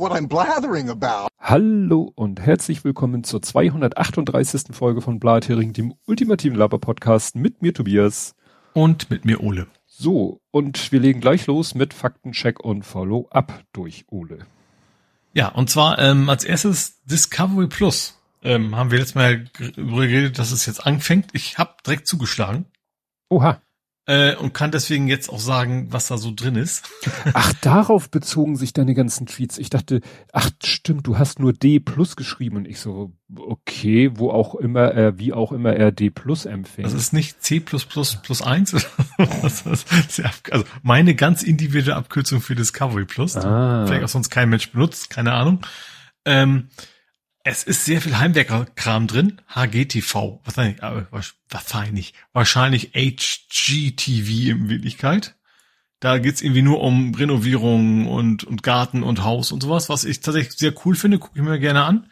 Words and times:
what 0.00 0.12
I'm 0.12 0.26
blathering 0.28 0.88
about. 0.88 1.28
Hallo 1.38 2.10
und 2.14 2.40
herzlich 2.40 2.84
willkommen 2.84 3.22
zur 3.22 3.42
238. 3.42 4.74
Folge 4.74 5.02
von 5.02 5.20
Blathering, 5.20 5.74
dem 5.74 5.94
ultimativen 6.06 6.56
Laber-Podcast 6.56 7.36
mit 7.36 7.60
mir 7.60 7.74
Tobias. 7.74 8.34
Und 8.72 9.10
mit 9.10 9.26
mir 9.26 9.42
Ole. 9.42 9.66
So, 9.86 10.40
und 10.50 10.90
wir 10.90 11.00
legen 11.00 11.20
gleich 11.20 11.46
los 11.46 11.74
mit 11.74 11.92
Faktencheck 11.92 12.60
und 12.60 12.84
Follow-up 12.86 13.62
durch 13.74 14.06
Ole. 14.08 14.46
Ja, 15.34 15.48
und 15.48 15.68
zwar 15.68 15.98
ähm, 15.98 16.30
als 16.30 16.44
erstes 16.44 17.02
Discovery 17.04 17.66
Plus. 17.66 18.18
Ähm, 18.42 18.74
haben 18.74 18.90
wir 18.90 18.98
letztes 18.98 19.16
Mal 19.16 19.44
darüber 19.76 20.06
geredet, 20.06 20.38
dass 20.38 20.50
es 20.50 20.64
jetzt 20.64 20.86
anfängt. 20.86 21.28
Ich 21.34 21.58
habe 21.58 21.74
direkt 21.84 22.06
zugeschlagen. 22.06 22.64
Oha. 23.28 23.60
Äh, 24.10 24.34
und 24.34 24.52
kann 24.52 24.72
deswegen 24.72 25.06
jetzt 25.06 25.30
auch 25.30 25.38
sagen, 25.38 25.86
was 25.92 26.08
da 26.08 26.18
so 26.18 26.32
drin 26.34 26.56
ist. 26.56 26.84
Ach, 27.32 27.52
darauf 27.60 28.10
bezogen 28.10 28.56
sich 28.56 28.72
deine 28.72 28.92
ganzen 28.92 29.26
Tweets. 29.26 29.56
Ich 29.56 29.70
dachte, 29.70 30.00
ach 30.32 30.50
stimmt, 30.64 31.06
du 31.06 31.16
hast 31.16 31.38
nur 31.38 31.52
D 31.52 31.78
plus 31.78 32.16
geschrieben 32.16 32.56
und 32.56 32.66
ich 32.66 32.80
so, 32.80 33.12
okay, 33.36 34.10
wo 34.14 34.32
auch 34.32 34.56
immer 34.56 34.88
er, 34.88 35.20
wie 35.20 35.32
auch 35.32 35.52
immer 35.52 35.74
er 35.74 35.92
D 35.92 36.10
plus 36.10 36.44
empfängt. 36.44 36.86
Das 36.86 36.92
ist 36.92 37.12
nicht 37.12 37.40
C 37.44 37.60
plus 37.60 37.84
plus 37.84 38.16
plus 38.16 38.42
eins. 38.42 38.74
also 40.50 40.64
meine 40.82 41.14
ganz 41.14 41.44
individuelle 41.44 41.94
Abkürzung 41.94 42.40
für 42.40 42.56
Discovery 42.56 43.04
Plus. 43.04 43.36
Ah. 43.36 43.86
Vielleicht 43.86 44.02
auch 44.02 44.08
sonst 44.08 44.30
kein 44.30 44.48
Mensch 44.48 44.72
benutzt, 44.72 45.10
keine 45.10 45.34
Ahnung. 45.34 45.64
Ähm, 46.24 46.68
es 47.42 47.64
ist 47.64 47.84
sehr 47.84 48.00
viel 48.00 48.18
Heimwerkerkram 48.18 49.06
drin. 49.06 49.40
HGTV. 49.48 50.40
Wahrscheinlich, 50.44 50.82
äh, 50.82 51.04
wahrscheinlich, 51.48 52.14
wahrscheinlich 52.32 52.92
HGTV 52.94 54.50
in 54.50 54.68
Wirklichkeit. 54.68 55.36
Da 56.00 56.18
geht's 56.18 56.42
irgendwie 56.42 56.62
nur 56.62 56.80
um 56.80 57.14
Renovierung 57.14 58.06
und, 58.08 58.44
und 58.44 58.62
Garten 58.62 59.02
und 59.02 59.22
Haus 59.22 59.52
und 59.52 59.62
sowas, 59.62 59.88
was 59.90 60.04
ich 60.04 60.20
tatsächlich 60.20 60.54
sehr 60.54 60.74
cool 60.84 60.94
finde, 60.94 61.18
gucke 61.18 61.38
ich 61.38 61.44
mir 61.44 61.58
gerne 61.58 61.84
an. 61.84 62.10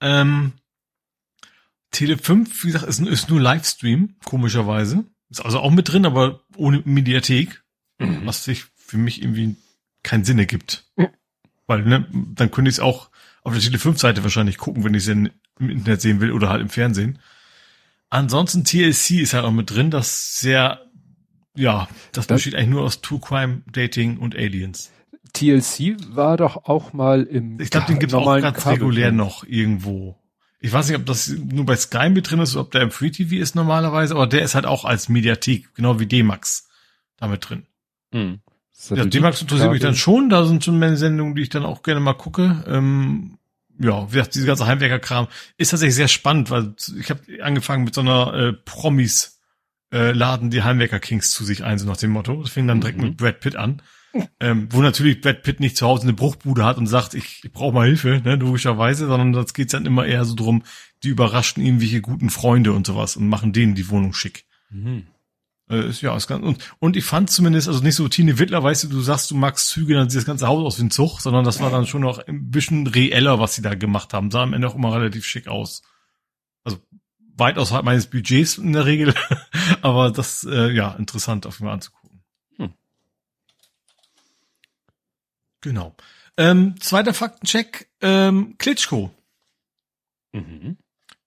Ähm, 0.00 0.52
Tele 1.92 2.18
5, 2.18 2.64
wie 2.64 2.72
gesagt, 2.72 2.88
ist, 2.88 3.00
ist 3.00 3.30
nur 3.30 3.40
Livestream, 3.40 4.16
komischerweise. 4.24 5.04
Ist 5.30 5.44
also 5.44 5.60
auch 5.60 5.70
mit 5.70 5.92
drin, 5.92 6.06
aber 6.06 6.44
ohne 6.56 6.82
Mediathek, 6.84 7.62
mhm. 7.98 8.26
was 8.26 8.44
sich 8.44 8.64
für 8.74 8.98
mich 8.98 9.22
irgendwie 9.22 9.56
keinen 10.02 10.24
Sinn 10.24 10.40
ergibt. 10.40 10.90
Mhm. 10.96 11.08
Weil, 11.68 11.82
ne, 11.82 12.08
dann 12.12 12.50
könnte 12.50 12.68
ich 12.68 12.76
es 12.76 12.80
auch 12.80 13.10
auf 13.44 13.52
der 13.52 13.62
Tele 13.62 13.78
5 13.78 14.00
Seite 14.00 14.24
wahrscheinlich 14.24 14.58
gucken, 14.58 14.84
wenn 14.84 14.94
ich 14.94 15.04
es 15.04 15.08
im 15.08 15.30
Internet 15.58 16.00
sehen 16.00 16.20
will 16.20 16.32
oder 16.32 16.48
halt 16.48 16.62
im 16.62 16.70
Fernsehen. 16.70 17.18
Ansonsten 18.10 18.64
TLC 18.64 19.20
ist 19.20 19.34
halt 19.34 19.44
auch 19.44 19.52
mit 19.52 19.70
drin, 19.70 19.90
das 19.90 20.38
sehr, 20.38 20.80
ja, 21.54 21.88
das, 22.12 22.26
das 22.26 22.38
besteht 22.38 22.54
eigentlich 22.54 22.70
nur 22.70 22.82
aus 22.82 23.00
True 23.00 23.20
Crime, 23.20 23.62
Dating 23.70 24.18
und 24.18 24.34
Aliens. 24.34 24.90
TLC 25.32 25.96
war 26.14 26.36
doch 26.36 26.64
auch 26.64 26.92
mal 26.92 27.24
im 27.24 27.60
Ich 27.60 27.70
glaube, 27.70 27.86
den 27.86 27.98
gibt 27.98 28.12
es 28.12 28.14
auch 28.14 28.40
ganz 28.40 28.66
regulär 28.66 29.12
noch 29.12 29.44
irgendwo. 29.44 30.16
Ich 30.60 30.72
weiß 30.72 30.88
nicht, 30.88 30.96
ob 30.96 31.04
das 31.04 31.28
nur 31.28 31.66
bei 31.66 31.76
Sky 31.76 32.08
mit 32.08 32.30
drin 32.30 32.38
ist 32.38 32.54
oder 32.54 32.62
ob 32.62 32.70
der 32.70 32.82
im 32.82 32.90
Free 32.90 33.10
TV 33.10 33.34
ist 33.34 33.54
normalerweise, 33.54 34.14
aber 34.14 34.26
der 34.26 34.42
ist 34.42 34.54
halt 34.54 34.64
auch 34.64 34.84
als 34.84 35.08
Mediathek, 35.08 35.74
genau 35.74 36.00
wie 36.00 36.06
D-Max, 36.06 36.68
damit 37.18 37.48
drin. 37.48 37.66
Hm. 38.12 38.40
Ja, 38.90 39.04
D-Max 39.04 39.40
interessiert 39.40 39.70
mich 39.70 39.80
dann 39.80 39.94
schon. 39.94 40.28
Da 40.28 40.44
sind 40.44 40.64
schon 40.64 40.78
meine 40.78 40.96
Sendungen, 40.96 41.34
die 41.34 41.42
ich 41.42 41.48
dann 41.48 41.64
auch 41.64 41.82
gerne 41.82 42.00
mal 42.00 42.14
gucke. 42.14 42.64
Ähm, 42.66 43.38
ja, 43.78 44.08
wie 44.08 44.16
gesagt, 44.16 44.34
diese 44.34 44.46
ganze 44.46 44.66
Heimwerkerkram 44.66 45.28
ist 45.56 45.70
tatsächlich 45.70 45.94
sehr 45.94 46.08
spannend, 46.08 46.50
weil 46.50 46.74
ich 46.98 47.10
habe 47.10 47.20
angefangen 47.42 47.84
mit 47.84 47.94
so 47.94 48.02
einer 48.02 48.34
äh, 48.34 48.52
Promis 48.52 49.40
äh, 49.92 50.12
laden 50.12 50.50
die 50.50 50.62
Heimwerker 50.62 51.00
Kings 51.00 51.30
zu 51.30 51.44
sich 51.44 51.64
ein, 51.64 51.78
so 51.78 51.86
nach 51.86 51.96
dem 51.96 52.10
Motto. 52.10 52.42
Das 52.42 52.50
fing 52.50 52.66
dann 52.66 52.80
direkt 52.80 52.98
mhm. 52.98 53.04
mit 53.04 53.16
Brad 53.16 53.40
Pitt 53.40 53.56
an. 53.56 53.82
Ähm, 54.38 54.68
wo 54.70 54.80
natürlich 54.80 55.20
Brad 55.20 55.42
Pitt 55.42 55.58
nicht 55.58 55.76
zu 55.76 55.86
Hause 55.86 56.04
eine 56.04 56.12
Bruchbude 56.12 56.64
hat 56.64 56.78
und 56.78 56.86
sagt, 56.86 57.14
ich, 57.14 57.42
ich 57.42 57.52
brauche 57.52 57.74
mal 57.74 57.86
Hilfe, 57.86 58.20
ne, 58.24 58.36
logischerweise, 58.36 59.06
sondern 59.08 59.32
das 59.32 59.54
geht's 59.54 59.72
dann 59.72 59.86
immer 59.86 60.06
eher 60.06 60.24
so 60.24 60.36
drum, 60.36 60.62
die 61.02 61.08
überraschten 61.08 61.64
irgendwelche 61.64 62.00
guten 62.00 62.30
Freunde 62.30 62.72
und 62.72 62.86
sowas 62.86 63.16
und 63.16 63.28
machen 63.28 63.52
denen 63.52 63.74
die 63.74 63.88
Wohnung 63.88 64.12
schick. 64.12 64.44
Mhm. 64.70 65.08
Äh, 65.70 65.88
ist, 65.88 66.02
ja, 66.02 66.14
ist 66.14 66.26
ganz, 66.26 66.44
und, 66.44 66.76
und 66.78 66.96
ich 66.96 67.04
fand 67.04 67.30
zumindest, 67.30 67.68
also 67.68 67.82
nicht 67.82 67.94
so 67.94 68.06
Tine 68.08 68.38
Wittler, 68.38 68.62
weißt 68.62 68.84
du, 68.84 68.88
du 68.88 69.00
sagst, 69.00 69.30
du 69.30 69.34
magst 69.34 69.68
Züge, 69.68 69.94
dann 69.94 70.10
sieht 70.10 70.18
das 70.18 70.26
ganze 70.26 70.46
Haus 70.46 70.62
aus 70.64 70.78
wie 70.78 70.84
ein 70.84 70.90
Zug, 70.90 71.20
sondern 71.20 71.44
das 71.44 71.60
war 71.60 71.70
dann 71.70 71.86
schon 71.86 72.02
noch 72.02 72.18
ein 72.18 72.50
bisschen 72.50 72.86
reeller, 72.86 73.40
was 73.40 73.54
sie 73.54 73.62
da 73.62 73.74
gemacht 73.74 74.12
haben. 74.12 74.30
Sah 74.30 74.42
am 74.42 74.52
Ende 74.52 74.68
auch 74.68 74.74
immer 74.74 74.94
relativ 74.94 75.24
schick 75.24 75.48
aus. 75.48 75.82
Also 76.64 76.78
weit 77.36 77.56
außerhalb 77.58 77.84
meines 77.84 78.08
Budgets 78.08 78.58
in 78.58 78.72
der 78.74 78.84
Regel, 78.84 79.14
aber 79.82 80.10
das, 80.10 80.44
äh, 80.44 80.70
ja, 80.70 80.92
interessant 80.92 81.46
auf 81.46 81.54
jeden 81.54 81.66
Fall 81.66 81.74
anzugucken. 81.74 82.22
Hm. 82.56 82.74
Genau. 85.62 85.96
Ähm, 86.36 86.78
zweiter 86.80 87.14
Faktencheck, 87.14 87.88
ähm, 88.02 88.56
Klitschko. 88.58 89.14
Mhm. 90.32 90.76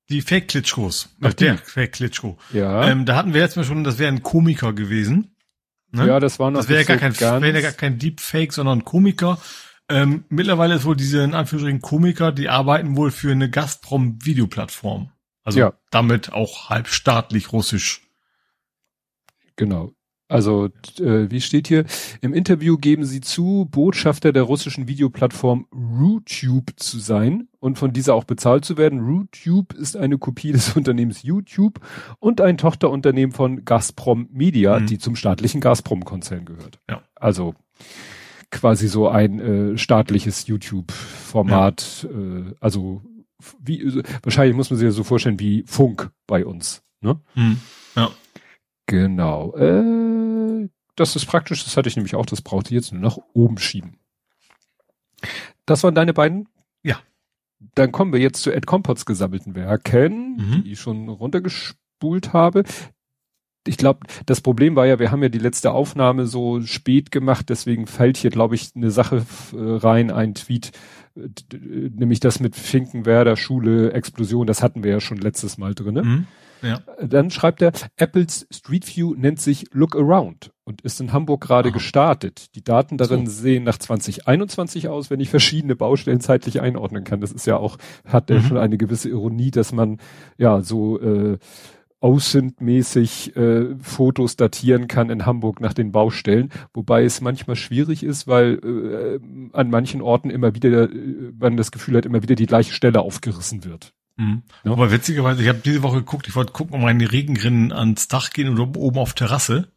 Die 0.10 0.22
Fake 0.22 0.48
Klitschkos. 0.48 1.10
Ach, 1.22 1.34
der 1.34 1.58
Fake 1.58 1.94
Klitschko. 1.94 2.38
Ja. 2.54 2.88
Ähm, 2.88 3.06
da 3.06 3.16
hatten 3.16 3.34
wir 3.34 3.42
jetzt 3.42 3.58
mal 3.58 3.66
schon, 3.66 3.84
das 3.84 4.00
wäre 4.00 4.12
ein 4.12 4.24
Komiker 4.24 4.74
gewesen. 4.74 5.36
Ne? 5.92 6.08
Ja, 6.08 6.20
das 6.20 6.40
war 6.40 6.52
noch 6.52 6.60
Das 6.60 6.70
wäre 6.70 6.86
gar 6.86 6.98
kein, 6.98 7.20
wäre 7.20 7.54
ja 7.54 7.62
gar 7.62 7.72
kein 7.72 8.00
Deepfake, 8.00 8.54
sondern 8.54 8.80
ein 8.80 8.86
Komiker. 8.86 9.40
Ähm, 9.90 10.26
mittlerweile 10.30 10.76
ist 10.76 10.86
wohl 10.86 10.96
diese, 10.96 11.24
in 11.24 11.34
Anführungsstrichen, 11.34 11.82
Komiker, 11.82 12.32
die 12.32 12.50
arbeiten 12.50 12.98
wohl 12.98 13.12
für 13.12 13.32
eine 13.32 13.50
Gazprom-Videoplattform. 13.50 15.12
Also 15.44 15.60
ja. 15.60 15.74
damit 15.92 16.34
auch 16.34 16.70
halbstaatlich 16.70 17.54
russisch. 17.54 18.02
Genau. 19.56 19.94
Also, 20.30 20.66
äh, 21.00 21.32
wie 21.32 21.40
steht 21.40 21.68
hier? 21.68 21.86
Im 22.22 22.34
Interview 22.34 22.78
geben 22.78 23.06
sie 23.06 23.22
zu, 23.22 23.68
Botschafter 23.72 24.34
der 24.34 24.44
russischen 24.44 24.88
Videoplattform 24.88 25.68
RuTube 25.72 26.74
zu 26.76 27.00
sein 27.00 27.48
und 27.60 27.78
von 27.78 27.94
dieser 27.94 28.14
auch 28.14 28.26
bezahlt 28.26 28.66
zu 28.66 28.78
werden. 28.78 29.00
RuTube 29.00 29.74
ist 29.74 29.96
eine 29.96 30.18
Kopie 30.18 30.52
des 30.52 30.76
Unternehmens 30.76 31.24
YouTube 31.24 31.80
und 32.20 32.42
ein 32.42 32.58
Tochterunternehmen 32.58 33.34
von 33.34 33.64
Gazprom 33.64 34.28
Media, 34.32 34.80
mhm. 34.80 34.88
die 34.88 34.98
zum 34.98 35.16
staatlichen 35.16 35.62
Gazprom-Konzern 35.62 36.44
gehört. 36.44 36.80
Ja. 36.90 37.04
Also 37.16 37.56
quasi 38.52 38.88
so 38.88 39.08
ein 39.08 39.40
äh, 39.40 39.78
staatliches 39.78 40.48
YouTube-Format, 40.48 42.08
ja. 42.10 42.20
äh, 42.20 42.56
also 42.60 43.02
wie, 43.60 44.04
wahrscheinlich 44.24 44.56
muss 44.56 44.70
man 44.70 44.80
sich 44.80 44.86
ja 44.86 44.92
so 44.92 45.04
vorstellen 45.04 45.40
wie 45.40 45.64
Funk 45.68 46.12
bei 46.26 46.46
uns. 46.46 46.82
Ne? 47.02 47.20
Mhm. 47.36 47.58
Ja. 47.96 48.10
Genau. 48.88 49.54
Äh, 49.56 50.17
das 50.98 51.16
ist 51.16 51.26
praktisch, 51.26 51.64
das 51.64 51.78
hatte 51.78 51.88
ich 51.88 51.96
nämlich 51.96 52.16
auch, 52.16 52.26
das 52.26 52.42
brauchte 52.42 52.70
ich 52.70 52.76
jetzt 52.76 52.92
nur 52.92 53.02
nach 53.02 53.18
oben 53.34 53.58
schieben. 53.58 54.00
Das 55.66 55.84
waren 55.84 55.96
deine 55.96 56.14
beiden? 56.14 56.50
Ja. 56.84 57.00
Dann 57.76 57.92
kommen 57.92 58.12
wir 58.12 58.20
jetzt 58.20 58.42
zu 58.42 58.52
Ed 58.52 58.66
Compots 58.66 59.06
gesammelten 59.06 59.56
Werken, 59.56 60.36
mhm. 60.36 60.64
die 60.64 60.74
ich 60.74 60.80
schon 60.80 61.08
runtergespult 61.08 62.34
habe. 62.34 62.64
Ich 63.66 63.78
glaube, 63.78 64.08
das 64.26 64.42
Problem 64.42 64.76
war 64.76 64.86
ja, 64.86 64.98
wir 64.98 65.12
haben 65.12 65.22
ja 65.22 65.30
die 65.30 65.40
letzte 65.40 65.72
Aufnahme 65.72 66.26
so 66.26 66.62
spät 66.62 67.12
gemacht, 67.12 67.50
deswegen 67.50 67.86
fällt 67.86 68.18
hier, 68.18 68.32
glaube 68.32 68.56
ich, 68.56 68.72
eine 68.76 68.92
Sache 68.92 69.26
äh, 69.54 69.58
rein, 69.58 70.10
ein 70.10 70.36
Tweet, 70.36 70.72
nämlich 71.16 72.20
das 72.20 72.40
mit 72.40 72.56
Finkenwerder 72.56 73.36
Schule, 73.36 73.92
Explosion, 73.92 74.48
das 74.48 74.64
hatten 74.64 74.84
wir 74.84 74.92
ja 74.92 75.00
schon 75.02 75.18
letztes 75.18 75.58
Mal 75.58 75.76
drinne. 75.76 76.04
Mhm. 76.04 76.28
Ja. 76.62 76.82
Dann 77.02 77.30
schreibt 77.30 77.62
er, 77.62 77.72
Apples 77.98 78.48
Street 78.52 78.86
View 78.96 79.14
nennt 79.16 79.40
sich 79.40 79.66
Look 79.72 79.96
Around 79.96 80.52
und 80.64 80.82
ist 80.82 81.00
in 81.00 81.14
Hamburg 81.14 81.42
gerade 81.42 81.72
gestartet. 81.72 82.56
Die 82.56 82.64
Daten 82.64 82.98
darin 82.98 83.26
so. 83.26 83.32
sehen 83.32 83.64
nach 83.64 83.78
2021 83.78 84.90
aus, 84.90 85.10
wenn 85.10 85.20
ich 85.20 85.30
verschiedene 85.30 85.76
Baustellen 85.76 86.20
zeitlich 86.20 86.62
einordnen 86.62 87.04
kann. 87.04 87.22
Das 87.22 87.32
ist 87.32 87.48
ja 87.48 87.58
auch, 87.58 87.78
hat 88.06 88.30
mhm. 88.30 88.36
ja 88.36 88.42
schon 88.42 88.58
eine 88.58 88.78
gewisse 88.78 89.10
Ironie, 89.10 89.52
dass 89.52 89.72
man 89.72 90.00
ja 90.38 90.62
so 90.62 91.00
äh, 91.00 91.38
aussendmäßig 92.00 93.36
äh, 93.36 93.76
Fotos 93.80 94.36
datieren 94.36 94.88
kann 94.88 95.10
in 95.10 95.26
Hamburg 95.26 95.62
nach 95.62 95.74
den 95.74 95.92
Baustellen, 95.92 96.52
wobei 96.74 97.04
es 97.04 97.22
manchmal 97.22 97.56
schwierig 97.56 98.04
ist, 98.04 98.28
weil 98.28 98.60
äh, 98.64 99.20
an 99.54 99.70
manchen 99.70 100.02
Orten 100.02 100.30
immer 100.30 100.54
wieder, 100.54 100.92
äh, 100.92 101.32
man 101.40 101.58
das 101.58 101.72
Gefühl 101.72 101.98
hat, 101.98 102.06
immer 102.06 102.22
wieder 102.22 102.36
die 102.36 102.46
gleiche 102.46 102.74
Stelle 102.74 103.02
aufgerissen 103.02 103.64
wird. 103.64 103.94
Mhm. 104.18 104.44
Ja. 104.64 104.72
Aber 104.72 104.92
witzigerweise, 104.92 105.42
ich 105.42 105.48
habe 105.48 105.62
diese 105.64 105.84
Woche 105.84 105.98
geguckt, 105.98 106.28
ich 106.28 106.36
wollte 106.36 106.52
gucken, 106.52 106.76
ob 106.76 106.82
meine 106.82 107.12
Regenrinnen 107.12 107.72
ans 107.72 108.08
Dach 108.08 108.32
gehen 108.32 108.50
oder 108.50 108.64
oben 108.78 108.98
auf 108.98 109.14
Terrasse. 109.14 109.72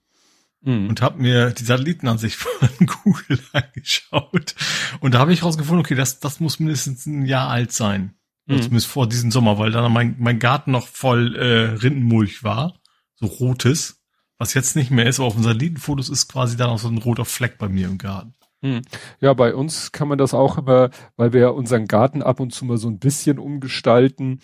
Mhm. 0.62 0.88
Und 0.88 1.00
habe 1.00 1.22
mir 1.22 1.50
die 1.50 1.64
Satellitenansicht 1.64 2.36
von 2.36 2.86
Google 2.86 3.40
angeschaut. 3.52 4.54
Und 5.00 5.14
da 5.14 5.20
habe 5.20 5.32
ich 5.32 5.42
rausgefunden, 5.42 5.84
okay, 5.84 5.94
das, 5.94 6.20
das 6.20 6.40
muss 6.40 6.58
mindestens 6.58 7.06
ein 7.06 7.24
Jahr 7.24 7.48
alt 7.48 7.72
sein. 7.72 8.14
Mhm. 8.46 8.62
Zumindest 8.62 8.86
vor 8.86 9.08
diesem 9.08 9.30
Sommer, 9.30 9.58
weil 9.58 9.70
dann 9.70 9.92
mein, 9.92 10.16
mein 10.18 10.38
Garten 10.38 10.72
noch 10.72 10.88
voll 10.88 11.36
äh, 11.36 11.76
Rindenmulch 11.78 12.42
war. 12.42 12.80
So 13.14 13.26
rotes. 13.26 13.98
Was 14.38 14.54
jetzt 14.54 14.74
nicht 14.74 14.90
mehr 14.90 15.04
ist, 15.04 15.18
aber 15.18 15.28
auf 15.28 15.34
den 15.34 15.42
Satellitenfotos 15.42 16.08
ist 16.08 16.28
quasi 16.28 16.56
dann 16.56 16.70
auch 16.70 16.78
so 16.78 16.88
ein 16.88 16.96
roter 16.96 17.26
Fleck 17.26 17.58
bei 17.58 17.68
mir 17.68 17.86
im 17.86 17.98
Garten. 17.98 18.32
Hm. 18.62 18.82
Ja, 19.20 19.32
bei 19.34 19.54
uns 19.54 19.92
kann 19.92 20.08
man 20.08 20.18
das 20.18 20.34
auch 20.34 20.58
immer, 20.58 20.90
weil 21.16 21.32
wir 21.32 21.40
ja 21.40 21.48
unseren 21.48 21.86
Garten 21.86 22.22
ab 22.22 22.40
und 22.40 22.52
zu 22.52 22.64
mal 22.64 22.76
so 22.76 22.88
ein 22.88 22.98
bisschen 22.98 23.38
umgestalten, 23.38 24.40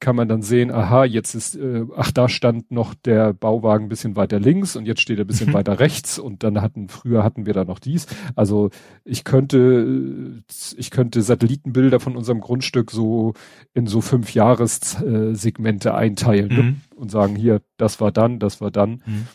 kann 0.00 0.14
man 0.14 0.28
dann 0.28 0.42
sehen, 0.42 0.70
aha, 0.70 1.04
jetzt 1.04 1.34
ist, 1.34 1.56
äh, 1.56 1.84
ach, 1.96 2.12
da 2.12 2.28
stand 2.28 2.70
noch 2.70 2.94
der 2.94 3.32
Bauwagen 3.32 3.86
ein 3.86 3.88
bisschen 3.88 4.14
weiter 4.14 4.38
links 4.38 4.76
und 4.76 4.86
jetzt 4.86 5.00
steht 5.00 5.18
er 5.18 5.24
ein 5.24 5.26
bisschen 5.26 5.50
mhm. 5.50 5.54
weiter 5.54 5.80
rechts 5.80 6.18
und 6.18 6.44
dann 6.44 6.62
hatten, 6.62 6.88
früher 6.88 7.24
hatten 7.24 7.46
wir 7.46 7.52
da 7.52 7.64
noch 7.64 7.80
dies. 7.80 8.06
Also 8.36 8.70
ich 9.04 9.24
könnte, 9.24 10.42
ich 10.76 10.90
könnte 10.90 11.22
Satellitenbilder 11.22 11.98
von 11.98 12.16
unserem 12.16 12.40
Grundstück 12.40 12.90
so 12.90 13.34
in 13.74 13.86
so 13.86 14.00
fünf 14.00 14.34
Jahressegmente 14.34 15.94
einteilen 15.94 16.48
ne? 16.48 16.62
mhm. 16.62 16.68
ne? 16.68 16.76
und 16.94 17.10
sagen, 17.10 17.34
hier, 17.34 17.60
das 17.76 18.00
war 18.00 18.12
dann, 18.12 18.38
das 18.38 18.60
war 18.60 18.70
dann. 18.70 19.02
Mhm. 19.04 19.26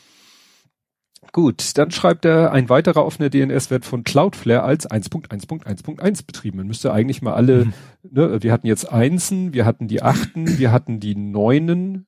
Gut, 1.33 1.79
dann 1.79 1.89
schreibt 1.89 2.25
er, 2.25 2.51
ein 2.51 2.69
weiterer 2.69 3.03
offener 3.03 3.31
DNS 3.31 3.71
wird 3.71 3.85
von 3.85 4.03
Cloudflare 4.03 4.61
als 4.61 4.89
1.1.1.1 4.89 6.27
betrieben. 6.27 6.57
Man 6.57 6.67
müsste 6.67 6.93
eigentlich 6.93 7.23
mal 7.23 7.33
alle, 7.33 7.65
mhm. 7.65 7.73
ne, 8.03 8.43
wir 8.43 8.53
hatten 8.53 8.67
jetzt 8.67 8.91
Einsen, 8.91 9.51
wir 9.51 9.65
hatten 9.65 9.87
die 9.87 10.03
Achten, 10.03 10.59
wir 10.59 10.71
hatten 10.71 10.99
die 10.99 11.15
Neunen, 11.15 12.05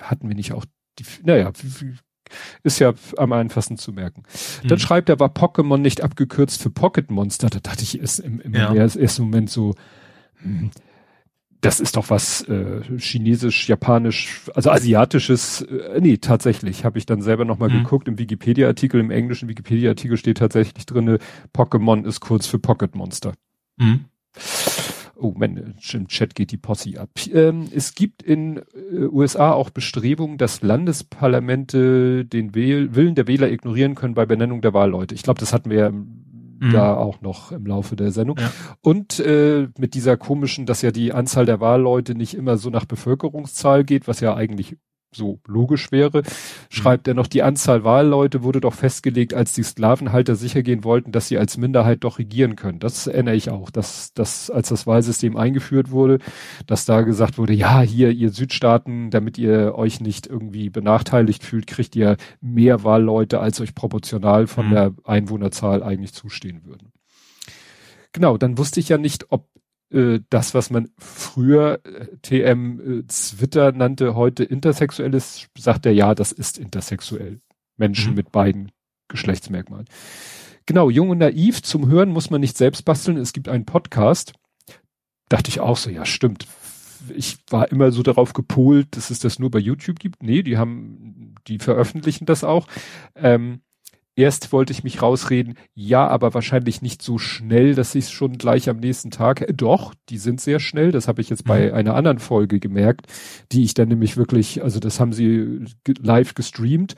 hatten 0.00 0.28
wir 0.28 0.36
nicht 0.36 0.52
auch 0.52 0.64
die, 1.00 1.04
naja, 1.24 1.50
ist 2.62 2.78
ja 2.78 2.94
am 3.16 3.32
einfachsten 3.32 3.78
zu 3.78 3.92
merken. 3.92 4.22
Mhm. 4.62 4.68
Dann 4.68 4.78
schreibt 4.78 5.08
er, 5.08 5.18
war 5.18 5.34
Pokémon 5.34 5.78
nicht 5.78 6.02
abgekürzt 6.02 6.62
für 6.62 6.70
Pocket 6.70 7.10
Monster? 7.10 7.48
Da 7.50 7.58
dachte 7.58 7.82
ich, 7.82 7.98
ist 7.98 8.20
im, 8.20 8.40
im 8.40 8.54
ja. 8.54 8.72
ersten 8.74 9.22
Moment 9.22 9.50
so, 9.50 9.74
hm, 10.40 10.70
das 11.60 11.80
ist 11.80 11.96
doch 11.96 12.10
was 12.10 12.42
äh, 12.42 12.82
chinesisch, 12.98 13.68
japanisch, 13.68 14.42
also 14.54 14.70
asiatisches. 14.70 15.62
Äh, 15.62 16.00
nee, 16.00 16.18
tatsächlich. 16.18 16.84
Habe 16.84 16.98
ich 16.98 17.06
dann 17.06 17.20
selber 17.20 17.44
nochmal 17.44 17.68
mhm. 17.68 17.82
geguckt. 17.82 18.06
Im 18.06 18.18
Wikipedia-Artikel, 18.18 19.00
im 19.00 19.10
englischen 19.10 19.48
Wikipedia-Artikel 19.48 20.16
steht 20.16 20.38
tatsächlich 20.38 20.86
drinne, 20.86 21.18
Pokémon 21.54 22.06
ist 22.06 22.20
kurz 22.20 22.46
für 22.46 22.58
Pocket 22.58 22.94
Monster. 22.94 23.32
Mhm. 23.76 24.04
Oh, 25.20 25.34
man, 25.36 25.74
im 25.92 26.06
Chat 26.06 26.36
geht 26.36 26.52
die 26.52 26.58
Posse 26.58 27.00
ab. 27.00 27.10
Ähm, 27.32 27.64
es 27.74 27.96
gibt 27.96 28.22
in 28.22 28.58
äh, 28.58 29.06
USA 29.10 29.50
auch 29.50 29.70
Bestrebungen, 29.70 30.38
dass 30.38 30.62
Landesparlamente 30.62 32.24
den 32.24 32.54
Wähl 32.54 32.94
Willen 32.94 33.16
der 33.16 33.26
Wähler 33.26 33.50
ignorieren 33.50 33.96
können 33.96 34.14
bei 34.14 34.26
Benennung 34.26 34.60
der 34.60 34.74
Wahlleute. 34.74 35.16
Ich 35.16 35.24
glaube, 35.24 35.40
das 35.40 35.52
hatten 35.52 35.70
wir 35.70 35.78
ja 35.78 35.86
im 35.88 36.17
mhm. 36.58 36.72
da 36.72 36.94
auch 36.94 37.20
noch 37.20 37.52
im 37.52 37.66
Laufe 37.66 37.96
der 37.96 38.10
Sendung. 38.10 38.38
Ja. 38.38 38.50
Und 38.80 39.20
äh, 39.20 39.68
mit 39.78 39.94
dieser 39.94 40.16
komischen, 40.16 40.66
dass 40.66 40.82
ja 40.82 40.90
die 40.90 41.12
Anzahl 41.12 41.46
der 41.46 41.60
Wahlleute 41.60 42.14
nicht 42.14 42.34
immer 42.34 42.56
so 42.56 42.70
nach 42.70 42.84
Bevölkerungszahl 42.84 43.84
geht, 43.84 44.08
was 44.08 44.20
ja 44.20 44.34
eigentlich 44.34 44.76
so 45.12 45.40
logisch 45.46 45.90
wäre, 45.90 46.22
schreibt 46.70 47.06
mhm. 47.06 47.12
er 47.12 47.14
noch, 47.14 47.26
die 47.26 47.42
Anzahl 47.42 47.84
Wahlleute 47.84 48.42
wurde 48.42 48.60
doch 48.60 48.74
festgelegt, 48.74 49.34
als 49.34 49.52
die 49.52 49.62
Sklavenhalter 49.62 50.36
sichergehen 50.36 50.84
wollten, 50.84 51.12
dass 51.12 51.28
sie 51.28 51.38
als 51.38 51.56
Minderheit 51.56 52.04
doch 52.04 52.18
regieren 52.18 52.56
können. 52.56 52.78
Das 52.78 53.06
erinnere 53.06 53.34
ich 53.34 53.50
auch, 53.50 53.70
dass, 53.70 54.12
dass 54.12 54.50
als 54.50 54.68
das 54.68 54.86
Wahlsystem 54.86 55.36
eingeführt 55.36 55.90
wurde, 55.90 56.18
dass 56.66 56.84
da 56.84 57.02
gesagt 57.02 57.38
wurde, 57.38 57.54
ja, 57.54 57.80
hier, 57.80 58.10
ihr 58.10 58.30
Südstaaten, 58.30 59.10
damit 59.10 59.38
ihr 59.38 59.74
euch 59.74 60.00
nicht 60.00 60.26
irgendwie 60.26 60.70
benachteiligt 60.70 61.42
fühlt, 61.42 61.66
kriegt 61.66 61.96
ihr 61.96 62.16
mehr 62.40 62.84
Wahlleute, 62.84 63.40
als 63.40 63.60
euch 63.60 63.74
proportional 63.74 64.46
von 64.46 64.66
mhm. 64.68 64.70
der 64.70 64.92
Einwohnerzahl 65.04 65.82
eigentlich 65.82 66.12
zustehen 66.12 66.62
würden. 66.64 66.92
Genau, 68.12 68.36
dann 68.36 68.58
wusste 68.58 68.80
ich 68.80 68.88
ja 68.88 68.98
nicht, 68.98 69.30
ob 69.30 69.46
äh, 69.90 70.20
das, 70.30 70.54
was 70.54 70.70
man 70.70 70.90
früher 70.98 71.80
äh, 71.84 72.16
TM 72.22 72.80
äh, 72.80 73.02
Twitter 73.04 73.72
nannte, 73.72 74.14
heute 74.14 74.44
intersexuell 74.44 75.14
ist, 75.14 75.48
sagt 75.56 75.86
er 75.86 75.92
ja, 75.92 76.14
das 76.14 76.32
ist 76.32 76.58
intersexuell. 76.58 77.40
Menschen 77.76 78.10
mhm. 78.10 78.16
mit 78.16 78.32
beiden 78.32 78.72
Geschlechtsmerkmalen. 79.08 79.86
Genau, 80.66 80.90
jung 80.90 81.10
und 81.10 81.18
naiv, 81.18 81.62
zum 81.62 81.88
Hören 81.88 82.10
muss 82.10 82.28
man 82.28 82.40
nicht 82.40 82.58
selbst 82.58 82.84
basteln. 82.84 83.16
Es 83.16 83.32
gibt 83.32 83.48
einen 83.48 83.64
Podcast. 83.64 84.34
Dachte 85.30 85.48
ich 85.48 85.60
auch 85.60 85.76
so, 85.76 85.88
ja, 85.88 86.04
stimmt. 86.04 86.46
Ich 87.14 87.38
war 87.48 87.70
immer 87.70 87.90
so 87.90 88.02
darauf 88.02 88.34
gepolt, 88.34 88.88
dass 88.90 89.08
es 89.08 89.20
das 89.20 89.38
nur 89.38 89.50
bei 89.50 89.58
YouTube 89.58 89.98
gibt. 89.98 90.22
Nee, 90.22 90.42
die 90.42 90.58
haben, 90.58 91.34
die 91.46 91.58
veröffentlichen 91.58 92.26
das 92.26 92.44
auch. 92.44 92.66
Ähm, 93.14 93.62
Erst 94.18 94.52
wollte 94.52 94.72
ich 94.72 94.82
mich 94.82 95.00
rausreden, 95.00 95.54
ja, 95.74 96.08
aber 96.08 96.34
wahrscheinlich 96.34 96.82
nicht 96.82 97.02
so 97.02 97.18
schnell, 97.18 97.76
dass 97.76 97.94
ich 97.94 98.06
es 98.06 98.10
schon 98.10 98.32
gleich 98.36 98.68
am 98.68 98.78
nächsten 98.78 99.12
Tag. 99.12 99.42
Äh, 99.42 99.54
doch, 99.54 99.94
die 100.08 100.18
sind 100.18 100.40
sehr 100.40 100.58
schnell. 100.58 100.90
Das 100.90 101.06
habe 101.06 101.20
ich 101.20 101.30
jetzt 101.30 101.44
bei 101.44 101.68
mhm. 101.68 101.74
einer 101.74 101.94
anderen 101.94 102.18
Folge 102.18 102.58
gemerkt, 102.58 103.06
die 103.52 103.62
ich 103.62 103.74
dann 103.74 103.86
nämlich 103.86 104.16
wirklich, 104.16 104.64
also 104.64 104.80
das 104.80 104.98
haben 104.98 105.12
sie 105.12 105.64
live 106.00 106.34
gestreamt. 106.34 106.96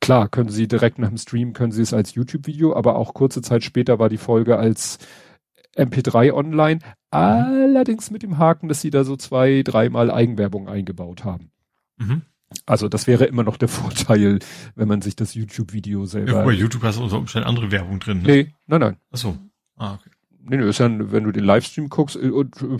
Klar, 0.00 0.28
können 0.28 0.48
sie 0.48 0.68
direkt 0.68 1.00
nach 1.00 1.08
dem 1.08 1.18
Stream, 1.18 1.52
können 1.52 1.72
sie 1.72 1.82
es 1.82 1.92
als 1.92 2.14
YouTube-Video, 2.14 2.76
aber 2.76 2.94
auch 2.94 3.12
kurze 3.12 3.42
Zeit 3.42 3.64
später 3.64 3.98
war 3.98 4.08
die 4.08 4.16
Folge 4.16 4.56
als 4.56 4.98
MP3 5.76 6.32
online. 6.32 6.76
Mhm. 6.76 6.84
Allerdings 7.10 8.12
mit 8.12 8.22
dem 8.22 8.38
Haken, 8.38 8.68
dass 8.68 8.80
sie 8.80 8.90
da 8.90 9.02
so 9.02 9.16
zwei, 9.16 9.64
dreimal 9.64 10.12
Eigenwerbung 10.12 10.68
eingebaut 10.68 11.24
haben. 11.24 11.50
Mhm. 11.96 12.22
Also 12.64 12.88
das 12.88 13.06
wäre 13.06 13.24
immer 13.24 13.42
noch 13.42 13.56
der 13.56 13.68
Vorteil, 13.68 14.38
wenn 14.74 14.88
man 14.88 15.02
sich 15.02 15.16
das 15.16 15.34
YouTube-Video 15.34 16.06
selber. 16.06 16.32
Ja, 16.32 16.44
bei 16.44 16.52
YouTube 16.52 16.82
hast 16.82 16.98
du 16.98 17.04
unter 17.04 17.18
Umständen 17.18 17.48
andere 17.48 17.70
Werbung 17.72 17.98
drin. 17.98 18.22
Ne? 18.22 18.28
Nee, 18.28 18.54
nein, 18.66 18.80
nein. 18.80 18.96
Ach 19.10 19.18
so. 19.18 19.38
Ah, 19.76 19.94
okay. 19.94 20.10
Nee, 20.48 20.58
nee, 20.58 20.68
ist 20.68 20.78
ja, 20.78 20.88
wenn 20.88 21.24
du 21.24 21.32
den 21.32 21.44
Livestream 21.44 21.88
guckst 21.88 22.14
äh, 22.16 22.30
und 22.30 22.62
äh, 22.62 22.78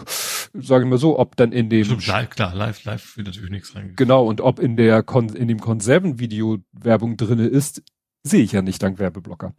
sage 0.55 0.85
ich 0.85 0.91
mal 0.91 0.99
so, 0.99 1.19
ob 1.19 1.37
dann 1.37 1.51
in 1.51 1.69
dem 1.69 1.85
Stimmt, 1.85 2.07
live, 2.07 2.31
klar, 2.31 2.55
live, 2.55 2.85
live 2.85 3.17
wird 3.17 3.27
natürlich 3.27 3.51
nichts 3.51 3.75
rein. 3.75 3.95
Genau, 3.97 4.25
und 4.25 4.41
ob 4.41 4.61
in 4.61 4.77
der 4.77 5.03
Kon 5.03 5.31
in 5.31 5.49
dem 5.49 5.59
Konservenvideo 5.59 6.59
Werbung 6.73 7.17
drinne 7.17 7.49
ist, 7.49 7.83
sehe 8.23 8.43
ich 8.43 8.53
ja 8.53 8.63
nicht 8.63 8.83
dank 8.83 9.01
Werbeblocker. 9.01 9.53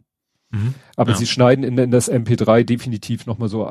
Mhm. 0.50 0.74
Aber 0.96 1.12
ja. 1.12 1.16
sie 1.16 1.26
schneiden 1.26 1.62
in, 1.64 1.76
in, 1.76 1.90
das 1.90 2.10
MP3 2.10 2.64
definitiv 2.64 3.26
nochmal 3.26 3.48
so, 3.48 3.70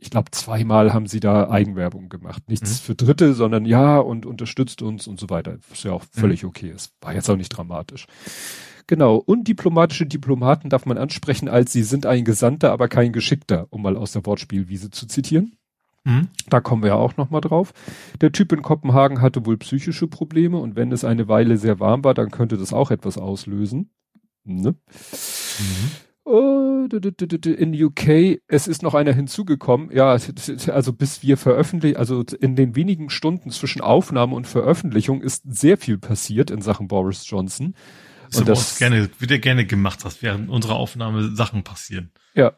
ich 0.00 0.10
glaube, 0.10 0.30
zweimal 0.32 0.92
haben 0.92 1.06
sie 1.06 1.20
da 1.20 1.50
Eigenwerbung 1.50 2.08
gemacht. 2.08 2.42
Nichts 2.48 2.80
mhm. 2.80 2.84
für 2.84 2.94
Dritte, 2.94 3.34
sondern 3.34 3.64
ja 3.64 3.98
und 3.98 4.26
unterstützt 4.26 4.82
uns 4.82 5.06
und 5.06 5.20
so 5.20 5.30
weiter. 5.30 5.58
Was 5.68 5.82
ja 5.84 5.92
auch 5.92 6.02
mhm. 6.02 6.20
völlig 6.20 6.42
mhm. 6.42 6.48
okay 6.48 6.70
ist. 6.70 6.92
War 7.00 7.14
jetzt 7.14 7.30
auch 7.30 7.36
nicht 7.36 7.50
dramatisch. 7.50 8.06
Genau. 8.88 9.16
Undiplomatische 9.16 10.06
Diplomaten 10.06 10.68
darf 10.68 10.86
man 10.86 10.98
ansprechen, 10.98 11.48
als 11.48 11.72
sie 11.72 11.82
sind 11.82 12.06
ein 12.06 12.24
Gesandter, 12.24 12.72
aber 12.72 12.88
kein 12.88 13.12
Geschickter, 13.12 13.66
um 13.70 13.82
mal 13.82 13.96
aus 13.96 14.12
der 14.12 14.26
Wortspielwiese 14.26 14.90
zu 14.90 15.06
zitieren. 15.06 15.56
Mhm. 16.04 16.28
Da 16.48 16.60
kommen 16.60 16.82
wir 16.82 16.90
ja 16.90 16.94
auch 16.94 17.16
nochmal 17.16 17.40
drauf. 17.40 17.72
Der 18.20 18.32
Typ 18.32 18.52
in 18.52 18.62
Kopenhagen 18.62 19.20
hatte 19.20 19.44
wohl 19.44 19.56
psychische 19.58 20.06
Probleme 20.06 20.58
und 20.58 20.76
wenn 20.76 20.92
es 20.92 21.04
eine 21.04 21.28
Weile 21.28 21.56
sehr 21.56 21.80
warm 21.80 22.04
war, 22.04 22.14
dann 22.14 22.30
könnte 22.30 22.56
das 22.56 22.72
auch 22.72 22.90
etwas 22.92 23.18
auslösen. 23.18 23.90
Ne? 24.44 24.76
Mhm. 25.58 25.90
Oh, 26.28 26.88
in 26.88 27.84
UK, 27.84 28.40
es 28.48 28.66
ist 28.66 28.82
noch 28.82 28.94
einer 28.94 29.12
hinzugekommen. 29.12 29.92
Ja, 29.92 30.18
also 30.72 30.92
bis 30.92 31.22
wir 31.22 31.36
veröffentlichen, 31.36 31.96
also 31.98 32.24
in 32.40 32.56
den 32.56 32.74
wenigen 32.74 33.10
Stunden 33.10 33.52
zwischen 33.52 33.80
Aufnahme 33.80 34.34
und 34.34 34.48
Veröffentlichung 34.48 35.22
ist 35.22 35.44
sehr 35.48 35.78
viel 35.78 35.98
passiert 35.98 36.50
in 36.50 36.62
Sachen 36.62 36.88
Boris 36.88 37.30
Johnson. 37.30 37.76
So, 38.28 38.40
und 38.40 38.48
das 38.48 38.76
gerne, 38.78 39.08
wird 39.20 39.30
ja 39.30 39.38
gerne 39.38 39.66
gemacht, 39.66 40.04
dass 40.04 40.20
während 40.20 40.50
unserer 40.50 40.74
Aufnahme 40.74 41.34
Sachen 41.36 41.62
passieren. 41.62 42.10
Ja, 42.34 42.54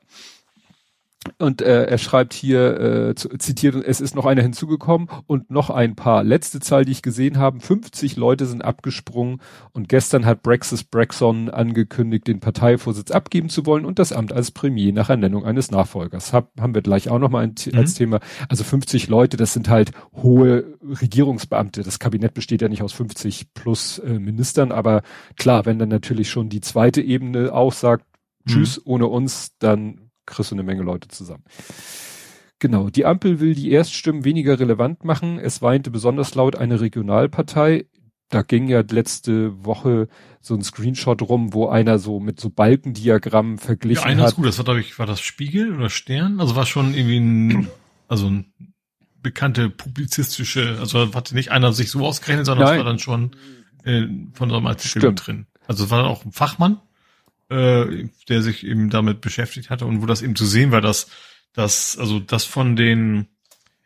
und 1.38 1.62
äh, 1.62 1.84
er 1.84 1.98
schreibt 1.98 2.32
hier, 2.32 2.80
äh, 2.80 3.14
zitiert, 3.14 3.74
es 3.74 4.00
ist 4.00 4.14
noch 4.14 4.24
einer 4.24 4.42
hinzugekommen 4.42 5.08
und 5.26 5.50
noch 5.50 5.68
ein 5.68 5.96
paar. 5.96 6.22
Letzte 6.22 6.60
Zahl, 6.60 6.84
die 6.84 6.92
ich 6.92 7.02
gesehen 7.02 7.38
habe, 7.38 7.60
50 7.60 8.16
Leute 8.16 8.46
sind 8.46 8.64
abgesprungen 8.64 9.40
und 9.72 9.88
gestern 9.88 10.24
hat 10.24 10.42
Brexit 10.42 10.90
Brexon 10.90 11.50
angekündigt, 11.50 12.28
den 12.28 12.40
Parteivorsitz 12.40 13.10
abgeben 13.10 13.48
zu 13.48 13.66
wollen 13.66 13.84
und 13.84 13.98
das 13.98 14.12
Amt 14.12 14.32
als 14.32 14.52
Premier 14.52 14.92
nach 14.92 15.10
Ernennung 15.10 15.44
eines 15.44 15.70
Nachfolgers. 15.70 16.32
Hab, 16.32 16.52
haben 16.60 16.74
wir 16.74 16.82
gleich 16.82 17.10
auch 17.10 17.18
nochmal 17.18 17.46
mhm. 17.46 17.54
als 17.74 17.94
Thema. 17.94 18.20
Also 18.48 18.62
50 18.62 19.08
Leute, 19.08 19.36
das 19.36 19.52
sind 19.52 19.68
halt 19.68 19.90
hohe 20.14 20.78
Regierungsbeamte. 20.82 21.82
Das 21.82 21.98
Kabinett 21.98 22.34
besteht 22.34 22.62
ja 22.62 22.68
nicht 22.68 22.82
aus 22.82 22.92
50 22.92 23.54
plus 23.54 23.98
äh, 23.98 24.18
Ministern, 24.18 24.70
aber 24.70 25.02
klar, 25.36 25.66
wenn 25.66 25.80
dann 25.80 25.88
natürlich 25.88 26.30
schon 26.30 26.48
die 26.48 26.60
zweite 26.60 27.02
Ebene 27.02 27.52
auch 27.52 27.72
sagt, 27.72 28.06
mhm. 28.44 28.50
tschüss, 28.50 28.80
ohne 28.84 29.08
uns, 29.08 29.56
dann 29.58 30.07
kriegst 30.28 30.50
du 30.50 30.54
eine 30.54 30.62
Menge 30.62 30.82
Leute 30.82 31.08
zusammen. 31.08 31.44
Genau, 32.60 32.90
die 32.90 33.06
Ampel 33.06 33.38
will 33.40 33.54
die 33.54 33.70
Erststimmen 33.70 34.24
weniger 34.24 34.58
relevant 34.58 35.04
machen. 35.04 35.38
Es 35.38 35.62
weinte 35.62 35.90
besonders 35.90 36.34
laut 36.34 36.56
eine 36.56 36.80
Regionalpartei. 36.80 37.86
Da 38.30 38.42
ging 38.42 38.68
ja 38.68 38.82
letzte 38.88 39.64
Woche 39.64 40.08
so 40.40 40.54
ein 40.54 40.62
Screenshot 40.62 41.22
rum, 41.22 41.54
wo 41.54 41.68
einer 41.68 41.98
so 41.98 42.20
mit 42.20 42.40
so 42.40 42.50
Balkendiagrammen 42.50 43.58
verglichen 43.58 44.02
ja, 44.02 44.10
einer 44.10 44.22
hat. 44.22 44.30
Ist 44.30 44.36
gut, 44.36 44.46
das 44.46 44.58
war, 44.58 44.64
glaube 44.64 44.80
ich, 44.80 44.98
war 44.98 45.06
das 45.06 45.20
Spiegel 45.20 45.74
oder 45.74 45.88
Stern? 45.88 46.40
Also 46.40 46.56
war 46.56 46.66
schon 46.66 46.94
irgendwie 46.94 47.18
ein, 47.18 47.68
also 48.08 48.26
ein 48.26 48.52
bekannte 49.22 49.70
publizistische, 49.70 50.76
also 50.80 51.14
hatte 51.14 51.34
nicht 51.34 51.52
einer 51.52 51.72
sich 51.72 51.90
so 51.90 52.04
ausgerechnet, 52.04 52.46
sondern 52.46 52.68
es 52.68 52.76
war 52.76 52.84
dann 52.84 52.98
schon 52.98 53.30
äh, 53.84 54.06
von 54.32 54.50
so 54.50 54.56
einem 54.56 54.66
Artikel 54.66 55.14
drin. 55.14 55.46
Also 55.66 55.84
es 55.84 55.90
war 55.90 56.02
dann 56.02 56.10
auch 56.10 56.24
ein 56.24 56.32
Fachmann 56.32 56.80
äh, 57.48 58.08
der 58.28 58.42
sich 58.42 58.64
eben 58.64 58.90
damit 58.90 59.20
beschäftigt 59.20 59.70
hatte 59.70 59.86
und 59.86 60.02
wo 60.02 60.06
das 60.06 60.22
eben 60.22 60.36
zu 60.36 60.46
sehen 60.46 60.70
war, 60.70 60.80
dass 60.80 61.08
dass 61.52 61.98
also 61.98 62.20
das 62.20 62.44
von 62.44 62.76
den, 62.76 63.26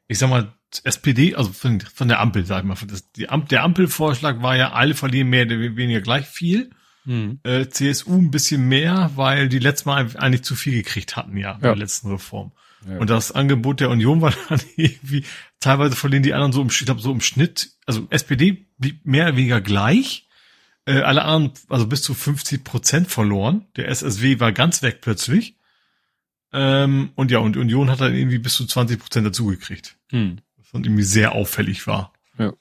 ich 0.06 0.18
sag 0.18 0.28
mal, 0.28 0.52
SPD, 0.84 1.34
also 1.34 1.52
von, 1.52 1.80
von 1.80 2.08
der 2.08 2.20
Ampel, 2.20 2.44
sag 2.44 2.60
ich 2.60 2.64
mal, 2.64 2.76
das, 2.86 3.12
die 3.12 3.28
Am 3.28 3.46
der 3.48 3.62
Ampelvorschlag 3.62 4.42
war 4.42 4.56
ja, 4.56 4.72
alle 4.72 4.94
verlieren 4.94 5.28
mehr 5.28 5.46
oder 5.46 5.58
weniger 5.58 6.00
gleich 6.00 6.26
viel. 6.26 6.70
Hm. 7.04 7.40
Äh, 7.42 7.68
CSU 7.68 8.16
ein 8.16 8.30
bisschen 8.30 8.68
mehr, 8.68 9.10
weil 9.16 9.48
die 9.48 9.58
letztes 9.58 9.86
Mal 9.86 10.08
eigentlich 10.16 10.44
zu 10.44 10.54
viel 10.54 10.74
gekriegt 10.74 11.16
hatten, 11.16 11.36
ja, 11.36 11.54
bei 11.54 11.68
ja. 11.68 11.74
der 11.74 11.76
letzten 11.76 12.10
Reform. 12.10 12.52
Ja. 12.88 12.98
Und 12.98 13.10
das 13.10 13.32
Angebot 13.32 13.80
der 13.80 13.90
Union 13.90 14.20
war 14.22 14.32
dann 14.48 14.60
irgendwie 14.76 15.24
teilweise 15.60 15.96
verlieren 15.96 16.22
die 16.22 16.34
anderen 16.34 16.52
so 16.52 16.62
im, 16.62 16.68
ich 16.68 16.84
glaube, 16.84 17.00
so 17.00 17.10
im 17.10 17.20
Schnitt, 17.20 17.72
also 17.86 18.06
SPD 18.10 18.66
mehr 19.02 19.26
oder 19.26 19.36
weniger 19.36 19.60
gleich. 19.60 20.28
Äh, 20.84 21.00
alle 21.00 21.22
anderen, 21.22 21.52
also 21.68 21.86
bis 21.86 22.02
zu 22.02 22.14
50 22.14 22.64
Prozent 22.64 23.08
verloren. 23.08 23.66
Der 23.76 23.88
SSW 23.88 24.40
war 24.40 24.52
ganz 24.52 24.82
weg 24.82 24.98
plötzlich. 25.00 25.56
Ähm, 26.52 27.10
und 27.14 27.30
ja, 27.30 27.38
und 27.38 27.56
Union 27.56 27.88
hat 27.88 28.00
dann 28.00 28.14
irgendwie 28.14 28.38
bis 28.38 28.54
zu 28.54 28.66
20 28.66 28.98
Prozent 28.98 29.26
dazugekriegt. 29.26 29.96
Hm. 30.10 30.38
Was 30.56 30.70
dann 30.72 30.84
irgendwie 30.84 31.04
sehr 31.04 31.32
auffällig 31.32 31.86
war. 31.86 32.12
Ja. 32.38 32.52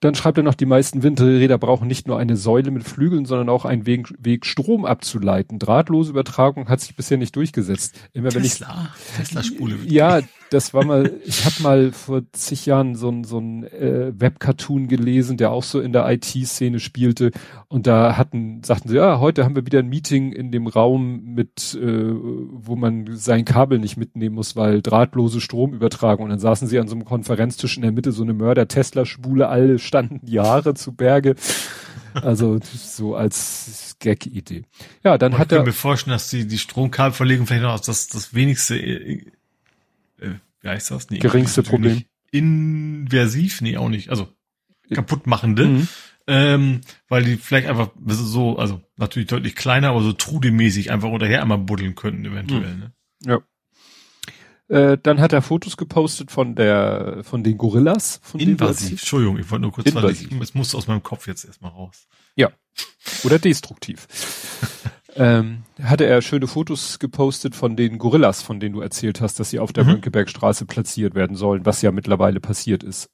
Dann 0.00 0.14
schreibt 0.14 0.38
er 0.38 0.44
noch, 0.44 0.54
die 0.54 0.64
meisten 0.64 1.02
Windräder 1.02 1.58
brauchen 1.58 1.86
nicht 1.86 2.06
nur 2.06 2.18
eine 2.18 2.36
Säule 2.36 2.70
mit 2.70 2.84
Flügeln, 2.84 3.26
sondern 3.26 3.50
auch 3.50 3.66
einen 3.66 3.84
Weg, 3.84 4.14
Weg 4.18 4.46
Strom 4.46 4.86
abzuleiten. 4.86 5.58
Drahtlose 5.58 6.10
Übertragung 6.10 6.68
hat 6.68 6.80
sich 6.80 6.96
bisher 6.96 7.18
nicht 7.18 7.36
durchgesetzt. 7.36 7.96
Immer 8.14 8.30
Tesla, 8.30 8.94
ich, 8.96 9.16
Tesla-Spule. 9.16 9.76
Ja, 9.84 10.22
das 10.50 10.74
war 10.74 10.84
mal, 10.84 11.12
ich 11.24 11.44
habe 11.44 11.62
mal 11.62 11.92
vor 11.92 12.22
zig 12.32 12.66
Jahren 12.66 12.96
so 12.96 13.08
ein, 13.08 13.22
so 13.24 13.38
ein 13.38 13.64
äh, 13.64 14.12
Webcartoon 14.14 14.88
gelesen, 14.88 15.36
der 15.36 15.52
auch 15.52 15.62
so 15.62 15.80
in 15.80 15.92
der 15.92 16.10
IT-Szene 16.10 16.80
spielte. 16.80 17.30
Und 17.68 17.86
da 17.86 18.16
hatten, 18.16 18.62
sagten 18.64 18.88
sie, 18.88 18.96
ja, 18.96 19.20
heute 19.20 19.44
haben 19.44 19.54
wir 19.54 19.64
wieder 19.64 19.78
ein 19.78 19.88
Meeting 19.88 20.32
in 20.32 20.50
dem 20.50 20.66
Raum 20.66 21.22
mit, 21.22 21.78
äh, 21.80 22.12
wo 22.12 22.74
man 22.74 23.16
sein 23.16 23.44
Kabel 23.44 23.78
nicht 23.78 23.96
mitnehmen 23.96 24.34
muss, 24.34 24.56
weil 24.56 24.82
drahtlose 24.82 25.40
Stromübertragung. 25.40 26.24
Und 26.24 26.30
dann 26.30 26.40
saßen 26.40 26.66
sie 26.66 26.80
an 26.80 26.88
so 26.88 26.96
einem 26.96 27.04
Konferenztisch 27.04 27.76
in 27.76 27.82
der 27.82 27.92
Mitte, 27.92 28.10
so 28.10 28.24
eine 28.24 28.34
Mörder-Tesla-Spule, 28.34 29.48
alle 29.48 29.78
standen 29.78 30.26
Jahre 30.26 30.74
zu 30.74 30.92
Berge. 30.92 31.36
Also 32.12 32.58
so 32.74 33.14
als 33.14 33.94
Gag-Idee. 34.00 34.64
Ja, 35.04 35.16
dann 35.16 35.34
Und 35.34 35.38
hat 35.38 35.52
er. 35.52 35.58
Ich 35.58 35.60
kann 35.60 35.66
mir 35.66 35.72
vorstellen, 35.72 36.14
dass 36.14 36.28
die, 36.28 36.44
die 36.48 36.58
Stromkabelverlegung 36.58 37.46
vielleicht 37.46 37.62
noch 37.62 37.78
das, 37.78 38.08
das 38.08 38.34
wenigste 38.34 38.74
äh, 40.20 40.26
äh, 40.26 40.34
wie 40.60 40.68
heißt 40.68 40.90
das? 40.90 41.10
Nee, 41.10 41.18
Geringste 41.18 41.62
Problem. 41.62 42.04
Inversiv? 42.30 43.60
Nee, 43.60 43.76
auch 43.76 43.88
nicht. 43.88 44.10
Also 44.10 44.28
kaputtmachende. 44.92 45.66
Mhm. 45.66 45.88
Ähm, 46.26 46.80
weil 47.08 47.24
die 47.24 47.36
vielleicht 47.36 47.66
einfach 47.66 47.90
so, 48.06 48.56
also 48.56 48.82
natürlich 48.96 49.28
deutlich 49.28 49.56
kleiner, 49.56 49.88
aber 49.88 50.02
so 50.02 50.12
trudemäßig 50.12 50.92
einfach 50.92 51.10
unterher 51.10 51.42
einmal 51.42 51.58
buddeln 51.58 51.94
könnten, 51.94 52.24
eventuell. 52.24 52.74
Mhm. 52.74 52.80
Ne? 52.80 52.92
Ja. 53.24 53.40
Äh, 54.68 54.98
dann 55.02 55.20
hat 55.20 55.32
er 55.32 55.42
Fotos 55.42 55.76
gepostet 55.76 56.30
von 56.30 56.54
der, 56.54 57.24
von 57.24 57.42
den 57.42 57.58
Gorillas. 57.58 58.20
Von 58.22 58.38
Invasiv, 58.38 58.90
Entschuldigung, 58.90 59.38
ich 59.38 59.50
wollte 59.50 59.62
nur 59.62 59.72
kurz 59.72 59.90
sagen, 59.90 60.40
es 60.40 60.54
muss 60.54 60.74
aus 60.76 60.86
meinem 60.86 61.02
Kopf 61.02 61.26
jetzt 61.26 61.44
erstmal 61.44 61.72
raus. 61.72 62.06
Ja. 62.36 62.52
Oder 63.24 63.40
destruktiv. 63.40 64.06
ähm, 65.16 65.62
hatte 65.82 66.06
er 66.06 66.22
schöne 66.22 66.46
Fotos 66.46 66.98
gepostet 66.98 67.54
von 67.54 67.76
den 67.76 67.98
Gorillas, 67.98 68.42
von 68.42 68.60
denen 68.60 68.74
du 68.74 68.80
erzählt 68.80 69.20
hast, 69.20 69.40
dass 69.40 69.50
sie 69.50 69.58
auf 69.58 69.72
der 69.72 69.84
mhm. 69.84 69.92
Mönckebergstraße 69.92 70.66
platziert 70.66 71.14
werden 71.14 71.36
sollen, 71.36 71.66
was 71.66 71.82
ja 71.82 71.92
mittlerweile 71.92 72.40
passiert 72.40 72.82
ist. 72.82 73.10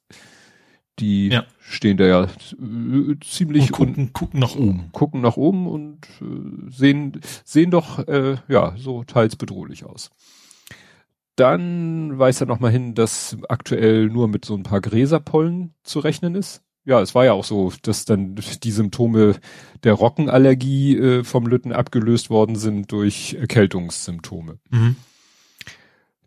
Die 0.99 1.29
ja. 1.29 1.45
stehen 1.59 1.97
da 1.97 2.05
ja 2.05 2.23
äh, 2.23 3.15
ziemlich 3.21 3.65
und 3.65 3.71
gucken, 3.71 3.95
und, 3.95 4.13
gucken 4.13 4.39
nach 4.39 4.55
oben. 4.55 4.89
Gucken 4.91 5.21
nach 5.21 5.37
oben 5.37 5.67
und 5.67 6.07
äh, 6.21 6.71
sehen, 6.71 7.19
sehen 7.43 7.71
doch 7.71 8.07
äh, 8.07 8.37
ja 8.47 8.73
so 8.77 9.03
teils 9.03 9.35
bedrohlich 9.35 9.85
aus. 9.85 10.09
Dann 11.35 12.17
weist 12.17 12.41
er 12.41 12.47
nochmal 12.47 12.71
hin, 12.71 12.95
dass 12.95 13.37
aktuell 13.47 14.07
nur 14.07 14.27
mit 14.27 14.43
so 14.43 14.55
ein 14.55 14.63
paar 14.63 14.81
Gräserpollen 14.81 15.75
zu 15.83 15.99
rechnen 15.99 16.33
ist 16.33 16.63
ja, 16.87 17.01
es 17.01 17.13
war 17.13 17.25
ja 17.25 17.33
auch 17.33 17.43
so, 17.43 17.73
dass 17.81 18.05
dann 18.05 18.35
die 18.63 18.71
Symptome 18.71 19.35
der 19.83 19.93
Rockenallergie 19.93 20.97
äh, 20.97 21.23
vom 21.25 21.45
Lütten 21.45 21.73
abgelöst 21.73 22.29
worden 22.29 22.55
sind 22.55 22.93
durch 22.93 23.35
Erkältungssymptome. 23.37 24.57
Mhm. 24.69 24.95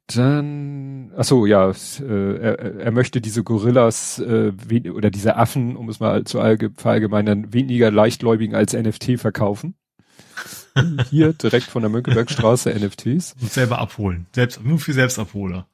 Dann, 0.07 1.12
ach 1.17 1.25
so, 1.25 1.47
ja, 1.47 1.71
äh, 1.71 2.37
er, 2.37 2.59
er 2.79 2.90
möchte 2.90 3.23
diese 3.23 3.43
Gorillas 3.43 4.19
äh, 4.19 4.52
oder 4.90 5.11
diese 5.11 5.37
Affen, 5.37 5.76
um 5.76 5.88
es 5.88 5.99
mal 5.99 6.25
zu 6.25 6.38
verallgemeinern, 6.76 7.55
weniger 7.55 7.90
leichtgläubigen 7.90 8.55
als 8.55 8.75
NFT 8.75 9.19
verkaufen. 9.19 9.76
Hier 11.09 11.33
direkt 11.33 11.67
von 11.67 11.81
der 11.83 11.90
Mönckebergstraße 11.90 12.71
NFTs. 12.71 13.35
Und 13.40 13.50
selber 13.50 13.79
abholen. 13.79 14.26
Selbst, 14.35 14.62
nur 14.62 14.79
für 14.79 14.93
Selbstabholer. 14.93 15.70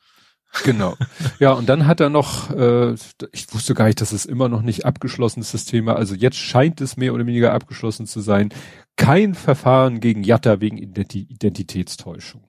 Genau. 0.64 0.96
Ja, 1.38 1.52
und 1.52 1.68
dann 1.68 1.86
hat 1.86 2.00
er 2.00 2.08
noch, 2.08 2.50
äh, 2.50 2.94
ich 3.32 3.52
wusste 3.52 3.74
gar 3.74 3.86
nicht, 3.86 4.00
dass 4.00 4.12
es 4.12 4.26
immer 4.26 4.48
noch 4.48 4.62
nicht 4.62 4.84
abgeschlossen 4.84 5.40
ist, 5.40 5.54
das 5.54 5.64
Thema. 5.64 5.96
Also 5.96 6.14
jetzt 6.14 6.36
scheint 6.36 6.80
es 6.80 6.96
mehr 6.96 7.14
oder 7.14 7.26
weniger 7.26 7.52
abgeschlossen 7.52 8.06
zu 8.06 8.20
sein. 8.20 8.50
Kein 8.96 9.34
Verfahren 9.34 10.00
gegen 10.00 10.22
Jatta 10.22 10.60
wegen 10.60 10.78
Identi 10.78 11.26
Identitätstäuschung. 11.28 12.44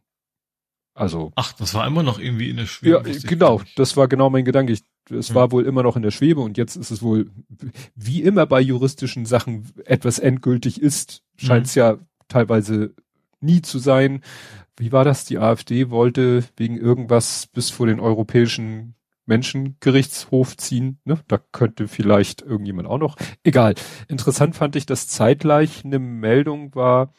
Also. 0.94 1.32
Ach, 1.36 1.54
das 1.54 1.74
war 1.74 1.86
immer 1.86 2.04
noch 2.04 2.20
irgendwie 2.20 2.50
in 2.50 2.58
der 2.58 2.66
Schwebe. 2.66 3.04
Ja, 3.06 3.20
genau. 3.28 3.62
Das 3.76 3.98
war 3.98 4.08
genau 4.08 4.30
mein 4.30 4.46
Gedanke. 4.46 4.74
Ich, 4.74 4.84
es 5.10 5.30
hm. 5.30 5.36
war 5.36 5.52
wohl 5.52 5.66
immer 5.66 5.84
noch 5.84 5.96
in 5.96 6.02
der 6.02 6.12
Schwebe 6.12 6.42
und 6.42 6.58
jetzt 6.58 6.76
ist 6.76 6.92
es 6.92 7.02
wohl, 7.02 7.30
wie 7.96 8.24
immer 8.24 8.46
bei 8.46 8.60
juristischen 8.62 9.26
Sachen 9.26 9.72
etwas 9.86 10.20
endgültig 10.20 10.82
ist, 10.82 11.24
scheint 11.36 11.68
es 11.68 11.76
hm. 11.76 11.80
ja 11.80 11.98
teilweise 12.28 12.94
nie 13.40 13.62
zu 13.62 13.80
sein 13.80 14.22
wie 14.78 14.92
war 14.92 15.04
das? 15.04 15.26
Die 15.26 15.40
AfD 15.40 15.90
wollte 15.90 16.44
wegen 16.56 16.78
irgendwas 16.78 17.48
bis 17.48 17.70
vor 17.70 17.88
den 17.88 18.00
europäischen 18.00 18.96
Menschengerichtshof 19.26 20.56
ziehen. 20.58 21.00
Ne? 21.04 21.20
Da 21.28 21.40
könnte 21.52 21.88
vielleicht 21.88 22.42
irgendjemand 22.42 22.88
auch 22.88 22.98
noch. 22.98 23.18
Egal. 23.44 23.76
Interessant 24.08 24.56
fand 24.56 24.76
ich, 24.76 24.86
dass 24.86 25.08
zeitgleich 25.08 25.84
eine 25.84 26.00
Meldung 26.00 26.74
war, 26.76 27.14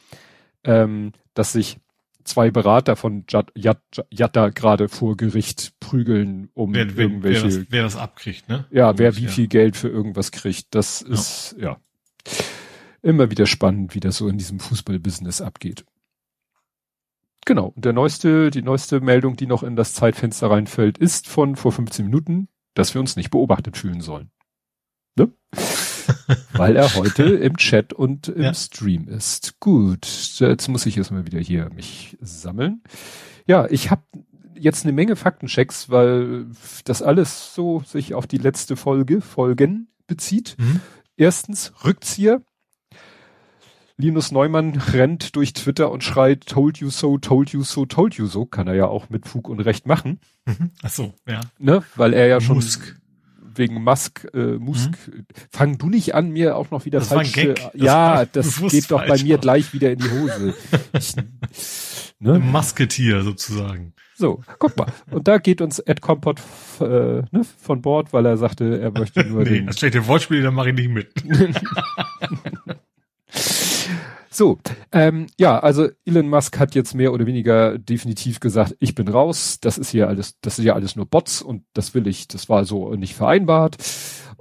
ähm, 0.65 1.13
dass 1.35 1.53
sich 1.53 1.79
zwei 2.25 2.51
Berater 2.51 2.97
von 2.97 3.25
Jatta 3.55 4.49
gerade 4.51 4.89
vor 4.89 5.17
Gericht 5.17 5.73
prügeln, 5.81 6.51
um 6.55 6.75
wer, 6.75 6.97
wer, 6.97 7.05
irgendwelche. 7.05 7.43
Wer 7.43 7.59
das, 7.59 7.67
wer 7.71 7.83
das 7.83 7.97
abkriegt, 7.97 8.49
ne? 8.49 8.67
Ja, 8.71 8.99
wer 8.99 9.17
wie 9.17 9.27
viel 9.27 9.49
Geld 9.49 9.77
für 9.77 9.89
irgendwas 9.89 10.31
kriegt. 10.31 10.75
Das 10.75 11.05
ja. 11.07 11.15
ist 11.15 11.57
ja 11.59 11.77
immer 13.03 13.31
wieder 13.31 13.47
spannend, 13.47 13.95
wie 13.95 14.01
das 14.01 14.19
so 14.19 14.29
in 14.29 14.39
diesem 14.39 14.61
Fußballbusiness 14.61 15.41
abgeht. 15.41 15.85
Genau. 17.49 17.73
Und 17.75 17.87
der 17.87 17.95
neueste, 17.95 18.51
die 18.51 18.61
neueste 18.61 19.01
Meldung, 19.01 19.35
die 19.35 19.47
noch 19.47 19.63
in 19.63 19.75
das 19.75 19.95
Zeitfenster 19.95 20.51
reinfällt, 20.51 20.99
ist 20.99 21.27
von 21.27 21.57
vor 21.57 21.73
15 21.73 22.05
Minuten, 22.05 22.49
dass 22.75 22.93
wir 22.93 23.01
uns 23.01 23.17
nicht 23.17 23.31
beobachtet 23.31 23.79
fühlen 23.79 24.03
sollen. 24.03 24.31
Ne? 25.17 25.33
Weil 26.53 26.77
er 26.77 26.95
heute 26.95 27.23
im 27.23 27.57
Chat 27.57 27.95
und 27.95 28.29
im 28.29 28.43
ja. 28.43 28.53
Stream 28.53 29.09
ist. 29.09 29.61
Gut, 29.61 30.07
jetzt 30.41 30.69
muss 30.69 30.85
ich 30.85 30.99
erstmal 30.99 31.25
wieder 31.25 31.41
hier 31.41 31.71
mich 31.71 32.19
sammeln. 32.21 32.83
Ja, 33.47 33.67
ich 33.71 33.91
habe 33.91 34.03
jetzt 34.55 34.85
eine 34.85 34.93
Menge 34.93 35.17
Faktenchecks, 35.17 35.89
weil 35.89 36.49
das 36.85 37.01
alles 37.01 37.55
so 37.55 37.81
sich 37.81 38.13
auf 38.13 38.27
die 38.27 38.37
letzte 38.37 38.77
Folge, 38.77 39.23
Folgen 39.23 39.89
bezieht. 40.07 40.55
Mhm. 40.59 40.83
Erstens 41.17 41.73
Rückzieher. 41.83 42.43
Linus 44.01 44.31
Neumann 44.31 44.77
rennt 44.77 45.35
durch 45.35 45.53
Twitter 45.53 45.91
und 45.91 46.05
schreit, 46.05 46.47
told 46.47 46.79
you 46.79 46.89
so, 46.89 47.19
told 47.19 47.51
you 47.51 47.65
so, 47.65 47.85
told 47.85 48.15
you 48.15 48.27
so. 48.27 48.47
Kann 48.47 48.69
er 48.69 48.75
ja 48.75 48.87
auch 48.87 49.11
mit 49.11 49.27
Fug 49.27 49.49
und 49.49 49.59
Recht 49.59 49.87
machen. 49.87 50.21
Mhm. 50.47 50.71
Ach 50.83 50.91
so, 50.91 51.15
ja. 51.29 51.41
Ne? 51.59 51.83
Weil 51.97 52.15
er 52.15 52.29
ja 52.29 52.41
schon 52.41 52.57
Musk. 52.57 52.97
wegen 53.57 53.83
Musk, 53.83 54.29
äh, 54.33 54.57
Musk, 54.57 54.93
mhm. 55.09 55.27
fang 55.51 55.79
du 55.79 55.89
nicht 55.89 56.15
an, 56.15 56.31
mir 56.31 56.57
auch 56.57 56.71
noch 56.71 56.85
wieder 56.85 57.01
das 57.01 57.09
falsche, 57.09 57.57
ja, 57.75 58.25
das, 58.25 58.61
das 58.61 58.71
geht 58.71 58.89
doch 58.93 59.05
bei 59.05 59.21
mir 59.21 59.39
gleich 59.39 59.73
wieder 59.73 59.91
in 59.91 59.99
die 59.99 60.11
Hose. 60.11 60.55
ne? 62.21 62.39
Masketier 62.39 63.23
sozusagen. 63.23 63.95
So, 64.15 64.43
guck 64.61 64.77
mal. 64.77 64.93
Und 65.11 65.27
da 65.27 65.39
geht 65.39 65.61
uns 65.61 65.81
Ed 65.81 66.03
Compot 66.03 66.41
äh, 66.81 66.85
ne, 66.85 67.43
von 67.61 67.83
Bord, 67.83 68.13
weil 68.13 68.27
er 68.27 68.37
sagte, 68.37 68.81
er 68.81 68.93
möchte 68.93 69.25
nur 69.25 69.43
nee, 69.43 69.51
den. 69.51 69.67
Das 69.67 69.79
schlechte 69.79 70.07
Wortspiel, 70.07 70.43
da 70.43 70.53
mache 70.53 70.71
ich 70.71 70.77
nicht 70.77 70.91
mit. 70.91 71.13
So, 74.39 74.57
ähm, 74.93 75.27
ja, 75.37 75.59
also 75.59 75.89
Elon 76.05 76.29
Musk 76.29 76.61
hat 76.61 76.77
jetzt 76.77 76.95
mehr 76.95 77.13
oder 77.13 77.27
weniger 77.27 77.77
definitiv 77.77 78.39
gesagt, 78.39 78.77
ich 78.79 78.95
bin 78.95 79.09
raus, 79.09 79.59
das 79.61 79.79
ist 79.79 79.91
hier 79.91 80.07
alles, 80.07 80.39
das 80.43 80.61
ist 80.61 80.65
ja 80.65 80.75
alles 80.75 80.95
nur 80.95 81.07
Bots 81.07 81.43
und 81.43 81.65
das 81.75 81.93
will 81.93 82.07
ich, 82.07 82.29
das 82.29 82.49
war 82.49 82.65
so 82.65 82.95
nicht 82.95 83.17
vereinbart. 83.17 83.79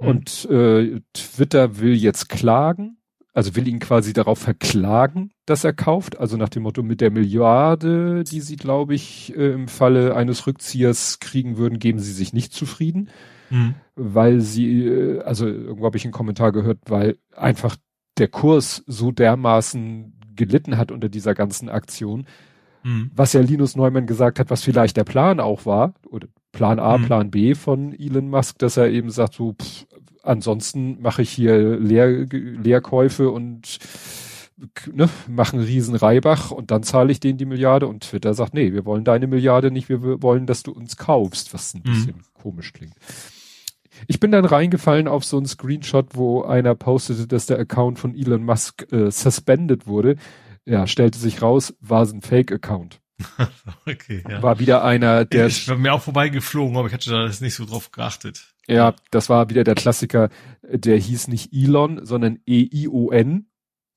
Mhm. 0.00 0.06
Und 0.06 0.44
äh, 0.52 1.00
Twitter 1.14 1.80
will 1.80 1.96
jetzt 1.96 2.28
klagen, 2.28 2.98
also 3.34 3.56
will 3.56 3.66
ihn 3.66 3.80
quasi 3.80 4.12
darauf 4.12 4.38
verklagen, 4.38 5.32
dass 5.46 5.64
er 5.64 5.72
kauft, 5.72 6.20
also 6.20 6.36
nach 6.36 6.48
dem 6.48 6.62
Motto 6.62 6.84
mit 6.84 7.00
der 7.00 7.10
Milliarde, 7.10 8.22
die 8.22 8.40
sie, 8.40 8.54
glaube 8.54 8.94
ich, 8.94 9.36
äh, 9.36 9.50
im 9.50 9.66
Falle 9.66 10.14
eines 10.14 10.46
Rückziehers 10.46 11.18
kriegen 11.18 11.56
würden, 11.56 11.80
geben 11.80 11.98
sie 11.98 12.12
sich 12.12 12.32
nicht 12.32 12.52
zufrieden. 12.52 13.08
Mhm. 13.50 13.74
Weil 13.96 14.42
sie, 14.42 14.86
äh, 14.86 15.22
also 15.22 15.48
irgendwo 15.48 15.86
habe 15.86 15.96
ich 15.96 16.04
einen 16.04 16.12
Kommentar 16.12 16.52
gehört, 16.52 16.78
weil 16.86 17.18
einfach 17.34 17.74
der 18.18 18.28
Kurs 18.28 18.82
so 18.86 19.12
dermaßen 19.12 20.12
gelitten 20.36 20.76
hat 20.76 20.90
unter 20.92 21.08
dieser 21.08 21.34
ganzen 21.34 21.68
Aktion, 21.68 22.26
mhm. 22.84 23.10
was 23.14 23.32
ja 23.32 23.40
Linus 23.40 23.76
Neumann 23.76 24.06
gesagt 24.06 24.38
hat, 24.38 24.50
was 24.50 24.62
vielleicht 24.62 24.96
der 24.96 25.04
Plan 25.04 25.40
auch 25.40 25.66
war, 25.66 25.94
oder 26.08 26.28
Plan 26.52 26.78
A, 26.78 26.98
mhm. 26.98 27.04
Plan 27.04 27.30
B 27.30 27.54
von 27.54 27.92
Elon 27.92 28.30
Musk, 28.30 28.58
dass 28.58 28.76
er 28.76 28.90
eben 28.90 29.10
sagt, 29.10 29.34
so, 29.34 29.54
pff, 29.60 29.86
ansonsten 30.22 31.00
mache 31.00 31.22
ich 31.22 31.30
hier 31.30 31.78
Leer, 31.78 32.26
Leerkäufe 32.30 33.30
und 33.30 33.78
ne, 34.92 35.08
machen 35.28 35.60
riesen 35.60 35.94
Reibach 35.94 36.50
und 36.50 36.70
dann 36.70 36.82
zahle 36.82 37.12
ich 37.12 37.20
denen 37.20 37.38
die 37.38 37.46
Milliarde 37.46 37.86
und 37.86 38.04
Twitter 38.04 38.34
sagt, 38.34 38.54
nee, 38.54 38.72
wir 38.72 38.84
wollen 38.84 39.04
deine 39.04 39.26
Milliarde 39.26 39.70
nicht, 39.70 39.88
wir 39.88 40.22
wollen, 40.22 40.46
dass 40.46 40.62
du 40.62 40.72
uns 40.72 40.96
kaufst, 40.96 41.54
was 41.54 41.74
ein 41.74 41.82
mhm. 41.84 41.90
bisschen 41.90 42.14
komisch 42.34 42.72
klingt. 42.72 42.94
Ich 44.06 44.20
bin 44.20 44.30
dann 44.30 44.44
reingefallen 44.44 45.08
auf 45.08 45.24
so 45.24 45.36
einen 45.36 45.46
Screenshot, 45.46 46.14
wo 46.14 46.42
einer 46.42 46.74
postete, 46.74 47.26
dass 47.26 47.46
der 47.46 47.58
Account 47.58 47.98
von 47.98 48.14
Elon 48.14 48.44
Musk 48.44 48.90
äh, 48.92 49.10
suspended 49.10 49.86
wurde. 49.86 50.16
Ja, 50.64 50.86
stellte 50.86 51.18
sich 51.18 51.42
raus, 51.42 51.74
war 51.80 52.02
es 52.02 52.12
ein 52.12 52.22
Fake-Account. 52.22 53.00
okay, 53.86 54.22
ja. 54.28 54.42
War 54.42 54.58
wieder 54.58 54.84
einer, 54.84 55.24
der. 55.24 55.46
Ich 55.46 55.66
bin 55.66 55.80
mir 55.80 55.92
auch 55.92 56.02
vorbeigeflogen, 56.02 56.76
aber 56.76 56.86
ich 56.88 56.94
hatte 56.94 57.10
da 57.10 57.26
nicht 57.26 57.54
so 57.54 57.64
drauf 57.64 57.90
geachtet. 57.90 58.54
Ja, 58.68 58.94
das 59.10 59.28
war 59.28 59.48
wieder 59.48 59.64
der 59.64 59.74
Klassiker, 59.74 60.28
der 60.62 60.98
hieß 60.98 61.28
nicht 61.28 61.52
Elon, 61.52 62.04
sondern 62.04 62.38
E-I-O-N, 62.46 63.50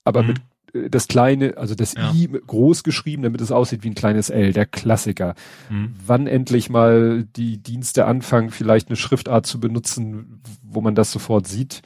aber 0.05 0.24
mhm. 0.24 0.27
mit 0.29 0.41
das 0.73 1.07
kleine, 1.07 1.57
also 1.57 1.75
das 1.75 1.93
ja. 1.93 2.13
I 2.13 2.27
groß 2.27 2.83
geschrieben, 2.83 3.23
damit 3.23 3.41
es 3.41 3.51
aussieht 3.51 3.83
wie 3.83 3.89
ein 3.89 3.95
kleines 3.95 4.29
L, 4.29 4.53
der 4.53 4.65
Klassiker. 4.65 5.35
Mhm. 5.69 5.95
Wann 6.05 6.27
endlich 6.27 6.69
mal 6.69 7.25
die 7.35 7.57
Dienste 7.57 8.05
anfangen, 8.05 8.51
vielleicht 8.51 8.87
eine 8.87 8.95
Schriftart 8.95 9.45
zu 9.45 9.59
benutzen, 9.59 10.41
wo 10.63 10.81
man 10.81 10.95
das 10.95 11.11
sofort 11.11 11.47
sieht. 11.47 11.81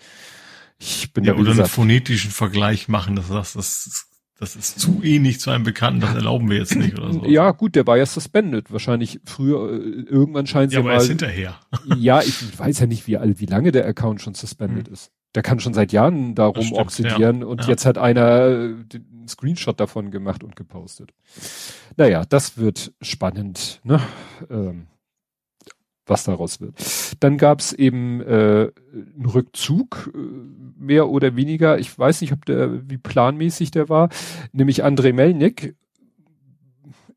Ich 0.78 1.14
bin 1.14 1.24
ja, 1.24 1.34
oder 1.34 1.44
gesagt, 1.44 1.60
einen 1.60 1.68
phonetischen 1.70 2.32
Vergleich 2.32 2.88
machen, 2.88 3.16
dass 3.16 3.30
das, 3.30 3.54
das, 3.54 4.08
das 4.40 4.56
ist 4.56 4.80
zu 4.80 5.02
ähnlich 5.04 5.40
zu 5.40 5.50
einem 5.50 5.64
Bekannten, 5.64 6.02
das 6.02 6.14
erlauben 6.14 6.50
wir 6.50 6.58
jetzt 6.58 6.76
nicht 6.76 6.98
oder 7.00 7.14
so. 7.14 7.26
Ja, 7.26 7.52
gut, 7.52 7.76
der 7.76 7.88
war 7.88 7.98
ja 7.98 8.06
suspended. 8.06 8.72
Wahrscheinlich 8.72 9.20
früher, 9.26 9.72
äh, 9.72 10.02
irgendwann 10.02 10.46
scheint 10.48 10.74
ja, 10.74 10.80
aber 10.80 10.90
mal. 10.90 10.96
Er 10.96 11.02
ist 11.02 11.08
hinterher. 11.08 11.60
ja, 11.98 12.22
ich 12.22 12.60
weiß 12.60 12.80
ja 12.80 12.88
nicht, 12.88 13.08
wie, 13.08 13.18
wie 13.18 13.46
lange 13.46 13.72
der 13.72 13.88
Account 13.88 14.22
schon 14.22 14.36
suspended 14.36 14.88
mhm. 14.88 14.94
ist 14.94 15.12
der 15.36 15.44
kann 15.44 15.60
schon 15.60 15.74
seit 15.74 15.92
Jahren 15.92 16.34
darum 16.34 16.64
stimmt, 16.64 16.80
oxidieren 16.80 17.42
ja. 17.42 17.46
und 17.46 17.62
ja. 17.64 17.68
jetzt 17.68 17.86
hat 17.86 17.98
einer 17.98 18.48
äh, 18.48 18.74
den 18.86 19.28
Screenshot 19.28 19.80
davon 19.80 20.10
gemacht 20.10 20.44
und 20.44 20.56
gepostet. 20.56 21.12
Naja, 21.98 22.24
das 22.28 22.58
wird 22.58 22.94
spannend, 23.02 23.82
ne? 23.84 24.00
Ähm, 24.50 24.88
was 26.08 26.24
daraus 26.24 26.62
wird. 26.62 26.76
Dann 27.20 27.38
gab's 27.38 27.74
eben 27.74 28.22
äh, 28.22 28.72
einen 28.94 29.26
Rückzug, 29.26 30.12
äh, 30.14 30.18
mehr 30.78 31.10
oder 31.10 31.36
weniger. 31.36 31.80
Ich 31.80 31.98
weiß 31.98 32.22
nicht, 32.22 32.32
ob 32.32 32.46
der, 32.46 32.88
wie 32.90 32.98
planmäßig 32.98 33.72
der 33.72 33.90
war. 33.90 34.10
Nämlich 34.52 34.84
Andrei 34.84 35.14
Melnik 35.14 35.76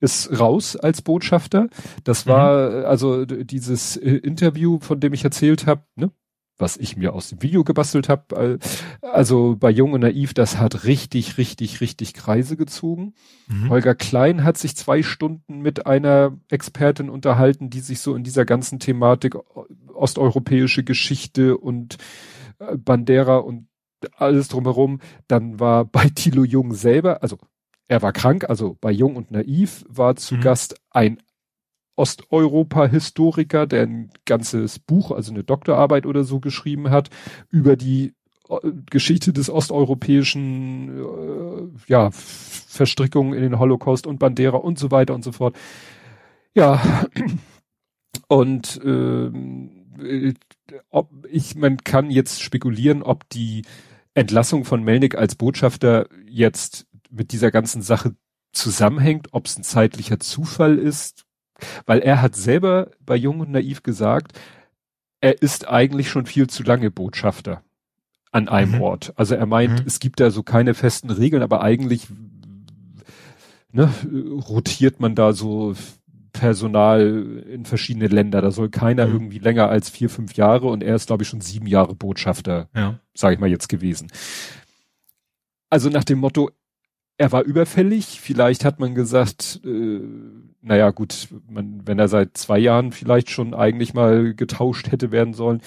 ist 0.01 0.39
raus 0.39 0.77
als 0.77 1.03
Botschafter. 1.03 1.69
Das 2.05 2.27
war 2.27 2.71
mhm. 2.71 2.87
also 2.87 3.25
dieses 3.27 3.97
Interview, 3.97 4.79
von 4.81 5.01
dem 5.01 5.13
ich 5.13 5.25
erzählt 5.25 5.67
habe, 5.67 5.83
ne? 5.97 6.11
Was 6.59 6.77
ich 6.77 6.97
mir 6.97 7.15
aus 7.15 7.31
dem 7.31 7.43
Video 7.43 7.65
gebastelt 7.65 8.09
habe. 8.09 8.59
Also 9.01 9.57
bei 9.59 9.71
Jung 9.71 9.93
und 9.93 10.01
Naiv, 10.01 10.35
das 10.35 10.59
hat 10.59 10.85
richtig, 10.85 11.39
richtig, 11.39 11.81
richtig 11.81 12.15
Kreise 12.15 12.57
gezogen. 12.57 13.15
Mhm. 13.47 13.71
Holger 13.71 13.95
Klein 13.95 14.45
hat 14.45 14.59
sich 14.59 14.77
zwei 14.77 15.03
Stunden 15.03 15.61
mit 15.61 15.87
einer 15.87 16.37
Expertin 16.51 17.11
unterhalten, 17.11 17.71
die 17.71 17.81
sich 17.81 18.01
so 18.01 18.15
in 18.15 18.25
dieser 18.25 18.45
ganzen 18.45 18.81
Thematik 18.81 19.37
osteuropäische 19.95 20.85
Geschichte 20.85 21.57
und 21.57 21.99
äh, 22.59 22.77
Bandera 22.77 23.37
und 23.37 23.69
alles 24.17 24.49
drumherum. 24.49 25.01
Dann 25.29 25.61
war 25.61 25.85
bei 25.85 26.09
Thilo 26.15 26.45
Jung 26.45 26.75
selber, 26.75 27.23
also 27.23 27.39
er 27.87 28.03
war 28.03 28.13
krank, 28.13 28.49
also 28.49 28.77
bei 28.81 28.91
Jung 28.91 29.17
und 29.17 29.31
Naiv 29.31 29.85
war 29.89 30.17
zu 30.17 30.35
mhm. 30.35 30.41
Gast 30.41 30.77
ein 30.91 31.23
Osteuropa-Historiker, 31.99 33.67
der 33.67 33.83
ein 33.83 34.11
ganzes 34.25 34.79
Buch, 34.79 35.11
also 35.11 35.33
eine 35.33 35.45
Doktorarbeit 35.45 36.07
oder 36.07 36.25
so 36.25 36.41
geschrieben 36.41 36.91
hat, 36.91 37.11
über 37.51 37.77
die 37.77 38.15
äh, 38.49 38.57
Geschichte 38.91 39.33
des 39.33 39.51
osteuropäischen 39.51 40.99
äh, 40.99 41.91
ja, 41.91 42.11
Verstrickungen 42.13 43.35
in 43.35 43.43
den 43.43 43.59
Holocaust 43.59 44.07
und 44.07 44.19
Bandera 44.19 44.57
und 44.59 44.79
so 44.79 44.91
weiter 44.91 45.15
und 45.15 45.25
so 45.25 45.33
fort. 45.33 45.57
Ja, 46.55 47.07
und 48.29 48.81
äh, 48.85 50.35
ob 50.91 51.11
ich, 51.31 51.57
man 51.57 51.79
kann 51.79 52.11
jetzt 52.11 52.41
spekulieren, 52.41 53.03
ob 53.03 53.29
die 53.31 53.65
Entlassung 54.15 54.65
von 54.65 54.83
Melnik 54.85 55.17
als 55.17 55.35
Botschafter 55.35 56.09
jetzt 56.29 56.87
mit 57.11 57.33
dieser 57.33 57.51
ganzen 57.51 57.83
Sache 57.83 58.15
zusammenhängt, 58.53 59.29
ob 59.33 59.47
es 59.47 59.57
ein 59.57 59.65
zeitlicher 59.65 60.21
Zufall 60.21 60.79
ist, 60.79 61.25
weil 61.87 62.01
er 62.01 62.23
hat 62.23 62.37
selber 62.37 62.91
bei 63.05 63.17
Jung 63.17 63.41
und 63.41 63.51
Naiv 63.51 63.83
gesagt, 63.83 64.39
er 65.21 65.43
ist 65.43 65.69
eigentlich 65.69 66.09
schon 66.09 66.27
viel 66.27 66.47
zu 66.47 66.63
lange 66.63 66.91
Botschafter 66.91 67.63
an 68.31 68.49
einem 68.49 68.77
mhm. 68.77 68.83
Ort. 68.83 69.13
Also 69.17 69.35
er 69.35 69.47
meint, 69.47 69.81
mhm. 69.81 69.87
es 69.87 70.01
gibt 70.01 70.21
da 70.21 70.31
so 70.31 70.43
keine 70.43 70.75
festen 70.75 71.11
Regeln, 71.11 71.43
aber 71.43 71.63
eigentlich 71.63 72.07
ne, 73.73 73.93
rotiert 74.49 75.01
man 75.01 75.15
da 75.15 75.33
so 75.33 75.75
Personal 76.33 77.45
in 77.51 77.65
verschiedene 77.65 78.07
Länder. 78.07 78.41
Da 78.41 78.51
soll 78.51 78.69
keiner 78.69 79.07
mhm. 79.07 79.15
irgendwie 79.15 79.39
länger 79.39 79.69
als 79.69 79.91
vier, 79.91 80.09
fünf 80.11 80.35
Jahre 80.35 80.69
und 80.69 80.83
er 80.83 80.95
ist, 80.95 81.07
glaube 81.07 81.23
ich, 81.23 81.29
schon 81.29 81.41
sieben 81.41 81.67
Jahre 81.67 81.95
Botschafter, 81.95 82.69
ja. 82.75 83.01
sage 83.15 83.35
ich 83.35 83.41
mal 83.41 83.51
jetzt 83.51 83.69
gewesen. 83.69 84.09
Also 85.71 85.91
nach 85.91 86.05
dem 86.05 86.19
Motto, 86.19 86.51
er 87.17 87.33
war 87.33 87.43
überfällig. 87.43 88.21
Vielleicht 88.21 88.65
hat 88.65 88.79
man 88.79 88.95
gesagt, 88.95 89.61
äh, 89.65 90.01
naja 90.61 90.91
gut, 90.91 91.29
man, 91.49 91.87
wenn 91.87 91.99
er 91.99 92.09
seit 92.09 92.37
zwei 92.37 92.59
Jahren 92.59 92.93
vielleicht 92.93 93.31
schon 93.31 93.55
eigentlich 93.55 93.95
mal 93.95 94.35
getauscht 94.35 94.91
hätte 94.91 95.13
werden 95.13 95.35
sollen, 95.35 95.63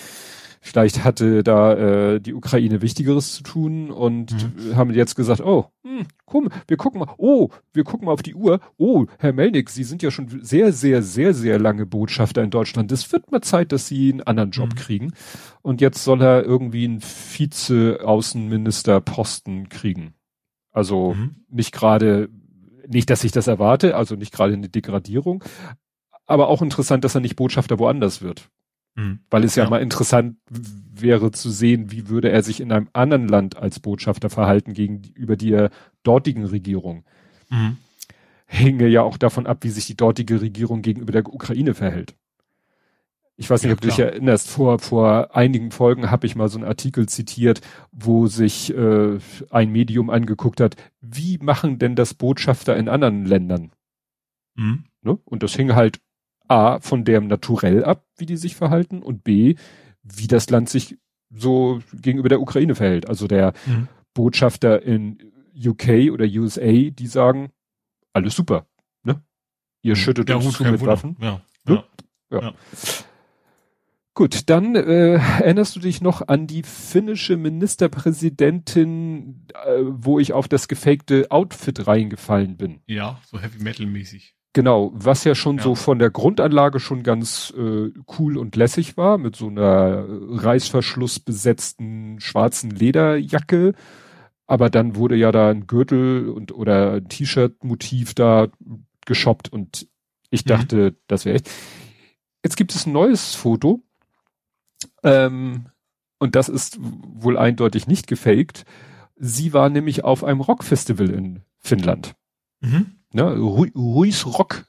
vielleicht 0.62 1.04
hatte 1.04 1.43
da 1.43 1.73
äh, 1.73 2.21
die 2.21 2.36
Ukraine 2.36 2.82
Wichtigeres 2.82 3.34
zu 3.34 3.43
tun 3.43 3.89
und 3.89 4.32
mhm. 4.32 4.75
haben 4.75 4.93
jetzt 4.93 5.15
gesagt, 5.15 5.41
oh, 5.41 5.65
hm, 5.84 6.06
komm, 6.25 6.49
wir 6.67 6.77
gucken 6.77 6.99
mal, 6.99 7.12
oh, 7.17 7.49
wir 7.73 7.84
gucken 7.84 8.06
mal 8.06 8.13
auf 8.13 8.21
die 8.21 8.36
Uhr. 8.36 8.60
Oh, 8.77 9.08
Herr 9.17 9.34
Melnick, 9.34 9.71
Sie 9.71 9.84
sind 9.84 10.04
ja 10.04 10.12
schon 10.12 10.27
sehr, 10.43 10.71
sehr, 10.71 11.01
sehr, 11.01 11.34
sehr 11.34 11.58
lange 11.58 11.88
Botschafter 11.88 12.43
in 12.43 12.51
Deutschland. 12.51 12.91
Es 12.91 13.12
wird 13.12 13.32
mal 13.32 13.41
Zeit, 13.41 13.71
dass 13.71 13.88
Sie 13.88 14.12
einen 14.12 14.21
anderen 14.21 14.51
Job 14.51 14.69
mhm. 14.69 14.75
kriegen. 14.75 15.13
Und 15.63 15.82
jetzt 15.82 16.04
soll 16.04 16.21
er 16.21 16.43
irgendwie 16.43 16.86
einen 16.86 17.01
Vize-Außenminister-Posten 17.01 19.69
kriegen. 19.69 20.13
Also 20.71 21.15
mhm. 21.15 21.38
nicht 21.49 21.73
gerade, 21.73 22.30
nicht, 22.91 23.10
dass 23.10 23.23
ich 23.23 23.32
das 23.32 23.47
erwarte, 23.47 23.95
also 23.95 24.15
nicht 24.15 24.34
gerade 24.34 24.54
eine 24.54 24.69
Degradierung, 24.69 25.43
aber 26.25 26.47
auch 26.47 26.62
interessant, 26.62 27.04
dass 27.04 27.15
er 27.15 27.21
nicht 27.21 27.36
Botschafter 27.36 27.80
woanders 27.80 28.21
wird. 28.21 28.49
Mhm. 28.95 29.19
Weil 29.30 29.43
es 29.43 29.56
ja, 29.56 29.63
ja, 29.63 29.69
mal 29.69 29.82
interessant 29.82 30.38
wäre 30.49 31.32
zu 31.32 31.49
sehen, 31.49 31.91
wie 31.91 32.10
würde 32.10 32.30
er 32.30 32.43
sich 32.43 32.60
in 32.60 32.71
einem 32.71 32.89
anderen 32.93 33.27
Land 33.27 33.58
als 33.58 33.80
Botschafter 33.80 34.30
verhalten 34.30 34.73
gegenüber 34.73 35.36
der 35.36 35.69
dortigen 36.04 36.45
Regierung. 36.45 37.06
Mhm. 37.49 37.77
Hänge 38.45 38.88
ja 38.88 39.01
auch 39.01 39.17
davon 39.17 39.47
ab, 39.47 39.60
wie 39.62 39.69
sich 39.69 39.88
die 39.88 39.95
dortige 39.95 40.41
Regierung 40.41 40.82
gegenüber 40.82 41.13
der 41.13 41.25
Ukraine 41.25 41.73
verhält. 41.73 42.15
Ich 43.41 43.49
weiß 43.49 43.63
nicht, 43.63 43.69
ja, 43.69 43.73
ob 43.73 43.82
du 43.82 43.88
dich 43.88 43.97
erinnerst, 43.97 44.51
vor, 44.51 44.77
vor 44.77 45.36
einigen 45.36 45.71
Folgen 45.71 46.12
habe 46.12 46.27
ich 46.27 46.36
mal 46.36 46.47
so 46.47 46.60
einen 46.60 46.67
Artikel 46.67 47.10
zitiert, 47.10 47.60
wo 47.91 48.27
sich 48.27 48.71
äh, 48.71 49.17
ein 49.49 49.71
Medium 49.71 50.12
angeguckt 50.12 50.62
hat, 50.62 50.75
wie 51.01 51.39
machen 51.39 51.80
denn 51.80 51.95
das 51.95 52.13
Botschafter 52.13 52.77
in 52.77 52.88
anderen 52.88 53.25
Ländern? 53.25 53.71
Mhm. 54.54 54.84
Ne? 55.01 55.17
Und 55.25 55.41
das 55.41 55.56
hing 55.56 55.73
halt 55.73 55.99
A 56.49 56.80
von 56.82 57.04
dem 57.04 57.25
naturell 57.25 57.84
ab, 57.84 58.06
wie 58.15 58.27
die 58.27 58.38
sich 58.38 58.56
verhalten, 58.56 59.01
und 59.01 59.23
B, 59.23 59.56
wie 60.04 60.27
das 60.27 60.51
Land 60.51 60.69
sich 60.69 60.99
so 61.32 61.82
gegenüber 61.99 62.30
der 62.30 62.41
Ukraine 62.41 62.75
verhält. 62.75 63.10
Also 63.10 63.25
der 63.25 63.54
mhm. 63.65 63.88
Botschafter 64.13 64.84
in 64.84 65.17
UK 65.58 66.12
oder 66.13 66.25
USA, 66.25 66.91
die 66.91 67.08
sagen, 67.08 67.49
alles 68.13 68.36
super, 68.36 68.67
ne? 69.01 69.23
Ihr 69.82 69.93
mhm. 69.93 69.95
schüttet 69.95 70.30
ja, 70.30 70.36
uns 70.36 70.45
gut, 70.45 70.54
zu 70.58 70.63
mit 70.63 70.73
Wunder. 70.73 70.91
Waffen. 70.91 71.17
Ja. 71.19 71.41
Ne? 71.65 71.84
ja. 72.30 72.39
ja. 72.39 72.54
Gut, 74.13 74.50
dann 74.50 74.76
äh, 74.76 75.13
erinnerst 75.13 75.78
du 75.78 75.80
dich 75.80 76.02
noch 76.02 76.28
an 76.28 76.45
die 76.45 76.63
finnische 76.63 77.38
Ministerpräsidentin, 77.38 79.47
äh, 79.54 79.84
wo 79.86 80.19
ich 80.19 80.34
auf 80.34 80.50
das 80.50 80.67
gefakte 80.67 81.32
Outfit 81.32 81.88
reingefallen 81.88 82.58
bin. 82.58 82.82
Ja, 82.88 83.21
so 83.26 83.39
Heavy 83.39 83.63
Metal 83.63 83.86
mäßig. 83.86 84.36
Genau, 84.54 84.91
was 84.93 85.24
ja 85.24 85.34
schon 85.34 85.58
ja. 85.58 85.63
so 85.63 85.76
von 85.76 85.97
der 85.97 86.10
Grundanlage 86.10 86.82
schon 86.82 87.04
ganz 87.04 87.54
äh, 87.58 87.89
cool 88.19 88.38
und 88.38 88.58
lässig 88.58 88.97
war, 88.97 89.17
mit 89.17 89.38
so 89.38 89.47
einer 89.47 90.06
Reißverschluss 90.10 91.21
besetzten 91.21 92.19
schwarzen 92.19 92.69
Lederjacke. 92.69 93.74
Aber 94.45 94.69
dann 94.69 94.97
wurde 94.97 95.15
ja 95.15 95.32
da 95.32 95.52
ein 95.52 95.67
Gürtel 95.67 96.28
und 96.28 96.52
oder 96.52 96.95
ein 96.95 97.08
T-Shirt-Motiv 97.08 98.13
da 98.13 98.50
geshoppt 99.06 99.54
und 99.54 99.88
ich 100.32 100.43
mhm. 100.43 100.50
dachte, 100.50 100.76
mhm. 100.76 100.97
das 101.08 101.24
wäre 101.24 101.38
echt. 101.38 101.50
Jetzt 102.43 102.58
gibt 102.58 102.76
es 102.76 102.86
ein 102.86 102.91
neues 102.91 103.36
Foto 103.36 103.86
ähm, 105.03 105.67
und 106.19 106.35
das 106.35 106.49
ist 106.49 106.77
wohl 106.79 107.37
eindeutig 107.37 107.87
nicht 107.87 108.07
gefaked. 108.07 108.65
Sie 109.15 109.53
war 109.53 109.69
nämlich 109.69 110.03
auf 110.03 110.23
einem 110.23 110.41
Rockfestival 110.41 111.09
in 111.09 111.41
Finnland. 111.57 112.13
Mhm. 112.61 112.97
Ne, 113.13 113.37
Ruis 113.37 114.25
Rock, 114.25 114.65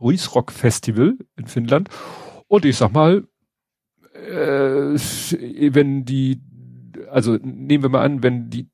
Ruis 0.00 0.34
Rock 0.34 0.52
Festival 0.52 1.16
in 1.36 1.46
Finnland. 1.46 1.88
Und 2.48 2.64
ich 2.64 2.76
sag 2.76 2.92
mal, 2.92 3.28
äh, 4.14 4.98
wenn 5.74 6.04
die, 6.04 6.40
also 7.10 7.38
nehmen 7.42 7.84
wir 7.84 7.90
mal 7.90 8.04
an, 8.04 8.22
wenn 8.22 8.50
die 8.50 8.68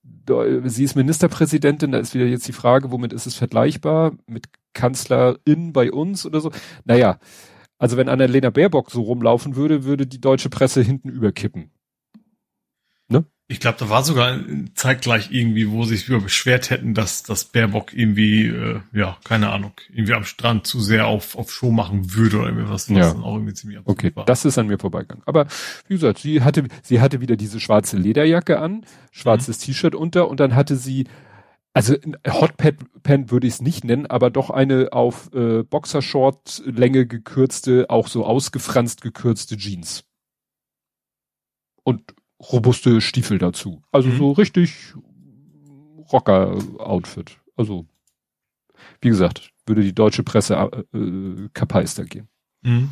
sie 0.64 0.84
ist 0.84 0.96
Ministerpräsidentin, 0.96 1.92
da 1.92 1.98
ist 1.98 2.14
wieder 2.14 2.26
jetzt 2.26 2.48
die 2.48 2.52
Frage, 2.52 2.90
womit 2.90 3.12
ist 3.12 3.26
es 3.26 3.36
vergleichbar? 3.36 4.12
Mit 4.26 4.46
Kanzlerin 4.74 5.72
bei 5.72 5.92
uns 5.92 6.26
oder 6.26 6.40
so? 6.40 6.50
Naja, 6.84 7.18
also 7.78 7.96
wenn 7.96 8.08
Annalena 8.08 8.50
Baerbock 8.50 8.90
so 8.90 9.02
rumlaufen 9.02 9.56
würde, 9.56 9.84
würde 9.84 10.06
die 10.06 10.20
deutsche 10.20 10.50
Presse 10.50 10.82
hinten 10.82 11.08
überkippen. 11.08 11.70
Ich 13.48 13.60
glaube, 13.60 13.78
da 13.78 13.88
war 13.88 14.02
sogar 14.02 14.40
zeitgleich 14.74 15.30
irgendwie, 15.30 15.70
wo 15.70 15.84
sich 15.84 16.08
über 16.08 16.20
beschwert 16.20 16.70
hätten, 16.70 16.94
dass 16.94 17.22
das 17.22 17.44
Baerbock 17.44 17.92
irgendwie, 17.94 18.46
äh, 18.46 18.80
ja, 18.92 19.18
keine 19.22 19.50
Ahnung, 19.50 19.70
irgendwie 19.88 20.14
am 20.14 20.24
Strand 20.24 20.66
zu 20.66 20.80
sehr 20.80 21.06
auf, 21.06 21.36
auf 21.36 21.52
Show 21.52 21.70
machen 21.70 22.12
würde 22.12 22.38
oder 22.38 22.48
irgendwas, 22.48 22.90
was 22.90 22.96
ja. 22.96 23.12
dann 23.12 23.22
auch 23.22 23.34
irgendwie 23.34 23.54
ziemlich 23.54 23.78
Okay, 23.84 24.10
war. 24.16 24.24
das 24.24 24.44
ist 24.44 24.58
an 24.58 24.66
mir 24.66 24.78
vorbeigegangen. 24.78 25.22
Aber 25.26 25.46
wie 25.86 25.94
gesagt, 25.94 26.18
sie 26.18 26.42
hatte, 26.42 26.64
sie 26.82 27.00
hatte 27.00 27.20
wieder 27.20 27.36
diese 27.36 27.60
schwarze 27.60 27.96
Lederjacke 27.96 28.58
an, 28.58 28.84
schwarzes 29.12 29.60
mhm. 29.60 29.62
T-Shirt 29.66 29.94
unter 29.94 30.28
und 30.28 30.40
dann 30.40 30.56
hatte 30.56 30.74
sie, 30.74 31.06
also 31.76 31.94
Hotpad 32.26 33.30
würde 33.30 33.46
ich 33.46 33.52
es 33.52 33.60
nicht 33.60 33.84
nennen, 33.84 34.06
aber 34.06 34.30
doch 34.30 34.48
eine 34.48 34.94
auf 34.94 35.30
äh, 35.34 35.62
Boxershort-Länge 35.62 37.06
gekürzte, 37.06 37.90
auch 37.90 38.08
so 38.08 38.24
ausgefranst 38.24 39.02
gekürzte 39.02 39.58
Jeans. 39.58 40.04
Und 41.84 42.14
robuste 42.40 43.02
Stiefel 43.02 43.36
dazu. 43.36 43.82
Also 43.92 44.08
mhm. 44.08 44.16
so 44.16 44.32
richtig 44.32 44.94
Rocker-Outfit. 46.10 47.36
Also, 47.56 47.84
wie 49.02 49.10
gesagt, 49.10 49.50
würde 49.66 49.82
die 49.82 49.94
deutsche 49.94 50.22
Presse 50.22 50.54
äh, 50.94 51.48
Kapeister 51.52 52.06
gehen. 52.06 52.28
Mhm. 52.62 52.88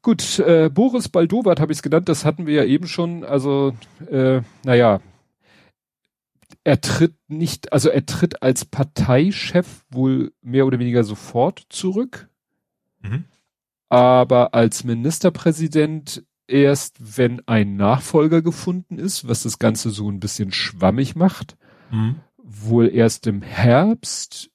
Gut, 0.00 0.38
äh, 0.38 0.70
Boris 0.72 1.08
Baldowat 1.08 1.58
habe 1.58 1.72
ich 1.72 1.78
es 1.78 1.82
genannt, 1.82 2.08
das 2.08 2.24
hatten 2.24 2.46
wir 2.46 2.54
ja 2.54 2.64
eben 2.64 2.86
schon. 2.86 3.24
Also, 3.24 3.74
äh, 4.08 4.42
naja, 4.62 5.00
er 6.64 6.80
tritt 6.80 7.14
nicht, 7.28 7.72
also 7.72 7.90
er 7.90 8.06
tritt 8.06 8.42
als 8.42 8.64
Parteichef 8.64 9.84
wohl 9.90 10.32
mehr 10.40 10.66
oder 10.66 10.78
weniger 10.78 11.04
sofort 11.04 11.66
zurück. 11.68 12.30
Mhm. 13.02 13.24
Aber 13.90 14.54
als 14.54 14.82
Ministerpräsident 14.82 16.24
erst, 16.48 17.18
wenn 17.18 17.42
ein 17.46 17.76
Nachfolger 17.76 18.40
gefunden 18.42 18.98
ist, 18.98 19.28
was 19.28 19.42
das 19.42 19.58
Ganze 19.58 19.90
so 19.90 20.10
ein 20.10 20.20
bisschen 20.20 20.52
schwammig 20.52 21.16
macht. 21.16 21.56
Mhm. 21.90 22.16
Wohl 22.42 22.88
erst 22.88 23.26
im 23.26 23.42
Herbst. 23.42 24.50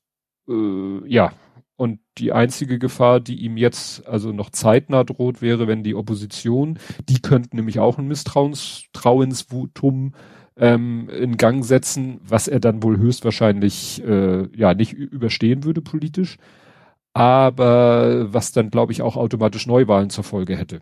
Äh, 0.47 1.07
ja, 1.07 1.31
und 1.75 1.99
die 2.17 2.33
einzige 2.33 2.79
Gefahr, 2.79 3.19
die 3.19 3.41
ihm 3.41 3.55
jetzt 3.55 4.07
also 4.07 4.33
noch 4.33 4.49
zeitnah 4.49 5.03
droht, 5.03 5.41
wäre, 5.41 5.67
wenn 5.67 5.83
die 5.83 5.95
Opposition, 5.95 6.79
die 7.07 7.21
könnten 7.21 7.55
nämlich 7.55 7.79
auch 7.79 7.97
ein 7.97 8.07
Misstrauensvotum 8.07 10.13
ähm, 10.59 11.09
in 11.09 11.37
Gang 11.37 11.63
setzen, 11.63 12.19
was 12.23 12.47
er 12.47 12.59
dann 12.59 12.83
wohl 12.83 12.97
höchstwahrscheinlich 12.97 14.03
äh, 14.05 14.47
ja 14.55 14.73
nicht 14.73 14.93
überstehen 14.93 15.63
würde 15.63 15.81
politisch, 15.81 16.37
aber 17.13 18.31
was 18.33 18.51
dann 18.51 18.69
glaube 18.69 18.91
ich 18.91 19.01
auch 19.01 19.15
automatisch 19.15 19.65
Neuwahlen 19.65 20.09
zur 20.09 20.23
Folge 20.23 20.57
hätte. 20.57 20.81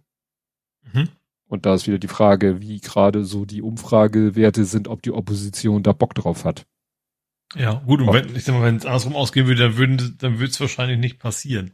Mhm. 0.94 1.10
Und 1.48 1.66
da 1.66 1.76
ist 1.76 1.88
wieder 1.88 2.00
die 2.00 2.10
Frage, 2.10 2.62
wie 2.62 2.80
gerade 2.82 3.24
so 3.24 3.46
die 3.46 3.62
Umfragewerte 3.62 4.66
sind, 4.66 4.88
ob 4.88 5.02
die 5.02 5.12
Opposition 5.12 5.82
da 5.82 5.94
Bock 5.94 6.14
drauf 6.14 6.44
hat. 6.44 6.66
Ja, 7.56 7.76
gut, 7.86 8.02
und 8.02 8.14
wenn, 8.14 8.36
ich 8.36 8.44
sag 8.44 8.56
mal, 8.56 8.64
wenn 8.64 8.76
es 8.76 8.86
andersrum 8.86 9.16
ausgehen 9.16 9.48
würde, 9.48 9.64
dann 9.64 9.78
würden, 9.78 10.18
dann 10.18 10.34
würde 10.34 10.52
es 10.52 10.60
wahrscheinlich 10.60 10.98
nicht 10.98 11.20
passieren. 11.20 11.72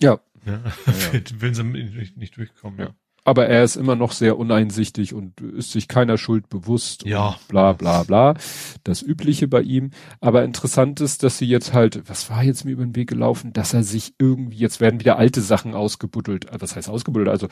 Ja. 0.00 0.20
ja. 0.46 0.62
ja. 0.86 1.12
Würden 1.40 1.54
sie 1.54 1.64
nicht, 1.64 2.16
nicht 2.16 2.36
durchkommen, 2.38 2.78
ja. 2.78 2.94
Aber 3.24 3.46
er 3.46 3.62
ist 3.62 3.76
immer 3.76 3.94
noch 3.94 4.10
sehr 4.10 4.36
uneinsichtig 4.36 5.14
und 5.14 5.40
ist 5.40 5.70
sich 5.70 5.86
keiner 5.86 6.18
Schuld 6.18 6.48
bewusst. 6.48 7.06
Ja. 7.06 7.36
Bla, 7.48 7.72
bla, 7.72 8.02
bla. 8.02 8.34
Das 8.82 9.00
Übliche 9.00 9.46
bei 9.46 9.62
ihm. 9.62 9.90
Aber 10.20 10.44
interessant 10.44 11.00
ist, 11.00 11.22
dass 11.22 11.38
sie 11.38 11.46
jetzt 11.46 11.72
halt, 11.72 12.08
was 12.08 12.30
war 12.30 12.42
jetzt 12.42 12.64
mir 12.64 12.72
über 12.72 12.84
den 12.84 12.96
Weg 12.96 13.08
gelaufen, 13.08 13.52
dass 13.52 13.74
er 13.74 13.84
sich 13.84 14.14
irgendwie, 14.18 14.56
jetzt 14.56 14.80
werden 14.80 14.98
wieder 14.98 15.18
alte 15.18 15.40
Sachen 15.40 15.74
ausgebuddelt. 15.74 16.50
Äh, 16.50 16.60
was 16.60 16.74
heißt 16.74 16.88
ausgebuddelt? 16.88 17.28
Also, 17.28 17.48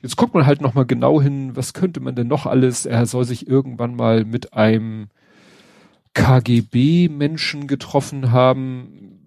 Jetzt 0.00 0.16
guckt 0.16 0.32
man 0.32 0.46
halt 0.46 0.60
nochmal 0.60 0.86
genau 0.86 1.20
hin, 1.20 1.56
was 1.56 1.72
könnte 1.72 1.98
man 1.98 2.14
denn 2.14 2.28
noch 2.28 2.46
alles? 2.46 2.86
Er 2.86 3.04
soll 3.04 3.24
sich 3.24 3.48
irgendwann 3.48 3.96
mal 3.96 4.24
mit 4.24 4.52
einem 4.52 5.08
KGB-Menschen 6.14 7.66
getroffen 7.66 8.30
haben. 8.30 9.18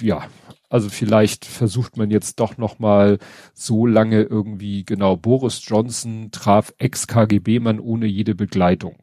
Ja, 0.00 0.22
also 0.70 0.88
vielleicht 0.88 1.44
versucht 1.44 1.96
man 1.96 2.10
jetzt 2.10 2.40
doch 2.40 2.56
nochmal 2.56 3.18
so 3.52 3.86
lange 3.86 4.22
irgendwie, 4.22 4.84
genau, 4.84 5.16
Boris 5.16 5.60
Johnson 5.66 6.30
traf 6.30 6.72
Ex-KGB-Mann 6.78 7.80
ohne 7.80 8.06
jede 8.06 8.34
Begleitung. 8.34 8.96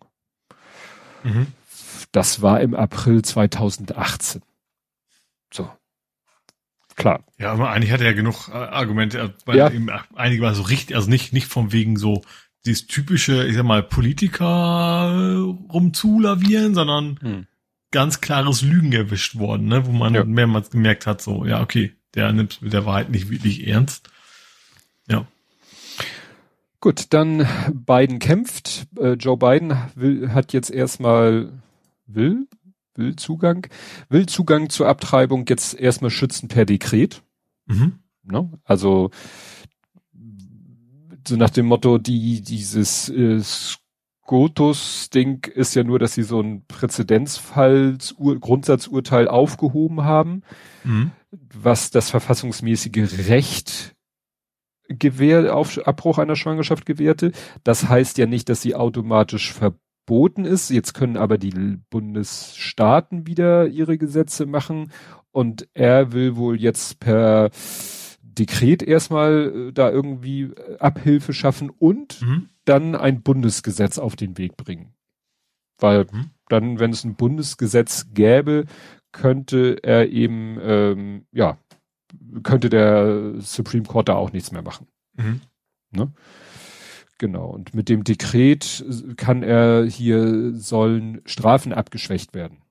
Mhm. 1.24 1.48
Das 2.12 2.42
war 2.42 2.62
im 2.62 2.74
April 2.74 3.22
2018. 3.22 4.42
So 5.54 5.70
klar. 6.96 7.24
Ja, 7.38 7.52
aber 7.52 7.70
eigentlich 7.70 7.92
hat 7.92 8.02
er 8.02 8.08
ja 8.08 8.14
genug 8.14 8.50
äh, 8.50 8.54
Argumente, 8.54 9.20
äh, 9.20 9.30
weil 9.46 9.58
ja. 9.58 9.70
eben 9.70 9.90
einige 10.16 10.42
mal 10.42 10.56
so 10.56 10.64
richtig, 10.64 10.96
also 10.96 11.10
nicht, 11.10 11.32
nicht 11.32 11.48
von 11.48 11.72
wegen 11.72 11.98
so 11.98 12.24
dieses 12.66 12.88
typische, 12.88 13.46
ich 13.46 13.56
sag 13.56 13.64
mal, 13.64 13.84
Politiker 13.84 15.12
äh, 15.14 15.72
rumzulavieren, 15.72 16.74
sondern 16.74 17.20
hm. 17.22 17.48
Ganz 17.92 18.22
klares 18.22 18.62
Lügen 18.62 18.92
erwischt 18.92 19.38
worden, 19.38 19.68
ne, 19.68 19.86
wo 19.86 19.92
man 19.92 20.14
ja. 20.14 20.24
mehrmals 20.24 20.70
gemerkt 20.70 21.08
hat, 21.08 21.22
so, 21.22 21.46
ja, 21.46 21.62
okay, 21.62 21.94
der 22.16 22.32
nimmt 22.34 22.62
mit 22.62 22.74
der 22.74 22.86
Wahrheit 22.86 23.10
nicht 23.10 23.30
wirklich 23.30 23.68
ernst. 23.68 24.10
Ja. 25.08 25.26
Gut, 26.80 27.08
dann 27.14 27.48
Biden 27.74 28.20
kämpft. 28.20 28.88
Äh, 28.98 29.14
Joe 29.14 29.38
Biden 29.38 29.76
will, 29.96 30.32
hat 30.32 30.54
jetzt 30.54 30.70
erstmal, 30.70 31.52
will, 32.06 32.48
will 32.96 33.16
Zugang, 33.16 33.68
will 34.10 34.26
Zugang 34.26 34.70
zur 34.70 34.88
Abtreibung 34.88 35.46
jetzt 35.48 35.74
erstmal 35.74 36.12
schützen 36.12 36.50
per 36.50 36.66
Dekret. 36.66 37.24
Mhm. 37.66 38.00
Ne? 38.24 38.52
Also 38.64 39.12
so 41.28 41.36
nach 41.36 41.50
dem 41.50 41.66
Motto, 41.66 41.98
die 41.98 42.42
dieses 42.42 43.10
äh, 43.10 43.42
Scotus-Ding 44.28 45.46
ist 45.56 45.74
ja 45.76 45.86
nur, 45.86 46.00
dass 46.00 46.14
sie 46.14 46.24
so 46.24 46.42
ein 46.42 46.66
Präzedenzfalls 46.68 48.14
Grundsatzurteil 48.18 49.30
aufgehoben 49.30 50.04
haben, 50.04 50.44
mhm. 50.84 51.12
was 51.32 51.92
das 51.92 52.10
verfassungsmäßige 52.10 53.30
Recht 53.30 53.96
gewähr, 54.90 55.56
auf 55.56 55.80
Abbruch 55.88 56.18
einer 56.18 56.36
Schwangerschaft 56.36 56.86
gewährte. 56.86 57.32
Das 57.64 57.88
heißt 57.88 58.18
ja 58.18 58.26
nicht, 58.26 58.50
dass 58.50 58.62
sie 58.62 58.76
automatisch 58.76 59.54
verboten 59.54 60.44
ist. 60.44 60.72
Jetzt 60.72 60.94
können 60.94 61.16
aber 61.16 61.38
die 61.38 61.78
Bundesstaaten 61.90 63.28
wieder 63.28 63.68
ihre 63.68 63.98
Gesetze 63.98 64.46
machen 64.46 64.92
und 65.32 65.70
er 65.74 66.12
will 66.12 66.36
wohl 66.36 66.60
jetzt 66.60 67.00
per 67.00 67.50
Dekret 68.38 68.84
erstmal 68.84 69.70
äh, 69.70 69.72
da 69.74 69.90
irgendwie 69.90 70.44
äh, 70.44 70.78
Abhilfe 70.80 71.34
schaffen 71.34 71.70
und 71.70 72.22
mhm. 72.22 72.50
dann 72.66 72.96
ein 72.96 73.22
Bundesgesetz 73.22 73.98
auf 73.98 74.16
den 74.16 74.38
Weg 74.38 74.58
bringen. 74.58 74.94
Weil 75.80 76.06
mhm. 76.12 76.32
dann, 76.50 76.80
wenn 76.80 76.92
es 76.92 77.04
ein 77.04 77.16
Bundesgesetz 77.16 78.08
gäbe, 78.14 78.66
könnte 79.12 79.78
er 79.84 80.10
eben, 80.10 80.58
ähm, 80.62 81.26
ja, 81.32 81.58
könnte 82.44 82.70
der 82.70 83.36
Supreme 83.40 83.86
Court 83.86 84.10
da 84.10 84.16
auch 84.16 84.32
nichts 84.32 84.52
mehr 84.52 84.62
machen. 84.62 84.88
Mhm. 85.16 85.42
Ne? 85.92 86.12
Genau. 87.18 87.48
Und 87.48 87.74
mit 87.74 87.90
dem 87.90 88.04
Dekret 88.04 88.86
kann 89.18 89.44
er 89.44 89.86
hier, 89.86 90.54
sollen 90.54 91.22
Strafen 91.26 91.74
abgeschwächt 91.74 92.34
werden. 92.34 92.62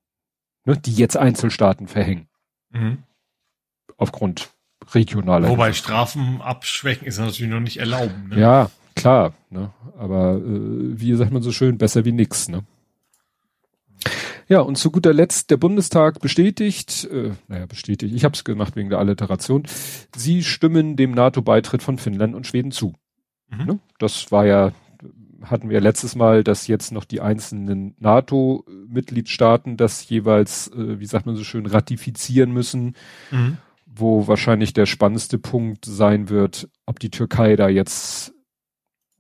Ne, 0.67 0.77
die 0.77 0.95
jetzt 0.95 1.17
Einzelstaaten 1.17 1.87
verhängen. 1.87 2.29
Mhm. 2.71 3.05
Aufgrund 3.97 4.51
regionaler. 4.95 5.49
Wobei 5.49 5.73
Strafen 5.73 6.41
abschwächen 6.41 7.07
ist 7.07 7.19
natürlich 7.19 7.51
noch 7.51 7.61
nicht 7.61 7.79
erlauben. 7.79 8.29
Ne? 8.31 8.41
Ja, 8.41 8.71
klar. 8.95 9.35
Ne? 9.51 9.71
Aber 9.99 10.37
äh, 10.37 11.01
wie 11.01 11.15
sagt 11.15 11.33
man 11.33 11.43
so 11.43 11.53
schön, 11.53 11.79
besser 11.79 12.05
wie 12.05 12.13
nix. 12.13 12.49
Ne? 12.49 12.63
Ja, 14.49 14.61
und 14.61 14.77
zu 14.77 14.91
guter 14.91 15.13
Letzt, 15.13 15.51
der 15.51 15.57
Bundestag 15.57 16.21
bestätigt, 16.21 17.09
äh, 17.11 17.33
naja, 17.49 17.67
bestätigt, 17.67 18.15
ich 18.15 18.25
habe 18.25 18.35
es 18.35 18.45
gemacht 18.45 18.77
wegen 18.77 18.91
der 18.91 19.01
Alliteration, 19.01 19.65
sie 20.15 20.45
stimmen 20.45 20.97
dem 20.97 21.13
NATO-Beitritt 21.13 21.83
von 21.83 21.99
Finnland 21.99 22.35
und 22.35 22.47
Schweden 22.47 22.71
zu. 22.71 22.95
Mhm. 23.49 23.65
Ne? 23.65 23.79
Das 23.99 24.31
war 24.31 24.47
ja, 24.47 24.73
hatten 25.43 25.69
wir 25.69 25.81
letztes 25.81 26.15
Mal, 26.15 26.45
dass 26.45 26.69
jetzt 26.69 26.93
noch 26.93 27.05
die 27.05 27.21
einzelnen 27.21 27.97
NATO-Mitgliedstaaten 27.99 29.77
das 29.77 30.09
jeweils, 30.09 30.69
äh, 30.69 31.01
wie 31.01 31.07
sagt 31.07 31.27
man 31.27 31.35
so 31.35 31.43
schön, 31.43 31.67
ratifizieren 31.67 32.53
müssen, 32.53 32.95
mhm. 33.33 33.59
Wo 33.99 34.27
wahrscheinlich 34.27 34.73
der 34.73 34.87
spannendste 34.87 35.39
Punkt 35.39 35.85
sein 35.85 36.29
wird, 36.29 36.69
ob 36.87 36.99
die 36.99 37.11
Türkei 37.11 37.57
da 37.57 37.69
jetzt, 37.69 38.35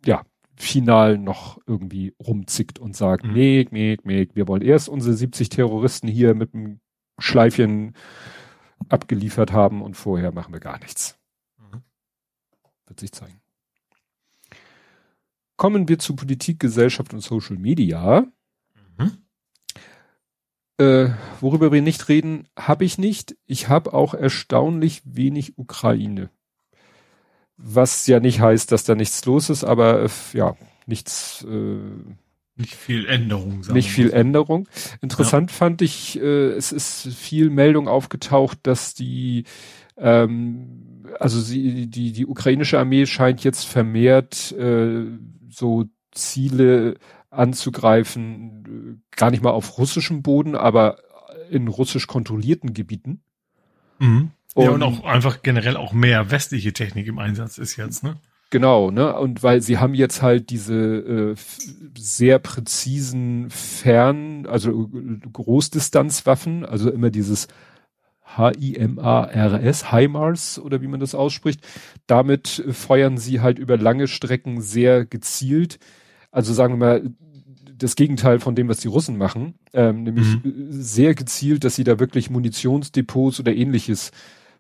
ja, 0.04 0.24
final 0.56 1.18
noch 1.18 1.58
irgendwie 1.66 2.14
rumzickt 2.18 2.78
und 2.78 2.96
sagt, 2.96 3.24
mhm. 3.24 3.32
nee, 3.32 3.68
nee, 3.70 3.96
nee, 4.04 4.28
wir 4.34 4.48
wollen 4.48 4.62
erst 4.62 4.88
unsere 4.88 5.14
70 5.14 5.50
Terroristen 5.50 6.08
hier 6.08 6.34
mit 6.34 6.54
dem 6.54 6.80
Schleifchen 7.18 7.94
abgeliefert 8.88 9.52
haben 9.52 9.82
und 9.82 9.94
vorher 9.94 10.32
machen 10.32 10.52
wir 10.52 10.60
gar 10.60 10.78
nichts. 10.78 11.18
Mhm. 11.58 11.82
Wird 12.86 13.00
sich 13.00 13.12
zeigen. 13.12 13.40
Kommen 15.56 15.88
wir 15.88 15.98
zu 15.98 16.14
Politik, 16.16 16.60
Gesellschaft 16.60 17.14
und 17.14 17.20
Social 17.20 17.56
Media. 17.56 18.26
Mhm. 18.98 19.25
Äh, 20.78 21.08
worüber 21.40 21.72
wir 21.72 21.80
nicht 21.80 22.08
reden, 22.08 22.48
habe 22.56 22.84
ich 22.84 22.98
nicht. 22.98 23.36
Ich 23.46 23.68
habe 23.68 23.94
auch 23.94 24.12
erstaunlich 24.12 25.02
wenig 25.04 25.56
Ukraine. 25.56 26.30
Was 27.56 28.06
ja 28.06 28.20
nicht 28.20 28.40
heißt, 28.40 28.70
dass 28.70 28.84
da 28.84 28.94
nichts 28.94 29.24
los 29.24 29.48
ist, 29.48 29.64
aber 29.64 30.02
äh, 30.02 30.08
ja, 30.34 30.54
nichts. 30.84 31.46
Äh, 31.48 31.78
nicht 32.56 32.74
viel 32.74 33.06
Änderung. 33.06 33.62
Sagen 33.62 33.74
nicht 33.74 33.90
viel 33.90 34.12
Änderung. 34.12 34.68
Interessant 35.00 35.50
ja. 35.50 35.56
fand 35.56 35.82
ich, 35.82 36.20
äh, 36.20 36.50
es 36.50 36.72
ist 36.72 37.08
viel 37.14 37.50
Meldung 37.50 37.88
aufgetaucht, 37.88 38.58
dass 38.62 38.94
die, 38.94 39.44
ähm, 39.96 41.04
also 41.18 41.40
sie, 41.40 41.86
die 41.86 42.12
die 42.12 42.26
ukrainische 42.26 42.78
Armee 42.78 43.06
scheint 43.06 43.44
jetzt 43.44 43.66
vermehrt 43.66 44.52
äh, 44.52 45.04
so 45.48 45.84
Ziele 46.12 46.96
anzugreifen, 47.36 49.02
gar 49.14 49.30
nicht 49.30 49.42
mal 49.42 49.50
auf 49.50 49.78
russischem 49.78 50.22
Boden, 50.22 50.54
aber 50.54 50.98
in 51.50 51.68
russisch 51.68 52.06
kontrollierten 52.06 52.74
Gebieten. 52.74 53.22
Mhm. 53.98 54.30
Und, 54.54 54.64
ja, 54.64 54.70
und 54.70 54.82
auch 54.82 55.04
einfach 55.04 55.42
generell 55.42 55.76
auch 55.76 55.92
mehr 55.92 56.30
westliche 56.30 56.72
Technik 56.72 57.06
im 57.06 57.18
Einsatz 57.18 57.58
ist 57.58 57.76
jetzt, 57.76 58.02
ne? 58.02 58.16
Genau, 58.50 58.90
ne? 58.90 59.14
Und 59.18 59.42
weil 59.42 59.60
sie 59.60 59.78
haben 59.78 59.94
jetzt 59.94 60.22
halt 60.22 60.50
diese 60.50 60.74
äh, 60.74 61.34
sehr 61.98 62.38
präzisen 62.38 63.50
Fern, 63.50 64.46
also 64.46 64.88
Großdistanzwaffen, 65.32 66.64
also 66.64 66.90
immer 66.90 67.10
dieses 67.10 67.48
H-I-M-A-R-S, 68.24 69.90
HIMARS 69.92 70.58
oder 70.58 70.80
wie 70.80 70.86
man 70.86 71.00
das 71.00 71.14
ausspricht. 71.14 71.66
Damit 72.06 72.64
feuern 72.70 73.18
sie 73.18 73.40
halt 73.40 73.58
über 73.58 73.76
lange 73.76 74.08
Strecken 74.08 74.60
sehr 74.60 75.04
gezielt. 75.04 75.78
Also 76.30 76.52
sagen 76.52 76.74
wir 76.74 76.78
mal, 76.78 77.10
das 77.78 77.96
Gegenteil 77.96 78.40
von 78.40 78.54
dem, 78.54 78.68
was 78.68 78.78
die 78.78 78.88
Russen 78.88 79.16
machen, 79.18 79.54
ähm, 79.72 80.02
nämlich 80.02 80.42
mhm. 80.42 80.66
sehr 80.70 81.14
gezielt, 81.14 81.64
dass 81.64 81.76
sie 81.76 81.84
da 81.84 81.98
wirklich 81.98 82.30
Munitionsdepots 82.30 83.40
oder 83.40 83.54
ähnliches 83.54 84.12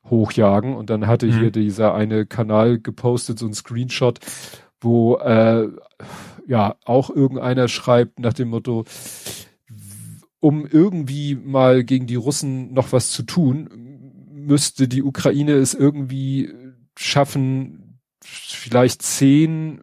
hochjagen. 0.04 0.74
Und 0.74 0.90
dann 0.90 1.06
hatte 1.06 1.26
mhm. 1.26 1.38
hier 1.38 1.50
dieser 1.50 1.94
eine 1.94 2.26
Kanal 2.26 2.78
gepostet, 2.78 3.38
so 3.38 3.46
ein 3.46 3.54
Screenshot, 3.54 4.18
wo 4.80 5.16
äh, 5.16 5.68
ja 6.46 6.76
auch 6.84 7.10
irgendeiner 7.10 7.68
schreibt 7.68 8.20
nach 8.20 8.34
dem 8.34 8.48
Motto, 8.48 8.84
um 10.40 10.66
irgendwie 10.66 11.34
mal 11.34 11.84
gegen 11.84 12.06
die 12.06 12.14
Russen 12.14 12.72
noch 12.72 12.92
was 12.92 13.10
zu 13.10 13.22
tun, 13.22 13.68
müsste 14.32 14.86
die 14.86 15.02
Ukraine 15.02 15.52
es 15.52 15.74
irgendwie 15.74 16.52
schaffen, 16.96 17.98
vielleicht 18.22 19.02
zehn, 19.02 19.80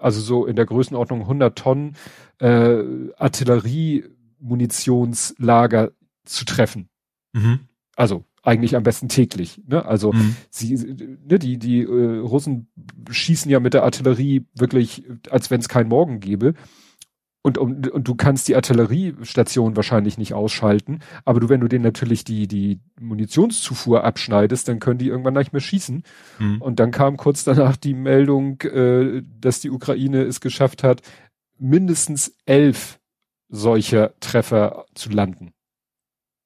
also 0.00 0.20
so 0.20 0.46
in 0.46 0.56
der 0.56 0.66
Größenordnung 0.66 1.20
100 1.22 1.58
Tonnen 1.58 1.96
äh, 2.38 2.82
Artilleriemunitionslager 3.16 5.92
zu 6.24 6.44
treffen. 6.44 6.88
Mhm. 7.32 7.60
Also 7.96 8.24
eigentlich 8.42 8.76
am 8.76 8.82
besten 8.82 9.08
täglich. 9.08 9.62
Ne? 9.66 9.82
Also 9.84 10.12
mhm. 10.12 10.36
sie, 10.50 10.74
ne, 11.24 11.38
die 11.38 11.58
die 11.58 11.82
äh, 11.82 12.18
Russen 12.18 12.68
schießen 13.10 13.50
ja 13.50 13.60
mit 13.60 13.74
der 13.74 13.84
Artillerie 13.84 14.46
wirklich, 14.54 15.04
als 15.30 15.50
wenn 15.50 15.60
es 15.60 15.68
keinen 15.68 15.88
Morgen 15.88 16.20
gäbe. 16.20 16.54
Und, 17.48 17.56
und, 17.56 17.88
und 17.88 18.06
du 18.06 18.14
kannst 18.14 18.46
die 18.48 18.56
Artilleriestation 18.56 19.74
wahrscheinlich 19.74 20.18
nicht 20.18 20.34
ausschalten, 20.34 21.00
aber 21.24 21.40
du, 21.40 21.48
wenn 21.48 21.60
du 21.60 21.68
denen 21.68 21.84
natürlich 21.84 22.24
die, 22.24 22.46
die 22.46 22.80
Munitionszufuhr 23.00 24.04
abschneidest, 24.04 24.68
dann 24.68 24.80
können 24.80 24.98
die 24.98 25.08
irgendwann 25.08 25.32
nicht 25.32 25.54
mehr 25.54 25.62
schießen. 25.62 26.02
Mhm. 26.38 26.60
Und 26.60 26.78
dann 26.78 26.90
kam 26.90 27.16
kurz 27.16 27.44
danach 27.44 27.76
die 27.76 27.94
Meldung, 27.94 28.60
äh, 28.60 29.22
dass 29.40 29.60
die 29.60 29.70
Ukraine 29.70 30.22
es 30.24 30.40
geschafft 30.40 30.82
hat, 30.82 31.00
mindestens 31.58 32.36
elf 32.44 33.00
solcher 33.48 34.12
Treffer 34.20 34.84
zu 34.94 35.08
landen. 35.08 35.52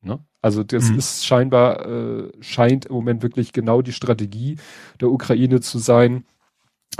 Ne? 0.03 0.21
Also 0.41 0.63
das 0.63 0.91
mhm. 0.91 0.99
ist 0.99 1.27
scheinbar, 1.27 1.87
äh, 1.87 2.33
scheint 2.41 2.87
im 2.87 2.95
Moment 2.95 3.23
wirklich 3.23 3.53
genau 3.53 3.83
die 3.83 3.93
Strategie 3.93 4.57
der 5.01 5.11
Ukraine 5.11 5.61
zu 5.61 5.79
sein, 5.79 6.25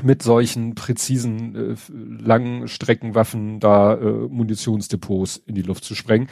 mit 0.03 0.23
solchen 0.23 0.75
präzisen, 0.75 1.55
äh, 1.55 1.77
langen 2.23 2.69
Streckenwaffen 2.69 3.61
da 3.61 3.95
äh, 3.95 4.29
Munitionsdepots 4.29 5.37
in 5.37 5.55
die 5.55 5.63
Luft 5.63 5.85
zu 5.85 5.95
sprengen. 5.95 6.29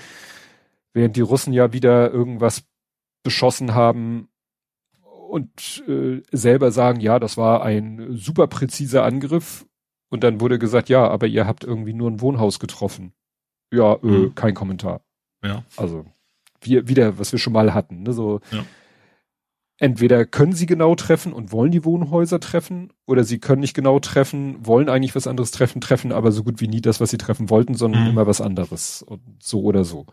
Während 0.92 1.16
die 1.16 1.20
Russen 1.20 1.53
ja 1.53 1.73
wieder 1.73 2.11
irgendwas 2.11 2.64
beschossen 3.23 3.75
haben 3.75 4.29
und 5.29 5.85
äh, 5.87 6.23
selber 6.33 6.73
sagen, 6.73 7.01
ja, 7.01 7.18
das 7.18 7.37
war 7.37 7.62
ein 7.62 8.16
super 8.16 8.46
präziser 8.46 9.05
Angriff. 9.05 9.66
Und 10.09 10.25
dann 10.25 10.40
wurde 10.40 10.59
gesagt, 10.59 10.88
ja, 10.88 11.07
aber 11.07 11.29
ihr 11.29 11.46
habt 11.46 11.62
irgendwie 11.62 11.92
nur 11.92 12.11
ein 12.11 12.20
Wohnhaus 12.20 12.59
getroffen. 12.59 13.12
Ja, 13.73 13.94
äh, 13.94 14.07
mhm. 14.07 14.35
kein 14.35 14.55
Kommentar. 14.55 15.03
Ja. 15.44 15.64
Also 15.77 16.05
wir, 16.61 16.88
wieder, 16.88 17.18
was 17.18 17.31
wir 17.31 17.38
schon 17.38 17.53
mal 17.53 17.73
hatten. 17.75 18.03
Ne? 18.03 18.12
So, 18.12 18.40
ja. 18.51 18.64
Entweder 19.83 20.27
können 20.27 20.53
sie 20.53 20.66
genau 20.66 20.95
treffen 20.95 21.33
und 21.33 21.53
wollen 21.53 21.73
die 21.73 21.87
Wohnhäuser 21.87 22.38
treffen, 22.38 22.93
oder 23.07 23.25
sie 23.25 23.38
können 23.38 23.62
nicht 23.62 23.73
genau 23.73 23.99
treffen, 23.99 24.59
wollen 24.64 24.90
eigentlich 24.90 25.16
was 25.16 25.27
anderes 25.27 25.53
treffen, 25.53 25.81
treffen 25.81 26.12
aber 26.12 26.33
so 26.33 26.45
gut 26.45 26.61
wie 26.61 26.69
nie 26.69 26.83
das, 26.83 27.01
was 27.01 27.09
sie 27.09 27.16
treffen 27.16 27.49
wollten, 27.49 27.75
sondern 27.75 28.03
mhm. 28.03 28.11
immer 28.11 28.27
was 28.27 28.43
anderes. 28.43 29.03
Und 29.03 29.23
so 29.40 29.62
oder 29.62 29.85
so. 29.85 30.05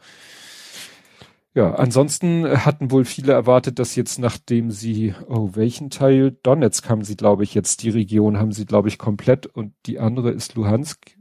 Ja, 1.54 1.74
ansonsten 1.74 2.48
hatten 2.48 2.92
wohl 2.92 3.04
viele 3.04 3.34
erwartet, 3.34 3.78
dass 3.78 3.98
jetzt, 3.98 4.20
nachdem 4.20 4.72
sie, 4.72 5.14
oh, 5.28 5.50
welchen 5.54 5.90
Teil? 5.90 6.38
Donetsk 6.44 6.88
haben 6.88 7.04
sie, 7.04 7.18
glaube 7.18 7.44
ich, 7.44 7.54
jetzt, 7.54 7.84
die 7.84 7.90
Region 7.90 8.38
haben 8.38 8.54
sie, 8.54 8.66
glaube 8.66 8.88
ich, 8.88 8.98
komplett 8.98 9.48
und 9.48 9.74
die 9.86 10.00
andere 10.00 10.32
ist 10.32 10.56
Luhansk. 10.56 11.18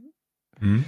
Mhm. 0.61 0.85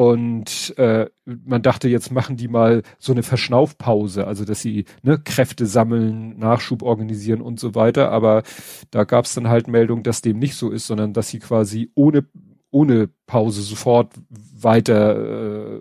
Und 0.00 0.72
äh, 0.78 1.10
man 1.26 1.60
dachte, 1.60 1.86
jetzt 1.86 2.10
machen 2.10 2.38
die 2.38 2.48
mal 2.48 2.84
so 2.98 3.12
eine 3.12 3.22
Verschnaufpause, 3.22 4.26
also 4.26 4.46
dass 4.46 4.62
sie 4.62 4.86
ne, 5.02 5.18
Kräfte 5.18 5.66
sammeln, 5.66 6.38
Nachschub 6.38 6.80
organisieren 6.82 7.42
und 7.42 7.60
so 7.60 7.74
weiter. 7.74 8.10
Aber 8.10 8.42
da 8.90 9.04
gab 9.04 9.26
es 9.26 9.34
dann 9.34 9.50
halt 9.50 9.68
Meldung, 9.68 10.02
dass 10.02 10.22
dem 10.22 10.38
nicht 10.38 10.54
so 10.54 10.70
ist, 10.70 10.86
sondern 10.86 11.12
dass 11.12 11.28
sie 11.28 11.38
quasi 11.38 11.90
ohne 11.94 12.24
ohne 12.70 13.10
Pause 13.26 13.60
sofort 13.60 14.14
weiter 14.30 15.74
äh, 15.74 15.80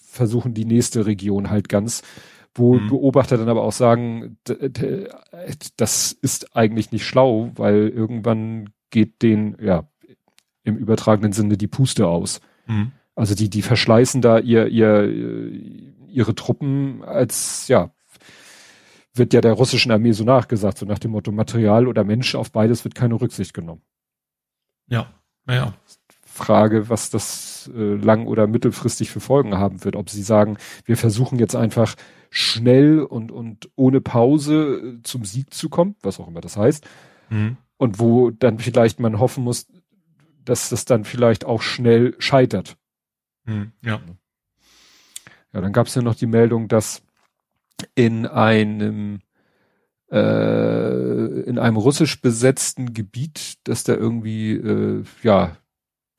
versuchen, 0.00 0.54
die 0.54 0.64
nächste 0.64 1.04
Region 1.04 1.50
halt 1.50 1.68
ganz, 1.68 2.02
wo 2.54 2.76
mhm. 2.76 2.88
Beobachter 2.88 3.36
dann 3.36 3.50
aber 3.50 3.64
auch 3.64 3.72
sagen, 3.72 4.38
das 5.76 6.12
ist 6.12 6.56
eigentlich 6.56 6.90
nicht 6.90 7.04
schlau, 7.04 7.50
weil 7.56 7.88
irgendwann 7.88 8.70
geht 8.88 9.20
den, 9.20 9.58
ja, 9.60 9.90
im 10.64 10.78
übertragenen 10.78 11.32
Sinne 11.32 11.58
die 11.58 11.66
Puste 11.66 12.06
aus. 12.06 12.40
Mhm. 12.66 12.92
Also 13.18 13.34
die, 13.34 13.50
die 13.50 13.62
verschleißen 13.62 14.22
da 14.22 14.38
ihr, 14.38 14.68
ihr, 14.68 15.10
ihre 16.06 16.36
Truppen 16.36 17.02
als, 17.02 17.66
ja, 17.66 17.90
wird 19.12 19.34
ja 19.34 19.40
der 19.40 19.54
russischen 19.54 19.90
Armee 19.90 20.12
so 20.12 20.22
nachgesagt, 20.22 20.78
so 20.78 20.86
nach 20.86 21.00
dem 21.00 21.10
Motto 21.10 21.32
Material 21.32 21.88
oder 21.88 22.04
Mensch, 22.04 22.36
auf 22.36 22.52
beides 22.52 22.84
wird 22.84 22.94
keine 22.94 23.20
Rücksicht 23.20 23.54
genommen. 23.54 23.82
Ja, 24.86 25.12
ja. 25.48 25.74
Frage, 26.24 26.88
was 26.90 27.10
das 27.10 27.68
äh, 27.74 27.94
lang- 27.96 28.28
oder 28.28 28.46
mittelfristig 28.46 29.10
für 29.10 29.18
Folgen 29.18 29.58
haben 29.58 29.82
wird. 29.84 29.96
Ob 29.96 30.10
sie 30.10 30.22
sagen, 30.22 30.56
wir 30.84 30.96
versuchen 30.96 31.40
jetzt 31.40 31.56
einfach 31.56 31.96
schnell 32.30 33.00
und, 33.00 33.32
und 33.32 33.68
ohne 33.74 34.00
Pause 34.00 34.98
äh, 35.00 35.02
zum 35.02 35.24
Sieg 35.24 35.52
zu 35.52 35.68
kommen, 35.68 35.96
was 36.02 36.20
auch 36.20 36.28
immer 36.28 36.40
das 36.40 36.56
heißt. 36.56 36.86
Mhm. 37.30 37.56
Und 37.78 37.98
wo 37.98 38.30
dann 38.30 38.60
vielleicht 38.60 39.00
man 39.00 39.18
hoffen 39.18 39.42
muss, 39.42 39.66
dass 40.44 40.68
das 40.68 40.84
dann 40.84 41.02
vielleicht 41.02 41.44
auch 41.44 41.62
schnell 41.62 42.14
scheitert. 42.20 42.76
Hm, 43.48 43.72
ja. 43.82 44.00
Ja, 45.54 45.62
dann 45.62 45.72
gab 45.72 45.86
es 45.86 45.94
ja 45.94 46.02
noch 46.02 46.14
die 46.14 46.26
Meldung, 46.26 46.68
dass 46.68 47.02
in 47.94 48.26
einem 48.26 49.20
äh, 50.10 51.40
in 51.42 51.58
einem 51.58 51.78
russisch 51.78 52.20
besetzten 52.20 52.92
Gebiet, 52.92 53.54
dass 53.64 53.84
da 53.84 53.94
irgendwie 53.94 54.52
äh, 54.52 55.02
ja 55.22 55.56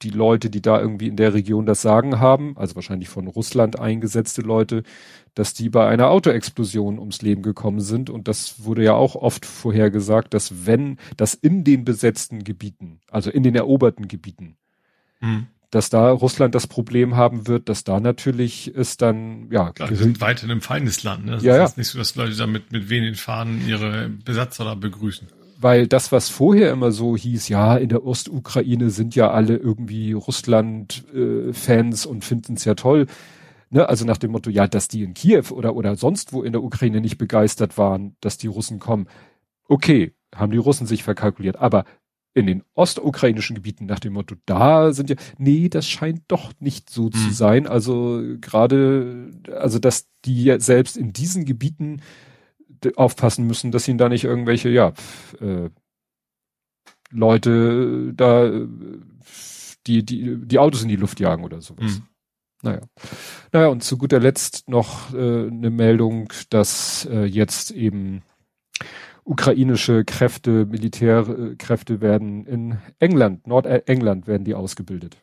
die 0.02 0.10
Leute, 0.10 0.50
die 0.50 0.62
da 0.62 0.80
irgendwie 0.80 1.08
in 1.08 1.18
der 1.18 1.34
Region 1.34 1.68
das 1.68 1.82
Sagen 1.84 2.20
haben, 2.20 2.58
also 2.58 2.76
wahrscheinlich 2.76 3.10
von 3.10 3.28
Russland 3.28 3.80
eingesetzte 3.80 4.42
Leute, 4.42 4.84
dass 5.36 5.54
die 5.54 5.70
bei 5.70 5.88
einer 5.88 6.10
Autoexplosion 6.10 6.98
ums 6.98 7.22
Leben 7.22 7.44
gekommen 7.44 7.82
sind. 7.82 8.10
Und 8.10 8.28
das 8.28 8.64
wurde 8.64 8.84
ja 8.84 8.94
auch 8.94 9.16
oft 9.16 9.46
vorhergesagt, 9.46 10.34
dass 10.34 10.66
wenn 10.66 10.98
das 11.18 11.34
in 11.34 11.64
den 11.64 11.84
besetzten 11.86 12.44
Gebieten, 12.44 13.02
also 13.12 13.30
in 13.30 13.44
den 13.44 13.56
eroberten 13.56 14.08
Gebieten, 14.08 14.58
mhm 15.20 15.48
dass 15.72 15.90
da 15.90 16.10
Russland 16.12 16.56
das 16.56 16.68
Problem 16.68 17.16
haben 17.16 17.48
wird, 17.48 17.70
dass 17.70 17.84
da 17.84 18.00
natürlich 18.00 18.74
ist 18.74 19.02
dann, 19.02 19.50
ja. 19.52 19.72
Klar, 19.72 19.90
wir 19.90 19.98
sind 19.98 20.20
weiterhin 20.22 20.50
im 20.50 20.62
Feindesland, 20.62 21.26
ne? 21.26 21.34
Das 21.34 21.44
ja, 21.44 21.64
ist 21.64 21.72
ja. 21.72 21.80
nicht 21.80 21.88
so, 21.90 22.00
dass 22.00 22.16
Leute 22.16 22.36
da 22.36 22.48
mit, 22.48 22.72
mit 22.72 22.90
wenigen 22.90 23.16
Fahnen 23.16 23.68
ihre 23.68 24.10
Besatzer 24.10 24.66
da 24.66 24.76
begrüßen. 24.76 25.28
Weil 25.62 25.88
das, 25.88 26.12
was 26.12 26.30
vorher 26.30 26.72
immer 26.72 26.92
so 26.92 27.18
hieß, 27.18 27.50
ja, 27.50 27.76
in 27.76 27.90
der 27.90 28.06
Ostukraine 28.06 28.90
sind 28.90 29.14
ja 29.14 29.30
alle 29.30 29.58
irgendwie 29.58 30.14
Russland-Fans 30.14 32.06
äh, 32.06 32.08
und 32.08 32.24
finden 32.24 32.54
es 32.54 32.66
ja 32.66 32.76
toll. 32.76 33.08
Ne? 33.70 33.88
Also 33.88 34.06
nach 34.06 34.18
dem 34.18 34.32
Motto, 34.32 34.50
ja, 34.50 34.68
dass 34.68 34.88
die 34.88 35.04
in 35.04 35.14
Kiew 35.14 35.52
oder, 35.52 35.76
oder 35.76 35.96
sonst 35.96 36.34
wo 36.34 36.44
in 36.44 36.54
der 36.54 36.64
Ukraine 36.64 37.02
nicht 37.02 37.18
begeistert 37.18 37.78
waren, 37.78 38.16
dass 38.22 38.38
die 38.38 38.48
Russen 38.48 38.80
kommen. 38.80 39.08
Okay, 39.68 40.14
haben 40.34 40.52
die 40.52 40.58
Russen 40.58 40.88
sich 40.88 41.04
verkalkuliert. 41.04 41.58
Aber 41.58 41.86
in 42.34 42.46
den 42.46 42.64
ostukrainischen 42.76 43.56
Gebieten 43.56 43.86
nach 43.86 44.00
dem 44.00 44.14
Motto, 44.14 44.36
da 44.46 44.94
sind 44.94 45.10
ja, 45.10 45.16
nee, 45.38 45.68
das 45.68 45.88
scheint 45.88 46.24
doch 46.28 46.54
nicht 46.60 46.90
so 46.90 47.06
mhm. 47.06 47.12
zu 47.12 47.32
sein. 47.32 47.68
Also 47.68 48.24
gerade, 48.40 49.32
also 49.56 49.80
dass 49.80 50.08
die 50.26 50.44
ja 50.44 50.60
selbst 50.60 50.96
in 50.96 51.12
diesen 51.12 51.46
Gebieten 51.46 52.02
aufpassen 52.96 53.46
müssen, 53.48 53.72
dass 53.72 53.88
ihnen 53.88 53.98
da 53.98 54.10
nicht 54.10 54.24
irgendwelche, 54.24 54.70
ja, 54.70 54.94
äh, 55.42 55.70
Leute 57.12 58.14
da 58.14 58.52
die, 59.88 60.06
die, 60.06 60.38
die 60.46 60.60
Autos 60.60 60.84
in 60.84 60.90
die 60.90 60.96
Luft 60.96 61.20
jagen 61.20 61.44
oder 61.44 61.62
sowas. 61.62 61.98
Mhm. 61.98 62.04
Naja. 62.62 62.82
Naja, 63.52 63.68
und 63.68 63.84
zu 63.84 63.98
guter 63.98 64.20
Letzt 64.20 64.68
noch 64.68 65.14
äh, 65.14 65.48
eine 65.48 65.70
Meldung, 65.70 66.32
dass 66.50 67.06
äh, 67.06 67.24
jetzt 67.24 67.72
eben 67.72 68.22
ukrainische 69.24 70.06
Kräfte, 70.06 70.66
Militärkräfte 70.66 72.02
werden 72.02 72.46
in 72.46 72.78
England, 73.00 73.48
Nordengland 73.48 74.28
werden 74.28 74.44
die 74.44 74.56
ausgebildet. 74.56 75.18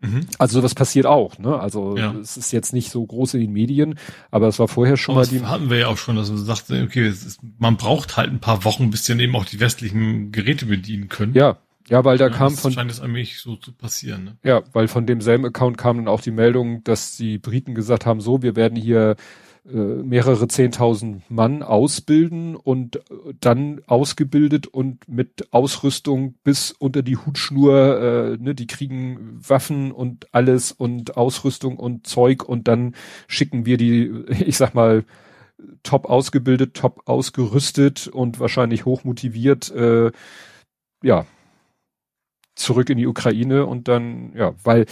Mhm. 0.00 0.26
Also 0.38 0.62
was 0.62 0.74
passiert 0.74 1.06
auch, 1.06 1.38
ne? 1.38 1.58
Also 1.58 1.96
ja. 1.96 2.14
es 2.20 2.36
ist 2.36 2.52
jetzt 2.52 2.72
nicht 2.72 2.90
so 2.90 3.04
groß 3.06 3.34
in 3.34 3.40
den 3.40 3.52
Medien, 3.52 3.98
aber 4.30 4.48
es 4.48 4.58
war 4.58 4.68
vorher 4.68 4.96
schon 4.96 5.14
aber 5.14 5.24
mal 5.24 5.30
die. 5.30 5.42
hatten 5.44 5.70
wir 5.70 5.78
ja 5.78 5.86
auch 5.88 5.96
schon, 5.96 6.16
dass 6.16 6.28
man 6.28 6.38
sagte, 6.38 6.82
okay, 6.82 7.08
ist, 7.08 7.40
man 7.58 7.76
braucht 7.76 8.16
halt 8.16 8.30
ein 8.30 8.40
paar 8.40 8.64
Wochen, 8.64 8.90
bis 8.90 9.04
dann 9.04 9.20
eben 9.20 9.34
auch 9.34 9.46
die 9.46 9.60
westlichen 9.60 10.30
Geräte 10.30 10.66
bedienen 10.66 11.08
können. 11.08 11.34
Ja, 11.34 11.58
ja, 11.88 12.04
weil 12.04 12.18
da 12.18 12.28
ja, 12.28 12.32
kam 12.32 12.54
von. 12.54 12.72
scheint 12.72 12.90
es 12.90 13.00
allmählich 13.00 13.40
so 13.40 13.56
zu 13.56 13.72
passieren, 13.72 14.24
ne? 14.24 14.36
Ja, 14.42 14.62
weil 14.72 14.88
von 14.88 15.06
demselben 15.06 15.44
Account 15.46 15.78
kam 15.78 15.96
dann 15.96 16.08
auch 16.08 16.20
die 16.20 16.30
Meldung, 16.30 16.82
dass 16.84 17.16
die 17.16 17.38
Briten 17.38 17.74
gesagt 17.74 18.06
haben, 18.06 18.20
so, 18.20 18.42
wir 18.42 18.56
werden 18.56 18.76
hier 18.76 19.10
äh, 19.10 19.16
mehrere 19.72 20.46
zehntausend 20.46 21.30
Mann 21.30 21.62
ausbilden 21.62 22.54
und 22.54 23.00
dann 23.40 23.80
ausgebildet 23.86 24.66
und 24.66 25.08
mit 25.08 25.48
Ausrüstung 25.52 26.34
bis 26.44 26.70
unter 26.70 27.02
die 27.02 27.16
Hutschnur, 27.16 28.36
äh, 28.38 28.42
ne, 28.42 28.54
die 28.54 28.66
kriegen 28.66 29.40
Waffen 29.40 29.90
und 29.90 30.34
alles 30.34 30.70
und 30.70 31.16
Ausrüstung 31.16 31.78
und 31.78 32.06
Zeug 32.06 32.44
und 32.46 32.68
dann 32.68 32.94
schicken 33.26 33.64
wir 33.64 33.78
die, 33.78 34.12
ich 34.44 34.58
sag 34.58 34.74
mal, 34.74 35.04
top 35.82 36.06
ausgebildet, 36.10 36.74
top 36.74 37.00
ausgerüstet 37.06 38.06
und 38.08 38.40
wahrscheinlich 38.40 38.84
hochmotiviert, 38.84 39.70
äh, 39.70 40.12
ja, 41.02 41.24
zurück 42.54 42.90
in 42.90 42.98
die 42.98 43.06
Ukraine 43.06 43.64
und 43.64 43.88
dann, 43.88 44.34
ja, 44.36 44.54
weil 44.62 44.84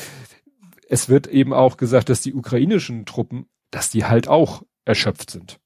es 0.89 1.11
wird 1.11 1.27
eben 1.27 1.53
auch 1.53 1.77
gesagt, 1.77 2.09
dass 2.09 2.23
die 2.23 2.35
ukrainischen 2.35 3.05
Truppen 3.05 3.47
dass 3.73 3.91
die 3.91 4.05
halt 4.05 4.29
auch 4.29 4.63
erschöpft 4.85 5.31
sind. 5.31 5.59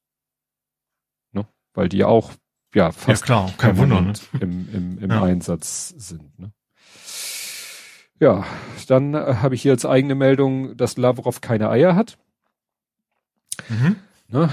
Ne? 1.32 1.46
Weil 1.74 1.90
die 1.90 2.04
auch, 2.04 2.32
ja, 2.74 2.92
fast 2.92 3.22
ja, 3.22 3.26
klar, 3.26 3.52
kein 3.58 3.76
Wunder, 3.76 4.00
ne? 4.00 4.14
im, 4.40 4.68
im, 4.72 4.98
im 4.98 5.10
ja. 5.10 5.22
Einsatz 5.22 5.90
sind. 5.96 6.38
Ne? 6.38 6.52
Ja, 8.18 8.46
dann 8.86 9.14
äh, 9.14 9.36
habe 9.42 9.54
ich 9.54 9.62
hier 9.62 9.72
als 9.72 9.84
eigene 9.84 10.14
Meldung, 10.14 10.76
dass 10.76 10.96
Lavrov 10.96 11.42
keine 11.42 11.68
Eier 11.68 11.94
hat. 11.94 12.16
Mhm. 13.68 13.96
Ne? 14.28 14.48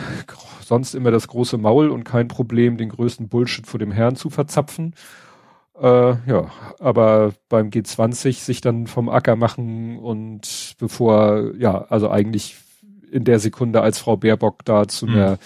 Sonst 0.62 0.96
immer 0.96 1.12
das 1.12 1.28
große 1.28 1.58
Maul 1.58 1.90
und 1.90 2.04
kein 2.04 2.28
Problem, 2.28 2.78
den 2.78 2.90
größten 2.90 3.30
Bullshit 3.30 3.68
vor 3.68 3.80
dem 3.80 3.92
Herrn 3.92 4.16
zu 4.16 4.30
verzapfen. 4.30 4.96
Äh, 5.80 6.16
ja, 6.30 6.52
aber 6.80 7.34
beim 7.50 7.70
G20 7.70 8.44
sich 8.44 8.62
dann 8.62 8.88
vom 8.88 9.10
Acker 9.10 9.36
machen 9.36 9.98
und 9.98 10.76
bevor, 10.78 11.56
ja, 11.58 11.86
also 11.86 12.10
eigentlich 12.10 12.58
in 13.14 13.24
der 13.24 13.40
Sekunde, 13.40 13.82
als 13.82 14.00
Frau 14.00 14.18
Baerbock 14.18 14.66
da 14.66 14.88
zu 14.88 15.06
mhm. 15.06 15.14
einer 15.14 15.38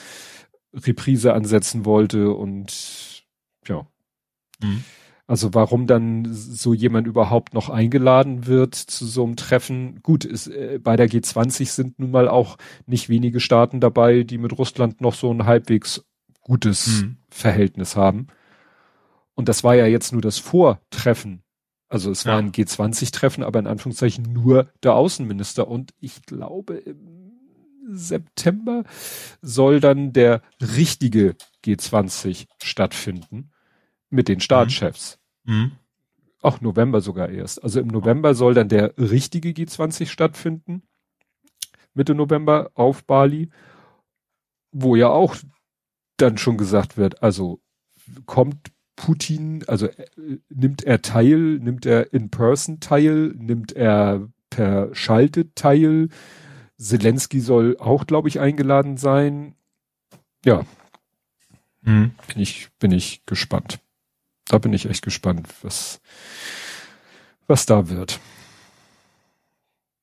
Reprise 0.73 1.33
ansetzen 1.33 1.85
wollte 1.85 2.31
und 2.31 3.25
ja. 3.67 3.85
Mhm. 4.61 4.83
Also 5.29 5.53
warum 5.53 5.87
dann 5.87 6.25
so 6.31 6.73
jemand 6.73 7.05
überhaupt 7.05 7.53
noch 7.53 7.69
eingeladen 7.69 8.47
wird 8.47 8.75
zu 8.75 9.05
so 9.05 9.25
einem 9.25 9.35
Treffen? 9.35 9.99
Gut, 10.01 10.23
ist, 10.23 10.47
äh, 10.47 10.79
bei 10.81 10.95
der 10.95 11.09
G20 11.09 11.65
sind 11.65 11.99
nun 11.99 12.11
mal 12.11 12.29
auch 12.29 12.57
nicht 12.85 13.09
wenige 13.09 13.41
Staaten 13.41 13.81
dabei, 13.81 14.23
die 14.23 14.37
mit 14.37 14.57
Russland 14.57 15.01
noch 15.01 15.13
so 15.13 15.29
ein 15.29 15.45
halbwegs 15.45 16.05
gutes 16.39 17.01
mhm. 17.01 17.17
Verhältnis 17.29 17.97
haben. 17.97 18.27
Und 19.35 19.49
das 19.49 19.65
war 19.65 19.75
ja 19.75 19.85
jetzt 19.85 20.13
nur 20.13 20.21
das 20.21 20.39
Vortreffen. 20.39 21.43
Also 21.89 22.09
es 22.09 22.23
ja. 22.23 22.31
war 22.31 22.39
ein 22.39 22.53
G20-Treffen, 22.53 23.43
aber 23.43 23.59
in 23.59 23.67
Anführungszeichen 23.67 24.23
nur 24.31 24.69
der 24.81 24.95
Außenminister. 24.95 25.67
Und 25.67 25.93
ich 25.99 26.21
glaube, 26.23 26.75
im 26.75 27.16
September 27.89 28.83
soll 29.41 29.79
dann 29.79 30.13
der 30.13 30.41
richtige 30.61 31.35
G20 31.65 32.47
stattfinden 32.61 33.51
mit 34.09 34.27
den 34.27 34.39
Staatschefs. 34.39 35.19
Mhm. 35.43 35.55
mhm. 35.55 35.71
Auch 36.39 36.61
November 36.61 37.01
sogar 37.01 37.29
erst. 37.29 37.63
Also 37.63 37.79
im 37.79 37.87
November 37.87 38.35
soll 38.35 38.53
dann 38.53 38.69
der 38.69 38.93
richtige 38.97 39.49
G20 39.49 40.05
stattfinden. 40.05 40.83
Mitte 41.95 42.13
November 42.13 42.69
auf 42.75 43.03
Bali, 43.05 43.49
wo 44.71 44.95
ja 44.95 45.09
auch 45.09 45.35
dann 46.17 46.37
schon 46.37 46.57
gesagt 46.57 46.95
wird, 46.95 47.23
also 47.23 47.59
kommt 48.27 48.71
Putin, 48.95 49.63
also 49.67 49.87
äh, 49.87 50.05
nimmt 50.49 50.83
er 50.83 51.01
teil, 51.01 51.59
nimmt 51.59 51.85
er 51.85 52.13
in 52.13 52.29
person 52.29 52.79
teil, 52.79 53.33
nimmt 53.37 53.71
er 53.73 54.27
per 54.49 54.93
Schalte 54.93 55.53
teil, 55.53 56.09
Zelensky 56.77 57.39
soll 57.39 57.77
auch, 57.79 58.05
glaube 58.05 58.29
ich, 58.29 58.39
eingeladen 58.39 58.97
sein. 58.97 59.55
Ja. 60.45 60.65
Mhm. 61.81 62.11
Bin 62.27 62.41
ich, 62.41 62.69
bin 62.79 62.91
ich 62.91 63.25
gespannt. 63.25 63.79
Da 64.47 64.59
bin 64.59 64.73
ich 64.73 64.85
echt 64.87 65.03
gespannt, 65.03 65.47
was, 65.61 65.99
was 67.47 67.65
da 67.65 67.89
wird. 67.89 68.19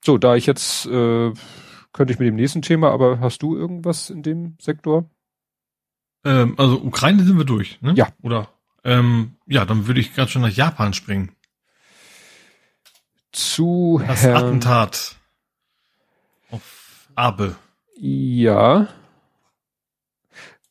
So, 0.04 0.18
da 0.18 0.36
ich 0.36 0.46
jetzt, 0.46 0.86
äh, 0.86 1.32
könnte 1.92 2.12
ich 2.12 2.18
mit 2.18 2.28
dem 2.28 2.36
nächsten 2.36 2.60
Thema, 2.60 2.90
aber 2.90 3.20
hast 3.20 3.42
du 3.42 3.56
irgendwas 3.56 4.10
in 4.10 4.22
dem 4.22 4.56
Sektor? 4.60 5.08
Ähm, 6.24 6.54
also 6.58 6.80
Ukraine 6.82 7.24
sind 7.24 7.38
wir 7.38 7.44
durch, 7.44 7.80
ne? 7.80 7.94
Ja. 7.94 8.08
Oder? 8.22 8.48
Ähm, 8.82 9.36
ja, 9.46 9.64
dann 9.64 9.86
würde 9.86 10.00
ich 10.00 10.14
ganz 10.14 10.30
schön 10.30 10.42
nach 10.42 10.50
Japan 10.50 10.92
springen. 10.92 11.32
Zu 13.32 14.02
das 14.06 14.22
Herrn 14.22 14.36
Attentat 14.36 15.16
Abe. 17.16 17.56
Ja. 17.96 18.88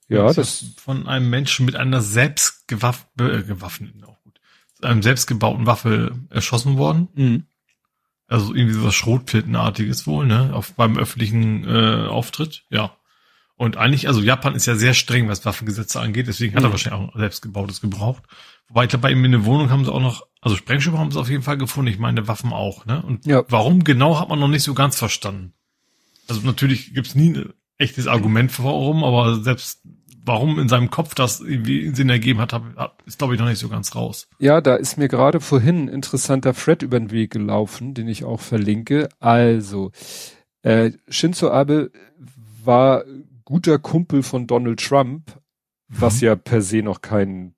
Ja, 0.10 0.26
das, 0.26 0.36
das 0.36 0.66
von 0.78 1.08
einem 1.08 1.30
Menschen 1.30 1.66
mit 1.66 1.76
einer 1.76 2.02
selbst 2.02 2.68
gewaff 2.68 3.08
äh, 3.20 3.42
gewaffneten, 3.44 4.04
auch 4.04 4.22
gut, 4.24 4.40
einem 4.82 5.02
selbstgebauten 5.02 5.66
Waffe 5.66 6.12
erschossen 6.30 6.78
worden. 6.78 7.08
Mhm. 7.16 7.44
Also 8.28 8.54
irgendwie 8.54 8.76
so 8.76 8.84
was 8.84 8.96
Schrotflintenartiges 8.96 10.08
wohl, 10.08 10.26
ne, 10.26 10.52
auf 10.54 10.74
beim 10.74 10.98
öffentlichen 10.98 11.68
äh, 11.68 12.08
Auftritt, 12.08 12.66
ja. 12.70 12.96
Und 13.56 13.78
eigentlich, 13.78 14.08
also 14.08 14.22
Japan 14.22 14.56
ist 14.56 14.66
ja 14.66 14.76
sehr 14.76 14.94
streng, 14.94 15.30
was 15.30 15.46
Waffengesetze 15.46 16.00
angeht, 16.02 16.28
deswegen 16.28 16.56
hat 16.56 16.64
er 16.64 16.68
mhm. 16.68 16.74
wahrscheinlich 16.74 17.10
auch 17.10 17.16
selbstgebautes 17.18 17.82
gebraucht. 17.82 18.24
Wobei 18.68 18.84
ich 18.84 18.90
glaube, 18.90 19.04
bei 19.04 19.12
ihm 19.12 19.24
in 19.24 19.32
der 19.32 19.46
Wohnung 19.46 19.70
haben 19.70 19.86
sie 19.86 19.92
auch 19.92 20.02
noch, 20.02 20.26
also 20.42 20.56
Sprengstoff 20.56 20.98
haben 20.98 21.12
sie 21.12 21.20
auf 21.20 21.30
jeden 21.30 21.44
Fall 21.44 21.58
gefunden, 21.58 21.92
ich 21.92 22.00
meine 22.00 22.28
Waffen 22.28 22.52
auch, 22.52 22.86
ne? 22.86 23.02
Und 23.04 23.26
ja. 23.26 23.44
warum 23.50 23.84
genau 23.84 24.20
hat 24.20 24.30
man 24.30 24.40
noch 24.40 24.48
nicht 24.48 24.64
so 24.64 24.74
ganz 24.74 24.98
verstanden. 24.98 25.54
Also 26.28 26.42
natürlich 26.42 26.94
gibt's 26.94 27.16
nie 27.16 27.30
ein 27.30 27.54
echtes 27.78 28.08
Argument 28.08 28.52
warum, 28.64 29.04
aber 29.04 29.42
selbst 29.42 29.82
warum 30.26 30.58
in 30.60 30.70
seinem 30.70 30.90
Kopf 30.90 31.16
das 31.16 31.42
irgendwie 31.42 31.94
Sinn 31.94 32.10
ergeben 32.10 32.40
hat, 32.40 32.54
ist 33.06 33.18
glaube 33.18 33.34
ich 33.34 33.40
noch 33.40 33.48
nicht 33.48 33.60
so 33.60 33.70
ganz 33.70 33.96
raus. 33.96 34.28
Ja, 34.40 34.62
da 34.62 34.76
ist 34.76 34.98
mir 34.98 35.10
gerade 35.10 35.42
vorhin 35.42 35.86
ein 35.86 35.88
interessanter 35.90 36.54
Thread 36.54 36.82
über 36.82 37.00
den 37.00 37.12
Weg 37.12 37.32
gelaufen, 37.32 37.94
den 37.94 38.08
ich 38.08 38.24
auch 38.24 38.40
verlinke. 38.40 39.10
Also, 39.20 39.92
äh, 40.62 40.92
Shinzo 41.10 41.52
Abe 41.52 41.92
war 42.64 43.04
guter 43.44 43.80
Kumpel 43.80 44.24
von 44.24 44.48
Donald 44.48 44.80
Trump, 44.80 45.40
was 45.90 46.22
mhm. 46.22 46.28
ja 46.28 46.36
per 46.36 46.62
se 46.62 46.82
noch 46.82 47.02
kein 47.02 47.53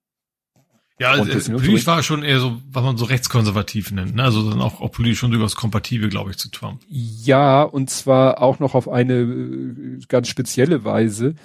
ja, 1.00 1.12
also, 1.12 1.52
politisch 1.52 1.88
war 1.88 2.02
schon 2.04 2.24
eher 2.24 2.40
so, 2.40 2.62
was 2.72 2.84
man 2.84 2.96
so 2.96 3.06
rechtskonservativ 3.06 3.92
nennt, 3.92 4.16
ne? 4.16 4.24
Also 4.24 4.50
dann 4.50 4.62
auch, 4.62 4.80
auch 4.80 4.92
politisch 4.92 5.20
schon 5.20 5.32
durchaus 5.32 5.56
kompatibel, 5.56 6.10
glaube 6.10 6.32
ich, 6.32 6.38
zu 6.38 6.50
Trump. 6.50 6.82
Ja, 6.88 7.64
und 7.64 7.90
zwar 7.90 8.42
auch 8.42 8.60
noch 8.60 8.76
auf 8.76 8.88
eine 8.88 9.14
äh, 9.14 10.00
ganz 10.08 10.30
spezielle 10.30 10.86
Weise. 10.86 11.36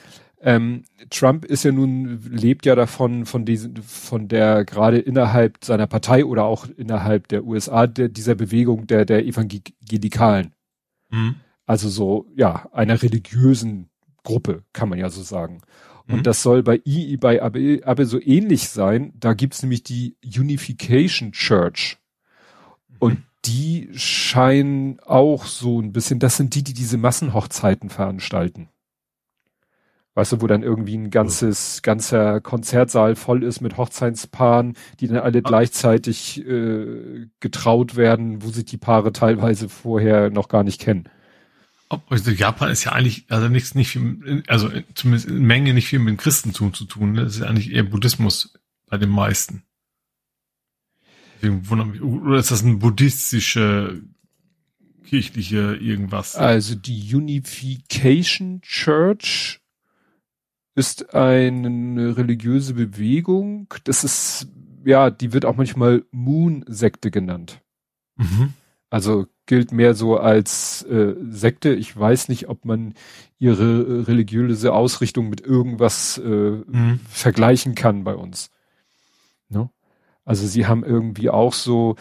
Ähm, 0.43 0.85
Trump 1.11 1.45
ist 1.45 1.65
ja 1.65 1.73
nun, 1.73 2.21
lebt 2.31 2.65
ja 2.65 2.77
davon, 2.77 3.27
von 3.27 3.45
diesen, 3.45 3.77
von 3.83 4.29
der 4.29 4.65
gerade 4.65 4.99
innerhalb 4.99 5.65
seiner 5.65 5.89
Partei 5.89 6.25
oder 6.25 6.45
auch 6.45 6.67
innerhalb 6.77 7.29
der 7.29 7.45
USA, 7.45 7.89
der, 7.89 8.09
dieser 8.09 8.37
Bewegung 8.37 8.87
der, 8.87 9.05
der 9.05 9.27
Evangelikalen. 9.27 10.55
Mhm. 11.11 11.37
Also 11.67 11.89
so, 11.89 12.27
ja, 12.37 12.69
einer 12.73 13.03
religiösen 13.03 13.91
Gruppe, 14.23 14.63
kann 14.73 14.89
man 14.89 14.99
ja 14.99 15.11
so 15.11 15.23
sagen. 15.23 15.61
Und 16.11 16.19
mhm. 16.19 16.23
das 16.25 16.43
soll 16.43 16.63
bei 16.63 16.81
I, 16.85 17.17
bei 17.17 17.43
Abe, 17.43 17.81
Abe 17.85 18.07
so 18.07 18.21
ähnlich 18.21 18.69
sein. 18.69 19.13
Da 19.19 19.35
gibt's 19.35 19.63
nämlich 19.63 19.83
die 19.83 20.17
Unification 20.25 21.33
Church. 21.33 21.99
Und 22.99 23.21
mhm. 23.21 23.25
die 23.45 23.89
scheinen 23.95 25.01
auch 25.01 25.45
so 25.45 25.81
ein 25.81 25.93
bisschen, 25.93 26.19
das 26.19 26.37
sind 26.37 26.55
die, 26.55 26.65
die 26.65 26.75
diese 26.75 26.99
Massenhochzeiten 26.99 27.91
veranstalten. 27.91 28.69
Weißt 30.15 30.33
du, 30.33 30.43
wo 30.43 30.49
dann 30.49 30.65
irgendwie 30.65 30.99
ein 30.99 31.11
ganzes, 31.11 31.83
ganzer 31.83 32.41
Konzertsaal 32.41 33.15
voll 33.15 33.45
ist 33.45 33.61
mit 33.61 33.77
Hochzeitspaaren, 33.77 34.77
die 34.99 35.07
dann 35.07 35.19
alle 35.19 35.39
ah. 35.39 35.43
gleichzeitig 35.43 36.45
äh, 36.45 37.27
getraut 37.39 37.95
werden, 37.95 38.43
wo 38.43 38.49
sich 38.49 38.65
die 38.65 38.77
Paare 38.77 39.13
teilweise 39.13 39.69
vorher 39.69 40.31
noch 40.31 40.49
gar 40.49 40.65
nicht 40.65 40.81
kennen. 40.81 41.09
Also 42.09 42.31
Japan 42.31 42.71
ist 42.71 42.85
ja 42.85 42.93
eigentlich, 42.93 43.25
also 43.29 43.49
nichts, 43.49 43.75
nicht 43.75 43.91
viel, 43.91 44.45
also 44.47 44.71
zumindest 44.95 45.29
in 45.29 45.43
Menge 45.45 45.75
nicht 45.75 45.89
viel 45.89 45.99
mit 45.99 46.19
Christentum 46.19 46.73
zu 46.73 46.85
tun. 46.85 47.13
Ne? 47.13 47.25
Das 47.25 47.35
ist 47.35 47.41
ja 47.41 47.47
eigentlich 47.47 47.73
eher 47.73 47.83
Buddhismus 47.83 48.55
bei 48.87 48.97
den 48.97 49.11
meisten. 49.11 49.65
Oder 51.43 52.39
ist 52.39 52.51
das 52.51 52.63
ein 52.63 52.79
buddhistische 52.79 54.03
kirchliche 55.05 55.75
irgendwas? 55.77 56.37
Also 56.37 56.77
die 56.77 57.15
Unification 57.15 58.61
Church 58.63 59.61
ist 60.77 61.15
eine 61.15 62.17
religiöse 62.17 62.75
Bewegung. 62.75 63.73
Das 63.85 64.05
ist, 64.05 64.49
ja, 64.85 65.11
die 65.11 65.33
wird 65.33 65.45
auch 65.45 65.57
manchmal 65.57 66.05
Moon-Sekte 66.13 67.11
genannt. 67.11 67.63
Mhm. 68.17 68.55
Also 68.91 69.27
gilt 69.51 69.73
mehr 69.73 69.95
so 69.95 70.17
als 70.17 70.85
äh, 70.85 71.17
Sekte. 71.29 71.75
Ich 71.75 71.99
weiß 71.99 72.29
nicht, 72.29 72.49
ob 72.49 72.65
man 72.65 72.95
ihre 73.41 73.65
äh, 73.65 74.03
religiöse 74.03 74.73
Ausrichtung 74.73 75.29
mit 75.29 75.41
irgendwas 75.41 76.19
äh, 76.19 76.29
mhm. 76.29 77.01
vergleichen 77.09 77.75
kann 77.75 78.05
bei 78.05 78.15
uns. 78.15 78.53
Ne? 79.49 79.69
Also 80.25 80.47
sie 80.47 80.69
haben 80.69 80.85
irgendwie 80.85 81.31
auch 81.31 81.53
so 81.53 81.97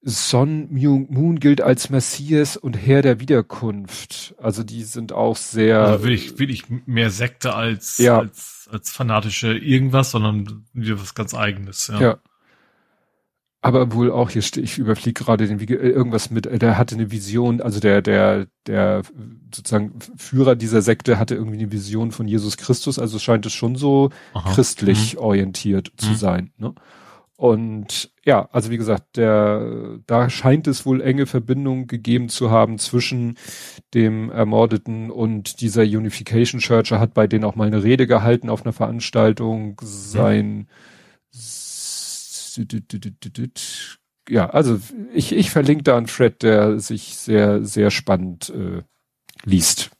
Son 0.00 0.68
Moon 0.70 1.38
gilt 1.38 1.60
als 1.60 1.90
Messias 1.90 2.56
und 2.56 2.78
Herr 2.78 3.02
der 3.02 3.20
Wiederkunft. 3.20 4.34
Also 4.38 4.62
die 4.62 4.84
sind 4.84 5.12
auch 5.12 5.36
sehr. 5.36 5.82
Also 5.82 6.04
will 6.04 6.12
ich, 6.12 6.38
will 6.38 6.48
ich 6.48 6.64
mehr 6.86 7.10
Sekte 7.10 7.54
als, 7.54 7.98
ja. 7.98 8.20
als, 8.20 8.70
als 8.72 8.90
fanatische 8.90 9.54
irgendwas, 9.54 10.12
sondern 10.12 10.64
wieder 10.72 10.98
was 10.98 11.14
ganz 11.14 11.34
eigenes. 11.34 11.88
Ja. 11.88 12.00
ja. 12.00 12.18
Aber 13.64 13.92
wohl 13.92 14.10
auch, 14.10 14.30
hier 14.30 14.42
ich 14.42 14.76
überfliege 14.78 15.22
gerade 15.22 15.46
den 15.46 15.60
äh, 15.60 15.74
irgendwas 15.74 16.32
mit, 16.32 16.46
äh, 16.46 16.58
der 16.58 16.76
hatte 16.76 16.96
eine 16.96 17.12
Vision, 17.12 17.60
also 17.60 17.78
der, 17.78 18.02
der, 18.02 18.48
der 18.66 19.02
sozusagen 19.54 19.92
Führer 20.16 20.56
dieser 20.56 20.82
Sekte 20.82 21.16
hatte 21.16 21.36
irgendwie 21.36 21.58
eine 21.58 21.70
Vision 21.70 22.10
von 22.10 22.26
Jesus 22.26 22.56
Christus, 22.56 22.98
also 22.98 23.20
scheint 23.20 23.46
es 23.46 23.52
schon 23.52 23.76
so 23.76 24.10
Aha. 24.34 24.52
christlich 24.52 25.14
mhm. 25.14 25.20
orientiert 25.20 25.92
zu 25.96 26.10
mhm. 26.10 26.16
sein. 26.16 26.50
Ne? 26.58 26.74
Und 27.36 28.10
ja, 28.24 28.48
also 28.50 28.70
wie 28.70 28.78
gesagt, 28.78 29.16
der, 29.16 29.98
da 30.08 30.28
scheint 30.28 30.66
es 30.66 30.84
wohl 30.84 31.00
enge 31.00 31.26
Verbindungen 31.26 31.86
gegeben 31.86 32.28
zu 32.28 32.50
haben 32.50 32.78
zwischen 32.78 33.38
dem 33.94 34.28
Ermordeten 34.30 35.12
und 35.12 35.60
dieser 35.60 35.82
Unification 35.82 36.60
Church. 36.60 36.90
Er 36.90 37.00
hat 37.00 37.14
bei 37.14 37.28
denen 37.28 37.44
auch 37.44 37.54
mal 37.54 37.68
eine 37.68 37.84
Rede 37.84 38.08
gehalten 38.08 38.48
auf 38.48 38.62
einer 38.62 38.72
Veranstaltung. 38.72 39.80
Sein, 39.84 40.48
mhm 40.48 40.66
ja, 44.28 44.50
also 44.50 44.80
ich, 45.12 45.32
ich 45.32 45.50
verlinke 45.50 45.84
da 45.84 45.96
einen 45.96 46.06
Thread, 46.06 46.42
der 46.42 46.78
sich 46.78 47.16
sehr, 47.16 47.64
sehr 47.64 47.90
spannend 47.90 48.50
äh, 48.50 48.82
liest. 49.44 49.90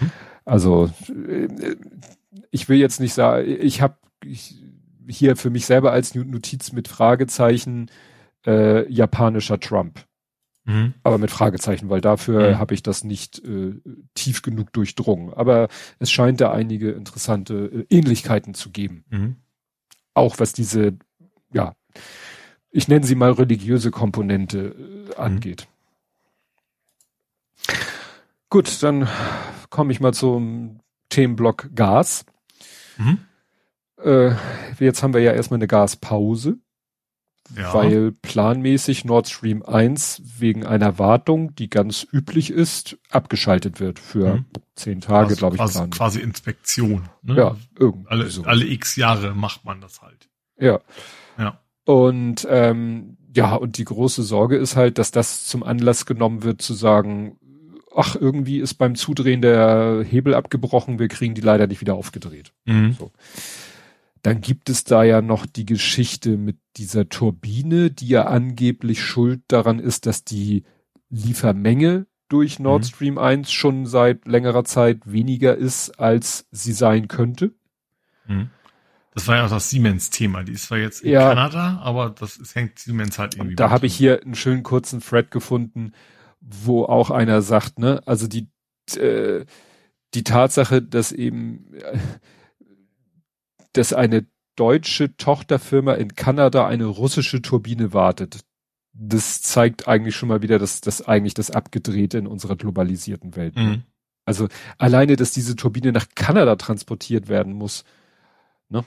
Mhm. 0.00 0.10
Also 0.44 0.90
ich 2.50 2.68
will 2.68 2.78
jetzt 2.78 3.00
nicht 3.00 3.14
sagen, 3.14 3.48
ich 3.48 3.80
habe 3.80 3.96
hier 5.08 5.36
für 5.36 5.50
mich 5.50 5.66
selber 5.66 5.92
als 5.92 6.14
Notiz 6.14 6.72
mit 6.72 6.88
Fragezeichen 6.88 7.90
äh, 8.46 8.90
japanischer 8.92 9.58
Trump. 9.60 10.04
Mhm. 10.66 10.94
Aber 11.02 11.18
mit 11.18 11.30
Fragezeichen, 11.30 11.90
weil 11.90 12.00
dafür 12.00 12.50
mhm. 12.50 12.58
habe 12.58 12.74
ich 12.74 12.82
das 12.82 13.04
nicht 13.04 13.44
äh, 13.44 13.74
tief 14.14 14.42
genug 14.42 14.72
durchdrungen. 14.72 15.32
Aber 15.34 15.68
es 15.98 16.10
scheint 16.10 16.40
da 16.40 16.52
einige 16.52 16.92
interessante 16.92 17.86
äh, 17.90 17.96
Ähnlichkeiten 17.96 18.54
zu 18.54 18.70
geben. 18.70 19.04
Mhm. 19.10 19.36
Auch 20.14 20.38
was 20.38 20.52
diese 20.52 20.96
ja, 21.52 21.74
ich 22.70 22.88
nenne 22.88 23.06
sie 23.06 23.14
mal 23.14 23.32
religiöse 23.32 23.90
Komponente 23.90 24.58
äh, 24.58 24.80
mhm. 24.80 25.12
angeht. 25.16 25.68
Mhm. 25.68 25.74
Gut, 28.50 28.82
dann 28.84 29.08
komme 29.68 29.90
ich 29.90 30.00
mal 30.00 30.14
zum 30.14 30.78
Themenblock 31.08 31.70
Gas. 31.74 32.24
Mhm. 32.96 33.18
Äh, 34.00 34.32
jetzt 34.78 35.02
haben 35.02 35.12
wir 35.14 35.20
ja 35.20 35.32
erstmal 35.32 35.58
eine 35.58 35.66
Gaspause, 35.66 36.58
ja. 37.56 37.74
weil 37.74 38.12
planmäßig 38.12 39.04
Nord 39.04 39.28
Stream 39.28 39.64
1 39.64 40.22
wegen 40.38 40.64
einer 40.64 41.00
Wartung, 41.00 41.54
die 41.56 41.68
ganz 41.68 42.06
üblich 42.12 42.50
ist, 42.50 42.96
abgeschaltet 43.10 43.80
wird 43.80 43.98
für 43.98 44.36
mhm. 44.36 44.44
zehn 44.76 45.00
Tage, 45.00 45.34
glaube 45.34 45.56
ich. 45.56 45.60
Quasi, 45.60 45.90
quasi 45.90 46.20
Inspektion. 46.20 47.08
Ne? 47.22 47.36
Ja, 47.36 47.56
irgendwie. 47.76 48.08
Alle, 48.08 48.30
so. 48.30 48.44
alle 48.44 48.66
x 48.66 48.94
Jahre 48.94 49.34
macht 49.34 49.64
man 49.64 49.80
das 49.80 50.00
halt. 50.00 50.28
Ja. 50.58 50.80
Und 51.84 52.46
ähm, 52.50 53.16
ja, 53.34 53.54
und 53.54 53.78
die 53.78 53.84
große 53.84 54.22
Sorge 54.22 54.56
ist 54.56 54.76
halt, 54.76 54.98
dass 54.98 55.10
das 55.10 55.44
zum 55.46 55.62
Anlass 55.62 56.06
genommen 56.06 56.42
wird, 56.42 56.62
zu 56.62 56.74
sagen, 56.74 57.36
ach, 57.94 58.16
irgendwie 58.16 58.58
ist 58.58 58.74
beim 58.74 58.94
Zudrehen 58.94 59.42
der 59.42 60.04
Hebel 60.08 60.34
abgebrochen, 60.34 60.98
wir 60.98 61.08
kriegen 61.08 61.34
die 61.34 61.40
leider 61.40 61.66
nicht 61.66 61.80
wieder 61.80 61.94
aufgedreht. 61.94 62.52
Mhm. 62.64 62.94
So. 62.98 63.12
Dann 64.22 64.40
gibt 64.40 64.70
es 64.70 64.84
da 64.84 65.04
ja 65.04 65.20
noch 65.20 65.46
die 65.46 65.66
Geschichte 65.66 66.36
mit 66.36 66.56
dieser 66.76 67.08
Turbine, 67.08 67.90
die 67.90 68.08
ja 68.08 68.26
angeblich 68.26 69.02
schuld 69.02 69.42
daran 69.48 69.78
ist, 69.78 70.06
dass 70.06 70.24
die 70.24 70.64
Liefermenge 71.10 72.06
durch 72.28 72.58
Nord 72.58 72.82
mhm. 72.82 72.86
Stream 72.86 73.18
1 73.18 73.52
schon 73.52 73.86
seit 73.86 74.26
längerer 74.26 74.64
Zeit 74.64 75.00
weniger 75.04 75.54
ist, 75.54 76.00
als 76.00 76.46
sie 76.50 76.72
sein 76.72 77.08
könnte. 77.08 77.52
Mhm. 78.26 78.50
Das 79.14 79.28
war 79.28 79.36
ja 79.36 79.46
auch 79.46 79.50
das 79.50 79.70
Siemens-Thema. 79.70 80.42
Die 80.42 80.52
ist 80.52 80.64
zwar 80.64 80.78
jetzt 80.78 81.02
in 81.02 81.12
ja. 81.12 81.28
Kanada, 81.28 81.80
aber 81.82 82.10
das 82.10 82.36
ist, 82.36 82.54
hängt 82.54 82.78
Siemens 82.78 83.18
halt 83.18 83.36
irgendwie. 83.36 83.54
Da 83.54 83.70
habe 83.70 83.86
ich 83.86 83.94
hier 83.94 84.22
einen 84.22 84.34
schönen 84.34 84.64
kurzen 84.64 85.00
Thread 85.00 85.30
gefunden, 85.30 85.92
wo 86.40 86.84
auch 86.84 87.10
einer 87.10 87.40
sagt, 87.40 87.78
ne, 87.78 88.02
also 88.06 88.26
die 88.26 88.48
äh, 88.96 89.44
die 90.14 90.24
Tatsache, 90.24 90.82
dass 90.82 91.12
eben 91.12 91.72
äh, 91.74 91.98
dass 93.72 93.92
eine 93.92 94.26
deutsche 94.56 95.16
Tochterfirma 95.16 95.94
in 95.94 96.14
Kanada 96.14 96.66
eine 96.66 96.86
russische 96.86 97.42
Turbine 97.42 97.92
wartet, 97.92 98.40
das 98.92 99.42
zeigt 99.42 99.88
eigentlich 99.88 100.14
schon 100.14 100.28
mal 100.28 100.42
wieder, 100.42 100.58
dass 100.58 100.80
das 100.80 101.02
eigentlich 101.02 101.34
das 101.34 101.50
Abgedrehte 101.50 102.18
in 102.18 102.26
unserer 102.26 102.56
globalisierten 102.56 103.34
Welt. 103.34 103.56
Mhm. 103.56 103.82
Also 104.24 104.48
alleine, 104.78 105.16
dass 105.16 105.32
diese 105.32 105.56
Turbine 105.56 105.92
nach 105.92 106.06
Kanada 106.14 106.56
transportiert 106.56 107.28
werden 107.28 107.52
muss, 107.52 107.84
ne? 108.68 108.84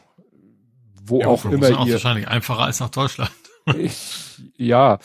Wo 1.09 1.21
ja, 1.21 1.27
auch 1.27 1.45
immer 1.45 1.69
ihr. 1.69 1.93
wahrscheinlich 1.93 2.27
einfacher 2.27 2.63
als 2.63 2.79
nach 2.79 2.89
Deutschland. 2.89 3.31
ich, 3.77 3.97
ja, 4.57 4.99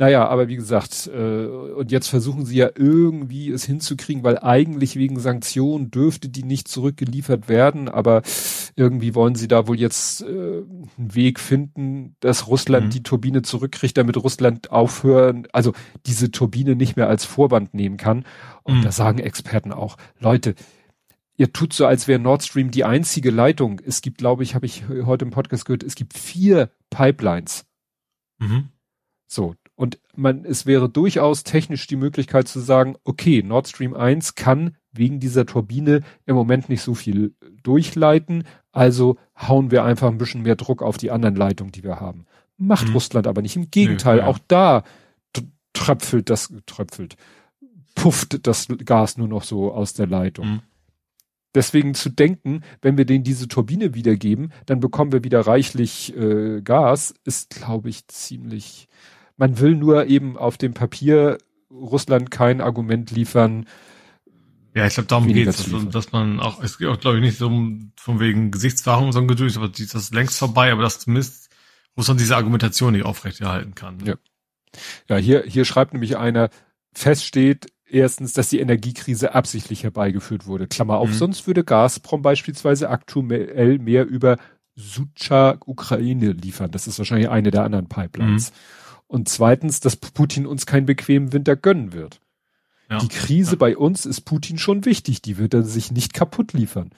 naja, 0.00 0.28
aber 0.28 0.46
wie 0.46 0.54
gesagt, 0.54 1.10
äh, 1.12 1.46
und 1.46 1.90
jetzt 1.90 2.06
versuchen 2.06 2.46
sie 2.46 2.56
ja 2.56 2.70
irgendwie 2.76 3.50
es 3.50 3.64
hinzukriegen, 3.64 4.22
weil 4.22 4.38
eigentlich 4.38 4.94
wegen 4.94 5.18
Sanktionen 5.18 5.90
dürfte 5.90 6.28
die 6.28 6.44
nicht 6.44 6.68
zurückgeliefert 6.68 7.48
werden, 7.48 7.88
aber 7.88 8.22
irgendwie 8.76 9.16
wollen 9.16 9.34
sie 9.34 9.48
da 9.48 9.66
wohl 9.66 9.78
jetzt 9.78 10.22
äh, 10.22 10.26
einen 10.26 10.90
Weg 10.96 11.40
finden, 11.40 12.14
dass 12.20 12.46
Russland 12.46 12.86
mhm. 12.86 12.90
die 12.90 13.02
Turbine 13.02 13.42
zurückkriegt, 13.42 13.98
damit 13.98 14.16
Russland 14.16 14.70
aufhören, 14.70 15.48
also 15.52 15.72
diese 16.06 16.30
Turbine 16.30 16.76
nicht 16.76 16.94
mehr 16.94 17.08
als 17.08 17.24
Vorwand 17.24 17.74
nehmen 17.74 17.96
kann. 17.96 18.24
Und 18.62 18.78
mhm. 18.78 18.82
da 18.82 18.92
sagen 18.92 19.18
Experten 19.18 19.72
auch, 19.72 19.96
Leute, 20.20 20.54
ihr 21.38 21.52
tut 21.52 21.72
so, 21.72 21.86
als 21.86 22.06
wäre 22.06 22.18
Nord 22.18 22.42
Stream 22.42 22.70
die 22.70 22.84
einzige 22.84 23.30
Leitung. 23.30 23.80
Es 23.84 24.02
gibt, 24.02 24.18
glaube 24.18 24.42
ich, 24.42 24.54
habe 24.54 24.66
ich 24.66 24.84
heute 24.88 25.24
im 25.24 25.30
Podcast 25.30 25.64
gehört, 25.64 25.84
es 25.84 25.94
gibt 25.94 26.18
vier 26.18 26.70
Pipelines. 26.90 27.64
Mhm. 28.38 28.68
So. 29.26 29.54
Und 29.74 30.00
man, 30.16 30.44
es 30.44 30.66
wäre 30.66 30.88
durchaus 30.88 31.44
technisch 31.44 31.86
die 31.86 31.96
Möglichkeit 31.96 32.48
zu 32.48 32.58
sagen, 32.58 32.96
okay, 33.04 33.44
Nord 33.44 33.68
Stream 33.68 33.94
1 33.94 34.34
kann 34.34 34.76
wegen 34.90 35.20
dieser 35.20 35.46
Turbine 35.46 36.02
im 36.26 36.34
Moment 36.34 36.68
nicht 36.68 36.82
so 36.82 36.94
viel 36.94 37.36
durchleiten, 37.62 38.42
also 38.72 39.16
hauen 39.36 39.70
wir 39.70 39.84
einfach 39.84 40.08
ein 40.08 40.18
bisschen 40.18 40.42
mehr 40.42 40.56
Druck 40.56 40.82
auf 40.82 40.96
die 40.96 41.12
anderen 41.12 41.36
Leitungen, 41.36 41.70
die 41.70 41.84
wir 41.84 42.00
haben. 42.00 42.26
Macht 42.56 42.88
mhm. 42.88 42.94
Russland 42.94 43.28
aber 43.28 43.40
nicht. 43.40 43.54
Im 43.54 43.70
Gegenteil, 43.70 44.16
nee, 44.16 44.22
ja. 44.22 44.26
auch 44.26 44.40
da 44.48 44.82
tröpfelt 45.72 46.28
das, 46.28 46.52
tröpfelt, 46.66 47.16
pufft 47.94 48.44
das 48.48 48.66
Gas 48.84 49.16
nur 49.16 49.28
noch 49.28 49.44
so 49.44 49.72
aus 49.72 49.94
der 49.94 50.08
Leitung. 50.08 50.48
Mhm. 50.48 50.60
Deswegen 51.58 51.94
zu 51.94 52.08
denken, 52.08 52.62
wenn 52.82 52.96
wir 52.96 53.04
denen 53.04 53.24
diese 53.24 53.48
Turbine 53.48 53.92
wiedergeben, 53.92 54.52
dann 54.66 54.78
bekommen 54.78 55.10
wir 55.10 55.24
wieder 55.24 55.40
reichlich 55.40 56.16
äh, 56.16 56.60
Gas, 56.62 57.14
ist, 57.24 57.50
glaube 57.50 57.88
ich, 57.88 58.06
ziemlich. 58.06 58.86
Man 59.36 59.58
will 59.58 59.74
nur 59.74 60.06
eben 60.06 60.36
auf 60.36 60.56
dem 60.56 60.72
Papier 60.72 61.38
Russland 61.68 62.30
kein 62.30 62.60
Argument 62.60 63.10
liefern. 63.10 63.66
Ja, 64.72 64.86
ich 64.86 64.94
glaube, 64.94 65.08
darum 65.08 65.26
geht 65.26 65.48
es, 65.48 65.68
dass, 65.90 66.12
man 66.12 66.38
auch, 66.38 66.62
es 66.62 66.78
geht 66.78 66.86
auch, 66.86 67.00
glaube 67.00 67.16
ich, 67.16 67.24
nicht 67.24 67.38
so 67.38 67.48
um, 67.48 67.90
von 67.96 68.20
wegen 68.20 68.52
Gesichtswahrung 68.52 69.10
so 69.10 69.18
ein 69.18 69.26
Geduld, 69.26 69.56
aber 69.56 69.68
das 69.68 69.80
ist 69.80 70.14
längst 70.14 70.38
vorbei, 70.38 70.70
aber 70.70 70.82
dass 70.82 71.00
zumindest 71.00 71.50
Russland 71.96 72.20
diese 72.20 72.36
Argumentation 72.36 72.92
nicht 72.92 73.04
aufrechterhalten 73.04 73.74
kann. 73.74 73.98
Ja. 74.06 74.14
Ja, 75.08 75.16
hier, 75.16 75.42
hier 75.42 75.64
schreibt 75.64 75.92
nämlich 75.92 76.18
einer, 76.18 76.50
feststeht, 76.92 77.66
erstens, 77.90 78.32
dass 78.32 78.50
die 78.50 78.60
Energiekrise 78.60 79.34
absichtlich 79.34 79.84
herbeigeführt 79.84 80.46
wurde. 80.46 80.66
Klammer 80.66 80.98
auf, 80.98 81.10
mhm. 81.10 81.14
sonst 81.14 81.46
würde 81.46 81.64
Gazprom 81.64 82.22
beispielsweise 82.22 82.90
aktuell 82.90 83.78
mehr 83.78 84.06
über 84.06 84.36
Sucha 84.74 85.58
Ukraine 85.66 86.32
liefern. 86.32 86.70
Das 86.70 86.86
ist 86.86 86.98
wahrscheinlich 86.98 87.28
eine 87.28 87.50
der 87.50 87.64
anderen 87.64 87.88
Pipelines. 87.88 88.50
Mhm. 88.50 88.56
Und 89.08 89.28
zweitens, 89.28 89.80
dass 89.80 89.96
Putin 89.96 90.46
uns 90.46 90.66
keinen 90.66 90.86
bequemen 90.86 91.32
Winter 91.32 91.56
gönnen 91.56 91.92
wird. 91.92 92.20
Ja. 92.90 92.98
Die 92.98 93.08
Krise 93.08 93.52
ja. 93.52 93.58
bei 93.58 93.76
uns 93.76 94.06
ist 94.06 94.22
Putin 94.22 94.58
schon 94.58 94.84
wichtig. 94.84 95.20
Die 95.22 95.38
wird 95.38 95.54
er 95.54 95.62
sich 95.62 95.90
nicht 95.90 96.14
kaputt 96.14 96.52
liefern. 96.52 96.90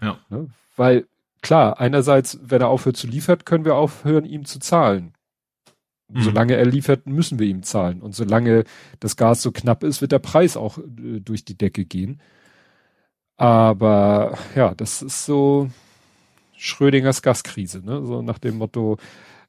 Ja. 0.00 0.18
Ne? 0.30 0.48
Weil, 0.76 1.06
klar, 1.42 1.78
einerseits, 1.80 2.38
wenn 2.42 2.60
er 2.60 2.68
aufhört 2.68 2.96
zu 2.96 3.06
liefern, 3.06 3.44
können 3.44 3.64
wir 3.64 3.76
aufhören, 3.76 4.24
ihm 4.24 4.44
zu 4.44 4.58
zahlen. 4.58 5.14
Mhm. 6.12 6.22
Solange 6.22 6.54
er 6.56 6.66
liefert, 6.66 7.06
müssen 7.06 7.38
wir 7.38 7.46
ihm 7.46 7.62
zahlen. 7.62 8.00
Und 8.02 8.14
solange 8.14 8.64
das 9.00 9.16
Gas 9.16 9.42
so 9.42 9.52
knapp 9.52 9.82
ist, 9.82 10.00
wird 10.00 10.12
der 10.12 10.18
Preis 10.18 10.56
auch 10.56 10.78
äh, 10.78 11.20
durch 11.20 11.44
die 11.44 11.56
Decke 11.56 11.84
gehen. 11.84 12.20
Aber 13.36 14.38
ja, 14.54 14.74
das 14.74 15.02
ist 15.02 15.24
so 15.24 15.70
Schrödingers 16.56 17.22
Gaskrise, 17.22 17.84
ne? 17.84 18.04
So 18.04 18.22
nach 18.22 18.38
dem 18.38 18.58
Motto, 18.58 18.98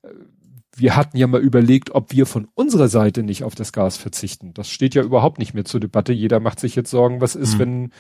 äh, 0.01 0.07
wir 0.76 0.95
hatten 0.95 1.18
ja 1.18 1.28
mal 1.28 1.41
überlegt, 1.41 1.91
ob 1.91 2.11
wir 2.11 2.26
von 2.26 2.47
unserer 2.55 2.88
Seite 2.88 3.22
nicht 3.22 3.43
auf 3.43 3.53
das 3.55 3.72
Gas 3.72 3.97
verzichten. 3.97 4.53
Das 4.53 4.70
steht 4.70 4.95
ja 4.95 5.03
überhaupt 5.03 5.38
nicht 5.38 5.53
mehr 5.53 5.66
zur 5.66 5.80
Debatte. 5.80 6.14
Jeder 6.14 6.39
macht 6.39 6.59
sich 6.59 6.76
jetzt 6.76 6.89
Sorgen, 6.89 7.22
was 7.22 7.36
ist, 7.36 7.55
mhm. 7.55 7.59
wenn 7.59 7.91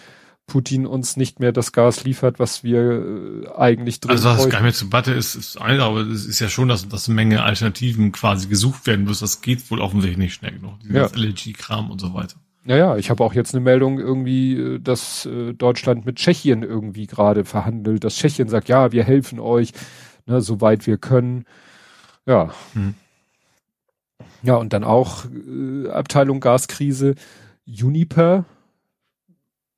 Putin 0.45 0.85
uns 0.85 1.15
nicht 1.15 1.39
mehr 1.39 1.51
das 1.51 1.71
Gas 1.71 2.03
liefert, 2.03 2.37
was 2.37 2.63
wir 2.63 2.81
äh, 2.81 3.57
eigentlich 3.57 3.99
drin 3.99 4.11
Also 4.11 4.29
was 4.29 4.49
gar 4.49 4.59
nicht 4.59 4.63
mehr 4.63 4.73
zur 4.73 4.87
Debatte 4.87 5.13
ist, 5.13 5.35
ist 5.35 5.57
eine, 5.57 5.83
aber 5.83 6.01
es 6.01 6.25
ist 6.25 6.39
ja 6.39 6.49
schon, 6.49 6.67
dass, 6.67 6.87
dass 6.87 7.07
eine 7.07 7.15
Menge 7.15 7.43
Alternativen 7.43 8.11
quasi 8.11 8.47
gesucht 8.47 8.85
werden 8.85 9.05
muss. 9.05 9.19
Das 9.19 9.41
geht 9.41 9.69
wohl 9.71 9.79
offensichtlich 9.79 10.17
nicht 10.17 10.33
schnell 10.33 10.51
genug. 10.53 10.73
Ja. 10.89 11.07
LNG-Kram 11.07 11.89
und 11.89 11.99
so 12.01 12.13
weiter. 12.13 12.35
Naja, 12.65 12.95
ich 12.95 13.09
habe 13.09 13.23
auch 13.23 13.33
jetzt 13.33 13.53
eine 13.53 13.63
Meldung 13.63 13.99
irgendwie, 13.99 14.55
äh, 14.55 14.79
dass 14.79 15.25
äh, 15.25 15.53
Deutschland 15.53 16.05
mit 16.05 16.17
Tschechien 16.17 16.63
irgendwie 16.63 17.07
gerade 17.07 17.45
verhandelt, 17.45 18.03
dass 18.03 18.15
Tschechien 18.15 18.49
sagt, 18.49 18.69
ja, 18.69 18.91
wir 18.91 19.03
helfen 19.03 19.39
euch, 19.39 19.71
ne, 20.25 20.41
soweit 20.41 20.87
wir 20.87 20.97
können. 20.97 21.45
Ja. 22.25 22.53
Hm. 22.73 22.95
Ja, 24.43 24.55
und 24.55 24.73
dann 24.73 24.83
auch 24.83 25.25
äh, 25.25 25.89
Abteilung 25.89 26.39
Gaskrise, 26.39 27.15
Juniper, 27.65 28.45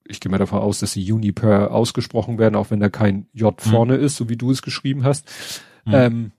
ich 0.08 0.20
gehe 0.20 0.32
mal 0.32 0.38
davon 0.38 0.60
aus, 0.60 0.80
dass 0.80 0.94
die 0.94 1.12
Uniper 1.12 1.72
ausgesprochen 1.72 2.38
werden, 2.38 2.56
auch 2.56 2.72
wenn 2.72 2.80
da 2.80 2.90
kein 2.90 3.28
J 3.34 3.60
hm. 3.62 3.72
vorne 3.72 3.98
mhm. 3.98 4.04
ist, 4.04 4.16
so 4.16 4.30
wie 4.30 4.38
du 4.38 4.52
es 4.52 4.62
geschrieben 4.62 5.04
hast. 5.04 5.30
Mhm. 5.86 5.94
Ähm, 5.94 6.32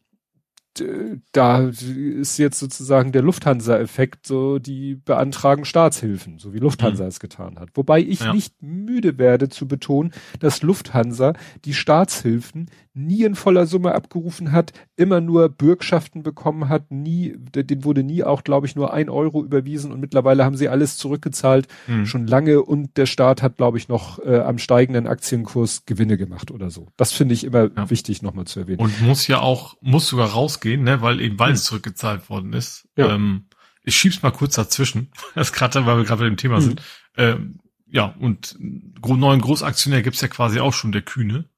da 1.33 1.61
ist 1.69 2.39
jetzt 2.39 2.59
sozusagen 2.59 3.13
der 3.13 3.23
Lufthansa-Effekt, 3.23 4.27
so 4.27 4.59
die 4.59 4.97
beantragen 4.97 5.65
Staatshilfen, 5.65 6.39
so 6.39 6.53
wie 6.53 6.59
Lufthansa 6.59 7.05
mhm. 7.05 7.09
es 7.09 7.21
getan 7.21 7.59
hat. 7.59 7.71
Wobei 7.75 8.01
ich 8.01 8.21
ja. 8.21 8.33
nicht 8.33 8.63
müde 8.63 9.19
werde 9.19 9.49
zu 9.49 9.67
betonen, 9.67 10.13
dass 10.41 10.63
Lufthansa 10.63 11.33
die 11.65 11.75
Staatshilfen 11.75 12.71
nie 12.97 13.25
in 13.25 13.35
voller 13.35 13.67
Summe 13.67 13.95
abgerufen 13.95 14.53
hat, 14.53 14.73
immer 14.97 15.21
nur 15.21 15.51
Bürgschaften 15.51 16.23
bekommen 16.23 16.69
hat, 16.69 16.91
nie, 16.91 17.37
den 17.37 17.85
wurde 17.85 18.03
nie 18.03 18.25
auch, 18.25 18.43
glaube 18.43 18.67
ich, 18.67 18.75
nur 18.75 18.93
ein 18.93 19.11
Euro 19.11 19.45
überwiesen 19.45 19.93
und 19.93 20.01
mittlerweile 20.01 20.45
haben 20.45 20.57
sie 20.57 20.69
alles 20.69 20.97
zurückgezahlt, 20.97 21.69
mhm. 21.87 22.07
schon 22.07 22.27
lange 22.27 22.63
und 22.63 22.97
der 22.97 23.07
Staat 23.07 23.43
hat, 23.43 23.57
glaube 23.57 23.77
ich, 23.77 23.89
noch 23.89 24.19
äh, 24.21 24.39
am 24.39 24.59
steigenden 24.59 25.07
Aktienkurs 25.07 25.85
Gewinne 25.85 26.17
gemacht 26.17 26.51
oder 26.51 26.71
so. 26.71 26.89
Das 26.97 27.13
finde 27.13 27.35
ich 27.35 27.45
immer 27.45 27.71
ja. 27.77 27.91
wichtig 27.91 28.23
nochmal 28.23 28.47
zu 28.47 28.61
erwähnen. 28.61 28.81
Und 28.81 29.03
muss 29.03 29.27
ja 29.27 29.41
auch, 29.41 29.77
muss 29.83 30.09
sogar 30.09 30.31
rausgehen, 30.31 30.83
ne, 30.83 31.03
weil 31.03 31.21
eben, 31.21 31.39
weil 31.39 31.53
es 31.53 31.65
zurückgezahlt 31.65 32.31
worden 32.31 32.55
ist. 32.55 32.89
Ja. 32.97 33.15
Ähm, 33.15 33.47
ich 33.83 33.97
schieb's 33.97 34.23
mal 34.23 34.33
kurz 34.33 34.55
dazwischen, 34.55 35.11
das 35.35 35.53
gerade, 35.53 35.85
weil 35.85 35.99
wir 35.99 36.05
gerade 36.05 36.23
bei 36.23 36.29
dem 36.29 36.39
Thema 36.39 36.57
mhm. 36.57 36.63
sind. 36.63 36.83
Ähm, 37.19 37.61
ja, 37.89 38.15
und 38.19 38.57
neuen 38.59 39.41
Großaktionär 39.41 40.03
gibt's 40.03 40.21
ja 40.21 40.29
quasi 40.29 40.61
auch 40.61 40.73
schon, 40.73 40.93
der 40.93 41.03
Kühne. 41.03 41.49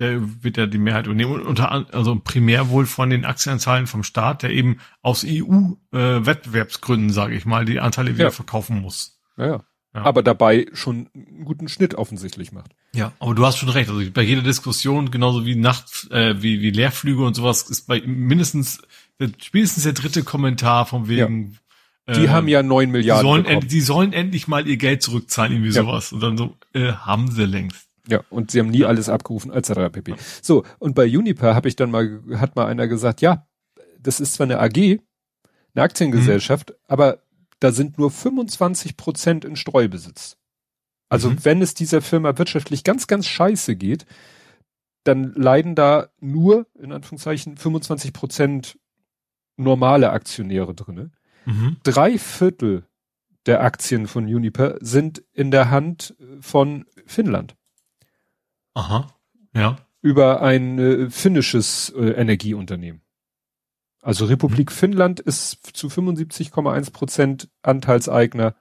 Der 0.00 0.44
wird 0.44 0.56
ja 0.56 0.66
die 0.66 0.78
Mehrheit 0.78 1.06
übernehmen. 1.06 1.42
Unter 1.42 1.72
also 1.92 2.20
primär 2.22 2.68
wohl 2.70 2.86
von 2.86 3.10
den 3.10 3.24
Aktienzahlen 3.24 3.86
vom 3.86 4.04
Staat, 4.04 4.42
der 4.42 4.50
eben 4.50 4.78
aus 5.02 5.24
EU-Wettbewerbsgründen, 5.26 7.10
äh, 7.10 7.12
sage 7.12 7.34
ich 7.34 7.44
mal, 7.44 7.64
die 7.64 7.80
Anteile 7.80 8.14
wieder 8.14 8.24
ja. 8.24 8.30
verkaufen 8.30 8.80
muss. 8.80 9.20
Ja, 9.36 9.46
ja. 9.46 9.64
ja. 9.94 10.02
Aber 10.02 10.22
dabei 10.22 10.66
schon 10.72 11.08
einen 11.14 11.44
guten 11.44 11.68
Schnitt 11.68 11.96
offensichtlich 11.96 12.52
macht. 12.52 12.76
Ja, 12.94 13.12
aber 13.18 13.34
du 13.34 13.44
hast 13.44 13.58
schon 13.58 13.68
recht. 13.68 13.90
Also 13.90 14.08
bei 14.12 14.22
jeder 14.22 14.42
Diskussion, 14.42 15.10
genauso 15.10 15.44
wie 15.44 15.56
Nacht, 15.56 16.08
äh, 16.10 16.40
wie, 16.42 16.60
wie 16.60 16.70
Leerflüge 16.70 17.24
und 17.24 17.34
sowas, 17.34 17.62
ist 17.62 17.88
bei 17.88 18.00
mindestens 18.00 18.80
spätestens 19.40 19.82
der 19.84 19.92
dritte 19.92 20.22
Kommentar 20.22 20.86
von 20.86 21.08
wegen. 21.08 21.58
Ja. 22.06 22.14
Die 22.14 22.24
äh, 22.24 22.28
haben 22.28 22.48
ja 22.48 22.62
neun 22.62 22.90
Milliarden. 22.90 23.44
Die 23.44 23.50
sollen, 23.50 23.68
die 23.68 23.80
sollen 23.80 24.12
endlich 24.12 24.48
mal 24.48 24.66
ihr 24.66 24.78
Geld 24.78 25.02
zurückzahlen, 25.02 25.52
irgendwie 25.52 25.72
sowas. 25.72 26.12
Und 26.12 26.20
dann 26.20 26.38
so, 26.38 26.56
äh, 26.72 26.92
haben 26.92 27.30
sie 27.30 27.44
längst. 27.44 27.87
Ja, 28.08 28.22
und 28.30 28.50
sie 28.50 28.60
haben 28.60 28.70
nie 28.70 28.84
alles 28.84 29.08
abgerufen, 29.08 29.52
etc. 29.52 29.92
pp. 29.92 30.14
So, 30.42 30.64
und 30.78 30.94
bei 30.94 31.04
Uniper 31.04 31.54
habe 31.54 31.68
ich 31.68 31.76
dann 31.76 31.90
mal, 31.90 32.22
hat 32.36 32.56
mal 32.56 32.66
einer 32.66 32.88
gesagt, 32.88 33.20
ja, 33.20 33.46
das 34.00 34.18
ist 34.20 34.34
zwar 34.34 34.46
eine 34.46 34.58
AG, 34.60 35.00
eine 35.74 35.82
Aktiengesellschaft, 35.82 36.70
mhm. 36.70 36.76
aber 36.86 37.22
da 37.60 37.72
sind 37.72 37.98
nur 37.98 38.10
25 38.10 38.96
Prozent 38.96 39.44
in 39.44 39.56
Streubesitz. 39.56 40.36
Also 41.08 41.30
mhm. 41.30 41.44
wenn 41.44 41.62
es 41.62 41.74
dieser 41.74 42.00
Firma 42.00 42.36
wirtschaftlich 42.38 42.84
ganz, 42.84 43.06
ganz 43.06 43.26
scheiße 43.26 43.76
geht, 43.76 44.06
dann 45.04 45.32
leiden 45.34 45.74
da 45.74 46.08
nur, 46.20 46.66
in 46.78 46.92
Anführungszeichen, 46.92 47.56
25 47.56 48.12
Prozent 48.12 48.78
normale 49.56 50.10
Aktionäre 50.10 50.74
drinne. 50.74 51.10
Mhm. 51.46 51.78
Drei 51.82 52.18
Viertel 52.18 52.84
der 53.46 53.62
Aktien 53.62 54.06
von 54.06 54.24
Uniper 54.24 54.76
sind 54.80 55.22
in 55.32 55.50
der 55.50 55.70
Hand 55.70 56.14
von 56.40 56.84
Finnland. 57.06 57.56
Aha. 58.78 59.08
Ja. 59.54 59.76
Über 60.00 60.40
ein 60.42 60.78
äh, 60.78 61.10
finnisches 61.10 61.92
äh, 61.96 62.10
Energieunternehmen. 62.10 63.02
Also 64.00 64.26
Republik 64.26 64.70
mhm. 64.70 64.74
Finnland 64.74 65.20
ist 65.20 65.76
zu 65.76 65.88
75,1 65.88 66.92
Prozent 66.92 67.48
Anteilseigner 67.62 68.54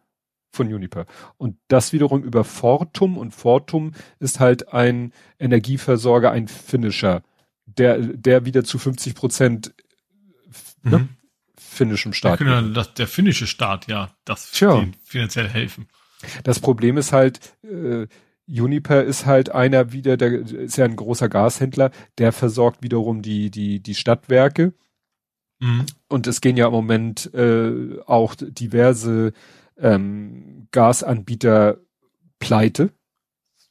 von 0.51 0.73
Uniper. 0.73 1.05
Und 1.37 1.57
das 1.67 1.93
wiederum 1.93 2.23
über 2.23 2.43
Fortum 2.43 3.17
und 3.17 3.31
Fortum 3.35 3.91
ist 4.19 4.39
halt 4.39 4.73
ein 4.73 5.13
Energieversorger, 5.37 6.31
ein 6.31 6.47
finnischer, 6.47 7.21
der, 7.65 7.99
der 7.99 8.45
wieder 8.45 8.63
zu 8.63 8.79
50 8.79 9.13
Prozent 9.13 9.75
ne, 10.81 10.99
mhm. 10.99 11.09
finnischem 11.55 12.13
Staat. 12.13 12.39
Ja, 12.41 12.61
das, 12.61 12.95
der 12.95 13.07
finnische 13.07 13.45
Staat, 13.45 13.87
ja, 13.87 14.09
das 14.25 14.51
Tja. 14.51 14.83
finanziell 15.03 15.47
helfen. 15.47 15.87
Das 16.43 16.59
Problem 16.59 16.97
ist 16.97 17.13
halt, 17.13 17.55
äh, 17.63 18.07
Uniper 18.47 19.03
ist 19.03 19.25
halt 19.25 19.51
einer 19.51 19.91
wieder, 19.91 20.15
der 20.15 20.31
ist 20.31 20.77
ja 20.77 20.85
ein 20.85 20.95
großer 20.95 21.27
Gashändler, 21.27 21.91
der 22.17 22.31
versorgt 22.31 22.81
wiederum 22.81 23.21
die, 23.21 23.51
die, 23.51 23.81
die 23.81 23.95
Stadtwerke. 23.95 24.73
Mhm. 25.59 25.85
Und 26.07 26.27
es 26.27 26.41
gehen 26.41 26.57
ja 26.57 26.67
im 26.67 26.73
Moment 26.73 27.33
äh, 27.33 27.99
auch 28.05 28.35
diverse 28.35 29.33
ähm, 29.77 30.67
Gasanbieter 30.71 31.79
pleite, 32.39 32.91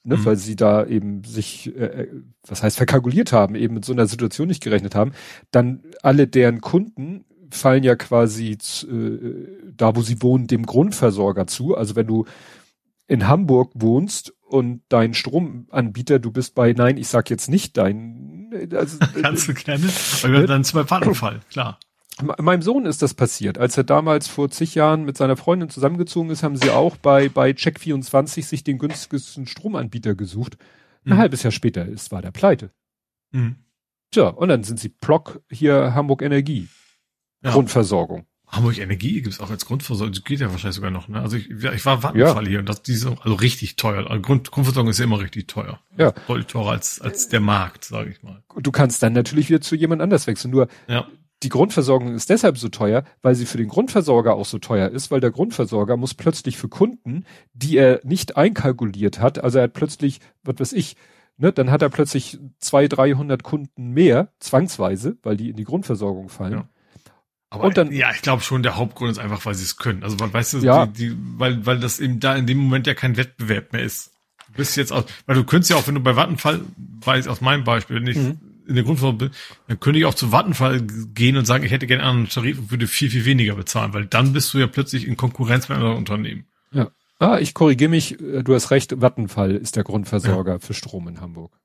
ne, 0.04 0.16
mhm. 0.16 0.24
weil 0.24 0.36
sie 0.36 0.56
da 0.56 0.84
eben 0.84 1.24
sich, 1.24 1.74
äh, 1.74 2.02
äh, 2.02 2.22
was 2.46 2.62
heißt, 2.62 2.76
verkalkuliert 2.76 3.32
haben, 3.32 3.54
eben 3.54 3.74
mit 3.74 3.84
so 3.84 3.92
einer 3.92 4.06
Situation 4.06 4.48
nicht 4.48 4.62
gerechnet 4.62 4.94
haben. 4.94 5.12
Dann 5.50 5.82
alle 6.02 6.26
deren 6.26 6.60
Kunden 6.60 7.24
fallen 7.50 7.84
ja 7.84 7.96
quasi 7.96 8.52
äh, 8.52 9.72
da, 9.76 9.96
wo 9.96 10.02
sie 10.02 10.20
wohnen, 10.22 10.48
dem 10.48 10.66
Grundversorger 10.66 11.46
zu. 11.46 11.76
Also 11.76 11.96
wenn 11.96 12.06
du 12.06 12.26
in 13.06 13.28
Hamburg 13.28 13.70
wohnst 13.74 14.35
und 14.48 14.82
dein 14.88 15.14
Stromanbieter, 15.14 16.18
du 16.18 16.30
bist 16.30 16.54
bei, 16.54 16.72
nein, 16.72 16.96
ich 16.96 17.08
sag 17.08 17.30
jetzt 17.30 17.48
nicht 17.48 17.76
dein, 17.76 18.50
also, 18.72 18.98
kannst 19.22 19.48
du 19.48 19.54
gerne, 19.54 19.84
weil 20.22 20.32
wir 20.32 20.46
dann 20.46 20.64
zwei 20.64 20.84
Fall, 20.84 21.40
klar. 21.50 21.78
Meinem 22.38 22.62
Sohn 22.62 22.86
ist 22.86 23.02
das 23.02 23.12
passiert. 23.12 23.58
Als 23.58 23.76
er 23.76 23.84
damals 23.84 24.26
vor 24.26 24.48
zig 24.48 24.74
Jahren 24.74 25.04
mit 25.04 25.18
seiner 25.18 25.36
Freundin 25.36 25.68
zusammengezogen 25.68 26.30
ist, 26.30 26.42
haben 26.42 26.56
sie 26.56 26.70
auch 26.70 26.96
bei, 26.96 27.28
bei 27.28 27.50
Check24 27.50 28.42
sich 28.42 28.64
den 28.64 28.78
günstigsten 28.78 29.46
Stromanbieter 29.46 30.14
gesucht. 30.14 30.56
Ein 31.04 31.12
mhm. 31.12 31.18
halbes 31.18 31.42
Jahr 31.42 31.50
später 31.50 31.84
ist, 31.84 32.12
war 32.12 32.22
der 32.22 32.30
pleite. 32.30 32.70
Mhm. 33.32 33.56
Tja, 34.12 34.28
und 34.28 34.48
dann 34.48 34.64
sind 34.64 34.80
sie 34.80 34.88
Block 34.88 35.42
hier 35.50 35.94
Hamburg 35.94 36.22
Energie. 36.22 36.68
Ja. 37.42 37.50
Grundversorgung. 37.50 38.26
Hamburg 38.48 38.78
Energie 38.78 39.22
gibt's 39.22 39.40
auch 39.40 39.50
als 39.50 39.66
Grundversorgung, 39.66 40.12
das 40.12 40.22
geht 40.22 40.40
ja 40.40 40.50
wahrscheinlich 40.50 40.76
sogar 40.76 40.92
noch, 40.92 41.08
ne? 41.08 41.20
Also 41.20 41.36
ich, 41.36 41.50
ich 41.50 41.84
war 41.84 42.02
Vattenfall 42.02 42.44
ja. 42.44 42.48
hier 42.48 42.58
und 42.60 42.68
das 42.68 42.82
die 42.82 42.94
so, 42.94 43.16
also 43.20 43.34
richtig 43.34 43.76
teuer. 43.76 44.08
Also 44.08 44.22
Grund, 44.22 44.50
Grundversorgung 44.52 44.90
ist 44.90 44.98
ja 44.98 45.04
immer 45.04 45.18
richtig 45.18 45.48
teuer. 45.48 45.80
Ja. 45.96 46.12
Deutlich 46.28 46.46
teurer 46.46 46.70
als, 46.70 47.00
als 47.00 47.28
der 47.28 47.40
Markt, 47.40 47.84
sage 47.84 48.10
ich 48.10 48.22
mal. 48.22 48.42
Du 48.56 48.70
kannst 48.70 49.02
dann 49.02 49.12
natürlich 49.14 49.48
wieder 49.48 49.60
zu 49.60 49.74
jemand 49.74 50.00
anders 50.00 50.28
wechseln. 50.28 50.52
Nur 50.52 50.68
ja. 50.86 51.06
die 51.42 51.48
Grundversorgung 51.48 52.14
ist 52.14 52.30
deshalb 52.30 52.56
so 52.56 52.68
teuer, 52.68 53.04
weil 53.20 53.34
sie 53.34 53.46
für 53.46 53.58
den 53.58 53.68
Grundversorger 53.68 54.34
auch 54.34 54.46
so 54.46 54.58
teuer 54.58 54.90
ist, 54.90 55.10
weil 55.10 55.20
der 55.20 55.32
Grundversorger 55.32 55.96
muss 55.96 56.14
plötzlich 56.14 56.56
für 56.56 56.68
Kunden, 56.68 57.24
die 57.52 57.76
er 57.76 58.00
nicht 58.04 58.36
einkalkuliert 58.36 59.18
hat, 59.18 59.42
also 59.42 59.58
er 59.58 59.64
hat 59.64 59.72
plötzlich, 59.72 60.20
was 60.44 60.54
weiß 60.60 60.72
ich, 60.72 60.96
ne, 61.36 61.52
dann 61.52 61.72
hat 61.72 61.82
er 61.82 61.88
plötzlich 61.88 62.38
zwei, 62.60 62.86
dreihundert 62.86 63.42
Kunden 63.42 63.90
mehr, 63.90 64.32
zwangsweise, 64.38 65.16
weil 65.24 65.36
die 65.36 65.50
in 65.50 65.56
die 65.56 65.64
Grundversorgung 65.64 66.28
fallen. 66.28 66.52
Ja 66.52 66.68
Aber 67.50 67.70
dann, 67.70 67.92
ja, 67.92 68.10
ich 68.12 68.22
glaube 68.22 68.42
schon, 68.42 68.62
der 68.62 68.76
Hauptgrund 68.76 69.12
ist 69.12 69.18
einfach, 69.18 69.44
weil 69.46 69.54
sie 69.54 69.64
es 69.64 69.76
können. 69.76 70.02
Also, 70.02 70.18
weil, 70.18 70.32
weißt 70.32 70.54
du, 70.54 70.58
ja. 70.58 70.86
die, 70.86 71.10
die, 71.10 71.16
weil, 71.36 71.64
weil 71.64 71.78
das 71.78 72.00
eben 72.00 72.18
da 72.18 72.34
in 72.34 72.46
dem 72.46 72.58
Moment 72.58 72.86
ja 72.86 72.94
kein 72.94 73.16
Wettbewerb 73.16 73.72
mehr 73.72 73.82
ist. 73.82 74.12
Du 74.48 74.54
bist 74.54 74.76
jetzt 74.76 74.92
aus, 74.92 75.04
weil 75.26 75.36
du 75.36 75.44
könntest 75.44 75.70
ja 75.70 75.76
auch, 75.76 75.86
wenn 75.86 75.94
du 75.94 76.00
bei 76.00 76.16
Vattenfall, 76.16 76.62
weiß 76.76 77.28
aus 77.28 77.40
meinem 77.40 77.64
Beispiel, 77.64 77.96
wenn 77.96 78.06
ich 78.06 78.16
mhm. 78.16 78.40
in 78.66 78.74
der 78.74 78.84
Grundversorgung 78.84 79.18
bin, 79.18 79.30
dann 79.68 79.78
könnte 79.78 79.98
ich 79.98 80.06
auch 80.06 80.14
zu 80.14 80.32
Vattenfall 80.32 80.82
gehen 80.82 81.36
und 81.36 81.44
sagen, 81.44 81.64
ich 81.64 81.70
hätte 81.70 81.86
gerne 81.86 82.04
einen 82.04 82.28
Tarif 82.28 82.58
und 82.58 82.70
würde 82.70 82.88
viel, 82.88 83.10
viel 83.10 83.24
weniger 83.24 83.54
bezahlen, 83.54 83.94
weil 83.94 84.06
dann 84.06 84.32
bist 84.32 84.52
du 84.52 84.58
ja 84.58 84.66
plötzlich 84.66 85.06
in 85.06 85.16
Konkurrenz 85.16 85.68
mit 85.68 85.78
anderen 85.78 85.96
Unternehmen. 85.96 86.46
Ja. 86.72 86.90
Ah, 87.18 87.38
ich 87.38 87.54
korrigiere 87.54 87.90
mich, 87.90 88.20
äh, 88.20 88.42
du 88.42 88.54
hast 88.54 88.70
recht, 88.70 89.00
Vattenfall 89.00 89.52
ist 89.52 89.76
der 89.76 89.84
Grundversorger 89.84 90.54
ja. 90.54 90.58
für 90.58 90.74
Strom 90.74 91.06
in 91.08 91.20
Hamburg. 91.20 91.56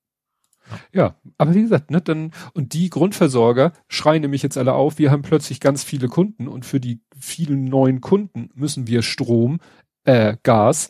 Ja, 0.93 1.15
aber 1.37 1.53
wie 1.53 1.61
gesagt, 1.61 1.91
ne, 1.91 2.01
dann, 2.01 2.31
und 2.53 2.73
die 2.73 2.89
Grundversorger 2.89 3.73
schreien 3.87 4.21
nämlich 4.21 4.43
jetzt 4.43 4.57
alle 4.57 4.73
auf, 4.73 4.99
wir 4.99 5.11
haben 5.11 5.21
plötzlich 5.21 5.59
ganz 5.59 5.83
viele 5.83 6.07
Kunden 6.07 6.47
und 6.47 6.65
für 6.65 6.79
die 6.79 7.01
vielen 7.17 7.65
neuen 7.65 8.01
Kunden 8.01 8.49
müssen 8.53 8.87
wir 8.87 9.01
Strom, 9.01 9.59
äh, 10.03 10.37
Gas, 10.43 10.89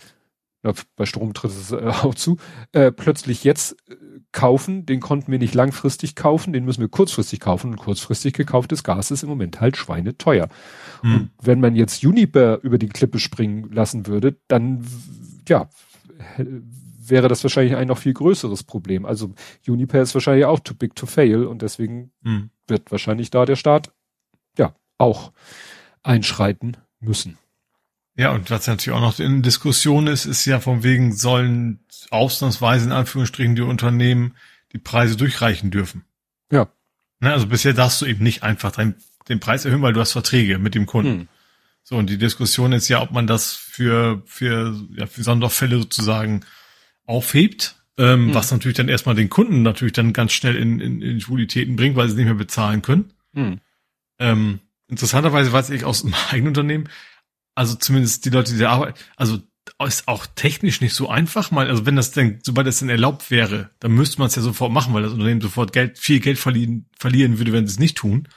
ja, 0.63 0.73
bei 0.95 1.05
Strom 1.05 1.33
tritt 1.33 1.51
es 1.51 1.71
äh, 1.71 1.91
auch 2.03 2.15
zu, 2.15 2.37
äh, 2.71 2.91
plötzlich 2.91 3.43
jetzt 3.43 3.75
äh, 3.89 3.95
kaufen, 4.31 4.85
den 4.85 4.99
konnten 4.99 5.31
wir 5.31 5.39
nicht 5.39 5.55
langfristig 5.55 6.15
kaufen, 6.15 6.53
den 6.53 6.65
müssen 6.65 6.81
wir 6.81 6.87
kurzfristig 6.87 7.39
kaufen 7.39 7.71
und 7.71 7.77
kurzfristig 7.77 8.33
gekauftes 8.33 8.83
Gas 8.83 9.11
ist 9.11 9.23
im 9.23 9.29
Moment 9.29 9.59
halt 9.59 9.75
schweineteuer. 9.75 10.47
Hm. 11.01 11.15
Und 11.15 11.29
wenn 11.41 11.59
man 11.59 11.75
jetzt 11.75 12.01
Juniper 12.01 12.59
über 12.61 12.77
die 12.77 12.89
Klippe 12.89 13.19
springen 13.19 13.71
lassen 13.71 14.07
würde, 14.07 14.37
dann, 14.47 14.85
ja, 15.47 15.67
wäre 17.11 17.27
das 17.27 17.43
wahrscheinlich 17.43 17.75
ein 17.75 17.87
noch 17.87 17.99
viel 17.99 18.13
größeres 18.13 18.63
Problem. 18.63 19.05
Also 19.05 19.33
Unipair 19.67 20.01
ist 20.01 20.15
wahrscheinlich 20.15 20.45
auch 20.45 20.59
too 20.59 20.73
big 20.73 20.95
to 20.95 21.05
fail 21.05 21.45
und 21.45 21.61
deswegen 21.61 22.11
mhm. 22.21 22.49
wird 22.67 22.91
wahrscheinlich 22.91 23.29
da 23.29 23.45
der 23.45 23.55
Staat 23.55 23.91
ja 24.57 24.73
auch 24.97 25.31
einschreiten 26.01 26.77
müssen. 26.99 27.37
Ja, 28.15 28.31
und 28.31 28.49
was 28.49 28.67
natürlich 28.67 28.97
auch 28.97 29.01
noch 29.01 29.19
in 29.19 29.41
Diskussion 29.41 30.07
ist, 30.07 30.25
ist 30.25 30.45
ja 30.45 30.59
von 30.59 30.83
wegen 30.83 31.13
sollen 31.13 31.79
ausnahmsweise 32.09 32.85
in 32.85 32.91
Anführungsstrichen 32.91 33.55
die 33.55 33.61
Unternehmen 33.61 34.35
die 34.73 34.79
Preise 34.79 35.15
durchreichen 35.15 35.71
dürfen. 35.71 36.05
Ja. 36.51 36.67
Ne, 37.19 37.31
also 37.31 37.47
bisher 37.47 37.73
darfst 37.73 38.01
du 38.01 38.05
eben 38.05 38.23
nicht 38.23 38.43
einfach 38.43 38.71
dein, 38.71 38.95
den 39.29 39.39
Preis 39.39 39.65
erhöhen, 39.65 39.81
weil 39.81 39.93
du 39.93 40.01
hast 40.01 40.11
Verträge 40.11 40.59
mit 40.59 40.75
dem 40.75 40.85
Kunden. 40.85 41.21
Hm. 41.21 41.27
So, 41.83 41.95
und 41.95 42.09
die 42.09 42.17
Diskussion 42.17 42.73
ist 42.73 42.87
ja, 42.89 43.01
ob 43.01 43.11
man 43.11 43.27
das 43.27 43.53
für, 43.53 44.21
für, 44.25 44.75
ja, 44.95 45.07
für 45.07 45.23
Sonderfälle 45.23 45.77
sozusagen 45.77 46.45
aufhebt, 47.05 47.75
ähm, 47.97 48.27
mhm. 48.27 48.33
was 48.33 48.51
natürlich 48.51 48.77
dann 48.77 48.89
erstmal 48.89 49.15
den 49.15 49.29
Kunden 49.29 49.61
natürlich 49.61 49.93
dann 49.93 50.13
ganz 50.13 50.33
schnell 50.33 50.55
in, 50.55 50.79
in, 50.79 51.01
in 51.01 51.21
Schwulitäten 51.21 51.75
bringt, 51.75 51.95
weil 51.95 52.09
sie 52.09 52.15
nicht 52.15 52.25
mehr 52.25 52.33
bezahlen 52.35 52.81
können. 52.81 53.13
Mhm. 53.33 53.59
Ähm, 54.19 54.59
interessanterweise 54.87 55.51
weiß 55.51 55.69
ich 55.71 55.85
aus 55.85 56.03
meinem 56.05 56.15
eigenen 56.29 56.47
Unternehmen, 56.49 56.89
also 57.55 57.75
zumindest 57.75 58.25
die 58.25 58.29
Leute, 58.29 58.53
die 58.53 58.59
da 58.59 58.71
arbeiten, 58.71 58.99
also 59.15 59.39
ist 59.85 60.07
auch 60.07 60.25
technisch 60.35 60.81
nicht 60.81 60.93
so 60.93 61.09
einfach 61.09 61.51
mal, 61.51 61.67
also 61.67 61.85
wenn 61.85 61.95
das 61.95 62.11
denn, 62.11 62.39
sobald 62.43 62.67
das 62.67 62.79
denn 62.79 62.89
erlaubt 62.89 63.31
wäre, 63.31 63.71
dann 63.79 63.91
müsste 63.91 64.19
man 64.19 64.27
es 64.27 64.35
ja 64.35 64.41
sofort 64.41 64.71
machen, 64.71 64.93
weil 64.93 65.03
das 65.03 65.13
Unternehmen 65.13 65.41
sofort 65.41 65.73
Geld, 65.73 65.97
viel 65.97 66.19
Geld 66.19 66.37
verlieren, 66.37 66.85
verlieren 66.97 67.37
würde, 67.37 67.51
wenn 67.53 67.67
sie 67.67 67.73
es 67.73 67.79
nicht 67.79 67.97
tun. 67.97 68.27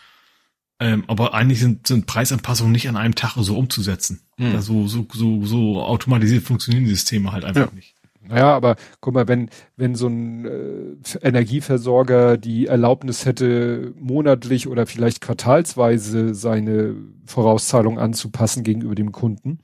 Ähm, 0.81 1.05
aber 1.07 1.35
eigentlich 1.35 1.61
sind, 1.61 1.87
sind 1.87 2.07
Preisanpassungen 2.07 2.73
nicht 2.73 2.89
an 2.89 2.97
einem 2.97 3.15
Tag 3.15 3.35
so 3.37 3.57
umzusetzen. 3.57 4.23
Mhm. 4.39 4.55
Also 4.55 4.89
so, 4.89 5.07
so, 5.13 5.45
so 5.45 5.83
automatisiert 5.83 6.45
funktionieren 6.45 6.85
die 6.85 6.91
Systeme 6.91 7.33
halt 7.33 7.45
einfach 7.45 7.69
ja. 7.69 7.75
nicht. 7.75 7.94
Naja, 8.27 8.55
aber 8.55 8.77
guck 9.01 9.15
mal, 9.15 9.29
wenn, 9.29 9.51
wenn 9.77 9.95
so 9.95 10.07
ein 10.07 10.47
äh, 10.47 11.19
Energieversorger 11.21 12.37
die 12.37 12.67
Erlaubnis 12.67 13.27
hätte, 13.27 13.93
monatlich 13.99 14.67
oder 14.69 14.87
vielleicht 14.87 15.21
quartalsweise 15.21 16.35
seine 16.35 16.95
Vorauszahlung 17.27 17.99
anzupassen 17.99 18.65
gegenüber 18.65 18.95
dem 18.95 19.13
Kunden, 19.13 19.59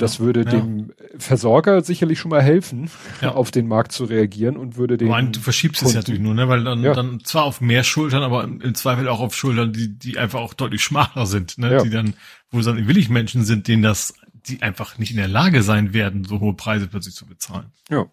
das 0.00 0.18
würde 0.18 0.44
ja. 0.44 0.50
dem 0.50 0.92
Versorger 1.18 1.82
sicherlich 1.82 2.18
schon 2.18 2.30
mal 2.30 2.42
helfen, 2.42 2.90
ja. 3.20 3.32
auf 3.34 3.50
den 3.50 3.68
Markt 3.68 3.92
zu 3.92 4.04
reagieren 4.04 4.56
und 4.56 4.76
würde 4.76 4.96
den. 4.96 5.08
Nein, 5.08 5.32
du 5.32 5.40
verschiebst 5.40 5.82
Kunden, 5.82 5.98
es 5.98 6.04
natürlich 6.06 6.22
nur, 6.22 6.32
ne? 6.32 6.48
Weil 6.48 6.64
dann, 6.64 6.82
ja. 6.82 6.94
dann 6.94 7.20
zwar 7.22 7.44
auf 7.44 7.60
mehr 7.60 7.84
Schultern, 7.84 8.22
aber 8.22 8.44
im 8.44 8.74
Zweifel 8.74 9.08
auch 9.08 9.20
auf 9.20 9.34
Schultern, 9.34 9.74
die, 9.74 9.98
die 9.98 10.16
einfach 10.16 10.40
auch 10.40 10.54
deutlich 10.54 10.82
schmaler 10.82 11.26
sind, 11.26 11.58
ne? 11.58 11.82
Die 11.84 11.90
dann, 11.90 12.14
wo 12.50 12.60
dann 12.62 12.88
willig 12.88 13.10
Menschen 13.10 13.44
sind, 13.44 13.68
denen 13.68 13.82
das 13.82 14.14
die 14.46 14.62
einfach 14.62 14.98
nicht 14.98 15.10
in 15.10 15.16
der 15.16 15.28
Lage 15.28 15.62
sein 15.62 15.92
werden, 15.92 16.24
so 16.24 16.40
hohe 16.40 16.54
Preise 16.54 16.86
plötzlich 16.86 17.14
zu 17.14 17.26
bezahlen. 17.26 17.72
Ja. 17.88 18.06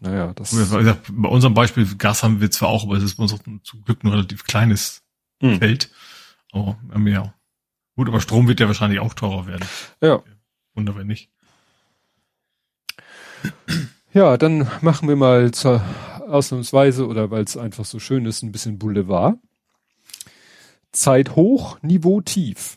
Naja, 0.00 0.32
das. 0.34 0.54
Bei 1.10 1.28
unserem 1.28 1.54
Beispiel 1.54 1.86
Gas 1.96 2.22
haben 2.22 2.40
wir 2.40 2.50
zwar 2.50 2.68
auch, 2.68 2.84
aber 2.84 2.96
es 2.96 3.02
ist 3.02 3.16
bei 3.16 3.24
uns 3.24 3.32
auch 3.32 3.40
zum 3.64 3.84
Glück 3.84 4.04
ein 4.04 4.08
relativ 4.08 4.44
kleines 4.44 5.02
hm. 5.40 5.58
Feld. 5.58 5.90
Aber 6.52 6.78
ja. 7.04 7.34
Gut, 7.96 8.08
aber 8.08 8.20
Strom 8.20 8.46
wird 8.46 8.60
ja 8.60 8.68
wahrscheinlich 8.68 9.00
auch 9.00 9.14
teurer 9.14 9.46
werden. 9.46 9.66
Ja. 10.00 10.22
Wunder, 10.74 10.94
wenn 10.94 11.08
nicht. 11.08 11.30
Ja, 14.12 14.36
dann 14.36 14.68
machen 14.80 15.08
wir 15.08 15.16
mal 15.16 15.50
zur 15.50 15.82
ausnahmsweise 16.28 17.06
oder 17.06 17.30
weil 17.30 17.42
es 17.42 17.56
einfach 17.56 17.84
so 17.84 17.98
schön 17.98 18.24
ist, 18.26 18.42
ein 18.42 18.52
bisschen 18.52 18.78
Boulevard. 18.78 19.36
Zeit 20.92 21.36
hoch, 21.36 21.80
Niveau 21.82 22.20
tief, 22.20 22.76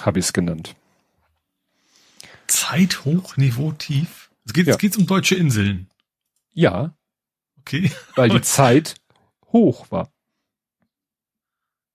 habe 0.00 0.18
ich 0.18 0.26
es 0.26 0.32
genannt. 0.32 0.76
Zeit 2.46 3.04
hoch, 3.04 3.36
Niveau 3.36 3.72
tief? 3.72 4.30
Es 4.44 4.52
geht, 4.52 4.66
ja. 4.66 4.74
es 4.74 4.78
geht 4.78 4.96
um 4.96 5.06
deutsche 5.06 5.34
Inseln. 5.34 5.88
Ja. 6.52 6.94
Okay. 7.60 7.90
Weil 8.14 8.28
die 8.28 8.40
Zeit 8.42 8.96
hoch 9.52 9.90
war. 9.90 10.10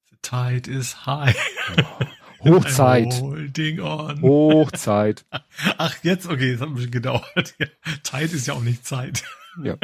The 0.10 0.18
tide 0.22 0.72
is 0.72 1.06
high. 1.06 1.36
Hochzeit. 2.43 3.14
Holding 3.22 3.82
on. 3.82 4.22
Hochzeit. 4.22 5.26
Ach, 5.78 5.95
jetzt, 6.04 6.28
okay, 6.28 6.54
das 6.54 6.62
hat 6.62 6.70
ein 6.70 6.76
bisschen 6.76 6.91
gedauert. 6.91 7.56
Zeit 8.04 8.32
ist 8.32 8.47
ja 8.47 8.54
auch 8.54 8.62
nicht 8.62 8.86
Zeit. 8.86 9.24
Ja. 9.62 9.76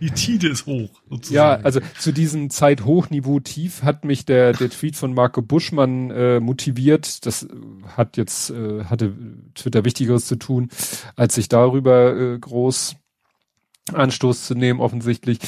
Die 0.00 0.10
Tide 0.10 0.48
ist 0.48 0.66
hoch, 0.66 1.02
sozusagen. 1.08 1.34
Ja, 1.34 1.64
also 1.64 1.80
zu 1.98 2.12
diesem 2.12 2.50
Zeithochniveau 2.50 3.40
tief 3.40 3.82
hat 3.82 4.04
mich 4.04 4.24
der, 4.24 4.52
der 4.52 4.70
Tweet 4.70 4.96
von 4.96 5.12
Marco 5.12 5.42
Buschmann 5.42 6.10
äh, 6.10 6.40
motiviert. 6.40 7.26
Das 7.26 7.46
hat 7.96 8.16
jetzt, 8.16 8.50
äh, 8.50 8.84
hatte 8.84 9.14
Twitter 9.54 9.84
Wichtigeres 9.84 10.26
zu 10.26 10.36
tun, 10.36 10.70
als 11.16 11.34
sich 11.34 11.48
darüber 11.48 12.16
äh, 12.16 12.38
groß 12.38 12.96
Anstoß 13.92 14.46
zu 14.46 14.54
nehmen, 14.54 14.80
offensichtlich. 14.80 15.38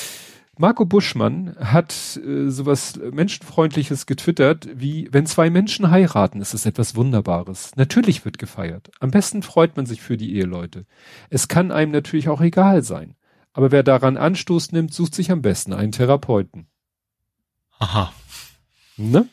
Marco 0.58 0.84
Buschmann 0.84 1.56
hat 1.58 2.20
äh, 2.24 2.50
sowas 2.50 3.00
Menschenfreundliches 3.10 4.04
getwittert, 4.04 4.68
wie 4.74 5.08
wenn 5.10 5.24
zwei 5.24 5.48
Menschen 5.48 5.90
heiraten, 5.90 6.42
ist 6.42 6.52
es 6.52 6.66
etwas 6.66 6.94
Wunderbares. 6.94 7.70
Natürlich 7.76 8.26
wird 8.26 8.38
gefeiert. 8.38 8.90
Am 9.00 9.10
besten 9.10 9.42
freut 9.42 9.76
man 9.76 9.86
sich 9.86 10.02
für 10.02 10.18
die 10.18 10.36
Eheleute. 10.36 10.84
Es 11.30 11.48
kann 11.48 11.72
einem 11.72 11.90
natürlich 11.90 12.28
auch 12.28 12.42
egal 12.42 12.82
sein. 12.82 13.14
Aber 13.52 13.70
wer 13.70 13.82
daran 13.82 14.16
Anstoß 14.16 14.72
nimmt, 14.72 14.94
sucht 14.94 15.14
sich 15.14 15.30
am 15.30 15.42
besten 15.42 15.72
einen 15.72 15.92
Therapeuten. 15.92 16.66
Aha. 17.78 18.12
Ne? 18.96 19.28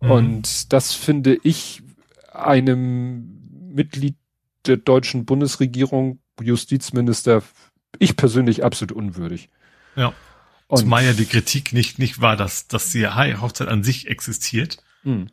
Mhm. 0.00 0.10
Und 0.10 0.72
das 0.72 0.94
finde 0.94 1.38
ich 1.42 1.82
einem 2.32 3.72
Mitglied 3.72 4.16
der 4.66 4.78
deutschen 4.78 5.26
Bundesregierung, 5.26 6.20
Justizminister, 6.40 7.42
ich 7.98 8.16
persönlich 8.16 8.64
absolut 8.64 8.92
unwürdig. 8.92 9.48
Ja. 9.96 10.12
Und 10.68 10.78
Zumal 10.78 11.04
ja 11.04 11.12
die 11.12 11.26
Kritik 11.26 11.72
nicht, 11.72 11.98
nicht 11.98 12.20
war, 12.20 12.36
dass, 12.36 12.66
dass 12.66 12.90
die 12.90 13.06
Hochzeit 13.06 13.68
an 13.68 13.84
sich 13.84 14.08
existiert, 14.08 14.78
mhm 15.04 15.30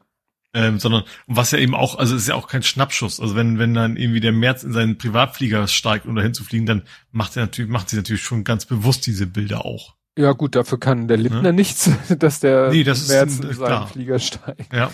ähm, 0.54 0.80
sondern 0.80 1.04
was 1.28 1.51
ja 1.51 1.58
eben 1.58 1.76
auch, 1.76 1.97
also 1.97 2.16
ist 2.16 2.28
ja 2.28 2.36
auch 2.36 2.47
kein 2.47 2.64
Schnappschuss. 2.64 3.20
Also 3.20 3.36
wenn 3.36 3.60
wenn 3.60 3.74
dann 3.74 3.97
irgendwie 3.97 4.20
der 4.20 4.32
März 4.32 4.64
in 4.64 4.72
seinen 4.72 4.97
Privatflieger 4.97 5.68
steigt, 5.68 6.06
um 6.06 6.16
dahin 6.16 6.34
zu 6.34 6.43
fliegen, 6.43 6.66
dann 6.66 6.84
macht 7.12 7.36
er 7.36 7.43
natürlich 7.43 7.72
macht 7.72 7.89
sie 7.89 7.95
natürlich 7.95 8.24
schon 8.24 8.43
ganz 8.43 8.66
bewusst 8.66 9.06
diese 9.06 9.26
Bilder 9.26 9.66
auch. 9.66 9.95
Ja 10.18 10.34
gut, 10.34 10.56
dafür 10.56 10.80
kann 10.80 11.08
der 11.08 11.18
Lindner 11.18 11.41
ne? 11.41 11.54
nichts, 11.54 11.89
dass 12.20 12.39
der 12.39 12.70
nee, 12.70 12.84
das 12.84 13.08
März 13.08 13.38
in 13.38 13.41
seinen 13.41 13.56
klar. 13.56 13.88
Flieger 13.88 14.20
steigt. 14.20 14.74
Ja. 14.74 14.91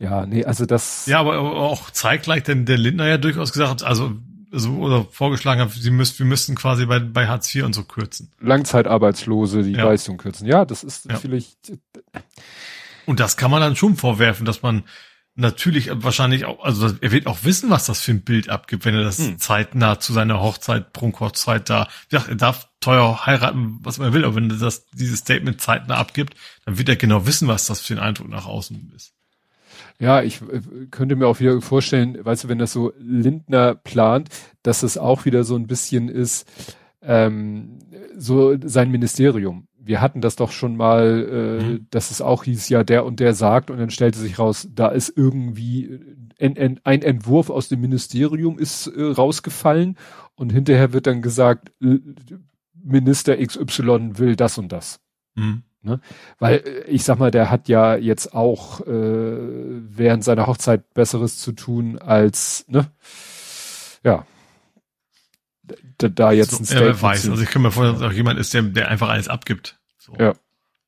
Ja, 0.00 0.26
nee, 0.26 0.44
also 0.44 0.64
das. 0.64 1.06
Ja, 1.06 1.18
aber, 1.18 1.34
aber 1.34 1.56
auch 1.56 1.90
zeitgleich, 1.90 2.44
denn 2.44 2.66
der 2.66 2.78
Lindner 2.78 3.08
ja 3.08 3.18
durchaus 3.18 3.52
gesagt, 3.52 3.82
also 3.82 4.12
also 4.52 4.70
oder 4.76 5.06
vorgeschlagen 5.10 5.60
hat, 5.60 5.72
sie 5.72 5.90
müssten, 5.90 6.20
wir 6.20 6.26
müssten 6.26 6.54
quasi 6.54 6.86
bei, 6.86 7.00
bei 7.00 7.26
Hartz 7.26 7.54
IV 7.54 7.64
und 7.64 7.74
so 7.74 7.84
kürzen. 7.84 8.30
Langzeitarbeitslose 8.40 9.62
die 9.62 9.72
ja. 9.72 9.84
Leistung 9.84 10.16
kürzen. 10.16 10.46
Ja, 10.46 10.64
das 10.64 10.84
ist 10.84 11.06
ja. 11.06 11.16
vielleicht. 11.16 11.72
Und 13.08 13.20
das 13.20 13.38
kann 13.38 13.50
man 13.50 13.62
dann 13.62 13.74
schon 13.74 13.96
vorwerfen, 13.96 14.44
dass 14.44 14.60
man 14.60 14.84
natürlich 15.34 15.88
wahrscheinlich 15.90 16.44
auch, 16.44 16.62
also 16.62 16.90
er 17.00 17.10
wird 17.10 17.26
auch 17.26 17.38
wissen, 17.42 17.70
was 17.70 17.86
das 17.86 18.02
für 18.02 18.10
ein 18.10 18.20
Bild 18.20 18.50
abgibt, 18.50 18.84
wenn 18.84 18.94
er 18.94 19.02
das 19.02 19.16
hm. 19.16 19.38
zeitnah 19.38 19.98
zu 19.98 20.12
seiner 20.12 20.42
Hochzeit, 20.42 20.92
Prunkhochzeit 20.92 21.70
da, 21.70 21.88
ja, 22.12 22.22
er 22.28 22.34
darf 22.34 22.68
teuer 22.80 23.24
heiraten, 23.24 23.78
was 23.80 23.96
man 23.96 24.12
will, 24.12 24.26
aber 24.26 24.34
wenn 24.34 24.50
er 24.50 24.58
das, 24.58 24.84
dieses 24.90 25.20
Statement 25.20 25.58
zeitnah 25.58 25.94
abgibt, 25.94 26.34
dann 26.66 26.76
wird 26.76 26.90
er 26.90 26.96
genau 26.96 27.26
wissen, 27.26 27.48
was 27.48 27.66
das 27.66 27.80
für 27.80 27.94
ein 27.94 27.98
Eindruck 27.98 28.28
nach 28.28 28.44
außen 28.44 28.92
ist. 28.94 29.14
Ja, 29.98 30.20
ich 30.20 30.42
äh, 30.42 30.60
könnte 30.90 31.16
mir 31.16 31.28
auch 31.28 31.40
wieder 31.40 31.62
vorstellen, 31.62 32.22
weißt 32.22 32.44
du, 32.44 32.48
wenn 32.48 32.58
das 32.58 32.74
so 32.74 32.92
Lindner 32.98 33.74
plant, 33.74 34.28
dass 34.62 34.82
es 34.82 34.98
auch 34.98 35.24
wieder 35.24 35.44
so 35.44 35.56
ein 35.56 35.66
bisschen 35.66 36.10
ist, 36.10 36.46
ähm, 37.00 37.78
so 38.18 38.54
sein 38.62 38.90
Ministerium 38.90 39.66
wir 39.88 40.00
hatten 40.00 40.20
das 40.20 40.36
doch 40.36 40.52
schon 40.52 40.76
mal, 40.76 41.26
äh, 41.30 41.64
mhm. 41.64 41.86
dass 41.90 42.10
es 42.10 42.20
auch 42.20 42.44
hieß, 42.44 42.68
ja, 42.68 42.84
der 42.84 43.04
und 43.04 43.20
der 43.20 43.34
sagt 43.34 43.70
und 43.70 43.78
dann 43.78 43.90
stellte 43.90 44.18
sich 44.18 44.38
raus, 44.38 44.68
da 44.72 44.88
ist 44.88 45.12
irgendwie 45.16 45.98
ein, 46.38 46.56
ein, 46.56 46.80
ein 46.84 47.02
Entwurf 47.02 47.50
aus 47.50 47.68
dem 47.68 47.80
Ministerium 47.80 48.58
ist 48.58 48.86
äh, 48.86 49.02
rausgefallen 49.02 49.96
und 50.36 50.52
hinterher 50.52 50.92
wird 50.92 51.06
dann 51.06 51.22
gesagt, 51.22 51.72
Minister 52.74 53.36
XY 53.36 54.18
will 54.18 54.36
das 54.36 54.58
und 54.58 54.70
das. 54.70 55.00
Mhm. 55.34 55.62
Ne? 55.82 56.00
Weil 56.38 56.56
äh, 56.56 56.84
ich 56.88 57.04
sag 57.04 57.18
mal, 57.18 57.30
der 57.30 57.50
hat 57.50 57.68
ja 57.68 57.96
jetzt 57.96 58.34
auch 58.34 58.80
äh, 58.86 58.86
während 58.86 60.22
seiner 60.22 60.46
Hochzeit 60.46 60.92
Besseres 60.92 61.38
zu 61.38 61.52
tun 61.52 61.98
als, 61.98 62.64
ne? 62.68 62.90
Ja. 64.04 64.26
Da, 65.98 66.08
da 66.08 66.32
jetzt 66.32 66.52
so, 66.52 66.58
ein 66.58 66.64
Statement 66.64 66.96
Er 66.96 67.02
weiß, 67.02 67.28
also 67.28 67.42
ich 67.42 67.50
kann 67.50 67.62
mir 67.62 67.70
vorstellen, 67.70 68.00
dass 68.00 68.10
auch 68.10 68.14
jemand 68.14 68.38
ist, 68.38 68.54
der, 68.54 68.62
der 68.62 68.88
einfach 68.88 69.08
alles 69.08 69.28
abgibt. 69.28 69.77
So. 70.08 70.22
Ja. 70.22 70.34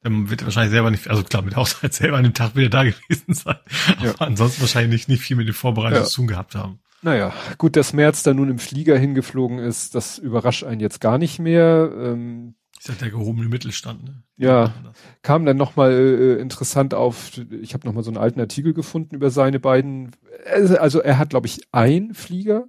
Dann 0.02 0.30
wird 0.30 0.40
er 0.40 0.46
wahrscheinlich 0.46 0.70
selber 0.70 0.90
nicht, 0.90 1.08
also 1.08 1.22
klar, 1.22 1.42
mit 1.42 1.52
der 1.52 1.60
Hochzeit 1.60 1.92
selber 1.94 2.16
an 2.16 2.24
dem 2.24 2.34
Tag 2.34 2.56
wieder 2.56 2.70
da 2.70 2.84
gewesen 2.84 3.34
sein. 3.34 3.56
Ja. 4.02 4.10
Aber 4.12 4.26
ansonsten 4.26 4.62
wahrscheinlich 4.62 4.90
nicht, 4.90 5.08
nicht 5.08 5.22
viel 5.22 5.36
mit 5.36 5.46
den 5.46 5.54
Vorbereitungen 5.54 6.02
ja. 6.02 6.08
zu 6.08 6.16
tun 6.16 6.26
gehabt 6.26 6.54
haben. 6.54 6.80
Naja, 7.02 7.32
gut, 7.56 7.76
dass 7.76 7.92
Merz 7.92 8.22
da 8.22 8.34
nun 8.34 8.50
im 8.50 8.58
Flieger 8.58 8.98
hingeflogen 8.98 9.58
ist, 9.58 9.94
das 9.94 10.18
überrascht 10.18 10.64
einen 10.64 10.80
jetzt 10.80 11.00
gar 11.00 11.16
nicht 11.16 11.38
mehr. 11.38 11.90
Ähm, 11.96 12.54
ist 12.78 12.88
ja 12.88 12.94
der 12.94 13.10
gehobene 13.10 13.48
Mittelstand, 13.48 14.04
ne? 14.04 14.22
Ja, 14.36 14.74
kam 15.22 15.44
dann 15.44 15.56
nochmal 15.56 15.92
äh, 15.92 16.40
interessant 16.40 16.94
auf, 16.94 17.30
ich 17.50 17.74
habe 17.74 17.86
nochmal 17.86 18.04
so 18.04 18.10
einen 18.10 18.16
alten 18.16 18.40
Artikel 18.40 18.72
gefunden 18.72 19.14
über 19.14 19.30
seine 19.30 19.60
beiden, 19.60 20.12
also 20.46 21.00
er 21.00 21.18
hat, 21.18 21.30
glaube 21.30 21.46
ich, 21.46 21.60
ein 21.72 22.14
Flieger 22.14 22.68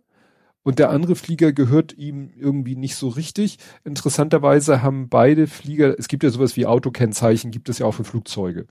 und 0.63 0.79
der 0.79 0.89
andere 0.89 1.15
Flieger 1.15 1.53
gehört 1.53 1.97
ihm 1.97 2.31
irgendwie 2.37 2.75
nicht 2.75 2.95
so 2.95 3.07
richtig. 3.07 3.57
Interessanterweise 3.83 4.81
haben 4.81 5.09
beide 5.09 5.47
Flieger, 5.47 5.97
es 5.97 6.07
gibt 6.07 6.23
ja 6.23 6.29
sowas 6.29 6.55
wie 6.55 6.65
Autokennzeichen, 6.65 7.51
gibt 7.51 7.69
es 7.69 7.79
ja 7.79 7.85
auch 7.85 7.93
für 7.93 8.03
Flugzeuge. 8.03 8.67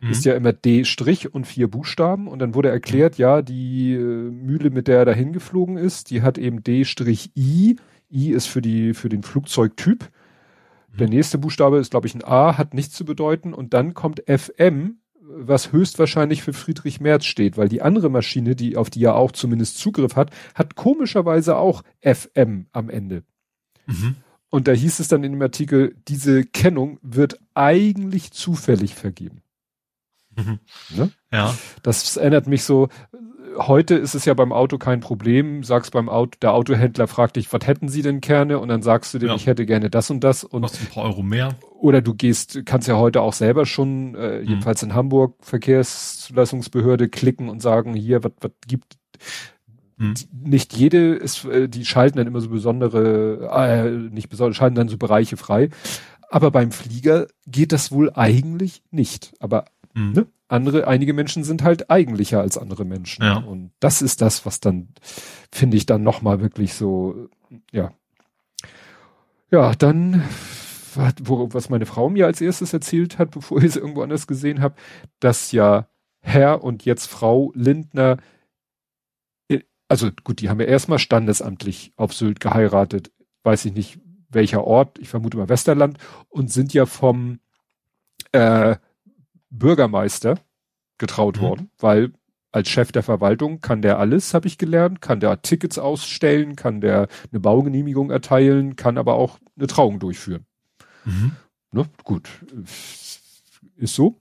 Mhm. 0.00 0.10
Ist 0.10 0.24
ja 0.24 0.34
immer 0.34 0.52
D' 0.52 0.84
Strich 0.84 1.34
und 1.34 1.46
vier 1.46 1.68
Buchstaben 1.68 2.28
und 2.28 2.38
dann 2.38 2.54
wurde 2.54 2.68
erklärt, 2.68 3.18
ja, 3.18 3.42
die 3.42 3.94
äh, 3.94 3.98
Mühle, 3.98 4.70
mit 4.70 4.88
der 4.88 4.98
er 4.98 5.04
dahin 5.04 5.32
geflogen 5.32 5.76
ist, 5.76 6.10
die 6.10 6.22
hat 6.22 6.38
eben 6.38 6.62
D' 6.62 6.84
Strich 6.84 7.30
I. 7.36 7.76
I 8.12 8.30
ist 8.30 8.46
für 8.46 8.62
die, 8.62 8.94
für 8.94 9.08
den 9.08 9.22
Flugzeugtyp 9.22 10.10
der 10.98 11.08
nächste 11.08 11.38
Buchstabe 11.38 11.78
ist, 11.78 11.90
glaube 11.90 12.06
ich, 12.06 12.14
ein 12.14 12.24
A, 12.24 12.56
hat 12.56 12.74
nichts 12.74 12.94
zu 12.94 13.04
bedeuten. 13.04 13.52
Und 13.52 13.74
dann 13.74 13.94
kommt 13.94 14.22
FM, 14.26 14.98
was 15.28 15.72
höchstwahrscheinlich 15.72 16.42
für 16.42 16.52
Friedrich 16.52 17.00
Merz 17.00 17.24
steht, 17.24 17.56
weil 17.56 17.68
die 17.68 17.82
andere 17.82 18.10
Maschine, 18.10 18.54
die 18.56 18.76
auf 18.76 18.90
die 18.90 19.04
er 19.04 19.16
auch 19.16 19.32
zumindest 19.32 19.78
Zugriff 19.78 20.16
hat, 20.16 20.30
hat 20.54 20.76
komischerweise 20.76 21.56
auch 21.56 21.82
FM 22.00 22.66
am 22.72 22.90
Ende. 22.90 23.24
Mhm. 23.86 24.16
Und 24.48 24.68
da 24.68 24.72
hieß 24.72 25.00
es 25.00 25.08
dann 25.08 25.24
in 25.24 25.32
dem 25.32 25.42
Artikel, 25.42 25.96
diese 26.08 26.44
Kennung 26.44 26.98
wird 27.02 27.38
eigentlich 27.54 28.30
zufällig 28.30 28.94
vergeben. 28.94 29.42
Mhm. 30.36 30.60
Ne? 30.90 31.10
Ja. 31.32 31.56
Das 31.82 32.16
erinnert 32.16 32.46
mich 32.46 32.62
so, 32.64 32.88
heute 33.58 33.94
ist 33.94 34.14
es 34.14 34.24
ja 34.24 34.34
beim 34.34 34.52
Auto 34.52 34.78
kein 34.78 35.00
Problem. 35.00 35.62
Sagst 35.62 35.92
beim 35.92 36.08
Auto, 36.08 36.38
der 36.40 36.52
Autohändler 36.52 37.06
fragt 37.06 37.36
dich, 37.36 37.52
was 37.52 37.66
hätten 37.66 37.88
Sie 37.88 38.02
denn 38.02 38.20
gerne? 38.20 38.58
Und 38.58 38.68
dann 38.68 38.82
sagst 38.82 39.12
du 39.14 39.18
dem, 39.18 39.28
ja. 39.28 39.34
ich 39.34 39.46
hätte 39.46 39.66
gerne 39.66 39.90
das 39.90 40.10
und 40.10 40.22
das. 40.22 40.44
Und 40.44 40.62
Kostet 40.62 40.88
ein 40.88 40.94
paar 40.94 41.04
Euro 41.04 41.22
mehr. 41.22 41.56
Oder 41.78 42.00
du 42.02 42.14
gehst, 42.14 42.62
kannst 42.64 42.88
ja 42.88 42.96
heute 42.96 43.20
auch 43.20 43.32
selber 43.32 43.66
schon, 43.66 44.14
äh, 44.14 44.40
mhm. 44.40 44.48
jedenfalls 44.48 44.82
in 44.82 44.94
Hamburg, 44.94 45.36
Verkehrszulassungsbehörde 45.40 47.08
klicken 47.08 47.48
und 47.48 47.60
sagen, 47.62 47.94
hier, 47.94 48.22
was, 48.24 48.32
was 48.40 48.52
gibt, 48.66 48.96
hm. 49.98 50.14
Nicht 50.30 50.74
jede 50.76 51.14
ist, 51.14 51.46
äh, 51.46 51.68
die 51.68 51.86
schalten 51.86 52.18
dann 52.18 52.26
immer 52.26 52.40
so 52.40 52.50
besondere, 52.50 53.48
äh, 53.50 53.90
nicht 53.90 54.28
besonders, 54.28 54.56
schalten 54.56 54.74
dann 54.74 54.88
so 54.88 54.98
Bereiche 54.98 55.36
frei. 55.36 55.70
Aber 56.28 56.50
beim 56.50 56.72
Flieger 56.72 57.28
geht 57.46 57.72
das 57.72 57.92
wohl 57.92 58.10
eigentlich 58.12 58.82
nicht. 58.90 59.32
Aber 59.38 59.66
hm. 59.96 60.12
ne? 60.12 60.26
andere, 60.48 60.86
einige 60.86 61.14
Menschen 61.14 61.42
sind 61.42 61.64
halt 61.64 61.90
eigentlicher 61.90 62.40
als 62.40 62.58
andere 62.58 62.84
Menschen. 62.84 63.24
Ja. 63.24 63.38
Und 63.38 63.72
das 63.80 64.02
ist 64.02 64.20
das, 64.20 64.46
was 64.46 64.60
dann, 64.60 64.88
finde 65.50 65.76
ich, 65.76 65.86
dann 65.86 66.02
nochmal 66.02 66.40
wirklich 66.40 66.74
so, 66.74 67.28
ja. 67.72 67.92
Ja, 69.50 69.74
dann, 69.74 70.22
was 70.94 71.70
meine 71.70 71.86
Frau 71.86 72.10
mir 72.10 72.26
als 72.26 72.40
erstes 72.40 72.72
erzählt 72.72 73.18
hat, 73.18 73.30
bevor 73.32 73.58
ich 73.58 73.64
es 73.64 73.76
irgendwo 73.76 74.02
anders 74.02 74.26
gesehen 74.26 74.60
habe, 74.60 74.76
dass 75.18 75.50
ja 75.50 75.88
Herr 76.20 76.62
und 76.62 76.84
jetzt 76.84 77.06
Frau 77.06 77.52
Lindner, 77.54 78.18
äh, 79.48 79.60
also 79.88 80.10
gut, 80.24 80.40
die 80.40 80.50
haben 80.50 80.60
ja 80.60 80.66
erstmal 80.66 80.98
standesamtlich 80.98 81.92
auf 81.96 82.12
Sylt 82.12 82.40
geheiratet, 82.40 83.12
weiß 83.44 83.64
ich 83.64 83.72
nicht 83.72 84.00
welcher 84.28 84.64
Ort, 84.64 84.98
ich 84.98 85.08
vermute 85.08 85.38
mal 85.38 85.48
Westerland, 85.48 85.98
und 86.28 86.52
sind 86.52 86.74
ja 86.74 86.84
vom 86.84 87.38
äh, 88.32 88.76
Bürgermeister 89.50 90.38
getraut 90.98 91.38
mhm. 91.38 91.42
worden, 91.42 91.70
weil 91.78 92.12
als 92.52 92.70
Chef 92.70 92.90
der 92.90 93.02
Verwaltung 93.02 93.60
kann 93.60 93.82
der 93.82 93.98
alles, 93.98 94.32
habe 94.32 94.46
ich 94.46 94.56
gelernt, 94.56 95.02
kann 95.02 95.20
der 95.20 95.42
Tickets 95.42 95.78
ausstellen, 95.78 96.56
kann 96.56 96.80
der 96.80 97.08
eine 97.30 97.40
Baugenehmigung 97.40 98.10
erteilen, 98.10 98.76
kann 98.76 98.96
aber 98.96 99.14
auch 99.14 99.38
eine 99.56 99.66
Trauung 99.66 99.98
durchführen. 99.98 100.46
Mhm. 101.04 101.32
Ne? 101.72 101.84
Gut, 102.04 102.28
ist 103.76 103.94
so. 103.94 104.18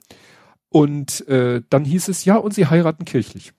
Und 0.70 1.26
äh, 1.30 1.62
dann 1.70 1.86
hieß 1.86 2.10
es, 2.10 2.26
ja, 2.26 2.36
und 2.36 2.54
sie 2.54 2.66
heiraten 2.68 3.06
kirchlich. 3.06 3.54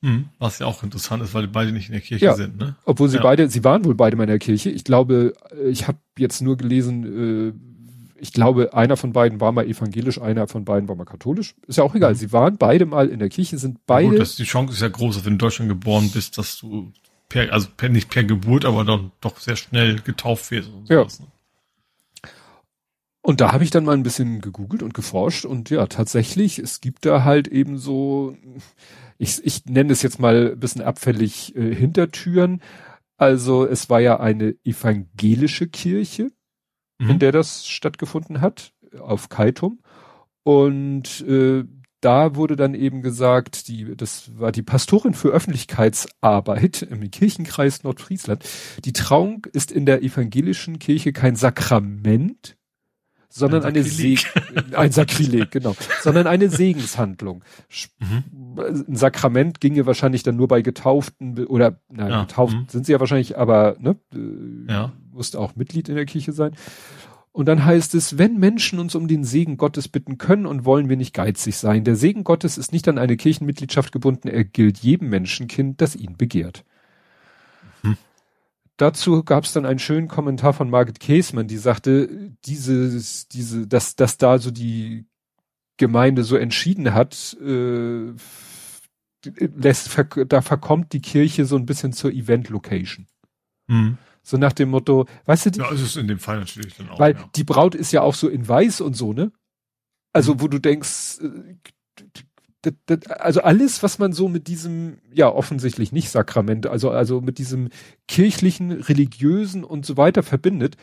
Mhm. 0.00 0.28
Was 0.38 0.58
ja 0.58 0.66
auch 0.66 0.82
interessant 0.82 1.22
ist, 1.22 1.34
weil 1.34 1.42
die 1.42 1.52
beide 1.52 1.72
nicht 1.72 1.86
in 1.88 1.92
der 1.92 2.00
Kirche 2.00 2.24
ja, 2.24 2.34
sind, 2.34 2.58
ne? 2.58 2.76
Obwohl 2.84 3.08
sie 3.08 3.16
ja. 3.16 3.22
beide, 3.22 3.48
sie 3.48 3.64
waren 3.64 3.84
wohl 3.84 3.94
beide 3.94 4.16
mal 4.16 4.24
in 4.24 4.28
der 4.28 4.38
Kirche. 4.38 4.70
Ich 4.70 4.84
glaube, 4.84 5.32
äh, 5.52 5.68
ich 5.68 5.88
habe 5.88 5.98
jetzt 6.18 6.42
nur 6.42 6.56
gelesen, 6.56 7.04
äh, 7.04 7.52
ich 8.22 8.32
glaube, 8.32 8.72
einer 8.72 8.96
von 8.96 9.12
beiden 9.12 9.40
war 9.40 9.50
mal 9.50 9.66
evangelisch, 9.66 10.20
einer 10.20 10.46
von 10.46 10.64
beiden 10.64 10.88
war 10.88 10.94
mal 10.94 11.04
katholisch. 11.04 11.56
Ist 11.66 11.78
ja 11.78 11.82
auch 11.82 11.96
egal. 11.96 12.12
Mhm. 12.12 12.16
Sie 12.16 12.32
waren 12.32 12.56
beide 12.56 12.86
mal 12.86 13.08
in 13.08 13.18
der 13.18 13.28
Kirche, 13.28 13.58
sind 13.58 13.84
beide. 13.84 14.10
Gut, 14.10 14.20
das, 14.20 14.36
die 14.36 14.44
Chance 14.44 14.74
ist 14.74 14.80
ja 14.80 14.88
groß, 14.88 15.16
dass 15.16 15.24
wenn 15.24 15.32
du 15.32 15.34
in 15.34 15.38
Deutschland 15.38 15.68
geboren 15.68 16.08
bist, 16.14 16.38
dass 16.38 16.56
du 16.58 16.92
per, 17.28 17.52
also 17.52 17.66
per, 17.76 17.88
nicht 17.88 18.10
per 18.10 18.22
Geburt, 18.22 18.64
aber 18.64 18.84
dann 18.84 19.10
doch 19.20 19.40
sehr 19.40 19.56
schnell 19.56 19.96
getauft 19.96 20.52
wirst. 20.52 20.70
Und 20.70 20.86
sowas, 20.86 21.18
ja. 21.18 21.24
Ne? 21.24 22.30
Und 23.22 23.40
da 23.40 23.52
habe 23.52 23.64
ich 23.64 23.70
dann 23.70 23.84
mal 23.84 23.96
ein 23.96 24.04
bisschen 24.04 24.40
gegoogelt 24.40 24.84
und 24.84 24.94
geforscht 24.94 25.44
und 25.44 25.70
ja, 25.70 25.86
tatsächlich, 25.88 26.60
es 26.60 26.80
gibt 26.80 27.04
da 27.04 27.24
halt 27.24 27.48
eben 27.48 27.76
so, 27.76 28.36
ich, 29.18 29.44
ich 29.44 29.64
nenne 29.66 29.92
es 29.92 30.02
jetzt 30.02 30.20
mal 30.20 30.52
ein 30.52 30.60
bisschen 30.60 30.82
abfällig 30.82 31.56
äh, 31.56 31.74
Hintertüren. 31.74 32.62
Also 33.16 33.66
es 33.66 33.90
war 33.90 34.00
ja 34.00 34.20
eine 34.20 34.54
evangelische 34.64 35.66
Kirche 35.66 36.30
mhm. 37.02 37.10
in 37.10 37.18
der 37.18 37.32
das 37.32 37.66
stattgefunden 37.66 38.40
hat, 38.40 38.72
auf 38.98 39.28
Kaitum. 39.28 39.80
Und 40.44 41.20
äh, 41.26 41.64
da 42.00 42.34
wurde 42.34 42.56
dann 42.56 42.74
eben 42.74 43.00
gesagt, 43.00 43.68
die, 43.68 43.96
das 43.96 44.36
war 44.36 44.50
die 44.50 44.62
Pastorin 44.62 45.14
für 45.14 45.28
Öffentlichkeitsarbeit 45.28 46.82
im 46.82 47.08
Kirchenkreis 47.10 47.84
Nordfriesland. 47.84 48.44
Die 48.84 48.92
Trauung 48.92 49.46
ist 49.52 49.70
in 49.70 49.86
der 49.86 50.02
evangelischen 50.02 50.80
Kirche 50.80 51.12
kein 51.12 51.36
Sakrament, 51.36 52.56
sondern 53.32 53.62
ein 53.62 53.74
eine 53.74 53.82
Seg 53.82 54.26
ein 54.76 54.92
Sakrileg, 54.92 55.50
genau, 55.50 55.74
sondern 56.02 56.26
eine 56.26 56.50
Segenshandlung. 56.50 57.42
Mhm. 57.98 58.24
Ein 58.58 58.96
Sakrament 58.96 59.60
ginge 59.60 59.86
wahrscheinlich 59.86 60.22
dann 60.22 60.36
nur 60.36 60.48
bei 60.48 60.62
Getauften 60.62 61.46
oder 61.46 61.80
nein, 61.88 62.10
ja. 62.10 62.20
getauft 62.22 62.54
mhm. 62.54 62.66
sind 62.68 62.86
sie 62.86 62.92
ja 62.92 63.00
wahrscheinlich, 63.00 63.38
aber 63.38 63.76
ne, 63.78 63.96
äh, 64.14 64.72
ja. 64.72 64.92
musste 65.12 65.40
auch 65.40 65.56
Mitglied 65.56 65.88
in 65.88 65.96
der 65.96 66.04
Kirche 66.04 66.32
sein. 66.32 66.54
Und 67.32 67.46
dann 67.46 67.64
heißt 67.64 67.94
es, 67.94 68.18
wenn 68.18 68.38
Menschen 68.38 68.78
uns 68.78 68.94
um 68.94 69.08
den 69.08 69.24
Segen 69.24 69.56
Gottes 69.56 69.88
bitten 69.88 70.18
können 70.18 70.44
und 70.44 70.66
wollen 70.66 70.90
wir 70.90 70.98
nicht 70.98 71.14
geizig 71.14 71.56
sein. 71.56 71.82
Der 71.82 71.96
Segen 71.96 72.24
Gottes 72.24 72.58
ist 72.58 72.72
nicht 72.72 72.86
an 72.88 72.98
eine 72.98 73.16
Kirchenmitgliedschaft 73.16 73.90
gebunden, 73.90 74.28
er 74.28 74.44
gilt 74.44 74.78
jedem 74.78 75.08
Menschenkind, 75.08 75.80
das 75.80 75.96
ihn 75.96 76.18
begehrt. 76.18 76.64
Dazu 78.78 79.22
gab 79.22 79.44
es 79.44 79.52
dann 79.52 79.66
einen 79.66 79.78
schönen 79.78 80.08
Kommentar 80.08 80.52
von 80.52 80.70
Margit 80.70 80.98
Käsmann, 80.98 81.46
die 81.46 81.58
sagte, 81.58 82.32
dieses, 82.44 83.28
diese, 83.28 83.66
dass, 83.66 83.96
dass 83.96 84.16
da 84.16 84.38
so 84.38 84.50
die 84.50 85.06
Gemeinde 85.76 86.24
so 86.24 86.36
entschieden 86.36 86.94
hat, 86.94 87.36
äh, 87.40 88.12
lässt, 89.24 89.96
da 90.26 90.42
verkommt 90.42 90.92
die 90.92 91.02
Kirche 91.02 91.44
so 91.44 91.56
ein 91.56 91.66
bisschen 91.66 91.92
zur 91.92 92.12
Event-Location. 92.12 93.06
Hm. 93.68 93.98
So 94.22 94.36
nach 94.36 94.52
dem 94.52 94.70
Motto, 94.70 95.06
weißt 95.26 95.46
du, 95.46 95.50
die, 95.50 95.58
ja, 95.60 95.70
ist 95.70 95.80
es 95.80 95.96
in 95.96 96.08
dem 96.08 96.18
Fall 96.18 96.38
natürlich 96.38 96.76
dann 96.76 96.88
auch. 96.90 96.98
Weil 96.98 97.14
ja. 97.14 97.30
die 97.34 97.44
Braut 97.44 97.74
ist 97.74 97.92
ja 97.92 98.02
auch 98.02 98.14
so 98.14 98.28
in 98.28 98.46
weiß 98.46 98.80
und 98.80 98.94
so, 98.94 99.12
ne? 99.12 99.32
Also, 100.12 100.34
mhm. 100.34 100.40
wo 100.40 100.48
du 100.48 100.58
denkst, 100.58 101.18
äh, 102.66 102.98
also 103.08 103.42
alles, 103.42 103.82
was 103.82 103.98
man 103.98 104.12
so 104.12 104.28
mit 104.28 104.48
diesem, 104.48 104.98
ja, 105.12 105.28
offensichtlich 105.28 105.92
nicht 105.92 106.10
Sakrament, 106.10 106.66
also, 106.66 106.90
also 106.90 107.20
mit 107.20 107.38
diesem 107.38 107.68
kirchlichen, 108.08 108.72
religiösen 108.72 109.64
und 109.64 109.86
so 109.86 109.96
weiter 109.96 110.22
verbindet, 110.22 110.76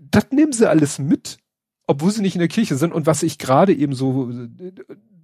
das 0.00 0.30
nehmen 0.30 0.52
sie 0.52 0.68
alles 0.68 0.98
mit, 0.98 1.38
obwohl 1.86 2.10
sie 2.10 2.22
nicht 2.22 2.34
in 2.34 2.40
der 2.40 2.48
Kirche 2.48 2.76
sind. 2.76 2.92
Und 2.92 3.06
was 3.06 3.22
ich 3.22 3.38
gerade 3.38 3.74
eben 3.74 3.94
so, 3.94 4.30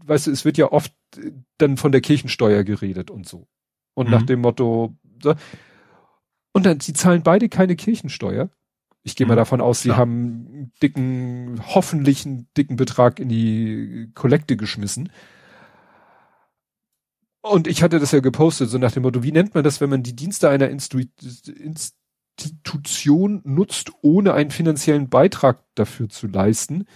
weißt 0.04 0.26
du, 0.26 0.30
es 0.30 0.44
wird 0.44 0.58
ja 0.58 0.72
oft 0.72 0.92
dann 1.58 1.76
von 1.76 1.92
der 1.92 2.00
Kirchensteuer 2.00 2.64
geredet 2.64 3.10
und 3.10 3.28
so. 3.28 3.46
Und 3.94 4.06
mhm. 4.06 4.12
nach 4.12 4.22
dem 4.22 4.40
Motto, 4.40 4.96
so, 5.22 5.34
und 6.52 6.66
dann, 6.66 6.80
sie 6.80 6.92
zahlen 6.92 7.22
beide 7.22 7.48
keine 7.48 7.76
Kirchensteuer. 7.76 8.50
Ich 9.02 9.16
gehe 9.16 9.26
mal 9.26 9.34
mhm. 9.34 9.38
davon 9.38 9.60
aus, 9.60 9.80
sie 9.80 9.92
haben 9.92 10.46
einen 10.50 10.72
dicken, 10.82 11.60
hoffentlich 11.66 12.26
einen 12.26 12.48
dicken 12.56 12.76
Betrag 12.76 13.18
in 13.18 13.28
die 13.28 14.10
Kollekte 14.14 14.56
geschmissen. 14.56 15.10
Und 17.42 17.66
ich 17.66 17.82
hatte 17.82 17.98
das 17.98 18.12
ja 18.12 18.20
gepostet, 18.20 18.68
so 18.68 18.78
nach 18.78 18.92
dem 18.92 19.02
Motto, 19.02 19.22
wie 19.22 19.32
nennt 19.32 19.54
man 19.54 19.64
das, 19.64 19.80
wenn 19.80 19.90
man 19.90 20.02
die 20.02 20.14
Dienste 20.14 20.50
einer 20.50 20.68
Instu 20.68 21.00
Institution 21.46 23.40
nutzt, 23.44 23.92
ohne 24.02 24.34
einen 24.34 24.50
finanziellen 24.50 25.08
Beitrag 25.08 25.64
dafür 25.74 26.08
zu 26.10 26.26
leisten? 26.26 26.86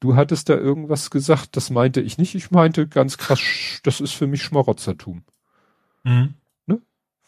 Du 0.00 0.16
hattest 0.16 0.48
da 0.48 0.56
irgendwas 0.56 1.10
gesagt, 1.10 1.56
das 1.56 1.70
meinte 1.70 2.00
ich 2.00 2.18
nicht. 2.18 2.34
Ich 2.34 2.50
meinte 2.50 2.86
ganz 2.86 3.18
krass, 3.18 3.40
das 3.82 4.00
ist 4.00 4.12
für 4.12 4.26
mich 4.26 4.42
Schmarotzertum. 4.42 5.22
Mhm. 6.04 6.34
Ne? 6.66 6.80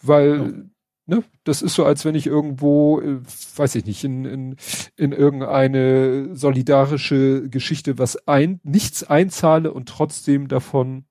Weil, 0.02 0.70
ja. 1.06 1.16
ne, 1.16 1.24
das 1.44 1.62
ist 1.62 1.74
so, 1.74 1.84
als 1.84 2.04
wenn 2.04 2.14
ich 2.14 2.26
irgendwo, 2.26 3.00
äh, 3.00 3.20
weiß 3.56 3.74
ich 3.76 3.86
nicht, 3.86 4.04
in, 4.04 4.24
in, 4.24 4.56
in 4.96 5.12
irgendeine 5.12 6.36
solidarische 6.36 7.48
Geschichte 7.48 7.98
was 7.98 8.28
ein, 8.28 8.60
nichts 8.62 9.02
einzahle 9.04 9.72
und 9.72 9.88
trotzdem 9.88 10.46
davon. 10.48 11.04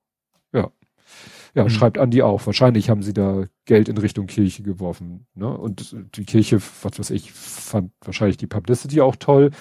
Ja, 1.59 1.65
mhm. 1.65 1.71
schreibt 1.71 1.97
Andi 1.97 2.21
auch. 2.21 2.45
Wahrscheinlich 2.45 2.89
haben 2.89 3.03
sie 3.03 3.13
da 3.13 3.43
Geld 3.65 3.89
in 3.89 3.97
Richtung 3.97 4.27
Kirche 4.27 4.63
geworfen. 4.63 5.27
Ne? 5.35 5.49
Und 5.49 5.93
die 6.15 6.23
Kirche, 6.23 6.61
was 6.83 6.97
weiß 6.97 7.09
ich, 7.09 7.33
fand 7.33 7.91
wahrscheinlich 7.99 8.37
die 8.37 8.47
Publicity 8.47 9.01
auch 9.01 9.17
toll. 9.17 9.51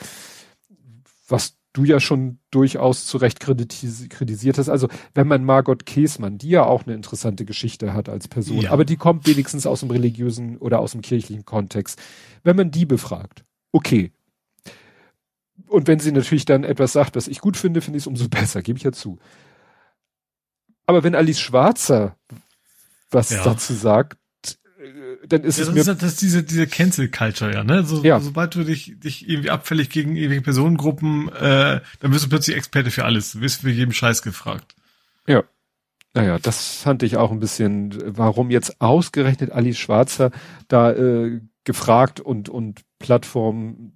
Was 1.27 1.57
du 1.73 1.83
ja 1.83 1.99
schon 1.99 2.39
durchaus 2.53 3.07
zu 3.07 3.19
Recht 3.19 3.41
kritis 3.41 4.09
kritisiert 4.09 4.59
hast. 4.59 4.69
Also 4.69 4.87
wenn 5.13 5.27
man 5.27 5.45
Margot 5.45 5.87
Käßmann, 5.87 6.39
die 6.39 6.51
ja 6.51 6.65
auch 6.65 6.87
eine 6.87 6.95
interessante 6.95 7.45
Geschichte 7.45 7.95
hat 7.95 8.09
als 8.09 8.29
Person, 8.29 8.61
ja. 8.61 8.71
aber 8.71 8.85
die 8.85 8.97
kommt 8.97 9.27
wenigstens 9.27 9.67
aus 9.67 9.81
dem 9.81 9.91
religiösen 9.91 10.57
oder 10.59 10.79
aus 10.79 10.93
dem 10.93 11.03
kirchlichen 11.03 11.45
Kontext, 11.45 12.01
wenn 12.45 12.55
man 12.55 12.71
die 12.71 12.87
befragt, 12.87 13.45
okay. 13.73 14.13
Und 15.67 15.89
wenn 15.89 15.99
sie 15.99 16.13
natürlich 16.13 16.45
dann 16.45 16.63
etwas 16.63 16.93
sagt, 16.93 17.17
was 17.17 17.27
ich 17.27 17.41
gut 17.41 17.57
finde, 17.57 17.81
finde 17.81 17.99
ich 17.99 18.05
es 18.05 18.07
umso 18.07 18.29
besser, 18.31 18.63
gebe 18.63 18.77
ich 18.77 18.85
ja 18.85 18.93
zu. 18.93 19.19
Aber 20.89 21.05
wenn 21.05 21.15
Alice 21.15 21.39
Schwarzer 21.39 22.17
was 23.11 23.31
ja. 23.31 23.45
dazu 23.45 23.75
sagt, 23.75 24.17
dann 25.29 25.45
ist 25.45 25.59
ja, 25.59 25.65
es 25.65 25.73
mir. 25.73 25.81
Ist, 25.81 26.03
das 26.03 26.17
diese, 26.17 26.43
diese 26.43 26.67
Cancel 26.67 27.11
Culture, 27.11 27.53
ja, 27.53 27.63
ne? 27.63 27.85
So, 27.85 28.03
ja. 28.03 28.21
Sobald 28.21 28.55
du 28.55 28.65
dich, 28.65 28.99
dich 28.99 29.29
irgendwie 29.29 29.51
abfällig 29.51 29.91
gegen 29.91 30.17
irgendwelche 30.17 30.43
Personengruppen, 30.43 31.29
äh, 31.29 31.81
dann 32.01 32.13
wirst 32.13 32.25
du 32.25 32.31
plötzlich 32.31 32.57
Experte 32.57 32.91
für 32.91 33.05
alles. 33.05 33.33
Du 33.33 33.41
wirst 33.43 33.61
für 33.61 33.71
jeden 33.71 33.93
Scheiß 33.93 34.23
gefragt. 34.23 34.75
Ja. 35.27 35.45
Naja, 36.15 36.39
das 36.39 36.77
fand 36.77 37.03
ich 37.03 37.19
auch 37.19 37.31
ein 37.31 37.39
bisschen, 37.39 37.95
warum 38.17 38.51
jetzt 38.51 38.81
ausgerechnet 38.81 39.53
Alice 39.53 39.79
Schwarzer 39.79 40.31
da 40.69 40.93
äh, 40.93 41.43
gefragt 41.65 42.21
und, 42.21 42.49
und 42.49 42.81
Plattform 42.99 43.93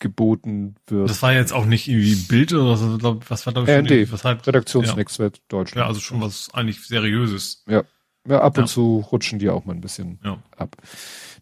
geboten 0.00 0.74
wird. 0.86 1.08
Das 1.08 1.22
war 1.22 1.32
jetzt 1.32 1.52
auch 1.52 1.66
nicht 1.66 1.88
irgendwie 1.88 2.16
Bild 2.16 2.52
oder 2.52 2.76
so, 2.76 3.20
was 3.28 3.46
war 3.46 3.52
da 3.52 3.64
schon 3.64 3.86
RND, 3.86 4.10
was 4.10 4.24
halt, 4.24 4.46
Redaktionsnetzwerk 4.46 5.36
ja. 5.36 5.42
Deutschland. 5.48 5.84
Ja, 5.84 5.86
also 5.86 6.00
schon 6.00 6.20
was 6.20 6.52
eigentlich 6.52 6.84
Seriöses. 6.86 7.62
Ja. 7.68 7.84
Ja, 8.28 8.42
ab 8.42 8.58
und 8.58 8.66
zu 8.66 9.06
rutschen 9.10 9.38
die 9.38 9.48
auch 9.48 9.64
mal 9.64 9.74
ein 9.74 9.80
bisschen 9.80 10.18
ja. 10.22 10.42
ab. 10.56 10.76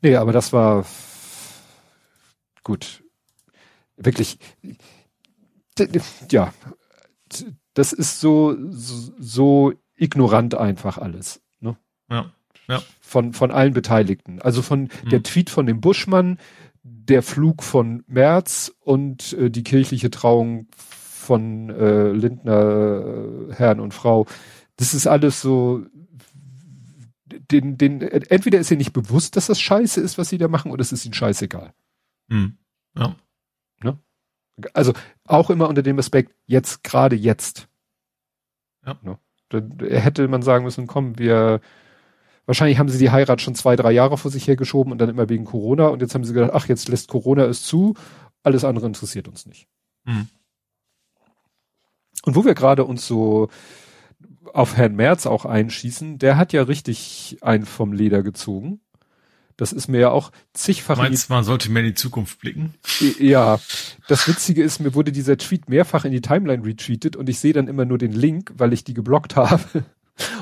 Nee, 0.01 0.15
aber 0.15 0.33
das 0.33 0.53
war 0.53 0.87
gut. 2.63 3.03
Wirklich, 3.97 4.39
ja, 6.31 6.53
das 7.75 7.93
ist 7.93 8.21
so, 8.21 8.57
so, 8.71 9.13
so 9.19 9.73
ignorant 9.97 10.55
einfach 10.55 10.99
alles. 10.99 11.41
Ne? 11.59 11.77
Ja, 12.09 12.33
ja. 12.69 12.83
Von, 13.01 13.33
von 13.33 13.51
allen 13.51 13.73
Beteiligten. 13.73 14.41
Also 14.41 14.63
von 14.63 14.83
mhm. 14.83 15.09
der 15.11 15.23
Tweet 15.23 15.51
von 15.51 15.67
dem 15.67 15.81
Buschmann, 15.81 16.39
der 16.83 17.23
Flug 17.23 17.63
von 17.63 18.05
Merz 18.07 18.75
und 18.81 19.33
äh, 19.35 19.51
die 19.51 19.65
kirchliche 19.65 20.11
Trauung 20.11 20.69
von 20.71 21.71
äh, 21.71 22.11
Lindner, 22.13 23.51
äh, 23.51 23.55
Herrn 23.55 23.81
und 23.81 23.95
Frau. 23.95 24.27
Das 24.77 24.95
ist 24.95 25.07
alles 25.07 25.41
so, 25.41 25.85
den, 27.51 27.77
den, 27.77 28.01
entweder 28.01 28.59
ist 28.59 28.71
ihr 28.71 28.77
nicht 28.77 28.93
bewusst, 28.93 29.37
dass 29.37 29.47
das 29.47 29.61
scheiße 29.61 30.01
ist, 30.01 30.19
was 30.19 30.29
sie 30.29 30.39
da 30.39 30.49
machen, 30.49 30.71
oder 30.71 30.81
es 30.81 30.93
ist 30.93 31.05
ihnen 31.05 31.15
scheißegal. 31.15 31.73
Hm. 32.31 32.57
Ja. 32.97 33.17
Ne? 33.83 33.99
Also 34.73 34.93
auch 35.25 35.51
immer 35.51 35.69
unter 35.69 35.83
dem 35.83 35.99
Aspekt, 35.99 36.35
jetzt, 36.47 36.85
gerade 36.85 37.17
jetzt. 37.17 37.69
Ja. 38.87 38.99
Ne? 39.03 39.19
Dann 39.51 39.79
hätte 39.81 40.29
man 40.29 40.43
sagen 40.43 40.65
müssen, 40.65 40.87
komm, 40.87 41.19
wir, 41.19 41.61
wahrscheinlich 42.49 42.79
haben 42.79 42.89
sie 42.89 42.99
die 42.99 43.11
Heirat 43.11 43.43
schon 43.43 43.55
zwei, 43.55 43.77
drei 43.77 43.93
Jahre 43.93 44.17
vor 44.17 44.31
sich 44.31 44.49
hergeschoben 44.49 44.91
und 44.91 44.99
dann 44.99 45.11
immer 45.11 45.29
wegen 45.29 45.45
Corona 45.45 45.89
und 45.89 46.01
jetzt 46.01 46.15
haben 46.15 46.25
sie 46.25 46.33
gedacht, 46.33 46.53
ach, 46.55 46.67
jetzt 46.67 46.89
lässt 46.89 47.09
Corona 47.09 47.45
es 47.45 47.63
zu, 47.63 47.95
alles 48.43 48.65
andere 48.65 48.87
interessiert 48.87 49.29
uns 49.29 49.47
nicht. 49.47 49.69
Hm. 50.07 50.29
Und 52.25 52.35
wo 52.35 52.45
wir 52.45 52.55
gerade 52.55 52.85
uns 52.85 53.07
so 53.07 53.49
auf 54.53 54.77
Herrn 54.77 54.97
Merz 54.97 55.27
auch 55.27 55.45
einschießen, 55.45 56.19
der 56.19 56.39
hat 56.39 56.55
ja 56.55 56.63
richtig 56.63 57.37
einen 57.43 57.67
vom 57.67 57.93
Leder 57.93 58.23
gezogen. 58.23 58.81
Das 59.59 59.73
ist 59.73 59.89
mir 59.89 59.99
ja 59.99 60.11
auch 60.11 60.31
zigfach. 60.55 60.97
Meinst 60.97 61.29
man 61.31 61.45
sollte 61.45 61.71
mehr 61.71 61.83
in 61.83 61.89
die 61.89 61.95
Zukunft 61.95 62.39
blicken? 62.39 62.75
Ja. 63.19 63.61
Das 64.07 64.27
Witzige 64.27 64.63
ist, 64.63 64.79
mir 64.79 64.95
wurde 64.95 65.13
dieser 65.13 65.37
Tweet 65.37 65.69
mehrfach 65.69 66.05
in 66.05 66.13
die 66.13 66.21
Timeline 66.21 66.65
retweetet 66.65 67.17
und 67.17 67.29
ich 67.29 67.41
sehe 67.41 67.53
dann 67.53 67.69
immer 67.69 67.85
nur 67.85 67.99
den 67.99 68.13
Link, 68.13 68.53
weil 68.57 68.73
ich 68.73 68.85
die 68.85 68.95
geblockt 68.95 69.37
habe. 69.37 69.85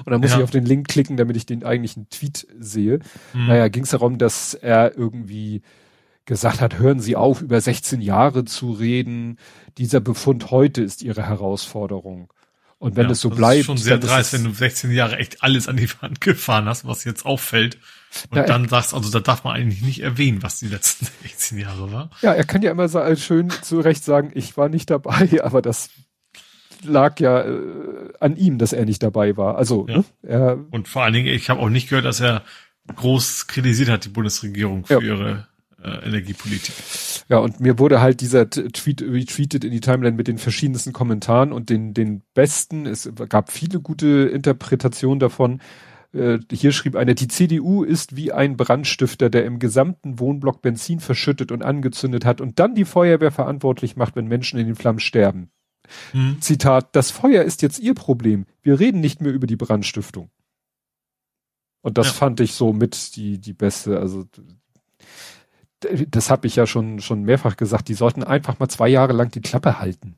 Und 0.04 0.10
dann 0.10 0.20
muss 0.20 0.30
ja. 0.30 0.38
ich 0.38 0.44
auf 0.44 0.50
den 0.50 0.64
Link 0.64 0.88
klicken, 0.88 1.16
damit 1.16 1.36
ich 1.36 1.46
den 1.46 1.64
eigentlichen 1.64 2.08
Tweet 2.10 2.46
sehe. 2.58 3.00
Hm. 3.32 3.46
Naja, 3.46 3.68
ging 3.68 3.84
es 3.84 3.90
darum, 3.90 4.18
dass 4.18 4.54
er 4.54 4.96
irgendwie 4.96 5.62
gesagt 6.24 6.60
hat, 6.60 6.78
hören 6.78 7.00
Sie 7.00 7.16
auf, 7.16 7.40
über 7.40 7.60
16 7.60 8.00
Jahre 8.00 8.44
zu 8.44 8.72
reden. 8.72 9.38
Dieser 9.78 10.00
Befund 10.00 10.50
heute 10.50 10.82
ist 10.82 11.02
Ihre 11.02 11.26
Herausforderung. 11.26 12.32
Und 12.78 12.96
wenn 12.96 13.06
ja, 13.06 13.12
es 13.12 13.20
so 13.20 13.30
bleibt. 13.30 13.54
Das 13.54 13.60
ist 13.60 13.66
schon 13.66 13.76
sehr 13.78 13.98
dreist, 13.98 14.32
wenn 14.34 14.44
du 14.44 14.52
16 14.52 14.90
Jahre 14.90 15.16
echt 15.16 15.42
alles 15.42 15.66
an 15.66 15.76
die 15.76 15.88
Wand 16.00 16.20
gefahren 16.20 16.66
hast, 16.66 16.86
was 16.86 17.04
jetzt 17.04 17.24
auffällt. 17.24 17.78
Und 18.30 18.36
ja, 18.36 18.44
dann 18.44 18.68
sagst, 18.68 18.92
also 18.92 19.10
da 19.10 19.20
darf 19.20 19.44
man 19.44 19.56
eigentlich 19.56 19.82
nicht 19.82 20.00
erwähnen, 20.00 20.42
was 20.42 20.58
die 20.58 20.68
letzten 20.68 21.06
16 21.22 21.58
Jahre 21.58 21.90
war. 21.90 22.10
Ja, 22.20 22.34
er 22.34 22.44
kann 22.44 22.62
ja 22.62 22.70
immer 22.70 22.88
so 22.88 23.00
schön 23.16 23.50
zu 23.50 23.80
Recht 23.80 24.04
sagen, 24.04 24.30
ich 24.34 24.56
war 24.56 24.68
nicht 24.68 24.90
dabei, 24.90 25.40
aber 25.42 25.62
das 25.62 25.90
lag 26.84 27.20
ja 27.20 27.42
äh, 27.42 27.58
an 28.20 28.36
ihm, 28.36 28.58
dass 28.58 28.72
er 28.72 28.84
nicht 28.84 29.02
dabei 29.02 29.36
war. 29.36 29.56
Also, 29.56 29.86
ja. 29.88 29.98
ne, 29.98 30.04
er, 30.22 30.58
Und 30.70 30.88
vor 30.88 31.02
allen 31.02 31.14
Dingen, 31.14 31.28
ich 31.28 31.50
habe 31.50 31.60
auch 31.60 31.68
nicht 31.68 31.88
gehört, 31.88 32.04
dass 32.04 32.20
er 32.20 32.42
groß 32.94 33.46
kritisiert 33.46 33.88
hat, 33.88 34.04
die 34.04 34.10
Bundesregierung 34.10 34.84
für 34.84 34.94
ja. 34.94 35.00
ihre 35.00 35.46
äh, 35.82 36.06
Energiepolitik. 36.06 36.74
Ja, 37.28 37.38
und 37.38 37.60
mir 37.60 37.78
wurde 37.78 38.00
halt 38.00 38.20
dieser 38.20 38.48
Tweet 38.48 39.02
retweetet 39.02 39.64
in 39.64 39.72
die 39.72 39.80
Timeline 39.80 40.16
mit 40.16 40.28
den 40.28 40.38
verschiedensten 40.38 40.92
Kommentaren 40.92 41.52
und 41.52 41.70
den, 41.70 41.94
den 41.94 42.22
besten. 42.34 42.86
Es 42.86 43.10
gab 43.28 43.50
viele 43.50 43.80
gute 43.80 44.30
Interpretationen 44.32 45.18
davon. 45.18 45.60
Äh, 46.12 46.38
hier 46.50 46.72
schrieb 46.72 46.96
einer, 46.96 47.14
die 47.14 47.28
CDU 47.28 47.82
ist 47.82 48.16
wie 48.16 48.32
ein 48.32 48.56
Brandstifter, 48.56 49.28
der 49.28 49.44
im 49.44 49.58
gesamten 49.58 50.18
Wohnblock 50.18 50.62
Benzin 50.62 51.00
verschüttet 51.00 51.52
und 51.52 51.62
angezündet 51.62 52.24
hat 52.24 52.40
und 52.40 52.58
dann 52.58 52.74
die 52.74 52.84
Feuerwehr 52.84 53.32
verantwortlich 53.32 53.96
macht, 53.96 54.16
wenn 54.16 54.26
Menschen 54.26 54.58
in 54.58 54.66
den 54.66 54.76
Flammen 54.76 55.00
sterben. 55.00 55.50
Hm. 56.12 56.41
Zitat, 56.41 56.95
das 56.95 57.11
Feuer 57.11 57.43
ist 57.45 57.62
jetzt 57.62 57.78
ihr 57.78 57.95
Problem. 57.95 58.47
Wir 58.62 58.78
reden 58.80 59.01
nicht 59.01 59.20
mehr 59.20 59.32
über 59.32 59.47
die 59.47 59.57
Brandstiftung. 59.57 60.30
Und 61.82 61.99
das 61.99 62.09
ja. 62.09 62.12
fand 62.14 62.41
ich 62.41 62.55
so 62.55 62.72
mit 62.72 63.14
die, 63.16 63.39
die 63.39 63.53
beste, 63.53 64.01
also 64.01 64.26
das 65.80 66.30
habe 66.30 66.47
ich 66.47 66.57
ja 66.57 66.66
schon, 66.66 67.01
schon 67.01 67.22
mehrfach 67.22 67.57
gesagt, 67.57 67.89
die 67.89 67.95
sollten 67.95 68.24
einfach 68.24 68.59
mal 68.59 68.68
zwei 68.68 68.89
Jahre 68.89 69.12
lang 69.12 69.30
die 69.30 69.41
Klappe 69.41 69.78
halten. 69.78 70.16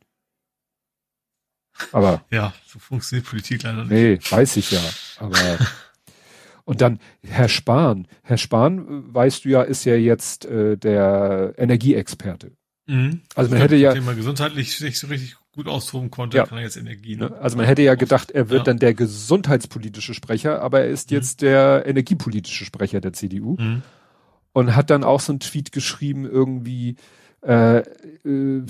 Aber. 1.93 2.25
Ja, 2.31 2.55
so 2.67 2.79
funktioniert 2.79 3.29
Politik 3.29 3.63
leider 3.63 3.85
nicht. 3.85 3.91
Nee, 3.91 4.19
weiß 4.31 4.57
ich 4.57 4.71
ja. 4.71 4.81
Aber. 5.19 5.37
und 6.65 6.81
dann 6.81 7.01
Herr 7.23 7.49
Spahn. 7.49 8.07
Herr 8.23 8.39
Spahn, 8.39 9.15
weißt 9.15 9.45
du 9.45 9.49
ja, 9.51 9.63
ist 9.63 9.85
ja 9.85 9.95
jetzt 9.95 10.45
äh, 10.47 10.77
der 10.77 11.55
Energieexperte. 11.57 12.53
Mhm. 12.87 13.23
Also 13.35 13.51
man 13.51 13.61
hätte 13.61 13.77
ja. 13.77 13.95
Man 14.01 14.17
gesundheitlich 14.17 14.81
nicht 14.81 14.99
so 14.99 15.09
richtig 15.09 15.37
gut 15.55 15.69
austoben 15.69 16.11
konnte, 16.11 16.37
ja. 16.37 16.47
kann 16.47 16.59
er 16.59 16.65
jetzt 16.65 16.77
Energie. 16.77 17.17
Ne? 17.17 17.37
Also 17.41 17.57
man 17.57 17.67
hätte 17.67 17.83
ja 17.83 17.95
gedacht, 17.95 18.31
er 18.31 18.49
wird 18.49 18.61
ja. 18.61 18.65
dann 18.65 18.79
der 18.79 18.95
gesundheitspolitische 18.95 20.15
Sprecher, 20.15 20.63
aber 20.63 20.81
er 20.81 20.89
ist 20.89 21.11
mhm. 21.11 21.17
jetzt 21.17 21.43
der 21.43 21.85
energiepolitische 21.87 22.65
Sprecher 22.65 23.01
der 23.01 23.13
CDU. 23.13 23.57
Mhm 23.59 23.83
und 24.59 24.75
hat 24.75 24.91
dann 24.91 25.05
auch 25.05 25.21
so 25.21 25.33
einen 25.33 25.41
Tweet 25.41 25.71
geschrieben, 25.73 26.25
irgendwie, 26.25 26.97
äh, 27.47 27.79
äh, 27.79 28.65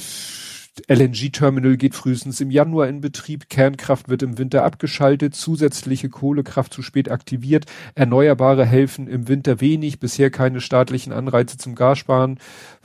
LNG-Terminal 0.89 1.77
geht 1.77 1.95
frühestens 1.95 2.41
im 2.41 2.51
Januar 2.51 2.89
in 2.89 3.01
Betrieb, 3.01 3.49
Kernkraft 3.49 4.09
wird 4.09 4.23
im 4.23 4.39
Winter 4.39 4.65
abgeschaltet, 4.65 5.35
zusätzliche 5.35 6.09
Kohlekraft 6.09 6.73
zu 6.73 6.83
spät 6.83 7.11
aktiviert, 7.11 7.67
Erneuerbare 7.95 8.65
helfen 8.65 9.09
im 9.09 9.29
Winter 9.29 9.61
wenig, 9.61 9.99
bisher 9.99 10.31
keine 10.31 10.61
staatlichen 10.61 11.13
Anreize 11.13 11.59
zum 11.59 11.75
Gassparen 11.75 12.39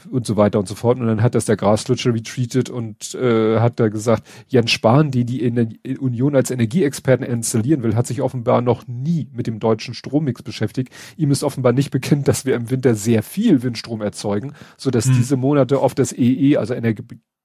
und 0.09 0.25
so 0.25 0.37
weiter 0.37 0.59
und 0.59 0.67
so 0.67 0.75
fort. 0.75 0.99
Und 0.99 1.07
dann 1.07 1.21
hat 1.21 1.35
das 1.35 1.45
der 1.45 1.57
Graslutscher 1.57 2.13
retweetet 2.13 2.69
und 2.69 3.15
äh, 3.15 3.59
hat 3.59 3.79
da 3.79 3.89
gesagt, 3.89 4.27
Jens 4.47 4.71
Spahn, 4.71 5.11
die 5.11 5.25
die 5.25 5.43
Ener 5.43 5.67
Union 5.99 6.35
als 6.35 6.51
Energieexperten 6.51 7.25
installieren 7.25 7.83
will, 7.83 7.95
hat 7.95 8.07
sich 8.07 8.21
offenbar 8.21 8.61
noch 8.61 8.87
nie 8.87 9.29
mit 9.33 9.47
dem 9.47 9.59
deutschen 9.59 9.93
Strommix 9.93 10.43
beschäftigt. 10.43 10.93
Ihm 11.17 11.31
ist 11.31 11.43
offenbar 11.43 11.73
nicht 11.73 11.91
bekannt, 11.91 12.27
dass 12.27 12.45
wir 12.45 12.55
im 12.55 12.69
Winter 12.69 12.95
sehr 12.95 13.23
viel 13.23 13.63
Windstrom 13.63 14.01
erzeugen, 14.01 14.53
so 14.77 14.91
dass 14.91 15.05
hm. 15.05 15.13
diese 15.13 15.37
Monate 15.37 15.79
auf 15.79 15.95
das 15.95 16.13
EE, 16.13 16.57
also 16.57 16.73
Energie 16.73 17.03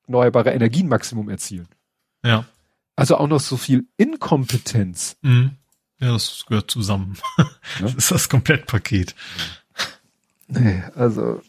erneuerbare 0.08 0.50
Energienmaximum 0.50 1.28
erzielen. 1.28 1.68
Ja. 2.24 2.44
Also 2.96 3.16
auch 3.16 3.28
noch 3.28 3.40
so 3.40 3.56
viel 3.56 3.86
Inkompetenz. 3.96 5.16
Mhm. 5.22 5.52
Ja, 6.00 6.12
das 6.12 6.44
gehört 6.48 6.70
zusammen. 6.70 7.16
Ja? 7.36 7.44
Das 7.80 7.94
ist 7.94 8.10
das 8.10 8.28
Komplettpaket. 8.28 9.14
Nee, 10.48 10.82
also, 10.94 11.40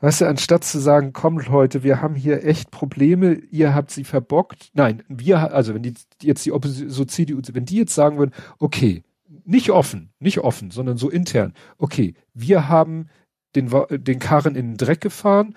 weißt 0.00 0.20
du, 0.20 0.28
anstatt 0.28 0.64
zu 0.64 0.78
sagen, 0.78 1.12
kommt 1.12 1.48
Leute, 1.48 1.82
wir 1.82 2.00
haben 2.00 2.14
hier 2.14 2.44
echt 2.44 2.70
Probleme, 2.70 3.34
ihr 3.50 3.74
habt 3.74 3.90
sie 3.90 4.04
verbockt. 4.04 4.70
Nein, 4.72 5.02
wir, 5.08 5.52
also 5.52 5.74
wenn 5.74 5.82
die 5.82 5.94
jetzt 6.22 6.46
die 6.46 6.52
Opposition, 6.52 6.90
so 6.90 7.04
CDU, 7.04 7.40
wenn 7.52 7.64
die 7.64 7.76
jetzt 7.76 7.94
sagen 7.94 8.18
würden, 8.18 8.32
okay, 8.58 9.02
nicht 9.44 9.70
offen, 9.70 10.12
nicht 10.20 10.38
offen, 10.38 10.70
sondern 10.70 10.96
so 10.96 11.10
intern, 11.10 11.52
okay, 11.78 12.14
wir 12.34 12.68
haben 12.68 13.08
den, 13.56 13.70
den 13.90 14.18
Karren 14.18 14.54
in 14.54 14.72
den 14.72 14.76
Dreck 14.76 15.00
gefahren 15.00 15.48
und 15.48 15.56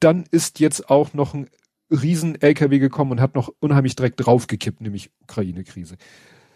dann 0.00 0.24
ist 0.30 0.60
jetzt 0.60 0.90
auch 0.90 1.14
noch 1.14 1.34
ein 1.34 1.48
riesen 1.90 2.40
LKW 2.40 2.78
gekommen 2.78 3.12
und 3.12 3.20
hat 3.20 3.34
noch 3.34 3.50
unheimlich 3.60 3.96
direkt 3.96 4.24
draufgekippt, 4.24 4.80
nämlich 4.80 5.10
Ukraine-Krise. 5.22 5.96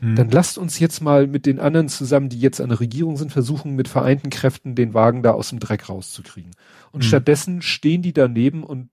Mhm. 0.01 0.17
Dann 0.17 0.31
lasst 0.31 0.59
uns 0.59 0.79
jetzt 0.79 1.01
mal 1.01 1.27
mit 1.27 1.47
den 1.47 1.61
anderen 1.61 1.89
zusammen, 1.89 2.29
die 2.29 2.41
jetzt 2.41 2.61
an 2.61 2.69
der 2.69 2.81
Regierung 2.81 3.17
sind, 3.17 3.33
versuchen, 3.33 3.75
mit 3.75 3.89
vereinten 3.89 4.31
Kräften 4.31 4.75
den 4.75 4.95
Wagen 4.95 5.23
da 5.23 5.31
aus 5.31 5.51
dem 5.51 5.61
Dreck 5.61 5.89
rauszukriegen. 5.89 6.51
Und 6.91 7.05
mhm. 7.05 7.07
stattdessen 7.07 7.63
stehen 7.63 8.03
die 8.03 8.13
daneben 8.13 8.65
und 8.65 8.91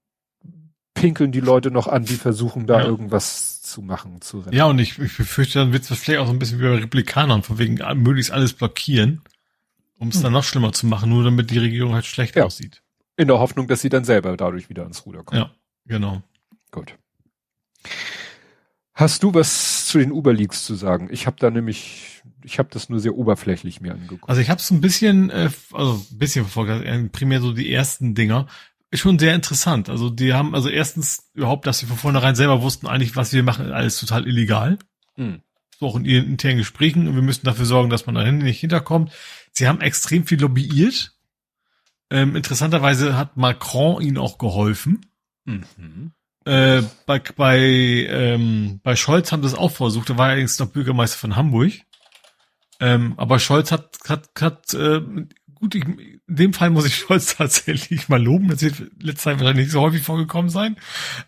pinkeln 0.94 1.32
die 1.32 1.40
Leute 1.40 1.72
noch 1.72 1.88
an, 1.88 2.06
die 2.06 2.16
versuchen 2.16 2.68
da 2.68 2.82
ja. 2.82 2.86
irgendwas 2.86 3.62
zu 3.62 3.82
machen, 3.82 4.22
zu 4.22 4.40
rennen. 4.40 4.56
Ja, 4.56 4.66
und 4.66 4.80
ich, 4.80 5.00
ich 5.00 5.18
befürchte, 5.18 5.60
dann 5.60 5.74
wird 5.74 5.90
es 5.90 5.98
vielleicht 5.98 6.20
auch 6.20 6.28
so 6.28 6.34
ein 6.34 6.40
bisschen 6.40 6.60
wie 6.60 6.64
bei 6.64 6.76
Republikanern, 6.76 7.44
von 7.44 7.58
wegen 7.58 7.80
möglichst 8.02 8.32
alles 8.32 8.54
blockieren, 8.54 9.22
um 9.98 10.10
es 10.10 10.20
mhm. 10.20 10.24
dann 10.24 10.34
noch 10.34 10.44
schlimmer 10.44 10.74
zu 10.74 10.88
machen, 10.88 11.10
nur 11.10 11.24
damit 11.24 11.52
die 11.52 11.60
Regierung 11.60 11.94
halt 11.94 12.06
schlecht 12.06 12.36
ja. 12.36 12.46
aussieht. 12.46 12.82
In 13.20 13.28
der 13.28 13.38
Hoffnung, 13.40 13.68
dass 13.68 13.82
sie 13.82 13.90
dann 13.90 14.06
selber 14.06 14.38
dadurch 14.38 14.70
wieder 14.70 14.84
ans 14.84 15.06
Ruder 15.06 15.24
kommen. 15.24 15.42
Ja, 15.42 15.52
genau. 15.86 16.22
Gut. 16.72 16.96
Hast 18.94 19.24
du 19.24 19.34
was 19.34 19.88
zu 19.88 19.98
den 19.98 20.14
Uber-Leaks 20.14 20.64
zu 20.64 20.74
sagen? 20.74 21.10
Ich 21.12 21.28
habe 21.28 21.36
da 21.38 21.50
nämlich, 21.50 22.24
ich 22.46 22.60
habe 22.60 22.70
das 22.72 22.88
nur 22.88 23.02
sehr 23.02 23.18
oberflächlich 23.18 23.82
mir 23.82 23.92
angeguckt. 23.92 24.30
Also 24.30 24.40
ich 24.40 24.50
habe 24.50 24.62
es 24.62 24.72
ein 24.72 24.80
bisschen, 24.80 25.32
äh, 25.32 25.50
also 25.74 26.02
ein 26.10 26.18
bisschen 26.18 26.46
verfolgt, 26.46 26.86
äh, 26.86 27.10
primär 27.10 27.42
so 27.42 27.52
die 27.52 27.70
ersten 27.70 28.16
Dinger. 28.16 28.48
Ist 28.90 29.02
schon 29.02 29.20
sehr 29.20 29.36
interessant. 29.36 29.90
Also 29.90 30.10
die 30.10 30.34
haben, 30.34 30.56
also 30.56 30.70
erstens 30.70 31.30
überhaupt, 31.34 31.68
dass 31.68 31.80
sie 31.80 31.88
von 31.88 31.98
vornherein 31.98 32.36
selber 32.36 32.62
wussten 32.62 32.88
eigentlich, 32.88 33.18
was 33.18 33.34
wir 33.34 33.44
machen, 33.44 33.70
alles 33.74 34.00
total 34.00 34.30
illegal. 34.30 34.80
Mhm. 35.18 35.42
So 35.78 35.88
auch 35.88 35.98
in 35.98 36.06
ihren 36.06 36.26
internen 36.26 36.60
Gesprächen. 36.60 37.06
Und 37.06 37.16
wir 37.16 37.22
müssen 37.22 37.44
dafür 37.44 37.66
sorgen, 37.66 37.90
dass 37.90 38.06
man 38.06 38.16
da 38.16 38.32
nicht 38.32 38.62
hinterkommt. 38.62 39.12
Sie 39.52 39.68
haben 39.68 39.82
extrem 39.82 40.26
viel 40.26 40.40
lobbyiert 40.40 41.19
ähm, 42.10 42.36
interessanterweise 42.36 43.18
hat 43.18 43.38
Macron 43.38 44.02
ihnen 44.02 44.18
auch 44.18 44.38
geholfen. 44.38 45.06
Mhm. 45.46 46.12
Äh, 46.46 46.82
bei 47.06 47.20
bei, 47.36 47.60
ähm, 47.60 48.80
bei 48.84 48.96
Scholz 48.96 49.32
haben 49.32 49.42
das 49.42 49.56
auch 49.56 49.72
versucht. 49.72 50.10
Er 50.10 50.18
war 50.18 50.28
allerdings 50.28 50.58
noch 50.60 50.70
Bürgermeister 50.70 51.18
von 51.18 51.36
Hamburg. 51.36 51.74
Ähm, 52.80 53.14
aber 53.18 53.40
Scholz 53.40 53.72
hat, 53.72 53.98
hat, 54.08 54.30
hat 54.40 54.74
äh, 54.74 55.02
gut, 55.60 55.76
ich, 55.76 55.84
in 55.86 56.20
dem 56.28 56.54
Fall 56.54 56.70
muss 56.70 56.86
ich 56.86 56.96
Scholz 56.98 57.36
tatsächlich 57.36 58.10
mal 58.10 58.22
loben. 58.22 58.48
Das 58.48 58.62
wird 58.62 58.92
letzte 59.02 59.24
Zeit 59.24 59.40
wahrscheinlich 59.40 59.66
nicht 59.66 59.74
so 59.74 59.82
häufig 59.82 60.02
vorgekommen 60.02 60.50
sein. 60.50 60.78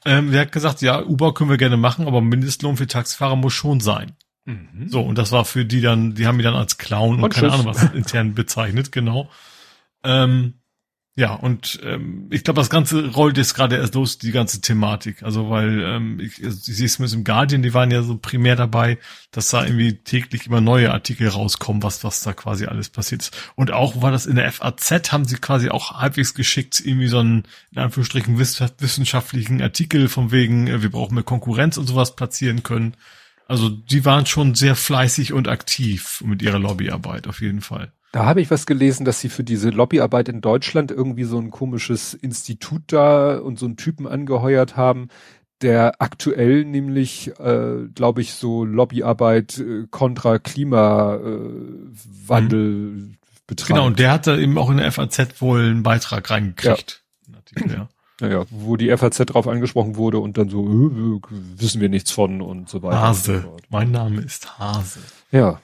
Ähm, 0.05 0.32
der 0.32 0.41
hat 0.41 0.51
gesagt, 0.51 0.82
ja, 0.82 1.03
Uber 1.03 1.34
können 1.34 1.49
wir 1.49 1.57
gerne 1.57 1.77
machen, 1.77 2.07
aber 2.07 2.21
Mindestlohn 2.21 2.77
für 2.77 2.88
Taxifahrer 2.88 3.36
muss 3.36 3.53
schon 3.53 3.79
sein. 3.79 4.13
Mhm. 4.45 4.88
So, 4.88 5.01
und 5.01 5.17
das 5.17 5.32
war 5.32 5.45
für 5.45 5.65
die 5.65 5.82
dann, 5.82 6.15
die 6.15 6.25
haben 6.25 6.38
mich 6.38 6.45
dann 6.45 6.55
als 6.55 6.77
Clown 6.77 7.17
und, 7.17 7.23
und 7.23 7.34
keine 7.34 7.51
Ahnung 7.51 7.67
was 7.67 7.84
intern 7.93 8.34
bezeichnet, 8.34 8.91
genau. 8.91 9.29
Ähm, 10.03 10.55
ja, 11.14 11.34
und 11.34 11.78
ähm, 11.84 12.28
ich 12.32 12.45
glaube, 12.45 12.62
das 12.62 12.70
Ganze 12.70 13.09
rollt 13.09 13.38
jetzt 13.38 13.53
gerade 13.53 13.76
erst 13.76 13.95
los, 13.95 14.18
die 14.18 14.32
ganze 14.32 14.62
Thematik. 14.62 15.24
Also 15.24 15.49
weil 15.49 15.82
ähm, 15.84 16.22
ich, 16.22 16.41
ich 16.41 16.53
sehe 16.64 16.86
es 16.86 16.99
mit 16.99 17.12
dem 17.12 17.26
Guardian, 17.26 17.62
die 17.62 17.74
waren 17.74 17.91
ja 17.91 18.01
so 18.01 18.18
primär 18.18 18.55
dabei, 18.55 18.97
dass 19.32 19.49
da 19.49 19.66
irgendwie 19.66 19.95
täglich 19.95 20.47
immer 20.47 20.62
neue 20.62 20.93
Artikel 20.93 21.28
rauskommen, 21.28 21.84
was 21.84 22.05
was 22.05 22.22
da 22.22 22.32
quasi 22.32 22.66
alles 22.66 22.89
passiert 22.89 23.24
ist. 23.24 23.38
Und 23.55 23.72
auch 23.72 24.01
war 24.01 24.12
das 24.12 24.26
in 24.26 24.38
der 24.38 24.49
FAZ, 24.53 25.12
haben 25.12 25.26
sie 25.26 25.36
quasi 25.36 25.70
auch 25.70 25.99
halbwegs 25.99 26.34
geschickt 26.34 26.82
irgendwie 26.84 27.09
so 27.09 27.20
einen, 27.20 27.43
in 27.72 27.80
Anführungsstrichen, 27.80 28.39
wissenschaftlichen 28.39 29.62
Artikel 29.62 30.07
von 30.07 30.32
wegen, 30.32 30.68
äh, 30.68 30.82
wir 30.82 30.91
brauchen 30.91 31.16
mehr 31.16 31.26
Konkurrenz 31.26 31.78
und 31.78 31.88
sowas 31.88 32.16
platzieren 32.16 32.64
können. 32.64 32.95
Also 33.49 33.68
die 33.68 34.05
waren 34.05 34.28
schon 34.28 34.55
sehr 34.55 34.78
fleißig 34.78 35.34
und 35.34 35.49
aktiv 35.49 36.24
mit 36.26 36.41
ihrer 36.41 36.59
Lobbyarbeit, 36.59 37.28
auf 37.28 37.41
jeden 37.41 37.59
Fall. 37.59 37.91
Da 38.12 38.26
habe 38.26 38.41
ich 38.41 38.51
was 38.51 38.66
gelesen, 38.66 39.05
dass 39.05 39.22
sie 39.22 39.30
für 39.30 39.45
diese 39.45 39.70
Lobbyarbeit 39.70 40.28
in 40.28 40.41
Deutschland 40.41 40.91
irgendwie 40.91 41.24
so 41.24 41.38
ein 41.38 41.49
komisches 41.49 42.14
Institut 42.14 42.82
da 42.88 43.38
und 43.38 43.57
so 43.57 43.66
einen 43.66 43.78
Typen 43.78 44.05
angeheuert 44.05 44.76
haben, 44.76 45.07
der 45.62 46.01
aktuell 46.01 46.66
nämlich, 46.66 47.32
äh, 47.39 47.88
glaube 47.93 48.22
ich, 48.22 48.34
so 48.34 48.66
Lobbyarbeit 48.66 49.59
äh, 49.59 49.88
kontra 49.89 50.39
Klimawandel 50.39 52.59
äh, 52.59 52.62
mhm. 52.62 53.16
betreibt. 53.47 53.70
Genau, 53.70 53.86
und 53.86 53.99
der 53.99 54.12
hat 54.12 54.28
da 54.28 54.38
eben 54.38 54.57
auch 54.57 54.70
in 54.70 54.76
der 54.78 54.91
FAZ 54.91 55.41
wohl 55.41 55.62
einen 55.62 55.84
Beitrag 55.84 56.30
reingekriegt. 56.30 57.03
Ja. 57.28 57.36
Artikel, 57.36 57.72
ja. 57.72 57.88
Naja, 58.20 58.45
wo 58.51 58.76
die 58.78 58.95
FAZ 58.95 59.18
drauf 59.26 59.47
angesprochen 59.47 59.95
wurde 59.95 60.20
und 60.20 60.38
dann 60.38 60.47
so, 60.47 60.64
äh, 60.64 61.20
wissen 61.57 61.82
wir 61.82 61.89
nichts 61.89 62.12
von 62.12 62.41
und 62.41 62.70
so 62.70 62.84
weiter. 62.84 63.01
Hase. 63.01 63.41
So 63.41 63.57
mein 63.70 63.89
Name 63.89 64.22
ist 64.22 64.59
Hase. 64.59 64.99
Ja. 65.32 65.59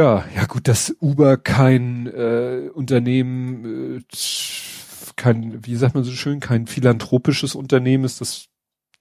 Ja, 0.00 0.24
ja 0.34 0.46
gut, 0.46 0.66
dass 0.66 0.96
Uber 0.98 1.36
kein 1.36 2.06
äh, 2.06 2.70
Unternehmen, 2.72 3.98
äh, 3.98 4.02
kein, 5.16 5.66
wie 5.66 5.76
sagt 5.76 5.94
man 5.94 6.04
so 6.04 6.12
schön, 6.12 6.40
kein 6.40 6.66
philanthropisches 6.66 7.54
Unternehmen 7.54 8.04
ist, 8.04 8.22
das 8.22 8.46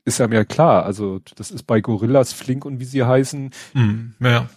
ist 0.03 0.19
einem 0.19 0.33
ja 0.33 0.43
klar. 0.43 0.83
Also 0.83 1.21
das 1.37 1.51
ist 1.51 1.63
bei 1.63 1.79
Gorillas, 1.79 2.33
Flink 2.33 2.65
und 2.65 2.81
wie 2.81 2.85
sie 2.85 3.03
heißen. 3.03 3.51
Mhm, 3.75 4.15
ja. 4.19 4.49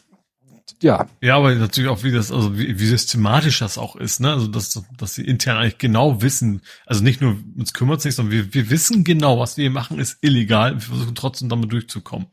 Ja. 0.80 1.07
Ja, 1.20 1.36
aber 1.36 1.55
natürlich 1.55 1.88
auch, 1.88 2.03
wie 2.03 2.11
das, 2.11 2.32
also 2.32 2.59
wie, 2.59 2.76
wie 2.76 2.86
systematisch 2.86 3.61
das 3.61 3.78
auch 3.78 3.95
ist, 3.95 4.18
ne? 4.18 4.32
Also 4.32 4.49
dass, 4.49 4.82
dass 4.99 5.14
sie 5.14 5.24
intern 5.24 5.59
eigentlich 5.59 5.78
genau 5.78 6.22
wissen, 6.22 6.62
also 6.86 7.05
nicht 7.05 7.20
nur 7.20 7.36
uns 7.57 7.72
kümmert 7.72 8.01
es 8.01 8.05
nicht, 8.05 8.16
sondern 8.16 8.32
wir, 8.32 8.53
wir 8.53 8.68
wissen 8.68 9.05
genau, 9.05 9.38
was 9.38 9.57
wir 9.57 9.62
hier 9.62 9.70
machen, 9.70 10.01
ist 10.01 10.18
illegal. 10.22 10.74
Wir 10.74 10.80
versuchen 10.80 11.14
trotzdem 11.14 11.49
damit 11.49 11.70
durchzukommen. 11.70 12.26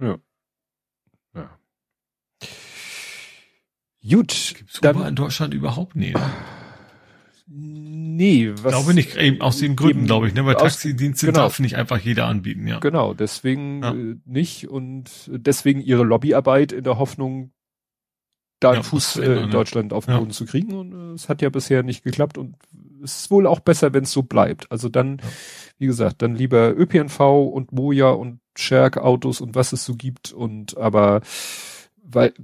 Ja. 0.00 0.18
Gut. 4.08 4.54
Gibt's 4.56 4.80
dann 4.80 5.06
in 5.06 5.14
Deutschland 5.14 5.54
überhaupt 5.54 5.96
nicht. 5.96 6.14
Ne? 6.14 6.30
Nee, 7.54 8.52
was. 8.62 8.72
Glaube 8.72 8.94
nicht, 8.94 9.16
eben 9.16 9.40
aus 9.42 9.58
den 9.58 9.76
Gründen, 9.76 10.06
glaube 10.06 10.28
ich, 10.28 10.34
ne? 10.34 10.46
Weil 10.46 10.54
Taxidienste 10.54 11.26
genau. 11.26 11.40
darf 11.40 11.58
nicht 11.58 11.76
einfach 11.76 11.98
jeder 11.98 12.26
anbieten, 12.26 12.66
ja. 12.66 12.78
Genau, 12.78 13.14
deswegen 13.14 13.82
ja. 13.82 13.92
äh, 13.92 14.16
nicht 14.24 14.68
und 14.68 15.10
deswegen 15.28 15.80
ihre 15.80 16.02
Lobbyarbeit 16.02 16.72
in 16.72 16.84
der 16.84 16.98
Hoffnung, 16.98 17.52
da 18.58 18.70
einen 18.70 18.78
ja, 18.78 18.82
Fuß 18.84 19.16
äh, 19.16 19.42
in 19.42 19.50
Deutschland 19.50 19.92
auf 19.92 20.06
den 20.06 20.16
Boden 20.16 20.30
zu 20.30 20.46
kriegen 20.46 20.72
und 20.72 20.92
äh, 20.92 21.14
es 21.14 21.28
hat 21.28 21.42
ja 21.42 21.50
bisher 21.50 21.82
nicht 21.82 22.04
geklappt 22.04 22.38
und 22.38 22.56
es 23.02 23.22
ist 23.22 23.30
wohl 23.30 23.46
auch 23.46 23.60
besser, 23.60 23.92
wenn 23.92 24.04
es 24.04 24.12
so 24.12 24.22
bleibt. 24.22 24.70
Also 24.70 24.88
dann, 24.88 25.20
wie 25.78 25.86
gesagt, 25.86 26.22
dann 26.22 26.36
lieber 26.36 26.74
ÖPNV 26.74 27.20
und 27.20 27.72
Moja 27.72 28.10
und 28.10 28.40
Scherk 28.56 28.96
Autos 28.96 29.40
und 29.40 29.54
was 29.54 29.72
es 29.72 29.84
so 29.84 29.94
gibt 29.94 30.32
und 30.32 30.78
aber 30.78 31.20
weil, 32.14 32.34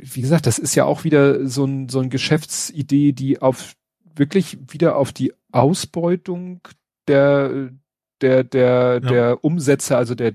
wie 0.00 0.20
gesagt, 0.20 0.46
das 0.46 0.58
ist 0.58 0.74
ja 0.74 0.84
auch 0.84 1.04
wieder 1.04 1.46
so 1.48 1.64
ein, 1.64 1.88
so 1.88 2.00
ein 2.00 2.10
Geschäftsidee, 2.10 3.12
die 3.12 3.40
auf 3.40 3.74
wirklich 4.14 4.58
wieder 4.68 4.96
auf 4.96 5.12
die 5.12 5.32
Ausbeutung 5.52 6.60
der, 7.08 7.70
der, 8.20 8.44
der, 8.44 9.00
ja. 9.02 9.08
der 9.08 9.44
Umsätze, 9.44 9.96
also 9.96 10.14
der, 10.14 10.34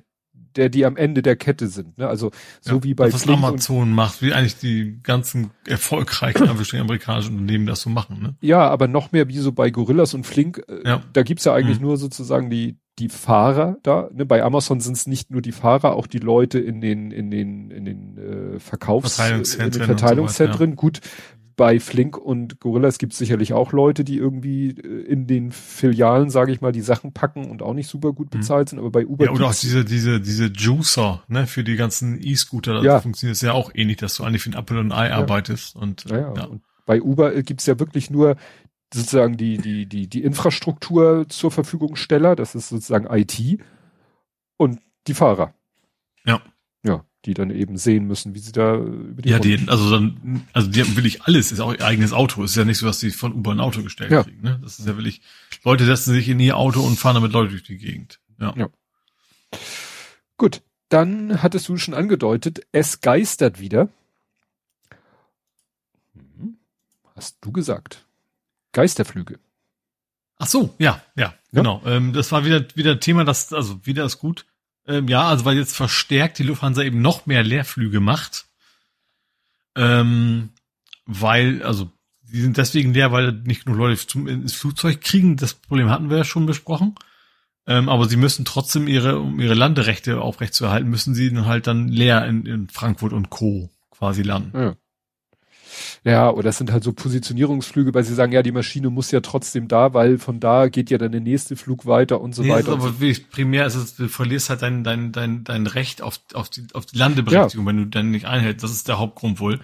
der, 0.56 0.70
die 0.70 0.86
am 0.86 0.98
Ende 0.98 1.22
der 1.22 1.36
Kette 1.36 1.68
sind. 1.68 1.98
Ne? 1.98 2.08
Also 2.08 2.32
so 2.60 2.76
ja, 2.76 2.84
wie 2.84 2.94
bei 2.94 3.12
was 3.12 3.28
Amazon 3.28 3.92
macht, 3.92 4.22
wie 4.22 4.34
eigentlich 4.34 4.58
die 4.58 5.00
ganzen 5.02 5.52
erfolgreichen 5.66 6.48
amerikanischen 6.48 7.34
Unternehmen 7.34 7.66
das 7.66 7.82
so 7.82 7.90
machen. 7.90 8.22
Ne? 8.22 8.36
Ja, 8.42 8.68
aber 8.70 8.88
noch 8.88 9.12
mehr 9.12 9.28
wie 9.28 9.38
so 9.38 9.52
bei 9.52 9.70
Gorillas 9.70 10.14
und 10.14 10.26
Flink. 10.26 10.64
Äh, 10.68 10.88
ja. 10.88 11.04
Da 11.14 11.24
gibt's 11.24 11.46
ja 11.46 11.54
eigentlich 11.54 11.80
mhm. 11.80 11.88
nur 11.88 11.98
sozusagen 11.98 12.50
die 12.50 12.78
die 13.00 13.10
Fahrer 13.10 13.78
da. 13.84 14.10
Ne? 14.14 14.26
Bei 14.26 14.44
Amazon 14.44 14.80
sind 14.80 14.98
es 14.98 15.08
nicht 15.08 15.32
nur 15.32 15.42
die 15.42 15.52
Fahrer, 15.52 15.96
auch 15.96 16.08
die 16.08 16.20
Leute 16.20 16.60
in 16.60 16.82
den 16.82 17.12
in 17.12 17.32
den 17.32 17.72
in 17.72 17.86
den 17.86 18.18
äh, 18.18 18.60
Verkaufs 18.60 19.16
Verteilungszentren, 19.16 19.82
in 19.82 19.88
den 19.88 19.98
Verteilungszentren. 19.98 20.72
So 20.72 20.76
Gut, 20.76 21.02
bei 21.56 21.80
Flink 21.80 22.18
und 22.18 22.60
Gorillas 22.60 22.98
gibt 22.98 23.14
es 23.14 23.20
sicherlich 23.20 23.54
auch 23.54 23.72
Leute, 23.72 24.04
die 24.04 24.18
irgendwie 24.18 24.70
äh, 24.70 25.04
in 25.04 25.28
den 25.28 25.52
Filialen, 25.52 26.30
sage 26.30 26.52
ich 26.52 26.62
mal, 26.62 26.72
die 26.72 26.82
Sachen 26.82 27.14
packen 27.14 27.50
und 27.50 27.62
auch 27.62 27.74
nicht 27.74 27.88
super 27.88 28.14
gut 28.14 28.34
mhm. 28.34 28.40
bezahlt 28.40 28.70
sind, 28.70 28.80
aber 28.80 28.90
bei 28.90 29.06
Uber. 29.06 29.26
Ja, 29.26 29.32
oder 29.32 29.48
auch 29.48 29.56
diese, 29.56 29.86
diese, 29.86 30.20
diese 30.20 30.48
Juicer, 30.48 31.24
ne, 31.28 31.48
für 31.48 31.64
die 31.64 31.76
ganzen 31.76 32.20
E-Scooter, 32.20 32.82
ja. 32.84 33.00
funktioniert 33.00 33.36
es 33.36 33.42
ja 33.42 33.54
auch 33.54 33.72
ähnlich, 33.76 33.98
dass 33.98 34.16
du 34.16 34.24
eigentlich 34.24 34.42
für 34.42 34.50
ein 34.50 34.58
Apple 34.58 34.80
und 34.80 34.92
ein 34.92 34.98
Ei 34.98 35.10
ja. 35.10 35.18
arbeitest 35.18 35.76
und, 35.76 36.06
ja, 36.10 36.34
ja. 36.34 36.46
und 36.46 36.62
bei 36.86 37.02
Uber 37.02 37.36
äh, 37.36 37.44
gibt's 37.44 37.66
ja 37.68 37.80
wirklich 37.80 38.10
nur 38.10 38.36
sozusagen 38.94 39.38
die, 39.38 39.58
die, 39.58 39.86
die, 39.86 40.08
die 40.08 40.24
Infrastruktur 40.24 41.28
zur 41.30 41.52
Verfügungsteller, 41.52 42.36
das 42.36 42.56
ist 42.56 42.70
sozusagen 42.70 43.08
IT 43.08 43.60
und 44.58 44.80
die 45.08 45.14
Fahrer. 45.14 45.54
Ja. 46.26 46.42
Ja 46.84 47.04
die 47.26 47.34
dann 47.36 47.52
eben 47.52 47.78
sehen 47.78 48.08
müssen, 48.08 48.34
wie 48.34 48.40
sie 48.40 48.52
da 48.52 48.76
über 48.78 49.22
die 49.22 49.30
Ja, 49.30 49.40
die, 49.40 49.60
also 49.68 49.92
dann, 49.92 50.46
also 50.54 50.70
die 50.70 50.82
haben 50.82 50.96
wirklich 50.96 51.24
alles, 51.24 51.52
ist 51.52 51.60
auch 51.60 51.74
ihr 51.74 51.86
eigenes 51.86 52.14
Auto. 52.14 52.44
Es 52.44 52.52
ist 52.52 52.58
ja 52.58 52.66
nicht 52.66 52.80
so, 52.80 52.88
dass 52.88 53.00
die 53.00 53.12
von 53.12 53.34
Uber 53.34 53.52
ein 53.52 53.60
Auto 53.60 53.84
gestellt 53.84 54.12
ja. 54.12 54.24
kriegen. 54.24 54.42
Ne? 54.42 54.60
Das 54.64 54.80
ist 54.80 54.88
ja 54.88 54.98
wirklich, 54.98 55.22
Leute 55.64 55.86
setzen 55.86 56.14
sich 56.14 56.28
in 56.30 56.40
ihr 56.40 56.58
Auto 56.58 56.82
und 56.82 56.98
fahren 56.98 57.16
damit 57.16 57.32
Leute 57.32 57.52
durch 57.52 57.64
die 57.64 57.78
Gegend. 57.78 58.20
Ja. 58.40 58.54
ja. 58.58 58.70
Gut, 60.38 60.64
dann 60.90 61.44
hattest 61.44 61.70
du 61.70 61.78
schon 61.78 61.94
angedeutet, 61.94 62.66
es 62.72 63.02
geistert 63.02 63.60
wieder. 63.60 63.90
Mhm. 66.16 66.58
Hast 67.16 67.38
du 67.42 67.52
gesagt. 67.52 68.06
Geisterflüge. 68.72 69.40
Ach 70.38 70.48
so, 70.48 70.74
ja, 70.80 71.02
ja, 71.16 71.26
ja. 71.26 71.34
genau. 71.52 71.82
Ähm, 71.86 72.14
das 72.14 72.32
war 72.32 72.46
wieder 72.46 72.66
wieder 72.76 73.00
Thema, 73.00 73.24
das 73.24 73.54
also 73.54 73.86
wieder 73.86 74.06
ist 74.06 74.20
gut. 74.20 74.46
Ähm, 74.88 75.08
ja, 75.08 75.28
also 75.28 75.46
weil 75.46 75.58
jetzt 75.58 75.76
verstärkt 75.76 76.40
die 76.40 76.44
Lufthansa 76.44 76.82
eben 76.82 77.02
noch 77.02 77.26
mehr 77.26 77.44
Leerflüge 77.44 78.00
macht. 78.00 78.48
Ähm, 79.76 80.50
weil, 81.06 81.64
also, 81.64 81.92
die 82.24 82.42
sind 82.42 82.58
deswegen 82.58 82.94
leer, 82.94 83.12
weil 83.12 83.32
nicht 83.32 83.66
nur 83.66 83.76
Leute 83.76 84.08
zum, 84.08 84.28
ins 84.28 84.54
Flugzeug 84.54 85.02
kriegen. 85.02 85.38
Das 85.38 85.54
Problem 85.54 85.90
hatten 85.90 86.10
wir 86.10 86.18
ja 86.18 86.24
schon 86.24 86.46
besprochen. 86.46 86.96
Ähm, 87.68 87.90
aber 87.90 88.08
sie 88.10 88.18
müssen 88.18 88.46
trotzdem 88.46 88.88
ihre, 88.88 89.20
um 89.20 89.40
ihre 89.40 89.54
Landerechte 89.54 90.20
aufrechtzuerhalten, 90.22 90.90
müssen 90.90 91.14
sie 91.14 91.32
dann 91.32 91.46
halt 91.46 91.68
dann 91.68 91.88
leer 91.88 92.26
in, 92.26 92.46
in 92.46 92.70
Frankfurt 92.70 93.14
und 93.14 93.30
Co. 93.30 93.70
quasi 93.92 94.24
landen. 94.24 94.58
Ja. 94.58 94.76
Ja, 96.04 96.30
oder 96.30 96.50
es 96.50 96.58
sind 96.58 96.72
halt 96.72 96.84
so 96.84 96.94
Positionierungsflüge, 96.94 97.94
weil 97.94 98.04
sie 98.04 98.14
sagen, 98.14 98.32
ja, 98.32 98.44
die 98.44 98.52
Maschine 98.52 98.90
muss 98.90 99.12
ja 99.12 99.22
trotzdem 99.22 99.68
da, 99.68 99.94
weil 99.94 100.18
von 100.18 100.40
da 100.40 100.68
geht 100.68 100.90
ja 100.90 100.98
dann 100.98 101.12
der 101.12 101.22
nächste 101.22 101.56
Flug 101.56 101.86
weiter 101.86 102.22
und 102.22 102.34
so 102.34 102.44
nee, 102.44 102.50
weiter. 102.50 102.74
Aber 102.74 102.94
so. 102.94 103.22
primär 103.32 103.66
ist 103.66 103.76
es, 103.76 103.96
du 103.96 104.08
verlierst 104.08 104.50
halt 104.50 104.62
dein, 104.62 104.84
dein, 104.84 105.12
dein, 105.12 105.44
dein 105.44 105.68
Recht 105.68 106.02
auf, 106.02 106.20
auf, 106.34 106.50
die, 106.50 106.68
auf 106.74 106.86
die 106.86 106.98
Landeberechtigung, 106.98 107.66
ja. 107.66 107.70
wenn 107.70 107.78
du 107.78 107.86
dann 107.86 108.12
nicht 108.12 108.26
einhältst. 108.26 108.64
Das 108.64 108.72
ist 108.72 108.88
der 108.88 109.00
Hauptgrund 109.00 109.40
wohl. 109.40 109.60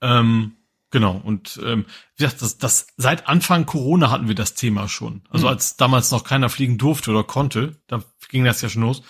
Ähm, 0.00 0.52
genau. 0.90 1.20
Und 1.22 1.60
ähm, 1.64 1.84
wie 2.16 2.24
gesagt, 2.24 2.42
das, 2.42 2.58
das 2.58 2.86
seit 2.96 3.28
Anfang 3.28 3.66
Corona 3.66 4.10
hatten 4.10 4.28
wir 4.28 4.34
das 4.34 4.54
Thema 4.54 4.88
schon. 4.88 5.22
Also 5.30 5.46
mhm. 5.46 5.52
als 5.52 5.76
damals 5.76 6.10
noch 6.10 6.24
keiner 6.24 6.48
fliegen 6.48 6.78
durfte 6.78 7.10
oder 7.10 7.24
konnte, 7.24 7.76
da 7.86 8.02
ging 8.28 8.44
das 8.44 8.62
ja 8.62 8.68
schon 8.68 8.82
los 8.82 9.02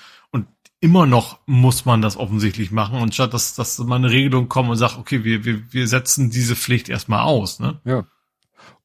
immer 0.81 1.07
noch 1.07 1.41
muss 1.47 1.85
man 1.85 2.03
das 2.03 2.17
offensichtlich 2.17 2.71
machen 2.71 3.01
und 3.01 3.15
statt 3.15 3.33
dass, 3.35 3.55
dass 3.55 3.79
mal 3.79 3.97
eine 3.97 4.11
Regelung 4.11 4.49
kommt 4.49 4.71
und 4.71 4.77
sagt, 4.77 4.99
okay, 4.99 5.25
wir, 5.25 5.45
wir, 5.45 5.73
wir 5.73 5.89
setzen 5.89 6.31
diese 6.31 6.57
Pflicht 6.57 6.89
erstmal 6.89 7.21
aus, 7.21 7.61
ne? 7.61 7.81
Ja. 7.85 8.07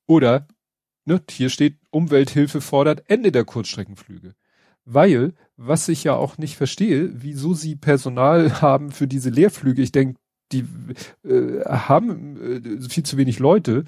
Oder, 0.07 0.47
ne, 1.05 1.21
hier 1.29 1.49
steht, 1.49 1.77
Umwelthilfe 1.89 2.61
fordert 2.61 3.09
Ende 3.09 3.31
der 3.31 3.45
Kurzstreckenflüge. 3.45 4.35
Weil, 4.85 5.33
was 5.57 5.87
ich 5.89 6.03
ja 6.03 6.15
auch 6.15 6.37
nicht 6.37 6.57
verstehe, 6.57 7.11
wieso 7.13 7.53
sie 7.53 7.75
Personal 7.75 8.61
haben 8.61 8.91
für 8.91 9.07
diese 9.07 9.29
Leerflüge. 9.29 9.81
Ich 9.81 9.91
denke, 9.91 10.19
die 10.51 10.65
äh, 11.23 11.63
haben 11.65 12.83
äh, 12.83 12.89
viel 12.89 13.03
zu 13.03 13.17
wenig 13.17 13.39
Leute 13.39 13.85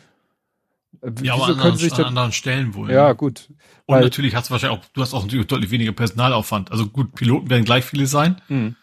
ja, 1.21 1.33
aber 1.33 1.45
an 1.45 1.51
anderen, 1.51 1.77
sich 1.77 1.93
an 1.93 2.05
anderen 2.05 2.31
Stellen 2.31 2.73
wohl. 2.73 2.91
Ja, 2.91 3.13
gut. 3.13 3.49
Und 3.85 3.95
Weil, 3.95 4.03
natürlich 4.03 4.35
hast 4.35 4.49
du 4.49 4.51
wahrscheinlich 4.51 4.79
auch, 4.79 4.85
du 4.93 5.01
hast 5.01 5.13
auch 5.13 5.23
natürlich 5.23 5.47
deutlich 5.47 5.71
weniger 5.71 5.91
Personalaufwand. 5.91 6.71
Also 6.71 6.87
gut, 6.87 7.15
Piloten 7.15 7.49
werden 7.49 7.65
gleich 7.65 7.83
viele 7.83 8.07
sein, 8.07 8.41
mhm. 8.47 8.75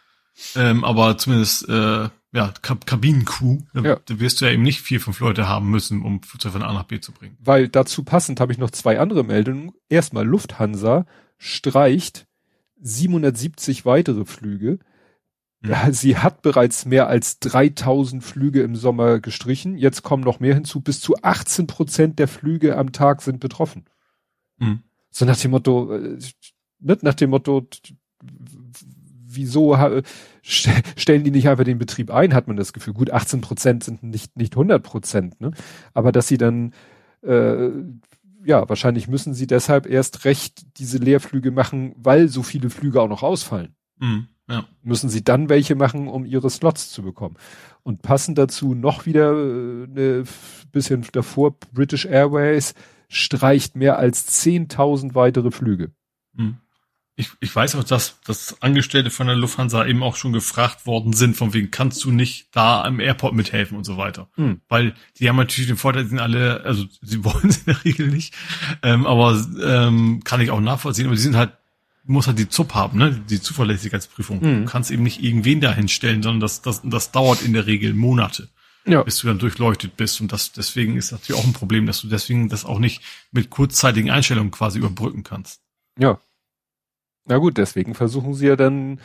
ähm, 0.57 0.85
aber 0.85 1.16
zumindest 1.16 1.68
äh, 1.68 2.09
ja, 2.33 2.55
Kab 2.62 2.87
Kabinencrew, 2.87 3.59
ja. 3.75 3.97
da 4.05 4.21
wirst 4.21 4.41
du 4.41 4.45
ja 4.45 4.53
eben 4.53 4.62
nicht 4.62 4.81
vier, 4.81 5.01
fünf 5.01 5.18
Leute 5.21 5.49
haben 5.49 5.68
müssen, 5.71 6.03
um 6.03 6.23
Flugzeug 6.23 6.53
von 6.53 6.62
A 6.62 6.73
nach 6.73 6.85
B 6.85 7.01
zu 7.01 7.12
bringen. 7.12 7.37
Weil 7.41 7.68
dazu 7.68 8.05
passend 8.05 8.41
habe 8.41 8.53
ich 8.53 8.59
noch 8.59 8.71
zwei 8.71 9.01
andere 9.01 9.25
Meldungen. 9.25 9.73
Erstmal 9.89 10.27
Lufthansa 10.27 11.07
streicht 11.39 12.27
770 12.81 13.85
weitere 13.85 14.25
Flüge 14.25 14.79
ja, 15.62 15.92
sie 15.92 16.16
hat 16.16 16.42
bereits 16.42 16.86
mehr 16.86 17.08
als 17.08 17.38
3000 17.40 18.24
Flüge 18.24 18.62
im 18.62 18.76
Sommer 18.76 19.20
gestrichen. 19.20 19.76
Jetzt 19.76 20.02
kommen 20.02 20.24
noch 20.24 20.40
mehr 20.40 20.54
hinzu. 20.54 20.80
Bis 20.80 21.00
zu 21.00 21.16
18 21.22 21.66
Prozent 21.66 22.18
der 22.18 22.28
Flüge 22.28 22.76
am 22.76 22.92
Tag 22.92 23.22
sind 23.22 23.40
betroffen. 23.40 23.84
Mhm. 24.58 24.82
So 25.11 25.24
nach 25.24 25.36
dem 25.36 25.50
Motto, 25.50 25.94
äh, 25.94 26.18
nicht 26.78 27.02
nach 27.02 27.14
dem 27.14 27.30
Motto, 27.30 27.68
wieso 29.32 29.76
stellen 30.42 31.24
die 31.24 31.30
nicht 31.30 31.48
einfach 31.48 31.64
den 31.64 31.78
Betrieb 31.78 32.11
ein, 32.11 32.34
hat 32.34 32.48
man 32.48 32.56
das 32.56 32.72
Gefühl. 32.72 32.94
Gut, 32.94 33.11
18 33.11 33.40
Prozent 33.40 33.84
sind 33.84 34.02
nicht, 34.02 34.36
nicht 34.36 34.54
100 34.54 34.82
Prozent, 34.82 35.40
ne? 35.40 35.52
Aber 35.94 36.11
dass 36.11 36.28
sie 36.28 36.38
dann, 36.38 36.72
äh, 37.22 37.68
ja, 38.44 38.68
wahrscheinlich 38.68 39.08
müssen 39.08 39.34
sie 39.34 39.46
deshalb 39.46 39.86
erst 39.86 40.24
recht 40.24 40.78
diese 40.78 40.98
Leerflüge 40.98 41.50
machen, 41.50 41.94
weil 41.96 42.28
so 42.28 42.42
viele 42.42 42.70
Flüge 42.70 43.00
auch 43.02 43.08
noch 43.08 43.22
ausfallen. 43.22 43.74
Mhm. 43.98 44.28
Ja. 44.51 44.66
Müssen 44.82 45.09
sie 45.09 45.22
dann 45.22 45.48
welche 45.48 45.76
machen, 45.76 46.09
um 46.09 46.24
ihre 46.24 46.51
Slots 46.51 46.90
zu 46.90 47.03
bekommen. 47.03 47.36
Und 47.82 48.03
passend 48.03 48.36
dazu 48.36 48.74
noch 48.74 49.07
wieder 49.07 49.32
äh, 49.32 49.84
eine 49.84 50.24
bisschen 50.72 51.07
davor, 51.12 51.57
British 51.72 52.05
Airways 52.05 52.74
streicht 53.09 53.76
mehr 53.76 53.98
als 53.98 54.44
10.000 54.44 55.14
weitere 55.14 55.51
Flüge. 55.51 55.92
Hm. 56.36 56.59
Ich, 57.16 57.28
ich 57.40 57.55
weiß 57.55 57.76
auch, 57.76 57.84
dass, 57.84 58.18
dass 58.22 58.62
Angestellte 58.62 59.11
von 59.11 59.26
der 59.26 59.36
Lufthansa 59.36 59.84
eben 59.84 60.03
auch 60.03 60.16
schon 60.16 60.32
gefragt 60.32 60.86
worden 60.86 61.12
sind, 61.12 61.36
von 61.36 61.53
wegen 61.53 61.70
kannst 61.70 62.03
du 62.05 62.11
nicht 62.11 62.48
da 62.53 62.82
am 62.82 62.98
Airport 62.98 63.34
mithelfen 63.34 63.76
und 63.76 63.84
so 63.84 63.98
weiter. 63.98 64.30
Hm. 64.36 64.62
Weil 64.68 64.94
die 65.18 65.28
haben 65.28 65.36
natürlich 65.36 65.68
den 65.68 65.76
Vorteil, 65.76 66.07
sind 66.07 66.18
alle, 66.18 66.62
also 66.64 66.86
sie 67.03 67.24
wollen 67.24 67.51
es 67.51 67.59
in 67.59 67.64
der 67.66 67.84
Regel 67.84 68.09
nicht, 68.09 68.34
ähm, 68.82 69.07
aber 69.07 69.38
ähm, 69.62 70.22
kann 70.24 70.40
ich 70.40 70.51
auch 70.51 70.61
nachvollziehen, 70.61 71.07
aber 71.07 71.14
die 71.14 71.20
sind 71.20 71.36
halt 71.36 71.53
muss 72.11 72.26
halt 72.26 72.38
die 72.38 72.48
ZUP 72.48 72.74
haben, 72.74 72.98
ne? 72.98 73.22
Die 73.30 73.40
Zuverlässigkeitsprüfung. 73.40 74.40
Mhm. 74.40 74.64
Du 74.64 74.70
kannst 74.70 74.90
eben 74.90 75.02
nicht 75.02 75.22
irgendwen 75.22 75.61
dahin 75.61 75.88
stellen, 75.88 76.22
sondern 76.22 76.40
das, 76.40 76.61
das, 76.61 76.82
das 76.84 77.12
dauert 77.12 77.42
in 77.42 77.52
der 77.52 77.66
Regel 77.66 77.94
Monate, 77.94 78.48
ja. 78.84 79.02
bis 79.02 79.18
du 79.18 79.28
dann 79.28 79.38
durchleuchtet 79.38 79.96
bist. 79.96 80.20
Und 80.20 80.32
das 80.32 80.52
deswegen 80.52 80.96
ist 80.96 81.12
natürlich 81.12 81.40
auch 81.40 81.46
ein 81.46 81.52
Problem, 81.52 81.86
dass 81.86 82.00
du 82.00 82.08
deswegen 82.08 82.48
das 82.48 82.64
auch 82.64 82.78
nicht 82.78 83.02
mit 83.30 83.50
kurzzeitigen 83.50 84.11
Einstellungen 84.11 84.50
quasi 84.50 84.78
überbrücken 84.78 85.22
kannst. 85.22 85.61
Ja. 85.98 86.18
Na 87.26 87.38
gut, 87.38 87.58
deswegen 87.58 87.94
versuchen 87.94 88.34
sie 88.34 88.48
ja 88.48 88.56
dann, 88.56 89.00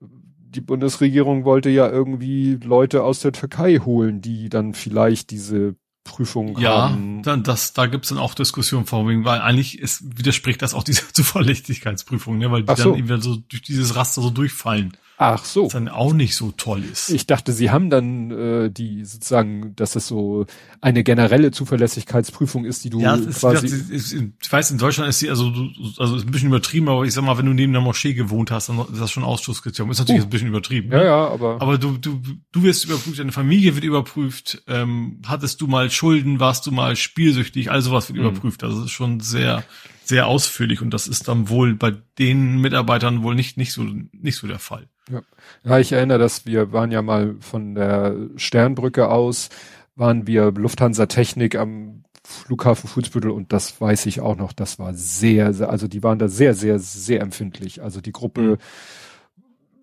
die 0.00 0.60
Bundesregierung 0.60 1.44
wollte 1.44 1.70
ja 1.70 1.88
irgendwie 1.88 2.58
Leute 2.62 3.04
aus 3.04 3.20
der 3.20 3.32
Türkei 3.32 3.78
holen, 3.78 4.20
die 4.20 4.48
dann 4.48 4.74
vielleicht 4.74 5.30
diese 5.30 5.76
Prüfung 6.14 6.58
ja, 6.58 6.90
haben. 6.90 7.22
dann 7.22 7.42
das, 7.42 7.72
da 7.72 7.86
gibt's 7.86 8.10
dann 8.10 8.18
auch 8.18 8.34
Diskussionen 8.34 8.86
vor 8.86 9.06
weil 9.24 9.40
eigentlich 9.40 9.78
ist, 9.78 10.18
widerspricht 10.18 10.62
das 10.62 10.74
auch 10.74 10.82
dieser 10.84 11.12
Zuverlässigkeitsprüfung, 11.12 12.38
ne, 12.38 12.50
weil 12.50 12.62
die 12.62 12.74
so. 12.76 12.90
dann 12.90 12.98
eben 12.98 13.20
so 13.20 13.36
durch 13.36 13.62
dieses 13.62 13.96
Raster 13.96 14.22
so 14.22 14.30
durchfallen. 14.30 14.96
Ach 15.16 15.44
so. 15.44 15.66
Was 15.66 15.72
dann 15.72 15.88
auch 15.88 16.12
nicht 16.12 16.34
so 16.34 16.50
toll 16.50 16.82
ist. 16.82 17.08
Ich 17.10 17.26
dachte, 17.26 17.52
sie 17.52 17.70
haben 17.70 17.88
dann 17.88 18.30
äh, 18.32 18.70
die 18.70 19.04
sozusagen, 19.04 19.76
dass 19.76 19.94
es 19.94 20.08
so 20.08 20.46
eine 20.80 21.04
generelle 21.04 21.52
Zuverlässigkeitsprüfung 21.52 22.64
ist, 22.64 22.84
die 22.84 22.90
du 22.90 23.00
ja, 23.00 23.14
ist, 23.14 23.38
quasi. 23.38 23.68
Ja, 23.68 23.74
ist, 23.94 24.12
ich 24.12 24.52
weiß, 24.52 24.72
in 24.72 24.78
Deutschland 24.78 25.08
ist 25.08 25.20
sie 25.20 25.30
also 25.30 25.52
also 25.98 26.16
ist 26.16 26.26
ein 26.26 26.32
bisschen 26.32 26.48
übertrieben, 26.48 26.88
aber 26.88 27.04
ich 27.04 27.14
sag 27.14 27.22
mal, 27.22 27.38
wenn 27.38 27.46
du 27.46 27.52
neben 27.52 27.72
der 27.72 27.80
Moschee 27.80 28.14
gewohnt 28.14 28.50
hast, 28.50 28.68
dann 28.68 28.80
ist 28.80 29.00
das 29.00 29.12
schon 29.12 29.22
Ausschlusskriterium. 29.22 29.90
Ist 29.92 30.00
natürlich 30.00 30.22
uh. 30.22 30.26
ein 30.26 30.30
bisschen 30.30 30.48
übertrieben. 30.48 30.90
Ja, 30.90 30.98
ne? 30.98 31.04
ja, 31.04 31.28
aber. 31.28 31.62
Aber 31.62 31.78
du 31.78 31.96
du 31.96 32.20
du 32.50 32.62
wirst 32.62 32.84
überprüft, 32.84 33.20
deine 33.20 33.32
Familie 33.32 33.76
wird 33.76 33.84
überprüft. 33.84 34.62
Ähm, 34.66 35.22
hattest 35.26 35.60
du 35.60 35.68
mal 35.68 35.90
Schulden, 35.90 36.40
warst 36.40 36.66
du 36.66 36.72
mal 36.72 36.96
spielsüchtig, 36.96 37.70
all 37.70 37.82
sowas 37.82 38.08
wird 38.08 38.18
mhm. 38.18 38.26
überprüft. 38.26 38.64
Also 38.64 38.78
das 38.78 38.86
ist 38.86 38.92
schon 38.92 39.20
sehr 39.20 39.62
sehr 40.04 40.26
ausführlich 40.26 40.82
und 40.82 40.90
das 40.90 41.06
ist 41.06 41.28
dann 41.28 41.48
wohl 41.48 41.74
bei 41.74 41.94
den 42.18 42.60
Mitarbeitern 42.60 43.22
wohl 43.22 43.34
nicht 43.34 43.56
nicht 43.56 43.72
so 43.72 43.84
nicht 44.12 44.36
so 44.36 44.48
der 44.48 44.58
Fall. 44.58 44.88
Ja. 45.10 45.22
ja, 45.64 45.78
ich 45.78 45.92
erinnere, 45.92 46.18
dass 46.18 46.46
wir 46.46 46.72
waren 46.72 46.90
ja 46.90 47.02
mal 47.02 47.36
von 47.40 47.74
der 47.74 48.16
Sternbrücke 48.36 49.08
aus, 49.08 49.50
waren 49.96 50.26
wir 50.26 50.50
Lufthansa 50.52 51.06
Technik 51.06 51.56
am 51.56 52.04
Flughafen 52.26 52.88
Fußbüttel 52.88 53.30
und 53.30 53.52
das 53.52 53.80
weiß 53.80 54.06
ich 54.06 54.20
auch 54.20 54.36
noch, 54.36 54.54
das 54.54 54.78
war 54.78 54.94
sehr, 54.94 55.52
sehr, 55.52 55.68
also 55.68 55.88
die 55.88 56.02
waren 56.02 56.18
da 56.18 56.28
sehr, 56.28 56.54
sehr, 56.54 56.78
sehr 56.78 57.20
empfindlich. 57.20 57.82
Also 57.82 58.00
die 58.00 58.12
Gruppe, 58.12 58.40
mhm. 58.40 58.56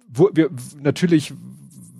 wo 0.08 0.30
wir, 0.34 0.50
natürlich 0.82 1.34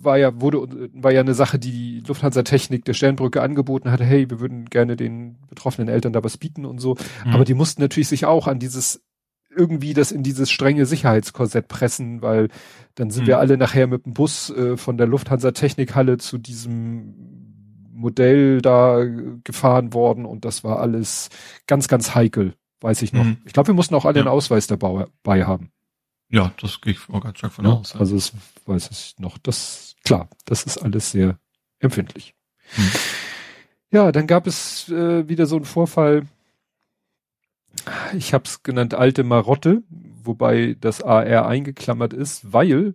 war 0.00 0.18
ja, 0.18 0.40
wurde, 0.40 0.90
war 0.94 1.12
ja 1.12 1.20
eine 1.20 1.34
Sache, 1.34 1.60
die 1.60 1.92
die 2.02 2.08
Lufthansa 2.08 2.42
Technik 2.42 2.84
der 2.84 2.94
Sternbrücke 2.94 3.40
angeboten 3.40 3.90
hatte, 3.90 4.04
hey, 4.04 4.28
wir 4.28 4.40
würden 4.40 4.66
gerne 4.66 4.96
den 4.96 5.36
betroffenen 5.48 5.88
Eltern 5.88 6.12
da 6.12 6.24
was 6.24 6.36
bieten 6.36 6.64
und 6.64 6.78
so. 6.78 6.96
Mhm. 7.24 7.32
Aber 7.32 7.44
die 7.44 7.54
mussten 7.54 7.80
natürlich 7.80 8.08
sich 8.08 8.26
auch 8.26 8.48
an 8.48 8.58
dieses 8.58 9.02
irgendwie 9.54 9.94
das 9.94 10.12
in 10.12 10.22
dieses 10.22 10.50
strenge 10.50 10.86
Sicherheitskorsett 10.86 11.68
pressen, 11.68 12.22
weil 12.22 12.48
dann 12.94 13.10
sind 13.10 13.22
hm. 13.22 13.28
wir 13.28 13.38
alle 13.38 13.56
nachher 13.56 13.86
mit 13.86 14.06
dem 14.06 14.14
Bus 14.14 14.50
äh, 14.50 14.76
von 14.76 14.96
der 14.96 15.06
Lufthansa 15.06 15.52
Technikhalle 15.52 16.18
zu 16.18 16.38
diesem 16.38 17.42
Modell 17.92 18.60
da 18.60 19.04
gefahren 19.44 19.94
worden 19.94 20.26
und 20.26 20.44
das 20.44 20.64
war 20.64 20.80
alles 20.80 21.28
ganz, 21.66 21.88
ganz 21.88 22.14
heikel, 22.14 22.54
weiß 22.80 23.02
ich 23.02 23.12
noch. 23.12 23.24
Mhm. 23.24 23.38
Ich 23.44 23.52
glaube, 23.52 23.68
wir 23.68 23.74
mussten 23.74 23.94
auch 23.94 24.04
alle 24.04 24.16
ja. 24.16 24.22
einen 24.22 24.32
Ausweis 24.32 24.66
dabei 24.66 25.44
haben. 25.44 25.70
Ja, 26.28 26.52
das 26.60 26.80
gehe 26.80 26.94
ich 26.94 26.98
auch 27.08 27.22
ganz 27.22 27.38
stark 27.38 27.52
von 27.52 27.64
ja, 27.64 27.72
aus. 27.72 27.92
Ja. 27.92 28.00
Also 28.00 28.16
das 28.16 28.32
weiß 28.66 28.88
ich 28.90 29.14
noch. 29.18 29.38
Das, 29.38 29.94
klar, 30.04 30.28
das 30.46 30.64
ist 30.64 30.78
alles 30.78 31.12
sehr 31.12 31.38
empfindlich. 31.78 32.34
Mhm. 32.76 32.90
Ja, 33.92 34.10
dann 34.10 34.26
gab 34.26 34.46
es 34.46 34.88
äh, 34.88 35.28
wieder 35.28 35.46
so 35.46 35.56
einen 35.56 35.66
Vorfall, 35.66 36.26
ich 38.16 38.34
habe 38.34 38.44
es 38.44 38.62
genannt 38.62 38.94
alte 38.94 39.24
Marotte, 39.24 39.82
wobei 40.22 40.76
das 40.80 41.02
AR 41.02 41.46
eingeklammert 41.46 42.12
ist, 42.12 42.52
weil 42.52 42.94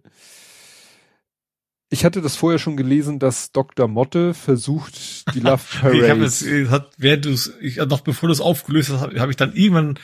ich 1.90 2.04
hatte 2.04 2.22
das 2.22 2.36
vorher 2.36 2.60
schon 2.60 2.76
gelesen, 2.76 3.20
dass 3.20 3.52
Dr. 3.52 3.88
Motte 3.88 4.34
versucht, 4.34 5.34
die 5.34 5.40
Love 5.42 5.64
Parade. 5.80 5.98
ich 5.98 6.10
habe 6.10 6.26
es, 6.26 6.46
hat, 6.70 6.92
während 6.98 7.26
du 7.26 7.30
es, 7.32 7.54
noch 7.88 8.02
bevor 8.02 8.28
du 8.28 8.34
es 8.34 8.42
aufgelöst 8.42 8.90
hast, 8.90 9.02
habe 9.02 9.20
hab 9.20 9.30
ich 9.30 9.38
dann 9.38 9.54
irgendwann 9.54 9.98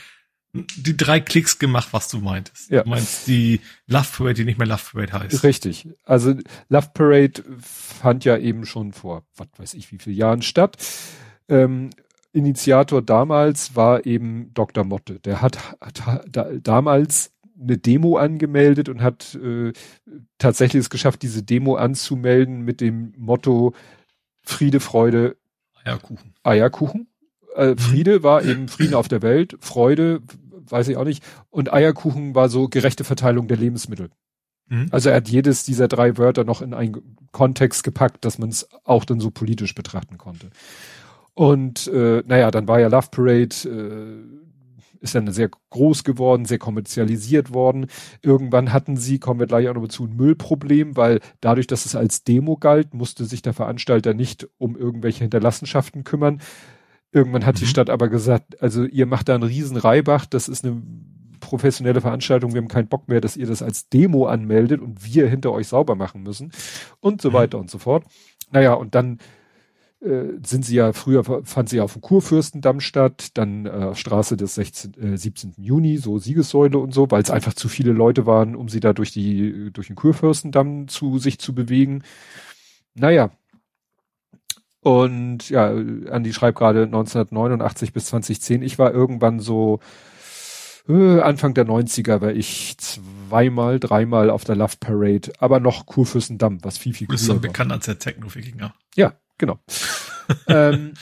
die 0.54 0.96
drei 0.96 1.18
Klicks 1.20 1.58
gemacht, 1.58 1.88
was 1.90 2.08
du 2.08 2.18
meintest. 2.18 2.70
Ja. 2.70 2.84
Du 2.84 2.90
meinst 2.90 3.26
die 3.26 3.60
Love 3.86 4.06
Parade, 4.16 4.34
die 4.34 4.44
nicht 4.44 4.58
mehr 4.58 4.68
Love 4.68 4.82
Parade 4.92 5.12
heißt. 5.12 5.42
Richtig. 5.42 5.88
Also 6.04 6.34
Love 6.68 6.90
Parade 6.94 7.42
fand 7.60 8.24
ja 8.24 8.38
eben 8.38 8.64
schon 8.64 8.92
vor, 8.92 9.26
was 9.36 9.48
weiß 9.56 9.74
ich, 9.74 9.90
wie 9.90 9.98
viele 9.98 10.16
Jahren 10.16 10.42
statt. 10.42 10.76
Ähm, 11.48 11.90
Initiator 12.34 13.00
damals 13.00 13.76
war 13.76 14.04
eben 14.06 14.52
Dr. 14.54 14.84
Motte. 14.84 15.20
Der 15.20 15.40
hat, 15.40 15.58
hat 15.80 16.02
da, 16.28 16.50
damals 16.62 17.32
eine 17.60 17.78
Demo 17.78 18.16
angemeldet 18.16 18.88
und 18.88 19.00
hat 19.00 19.36
äh, 19.36 19.72
tatsächlich 20.38 20.80
es 20.80 20.90
geschafft, 20.90 21.22
diese 21.22 21.42
Demo 21.42 21.76
anzumelden 21.76 22.62
mit 22.62 22.80
dem 22.80 23.14
Motto 23.16 23.74
Friede, 24.42 24.80
Freude, 24.80 25.36
Eierkuchen. 25.84 26.34
Eierkuchen. 26.42 27.06
Äh, 27.54 27.70
mhm. 27.70 27.78
Friede 27.78 28.22
war 28.22 28.44
eben 28.44 28.68
Frieden 28.68 28.94
auf 28.94 29.08
der 29.08 29.22
Welt, 29.22 29.56
Freude, 29.60 30.20
weiß 30.68 30.88
ich 30.88 30.96
auch 30.96 31.04
nicht, 31.04 31.22
und 31.50 31.72
Eierkuchen 31.72 32.34
war 32.34 32.48
so 32.48 32.68
gerechte 32.68 33.04
Verteilung 33.04 33.46
der 33.46 33.56
Lebensmittel. 33.56 34.10
Mhm. 34.68 34.88
Also 34.90 35.10
er 35.10 35.16
hat 35.16 35.28
jedes 35.28 35.64
dieser 35.64 35.88
drei 35.88 36.18
Wörter 36.18 36.44
noch 36.44 36.62
in 36.62 36.74
einen 36.74 37.16
Kontext 37.32 37.84
gepackt, 37.84 38.24
dass 38.24 38.38
man 38.38 38.48
es 38.48 38.68
auch 38.84 39.04
dann 39.04 39.20
so 39.20 39.30
politisch 39.30 39.74
betrachten 39.74 40.18
konnte. 40.18 40.50
Und 41.34 41.88
äh, 41.88 42.22
naja, 42.26 42.50
dann 42.50 42.68
war 42.68 42.80
ja 42.80 42.88
Love 42.88 43.08
Parade, 43.10 43.54
äh, 43.64 44.44
ist 45.04 45.14
dann 45.14 45.30
sehr 45.30 45.50
groß 45.70 46.02
geworden, 46.02 46.46
sehr 46.46 46.58
kommerzialisiert 46.58 47.52
worden. 47.52 47.86
Irgendwann 48.22 48.72
hatten 48.72 48.96
sie, 48.96 49.18
kommen 49.18 49.38
wir 49.38 49.46
gleich 49.46 49.68
auch 49.68 49.74
noch 49.74 49.86
zu, 49.88 50.06
ein 50.06 50.16
Müllproblem, 50.16 50.96
weil 50.96 51.20
dadurch, 51.40 51.66
dass 51.66 51.84
es 51.86 51.94
als 51.94 52.24
Demo 52.24 52.56
galt, 52.56 52.94
musste 52.94 53.24
sich 53.26 53.42
der 53.42 53.52
Veranstalter 53.52 54.14
nicht 54.14 54.48
um 54.56 54.76
irgendwelche 54.76 55.24
Hinterlassenschaften 55.24 56.04
kümmern. 56.04 56.40
Irgendwann 57.12 57.44
hat 57.44 57.56
mhm. 57.56 57.60
die 57.60 57.66
Stadt 57.66 57.90
aber 57.90 58.08
gesagt, 58.08 58.60
also 58.62 58.84
ihr 58.84 59.06
macht 59.06 59.28
da 59.28 59.34
einen 59.34 59.44
riesen 59.44 59.76
Reibach, 59.76 60.26
das 60.26 60.48
ist 60.48 60.64
eine 60.64 60.82
professionelle 61.38 62.00
Veranstaltung, 62.00 62.54
wir 62.54 62.62
haben 62.62 62.68
keinen 62.68 62.88
Bock 62.88 63.08
mehr, 63.08 63.20
dass 63.20 63.36
ihr 63.36 63.46
das 63.46 63.62
als 63.62 63.90
Demo 63.90 64.26
anmeldet 64.26 64.80
und 64.80 65.04
wir 65.04 65.28
hinter 65.28 65.52
euch 65.52 65.68
sauber 65.68 65.94
machen 65.94 66.22
müssen 66.22 66.50
und 67.00 67.20
so 67.20 67.30
mhm. 67.30 67.34
weiter 67.34 67.58
und 67.58 67.70
so 67.70 67.78
fort. 67.78 68.04
Naja, 68.50 68.72
und 68.72 68.94
dann 68.94 69.18
sind 70.04 70.66
sie 70.66 70.74
ja, 70.76 70.92
früher 70.92 71.24
fand 71.44 71.68
sie 71.68 71.78
ja 71.78 71.82
auf 71.82 71.94
dem 71.94 72.02
Kurfürstendamm 72.02 72.80
statt, 72.80 73.28
dann 73.34 73.64
äh, 73.64 73.94
Straße 73.94 74.36
des 74.36 74.54
16, 74.56 75.14
äh, 75.14 75.16
17. 75.16 75.54
Juni, 75.56 75.96
so 75.96 76.18
Siegessäule 76.18 76.78
und 76.78 76.92
so, 76.92 77.10
weil 77.10 77.22
es 77.22 77.30
einfach 77.30 77.54
zu 77.54 77.68
viele 77.68 77.92
Leute 77.92 78.26
waren, 78.26 78.54
um 78.54 78.68
sie 78.68 78.80
da 78.80 78.92
durch 78.92 79.12
die, 79.12 79.70
durch 79.72 79.86
den 79.86 79.96
Kurfürstendamm 79.96 80.88
zu 80.88 81.18
sich 81.18 81.38
zu 81.38 81.54
bewegen. 81.54 82.02
Naja. 82.94 83.30
Und 84.80 85.48
ja, 85.48 85.68
Andi 85.70 86.34
schreibt 86.34 86.58
gerade 86.58 86.82
1989 86.82 87.94
bis 87.94 88.06
2010. 88.06 88.62
Ich 88.62 88.78
war 88.78 88.92
irgendwann 88.92 89.40
so 89.40 89.80
äh, 90.86 91.20
Anfang 91.20 91.54
der 91.54 91.64
90er 91.66 92.20
war 92.20 92.32
ich 92.32 92.76
zweimal, 92.76 93.80
dreimal 93.80 94.28
auf 94.28 94.44
der 94.44 94.56
Love 94.56 94.76
Parade, 94.78 95.32
aber 95.38 95.60
noch 95.60 95.86
Kurfürstendamm, 95.86 96.58
was 96.62 96.76
viel, 96.76 96.92
viel 96.92 97.06
cooler 97.06 97.16
ist. 97.16 97.26
Du 97.26 97.32
bist 97.32 97.42
bekannt 97.42 97.72
als 97.72 97.86
der 97.86 97.98
Techno-Wikinger. 97.98 98.74
Ja, 98.94 99.14
Genau. 99.38 99.58
ähm, 100.46 100.94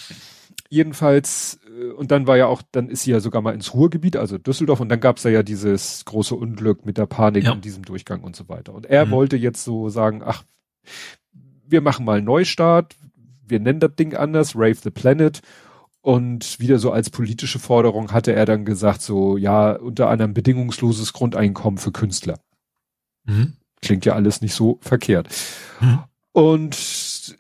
jedenfalls, 0.69 1.61
äh, 1.67 1.91
und 1.93 2.11
dann 2.11 2.27
war 2.27 2.37
ja 2.37 2.47
auch, 2.47 2.63
dann 2.73 2.89
ist 2.89 3.03
sie 3.03 3.11
ja 3.11 3.21
sogar 3.21 3.43
mal 3.43 3.55
ins 3.55 3.75
Ruhrgebiet, 3.75 4.17
also 4.17 4.39
Düsseldorf, 4.39 4.81
und 4.81 4.89
dann 4.89 5.01
gab 5.01 5.19
es 5.19 5.25
ja 5.25 5.43
dieses 5.43 6.05
große 6.05 6.35
Unglück 6.35 6.87
mit 6.87 6.99
der 6.99 7.07
Panik 7.07 7.45
ja. 7.45 7.53
in 7.53 7.61
diesem 7.61 7.85
Durchgang 7.85 8.23
und 8.23 8.35
so 8.35 8.49
weiter. 8.49 8.75
Und 8.75 8.87
er 8.87 9.07
mhm. 9.07 9.11
wollte 9.11 9.37
jetzt 9.37 9.65
so 9.65 9.89
sagen, 9.89 10.23
ach, 10.25 10.45
wir 11.67 11.81
machen 11.81 12.05
mal 12.05 12.19
einen 12.19 12.27
Neustart, 12.27 12.97
wir 13.47 13.61
nennen 13.61 13.81
das 13.81 13.95
Ding 13.97 14.15
anders, 14.15 14.55
Rave 14.55 14.77
the 14.83 14.91
Planet. 14.91 15.41
Und 16.01 16.59
wieder 16.59 16.81
so 16.81 16.91
als 16.91 17.11
politische 17.11 17.61
Forderung 17.61 18.11
hatte 18.11 18.33
er 18.33 18.45
dann 18.45 18.65
gesagt, 18.65 19.03
so, 19.03 19.37
ja, 19.37 19.73
unter 19.73 20.09
anderem 20.09 20.35
bedingungsloses 20.35 21.13
Grundeinkommen 21.13 21.79
für 21.79 21.93
Künstler. 21.93 22.41
Mhm. 23.25 23.55
Klingt 23.81 24.05
ja 24.05 24.15
alles 24.15 24.41
nicht 24.41 24.55
so 24.55 24.79
verkehrt. 24.81 25.29
Mhm. 25.81 26.01
Und 26.33 27.37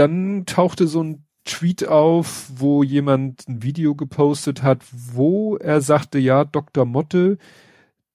dann 0.00 0.46
tauchte 0.46 0.86
so 0.86 1.02
ein 1.02 1.24
Tweet 1.44 1.86
auf, 1.86 2.50
wo 2.54 2.82
jemand 2.82 3.46
ein 3.48 3.62
Video 3.62 3.94
gepostet 3.94 4.62
hat, 4.62 4.82
wo 4.92 5.56
er 5.56 5.80
sagte, 5.80 6.18
ja, 6.18 6.44
Dr. 6.44 6.84
Motte 6.84 7.38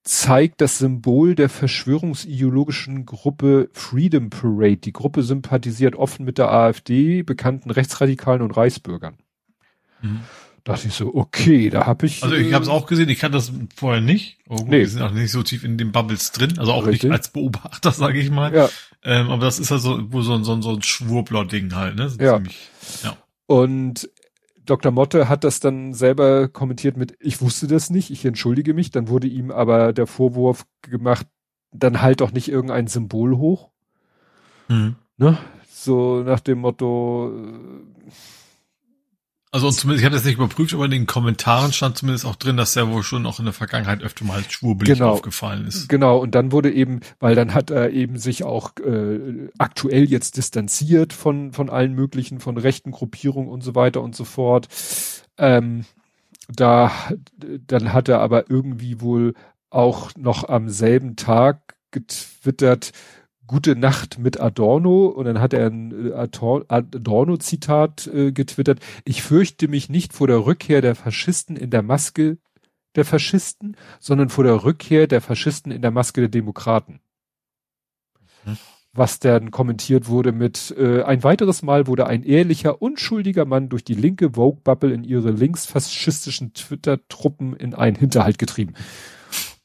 zeigt 0.03 0.61
das 0.61 0.77
Symbol 0.77 1.35
der 1.35 1.49
verschwörungsideologischen 1.49 3.05
Gruppe 3.05 3.69
Freedom 3.73 4.29
Parade. 4.29 4.77
Die 4.77 4.93
Gruppe 4.93 5.23
sympathisiert 5.23 5.95
offen 5.95 6.25
mit 6.25 6.37
der 6.37 6.51
AfD, 6.51 7.23
bekannten 7.23 7.71
Rechtsradikalen 7.71 8.41
und 8.41 8.55
Reichsbürgern. 8.55 9.17
Mhm. 10.01 10.21
Dachte 10.65 10.87
ich 10.87 10.95
so, 10.95 11.13
okay, 11.13 11.69
da 11.69 11.85
habe 11.85 12.07
ich. 12.07 12.23
Also 12.23 12.35
ich 12.35 12.51
habe 12.51 12.63
es 12.63 12.69
äh, 12.69 12.71
auch 12.71 12.87
gesehen, 12.87 13.07
ich 13.07 13.19
kann 13.19 13.31
das 13.31 13.53
vorher 13.75 14.01
nicht. 14.01 14.39
Oh, 14.49 14.65
nee. 14.67 14.79
Wir 14.79 14.89
sind 14.89 15.03
auch 15.03 15.11
nicht 15.11 15.31
so 15.31 15.43
tief 15.43 15.63
in 15.63 15.77
den 15.77 15.91
Bubbles 15.91 16.31
drin, 16.31 16.57
also 16.57 16.73
auch 16.73 16.87
Richtig. 16.87 17.03
nicht 17.03 17.11
als 17.11 17.29
Beobachter, 17.29 17.91
sage 17.93 18.19
ich 18.19 18.31
mal. 18.31 18.53
Ja. 18.53 18.69
Ähm, 19.03 19.29
aber 19.29 19.45
das 19.45 19.59
ist 19.59 19.71
also 19.71 20.11
wohl 20.11 20.23
so, 20.23 20.41
so, 20.43 20.59
so 20.61 20.73
ein 20.73 20.81
Schwurbler-Ding 20.81 21.75
halt, 21.75 21.95
ne? 21.95 22.09
So 22.09 22.19
ja. 22.19 22.37
Ziemlich, 22.37 22.57
ja. 23.03 23.15
Und 23.45 24.09
Dr. 24.65 24.91
Motte 24.91 25.29
hat 25.29 25.43
das 25.43 25.59
dann 25.59 25.93
selber 25.93 26.47
kommentiert 26.47 26.97
mit, 26.97 27.15
ich 27.19 27.41
wusste 27.41 27.67
das 27.67 27.91
nicht, 27.91 28.09
ich 28.09 28.25
entschuldige 28.25 28.73
mich. 28.73 28.89
Dann 28.89 29.07
wurde 29.07 29.27
ihm 29.27 29.51
aber 29.51 29.93
der 29.93 30.07
Vorwurf 30.07 30.65
gemacht, 30.81 31.27
dann 31.73 32.01
halt 32.01 32.21
doch 32.21 32.31
nicht 32.31 32.49
irgendein 32.49 32.87
Symbol 32.87 33.37
hoch. 33.37 33.69
Mhm. 34.67 34.95
Ne? 35.17 35.37
So 35.69 36.23
nach 36.23 36.39
dem 36.39 36.57
Motto, 36.57 37.31
äh, 37.31 38.11
also 39.55 39.71
zumindest, 39.71 40.01
ich 40.01 40.05
habe 40.05 40.15
das 40.15 40.25
nicht 40.25 40.35
überprüft, 40.35 40.73
aber 40.73 40.83
in 40.83 40.91
den 40.91 41.05
Kommentaren 41.05 41.71
stand 41.71 41.97
zumindest 41.97 42.25
auch 42.25 42.35
drin, 42.35 42.57
dass 42.57 42.75
er 42.75 42.91
wohl 42.91 43.03
schon 43.03 43.25
auch 43.25 43.39
in 43.39 43.45
der 43.45 43.53
Vergangenheit 43.53 44.03
öfter 44.03 44.25
mal 44.25 44.43
schwurbelig 44.49 44.97
genau, 44.97 45.11
aufgefallen 45.11 45.65
ist. 45.65 45.87
Genau, 45.87 46.17
und 46.17 46.35
dann 46.35 46.51
wurde 46.51 46.73
eben, 46.73 46.99
weil 47.21 47.35
dann 47.35 47.53
hat 47.53 47.69
er 47.69 47.91
eben 47.91 48.17
sich 48.17 48.43
auch 48.43 48.71
äh, 48.85 49.47
aktuell 49.57 50.03
jetzt 50.09 50.35
distanziert 50.35 51.13
von, 51.13 51.53
von 51.53 51.69
allen 51.69 51.93
möglichen, 51.93 52.41
von 52.41 52.57
rechten 52.57 52.91
Gruppierungen 52.91 53.49
und 53.49 53.61
so 53.61 53.75
weiter 53.75 54.01
und 54.01 54.13
so 54.13 54.25
fort. 54.25 54.67
Ähm, 55.37 55.85
da, 56.53 56.91
dann 57.37 57.93
hat 57.93 58.09
er 58.09 58.19
aber 58.19 58.49
irgendwie 58.49 58.99
wohl 58.99 59.35
auch 59.69 60.11
noch 60.17 60.49
am 60.49 60.67
selben 60.67 61.15
Tag 61.15 61.77
getwittert, 61.91 62.91
Gute 63.47 63.75
Nacht 63.75 64.17
mit 64.17 64.39
Adorno 64.39 65.07
und 65.07 65.25
dann 65.25 65.39
hat 65.39 65.53
er 65.53 65.67
ein 65.67 66.11
äh, 66.11 66.27
Adorno-Zitat 66.67 68.07
äh, 68.07 68.31
getwittert. 68.31 68.79
Ich 69.03 69.21
fürchte 69.21 69.67
mich 69.67 69.89
nicht 69.89 70.13
vor 70.13 70.27
der 70.27 70.45
Rückkehr 70.45 70.81
der 70.81 70.95
Faschisten 70.95 71.55
in 71.55 71.69
der 71.69 71.83
Maske 71.83 72.37
der 72.95 73.05
Faschisten, 73.05 73.75
sondern 73.99 74.29
vor 74.29 74.43
der 74.43 74.63
Rückkehr 74.63 75.07
der 75.07 75.21
Faschisten 75.21 75.71
in 75.71 75.81
der 75.81 75.91
Maske 75.91 76.21
der 76.21 76.29
Demokraten. 76.29 77.01
Mhm. 78.45 78.57
Was 78.93 79.19
dann 79.19 79.51
kommentiert 79.51 80.07
wurde 80.07 80.31
mit 80.31 80.73
äh, 80.77 81.03
ein 81.03 81.21
weiteres 81.23 81.61
Mal 81.61 81.85
wurde 81.85 82.07
ein 82.07 82.23
ehrlicher, 82.23 82.81
unschuldiger 82.81 83.43
Mann 83.43 83.67
durch 83.67 83.83
die 83.83 83.93
linke 83.93 84.31
Vogue-Bubble 84.35 84.93
in 84.93 85.03
ihre 85.03 85.31
linksfaschistischen 85.31 86.53
Twitter-Truppen 86.53 87.57
in 87.57 87.73
einen 87.73 87.97
Hinterhalt 87.97 88.37
getrieben. 88.37 88.73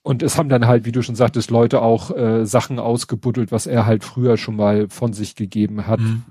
Und 0.02 0.22
es 0.22 0.38
haben 0.38 0.48
dann 0.48 0.66
halt, 0.66 0.86
wie 0.86 0.92
du 0.92 1.02
schon 1.02 1.14
sagtest, 1.14 1.50
Leute 1.50 1.82
auch 1.82 2.16
äh, 2.16 2.46
Sachen 2.46 2.78
ausgebuddelt, 2.78 3.52
was 3.52 3.66
er 3.66 3.84
halt 3.84 4.02
früher 4.02 4.38
schon 4.38 4.56
mal 4.56 4.88
von 4.88 5.12
sich 5.12 5.34
gegeben 5.34 5.86
hat. 5.86 6.00
Mhm. 6.00 6.22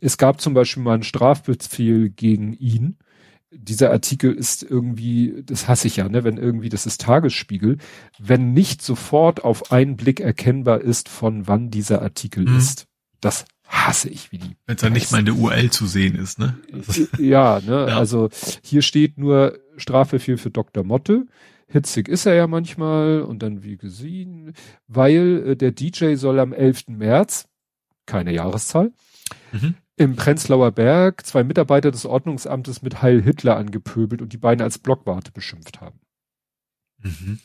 Es 0.00 0.18
gab 0.18 0.40
zum 0.40 0.54
Beispiel 0.54 0.82
mal 0.82 0.94
einen 0.94 1.04
Strafbefehl 1.04 2.10
gegen 2.10 2.52
ihn. 2.54 2.96
Dieser 3.52 3.90
Artikel 3.90 4.32
ist 4.32 4.62
irgendwie, 4.64 5.44
das 5.44 5.68
hasse 5.68 5.86
ich 5.86 5.96
ja, 5.96 6.08
ne, 6.08 6.24
wenn 6.24 6.36
irgendwie, 6.36 6.68
das 6.68 6.86
ist 6.86 7.02
Tagesspiegel, 7.02 7.78
wenn 8.18 8.54
nicht 8.54 8.82
sofort 8.82 9.44
auf 9.44 9.70
einen 9.70 9.96
Blick 9.96 10.18
erkennbar 10.18 10.80
ist, 10.80 11.08
von 11.08 11.46
wann 11.46 11.70
dieser 11.70 12.02
Artikel 12.02 12.48
mhm. 12.48 12.56
ist. 12.56 12.86
Das 13.20 13.44
hasse 13.68 14.08
ich 14.08 14.32
wie 14.32 14.38
die. 14.38 14.56
Wenn 14.66 14.76
es 14.76 14.82
dann 14.82 14.92
nicht 14.92 15.12
mal 15.12 15.20
in 15.20 15.26
der 15.26 15.36
URL 15.36 15.70
zu 15.70 15.86
sehen 15.86 16.16
ist, 16.16 16.38
ne? 16.38 16.56
ja, 17.18 17.60
ne, 17.60 17.86
ja. 17.88 17.98
also 17.98 18.30
hier 18.62 18.82
steht 18.82 19.16
nur 19.18 19.58
Strafbefehl 19.76 20.38
für 20.38 20.50
Dr. 20.50 20.82
Motte. 20.82 21.26
Hitzig 21.72 22.08
ist 22.08 22.26
er 22.26 22.34
ja 22.34 22.46
manchmal 22.46 23.22
und 23.22 23.42
dann 23.42 23.62
wie 23.62 23.76
gesehen, 23.76 24.52
weil 24.86 25.48
äh, 25.48 25.56
der 25.56 25.72
DJ 25.72 26.14
soll 26.14 26.38
am 26.38 26.52
11. 26.52 26.88
März, 26.88 27.48
keine 28.06 28.32
Jahreszahl, 28.32 28.92
mhm. 29.52 29.74
Im 29.96 30.16
Prenzlauer 30.16 30.72
Berg 30.72 31.24
zwei 31.26 31.44
Mitarbeiter 31.44 31.90
des 31.90 32.06
Ordnungsamtes 32.06 32.82
mit 32.82 33.02
Heil 33.02 33.22
Hitler 33.22 33.56
angepöbelt 33.56 34.22
und 34.22 34.32
die 34.32 34.38
beiden 34.38 34.62
als 34.62 34.78
Blockwarte 34.78 35.32
beschimpft 35.32 35.80
haben. 35.80 36.00
Mhm. 36.98 37.38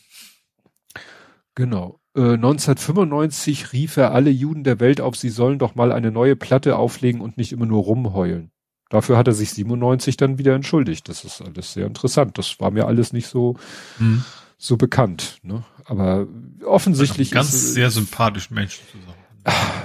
Genau. 1.56 2.00
Äh, 2.16 2.34
1995 2.34 3.74
rief 3.74 3.98
er 3.98 4.14
alle 4.14 4.30
Juden 4.30 4.64
der 4.64 4.80
Welt 4.80 5.02
auf, 5.02 5.16
sie 5.16 5.30
sollen 5.30 5.60
doch 5.60 5.76
mal 5.76 5.92
eine 5.92 6.12
neue 6.12 6.36
Platte 6.36 6.78
auflegen 6.78 7.22
und 7.22 7.38
nicht 7.38 7.52
immer 7.52 7.66
nur 7.66 7.84
rumheulen. 7.84 8.52
Dafür 8.90 9.18
hat 9.18 9.28
er 9.28 9.34
sich 9.34 9.52
97 9.52 10.18
dann 10.18 10.38
wieder 10.38 10.56
entschuldigt. 10.56 11.10
Das 11.10 11.24
ist 11.24 11.42
alles 11.42 11.74
sehr 11.74 11.86
interessant. 11.86 12.38
Das 12.38 12.60
war 12.60 12.72
mir 12.72 12.88
alles 12.88 13.14
nicht 13.14 13.28
so, 13.28 13.56
mhm. 14.00 14.24
so 14.58 14.78
bekannt. 14.78 15.40
Ne? 15.44 15.64
Aber 15.86 16.28
offensichtlich 16.66 17.32
ganz 17.32 17.54
ist, 17.54 17.74
sehr 17.74 17.92
sympathisch 17.92 18.50
Menschen 18.50 18.84
zusammen. 18.92 19.28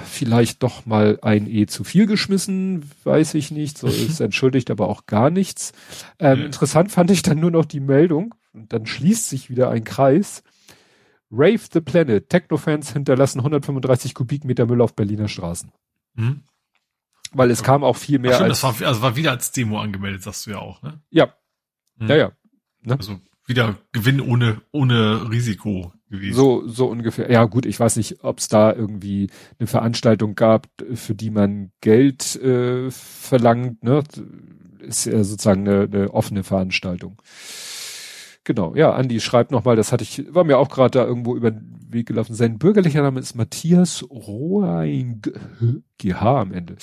Vielleicht 0.05 0.61
doch 0.63 0.85
mal 0.85 1.19
ein 1.21 1.47
E 1.47 1.67
zu 1.67 1.83
viel 1.83 2.05
geschmissen, 2.05 2.89
weiß 3.03 3.33
ich 3.35 3.51
nicht. 3.51 3.77
So 3.77 3.87
ist 3.87 4.19
entschuldigt 4.21 4.69
aber 4.71 4.89
auch 4.89 5.05
gar 5.05 5.29
nichts. 5.29 5.71
Ähm, 6.19 6.39
ja. 6.39 6.45
Interessant 6.45 6.91
fand 6.91 7.11
ich 7.11 7.21
dann 7.21 7.39
nur 7.39 7.51
noch 7.51 7.65
die 7.65 7.79
Meldung. 7.79 8.35
Und 8.53 8.71
dann 8.71 8.85
schließt 8.85 9.29
sich 9.29 9.49
wieder 9.49 9.69
ein 9.69 9.83
Kreis. 9.83 10.43
Rave 11.31 11.61
the 11.71 11.81
Planet. 11.81 12.29
Technofans 12.29 12.93
hinterlassen 12.93 13.39
135 13.39 14.13
Kubikmeter 14.13 14.65
Müll 14.65 14.81
auf 14.81 14.95
Berliner 14.95 15.27
Straßen. 15.27 15.71
Mhm. 16.15 16.43
Weil 17.33 17.51
es 17.51 17.63
kam 17.63 17.83
auch 17.83 17.97
viel 17.97 18.19
mehr. 18.19 18.31
Ach, 18.31 18.35
stimmt, 18.35 18.49
als, 18.51 18.61
das 18.61 18.81
war, 18.81 18.87
also 18.87 19.01
war 19.01 19.15
wieder 19.15 19.31
als 19.31 19.51
Demo 19.51 19.79
angemeldet, 19.79 20.23
sagst 20.23 20.45
du 20.45 20.51
ja 20.51 20.59
auch, 20.59 20.81
ne? 20.81 21.01
Ja. 21.09 21.33
Mhm. 21.97 22.07
Ja, 22.07 22.15
ja. 22.15 22.31
Ne? 22.81 22.97
Also 22.97 23.19
wieder 23.45 23.75
Gewinn 23.91 24.21
ohne, 24.21 24.61
ohne 24.71 25.29
Risiko 25.29 25.93
gewesen. 26.09 26.35
So, 26.35 26.67
so 26.67 26.87
ungefähr. 26.87 27.29
Ja, 27.29 27.45
gut, 27.45 27.65
ich 27.65 27.79
weiß 27.79 27.97
nicht, 27.97 28.23
ob 28.23 28.39
es 28.39 28.47
da 28.47 28.71
irgendwie 28.71 29.29
eine 29.59 29.67
Veranstaltung 29.67 30.35
gab, 30.35 30.67
für 30.93 31.15
die 31.15 31.29
man 31.29 31.71
Geld 31.81 32.35
äh, 32.37 32.89
verlangt, 32.91 33.83
ne? 33.83 34.03
Ist 34.79 35.05
ja 35.05 35.23
sozusagen 35.23 35.67
eine, 35.67 35.83
eine 35.83 36.13
offene 36.13 36.43
Veranstaltung. 36.43 37.21
Genau, 38.45 38.75
ja, 38.75 38.91
Andi 38.91 39.21
schreibt 39.21 39.51
nochmal, 39.51 39.77
das 39.77 39.93
hatte 39.93 40.03
ich, 40.03 40.25
war 40.33 40.43
mir 40.43 40.57
auch 40.57 40.67
gerade 40.67 40.99
da 40.99 41.05
irgendwo 41.05 41.35
über 41.37 41.51
den 41.51 41.79
Weg 41.87 42.07
gelaufen. 42.07 42.33
Sein 42.33 42.57
bürgerlicher 42.57 43.01
Name 43.01 43.21
ist 43.21 43.35
Matthias 43.35 44.03
Roeing, 44.09 45.21
GH 45.97 46.21
am 46.21 46.51
Ende. 46.51 46.75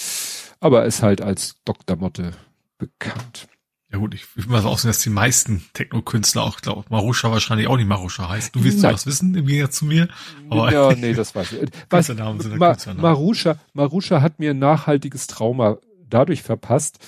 Aber 0.61 0.85
ist 0.85 1.03
halt 1.03 1.21
als 1.21 1.57
Dr. 1.65 1.97
Motte 1.97 2.33
bekannt. 2.79 3.49
Ja 3.93 3.99
gut, 3.99 4.15
ich 4.15 4.37
will 4.37 4.47
mal 4.47 4.63
so 4.63 4.69
aussehen, 4.69 4.91
dass 4.91 5.01
die 5.01 5.11
meisten 5.11 5.65
Techno-Künstler 5.73 6.45
auch, 6.45 6.61
glaube 6.61 6.85
Marusha 6.91 7.31
wahrscheinlich 7.31 7.67
auch 7.67 7.77
nicht 7.77 7.89
Marusha 7.89 8.29
heißt. 8.29 8.55
Du 8.55 8.63
willst 8.63 8.83
Nein. 8.83 8.93
das 8.93 9.05
wissen, 9.05 9.35
im 9.35 9.47
Gegensatz 9.47 9.77
zu 9.79 9.85
mir. 9.85 10.09
Aber 10.49 10.73
ja, 10.73 10.95
nee, 10.95 11.13
das 11.13 11.35
weiß 11.35 11.53
ich. 11.53 11.71
Was, 11.91 12.09
Ma 12.15 12.77
Marusha, 12.97 13.59
Marusha 13.73 14.23
hat 14.23 14.39
mir 14.39 14.51
ein 14.51 14.61
nachhaltiges 14.61 15.27
Trauma 15.27 15.79
dadurch 16.09 16.43
verpasst, 16.43 16.99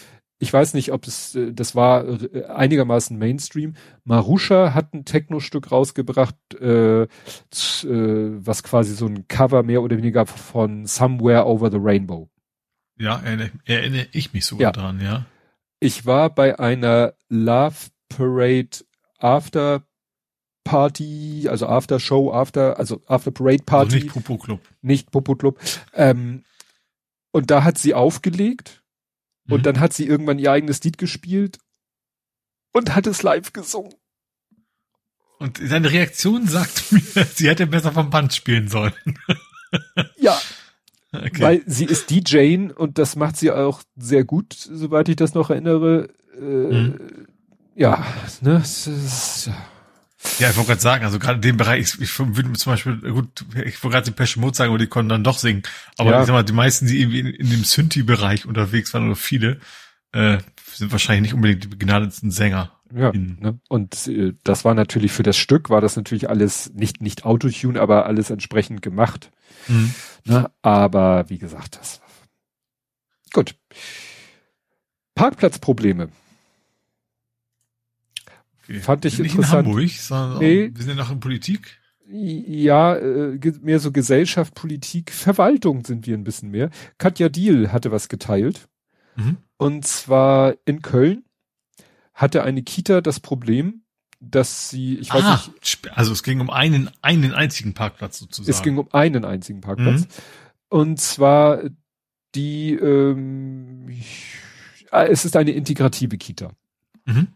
ich 0.42 0.52
weiß 0.52 0.74
nicht, 0.74 0.90
ob 0.90 1.06
es, 1.06 1.36
äh, 1.36 1.52
das 1.52 1.76
war 1.76 2.04
äh, 2.04 2.46
einigermaßen 2.46 3.16
Mainstream. 3.16 3.74
Marusha 4.02 4.74
hat 4.74 4.92
ein 4.92 5.04
Techno-Stück 5.04 5.70
rausgebracht, 5.70 6.34
äh, 6.60 7.02
äh, 7.02 7.08
was 7.84 8.64
quasi 8.64 8.94
so 8.94 9.06
ein 9.06 9.28
Cover 9.28 9.62
mehr 9.62 9.82
oder 9.82 9.96
weniger 9.96 10.26
von 10.26 10.84
Somewhere 10.84 11.46
Over 11.46 11.70
the 11.70 11.78
Rainbow. 11.80 12.28
Ja, 12.98 13.18
erinnere, 13.18 13.50
erinnere 13.64 14.06
ich 14.12 14.32
mich 14.32 14.44
sogar 14.44 14.68
ja. 14.68 14.72
dran, 14.72 15.00
ja. 15.00 15.26
Ich 15.80 16.06
war 16.06 16.30
bei 16.30 16.58
einer 16.58 17.14
Love 17.28 17.76
Parade 18.08 18.84
After 19.18 19.82
Party, 20.64 21.48
also 21.48 21.66
After 21.66 21.98
Show, 21.98 22.32
After, 22.32 22.78
also 22.78 23.00
After 23.06 23.30
Parade 23.30 23.64
Party. 23.64 23.94
Also 23.94 24.04
nicht 24.04 24.12
Popo 24.12 24.38
Club. 24.38 24.60
Nicht 24.80 25.10
Popo 25.10 25.34
Club. 25.34 25.58
Ähm, 25.94 26.44
und 27.32 27.50
da 27.50 27.64
hat 27.64 27.78
sie 27.78 27.94
aufgelegt 27.94 28.82
und 29.48 29.60
mhm. 29.60 29.62
dann 29.64 29.80
hat 29.80 29.92
sie 29.92 30.06
irgendwann 30.06 30.38
ihr 30.38 30.52
eigenes 30.52 30.82
Lied 30.84 30.98
gespielt 30.98 31.58
und 32.72 32.94
hat 32.94 33.06
es 33.06 33.22
live 33.22 33.52
gesungen. 33.52 33.94
Und 35.38 35.58
seine 35.58 35.90
Reaktion 35.90 36.46
sagt 36.46 36.92
mir, 36.92 37.00
sie 37.00 37.48
hätte 37.48 37.66
besser 37.66 37.92
vom 37.92 38.10
Band 38.10 38.32
spielen 38.32 38.68
sollen. 38.68 38.94
ja. 40.16 40.40
Okay. 41.24 41.42
Weil 41.42 41.62
sie 41.66 41.84
ist 41.84 42.08
DJ 42.08 42.68
und 42.74 42.96
das 42.96 43.16
macht 43.16 43.36
sie 43.36 43.50
auch 43.50 43.82
sehr 43.98 44.24
gut, 44.24 44.54
soweit 44.54 45.10
ich 45.10 45.16
das 45.16 45.34
noch 45.34 45.50
erinnere. 45.50 46.08
Äh, 46.34 46.40
mhm. 46.40 47.26
Ja, 47.74 48.06
ne, 48.40 48.62
es 48.62 48.86
ist, 48.86 49.46
ja. 49.48 49.56
Ja, 50.38 50.50
ich 50.50 50.56
wollte 50.56 50.68
gerade 50.68 50.80
sagen, 50.80 51.04
also 51.04 51.18
gerade 51.18 51.36
in 51.36 51.42
dem 51.42 51.56
Bereich, 51.56 51.80
ich, 51.80 52.00
ich 52.00 52.18
würde 52.18 52.52
zum 52.52 52.72
Beispiel, 52.72 52.96
gut, 53.12 53.44
ich 53.64 53.82
wollte 53.82 53.94
gerade 53.94 54.04
die 54.04 54.16
Pesche 54.16 54.40
Mode 54.40 54.56
sagen, 54.56 54.70
aber 54.70 54.78
die 54.78 54.86
konnten 54.86 55.08
dann 55.08 55.24
doch 55.24 55.38
singen. 55.38 55.62
Aber 55.98 56.10
ja. 56.10 56.20
ich 56.20 56.26
sag 56.26 56.32
mal, 56.32 56.44
die 56.44 56.52
meisten, 56.52 56.86
die 56.86 57.00
irgendwie 57.00 57.20
in, 57.20 57.26
in 57.26 57.50
dem 57.50 57.64
Synthi-Bereich 57.64 58.46
unterwegs 58.46 58.94
waren 58.94 59.06
oder 59.06 59.16
viele, 59.16 59.58
äh, 60.12 60.38
sind 60.72 60.92
wahrscheinlich 60.92 61.22
nicht 61.22 61.34
unbedingt 61.34 61.64
die 61.64 61.68
begnadetsten 61.68 62.30
Sänger. 62.30 62.70
Ja, 62.94 63.10
ne? 63.12 63.58
und 63.68 64.06
äh, 64.06 64.34
das 64.44 64.64
war 64.64 64.74
natürlich 64.74 65.12
für 65.12 65.22
das 65.22 65.36
Stück, 65.36 65.70
war 65.70 65.80
das 65.80 65.96
natürlich 65.96 66.28
alles 66.28 66.72
nicht, 66.74 67.00
nicht 67.00 67.24
Autotune, 67.24 67.80
aber 67.80 68.06
alles 68.06 68.30
entsprechend 68.30 68.82
gemacht. 68.82 69.30
Mhm. 69.66 69.94
Ne? 70.24 70.50
Aber 70.62 71.28
wie 71.28 71.38
gesagt, 71.38 71.78
das. 71.78 72.00
Gut. 73.32 73.54
Parkplatzprobleme. 75.14 76.10
Okay. 78.62 78.80
Fand 78.80 79.04
ich 79.04 79.18
nicht 79.18 79.34
interessant. 79.34 79.66
in 79.66 79.72
Hamburg, 79.72 79.90
sondern 79.90 80.38
nee. 80.38 80.70
wir 80.72 80.82
sind 80.82 80.96
ja 80.96 81.02
noch 81.02 81.10
in 81.10 81.20
Politik. 81.20 81.78
Ja, 82.06 82.96
äh, 82.96 83.38
mehr 83.62 83.78
so 83.80 83.90
Gesellschaft, 83.90 84.54
Politik, 84.54 85.12
Verwaltung 85.12 85.84
sind 85.84 86.06
wir 86.06 86.16
ein 86.16 86.24
bisschen 86.24 86.50
mehr. 86.50 86.70
Katja 86.98 87.28
Diel 87.28 87.72
hatte 87.72 87.90
was 87.90 88.08
geteilt. 88.08 88.68
Mhm. 89.16 89.38
Und 89.56 89.86
zwar 89.86 90.54
in 90.64 90.82
Köln 90.82 91.24
hatte 92.12 92.42
eine 92.42 92.62
Kita 92.62 93.00
das 93.00 93.20
Problem, 93.20 93.81
dass 94.22 94.70
sie, 94.70 94.98
ich 94.98 95.12
weiß 95.12 95.24
ah, 95.24 95.42
nicht. 95.60 95.90
Also 95.92 96.12
es 96.12 96.22
ging 96.22 96.40
um 96.40 96.48
einen, 96.48 96.90
einen 97.02 97.34
einzigen 97.34 97.74
Parkplatz 97.74 98.18
sozusagen. 98.18 98.50
Es 98.50 98.62
ging 98.62 98.78
um 98.78 98.88
einen 98.92 99.24
einzigen 99.24 99.60
Parkplatz. 99.60 100.02
Mhm. 100.02 100.06
Und 100.68 101.00
zwar 101.00 101.62
die, 102.34 102.74
ähm, 102.74 103.88
es 104.90 105.24
ist 105.24 105.36
eine 105.36 105.50
integrative 105.50 106.18
Kita. 106.18 106.52
Mhm. 107.04 107.28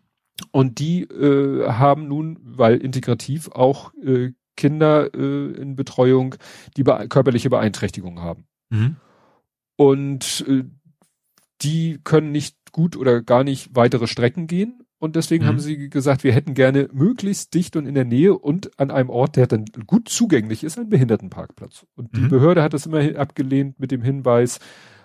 Und 0.52 0.78
die 0.78 1.02
äh, 1.02 1.68
haben 1.68 2.06
nun, 2.08 2.38
weil 2.42 2.76
integrativ 2.76 3.48
auch 3.48 3.92
äh, 3.94 4.32
Kinder 4.56 5.12
äh, 5.14 5.52
in 5.52 5.74
Betreuung, 5.76 6.36
die 6.76 6.84
be 6.84 7.08
körperliche 7.08 7.50
Beeinträchtigungen 7.50 8.22
haben. 8.22 8.46
Mhm. 8.70 8.96
Und 9.76 10.44
äh, 10.48 10.64
die 11.62 11.98
können 12.04 12.32
nicht 12.32 12.56
gut 12.72 12.96
oder 12.96 13.22
gar 13.22 13.44
nicht 13.44 13.74
weitere 13.74 14.06
Strecken 14.06 14.46
gehen. 14.46 14.85
Und 15.06 15.16
deswegen 15.16 15.44
mhm. 15.44 15.48
haben 15.48 15.58
sie 15.60 15.88
gesagt, 15.88 16.24
wir 16.24 16.32
hätten 16.32 16.54
gerne 16.54 16.88
möglichst 16.92 17.54
dicht 17.54 17.76
und 17.76 17.86
in 17.86 17.94
der 17.94 18.04
Nähe 18.04 18.36
und 18.36 18.78
an 18.78 18.90
einem 18.90 19.08
Ort, 19.08 19.36
der 19.36 19.46
dann 19.46 19.64
gut 19.86 20.08
zugänglich 20.08 20.64
ist, 20.64 20.78
einen 20.78 20.90
Behindertenparkplatz. 20.90 21.86
Und 21.94 22.14
die 22.16 22.22
mhm. 22.22 22.28
Behörde 22.28 22.62
hat 22.62 22.74
das 22.74 22.86
immer 22.86 23.16
abgelehnt 23.16 23.78
mit 23.78 23.92
dem 23.92 24.02
Hinweis, 24.02 24.58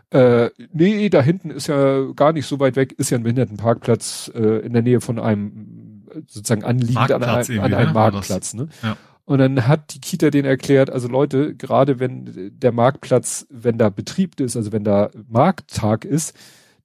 äh, 0.10 0.49
nee, 0.73 1.07
da 1.10 1.22
hinten 1.22 1.52
ist 1.52 1.68
ja 1.68 2.11
gar 2.15 2.34
nicht 2.34 2.48
so 2.48 2.60
weit 2.60 2.76
weg, 2.76 2.94
ist 2.98 3.11
ja 3.11 3.18
ein 3.18 3.23
Behindertenparkplatz 3.23 4.32
äh, 4.34 4.65
in 4.65 4.73
der 4.73 4.82
Nähe 4.82 5.02
von 5.02 5.19
einem 5.19 6.03
sozusagen 6.28 6.64
anliegend 6.64 7.11
an, 7.11 7.23
einem, 7.23 7.60
an 7.61 7.73
einem 7.73 7.88
ne? 7.88 7.94
Marktplatz. 7.94 8.53
Ne? 8.56 8.68
Ja. 8.82 8.98
Und 9.26 9.38
dann 9.38 9.68
hat 9.68 9.94
die 9.94 10.02
Kita 10.02 10.32
den 10.32 10.45
erklärt, 10.45 10.90
also 10.90 11.07
Leute, 11.07 11.56
gerade 11.56 11.99
wenn 11.99 12.52
der 12.60 12.72
Marktplatz, 12.72 13.45
wenn 13.49 13.78
da 13.78 13.90
Betrieb 13.90 14.40
ist, 14.40 14.57
also 14.57 14.72
wenn 14.72 14.84
da 14.84 15.11
Markttag 15.30 16.03
ist, 16.03 16.36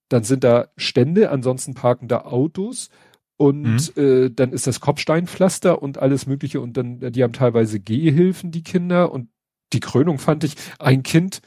dann 0.08 0.22
sind 0.22 0.44
da 0.44 0.68
Stände, 0.76 1.30
ansonsten 1.30 1.74
parken 1.74 2.08
da 2.08 2.20
Autos 2.20 2.90
und 3.36 3.96
mhm. 3.96 4.02
äh, 4.02 4.30
dann 4.30 4.52
ist 4.52 4.66
das 4.66 4.80
Kopfsteinpflaster 4.80 5.82
und 5.82 5.98
alles 5.98 6.26
mögliche 6.26 6.60
und 6.60 6.76
dann, 6.76 7.00
die 7.12 7.22
haben 7.22 7.32
teilweise 7.32 7.80
Gehhilfen, 7.80 8.50
die 8.50 8.62
Kinder 8.62 9.12
und 9.12 9.28
die 9.72 9.80
Krönung 9.80 10.18
fand 10.18 10.44
ich, 10.44 10.54
ein 10.78 11.02
Kind 11.02 11.40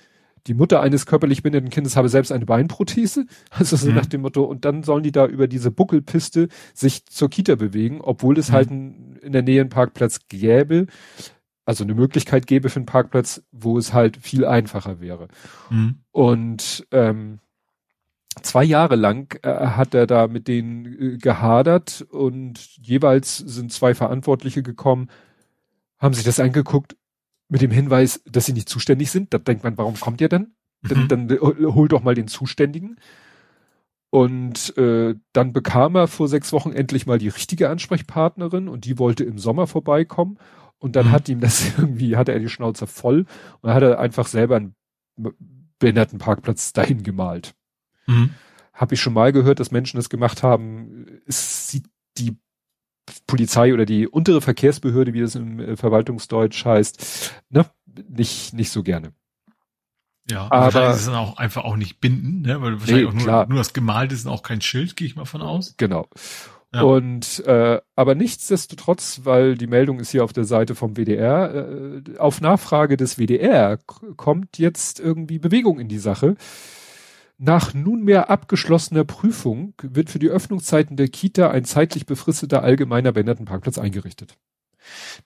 die 0.47 0.53
Mutter 0.53 0.81
eines 0.81 1.05
körperlich 1.05 1.43
behinderten 1.43 1.69
Kindes 1.69 1.95
habe 1.95 2.09
selbst 2.09 2.31
eine 2.31 2.45
Beinprothese. 2.45 3.25
Also 3.51 3.75
so 3.75 3.89
mhm. 3.89 3.95
nach 3.95 4.05
dem 4.05 4.21
Motto, 4.21 4.43
und 4.43 4.65
dann 4.65 4.83
sollen 4.83 5.03
die 5.03 5.11
da 5.11 5.25
über 5.25 5.47
diese 5.47 5.71
Buckelpiste 5.71 6.47
sich 6.73 7.05
zur 7.05 7.29
Kita 7.29 7.55
bewegen, 7.55 7.99
obwohl 8.01 8.37
es 8.37 8.49
mhm. 8.49 8.53
halt 8.53 8.71
ein, 8.71 9.19
in 9.21 9.31
der 9.31 9.41
Nähe 9.41 9.61
einen 9.61 9.69
Parkplatz 9.69 10.27
gäbe, 10.27 10.87
also 11.65 11.83
eine 11.83 11.93
Möglichkeit 11.93 12.47
gäbe 12.47 12.69
für 12.69 12.77
einen 12.77 12.85
Parkplatz, 12.85 13.43
wo 13.51 13.77
es 13.77 13.93
halt 13.93 14.17
viel 14.17 14.45
einfacher 14.45 14.99
wäre. 14.99 15.27
Mhm. 15.69 15.99
Und 16.11 16.87
ähm, 16.91 17.39
zwei 18.41 18.63
Jahre 18.63 18.95
lang 18.95 19.39
äh, 19.43 19.49
hat 19.49 19.93
er 19.93 20.07
da 20.07 20.27
mit 20.27 20.47
denen 20.47 20.85
äh, 20.85 21.17
gehadert 21.17 22.05
und 22.09 22.59
jeweils 22.77 23.37
sind 23.37 23.71
zwei 23.71 23.93
Verantwortliche 23.93 24.63
gekommen, 24.63 25.09
haben 25.97 26.13
sich 26.13 26.23
das 26.23 26.39
angeguckt 26.39 26.95
mit 27.49 27.61
dem 27.61 27.71
Hinweis, 27.71 28.21
dass 28.25 28.45
sie 28.45 28.53
nicht 28.53 28.69
zuständig 28.69 29.11
sind. 29.11 29.33
Da 29.33 29.37
denkt 29.37 29.63
man, 29.63 29.77
warum 29.77 29.99
kommt 29.99 30.21
ihr 30.21 30.29
denn? 30.29 30.53
Mhm. 30.81 31.07
Dann, 31.07 31.27
dann 31.27 31.39
hol 31.39 31.87
doch 31.87 32.03
mal 32.03 32.15
den 32.15 32.27
Zuständigen. 32.27 32.99
Und 34.11 34.75
äh, 34.77 35.15
dann 35.33 35.53
bekam 35.53 35.95
er 35.95 36.07
vor 36.07 36.27
sechs 36.27 36.51
Wochen 36.51 36.71
endlich 36.71 37.05
mal 37.05 37.19
die 37.19 37.27
richtige 37.27 37.69
Ansprechpartnerin 37.69 38.67
und 38.67 38.85
die 38.85 38.97
wollte 38.97 39.23
im 39.23 39.37
Sommer 39.37 39.67
vorbeikommen. 39.67 40.39
Und 40.79 40.95
dann 40.95 41.07
mhm. 41.07 41.11
hat 41.11 41.29
ihm 41.29 41.41
das 41.41 41.63
irgendwie, 41.77 42.15
hatte 42.17 42.31
er 42.31 42.39
die 42.39 42.49
Schnauze 42.49 42.87
voll 42.87 43.19
und 43.19 43.67
dann 43.67 43.73
hat 43.73 43.83
er 43.83 43.99
einfach 43.99 44.27
selber 44.27 44.55
einen 44.55 44.75
Behindertenparkplatz 45.79 46.73
dahin 46.73 47.03
gemalt. 47.03 47.53
Mhm. 48.07 48.31
Habe 48.73 48.95
ich 48.95 49.01
schon 49.01 49.13
mal 49.13 49.31
gehört, 49.31 49.59
dass 49.59 49.71
Menschen 49.71 49.97
das 49.97 50.09
gemacht 50.09 50.43
haben. 50.43 51.05
Es 51.27 51.69
sieht 51.69 51.85
die 52.17 52.37
Polizei 53.27 53.73
oder 53.73 53.85
die 53.85 54.07
untere 54.07 54.41
Verkehrsbehörde, 54.41 55.13
wie 55.13 55.21
das 55.21 55.35
im 55.35 55.59
äh, 55.59 55.75
Verwaltungsdeutsch 55.75 56.65
heißt, 56.65 57.33
ne, 57.49 57.65
nicht, 58.07 58.53
nicht 58.53 58.71
so 58.71 58.83
gerne. 58.83 59.13
Ja, 60.29 60.47
aber 60.51 60.91
ist 60.91 60.97
es 60.97 61.05
dann 61.05 61.15
auch 61.15 61.37
einfach 61.37 61.63
auch 61.63 61.75
nicht 61.75 61.99
binden, 61.99 62.41
ne? 62.41 62.61
weil 62.61 62.79
wahrscheinlich 62.79 63.03
nee, 63.03 63.09
auch 63.09 63.13
nur, 63.13 63.23
klar. 63.23 63.47
nur 63.47 63.57
das 63.57 63.73
Gemalte 63.73 64.13
ist 64.13 64.25
und 64.25 64.31
auch 64.31 64.43
kein 64.43 64.61
Schild, 64.61 64.95
gehe 64.95 65.07
ich 65.07 65.15
mal 65.15 65.25
von 65.25 65.41
aus. 65.41 65.73
Genau. 65.77 66.07
Ja. 66.71 66.83
Und 66.83 67.43
äh, 67.47 67.81
aber 67.95 68.13
nichtsdestotrotz, 68.13 69.21
weil 69.23 69.55
die 69.55 69.65
Meldung 69.65 69.99
ist 69.99 70.11
hier 70.11 70.23
auf 70.23 70.33
der 70.33 70.43
Seite 70.43 70.75
vom 70.75 70.97
WDR, 70.97 71.55
äh, 71.55 72.17
auf 72.19 72.41
Nachfrage 72.41 72.95
des 72.95 73.17
WDR 73.17 73.77
kommt 73.87 74.59
jetzt 74.59 74.99
irgendwie 74.99 75.39
Bewegung 75.39 75.79
in 75.79 75.87
die 75.87 75.97
Sache. 75.97 76.35
Nach 77.41 77.73
nunmehr 77.73 78.29
abgeschlossener 78.29 79.05
Prüfung 79.05 79.73
wird 79.81 80.09
für 80.09 80.19
die 80.19 80.27
Öffnungszeiten 80.27 80.97
der 80.97 81.07
Kita 81.07 81.49
ein 81.49 81.63
zeitlich 81.63 82.05
befristeter 82.05 82.63
allgemeiner 82.63 83.13
Behindertenparkplatz 83.13 83.77
eingerichtet. 83.77 84.37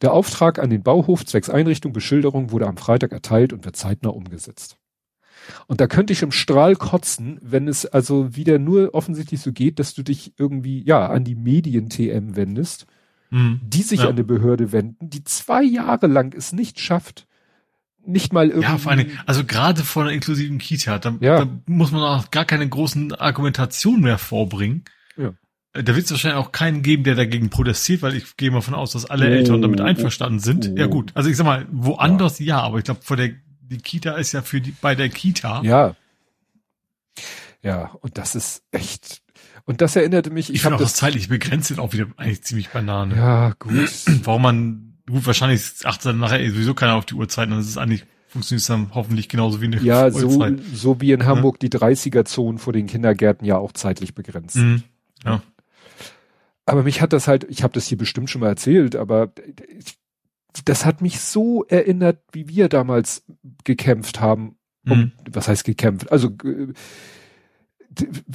Der 0.04 0.14
Auftrag 0.14 0.60
an 0.60 0.70
den 0.70 0.84
Bauhof 0.84 1.26
zwecks 1.26 1.50
Einrichtung 1.50 1.92
Beschilderung 1.92 2.52
wurde 2.52 2.68
am 2.68 2.78
Freitag 2.78 3.14
erteilt 3.14 3.52
und 3.52 3.66
wird 3.66 3.76
zeitnah 3.76 4.12
umgesetzt. 4.12 4.78
Und 5.66 5.82
da 5.82 5.88
könnte 5.88 6.14
ich 6.14 6.22
im 6.22 6.32
Strahl 6.32 6.76
kotzen, 6.76 7.40
wenn 7.42 7.68
es 7.68 7.88
also 7.88 8.36
wieder 8.36 8.60
nur 8.60 8.94
offensichtlich 8.94 9.42
so 9.42 9.52
geht, 9.52 9.80
dass 9.80 9.96
du 9.96 10.04
dich 10.04 10.34
irgendwie, 10.38 10.84
ja, 10.84 11.08
an 11.08 11.24
die 11.24 11.36
Medien-TM 11.36 12.36
wendest, 12.36 12.86
mhm. 13.32 13.60
die 13.64 13.82
sich 13.82 14.02
ja. 14.02 14.06
an 14.06 14.12
eine 14.12 14.24
Behörde 14.24 14.72
wenden, 14.72 15.10
die 15.10 15.24
zwei 15.24 15.64
Jahre 15.64 16.06
lang 16.06 16.36
es 16.38 16.54
nicht 16.54 16.80
schafft, 16.80 17.26
nicht 18.06 18.34
mal 18.34 18.50
irgendwie. 18.50 18.68
Ja, 18.68 18.78
vor 18.78 18.92
allem, 18.92 19.08
also 19.26 19.44
gerade 19.44 19.84
vor 19.84 20.04
einer 20.04 20.12
inklusiven 20.12 20.58
Kita, 20.58 21.00
da, 21.00 21.16
ja. 21.20 21.46
da 21.46 21.48
muss 21.66 21.92
man 21.92 22.02
auch 22.02 22.32
gar 22.32 22.46
keine 22.46 22.68
großen 22.68 23.14
Argumentationen 23.14 24.02
mehr 24.02 24.18
vorbringen. 24.18 24.84
Ja. 25.18 25.34
Da 25.74 25.96
wird 25.96 26.06
es 26.06 26.12
wahrscheinlich 26.12 26.40
auch 26.40 26.52
keinen 26.52 26.84
geben, 26.84 27.04
der 27.04 27.16
dagegen 27.16 27.50
protestiert, 27.50 28.02
weil 28.02 28.16
ich 28.16 28.38
gehe 28.38 28.52
mal 28.52 28.62
von 28.62 28.76
aus, 28.76 28.92
dass 28.92 29.06
alle 29.06 29.28
oh, 29.28 29.32
Eltern 29.32 29.62
damit 29.62 29.82
einverstanden 29.82 30.40
sind. 30.40 30.70
Oh. 30.72 30.78
Ja 30.78 30.86
gut, 30.86 31.12
also 31.16 31.30
ich 31.30 31.38
sag 31.38 31.46
mal, 31.46 31.66
woanders 31.72 32.40
ja, 32.40 32.46
ja 32.46 32.60
aber 32.62 32.78
ich 32.78 32.84
glaube, 32.84 33.02
vor 33.02 33.18
der 33.18 33.32
die 33.62 33.78
Kita 33.78 34.14
ist 34.14 34.34
ja 34.34 34.42
für 34.42 34.62
die 34.62 34.72
bei 34.72 34.96
der 34.96 35.10
Kita. 35.10 35.62
Ja. 35.64 35.96
Ja, 37.62 37.92
und 38.02 38.18
das 38.18 38.36
ist 38.36 38.64
echt. 38.72 39.22
Und 39.66 39.80
das 39.82 39.96
erinnerte 39.96 40.30
mich. 40.30 40.50
Ich, 40.50 40.58
ich 40.58 40.66
habe 40.66 40.76
das 40.78 40.96
zeitlich 40.96 41.30
begrenzt 41.30 41.70
sind 41.70 41.80
auch 41.80 41.94
wieder 41.94 42.08
eigentlich 42.18 42.44
ziemlich 42.44 42.70
Banane. 42.70 43.16
Ja, 43.16 43.54
gut. 43.58 43.90
Warum 44.24 44.42
man 44.42 44.93
gut 45.08 45.26
wahrscheinlich 45.26 45.62
achtet 45.84 46.08
dann 46.08 46.20
nachher 46.20 46.40
sowieso 46.50 46.74
keiner 46.74 46.96
auf 46.96 47.06
die 47.06 47.16
Uhrzeit, 47.16 47.50
und 47.50 47.58
das 47.58 47.68
ist 47.68 47.78
eigentlich 47.78 48.06
funktioniert 48.28 48.68
dann 48.68 48.96
hoffentlich 48.96 49.30
genauso 49.30 49.62
wie 49.62 49.66
eine 49.66 49.80
Ja, 49.82 50.06
Uhrzeit. 50.14 50.60
so 50.60 50.76
so 50.76 51.02
wie 51.02 51.12
in 51.12 51.26
Hamburg 51.26 51.58
ja. 51.62 51.70
die 51.70 51.78
30er 51.78 52.26
Zonen 52.26 52.58
vor 52.58 52.74
den 52.74 52.88
Kindergärten 52.88 53.46
ja 53.46 53.58
auch 53.58 53.72
zeitlich 53.74 54.16
begrenzt. 54.16 54.56
Mhm. 54.56 54.84
Ja. 55.24 55.44
Aber 56.66 56.84
mich 56.84 57.02
hat 57.02 57.14
das 57.14 57.28
halt, 57.28 57.46
ich 57.50 57.62
habe 57.62 57.74
das 57.74 57.88
hier 57.88 57.98
bestimmt 57.98 58.30
schon 58.30 58.42
mal 58.42 58.48
erzählt, 58.48 58.96
aber 58.96 59.32
das 60.66 60.86
hat 60.86 61.02
mich 61.02 61.20
so 61.20 61.64
erinnert, 61.66 62.22
wie 62.32 62.48
wir 62.48 62.70
damals 62.70 63.24
gekämpft 63.64 64.20
haben. 64.20 64.56
Um, 64.86 64.98
mhm. 64.98 65.12
Was 65.32 65.48
heißt 65.48 65.64
gekämpft? 65.64 66.12
Also 66.12 66.30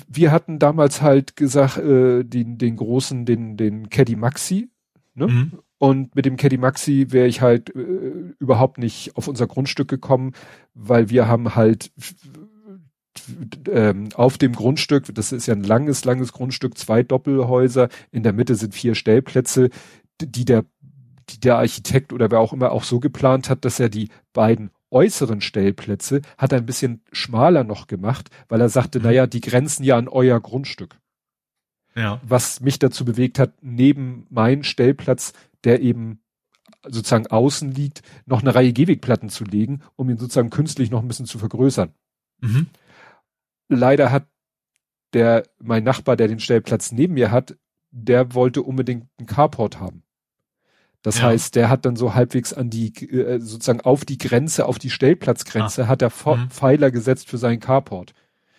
wir 0.08 0.30
hatten 0.30 0.58
damals 0.58 1.02
halt 1.02 1.36
gesagt, 1.36 1.76
äh, 1.76 2.24
den, 2.24 2.56
den 2.56 2.76
großen, 2.76 3.26
den, 3.26 3.56
den 3.56 3.90
Caddy 3.90 4.16
Maxi, 4.16 4.70
ne? 5.14 5.26
Mhm. 5.26 5.52
Und 5.78 6.14
mit 6.16 6.26
dem 6.26 6.36
Caddy 6.36 6.58
Maxi 6.58 7.06
wäre 7.10 7.28
ich 7.28 7.40
halt 7.40 7.74
äh, 7.74 8.34
überhaupt 8.38 8.78
nicht 8.78 9.16
auf 9.16 9.28
unser 9.28 9.46
Grundstück 9.46 9.88
gekommen, 9.88 10.32
weil 10.74 11.08
wir 11.08 11.28
haben 11.28 11.54
halt 11.54 11.92
ähm, 13.70 14.08
auf 14.14 14.38
dem 14.38 14.52
Grundstück, 14.52 15.14
das 15.14 15.32
ist 15.32 15.46
ja 15.46 15.54
ein 15.54 15.62
langes, 15.62 16.04
langes 16.04 16.32
Grundstück, 16.32 16.76
zwei 16.76 17.02
Doppelhäuser, 17.02 17.88
in 18.10 18.22
der 18.22 18.32
Mitte 18.32 18.54
sind 18.54 18.74
vier 18.74 18.94
Stellplätze, 18.94 19.70
die 20.20 20.44
der 20.44 20.64
die 21.30 21.40
der 21.40 21.58
Architekt 21.58 22.12
oder 22.14 22.30
wer 22.30 22.40
auch 22.40 22.52
immer 22.52 22.72
auch 22.72 22.84
so 22.84 23.00
geplant 23.00 23.50
hat, 23.50 23.64
dass 23.66 23.78
er 23.78 23.88
die 23.88 24.08
beiden 24.32 24.70
äußeren 24.90 25.40
Stellplätze 25.40 26.22
hat 26.38 26.52
er 26.52 26.58
ein 26.58 26.66
bisschen 26.66 27.02
schmaler 27.12 27.64
noch 27.64 27.86
gemacht, 27.86 28.30
weil 28.48 28.60
er 28.60 28.68
sagte, 28.70 29.00
naja, 29.00 29.26
die 29.26 29.40
grenzen 29.40 29.84
ja 29.84 29.98
an 29.98 30.08
euer 30.08 30.40
Grundstück. 30.40 30.96
Ja. 31.94 32.20
Was 32.22 32.60
mich 32.60 32.78
dazu 32.78 33.04
bewegt 33.04 33.38
hat, 33.38 33.52
neben 33.60 34.26
meinen 34.30 34.64
Stellplatz, 34.64 35.32
der 35.64 35.80
eben 35.80 36.20
sozusagen 36.86 37.26
außen 37.26 37.72
liegt, 37.72 38.02
noch 38.26 38.42
eine 38.42 38.54
Reihe 38.54 38.72
Gehwegplatten 38.72 39.30
zu 39.30 39.44
legen, 39.44 39.82
um 39.96 40.08
ihn 40.10 40.18
sozusagen 40.18 40.50
künstlich 40.50 40.90
noch 40.90 41.02
ein 41.02 41.08
bisschen 41.08 41.26
zu 41.26 41.38
vergrößern. 41.38 41.92
Mhm. 42.40 42.66
Leider 43.68 44.10
hat 44.10 44.28
der, 45.12 45.44
mein 45.58 45.84
Nachbar, 45.84 46.16
der 46.16 46.28
den 46.28 46.40
Stellplatz 46.40 46.92
neben 46.92 47.14
mir 47.14 47.30
hat, 47.30 47.56
der 47.90 48.34
wollte 48.34 48.62
unbedingt 48.62 49.08
einen 49.18 49.26
Carport 49.26 49.80
haben. 49.80 50.02
Das 51.02 51.18
ja. 51.18 51.24
heißt, 51.24 51.54
der 51.54 51.68
hat 51.68 51.86
dann 51.86 51.96
so 51.96 52.14
halbwegs 52.14 52.52
an 52.52 52.70
die, 52.70 52.92
äh, 53.08 53.40
sozusagen 53.40 53.80
auf 53.80 54.04
die 54.04 54.18
Grenze, 54.18 54.66
auf 54.66 54.78
die 54.78 54.90
Stellplatzgrenze, 54.90 55.84
ah. 55.84 55.86
hat 55.88 56.02
er 56.02 56.10
mhm. 56.10 56.50
Pfeiler 56.50 56.90
gesetzt 56.90 57.28
für 57.28 57.38
seinen 57.38 57.60
Carport. 57.60 58.14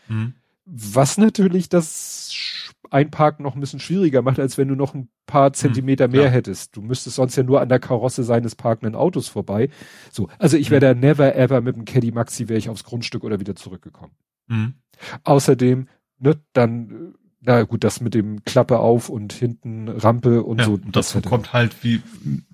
Mhm. 0.08 0.34
Was 0.66 1.18
natürlich 1.18 1.70
das 1.70 2.32
Einparken 2.90 3.44
noch 3.44 3.56
ein 3.56 3.60
bisschen 3.60 3.80
schwieriger 3.80 4.22
macht, 4.22 4.40
als 4.40 4.58
wenn 4.58 4.68
du 4.68 4.76
noch 4.76 4.94
ein 4.94 5.10
paar 5.26 5.50
mhm. 5.50 5.54
Zentimeter 5.54 6.08
mhm. 6.08 6.14
mehr 6.14 6.24
ja. 6.26 6.30
hättest. 6.30 6.76
Du 6.76 6.82
müsstest 6.82 7.18
sonst 7.18 7.36
ja 7.36 7.44
nur 7.44 7.62
an 7.62 7.70
der 7.70 7.80
Karosse 7.80 8.24
seines 8.24 8.56
parkenden 8.56 8.96
Autos 8.96 9.28
vorbei. 9.28 9.70
So, 10.12 10.30
also 10.40 10.58
ich 10.58 10.72
wäre 10.72 10.96
mhm. 10.96 11.02
da 11.02 11.08
never 11.08 11.36
ever 11.36 11.62
mit 11.62 11.76
dem 11.76 11.86
Caddy 11.86 12.12
Maxi 12.12 12.50
wäre 12.50 12.58
ich 12.58 12.70
aufs 12.70 12.84
Grundstück 12.84 13.24
oder 13.24 13.40
wieder 13.40 13.56
zurückgekommen. 13.56 14.14
Mhm. 14.48 14.74
Außerdem, 15.24 15.88
ne, 16.20 16.40
dann 16.54 17.16
na 17.42 17.64
gut, 17.64 17.84
das 17.84 18.02
mit 18.02 18.14
dem 18.14 18.44
Klappe 18.44 18.80
auf 18.80 19.10
und 19.10 19.32
hinten 19.32 19.88
Rampe 19.88 20.44
und 20.44 20.60
ja, 20.60 20.66
so. 20.66 20.74
Und 20.74 20.96
das, 20.96 21.14
das 21.14 21.24
kommt 21.24 21.54
halt 21.54 21.84
wie 21.84 22.02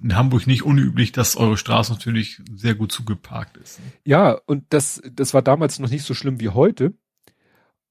in 0.01 0.15
Hamburg 0.15 0.45
nicht 0.45 0.63
unüblich, 0.63 1.11
dass 1.11 1.37
eure 1.37 1.57
Straße 1.57 1.91
natürlich 1.91 2.41
sehr 2.53 2.75
gut 2.75 2.91
zugeparkt 2.91 3.57
ist. 3.57 3.79
Ne? 3.79 3.85
Ja, 4.03 4.37
und 4.45 4.65
das, 4.69 5.01
das 5.11 5.33
war 5.33 5.41
damals 5.41 5.79
noch 5.79 5.89
nicht 5.89 6.03
so 6.03 6.13
schlimm 6.13 6.39
wie 6.39 6.49
heute. 6.49 6.93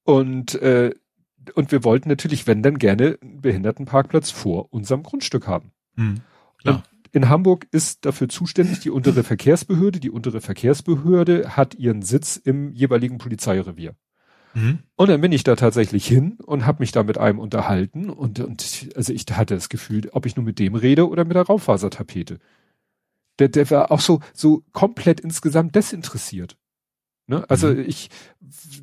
Und, 0.03 0.55
äh, 0.55 0.95
und 1.53 1.71
wir 1.71 1.83
wollten 1.83 2.09
natürlich, 2.09 2.47
wenn 2.47 2.63
dann 2.63 2.77
gerne 2.77 3.17
einen 3.21 3.41
Behindertenparkplatz 3.41 4.31
vor 4.31 4.73
unserem 4.73 5.03
Grundstück 5.03 5.47
haben. 5.47 5.71
Hm, 5.95 6.21
klar. 6.57 6.75
Und 6.75 6.83
in 7.11 7.29
Hamburg 7.29 7.67
ist 7.71 8.05
dafür 8.05 8.27
zuständig 8.27 8.79
die 8.79 8.89
untere 8.89 9.23
Verkehrsbehörde. 9.23 9.99
Die 9.99 10.09
untere 10.09 10.41
Verkehrsbehörde 10.41 11.55
hat 11.55 11.75
ihren 11.75 12.01
Sitz 12.01 12.35
im 12.35 12.73
jeweiligen 12.73 13.17
Polizeirevier. 13.17 13.95
Mhm. 14.53 14.79
Und 14.95 15.09
dann 15.09 15.21
bin 15.21 15.31
ich 15.31 15.43
da 15.43 15.55
tatsächlich 15.55 16.07
hin 16.07 16.37
und 16.45 16.65
habe 16.65 16.81
mich 16.81 16.91
da 16.91 17.03
mit 17.03 17.17
einem 17.17 17.39
unterhalten 17.39 18.09
und, 18.09 18.39
und 18.39 18.89
also 18.95 19.13
ich 19.13 19.25
hatte 19.31 19.53
das 19.53 19.69
Gefühl, 19.69 20.09
ob 20.13 20.25
ich 20.25 20.35
nur 20.35 20.45
mit 20.45 20.59
dem 20.59 20.75
rede 20.75 21.07
oder 21.07 21.25
mit 21.25 21.35
der 21.35 21.43
Raufasertapete. 21.43 22.39
Der, 23.39 23.49
der 23.49 23.69
war 23.69 23.91
auch 23.91 23.99
so, 23.99 24.21
so 24.33 24.63
komplett 24.71 25.19
insgesamt 25.19 25.75
desinteressiert. 25.75 26.57
Ne? 27.27 27.43
Also 27.49 27.67
mhm. 27.67 27.83
ich, 27.87 28.09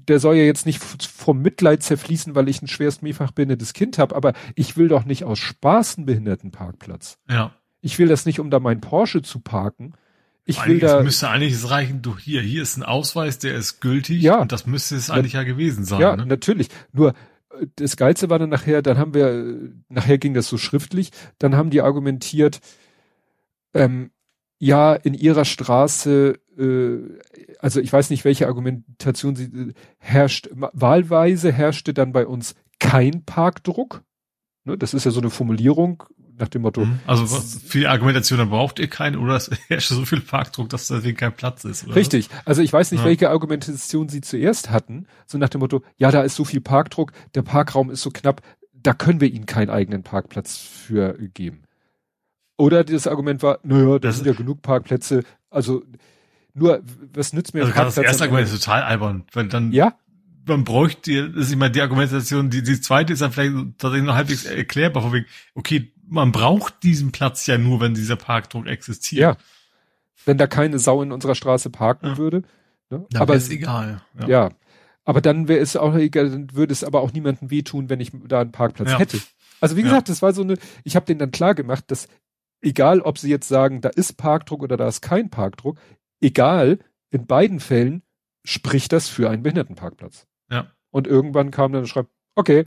der 0.09 0.19
soll 0.19 0.37
ja 0.37 0.45
jetzt 0.45 0.67
nicht 0.67 0.83
vom 0.83 1.41
Mitleid 1.41 1.83
zerfließen, 1.83 2.35
weil 2.35 2.49
ich 2.49 2.61
ein 2.63 2.69
schwerst 2.69 3.03
mehrfach 3.03 3.31
behindertes 3.31 3.73
Kind 3.73 3.99
habe, 3.99 4.17
aber 4.17 4.33
ich 4.55 4.77
will 4.77 4.89
doch 4.89 5.05
nicht 5.05 5.25
aus 5.25 5.39
Spaß 5.39 5.99
einen 5.99 6.07
Behindertenparkplatz. 6.07 7.19
Ja. 7.31 7.55
Ich 7.81 7.99
will 7.99 8.09
das 8.09 8.27
nicht, 8.27 8.41
um 8.41 8.51
da 8.51 8.61
mein 8.61 8.81
Porsche 8.81 9.23
zu 9.23 9.41
parken, 9.41 9.95
ich 10.45 10.59
eigentlich, 10.59 10.83
will 10.83 10.89
da. 10.89 10.99
Es 10.99 11.05
müsste 11.05 11.29
eigentlich 11.29 11.71
reichen, 11.71 12.03
du 12.03 12.19
hier, 12.19 12.43
hier 12.43 12.63
ist 12.63 12.77
ein 12.77 12.83
Ausweis, 12.83 13.39
der 13.39 13.55
ist 13.55 13.81
gültig. 13.81 14.23
Ja. 14.23 14.41
Und 14.41 14.53
das 14.53 14.67
müsste 14.67 14.97
es 14.97 15.11
eigentlich 15.11 15.35
ja 15.35 15.45
gewesen 15.45 15.85
sein. 15.85 16.01
Ja, 16.01 16.17
ne? 16.17 16.27
natürlich. 16.27 16.69
Nur, 16.93 17.11
äh, 17.51 17.67
das 17.77 17.97
Geilste 17.97 18.29
war 18.29 18.39
dann 18.39 18.51
nachher, 18.51 18.83
dann 18.83 18.99
haben 18.99 19.15
wir, 19.15 19.73
nachher 19.89 20.19
ging 20.19 20.35
das 20.35 20.49
so 20.49 20.59
schriftlich, 20.59 21.11
dann 21.39 21.57
haben 21.57 21.71
die 21.71 21.81
argumentiert, 21.81 22.61
ähm, 23.75 24.11
ja, 24.59 24.95
in 24.95 25.15
ihrer 25.15 25.45
Straße, 25.45 26.35
äh, 26.35 26.39
also 27.61 27.81
ich 27.81 27.93
weiß 27.93 28.11
nicht, 28.11 28.25
welche 28.25 28.47
Argumentation 28.47 29.37
sie 29.37 29.45
äh, 29.45 29.73
herrscht, 29.99 30.49
wahlweise 30.53 31.53
herrschte 31.53 31.95
dann 31.95 32.13
bei 32.13 32.27
uns 32.27 32.55
kein 32.79 33.25
Parkdruck. 33.25 34.03
Ne, 34.65 34.77
das 34.77 34.95
ist 34.95 35.05
ja 35.05 35.11
so 35.11 35.21
eine 35.21 35.31
Formulierung, 35.31 36.05
nach 36.39 36.49
dem 36.49 36.63
Motto. 36.63 36.85
Mhm. 36.85 36.99
Also 37.07 37.31
was, 37.31 37.61
für 37.65 37.79
die 37.79 37.87
Argumentation, 37.87 38.39
da 38.39 38.45
braucht 38.45 38.79
ihr 38.79 38.89
keinen 38.89 39.17
oder 39.17 39.37
es 39.37 39.51
herrscht 39.69 39.91
so 39.91 40.05
viel 40.05 40.21
Parkdruck, 40.21 40.69
dass 40.69 40.89
deswegen 40.89 41.17
kein 41.17 41.33
Platz 41.33 41.65
ist. 41.65 41.87
Oder 41.87 41.97
Richtig. 41.97 42.29
Also 42.45 42.63
ich 42.63 42.73
weiß 42.73 42.93
nicht, 42.93 43.01
ja. 43.01 43.07
welche 43.07 43.31
Argumentation 43.31 44.09
sie 44.09 44.21
zuerst 44.21 44.71
hatten. 44.71 45.07
So 45.27 45.39
nach 45.39 45.49
dem 45.49 45.61
Motto, 45.61 45.83
ja, 45.97 46.11
da 46.11 46.23
ist 46.23 46.37
so 46.37 46.45
viel 46.45 46.61
Parkdruck, 46.61 47.13
der 47.35 47.43
Parkraum 47.43 47.91
ist 47.91 48.03
so 48.03 48.11
knapp, 48.11 48.43
da 48.73 48.93
können 48.95 49.21
wir 49.21 49.33
ihnen 49.33 49.47
keinen 49.47 49.71
eigenen 49.71 50.03
Parkplatz 50.03 50.57
für 50.57 51.17
geben. 51.35 51.63
Oder 52.57 52.85
das 52.85 53.07
Argument 53.07 53.43
war, 53.43 53.61
naja, 53.63 53.99
da 53.99 54.13
sind 54.13 54.27
ja 54.27 54.33
genug 54.33 54.63
Parkplätze, 54.63 55.23
also 55.51 55.83
nur, 56.55 56.83
was 57.15 57.33
nützt 57.33 57.55
mir 57.55 57.61
also 57.61 57.73
Parkplatz? 57.73 57.95
Das 57.95 58.05
erste 58.05 58.25
Argument 58.25 58.47
ist 58.47 58.63
total 58.63 58.83
albern, 58.83 59.25
weil 59.33 59.49
dann 59.49 59.73
ja? 59.73 59.95
man 60.47 60.65
bräuchte, 60.65 61.31
das 61.31 61.47
ist 61.47 61.53
immer 61.53 61.71
die 61.71 61.81
Argumentation, 61.81 62.51
die, 62.51 62.63
die 62.63 62.81
zweite 62.81 63.13
ist 63.13 63.23
dann 63.23 63.33
vielleicht 63.33 63.55
tatsächlich 63.79 64.07
noch 64.07 64.15
halbwegs 64.15 64.45
erklärbar, 64.45 65.03
von 65.03 65.13
wegen, 65.13 65.27
okay, 65.55 65.93
man 66.07 66.33
braucht 66.33 66.83
diesen 66.83 67.13
Platz 67.13 67.47
ja 67.47 67.57
nur, 67.59 67.81
wenn 67.81 67.95
dieser 67.95 68.17
Parkdruck 68.17 68.67
existiert. 68.67 69.21
Ja. 69.21 69.37
Wenn 70.25 70.39
da 70.39 70.47
keine 70.47 70.79
Sau 70.79 71.03
in 71.03 71.11
unserer 71.11 71.35
Straße 71.35 71.71
parken 71.71 72.07
ja. 72.07 72.19
würde. 72.19 72.43
Ne? 72.91 73.07
Ja, 73.13 73.21
Aber 73.21 73.35
ist 73.35 73.51
egal. 73.51 74.03
Ja. 74.21 74.29
ja. 74.29 74.51
Aber 75.05 75.21
dann 75.21 75.49
wäre 75.49 75.61
es 75.61 75.75
auch 75.75 75.95
egal, 75.95 76.31
dann 76.31 76.55
würde 76.55 76.73
es 76.73 76.85
aber 76.85 77.01
auch 77.01 77.13
niemandem 77.13 77.51
wehtun, 77.51 77.89
wenn 77.89 78.01
ich 78.01 78.13
da 78.29 78.41
einen 78.41 78.53
Parkplatz 78.53 78.91
ja. 78.91 78.99
hätte. 78.99 79.21
Also 79.61 79.77
wie 79.77 79.83
gesagt, 79.83 80.09
das 80.09 80.23
war 80.23 80.33
so 80.33 80.43
eine, 80.43 80.59
ich 80.85 80.97
habe 80.97 81.07
denen 81.07 81.19
dann 81.19 81.31
klar 81.31 81.55
gemacht, 81.55 81.85
dass 81.89 82.09
egal 82.61 83.01
ob 83.01 83.19
sie 83.19 83.31
jetzt 83.31 83.49
sagen, 83.49 83.81
da 83.81 83.89
ist 83.89 84.17
Parkdruck 84.17 84.63
oder 84.63 84.77
da 84.77 84.87
ist 84.87 85.01
kein 85.01 85.31
Parkdruck, 85.31 85.79
egal, 86.23 86.79
in 87.11 87.27
beiden 87.27 87.61
Fällen 87.61 88.03
spricht 88.45 88.93
das 88.93 89.09
für 89.09 89.29
einen 89.29 89.43
Behindertenparkplatz. 89.43 90.27
Ja. 90.51 90.69
Und 90.91 91.07
irgendwann 91.07 91.51
kam 91.51 91.73
dann 91.73 91.87
schreibt, 91.87 92.11
okay. 92.35 92.67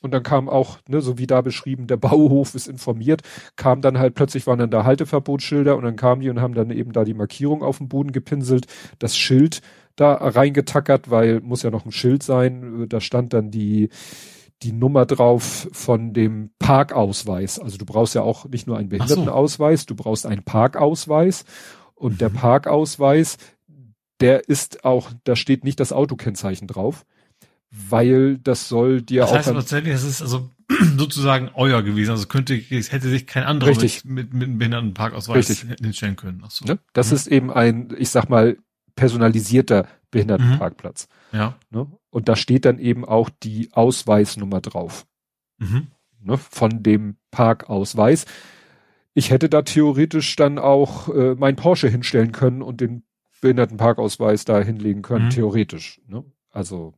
Und 0.00 0.10
dann 0.12 0.22
kam 0.22 0.50
auch, 0.50 0.78
ne, 0.86 1.00
so 1.00 1.16
wie 1.16 1.26
da 1.26 1.40
beschrieben, 1.40 1.86
der 1.86 1.96
Bauhof 1.96 2.54
ist 2.54 2.68
informiert, 2.68 3.22
kam 3.56 3.80
dann 3.80 3.98
halt 3.98 4.14
plötzlich 4.14 4.46
waren 4.46 4.58
dann 4.58 4.70
da 4.70 4.84
Halteverbotsschilder 4.84 5.76
und 5.76 5.84
dann 5.84 5.96
kamen 5.96 6.20
die 6.20 6.28
und 6.28 6.42
haben 6.42 6.54
dann 6.54 6.70
eben 6.70 6.92
da 6.92 7.04
die 7.04 7.14
Markierung 7.14 7.62
auf 7.62 7.78
dem 7.78 7.88
Boden 7.88 8.12
gepinselt, 8.12 8.66
das 8.98 9.16
Schild 9.16 9.62
da 9.96 10.12
reingetackert, 10.12 11.10
weil 11.10 11.40
muss 11.40 11.62
ja 11.62 11.70
noch 11.70 11.86
ein 11.86 11.92
Schild 11.92 12.22
sein, 12.22 12.86
da 12.88 13.00
stand 13.00 13.32
dann 13.32 13.50
die 13.50 13.88
die 14.62 14.72
Nummer 14.72 15.04
drauf 15.04 15.68
von 15.72 16.12
dem 16.14 16.50
Parkausweis. 16.58 17.58
Also 17.58 17.76
du 17.76 17.84
brauchst 17.84 18.14
ja 18.14 18.22
auch 18.22 18.46
nicht 18.46 18.66
nur 18.66 18.78
einen 18.78 18.88
Behindertenausweis, 18.88 19.80
so. 19.80 19.86
du 19.88 19.94
brauchst 19.96 20.26
einen 20.26 20.42
Parkausweis 20.42 21.44
und 21.94 22.14
mhm. 22.14 22.18
der 22.18 22.28
Parkausweis, 22.28 23.38
der 24.20 24.48
ist 24.48 24.84
auch, 24.84 25.10
da 25.24 25.36
steht 25.36 25.64
nicht 25.64 25.80
das 25.80 25.92
Autokennzeichen 25.92 26.68
drauf, 26.68 27.04
weil 27.70 28.38
das 28.38 28.68
soll 28.68 29.02
dir 29.02 29.22
das 29.22 29.30
auch. 29.30 29.36
Das 29.36 29.46
heißt 29.46 29.56
tatsächlich, 29.56 29.94
es 29.94 30.04
ist 30.04 30.22
also 30.22 30.50
sozusagen 30.96 31.50
euer 31.54 31.82
gewesen. 31.82 32.12
Also 32.12 32.26
könnte, 32.26 32.54
hätte 32.54 33.08
sich 33.08 33.26
kein 33.26 33.44
anderer 33.44 33.70
Richtig. 33.70 34.04
mit, 34.04 34.14
mit, 34.14 34.34
mit 34.34 34.48
einem 34.48 34.58
Behindertenparkausweis 34.58 35.50
Richtig. 35.50 35.78
hinstellen 35.80 36.16
können. 36.16 36.42
Ach 36.44 36.50
so. 36.50 36.64
Ne? 36.64 36.78
Das 36.92 37.10
mhm. 37.10 37.16
ist 37.16 37.26
eben 37.26 37.50
ein, 37.50 37.94
ich 37.98 38.10
sag 38.10 38.28
mal, 38.28 38.56
personalisierter 38.96 39.88
Behindertenparkplatz. 40.10 41.08
Mhm. 41.32 41.38
Ja. 41.38 41.54
Ne? 41.70 41.86
Und 42.10 42.28
da 42.28 42.36
steht 42.36 42.64
dann 42.64 42.78
eben 42.78 43.04
auch 43.04 43.28
die 43.42 43.70
Ausweisnummer 43.72 44.60
drauf. 44.60 45.06
Mhm. 45.58 45.88
Ne? 46.20 46.38
Von 46.38 46.82
dem 46.82 47.16
Parkausweis. 47.30 48.24
Ich 49.14 49.30
hätte 49.30 49.48
da 49.48 49.62
theoretisch 49.62 50.36
dann 50.36 50.58
auch 50.58 51.08
äh, 51.08 51.34
mein 51.36 51.56
Porsche 51.56 51.88
hinstellen 51.88 52.32
können 52.32 52.62
und 52.62 52.80
den 52.80 53.04
Behindertenparkausweis 53.40 54.44
da 54.44 54.60
hinlegen 54.60 55.02
können, 55.02 55.26
mhm. 55.26 55.30
theoretisch. 55.30 56.00
Ne? 56.08 56.24
Also 56.50 56.94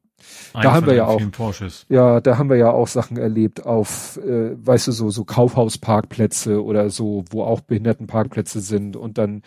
ein 0.54 0.62
da 0.62 0.72
haben 0.72 0.86
wir 0.86 0.94
ja 0.94 1.06
auch, 1.06 1.20
Porsches. 1.30 1.84
ja, 1.88 2.20
da 2.20 2.38
haben 2.38 2.48
wir 2.48 2.56
ja 2.56 2.70
auch 2.70 2.88
Sachen 2.88 3.16
erlebt 3.16 3.66
auf, 3.66 4.18
äh, 4.18 4.56
weißt 4.56 4.88
du, 4.88 4.92
so, 4.92 5.10
so 5.10 5.24
Kaufhausparkplätze 5.24 6.64
oder 6.64 6.88
so, 6.90 7.24
wo 7.30 7.42
auch 7.42 7.60
Behindertenparkplätze 7.60 8.60
sind 8.60 8.96
und 8.96 9.18
dann 9.18 9.42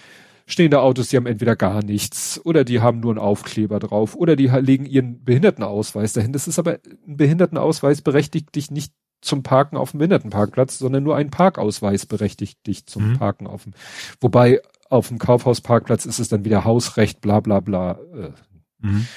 stehen 0.46 0.72
da 0.72 0.82
Autos, 0.82 1.10
die 1.10 1.18
haben 1.18 1.26
entweder 1.26 1.56
gar 1.56 1.84
nichts 1.84 2.42
oder 2.44 2.64
die 2.64 2.82
haben 2.82 3.00
nur 3.00 3.12
einen 3.12 3.20
Aufkleber 3.20 3.80
drauf 3.80 4.16
oder 4.16 4.36
die 4.36 4.48
legen 4.48 4.86
ihren 4.86 5.24
Behindertenausweis 5.24 6.14
dahin. 6.14 6.34
Das 6.34 6.48
ist 6.48 6.60
aber, 6.60 6.80
ein 7.08 7.18
Behindertenausweis 7.18 8.02
berechtigt 8.02 8.56
dich 8.56 8.72
nicht 8.72 8.94
zum 9.22 9.44
Parken 9.44 9.78
auf 9.78 9.92
dem 9.92 10.00
Behindertenparkplatz, 10.00 10.80
sondern 10.80 11.04
nur 11.04 11.16
ein 11.16 11.30
Parkausweis 11.30 12.06
berechtigt 12.06 12.66
dich 12.68 12.86
zum 12.86 13.12
mhm. 13.12 13.18
Parken 13.18 13.48
auf 13.48 13.64
dem, 13.64 13.74
wobei 14.22 14.62
auf 14.90 15.10
dem 15.10 15.20
Kaufhausparkplatz 15.20 16.06
ist 16.06 16.20
es 16.20 16.30
dann 16.30 16.46
wieder 16.46 16.66
Hausrecht, 16.66 17.22
bla 17.22 17.40
bla 17.40 17.60
bla. 17.60 18.00
Äh, 18.14 18.32
mhm. 18.80 19.08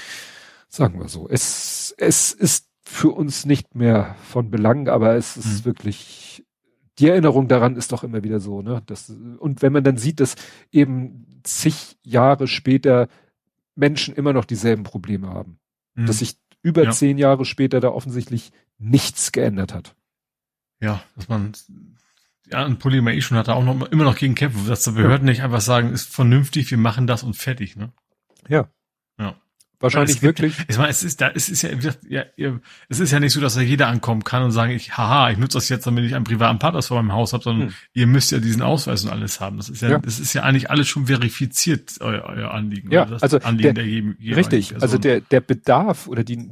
Sagen 0.69 1.01
wir 1.01 1.09
so. 1.09 1.29
Es, 1.29 1.95
es 1.99 2.33
ist 2.33 2.69
für 2.83 3.11
uns 3.11 3.47
nicht 3.47 3.75
mehr 3.75 4.17
von 4.23 4.51
Belang, 4.51 4.89
aber 4.89 5.17
es 5.17 5.37
ist 5.37 5.61
mhm. 5.61 5.65
wirklich, 5.65 6.45
die 6.99 7.09
Erinnerung 7.09 7.49
daran 7.49 7.77
ist 7.77 7.93
doch 7.93 8.05
immer 8.05 8.23
wieder 8.23 8.41
so, 8.41 8.61
ne? 8.61 8.83
Das, 8.87 9.11
und 9.11 9.63
wenn 9.63 9.73
man 9.73 9.85
dann 9.85 9.97
sieht, 9.97 10.21
dass 10.21 10.35
eben 10.71 11.41
zig 11.43 11.97
Jahre 12.03 12.49
später 12.49 13.09
Menschen 13.75 14.15
immer 14.15 14.33
noch 14.33 14.45
dieselben 14.45 14.83
Probleme 14.83 15.29
haben, 15.29 15.59
mhm. 15.95 16.07
dass 16.07 16.19
sich 16.19 16.37
über 16.63 16.85
ja. 16.85 16.91
zehn 16.91 17.19
Jahre 17.19 17.45
später 17.45 17.81
da 17.81 17.89
offensichtlich 17.89 18.53
nichts 18.79 19.33
geändert 19.33 19.75
hat. 19.75 19.95
Ja, 20.81 21.03
dass 21.17 21.29
man 21.29 21.53
ja, 22.51 22.65
ein 22.65 22.79
Problem 22.79 23.07
eh 23.09 23.21
schon 23.21 23.39
hat, 23.39 23.49
er 23.49 23.57
auch 23.57 23.65
noch 23.65 23.91
immer 23.91 24.05
noch 24.05 24.17
gegen 24.17 24.35
kämpfen, 24.35 24.67
dass 24.67 24.85
die 24.85 24.91
Behörden 24.91 25.27
ja. 25.27 25.33
nicht 25.33 25.43
einfach 25.43 25.61
sagen, 25.61 25.93
ist 25.93 26.13
vernünftig, 26.13 26.71
wir 26.71 26.79
machen 26.79 27.07
das 27.07 27.23
und 27.23 27.37
fertig, 27.37 27.77
ne? 27.77 27.93
Ja. 28.49 28.69
Wahrscheinlich 29.83 30.17
es 30.17 30.23
wirklich. 30.23 30.55
ich 30.69 30.79
meine, 30.79 30.91
es 30.91 31.03
ist 31.03 31.21
da, 31.21 31.31
es 31.35 31.49
ist 31.49 31.63
ja, 31.63 31.71
ja, 32.37 32.61
es 32.89 33.01
ist 33.01 33.11
ja 33.11 33.19
nicht 33.19 33.33
so, 33.33 33.41
dass 33.41 33.55
da 33.55 33.61
jeder 33.61 33.89
ankommen 33.89 34.23
kann 34.23 34.45
und 34.45 34.53
sagen, 34.53 34.73
ich, 34.73 34.97
haha, 34.97 35.31
ich 35.31 35.39
nutze 35.39 35.59
das 35.59 35.69
jetzt, 35.69 35.87
damit 35.87 36.05
ich 36.05 36.15
einen 36.15 36.25
privaten 36.25 36.61
Partner 36.61 36.83
vor 36.83 37.03
meinem 37.03 37.13
Haus 37.13 37.33
habe, 37.33 37.43
sondern 37.43 37.69
hm. 37.69 37.75
ihr 37.93 38.07
müsst 38.07 38.31
ja 38.31 38.39
diesen 38.39 38.63
Ausweis 38.63 39.05
und 39.05 39.11
alles 39.11 39.41
haben. 39.41 39.57
Das 39.57 39.69
ist 39.69 39.83
ja, 39.83 39.91
ja. 39.91 39.99
das 39.99 40.21
ist 40.21 40.33
ja 40.35 40.45
eigentlich 40.45 40.71
alles 40.71 40.87
schon 40.87 41.07
verifiziert, 41.07 41.97
euer, 42.01 42.23
euer 42.25 42.53
Anliegen. 42.53 42.93
Ja, 42.93 43.07
also 43.21 43.39
Anliegen 43.39 43.75
der, 43.75 43.85
der 43.85 43.87
jedem, 43.87 44.17
richtig. 44.37 44.81
Also 44.81 44.99
der, 44.99 45.21
der 45.21 45.41
Bedarf 45.41 46.07
oder 46.07 46.23
die, 46.23 46.49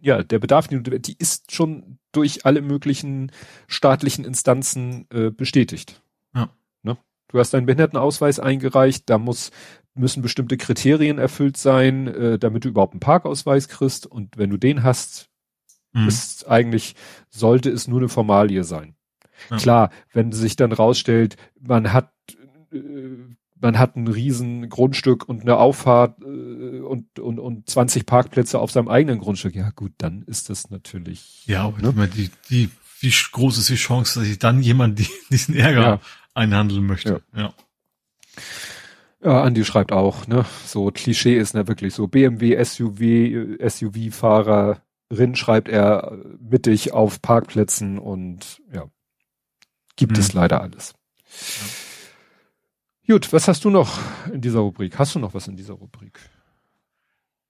ja, 0.00 0.22
der 0.22 0.38
Bedarf, 0.38 0.66
die, 0.68 0.82
die 0.82 1.16
ist 1.18 1.52
schon 1.52 1.98
durch 2.12 2.46
alle 2.46 2.62
möglichen 2.62 3.30
staatlichen 3.66 4.24
Instanzen 4.24 5.06
äh, 5.10 5.30
bestätigt. 5.30 6.00
Ja. 6.34 6.48
Ne? 6.82 6.96
Du 7.28 7.38
hast 7.38 7.52
deinen 7.52 7.66
Behindertenausweis 7.66 8.40
eingereicht, 8.40 9.10
da 9.10 9.18
muss 9.18 9.50
müssen 9.96 10.22
bestimmte 10.22 10.56
Kriterien 10.56 11.18
erfüllt 11.18 11.56
sein, 11.56 12.06
äh, 12.08 12.38
damit 12.38 12.64
du 12.64 12.68
überhaupt 12.68 12.92
einen 12.92 13.00
Parkausweis 13.00 13.68
kriegst. 13.68 14.06
Und 14.06 14.36
wenn 14.36 14.50
du 14.50 14.56
den 14.56 14.82
hast, 14.82 15.28
mhm. 15.92 16.08
ist 16.08 16.48
eigentlich, 16.48 16.94
sollte 17.30 17.70
es 17.70 17.88
nur 17.88 18.00
eine 18.00 18.08
Formalie 18.08 18.64
sein. 18.64 18.94
Ja. 19.50 19.56
Klar, 19.56 19.90
wenn 20.12 20.32
sich 20.32 20.56
dann 20.56 20.72
rausstellt, 20.72 21.36
man 21.60 21.92
hat, 21.92 22.12
äh, 22.72 22.78
man 23.60 23.78
hat 23.78 23.96
ein 23.96 24.08
riesen 24.08 24.68
Grundstück 24.68 25.28
und 25.28 25.42
eine 25.42 25.56
Auffahrt 25.56 26.20
äh, 26.22 26.80
und, 26.80 27.18
und, 27.18 27.38
und 27.38 27.68
20 27.68 28.06
Parkplätze 28.06 28.58
auf 28.58 28.70
seinem 28.70 28.88
eigenen 28.88 29.18
Grundstück, 29.18 29.54
ja 29.54 29.70
gut, 29.70 29.92
dann 29.98 30.22
ist 30.22 30.50
das 30.50 30.70
natürlich. 30.70 31.46
Ja, 31.46 31.64
aber 31.64 31.92
ne? 31.92 32.08
die, 32.08 32.30
die, 32.50 32.70
wie 33.00 33.12
groß 33.32 33.58
ist 33.58 33.68
die 33.68 33.76
Chance, 33.76 34.20
dass 34.20 34.28
sich 34.28 34.38
dann 34.38 34.62
jemand 34.62 34.98
die, 34.98 35.08
diesen 35.30 35.54
Ärger 35.54 35.82
ja. 35.82 36.00
einhandeln 36.34 36.86
möchte? 36.86 37.22
Ja. 37.34 37.40
ja. 37.40 37.54
Ja, 39.26 39.42
Andi 39.42 39.64
schreibt 39.64 39.90
auch, 39.90 40.28
ne, 40.28 40.44
so 40.66 40.92
Klischee 40.92 41.36
ist 41.36 41.52
ne 41.52 41.66
wirklich 41.66 41.94
so 41.94 42.06
BMW 42.06 42.62
SUV 42.62 43.58
SUV 43.68 44.14
Fahrerin 44.14 45.34
schreibt 45.34 45.68
er 45.68 46.16
mittig 46.38 46.92
auf 46.92 47.20
Parkplätzen 47.20 47.98
und 47.98 48.62
ja, 48.72 48.88
gibt 49.96 50.16
hm. 50.16 50.20
es 50.22 50.32
leider 50.32 50.60
alles. 50.60 50.94
Ja. 53.08 53.14
Gut, 53.14 53.32
was 53.32 53.48
hast 53.48 53.64
du 53.64 53.70
noch 53.70 53.98
in 54.32 54.42
dieser 54.42 54.60
Rubrik? 54.60 54.96
Hast 54.96 55.16
du 55.16 55.18
noch 55.18 55.34
was 55.34 55.48
in 55.48 55.56
dieser 55.56 55.74
Rubrik? 55.74 56.20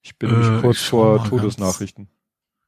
Ich 0.01 0.17
bin 0.17 0.31
äh, 0.31 0.33
nämlich 0.33 0.61
kurz 0.61 0.81
vor 0.81 1.25
Todesnachrichten. 1.25 2.09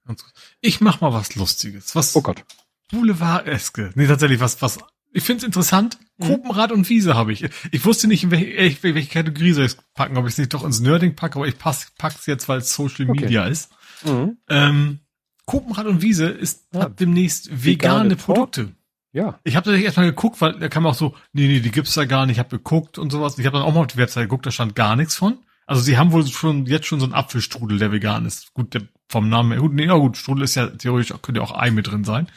Ganz, 0.05 0.21
ganz, 0.21 0.33
ich 0.61 0.81
mach 0.81 1.01
mal 1.01 1.13
was 1.13 1.33
Lustiges. 1.33 1.95
Was? 1.95 2.15
Oh 2.15 2.21
Gott. 2.21 2.45
Boulevard-eske. 2.91 3.89
Nee, 3.95 4.05
tatsächlich 4.05 4.39
was, 4.39 4.61
was 4.61 4.77
ich 5.11 5.23
finde 5.23 5.39
es 5.39 5.45
interessant. 5.45 5.97
Mhm. 6.19 6.25
Gruppenrad 6.25 6.71
und 6.71 6.87
Wiese 6.89 7.15
habe 7.15 7.31
ich. 7.31 7.45
Ich 7.71 7.85
wusste 7.85 8.07
nicht, 8.07 8.23
in 8.23 8.31
welche, 8.31 8.83
welche 8.83 9.09
Kategorie 9.09 9.53
soll 9.53 9.65
ich 9.65 9.77
packen, 9.93 10.17
ob 10.17 10.25
ich 10.25 10.33
es 10.33 10.37
nicht 10.37 10.53
doch 10.53 10.63
ins 10.63 10.81
Nerding 10.81 11.15
packe, 11.15 11.37
aber 11.37 11.47
ich 11.47 11.57
pass, 11.57 11.91
pack's 11.97 12.25
jetzt, 12.25 12.47
weil 12.49 12.59
es 12.59 12.73
Social 12.73 13.09
okay. 13.09 13.21
Media 13.21 13.45
ist. 13.45 13.71
Mhm. 14.05 14.37
Ähm, 14.49 14.99
Gruppenrad 15.45 15.87
und 15.87 16.01
Wiese 16.01 16.27
ist 16.27 16.67
ja. 16.73 16.81
ab 16.81 16.97
demnächst 16.97 17.49
vegane, 17.49 18.11
vegane 18.11 18.15
Produkte. 18.15 18.75
Ja. 19.11 19.39
Ich 19.43 19.55
habe 19.55 19.71
da 19.71 19.77
erstmal 19.77 20.05
geguckt, 20.05 20.39
weil 20.41 20.59
da 20.59 20.69
kam 20.69 20.85
auch 20.85 20.93
so, 20.93 21.15
nee, 21.33 21.47
nee, 21.47 21.61
die 21.61 21.71
gibt's 21.71 21.95
da 21.95 22.05
gar 22.05 22.25
nicht. 22.25 22.35
Ich 22.35 22.39
habe 22.39 22.49
geguckt 22.49 22.99
und 22.99 23.11
sowas. 23.11 23.39
Ich 23.39 23.45
habe 23.45 23.57
dann 23.57 23.65
auch 23.65 23.73
mal 23.73 23.81
auf 23.81 23.87
die 23.87 23.97
Website 23.97 24.25
geguckt, 24.25 24.45
da 24.45 24.51
stand 24.51 24.75
gar 24.75 24.95
nichts 24.95 25.15
von. 25.15 25.39
Also 25.65 25.81
sie 25.81 25.97
haben 25.97 26.11
wohl 26.11 26.25
schon 26.27 26.65
jetzt 26.65 26.87
schon 26.87 26.99
so 26.99 27.05
einen 27.05 27.13
Apfelstrudel, 27.13 27.79
der 27.79 27.91
vegan 27.91 28.25
ist. 28.25 28.53
Gut, 28.53 28.73
der 28.73 28.83
vom 29.07 29.29
Namen 29.29 29.51
her. 29.51 29.61
Gut, 29.61 29.73
nee, 29.73 29.85
na 29.85 29.95
gut, 29.95 30.17
Strudel 30.17 30.43
ist 30.43 30.55
ja 30.55 30.67
theoretisch, 30.67 31.13
könnte 31.21 31.41
ja 31.41 31.45
auch 31.45 31.57
Ei 31.57 31.71
mit 31.71 31.87
drin 31.87 32.03
sein. 32.03 32.27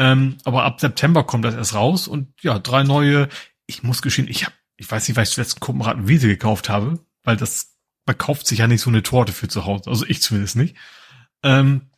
Ähm, 0.00 0.38
aber 0.44 0.64
ab 0.64 0.80
September 0.80 1.24
kommt 1.24 1.44
das 1.44 1.54
erst 1.54 1.74
raus 1.74 2.08
und 2.08 2.32
ja, 2.40 2.58
drei 2.58 2.84
neue. 2.84 3.28
Ich 3.66 3.82
muss 3.82 4.00
geschehen, 4.00 4.28
ich 4.28 4.46
habe, 4.46 4.54
ich 4.78 4.90
weiß 4.90 5.06
nicht, 5.06 5.16
weil 5.16 5.24
ich 5.24 5.30
zuletzt 5.30 5.60
Kuppenrad 5.60 6.08
Wiese 6.08 6.26
gekauft 6.26 6.70
habe, 6.70 6.98
weil 7.22 7.36
das 7.36 7.76
man 8.06 8.16
kauft 8.16 8.46
sich 8.46 8.60
ja 8.60 8.66
nicht 8.66 8.80
so 8.80 8.88
eine 8.88 9.02
Torte 9.02 9.32
für 9.32 9.46
zu 9.46 9.66
Hause. 9.66 9.90
Also 9.90 10.06
ich 10.06 10.22
zumindest 10.22 10.56
nicht. 10.56 10.74
Ähm, 11.42 11.90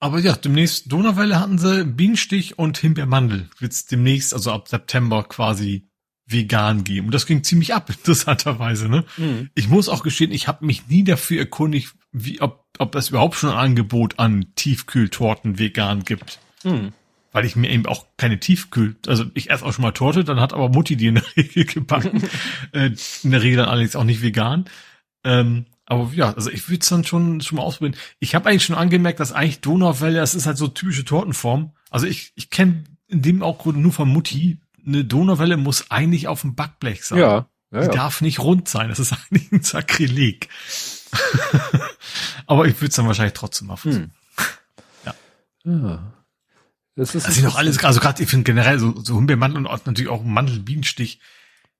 aber 0.00 0.20
ja, 0.20 0.36
demnächst 0.36 0.92
Donauwelle 0.92 1.40
hatten 1.40 1.58
sie 1.58 1.84
Bienenstich 1.86 2.58
und 2.58 2.76
Himbeermandel. 2.76 3.48
Wird's 3.58 3.86
demnächst, 3.86 4.34
also 4.34 4.52
ab 4.52 4.68
September 4.68 5.24
quasi 5.24 5.88
vegan 6.26 6.84
geben. 6.84 7.06
Und 7.06 7.14
das 7.14 7.24
ging 7.24 7.42
ziemlich 7.42 7.74
ab, 7.74 7.88
interessanterweise. 7.98 8.90
Ne? 8.90 9.06
Mhm. 9.16 9.48
Ich 9.54 9.68
muss 9.68 9.88
auch 9.88 10.02
gestehen, 10.02 10.30
ich 10.30 10.46
habe 10.46 10.66
mich 10.66 10.88
nie 10.88 11.04
dafür 11.04 11.40
erkundigt, 11.40 11.94
wie, 12.12 12.42
ob, 12.42 12.66
ob 12.78 12.94
es 12.94 13.08
überhaupt 13.08 13.36
schon 13.36 13.50
ein 13.50 13.56
Angebot 13.56 14.18
an 14.18 14.52
Tiefkühltorten 14.56 15.58
vegan 15.58 16.04
gibt. 16.04 16.38
Mhm 16.64 16.92
weil 17.32 17.44
ich 17.44 17.56
mir 17.56 17.70
eben 17.70 17.86
auch 17.86 18.06
keine 18.16 18.40
Tiefkühl, 18.40 18.96
also 19.06 19.24
ich 19.34 19.50
esse 19.50 19.64
auch 19.64 19.72
schon 19.72 19.82
mal 19.82 19.92
Torte, 19.92 20.24
dann 20.24 20.40
hat 20.40 20.52
aber 20.52 20.68
Mutti 20.68 20.96
die 20.96 21.08
in 21.08 21.16
der 21.16 21.24
Regel 21.36 21.64
gebacken. 21.66 22.22
äh, 22.72 22.90
in 23.22 23.30
der 23.30 23.42
Regel 23.42 23.58
dann 23.58 23.68
allerdings 23.68 23.96
auch 23.96 24.04
nicht 24.04 24.22
vegan. 24.22 24.64
Ähm, 25.24 25.66
aber 25.86 26.10
ja, 26.14 26.32
also 26.32 26.50
ich 26.50 26.68
würde 26.68 26.80
es 26.82 26.88
dann 26.88 27.04
schon 27.04 27.40
schon 27.40 27.56
mal 27.56 27.62
ausprobieren. 27.62 27.96
Ich 28.18 28.34
habe 28.34 28.48
eigentlich 28.48 28.64
schon 28.64 28.76
angemerkt, 28.76 29.20
dass 29.20 29.32
eigentlich 29.32 29.60
Donauwelle, 29.60 30.18
das 30.18 30.34
ist 30.34 30.46
halt 30.46 30.58
so 30.58 30.68
typische 30.68 31.04
Tortenform. 31.04 31.72
Also 31.90 32.06
ich 32.06 32.32
ich 32.34 32.50
kenne 32.50 32.84
in 33.08 33.22
dem 33.22 33.42
auch 33.42 33.64
nur 33.64 33.92
von 33.92 34.08
Mutti, 34.08 34.58
eine 34.86 35.04
Donauwelle 35.04 35.56
muss 35.56 35.90
eigentlich 35.90 36.28
auf 36.28 36.42
dem 36.42 36.54
Backblech 36.54 37.04
sein. 37.04 37.18
Ja. 37.18 37.46
ja 37.70 37.80
die 37.80 37.86
ja. 37.86 37.92
darf 37.92 38.20
nicht 38.20 38.40
rund 38.40 38.68
sein. 38.68 38.88
Das 38.88 38.98
ist 38.98 39.12
eigentlich 39.30 39.52
ein 39.52 39.62
Sakrileg. 39.62 40.48
Aber 42.46 42.66
ich 42.66 42.74
würde 42.76 42.88
es 42.88 42.96
dann 42.96 43.06
wahrscheinlich 43.06 43.34
trotzdem 43.34 43.68
mal 43.68 43.76
versuchen. 43.76 44.12
Hm. 45.04 45.04
Ja. 45.06 45.14
ja. 45.88 46.17
Das 46.98 47.14
ist, 47.14 47.28
das 47.28 47.36
ist 47.36 47.44
noch 47.44 47.54
alles, 47.54 47.84
also 47.84 48.00
gerade 48.00 48.20
ich 48.20 48.28
finde 48.28 48.42
generell 48.42 48.80
so, 48.80 48.92
so 49.04 49.14
Himbeermandeln 49.14 49.66
und 49.66 49.86
natürlich 49.86 50.10
auch 50.10 50.24
Mandelbienenstich, 50.24 51.20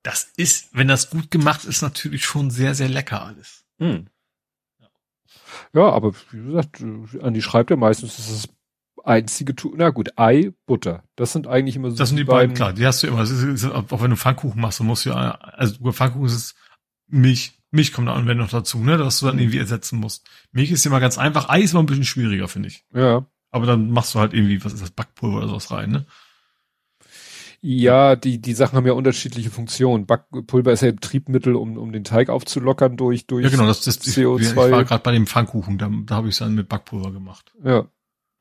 das 0.05 0.31
ist, 0.37 0.69
wenn 0.73 0.87
das 0.87 1.11
gut 1.11 1.33
gemacht 1.33 1.65
ist, 1.65 1.83
natürlich 1.83 2.25
schon 2.25 2.53
sehr, 2.53 2.77
sehr 2.77 2.89
lecker 2.89 3.25
alles. 3.25 3.65
Hm. 3.81 4.07
Ja, 5.73 5.91
aber 5.91 6.15
wie 6.31 6.45
gesagt, 6.45 6.85
Andi 7.21 7.43
schreibt 7.43 7.71
ja 7.71 7.77
meistens, 7.77 8.15
das 8.15 8.31
ist 8.31 8.45
das 8.45 9.05
einzige, 9.05 9.57
na 9.75 9.91
gut, 9.91 10.17
Ei, 10.17 10.53
Butter. 10.67 11.03
Das 11.17 11.33
sind 11.33 11.49
eigentlich 11.49 11.75
immer 11.75 11.91
so. 11.91 11.97
Das 11.97 12.11
sind 12.11 12.19
die 12.19 12.23
beiden, 12.23 12.55
klar, 12.55 12.73
die 12.73 12.87
hast 12.87 13.03
du 13.03 13.09
immer. 13.09 13.23
Auch 13.23 14.01
wenn 14.01 14.11
du 14.11 14.17
Pfannkuchen 14.17 14.61
machst, 14.61 14.79
dann 14.79 14.87
musst 14.87 15.05
du 15.05 15.11
ja, 15.11 15.33
also 15.33 15.81
über 15.81 15.93
Pfannkuchen 15.93 16.27
ist 16.27 16.35
es 16.35 16.55
Milch. 17.09 17.59
Milch 17.73 17.93
kommt 17.93 18.07
dann 18.07 18.25
noch 18.37 18.51
dazu, 18.51 18.79
ne, 18.79 18.97
dass 18.97 19.19
du 19.19 19.27
dann 19.27 19.41
irgendwie 19.41 19.59
ersetzen 19.59 19.99
musst. 19.99 20.29
Milch 20.53 20.71
ist 20.71 20.87
immer 20.87 21.01
ganz 21.01 21.19
einfach. 21.19 21.49
Ei 21.49 21.63
ist 21.63 21.73
immer 21.73 21.83
ein 21.83 21.87
bisschen 21.87 22.05
schwieriger, 22.05 22.47
finde 22.47 22.69
ich. 22.69 22.85
Ja. 22.95 23.27
Aber 23.51 23.67
dann 23.67 23.91
machst 23.91 24.15
du 24.15 24.19
halt 24.19 24.35
irgendwie, 24.35 24.65
was 24.65 24.73
ist 24.73 24.83
das, 24.83 24.91
Backpulver 24.91 25.39
oder 25.39 25.49
sowas 25.49 25.71
rein, 25.71 25.91
ne? 25.91 26.07
Ja, 27.61 28.15
die, 28.15 28.41
die 28.41 28.55
Sachen 28.55 28.77
haben 28.77 28.87
ja 28.87 28.93
unterschiedliche 28.93 29.51
Funktionen. 29.51 30.07
Backpulver 30.07 30.73
ist 30.73 30.83
ja 30.83 30.91
ein 30.91 31.01
Triebmittel, 31.01 31.57
um, 31.57 31.77
um 31.77 31.91
den 31.91 32.05
Teig 32.05 32.29
aufzulockern 32.29 32.97
durch, 32.97 33.27
durch 33.27 33.45
ja, 33.45 33.51
genau, 33.51 33.67
das, 33.67 33.81
das 33.81 34.01
CO2. 34.01 34.41
Ich, 34.41 34.51
ich 34.51 34.57
war 34.57 34.85
gerade 34.85 35.03
bei 35.03 35.13
dem 35.13 35.27
Pfannkuchen, 35.27 35.77
da, 35.77 35.91
da 36.07 36.15
habe 36.17 36.29
ich 36.29 36.35
es 36.35 36.39
dann 36.39 36.55
mit 36.55 36.69
Backpulver 36.69 37.11
gemacht. 37.11 37.53
Ja. 37.65 37.87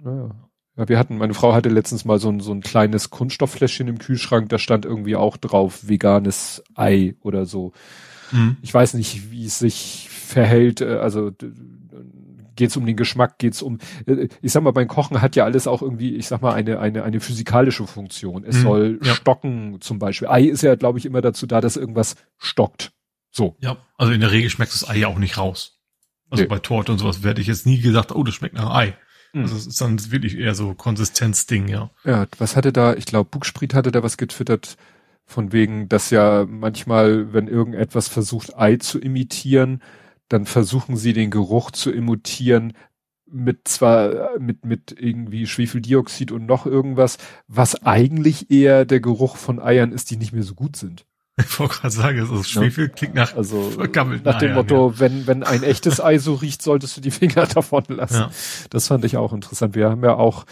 ja. 0.04 0.30
Ja, 0.78 0.88
wir 0.88 1.00
hatten, 1.00 1.18
meine 1.18 1.34
Frau 1.34 1.54
hatte 1.54 1.70
letztens 1.70 2.06
mal 2.06 2.20
so 2.20 2.30
ein, 2.30 2.40
so 2.40 2.52
ein 2.52 2.62
kleines 2.62 3.10
Kunststofffläschchen 3.10 3.88
im 3.88 3.98
Kühlschrank, 3.98 4.50
da 4.50 4.60
stand 4.60 4.86
irgendwie 4.86 5.16
auch 5.16 5.36
drauf 5.36 5.88
veganes 5.88 6.64
Ei 6.76 7.16
oder 7.22 7.48
so. 7.48 7.74
Mhm. 8.32 8.58
Ich 8.62 8.76
weiß 8.76 8.94
nicht, 8.94 9.32
wie 9.32 9.46
es 9.46 9.58
sich 9.58 10.08
verhält, 10.12 10.82
äh, 10.82 10.98
also 10.98 11.32
geht 12.58 12.72
es 12.72 12.78
um 12.78 12.86
den 12.86 12.98
Geschmack, 12.98 13.38
geht 13.40 13.54
es 13.54 13.62
um, 13.62 13.78
äh, 14.06 14.28
ich 14.42 14.52
sag 14.52 14.64
mal, 14.64 14.72
beim 14.72 14.90
Kochen 14.90 15.22
hat 15.22 15.38
ja 15.38 15.46
alles 15.46 15.68
auch 15.68 15.82
irgendwie, 15.82 16.16
ich 16.16 16.28
sag 16.28 16.42
mal, 16.42 16.54
eine, 16.54 16.80
eine, 16.80 17.04
eine 17.04 17.22
physikalische 17.22 17.88
Funktion. 17.88 18.44
Es 18.44 18.58
mhm, 18.58 18.62
soll 18.62 19.00
ja. 19.04 19.16
stocken 19.16 19.78
zum 19.80 20.00
Beispiel. 20.00 20.28
Ei 20.28 20.44
ist 20.44 20.64
ja, 20.64 20.76
glaube 20.76 21.00
ich, 21.00 21.06
immer 21.06 21.22
dazu 21.22 21.48
da, 21.48 21.62
dass 21.62 21.78
irgendwas 21.78 22.16
stockt. 22.38 22.92
So. 23.32 23.56
Ja, 23.60 23.78
also 23.98 24.12
in 24.12 24.20
der 24.20 24.32
Regel 24.32 24.50
schmeckt 24.50 24.74
das 24.74 24.88
Ei 24.90 24.98
ja 24.98 25.08
auch 25.08 25.20
nicht 25.20 25.38
raus. 25.38 25.80
Also 26.30 26.44
nee. 26.44 26.50
bei 26.50 26.60
Torte 26.60 26.92
und 26.92 26.98
sowas 26.98 27.24
werde 27.24 27.40
ich 27.40 27.48
jetzt 27.48 27.66
nie 27.66 27.80
gesagt, 27.80 28.12
oh, 28.14 28.24
das 28.24 28.36
schmeckt 28.36 28.56
nach 28.56 28.76
Ei. 28.76 28.98
Mhm. 29.34 29.44
Also 29.44 29.56
es 29.56 29.68
ist 29.68 29.80
dann 29.80 30.12
wirklich 30.12 30.38
eher 30.38 30.56
so 30.56 30.74
Konsistenzding, 30.74 31.68
ja. 31.68 31.92
Ja, 32.04 32.28
was 32.38 32.56
hatte 32.56 32.74
da, 32.74 32.96
ich 32.96 33.06
glaube, 33.06 33.30
Buchsprit 33.30 33.74
hatte 33.74 33.92
da 33.92 34.04
was 34.04 34.18
getwittert, 34.18 34.78
von 35.26 35.52
wegen, 35.52 35.90
dass 35.90 36.10
ja 36.10 36.46
manchmal, 36.48 37.34
wenn 37.34 37.48
irgendetwas 37.48 38.08
versucht, 38.08 38.58
Ei 38.58 38.78
zu 38.78 39.00
imitieren, 39.00 39.82
dann 40.30 40.46
versuchen 40.46 40.98
sie 40.98 41.14
den 41.14 41.32
Geruch 41.32 41.72
zu 41.72 41.92
imitieren 41.92 42.74
mit 43.30 43.68
zwar 43.68 44.40
mit 44.40 44.66
mit 44.66 44.96
irgendwie 44.98 45.48
Schwefeldioxid 45.48 46.32
und 46.32 46.46
noch 46.46 46.66
irgendwas, 46.66 47.18
was 47.48 47.84
eigentlich 47.84 48.50
eher 48.50 48.86
der 48.86 49.00
Geruch 49.00 49.36
von 49.36 49.60
Eiern 49.60 49.92
ist, 49.92 50.10
die 50.12 50.18
nicht 50.18 50.34
mehr 50.34 50.44
so 50.44 50.56
gut 50.56 50.76
sind. 50.76 51.06
Ich 51.40 51.60
wollte 51.60 51.76
gerade 51.76 51.94
sagen, 51.94 52.20
also 52.20 52.42
Schwefel 52.42 52.88
ja. 52.88 52.94
klingt 52.94 53.14
nach 53.14 53.36
also 53.36 53.72
nach 53.78 54.40
dem 54.40 54.50
Eiern, 54.50 54.56
Motto, 54.56 54.90
ja. 54.90 55.00
wenn 55.00 55.28
wenn 55.28 55.44
ein 55.44 55.62
echtes 55.62 56.02
Ei 56.02 56.18
so 56.18 56.34
riecht, 56.34 56.64
solltest 56.64 56.98
du 56.98 57.02
die 57.02 57.12
Finger 57.12 57.46
davon 57.54 57.84
lassen. 57.90 58.16
Ja. 58.16 58.32
Das 58.72 58.88
fand 58.88 59.06
ich 59.06 59.18
auch 59.18 59.34
interessant. 59.34 59.76
Wir 59.76 59.90
haben 59.90 60.04
ja 60.04 60.16
auch 60.16 60.46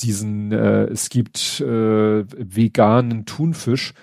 diesen 0.00 0.50
äh, 0.50 0.84
es 0.84 1.10
gibt 1.10 1.60
äh, 1.60 2.24
veganen 2.26 3.24
Thunfisch 3.24 3.94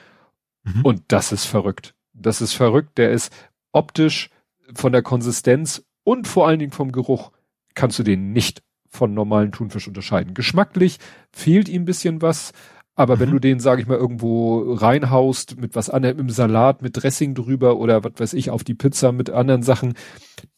mhm. 0.64 0.82
und 0.84 1.02
das 1.10 1.34
ist 1.34 1.46
verrückt. 1.46 1.94
Das 2.14 2.40
ist 2.42 2.54
verrückt. 2.54 2.98
Der 2.98 3.12
ist 3.12 3.34
optisch 3.74 4.30
von 4.74 4.92
der 4.92 5.02
Konsistenz 5.02 5.84
und 6.04 6.28
vor 6.28 6.48
allen 6.48 6.60
Dingen 6.60 6.72
vom 6.72 6.92
Geruch 6.92 7.32
kannst 7.76 8.00
du 8.00 8.04
den 8.04 8.34
nicht 8.34 8.64
von 8.88 9.14
normalen 9.14 9.52
Thunfisch 9.52 9.88
unterscheiden. 9.88 10.34
Geschmacklich 10.34 11.00
fehlt 11.32 11.68
ihm 11.68 11.82
ein 11.82 11.86
bisschen 11.86 12.22
was, 12.22 12.54
aber 12.96 13.16
mhm. 13.16 13.20
wenn 13.20 13.32
du 13.32 13.40
den, 13.40 13.60
sage 13.60 13.82
ich 13.82 13.88
mal, 13.88 13.98
irgendwo 13.98 14.74
reinhaust 14.74 15.58
mit 15.58 15.76
was 15.76 15.90
anderem 15.90 16.20
im 16.20 16.30
Salat, 16.30 16.82
mit 16.82 17.02
Dressing 17.02 17.34
drüber 17.34 17.78
oder 17.78 18.04
was 18.04 18.14
weiß 18.18 18.34
ich, 18.34 18.50
auf 18.50 18.64
die 18.64 18.76
Pizza 18.76 19.12
mit 19.12 19.30
anderen 19.30 19.64
Sachen, 19.64 19.96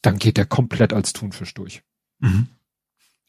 dann 0.02 0.18
geht 0.18 0.38
der 0.38 0.45
komplett 0.45 0.91
als 0.94 1.14
Thunfisch 1.14 1.53
durch. 1.53 1.82
Mhm. 2.19 2.48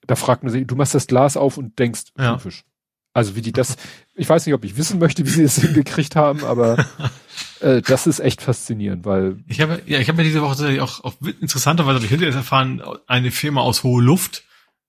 Da 0.07 0.17
fragt 0.17 0.43
man 0.43 0.53
sich, 0.53 0.67
du 0.67 0.77
machst 0.77 0.95
das 0.95 1.07
Glas 1.07 1.37
auf 1.37 1.57
und 1.57 1.79
denkst, 1.79 2.13
ja. 2.19 2.33
Thunfisch. 2.33 2.65
Also 3.13 3.35
wie 3.35 3.41
die 3.41 3.53
das, 3.53 3.77
ich 4.15 4.29
weiß 4.29 4.45
nicht, 4.45 4.55
ob 4.55 4.65
ich 4.65 4.77
wissen 4.77 4.99
möchte, 4.99 5.25
wie 5.25 5.31
sie 5.31 5.45
es 5.45 5.57
hingekriegt 5.61 6.17
haben, 6.17 6.45
aber 6.45 6.85
äh, 7.61 7.83
das 7.83 8.07
ist 8.07 8.21
echt 8.21 8.43
faszinierend, 8.43 9.05
weil 9.05 9.39
ich 9.47 9.61
habe 9.61 9.83
ja, 9.87 9.99
ich 9.99 10.09
habe 10.09 10.19
ja 10.19 10.25
diese 10.25 10.43
Woche 10.43 10.83
auch, 10.83 11.05
auch 11.05 11.15
interessanterweise 11.41 11.97
habe 11.97 12.05
ich 12.05 12.11
hinterher 12.11 12.35
erfahren, 12.35 12.83
eine 13.07 13.31
Firma 13.31 13.61
aus 13.61 13.83
hohe 13.83 14.03
Luft 14.03 14.45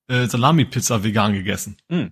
äh, 0.08 0.28
Salami-Pizza 0.28 1.04
vegan 1.04 1.34
gegessen. 1.34 1.78
Mhm. 1.90 2.12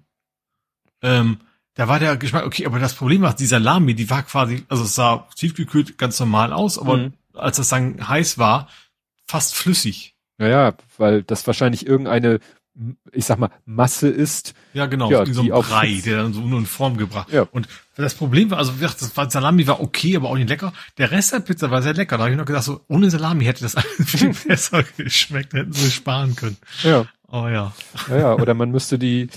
Ähm, 1.02 1.38
da 1.76 1.88
war 1.88 2.00
der 2.00 2.18
Geschmack 2.18 2.46
okay, 2.46 2.66
aber 2.66 2.80
das 2.80 2.96
Problem 2.96 3.22
war, 3.22 3.34
die 3.34 3.46
Salami, 3.46 3.96
die 3.96 4.10
war 4.10 4.24
quasi, 4.24 4.64
also 4.70 4.84
es 4.84 4.96
sah 4.96 5.28
tiefgekühlt 5.36 5.98
ganz 5.98 6.20
normal 6.20 6.54
aus, 6.54 6.80
aber 6.80 6.98
mhm. 6.98 7.14
als 7.34 7.58
das 7.58 7.70
dann 7.70 8.08
heiß 8.08 8.38
war, 8.38 8.70
fast 9.28 9.56
flüssig. 9.56 10.16
Ja, 10.38 10.48
ja, 10.48 10.74
weil 10.98 11.24
das 11.24 11.48
wahrscheinlich 11.48 11.86
irgendeine 11.86 12.40
ich 13.12 13.26
sag 13.26 13.40
mal, 13.40 13.52
Masse 13.66 14.10
ist. 14.10 14.54
Ja, 14.74 14.86
genau, 14.86 15.10
ja, 15.10 15.26
so 15.26 15.42
ein 15.42 15.50
Brei, 15.50 16.02
der 16.04 16.24
dann 16.24 16.34
so 16.34 16.42
nur 16.42 16.60
in 16.60 16.66
Form 16.66 16.98
gebracht. 16.98 17.32
Ja. 17.32 17.48
Und 17.52 17.68
das 18.04 18.16
Problem 18.16 18.52
war, 18.52 18.58
also 18.58 18.74
das 18.80 19.16
war, 19.16 19.30
Salami 19.30 19.68
war 19.68 19.80
okay, 19.80 20.16
aber 20.18 20.30
auch 20.30 20.36
nicht 20.36 20.50
lecker. 20.50 20.74
Der 20.98 21.12
Rest 21.12 21.32
der 21.32 21.40
Pizza 21.40 21.72
war 21.72 21.82
sehr 21.82 21.94
lecker. 21.94 22.18
Da 22.18 22.24
habe 22.24 22.32
ich 22.32 22.38
noch 22.38 22.46
gedacht, 22.46 22.64
so 22.64 22.82
ohne 22.90 23.10
Salami 23.10 23.46
hätte 23.46 23.64
das 23.64 23.76
alles 23.76 23.88
viel 24.06 24.34
besser 24.34 24.84
geschmeckt, 24.98 25.54
hätten 25.54 25.72
sie 25.72 25.92
sparen 25.92 26.36
können. 26.36 26.58
Ja. 26.84 27.06
Oh 27.28 27.48
ja. 27.48 27.74
Ja, 28.10 28.18
ja. 28.18 28.34
oder 28.34 28.54
man 28.54 28.72
müsste 28.72 29.00
die 29.00 29.30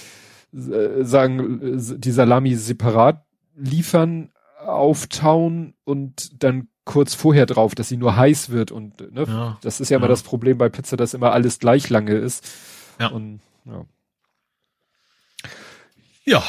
äh, 0.52 1.05
sagen, 1.05 1.78
die 2.01 2.10
Salami 2.10 2.56
separat 2.56 3.24
liefern, 3.56 4.30
auftauen 4.64 5.74
und 5.85 6.43
dann 6.43 6.68
kurz 6.85 7.14
vorher 7.14 7.47
drauf, 7.47 7.74
dass 7.74 7.89
sie 7.89 7.97
nur 7.97 8.16
heiß 8.16 8.51
wird 8.51 8.72
und 8.72 9.01
ne, 9.12 9.24
ja. 9.26 9.59
das 9.60 9.80
ist 9.80 9.90
ja, 9.90 9.94
ja 9.94 9.98
immer 9.98 10.09
das 10.09 10.22
Problem 10.22 10.59
bei 10.59 10.68
Pizza, 10.68 10.97
dass 10.97 11.14
immer 11.14 11.32
alles 11.32 11.59
gleich 11.59 11.90
lange 11.90 12.14
ist. 12.14 12.48
Ja. 12.98 13.09
Und, 13.09 13.40
ja. 13.66 13.85
ja, 16.24 16.43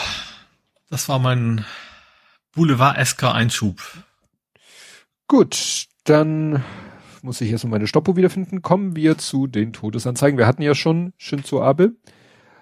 das 0.90 1.10
war 1.10 1.20
mein 1.20 1.66
Boulevard-esker-Einschub. 2.54 3.82
Gut, 5.28 5.86
dann 6.06 6.64
muss 7.22 7.42
ich 7.42 7.52
jetzt 7.52 7.64
noch 7.64 7.72
meine 7.72 7.88
Stoppuhr 7.88 8.16
wiederfinden. 8.16 8.62
Kommen 8.62 8.96
wir 8.96 9.18
zu 9.18 9.48
den 9.48 9.74
Todesanzeigen. 9.74 10.38
Wir 10.38 10.48
hatten 10.48 10.62
ja 10.62 10.76
schon 10.76 11.14
Shinzo 11.18 11.62
Abe. 11.62 11.94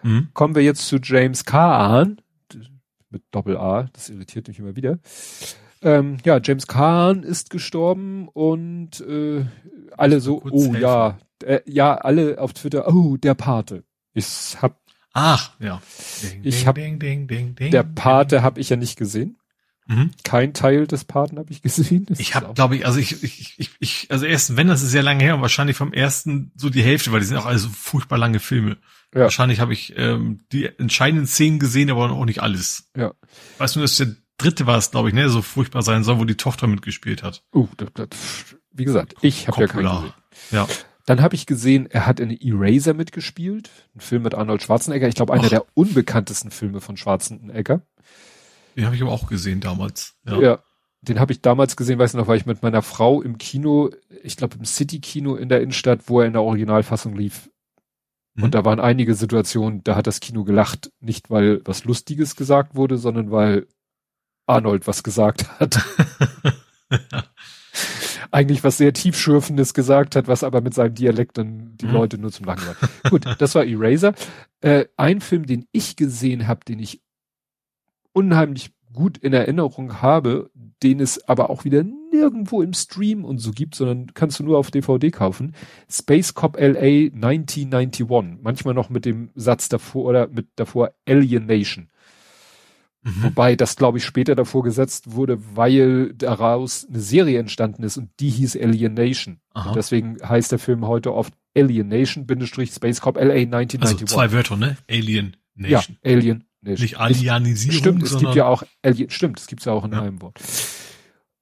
Mhm. 0.04 0.30
Kommen 0.34 0.56
wir 0.56 0.64
jetzt 0.64 0.88
zu 0.88 0.98
James 0.98 1.46
Kahn. 1.46 2.22
Mit 3.10 3.24
Doppel-A. 3.32 3.88
Das 3.94 4.10
irritiert 4.10 4.48
mich 4.48 4.60
immer 4.60 4.76
wieder. 4.76 5.00
Ähm, 5.82 6.18
ja, 6.26 6.40
James 6.44 6.68
Kahn 6.68 7.24
ist 7.24 7.50
gestorben 7.50 8.28
und 8.28 9.00
äh, 9.02 9.46
alle 9.96 10.20
so, 10.20 10.42
oh 10.44 10.64
helfen. 10.64 10.82
ja, 10.82 11.18
äh, 11.44 11.62
ja, 11.66 11.96
alle 11.96 12.40
auf 12.40 12.54
Twitter, 12.54 12.94
oh, 12.94 13.18
der 13.18 13.36
Pate. 13.36 13.84
Ich 14.14 14.58
hab. 14.62 14.82
Ach, 15.14 15.52
ja. 15.60 15.82
Ding, 16.24 16.42
ich 16.44 16.68
hab, 16.68 16.76
ding, 16.76 17.00
ding, 17.00 17.28
ding, 17.28 17.56
ding, 17.56 17.72
der 17.72 17.84
Pate 17.84 18.42
habe 18.42 18.60
ich 18.60 18.70
ja 18.70 18.76
nicht 18.76 18.98
gesehen. 18.98 19.38
Mhm. 19.88 20.12
Kein 20.24 20.54
Teil 20.54 20.86
des 20.86 21.06
Paten 21.06 21.40
habe 21.40 21.52
ich 21.52 21.62
gesehen. 21.62 22.06
Das 22.08 22.20
ich 22.20 22.36
habe, 22.36 22.54
glaube 22.54 22.76
ich, 22.76 22.86
also 22.86 23.00
ich, 23.00 23.24
ich, 23.24 23.56
ich, 23.58 23.72
ich, 23.80 24.08
also 24.10 24.26
erst, 24.26 24.58
wenn 24.58 24.68
das 24.68 24.84
ist 24.84 24.92
sehr 24.92 25.04
lange 25.04 25.24
her 25.24 25.36
und 25.36 25.42
wahrscheinlich 25.42 25.78
vom 25.78 25.94
ersten 25.94 26.52
so 26.56 26.70
die 26.70 26.84
Hälfte, 26.84 27.12
weil 27.12 27.22
die 27.22 27.26
sind 27.26 27.38
auch 27.38 27.46
alle 27.46 27.58
so 27.58 27.70
furchtbar 27.70 28.18
lange 28.18 28.40
Filme. 28.40 28.78
Ja. 29.14 29.22
Wahrscheinlich 29.22 29.62
habe 29.62 29.74
ich 29.74 29.94
ähm, 29.98 30.42
die 30.52 30.66
entscheidenden 30.66 31.26
Szenen 31.26 31.60
gesehen, 31.60 31.90
aber 31.90 32.12
auch 32.12 32.26
nicht 32.26 32.42
alles. 32.42 32.92
Ja. 32.96 33.14
Weißt 33.58 33.78
du, 33.78 33.80
dass 33.80 33.96
der 33.96 34.16
dritte 34.38 34.68
war 34.68 34.78
es, 34.78 34.92
glaube 34.92 35.08
ich, 35.08 35.16
ne, 35.16 35.30
so 35.30 35.42
furchtbar 35.42 35.82
sein 35.82 36.04
soll, 36.04 36.20
wo 36.20 36.26
die 36.26 36.36
Tochter 36.36 36.68
mitgespielt 36.68 37.24
hat. 37.24 37.44
Uh, 37.54 37.68
das, 37.78 37.90
das, 37.94 38.10
wie 38.72 38.86
gesagt, 38.86 39.16
ich 39.22 39.48
habe 39.48 39.62
ja 39.62 39.68
keinen 39.68 39.86
gesehen. 39.86 40.14
Ja. 40.52 40.68
Dann 41.06 41.22
habe 41.22 41.36
ich 41.36 41.46
gesehen, 41.46 41.90
er 41.90 42.06
hat 42.06 42.20
in 42.20 42.30
Eraser 42.30 42.94
mitgespielt, 42.94 43.70
ein 43.96 44.02
Film 44.02 44.24
mit 44.24 44.36
Arnold 44.36 44.62
Schwarzenegger. 44.62 45.08
Ich 45.08 45.16
glaube, 45.16 45.34
einer 45.34 45.46
Och. 45.46 45.50
der 45.50 45.66
unbekanntesten 45.74 46.52
Filme 46.52 46.82
von 46.82 46.98
Schwarzenegger. 46.98 47.82
Den 48.78 48.86
habe 48.86 48.96
ich 48.96 49.02
aber 49.02 49.12
auch 49.12 49.28
gesehen 49.28 49.60
damals. 49.60 50.16
Ja, 50.26 50.40
ja 50.40 50.64
den 51.02 51.20
habe 51.20 51.32
ich 51.32 51.42
damals 51.42 51.76
gesehen, 51.76 52.00
weiß 52.00 52.14
noch, 52.16 52.28
weil 52.28 52.38
ich 52.38 52.46
mit 52.46 52.64
meiner 52.64 52.82
Frau 52.82 53.22
im 53.22 53.38
Kino, 53.38 53.90
ich 54.24 54.38
glaube 54.38 54.58
im 54.58 54.66
City-Kino 54.66 55.36
in 55.36 55.50
der 55.50 55.62
Innenstadt, 55.62 56.02
wo 56.08 56.22
er 56.22 56.28
in 56.28 56.34
der 56.34 56.42
Originalfassung 56.42 57.16
lief. 57.16 57.50
Mhm. 58.34 58.44
Und 58.44 58.56
da 58.56 58.66
waren 58.66 58.80
einige 58.80 59.14
Situationen, 59.14 59.84
da 59.84 59.96
hat 59.96 60.08
das 60.08 60.20
Kino 60.20 60.44
gelacht, 60.44 60.92
nicht 61.00 61.30
weil 61.30 61.62
was 61.66 61.86
Lustiges 61.86 62.36
gesagt 62.36 62.76
wurde, 62.76 62.98
sondern 62.98 63.32
weil 63.32 63.68
Arnold 64.48 64.88
was 64.88 65.04
gesagt 65.04 65.60
hat. 65.60 65.80
Eigentlich 68.32 68.64
was 68.64 68.78
sehr 68.78 68.92
tiefschürfendes 68.92 69.74
gesagt 69.74 70.16
hat, 70.16 70.28
was 70.28 70.44
aber 70.44 70.62
mit 70.62 70.74
seinem 70.74 70.96
Dialekt 70.96 71.38
dann 71.38 71.78
die 71.78 71.86
mhm. 71.86 71.94
Leute 71.94 72.18
nur 72.18 72.32
zum 72.32 72.46
Lachen 72.46 72.68
war. 72.68 72.76
Gut, 73.10 73.26
das 73.38 73.56
war 73.56 73.66
Eraser. 73.66 74.14
Äh, 74.60 74.86
ein 74.98 75.22
Film, 75.22 75.46
den 75.46 75.68
ich 75.72 75.96
gesehen 75.96 76.48
habe, 76.48 76.66
den 76.66 76.80
ich 76.80 77.02
unheimlich 78.18 78.72
gut 78.94 79.20
in 79.20 79.32
Erinnerung 79.32 80.02
habe, 80.02 80.50
den 80.82 81.00
es 81.00 81.28
aber 81.28 81.52
auch 81.52 81.66
wieder 81.66 81.84
nirgendwo 81.84 82.64
im 82.64 82.74
Stream 82.74 83.24
und 83.24 83.38
so 83.38 83.52
gibt, 83.52 83.76
sondern 83.76 84.16
kannst 84.16 84.40
du 84.40 84.44
nur 84.44 84.58
auf 84.58 84.72
DVD 84.72 85.12
kaufen. 85.12 85.54
Space 85.88 86.34
Cop 86.34 86.58
LA 86.60 87.12
1991. 87.14 88.40
Manchmal 88.42 88.74
noch 88.74 88.90
mit 88.90 89.06
dem 89.06 89.30
Satz 89.36 89.70
davor 89.70 90.06
oder 90.06 90.28
mit 90.28 90.48
davor 90.56 90.94
Alienation. 91.08 91.90
Mhm. 93.04 93.22
Wobei 93.22 93.56
das, 93.56 93.76
glaube 93.76 94.00
ich, 94.00 94.06
später 94.06 94.34
davor 94.34 94.64
gesetzt 94.64 95.12
wurde, 95.12 95.38
weil 95.56 96.14
daraus 96.16 96.88
eine 96.90 97.00
Serie 97.00 97.40
entstanden 97.40 97.84
ist 97.84 97.98
und 97.98 98.10
die 98.20 98.32
hieß 98.32 98.58
Alienation. 98.58 99.42
Deswegen 99.76 100.18
heißt 100.28 100.52
der 100.52 100.60
Film 100.60 100.88
heute 100.88 101.14
oft 101.14 101.36
Alienation, 101.56 102.26
Bindestrich 102.26 102.72
Space 102.72 103.00
Cop 103.00 103.16
LA 103.16 103.34
1991. 103.34 104.02
Also 104.02 104.06
zwei 104.06 104.32
Wörter, 104.32 104.58
ne? 104.58 104.78
Alien 104.90 105.38
Nation. 105.54 105.98
Ja, 106.04 106.12
Alien 106.12 106.47
Nation. 106.62 106.84
Nicht 106.84 107.00
Alianisierung, 107.00 107.78
Stimmt, 107.78 108.04
es 108.04 108.18
gibt 108.18 108.36
ja 108.36 108.46
auch 108.46 108.64
Alien, 108.82 109.10
stimmt, 109.10 109.40
es 109.40 109.48
gibt's 109.48 109.66
ja 109.66 109.74
auch 109.74 109.86
in 109.86 109.92
ja. 109.92 110.02
einem 110.02 110.22
Wort. 110.22 110.40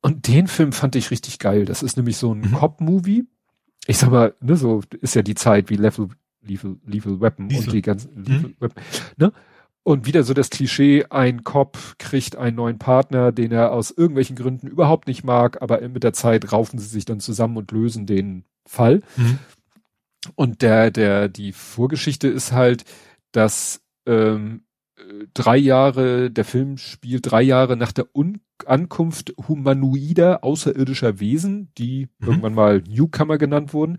Und 0.01 0.27
den 0.27 0.47
Film 0.47 0.71
fand 0.71 0.95
ich 0.95 1.09
richtig 1.09 1.39
geil. 1.39 1.65
Das 1.65 1.81
ist 1.81 1.97
nämlich 1.97 2.17
so 2.17 2.33
ein 2.33 2.41
mhm. 2.41 2.51
Cop-Movie. 2.51 3.25
Ich 3.87 3.97
sag 3.97 4.11
mal, 4.11 4.35
ne, 4.39 4.55
so 4.55 4.81
ist 5.01 5.15
ja 5.15 5.21
die 5.21 5.35
Zeit 5.35 5.69
wie 5.69 5.77
Lethal, 5.77 6.09
Lethal, 6.41 6.77
Lethal 6.85 7.21
Weapon 7.21 7.49
Lethal. 7.49 7.65
und 7.65 7.73
die 7.73 7.81
ganzen 7.81 8.13
mhm. 8.15 8.55
Weapon, 8.59 8.83
ne? 9.17 9.31
Und 9.87 10.07
wieder 10.07 10.23
so 10.23 10.33
das 10.33 10.49
Klischee, 10.49 11.05
ein 11.11 11.43
Cop 11.43 11.77
kriegt 11.99 12.35
einen 12.35 12.55
neuen 12.55 12.79
Partner, 12.79 13.31
den 13.31 13.51
er 13.51 13.71
aus 13.71 13.91
irgendwelchen 13.91 14.35
Gründen 14.35 14.65
überhaupt 14.65 15.07
nicht 15.07 15.23
mag, 15.23 15.61
aber 15.61 15.87
mit 15.87 16.03
der 16.03 16.13
Zeit 16.13 16.51
raufen 16.51 16.79
sie 16.79 16.87
sich 16.87 17.05
dann 17.05 17.19
zusammen 17.19 17.55
und 17.55 17.71
lösen 17.71 18.07
den 18.07 18.45
Fall. 18.65 19.03
Mhm. 19.15 19.37
Und 20.33 20.63
der, 20.63 20.89
der, 20.89 21.29
die 21.29 21.51
Vorgeschichte 21.51 22.27
ist 22.27 22.51
halt, 22.51 22.83
dass 23.31 23.81
ähm, 24.07 24.64
drei 25.33 25.57
Jahre, 25.57 26.31
der 26.31 26.45
Film 26.45 26.77
spielt 26.77 27.29
drei 27.29 27.41
Jahre 27.41 27.77
nach 27.77 27.91
der 27.91 28.07
Un 28.15 28.39
Ankunft 28.65 29.33
humanoider 29.47 30.43
außerirdischer 30.43 31.19
Wesen, 31.19 31.71
die 31.77 32.07
mhm. 32.19 32.27
irgendwann 32.27 32.53
mal 32.53 32.83
Newcomer 32.87 33.37
genannt 33.37 33.73
wurden, 33.73 33.97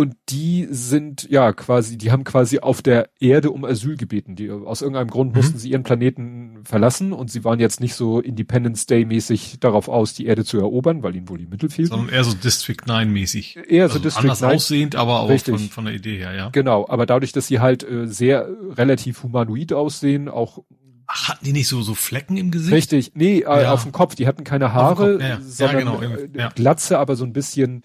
und 0.00 0.16
die 0.30 0.66
sind 0.70 1.28
ja 1.28 1.52
quasi, 1.52 1.98
die 1.98 2.10
haben 2.10 2.24
quasi 2.24 2.60
auf 2.60 2.80
der 2.80 3.10
Erde 3.20 3.50
um 3.50 3.66
Asyl 3.66 3.98
gebeten. 3.98 4.34
Die, 4.34 4.50
aus 4.50 4.80
irgendeinem 4.80 5.10
Grund 5.10 5.32
mhm. 5.32 5.36
mussten 5.36 5.58
sie 5.58 5.70
ihren 5.70 5.82
Planeten 5.82 6.60
verlassen 6.64 7.12
und 7.12 7.30
sie 7.30 7.44
waren 7.44 7.60
jetzt 7.60 7.80
nicht 7.80 7.94
so 7.94 8.18
Independence 8.18 8.86
Day 8.86 9.04
mäßig 9.04 9.58
darauf 9.60 9.90
aus, 9.90 10.14
die 10.14 10.24
Erde 10.24 10.46
zu 10.46 10.56
erobern, 10.56 11.02
weil 11.02 11.14
ihnen 11.16 11.28
wohl 11.28 11.36
die 11.36 11.46
Mittel 11.46 11.68
fehlten. 11.68 11.90
Sondern 11.90 12.14
eher 12.14 12.24
so 12.24 12.32
District 12.32 12.78
9 12.86 13.12
mäßig. 13.12 13.58
Eher 13.68 13.88
so 13.88 13.96
also 13.96 13.98
District 13.98 14.22
anders 14.22 14.40
9. 14.40 14.54
aussehend, 14.54 14.96
aber 14.96 15.20
auch 15.20 15.38
von, 15.38 15.58
von 15.58 15.84
der 15.84 15.92
Idee 15.92 16.16
her, 16.16 16.32
ja. 16.32 16.48
Genau, 16.48 16.88
aber 16.88 17.04
dadurch, 17.04 17.32
dass 17.32 17.48
sie 17.48 17.60
halt 17.60 17.82
äh, 17.82 18.06
sehr 18.06 18.48
relativ 18.70 19.22
humanoid 19.22 19.74
aussehen, 19.74 20.30
auch 20.30 20.60
Ach, 21.08 21.28
hatten 21.28 21.44
die 21.44 21.52
nicht 21.52 21.68
so, 21.68 21.82
so 21.82 21.94
Flecken 21.94 22.38
im 22.38 22.50
Gesicht? 22.50 22.72
Richtig, 22.72 23.12
nee, 23.16 23.40
äh, 23.40 23.42
ja. 23.42 23.72
auf 23.72 23.82
dem 23.82 23.92
Kopf. 23.92 24.14
Die 24.14 24.26
hatten 24.26 24.44
keine 24.44 24.72
Haare, 24.72 25.20
ja, 25.20 25.28
ja. 25.28 25.40
sondern 25.42 25.78
genau. 25.78 26.00
Äh, 26.00 26.48
Glatze, 26.54 26.98
aber 26.98 27.16
so 27.16 27.24
ein 27.24 27.34
bisschen 27.34 27.82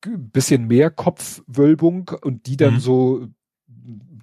bisschen 0.00 0.66
mehr 0.66 0.90
Kopfwölbung 0.90 2.10
und 2.22 2.46
die 2.46 2.56
dann 2.56 2.74
mhm. 2.74 2.80
so 2.80 3.28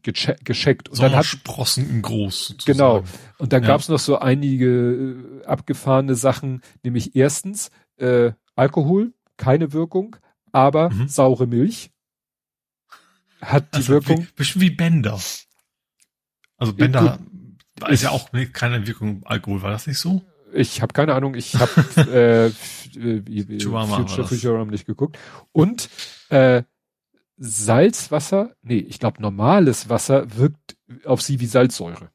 geche 0.04 0.36
gescheckt. 0.44 0.90
Und 0.90 0.95
so 0.95 1.04
dann 1.04 1.16
hat 1.16 1.26
Sprossen 1.26 2.02
groß. 2.02 2.48
Sozusagen. 2.48 2.78
Genau. 2.78 3.04
Und 3.38 3.54
dann 3.54 3.64
ja. 3.64 3.70
gab 3.70 3.82
es 3.82 3.90
noch 3.90 3.99
so 3.99 4.20
einige 4.20 4.68
äh, 4.68 5.45
abgefahrene 5.45 6.16
Sachen, 6.16 6.62
nämlich 6.84 7.16
erstens 7.16 7.72
äh, 7.98 8.32
Alkohol, 8.56 9.14
keine 9.38 9.74
Wirkung, 9.74 10.16
aber 10.52 10.90
mhm. 10.90 11.08
saure 11.08 11.48
Milch 11.48 11.91
hat 13.41 13.74
die 13.74 13.78
also 13.78 13.94
Wirkung. 13.94 14.24
Wie, 14.24 14.32
bisschen 14.36 14.62
wie 14.62 14.72
Bender. 14.72 15.20
Also 16.58 16.74
Bender 16.74 17.20
ja, 17.80 17.88
ist 17.88 18.04
ja 18.04 18.10
auch 18.10 18.32
keine 18.54 18.88
Wirkung 18.88 19.24
Alkohol, 19.26 19.62
war 19.62 19.72
das 19.72 19.86
nicht 19.86 19.99
so? 19.99 20.24
Ich 20.58 20.82
habe 20.82 20.94
keine 20.94 21.14
Ahnung, 21.14 21.36
ich 21.36 21.56
habe 21.56 21.72
äh, 22.12 22.50
Future 23.98 24.28
Futurama 24.28 24.72
nicht 24.72 24.86
geguckt. 24.86 25.18
Und 25.52 25.90
äh, 26.30 26.64
Salzwasser, 27.38 28.56
nee, 28.64 28.80
ich 28.80 29.00
glaube 29.00 29.22
normales 29.22 29.90
Wasser 29.90 30.36
wirkt 30.36 30.78
auf 31.06 31.22
sie 31.22 31.40
wie 31.40 31.46
Salzsäure. 31.46 32.10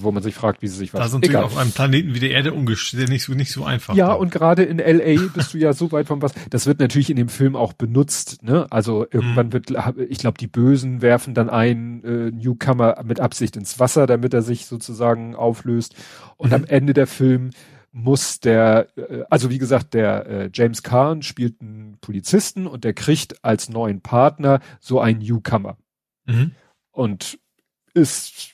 Wo 0.00 0.10
man 0.12 0.22
sich 0.22 0.34
fragt, 0.34 0.62
wie 0.62 0.68
sie 0.68 0.76
sich 0.76 0.94
was. 0.94 1.00
Da 1.00 1.08
sind 1.08 1.22
natürlich 1.22 1.44
auf 1.44 1.56
einem 1.56 1.72
Planeten 1.72 2.14
wie 2.14 2.20
der 2.20 2.30
Erde 2.30 2.52
ungestellt, 2.52 3.08
nicht 3.08 3.24
so, 3.24 3.34
nicht 3.34 3.52
so 3.52 3.64
einfach. 3.64 3.94
Ja, 3.94 4.12
und 4.12 4.32
gerade 4.32 4.62
in 4.62 4.78
LA 4.78 5.28
bist 5.34 5.54
du 5.54 5.58
ja 5.58 5.72
so 5.72 5.92
weit 5.92 6.06
vom 6.06 6.22
Wasser. 6.22 6.34
Das 6.50 6.66
wird 6.66 6.80
natürlich 6.80 7.10
in 7.10 7.16
dem 7.16 7.28
Film 7.28 7.54
auch 7.54 7.72
benutzt, 7.72 8.42
ne? 8.42 8.66
Also 8.70 9.06
irgendwann 9.10 9.48
mhm. 9.48 9.52
wird, 9.52 9.72
ich 10.08 10.18
glaube, 10.18 10.38
die 10.38 10.46
Bösen 10.46 11.02
werfen 11.02 11.34
dann 11.34 11.50
ein 11.50 12.02
äh, 12.04 12.30
Newcomer 12.30 13.02
mit 13.04 13.20
Absicht 13.20 13.56
ins 13.56 13.78
Wasser, 13.78 14.06
damit 14.06 14.34
er 14.34 14.42
sich 14.42 14.66
sozusagen 14.66 15.34
auflöst. 15.34 15.94
Und 16.36 16.48
mhm. 16.48 16.54
am 16.54 16.64
Ende 16.64 16.94
der 16.94 17.06
Film 17.06 17.50
muss 17.92 18.40
der, 18.40 18.88
äh, 18.96 19.24
also 19.30 19.50
wie 19.50 19.58
gesagt, 19.58 19.94
der 19.94 20.26
äh, 20.26 20.50
James 20.52 20.82
Kahn 20.82 21.22
spielt 21.22 21.60
einen 21.60 21.98
Polizisten 22.00 22.66
und 22.66 22.84
der 22.84 22.94
kriegt 22.94 23.44
als 23.44 23.68
neuen 23.68 24.00
Partner 24.00 24.60
so 24.80 25.00
einen 25.00 25.20
Newcomer. 25.20 25.76
Mhm. 26.24 26.52
Und 26.90 27.38
ist 27.94 28.52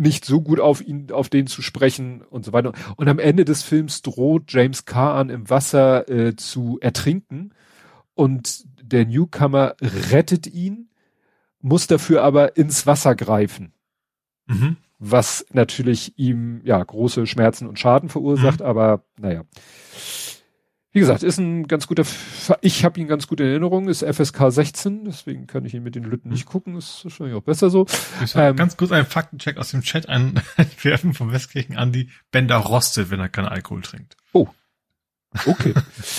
nicht 0.00 0.24
so 0.24 0.40
gut 0.40 0.60
auf 0.60 0.80
ihn, 0.80 1.10
auf 1.12 1.28
den 1.28 1.46
zu 1.46 1.62
sprechen 1.62 2.22
und 2.22 2.44
so 2.44 2.52
weiter. 2.52 2.72
Und 2.96 3.08
am 3.08 3.18
Ende 3.18 3.44
des 3.44 3.62
Films 3.62 4.02
droht 4.02 4.44
James 4.48 4.84
Caan 4.84 5.30
im 5.30 5.48
Wasser 5.50 6.08
äh, 6.08 6.36
zu 6.36 6.78
ertrinken 6.80 7.52
und 8.14 8.64
der 8.82 9.06
Newcomer 9.06 9.76
rettet 9.80 10.46
ihn, 10.46 10.90
muss 11.60 11.86
dafür 11.86 12.22
aber 12.22 12.56
ins 12.56 12.86
Wasser 12.86 13.14
greifen. 13.14 13.72
Mhm. 14.46 14.76
Was 14.98 15.46
natürlich 15.52 16.18
ihm 16.18 16.60
ja 16.64 16.82
große 16.82 17.26
Schmerzen 17.26 17.66
und 17.66 17.78
Schaden 17.78 18.08
verursacht, 18.08 18.60
mhm. 18.60 18.66
aber 18.66 19.04
naja. 19.18 19.44
Wie 20.92 20.98
gesagt, 20.98 21.22
ist 21.22 21.38
ein 21.38 21.68
ganz 21.68 21.86
guter, 21.86 22.02
F 22.02 22.52
ich 22.62 22.84
habe 22.84 22.98
ihn 22.98 23.06
ganz 23.06 23.28
gut 23.28 23.38
in 23.38 23.46
Erinnerung, 23.46 23.88
ist 23.88 24.02
FSK 24.02 24.50
16, 24.50 25.04
deswegen 25.04 25.46
kann 25.46 25.64
ich 25.64 25.72
ihn 25.72 25.84
mit 25.84 25.94
den 25.94 26.02
Lütten 26.02 26.30
nicht 26.30 26.46
gucken, 26.46 26.76
ist 26.76 27.04
wahrscheinlich 27.04 27.36
auch 27.36 27.42
besser 27.42 27.70
so. 27.70 27.86
Ich 28.24 28.34
ähm, 28.34 28.56
ganz 28.56 28.76
kurz 28.76 28.90
einen 28.90 29.06
Faktencheck 29.06 29.56
aus 29.56 29.70
dem 29.70 29.82
Chat 29.82 30.08
einwerfen 30.56 31.14
vom 31.14 31.30
Westkirchen 31.30 31.76
Andi. 31.76 32.10
Bender 32.32 32.56
rostet, 32.56 33.10
wenn 33.10 33.20
er 33.20 33.28
keinen 33.28 33.46
Alkohol 33.46 33.82
trinkt. 33.82 34.16
Oh. 34.32 34.48
Okay. 35.46 35.74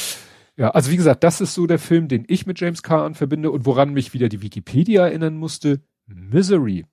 ja, 0.55 0.69
also 0.69 0.89
wie 0.89 0.97
gesagt, 0.97 1.25
das 1.25 1.41
ist 1.41 1.53
so 1.53 1.67
der 1.67 1.79
Film, 1.79 2.07
den 2.07 2.23
ich 2.29 2.45
mit 2.45 2.57
James 2.61 2.81
Caan 2.81 3.13
verbinde 3.13 3.51
und 3.51 3.65
woran 3.65 3.91
mich 3.91 4.13
wieder 4.13 4.29
die 4.29 4.41
Wikipedia 4.41 5.05
erinnern 5.05 5.35
musste. 5.35 5.81
Misery. 6.07 6.85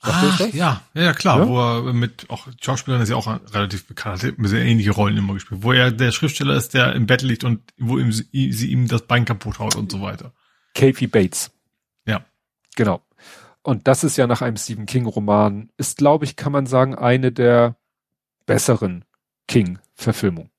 Ah, 0.00 0.36
ja, 0.52 0.82
ja, 0.94 1.12
klar, 1.14 1.40
ja? 1.40 1.48
wo 1.48 1.58
er 1.58 1.92
mit 1.92 2.26
auch 2.28 2.46
Schauspielern 2.60 3.00
ist 3.00 3.08
ja 3.08 3.16
auch 3.16 3.26
relativ 3.26 3.86
bekannt, 3.86 4.22
hat 4.22 4.34
sehr 4.38 4.64
ähnliche 4.64 4.92
Rollen 4.92 5.16
immer 5.16 5.34
gespielt, 5.34 5.62
wo 5.62 5.72
er 5.72 5.90
der 5.90 6.12
Schriftsteller 6.12 6.54
ist, 6.54 6.74
der 6.74 6.92
im 6.94 7.06
Bett 7.06 7.22
liegt 7.22 7.44
und 7.44 7.60
wo 7.78 7.98
ihm, 7.98 8.12
sie, 8.12 8.52
sie 8.52 8.70
ihm 8.70 8.88
das 8.88 9.02
Bein 9.02 9.24
kaputt 9.24 9.58
haut 9.58 9.74
und 9.74 9.90
so 9.90 10.02
weiter. 10.02 10.32
Kathy 10.74 11.06
Bates. 11.06 11.50
Ja. 12.06 12.24
Genau. 12.76 13.02
Und 13.62 13.88
das 13.88 14.04
ist 14.04 14.16
ja 14.16 14.26
nach 14.26 14.42
einem 14.42 14.58
Stephen 14.58 14.86
King 14.86 15.06
Roman, 15.06 15.70
ist 15.76 15.96
glaube 15.96 16.24
ich, 16.24 16.36
kann 16.36 16.52
man 16.52 16.66
sagen, 16.66 16.94
eine 16.94 17.32
der 17.32 17.76
besseren 18.44 19.04
King 19.48 19.78
Verfilmungen. 19.94 20.50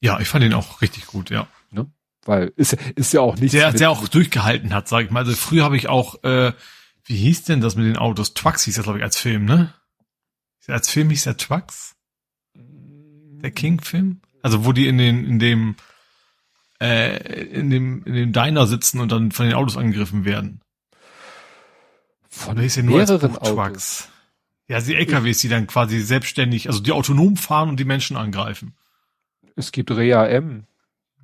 Ja, 0.00 0.20
ich 0.20 0.28
fand 0.28 0.44
ihn 0.44 0.52
auch 0.52 0.82
richtig 0.82 1.06
gut, 1.06 1.30
ja. 1.30 1.46
Ne? 1.70 1.86
Weil 2.24 2.52
ist, 2.56 2.74
ist 2.94 3.12
ja 3.12 3.20
auch 3.20 3.36
nicht. 3.36 3.54
Der, 3.54 3.72
der 3.72 3.90
auch 3.90 4.06
durchgehalten 4.08 4.74
hat, 4.74 4.88
sag 4.88 5.04
ich 5.04 5.10
mal. 5.10 5.20
Also 5.20 5.32
früher 5.34 5.64
habe 5.64 5.76
ich 5.76 5.88
auch 5.88 6.22
äh, 6.24 6.52
wie 7.06 7.16
hieß 7.16 7.44
denn 7.44 7.60
das 7.60 7.76
mit 7.76 7.86
den 7.86 7.96
Autos? 7.96 8.34
Twux 8.34 8.64
hieß 8.64 8.76
das, 8.76 8.84
glaube 8.84 8.98
ich, 8.98 9.04
als 9.04 9.16
Film, 9.16 9.44
ne? 9.44 9.72
Als 10.66 10.88
Film 10.88 11.10
hieß 11.10 11.24
der 11.24 11.36
Twux? 11.36 11.94
Der 12.54 13.52
King-Film? 13.52 14.20
Also 14.42 14.64
wo 14.64 14.72
die 14.72 14.88
in 14.88 14.98
den, 14.98 15.24
in 15.24 15.38
dem, 15.38 15.76
äh, 16.80 17.44
in 17.44 17.70
dem, 17.70 18.04
in 18.04 18.14
dem 18.14 18.32
Diner 18.32 18.66
sitzen 18.66 19.00
und 19.00 19.12
dann 19.12 19.30
von 19.30 19.46
den 19.46 19.54
Autos 19.54 19.76
angegriffen 19.76 20.24
werden. 20.24 20.60
Von 22.28 22.58
hieß 22.58 22.78
nur 22.78 22.96
mehreren 22.98 23.36
als 23.36 23.48
Trucks. 23.48 24.08
Ja, 24.68 24.80
die 24.80 24.96
LKWs, 24.96 25.38
die 25.38 25.48
dann 25.48 25.68
quasi 25.68 26.00
selbstständig, 26.00 26.68
also 26.68 26.80
die 26.80 26.90
autonom 26.90 27.36
fahren 27.36 27.68
und 27.68 27.78
die 27.78 27.84
Menschen 27.84 28.16
angreifen. 28.16 28.76
Es 29.54 29.70
gibt 29.70 29.92
Rea 29.92 30.26
M. 30.26 30.66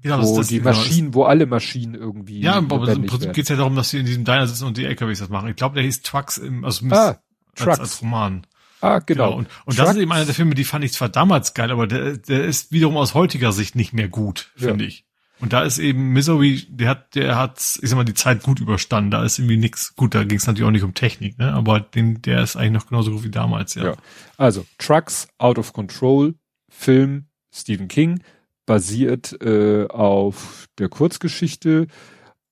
Genau, 0.03 0.23
wo 0.23 0.39
das, 0.39 0.49
die 0.49 0.59
genau, 0.59 0.71
Maschinen, 0.71 1.15
wo 1.15 1.25
alle 1.25 1.47
Maschinen 1.47 1.95
irgendwie. 1.95 2.41
Ja, 2.41 2.55
aber 2.55 2.89
im 2.89 3.07
Prinzip 3.07 3.33
geht 3.33 3.45
es 3.45 3.49
ja 3.51 3.57
darum, 3.57 3.77
dass 3.77 3.91
sie 3.91 4.01
in 4.01 4.07
diesem 4.07 4.25
Diner 4.25 4.47
sitzen 4.47 4.65
und 4.67 4.77
die 4.77 4.85
LKWs 4.85 5.21
das 5.21 5.29
machen. 5.29 5.49
Ich 5.49 5.57
glaube, 5.57 5.77
der 5.77 5.85
hieß 5.85 6.03
Trucks 6.03 6.39
im, 6.39 6.65
also 6.65 6.85
ah, 6.91 7.19
Trucks. 7.55 7.69
Als, 7.69 7.81
als 7.81 8.03
Roman. 8.03 8.47
Ah, 8.81 8.99
genau. 8.99 9.27
genau. 9.27 9.39
Und, 9.39 9.49
und 9.65 9.79
das 9.79 9.91
ist 9.91 9.97
eben 9.97 10.11
einer 10.11 10.25
der 10.25 10.35
Filme, 10.35 10.57
die 10.57 10.65
fand 10.65 10.85
ich 10.85 10.93
zwar 10.93 11.09
damals 11.09 11.55
geil, 11.55 11.71
aber 11.71 11.87
der, 11.87 12.17
der 12.17 12.45
ist 12.45 12.73
wiederum 12.73 12.97
aus 12.97 13.15
heutiger 13.15 13.53
Sicht 13.53 13.77
nicht 13.77 13.93
mehr 13.93 14.09
gut, 14.09 14.51
finde 14.57 14.85
ja. 14.85 14.89
ich. 14.89 15.05
Und 15.43 15.53
da 15.53 15.63
ist 15.63 15.79
eben 15.79 16.13
Misery, 16.13 16.67
der 16.69 16.89
hat, 16.89 17.17
der 17.17 17.37
hat, 17.37 17.59
ich 17.59 17.89
sag 17.89 17.97
mal, 17.97 18.05
die 18.05 18.15
Zeit 18.15 18.45
gut 18.45 18.61
überstanden. 18.61 19.11
Da 19.11 19.25
ist 19.25 19.41
irgendwie 19.41 19.57
nix 19.57 19.97
gut. 19.97 20.15
Da 20.15 20.23
ging 20.23 20.39
es 20.39 20.47
natürlich 20.47 20.69
auch 20.69 20.73
nicht 20.73 20.85
um 20.85 20.95
Technik, 20.95 21.37
ne? 21.37 21.53
Aber 21.53 21.81
den, 21.81 22.23
der 22.23 22.43
ist 22.43 22.55
eigentlich 22.55 22.71
noch 22.71 22.87
genauso 22.87 23.11
gut 23.11 23.25
wie 23.25 23.31
damals, 23.31 23.75
ja. 23.75 23.87
ja. 23.87 23.97
Also 24.37 24.65
Trucks, 24.79 25.27
Out 25.39 25.59
of 25.59 25.73
Control, 25.73 26.35
Film, 26.69 27.27
Stephen 27.53 27.89
King, 27.89 28.23
basiert 28.67 29.41
äh, 29.43 29.87
auf 29.89 30.67
der 30.79 30.89
Kurzgeschichte 30.89 31.87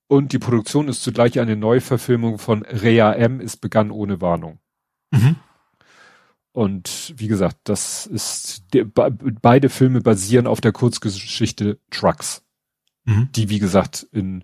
und 0.08 0.32
die 0.32 0.38
Produktion 0.40 0.88
ist 0.88 1.02
zugleich 1.02 1.38
eine 1.38 1.56
Neuverfilmung 1.56 2.38
von 2.38 2.62
Rea 2.62 3.12
M. 3.12 3.40
Es 3.40 3.56
begann 3.56 3.92
ohne 3.92 4.20
Warnung. 4.20 4.58
Mhm. 5.12 5.36
Und 6.52 7.14
wie 7.16 7.28
gesagt, 7.28 7.58
das 7.64 8.06
ist, 8.06 8.64
die, 8.74 8.82
beide 8.82 9.68
Filme 9.68 10.00
basieren 10.00 10.48
auf 10.48 10.60
der 10.60 10.72
Kurzgeschichte 10.72 11.78
Trucks. 11.90 12.42
Mhm. 13.04 13.28
Die, 13.36 13.50
wie 13.50 13.60
gesagt, 13.60 14.04
in 14.10 14.42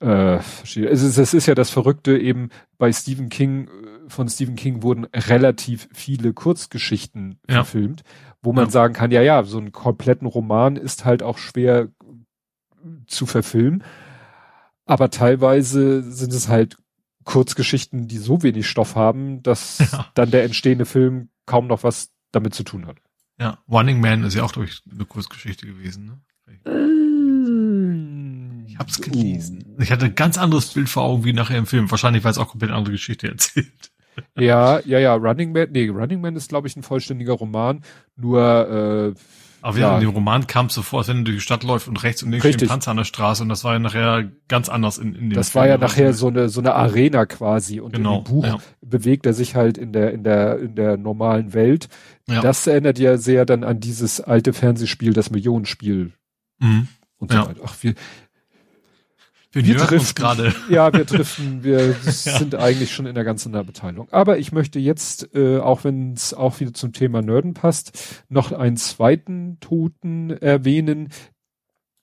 äh, 0.00 0.38
es 0.64 0.76
ist, 0.76 1.18
es 1.18 1.34
ist 1.34 1.46
ja 1.46 1.54
das 1.54 1.70
Verrückte 1.70 2.18
eben 2.18 2.50
bei 2.76 2.92
Stephen 2.92 3.28
King, 3.28 3.68
äh, 3.68 4.10
von 4.10 4.28
Stephen 4.28 4.56
King 4.56 4.82
wurden 4.82 5.04
relativ 5.04 5.88
viele 5.92 6.32
Kurzgeschichten 6.32 7.38
ja. 7.48 7.62
verfilmt, 7.62 8.02
wo 8.44 8.52
man 8.52 8.66
ja. 8.66 8.70
sagen 8.70 8.94
kann, 8.94 9.10
ja, 9.10 9.22
ja, 9.22 9.42
so 9.42 9.58
einen 9.58 9.72
kompletten 9.72 10.26
Roman 10.26 10.76
ist 10.76 11.04
halt 11.04 11.22
auch 11.22 11.38
schwer 11.38 11.88
zu 13.06 13.26
verfilmen. 13.26 13.82
Aber 14.86 15.10
teilweise 15.10 16.02
sind 16.02 16.32
es 16.32 16.48
halt 16.48 16.76
Kurzgeschichten, 17.24 18.06
die 18.06 18.18
so 18.18 18.42
wenig 18.42 18.68
Stoff 18.68 18.96
haben, 18.96 19.42
dass 19.42 19.78
ja. 19.92 20.06
dann 20.14 20.30
der 20.30 20.44
entstehende 20.44 20.84
Film 20.84 21.30
kaum 21.46 21.66
noch 21.66 21.82
was 21.82 22.12
damit 22.32 22.54
zu 22.54 22.64
tun 22.64 22.86
hat. 22.86 22.98
Ja, 23.40 23.58
Running 23.68 24.00
Man 24.00 24.22
ist 24.24 24.34
ja 24.34 24.44
auch 24.44 24.52
durch 24.52 24.82
eine 24.90 25.04
Kurzgeschichte 25.04 25.66
gewesen, 25.66 26.04
ne? 26.04 26.20
Ich 28.66 28.78
hab's 28.78 29.00
gelesen. 29.00 29.76
Ich 29.78 29.92
hatte 29.92 30.06
ein 30.06 30.14
ganz 30.14 30.36
anderes 30.36 30.72
Bild 30.72 30.88
vor 30.88 31.04
Augen 31.04 31.24
wie 31.24 31.32
nachher 31.32 31.58
im 31.58 31.66
Film. 31.66 31.90
Wahrscheinlich, 31.90 32.24
weil 32.24 32.32
es 32.32 32.38
auch 32.38 32.48
komplett 32.48 32.72
andere 32.72 32.92
Geschichte 32.92 33.28
erzählt. 33.28 33.92
Ja, 34.38 34.80
ja, 34.80 34.98
ja, 34.98 35.14
Running 35.14 35.52
Man, 35.52 35.68
nee, 35.70 35.88
Running 35.88 36.20
Man 36.20 36.36
ist, 36.36 36.48
glaube 36.48 36.68
ich, 36.68 36.76
ein 36.76 36.82
vollständiger 36.82 37.34
Roman. 37.34 37.82
Nur, 38.16 39.14
äh, 39.14 39.20
aber 39.64 39.78
ja, 39.78 39.94
in 39.94 40.02
dem 40.02 40.10
Roman 40.10 40.46
kam 40.46 40.66
es 40.66 40.74
so 40.74 40.82
vor, 40.82 40.98
als 40.98 41.08
wenn 41.08 41.18
du 41.18 41.24
durch 41.24 41.36
die 41.36 41.40
Stadt 41.40 41.64
läufst 41.64 41.88
und 41.88 42.02
rechts 42.02 42.22
und 42.22 42.30
links 42.32 42.46
steht 42.46 42.62
ein 42.64 42.68
Panzer 42.68 42.90
an 42.90 42.98
der 42.98 43.04
Straße 43.04 43.42
und 43.42 43.48
das 43.48 43.64
war 43.64 43.72
ja 43.72 43.78
nachher 43.78 44.30
ganz 44.46 44.68
anders 44.68 44.98
in, 44.98 45.14
in 45.14 45.30
dem 45.30 45.32
Das 45.32 45.50
Film 45.50 45.62
war 45.62 45.68
ja 45.68 45.78
nachher 45.78 46.12
so 46.12 46.26
eine, 46.26 46.50
so 46.50 46.60
eine 46.60 46.74
Arena 46.74 47.24
quasi 47.24 47.80
und 47.80 47.94
genau, 47.94 48.18
im 48.18 48.24
Buch 48.24 48.44
ja. 48.44 48.58
bewegt 48.82 49.24
er 49.24 49.32
sich 49.32 49.54
halt 49.54 49.78
in 49.78 49.94
der, 49.94 50.12
in 50.12 50.22
der, 50.22 50.58
in 50.58 50.74
der 50.74 50.98
normalen 50.98 51.54
Welt. 51.54 51.88
Ja. 52.28 52.42
Das 52.42 52.66
erinnert 52.66 52.98
ja 52.98 53.16
sehr 53.16 53.46
dann 53.46 53.64
an 53.64 53.80
dieses 53.80 54.20
alte 54.20 54.52
Fernsehspiel, 54.52 55.14
das 55.14 55.30
Millionenspiel. 55.30 56.12
Mhm. 56.58 56.88
Und 57.16 57.32
so 57.32 57.38
ja. 57.38 57.48
weiter. 57.48 57.60
Ach, 57.64 57.74
wir, 57.80 57.94
wir, 59.54 59.64
wir 59.64 59.76
driften 59.76 60.14
gerade. 60.14 60.54
Ja, 60.68 60.92
wir 60.92 61.04
driften. 61.04 61.62
Wir 61.62 61.90
ja. 62.04 62.12
sind 62.12 62.54
eigentlich 62.54 62.92
schon 62.92 63.06
in 63.06 63.14
der 63.14 63.24
ganzen 63.24 63.52
Beteiligung. 63.52 64.08
Aber 64.10 64.38
ich 64.38 64.52
möchte 64.52 64.78
jetzt, 64.78 65.34
äh, 65.34 65.58
auch 65.58 65.84
wenn 65.84 66.12
es 66.12 66.34
auch 66.34 66.60
wieder 66.60 66.74
zum 66.74 66.92
Thema 66.92 67.22
Nerden 67.22 67.54
passt, 67.54 68.24
noch 68.28 68.52
einen 68.52 68.76
zweiten 68.76 69.58
Toten 69.60 70.30
erwähnen, 70.30 71.08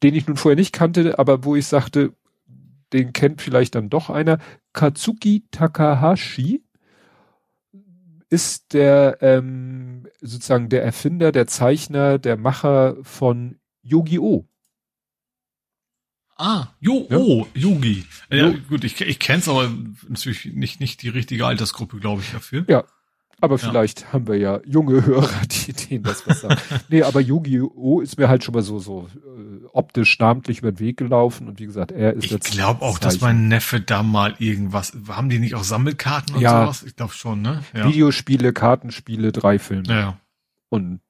den 0.03 0.15
ich 0.15 0.27
nun 0.27 0.37
vorher 0.37 0.55
nicht 0.55 0.73
kannte, 0.73 1.19
aber 1.19 1.43
wo 1.43 1.55
ich 1.55 1.67
sagte, 1.67 2.13
den 2.93 3.13
kennt 3.13 3.41
vielleicht 3.41 3.75
dann 3.75 3.89
doch 3.89 4.09
einer. 4.09 4.39
Katsuki 4.73 5.45
Takahashi 5.51 6.63
ist 8.29 8.73
der 8.73 9.17
ähm, 9.21 10.07
sozusagen 10.21 10.69
der 10.69 10.83
Erfinder, 10.83 11.31
der 11.31 11.47
Zeichner, 11.47 12.17
der 12.17 12.37
Macher 12.37 12.95
von 13.03 13.57
Yu-Gi-Oh! 13.81 14.45
Ah, 16.37 16.67
jo, 16.79 17.07
ja? 17.09 17.17
oh, 17.17 17.47
Yogi. 17.53 18.05
Ja, 18.29 18.47
jo. 18.47 18.57
gut, 18.67 18.83
ich, 18.83 18.99
ich 18.99 19.19
kenn's, 19.19 19.47
aber 19.47 19.71
natürlich 20.07 20.45
nicht, 20.45 20.79
nicht 20.79 21.01
die 21.03 21.09
richtige 21.09 21.45
Altersgruppe, 21.45 21.97
glaube 21.97 22.21
ich, 22.21 22.31
dafür. 22.31 22.65
Ja. 22.67 22.83
Aber 23.43 23.57
vielleicht 23.57 24.01
ja. 24.01 24.13
haben 24.13 24.27
wir 24.27 24.37
ja 24.37 24.61
junge 24.65 25.03
Hörer, 25.03 25.41
die 25.49 25.73
denen 25.73 26.03
das 26.03 26.27
was 26.27 26.41
sagen. 26.41 26.61
nee, 26.89 27.01
aber 27.01 27.19
Yu-Gi-Oh! 27.19 27.99
ist 27.99 28.17
mir 28.17 28.29
halt 28.29 28.43
schon 28.43 28.53
mal 28.53 28.61
so, 28.61 28.77
so 28.77 29.09
äh, 29.15 29.65
optisch 29.73 30.19
namentlich 30.19 30.59
über 30.59 30.71
den 30.71 30.79
Weg 30.79 30.97
gelaufen 30.97 31.47
und 31.47 31.59
wie 31.59 31.65
gesagt, 31.65 31.91
er 31.91 32.13
ist 32.13 32.25
ich 32.25 32.31
jetzt. 32.31 32.49
Ich 32.49 32.53
glaube 32.53 32.83
auch, 32.83 32.99
dass 32.99 33.19
mein 33.19 33.47
Neffe 33.47 33.81
da 33.81 34.03
mal 34.03 34.35
irgendwas, 34.37 34.93
haben 35.07 35.29
die 35.29 35.39
nicht 35.39 35.55
auch 35.55 35.63
Sammelkarten 35.63 36.35
und 36.35 36.41
ja, 36.41 36.61
sowas? 36.61 36.83
Ich 36.83 36.95
glaube 36.95 37.13
schon, 37.13 37.41
ne? 37.41 37.63
Ja. 37.75 37.87
Videospiele, 37.87 38.53
Kartenspiele, 38.53 39.31
drei 39.31 39.57
Filme. 39.57 39.89
Ja. 39.89 40.17
Und 40.69 41.01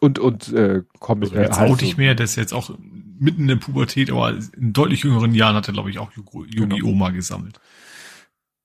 und 0.00 0.18
und 0.18 0.52
äh, 0.52 0.82
Comic. 0.98 1.30
Also 1.30 1.42
jetzt 1.42 1.58
halt 1.58 1.78
so. 1.78 1.86
ich 1.86 1.96
mir, 1.96 2.16
der 2.16 2.24
ist 2.24 2.36
jetzt 2.36 2.52
auch 2.52 2.70
mitten 3.18 3.42
in 3.42 3.48
der 3.48 3.56
Pubertät, 3.56 4.10
aber 4.10 4.30
in 4.56 4.72
deutlich 4.72 5.02
jüngeren 5.02 5.34
Jahren 5.34 5.56
hat 5.56 5.68
er, 5.68 5.74
glaube 5.74 5.90
ich, 5.90 5.98
auch 5.98 6.12
Yu-Gi-Oh! 6.12 6.66
Genau. 6.66 6.92
mal 6.92 7.12
gesammelt. 7.12 7.60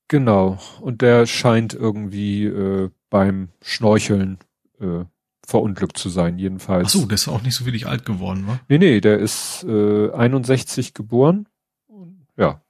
Genau. 0.07 0.59
Und 0.81 1.01
der 1.01 1.25
scheint 1.25 1.73
irgendwie 1.73 2.45
äh, 2.45 2.89
beim 3.09 3.49
Schnorcheln 3.61 4.37
äh, 4.79 5.05
verunglückt 5.45 5.97
zu 5.97 6.09
sein, 6.09 6.37
jedenfalls. 6.37 6.87
Ach 6.87 7.01
so, 7.01 7.05
der 7.05 7.15
ist 7.15 7.27
auch 7.27 7.41
nicht 7.41 7.55
so 7.55 7.65
wenig 7.65 7.87
alt 7.87 8.05
geworden, 8.05 8.47
wa? 8.47 8.59
Nee, 8.69 8.77
nee, 8.77 9.01
der 9.01 9.19
ist 9.19 9.63
äh, 9.67 10.11
61 10.11 10.93
geboren. 10.93 11.47
Ja. 12.37 12.61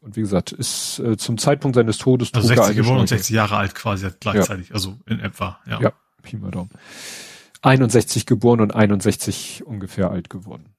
Und 0.00 0.16
wie 0.16 0.20
gesagt, 0.20 0.52
ist 0.52 0.98
äh, 0.98 1.16
zum 1.16 1.38
Zeitpunkt 1.38 1.76
seines 1.76 1.98
Todes 1.98 2.32
also 2.34 2.48
60 2.48 2.76
geboren 2.76 3.00
und 3.00 3.08
60 3.08 3.34
Jahre 3.34 3.56
alt 3.56 3.74
quasi 3.74 4.08
gleichzeitig, 4.20 4.68
ja. 4.68 4.74
also 4.74 4.98
in 5.06 5.20
etwa, 5.20 5.58
ja. 5.66 5.80
Ja, 5.80 5.92
Pi 6.22 6.36
mal 6.36 6.50
Daumen. 6.50 6.70
61 7.62 8.26
geboren 8.26 8.60
und 8.60 8.74
61 8.74 9.64
ungefähr 9.64 10.10
alt 10.10 10.28
geworden. 10.28 10.73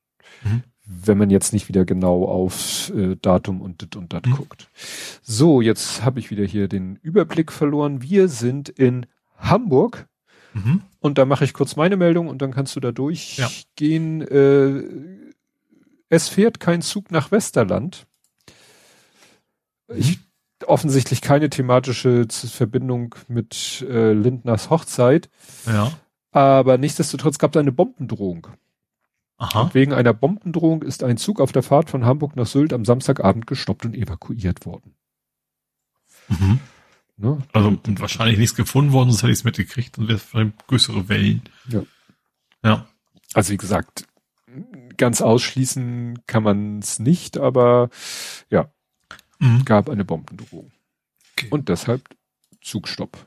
Mhm. 0.45 0.63
Wenn 0.87 1.17
man 1.17 1.31
jetzt 1.31 1.51
nicht 1.51 1.67
wieder 1.67 1.83
genau 1.83 2.25
auf 2.25 2.91
äh, 2.95 3.15
Datum 3.19 3.61
und 3.61 3.81
dit 3.81 3.95
und 3.95 4.13
dat 4.13 4.27
mhm. 4.27 4.35
guckt. 4.35 4.69
So, 5.23 5.61
jetzt 5.61 6.05
habe 6.05 6.19
ich 6.19 6.29
wieder 6.29 6.45
hier 6.45 6.67
den 6.67 6.97
Überblick 7.01 7.51
verloren. 7.51 8.01
Wir 8.03 8.27
sind 8.27 8.69
in 8.69 9.07
Hamburg. 9.37 10.07
Mhm. 10.53 10.81
Und 10.99 11.17
da 11.17 11.25
mache 11.25 11.43
ich 11.43 11.53
kurz 11.53 11.75
meine 11.75 11.97
Meldung 11.97 12.27
und 12.27 12.41
dann 12.41 12.51
kannst 12.51 12.75
du 12.75 12.79
da 12.79 12.91
durchgehen. 12.91 14.21
Ja. 14.21 14.27
Äh, 14.27 14.83
es 16.09 16.29
fährt 16.29 16.59
kein 16.59 16.81
Zug 16.81 17.11
nach 17.11 17.31
Westerland. 17.31 18.05
Mhm. 19.87 19.95
Ich, 19.97 20.19
offensichtlich 20.65 21.21
keine 21.21 21.49
thematische 21.49 22.27
Verbindung 22.29 23.15
mit 23.27 23.85
äh, 23.89 24.13
Lindners 24.13 24.69
Hochzeit. 24.69 25.29
Ja. 25.65 25.91
Aber 26.31 26.77
nichtsdestotrotz 26.77 27.37
gab 27.37 27.55
es 27.55 27.59
eine 27.59 27.71
Bombendrohung. 27.71 28.47
Aha. 29.37 29.63
Und 29.63 29.73
wegen 29.73 29.93
einer 29.93 30.13
Bombendrohung 30.13 30.81
ist 30.81 31.03
ein 31.03 31.17
Zug 31.17 31.41
auf 31.41 31.51
der 31.51 31.63
Fahrt 31.63 31.89
von 31.89 32.05
Hamburg 32.05 32.35
nach 32.35 32.47
Sylt 32.47 32.71
am 32.71 32.85
Samstagabend 32.85 33.47
gestoppt 33.47 33.85
und 33.85 33.95
evakuiert 33.95 34.65
worden. 34.65 34.95
Mhm. 36.29 36.59
Ne? 37.17 37.41
Also 37.53 37.69
und 37.69 37.99
wahrscheinlich 37.99 38.37
nichts 38.37 38.55
gefunden 38.55 38.91
worden, 38.91 39.09
sonst 39.09 39.23
hätte 39.23 39.31
ich 39.31 39.39
es 39.39 39.43
mitgekriegt, 39.43 39.97
dann 39.97 40.07
wäre 40.07 40.19
vielleicht 40.19 40.67
größere 40.67 41.09
Wellen. 41.09 41.43
Ja. 41.67 41.83
Ja. 42.63 42.87
Also 43.33 43.53
wie 43.53 43.57
gesagt, 43.57 44.05
ganz 44.97 45.21
ausschließen 45.21 46.23
kann 46.27 46.43
man 46.43 46.79
es 46.79 46.99
nicht, 46.99 47.37
aber 47.37 47.89
ja, 48.49 48.71
mhm. 49.39 49.65
gab 49.65 49.89
eine 49.89 50.05
Bombendrohung. 50.05 50.71
Okay. 51.33 51.47
Und 51.49 51.69
deshalb 51.69 52.03
Zugstopp. 52.61 53.25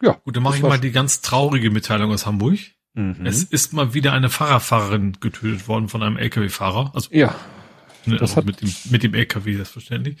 Ja. 0.00 0.12
Gut, 0.24 0.36
dann 0.36 0.42
mache 0.44 0.56
ich 0.56 0.62
mal 0.62 0.78
die 0.78 0.92
ganz 0.92 1.20
traurige 1.20 1.70
Mitteilung 1.70 2.12
aus 2.12 2.24
Hamburg. 2.24 2.58
Mhm. 2.98 3.24
Es 3.24 3.44
ist 3.44 3.72
mal 3.72 3.94
wieder 3.94 4.12
eine 4.12 4.28
Fahrradfahrerin 4.28 5.18
getötet 5.20 5.68
worden 5.68 5.88
von 5.88 6.02
einem 6.02 6.16
LKW-Fahrer. 6.16 6.90
Also, 6.96 7.14
ja. 7.14 7.32
Ne, 8.06 8.16
das 8.16 8.30
also 8.30 8.36
hat 8.38 8.46
mit 8.46 8.60
dem, 8.60 8.74
mit 8.90 9.04
dem 9.04 9.14
LKW, 9.14 9.54
selbstverständlich. 9.54 10.18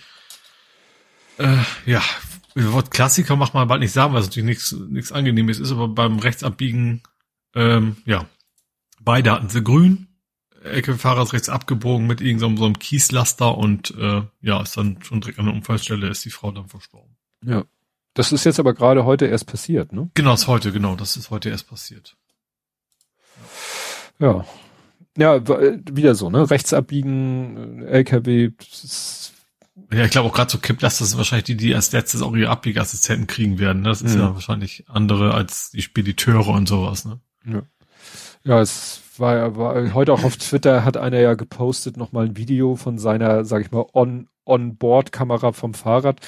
Äh, 1.38 1.56
ja, 1.86 2.00
Wort 2.54 2.92
Klassiker 2.92 3.34
macht 3.34 3.52
man 3.52 3.66
bald 3.66 3.80
nicht 3.80 3.90
sagen, 3.90 4.14
weil 4.14 4.20
es 4.20 4.28
natürlich 4.28 4.46
nichts, 4.46 4.72
nichts 4.72 5.10
Angenehmes 5.10 5.58
ist, 5.58 5.72
aber 5.72 5.88
beim 5.88 6.20
Rechtsabbiegen, 6.20 7.02
ähm, 7.56 7.96
ja, 8.04 8.26
beide 9.00 9.32
hatten 9.32 9.48
sie 9.48 9.64
grün. 9.64 10.06
LKW-Fahrer 10.62 11.22
ist 11.22 11.32
rechts 11.32 11.48
abgebogen 11.48 12.06
mit 12.06 12.20
irgendeinem 12.20 12.58
so 12.58 12.64
einem 12.64 12.78
Kieslaster 12.78 13.58
und 13.58 13.92
äh, 13.98 14.22
ja, 14.40 14.62
ist 14.62 14.76
dann 14.76 15.02
schon 15.02 15.20
direkt 15.20 15.40
an 15.40 15.46
der 15.46 15.54
Unfallstelle, 15.54 16.08
ist 16.08 16.24
die 16.24 16.30
Frau 16.30 16.52
dann 16.52 16.68
verstorben. 16.68 17.16
Ja. 17.44 17.64
Das 18.14 18.30
ist 18.30 18.44
jetzt 18.44 18.60
aber 18.60 18.74
gerade 18.74 19.04
heute 19.04 19.26
erst 19.26 19.46
passiert, 19.46 19.92
ne? 19.92 20.10
Genau, 20.14 20.34
ist 20.34 20.46
heute, 20.46 20.72
genau, 20.72 20.94
das 20.96 21.16
ist 21.16 21.30
heute 21.30 21.50
erst 21.50 21.68
passiert. 21.68 22.16
Ja. 24.18 24.44
Ja, 25.16 25.40
wieder 25.44 26.14
so, 26.14 26.30
ne? 26.30 26.48
Rechts 26.48 26.72
abbiegen, 26.72 27.82
LKW. 27.82 28.50
Ja, 29.92 30.04
ich 30.04 30.10
glaube 30.10 30.28
auch 30.28 30.32
gerade 30.32 30.50
so 30.50 30.58
Kipplaster 30.58 31.04
sind 31.04 31.18
wahrscheinlich 31.18 31.44
die, 31.44 31.56
die 31.56 31.74
als 31.74 31.90
letztes 31.90 32.22
auch 32.22 32.36
ihre 32.36 32.50
Abbiegassistenten 32.50 33.26
kriegen 33.26 33.58
werden. 33.58 33.82
Ne? 33.82 33.88
Das 33.88 34.02
ist 34.02 34.14
mhm. 34.14 34.20
ja 34.20 34.34
wahrscheinlich 34.34 34.84
andere 34.88 35.34
als 35.34 35.70
die 35.70 35.82
Spediteure 35.82 36.48
und 36.48 36.68
sowas, 36.68 37.04
ne? 37.04 37.18
Ja. 37.46 37.62
Ja, 38.44 38.60
es 38.60 39.02
war, 39.16 39.56
war 39.56 39.92
heute 39.92 40.12
auch 40.12 40.22
auf 40.22 40.36
Twitter 40.36 40.84
hat 40.84 40.96
einer 40.96 41.18
ja 41.18 41.34
gepostet 41.34 41.96
nochmal 41.96 42.26
ein 42.26 42.36
Video 42.36 42.76
von 42.76 42.98
seiner, 42.98 43.44
sag 43.44 43.62
ich 43.62 43.72
mal, 43.72 43.86
on, 43.92 44.28
on-board-Kamera 44.46 45.52
vom 45.52 45.74
Fahrrad. 45.74 46.20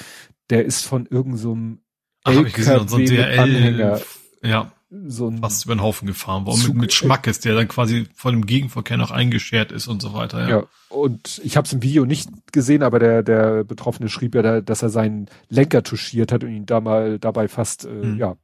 Der 0.49 0.65
ist 0.65 0.85
von 0.85 1.05
irgendeinem 1.05 1.79
so 2.25 2.31
LKW 2.31 2.87
so 2.87 2.97
ein 2.97 3.39
Anhänger. 3.39 4.01
Ja 4.43 4.71
so 5.07 5.29
ein 5.29 5.39
fast 5.39 5.65
über 5.65 5.75
den 5.75 5.81
Haufen 5.81 6.05
gefahren 6.05 6.45
worden 6.45 6.63
mit, 6.67 6.75
mit 6.75 6.93
Schmackes, 6.93 7.39
der 7.39 7.55
dann 7.55 7.67
quasi 7.67 8.07
von 8.13 8.33
dem 8.33 8.45
Gegenverkehr 8.45 8.97
noch 8.97 9.11
eingeschert 9.11 9.71
ist 9.71 9.87
und 9.87 10.01
so 10.01 10.13
weiter. 10.13 10.41
Ja, 10.41 10.49
ja 10.49 10.63
und 10.89 11.39
ich 11.43 11.55
habe 11.55 11.65
es 11.65 11.71
im 11.71 11.81
Video 11.81 12.05
nicht 12.05 12.29
gesehen, 12.51 12.83
aber 12.83 12.99
der 12.99 13.23
der 13.23 13.63
Betroffene 13.63 14.09
schrieb 14.09 14.35
ja, 14.35 14.59
dass 14.59 14.81
er 14.81 14.89
seinen 14.89 15.27
Lenker 15.49 15.83
touchiert 15.83 16.33
hat 16.33 16.43
und 16.43 16.51
ihn 16.51 16.65
da 16.65 16.81
mal 16.81 17.19
dabei 17.19 17.47
fast 17.47 17.85
äh, 17.85 17.87
mhm. 17.87 18.17
ja. 18.17 18.35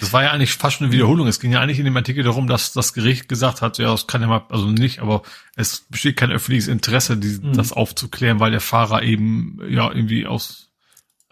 Das 0.00 0.12
war 0.12 0.24
ja 0.24 0.32
eigentlich 0.32 0.54
fast 0.54 0.76
schon 0.76 0.86
eine 0.86 0.92
Wiederholung. 0.92 1.28
Es 1.28 1.40
ging 1.40 1.52
ja 1.52 1.60
eigentlich 1.60 1.78
in 1.78 1.84
dem 1.84 1.96
Artikel 1.96 2.24
darum, 2.24 2.48
dass 2.48 2.72
das 2.72 2.92
Gericht 2.92 3.28
gesagt 3.28 3.62
hat, 3.62 3.78
ja, 3.78 3.94
es 3.94 4.08
kann 4.08 4.20
ja 4.20 4.26
mal, 4.26 4.44
also 4.48 4.66
nicht, 4.66 4.98
aber 4.98 5.22
es 5.54 5.86
besteht 5.88 6.16
kein 6.16 6.32
öffentliches 6.32 6.66
Interesse, 6.66 7.16
die, 7.16 7.38
mhm. 7.40 7.52
das 7.52 7.72
aufzuklären, 7.72 8.40
weil 8.40 8.50
der 8.50 8.60
Fahrer 8.60 9.04
eben 9.04 9.60
ja 9.68 9.88
irgendwie 9.88 10.26
aus 10.26 10.72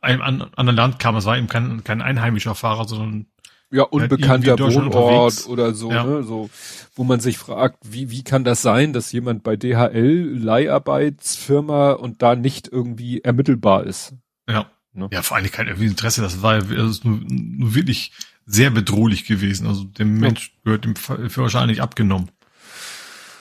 einem 0.00 0.22
anderen 0.22 0.76
Land 0.76 0.98
kam. 1.00 1.16
Es 1.16 1.24
war 1.24 1.36
eben 1.36 1.48
kein, 1.48 1.82
kein 1.82 2.00
einheimischer 2.00 2.54
Fahrer, 2.54 2.86
sondern 2.86 3.26
ja, 3.74 3.82
unbekannter 3.82 4.58
Wohnort 4.58 5.46
oder 5.48 5.74
so, 5.74 5.90
ja. 5.90 6.04
ne, 6.04 6.22
so, 6.22 6.48
wo 6.94 7.04
man 7.04 7.20
sich 7.20 7.38
fragt, 7.38 7.78
wie, 7.82 8.10
wie 8.10 8.22
kann 8.22 8.44
das 8.44 8.62
sein, 8.62 8.92
dass 8.92 9.12
jemand 9.12 9.42
bei 9.42 9.56
DHL 9.56 10.38
Leiharbeitsfirma 10.38 11.92
und 11.92 12.22
da 12.22 12.36
nicht 12.36 12.68
irgendwie 12.68 13.20
ermittelbar 13.20 13.84
ist? 13.84 14.14
Ja. 14.48 14.70
Ne? 14.92 15.08
Ja, 15.12 15.22
vor 15.22 15.36
allem 15.36 15.50
kein 15.50 15.66
irgendwie 15.66 15.86
Interesse, 15.86 16.22
das 16.22 16.40
war 16.40 16.56
ja 16.56 16.86
ist 16.88 17.04
nur, 17.04 17.18
nur 17.26 17.74
wirklich 17.74 18.12
sehr 18.46 18.70
bedrohlich 18.70 19.26
gewesen. 19.26 19.66
Also 19.66 19.84
dem 19.84 20.18
Mensch 20.18 20.48
ja. 20.48 20.60
gehört 20.64 20.84
dem 20.84 20.94
Führerschein 20.94 21.68
nicht 21.68 21.80
abgenommen. 21.80 22.30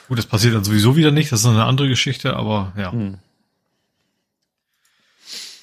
Gut, 0.08 0.18
das 0.18 0.26
passiert 0.26 0.54
dann 0.54 0.64
sowieso 0.64 0.96
wieder 0.96 1.12
nicht, 1.12 1.30
das 1.30 1.40
ist 1.40 1.46
eine 1.46 1.64
andere 1.64 1.88
Geschichte, 1.88 2.34
aber 2.36 2.72
ja. 2.76 2.92
Hm. 2.92 3.18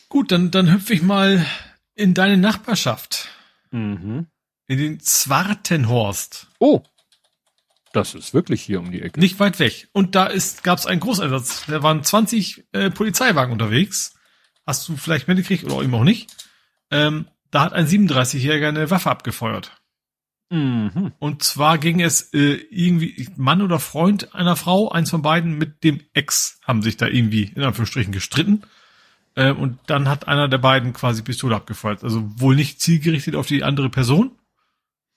Gut, 0.07 0.31
dann, 0.31 0.52
dann 0.52 0.72
hüpfe 0.72 0.93
ich 0.93 1.02
mal 1.02 1.45
in 1.95 2.14
deine 2.14 2.38
Nachbarschaft. 2.38 3.27
Mhm. 3.72 4.27
In 4.72 4.77
den 4.77 4.99
Zwartenhorst. 5.02 6.48
Oh. 6.57 6.81
Das 7.91 8.15
ist 8.15 8.34
wirklich 8.34 8.61
hier 8.61 8.80
um 8.80 8.89
die 8.89 9.02
Ecke. 9.02 9.19
Nicht 9.19 9.38
weit 9.41 9.60
weg. 9.60 9.89
Und 9.91 10.15
da 10.15 10.27
ist, 10.27 10.64
gab 10.64 10.80
es 10.80 10.85
einen 10.85 11.02
Großeinsatz. 11.02 11.65
Da 11.68 11.84
waren 11.84 12.06
20 12.06 12.68
äh, 12.72 12.89
Polizeiwagen 12.89 13.52
unterwegs. 13.52 14.14
Hast 14.65 14.88
du 14.88 14.95
vielleicht 14.95 15.27
mitgekriegt 15.27 15.65
oder 15.65 15.84
eben 15.84 15.93
auch 15.93 16.06
nicht. 16.06 16.48
Ähm, 16.89 17.27
da 17.49 17.64
hat 17.64 17.73
ein 17.73 17.85
37-Jähriger 17.85 18.69
eine 18.69 18.89
Waffe 18.89 19.10
abgefeuert. 19.10 19.76
Mhm. 20.52 21.11
Und 21.19 21.43
zwar 21.43 21.77
ging 21.77 21.99
es 21.99 22.34
äh, 22.34 22.53
irgendwie 22.69 23.27
Mann 23.35 23.61
oder 23.61 23.77
Freund 23.77 24.34
einer 24.34 24.56
Frau, 24.56 24.89
eins 24.89 25.10
von 25.10 25.22
beiden 25.22 25.57
mit 25.57 25.84
dem 25.84 25.99
Ex 26.14 26.61
haben 26.65 26.81
sich 26.81 26.95
da 26.95 27.07
irgendwie 27.07 27.52
in 27.53 27.64
Anführungsstrichen 27.64 28.14
gestritten. 28.14 28.61
Äh, 29.35 29.52
und 29.52 29.80
dann 29.88 30.07
hat 30.07 30.30
einer 30.30 30.48
der 30.48 30.60
beiden 30.60 30.93
quasi 30.93 31.23
Pistole 31.23 31.57
abgefeuert. 31.57 32.06
Also 32.06 32.23
wohl 32.39 32.56
nicht 32.56 32.80
zielgerichtet 32.80 33.35
auf 33.35 33.48
die 33.48 33.65
andere 33.65 33.89
Person, 33.89 34.31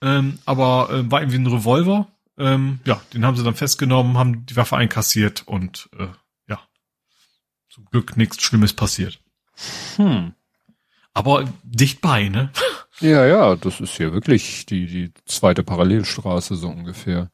ähm, 0.04 0.38
aber 0.44 0.90
äh, 0.90 1.10
war 1.10 1.22
irgendwie 1.22 1.38
ein 1.38 1.46
Revolver. 1.46 2.08
Ähm, 2.36 2.80
ja, 2.84 3.00
den 3.14 3.24
haben 3.24 3.36
sie 3.36 3.42
dann 3.42 3.54
festgenommen, 3.54 4.18
haben 4.18 4.44
die 4.44 4.56
Waffe 4.56 4.76
einkassiert 4.76 5.44
und 5.46 5.88
äh, 5.98 6.08
ja, 6.46 6.60
zum 7.70 7.86
Glück 7.86 8.16
nichts 8.18 8.42
Schlimmes 8.42 8.74
passiert. 8.74 9.18
Hm. 9.96 10.34
Aber 11.14 11.50
dicht 11.62 12.00
bei, 12.00 12.28
ne? 12.28 12.50
Ja, 13.00 13.26
ja, 13.26 13.56
das 13.56 13.80
ist 13.80 13.96
hier 13.96 14.12
wirklich 14.12 14.66
die, 14.66 14.86
die 14.86 15.12
zweite 15.26 15.64
Parallelstraße 15.64 16.54
so 16.54 16.68
ungefähr. 16.68 17.32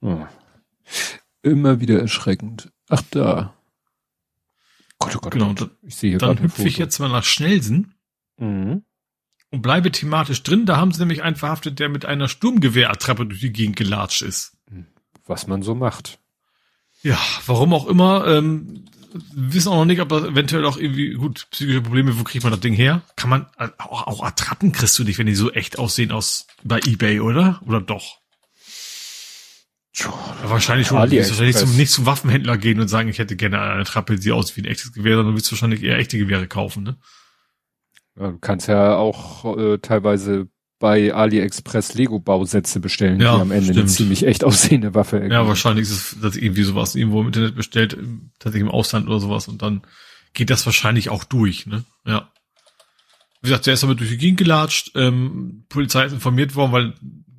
Oh. 0.00 0.26
Immer 1.42 1.80
wieder 1.80 2.00
erschreckend. 2.00 2.72
Ach, 2.88 3.02
da. 3.10 3.54
Gott, 4.98 5.16
oh 5.16 5.18
Gott, 5.18 5.32
genau, 5.32 5.52
Gott. 5.52 5.70
ich 5.82 5.96
sehe 5.96 6.10
hier 6.12 6.18
Dann 6.18 6.40
hüpfe 6.40 6.66
ich 6.66 6.78
jetzt 6.78 6.98
mal 6.98 7.10
nach 7.10 7.24
Schnelsen 7.24 7.94
mhm. 8.38 8.84
Und 9.52 9.62
bleibe 9.62 9.92
thematisch 9.92 10.42
drin. 10.42 10.66
Da 10.66 10.78
haben 10.78 10.92
sie 10.92 11.00
nämlich 11.00 11.22
einen 11.22 11.36
verhaftet, 11.36 11.78
der 11.78 11.88
mit 11.88 12.04
einer 12.04 12.26
Sturmgewehrattrappe 12.26 13.26
durch 13.26 13.40
die 13.40 13.52
Gegend 13.52 13.76
gelatscht 13.76 14.22
ist. 14.22 14.56
Was 15.26 15.46
man 15.46 15.62
so 15.62 15.74
macht. 15.74 16.18
Ja, 17.02 17.18
warum 17.46 17.72
auch 17.74 17.86
immer. 17.86 18.26
Ähm, 18.26 18.86
wissen 19.34 19.68
auch 19.68 19.76
noch 19.76 19.84
nicht, 19.84 20.00
ob 20.00 20.08
das 20.08 20.24
eventuell 20.24 20.64
auch 20.64 20.78
irgendwie, 20.78 21.12
gut, 21.12 21.46
psychische 21.50 21.82
Probleme, 21.82 22.18
wo 22.18 22.24
kriegt 22.24 22.44
man 22.44 22.52
das 22.52 22.60
Ding 22.60 22.72
her? 22.72 23.02
Kann 23.14 23.28
man, 23.28 23.46
auch, 23.78 24.06
auch 24.06 24.24
Attrappen 24.24 24.72
kriegst 24.72 24.98
du 24.98 25.04
nicht, 25.04 25.18
wenn 25.18 25.26
die 25.26 25.34
so 25.34 25.52
echt 25.52 25.78
aussehen 25.78 26.12
aus, 26.12 26.46
bei 26.64 26.80
Ebay, 26.86 27.20
oder? 27.20 27.60
Oder 27.66 27.80
doch? 27.80 28.18
Ja, 29.94 30.12
wahrscheinlich 30.44 30.86
schon. 30.86 31.02
Du 31.02 31.10
willst 31.10 31.30
wahrscheinlich 31.30 31.56
zum, 31.56 31.76
nicht 31.76 31.92
zum 31.92 32.06
Waffenhändler 32.06 32.56
gehen 32.56 32.80
und 32.80 32.88
sagen, 32.88 33.10
ich 33.10 33.18
hätte 33.18 33.36
gerne 33.36 33.60
eine 33.60 33.84
Trappe, 33.84 34.18
die 34.18 34.32
aussieht 34.32 34.56
wie 34.56 34.62
ein 34.62 34.72
echtes 34.72 34.92
Gewehr, 34.94 35.16
sondern 35.16 35.34
du 35.34 35.36
willst 35.36 35.52
wahrscheinlich 35.52 35.82
eher 35.82 35.98
echte 35.98 36.16
Gewehre 36.16 36.48
kaufen, 36.48 36.82
ne? 36.82 36.96
Ja, 38.18 38.30
du 38.30 38.38
kannst 38.38 38.68
ja 38.68 38.96
auch 38.96 39.56
äh, 39.56 39.78
teilweise 39.78 40.48
bei 40.78 41.14
AliExpress 41.14 41.94
Lego-Bausätze 41.94 42.80
bestellen, 42.80 43.20
ja, 43.20 43.36
die 43.36 43.40
am 43.42 43.52
Ende 43.52 43.66
stimmt. 43.66 43.78
eine 43.78 43.86
ziemlich 43.86 44.26
echt 44.26 44.42
aussehende 44.44 44.94
Waffe 44.94 45.16
ergeben. 45.16 45.34
Ja, 45.34 45.46
wahrscheinlich 45.46 45.84
ist 45.84 45.92
es 45.92 46.16
das 46.20 46.36
irgendwie 46.36 46.64
sowas, 46.64 46.96
irgendwo 46.96 47.20
im 47.20 47.28
Internet 47.28 47.54
bestellt, 47.54 47.96
tatsächlich 48.40 48.68
im 48.68 48.74
Ausland 48.74 49.06
oder 49.06 49.20
sowas 49.20 49.46
und 49.46 49.62
dann 49.62 49.82
geht 50.34 50.50
das 50.50 50.66
wahrscheinlich 50.66 51.08
auch 51.08 51.22
durch, 51.22 51.66
ne? 51.66 51.84
Ja. 52.04 52.32
Wie 53.42 53.48
gesagt, 53.48 53.66
der 53.66 53.74
ist 53.74 53.82
damit 53.84 54.00
durch 54.00 54.10
die 54.10 54.18
Gegend 54.18 54.38
gelatscht, 54.38 54.90
ähm, 54.96 55.66
Polizei 55.68 56.04
ist 56.04 56.12
informiert 56.12 56.56
worden, 56.56 56.72
weil 56.72 56.94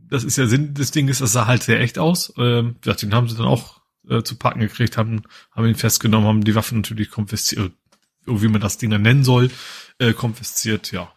das 0.08 0.24
ist 0.24 0.38
ja 0.38 0.48
Sinn 0.48 0.74
des 0.74 0.92
Dinges, 0.92 1.20
das 1.20 1.34
sah 1.34 1.48
halt 1.48 1.64
sehr 1.64 1.82
echt 1.82 2.00
aus. 2.00 2.34
Ähm, 2.38 2.76
wie 2.76 2.82
gesagt, 2.82 3.02
den 3.02 3.14
haben 3.14 3.28
sie 3.28 3.36
dann 3.36 3.48
auch 3.48 3.82
äh, 4.10 4.22
zu 4.22 4.36
packen 4.38 4.60
gekriegt, 4.62 4.96
haben, 4.96 5.24
haben 5.52 5.68
ihn 5.68 5.76
festgenommen, 5.76 6.28
haben 6.28 6.44
die 6.44 6.56
Waffen 6.56 6.78
natürlich 6.78 7.10
konfisziert, 7.10 7.74
wie 8.26 8.48
man 8.48 8.62
das 8.62 8.78
Ding 8.78 8.90
dann 8.90 9.02
nennen 9.02 9.24
soll, 9.24 9.50
äh, 10.00 10.14
konfisziert, 10.14 10.92
ja. 10.92 11.12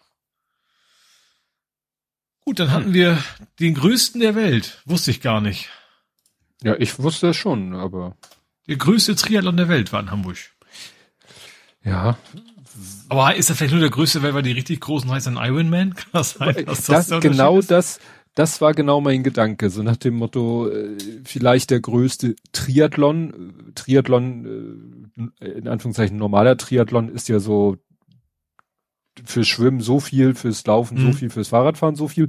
Gut, 2.45 2.61
dann 2.61 2.71
hatten 2.71 2.95
wir 2.95 3.19
den 3.59 3.75
größten 3.75 4.21
der 4.21 4.37
Welt. 4.37 4.81
Wusste 4.85 5.11
ich 5.11 5.21
gar 5.21 5.41
nicht. 5.41 5.69
Ja, 6.63 6.77
ich 6.79 6.99
wusste 6.99 7.29
es 7.29 7.37
schon, 7.37 7.75
aber. 7.75 8.17
Der 8.69 8.77
größte 8.77 9.17
Triathlon 9.17 9.57
der 9.57 9.69
Welt 9.69 9.93
war 9.93 10.01
in 10.01 10.11
Hamburg. 10.11 10.37
Ja. 11.85 12.19
Aber 13.09 13.35
ist 13.35 13.51
das 13.51 13.59
vielleicht 13.59 13.73
nur 13.73 13.81
der 13.81 13.91
größte 13.91 14.23
weil 14.23 14.43
die 14.43 14.53
richtig 14.53 14.81
großen 14.81 15.11
heißen 15.11 15.37
Ironman? 15.37 15.95
Kann 15.95 16.11
das 16.13 16.33
sein? 16.33 16.65
Das, 16.67 16.85
das 16.85 17.21
genau 17.21 17.61
das, 17.63 18.01
das 18.35 18.61
war 18.61 18.75
genau 18.75 19.01
mein 19.01 19.23
Gedanke. 19.23 19.71
So 19.71 19.83
nach 19.83 19.97
dem 19.97 20.15
Motto, 20.15 20.69
äh, 20.69 20.97
vielleicht 21.25 21.71
der 21.71 21.81
größte 21.81 22.37
Triathlon. 22.53 23.73
Triathlon, 23.75 25.11
äh, 25.41 25.47
in 25.47 25.69
Anführungszeichen 25.69 26.17
normaler 26.19 26.57
Triathlon 26.57 27.09
ist 27.09 27.29
ja 27.29 27.39
so 27.39 27.77
fürs 29.25 29.49
Schwimmen 29.49 29.81
so 29.81 30.01
viel, 30.01 30.35
fürs 30.35 30.67
Laufen 30.67 30.99
mhm. 30.99 31.07
so 31.07 31.13
viel, 31.13 31.31
fürs 31.31 31.49
Fahrradfahren 31.49 31.97
so 31.97 32.09
viel. 32.09 32.29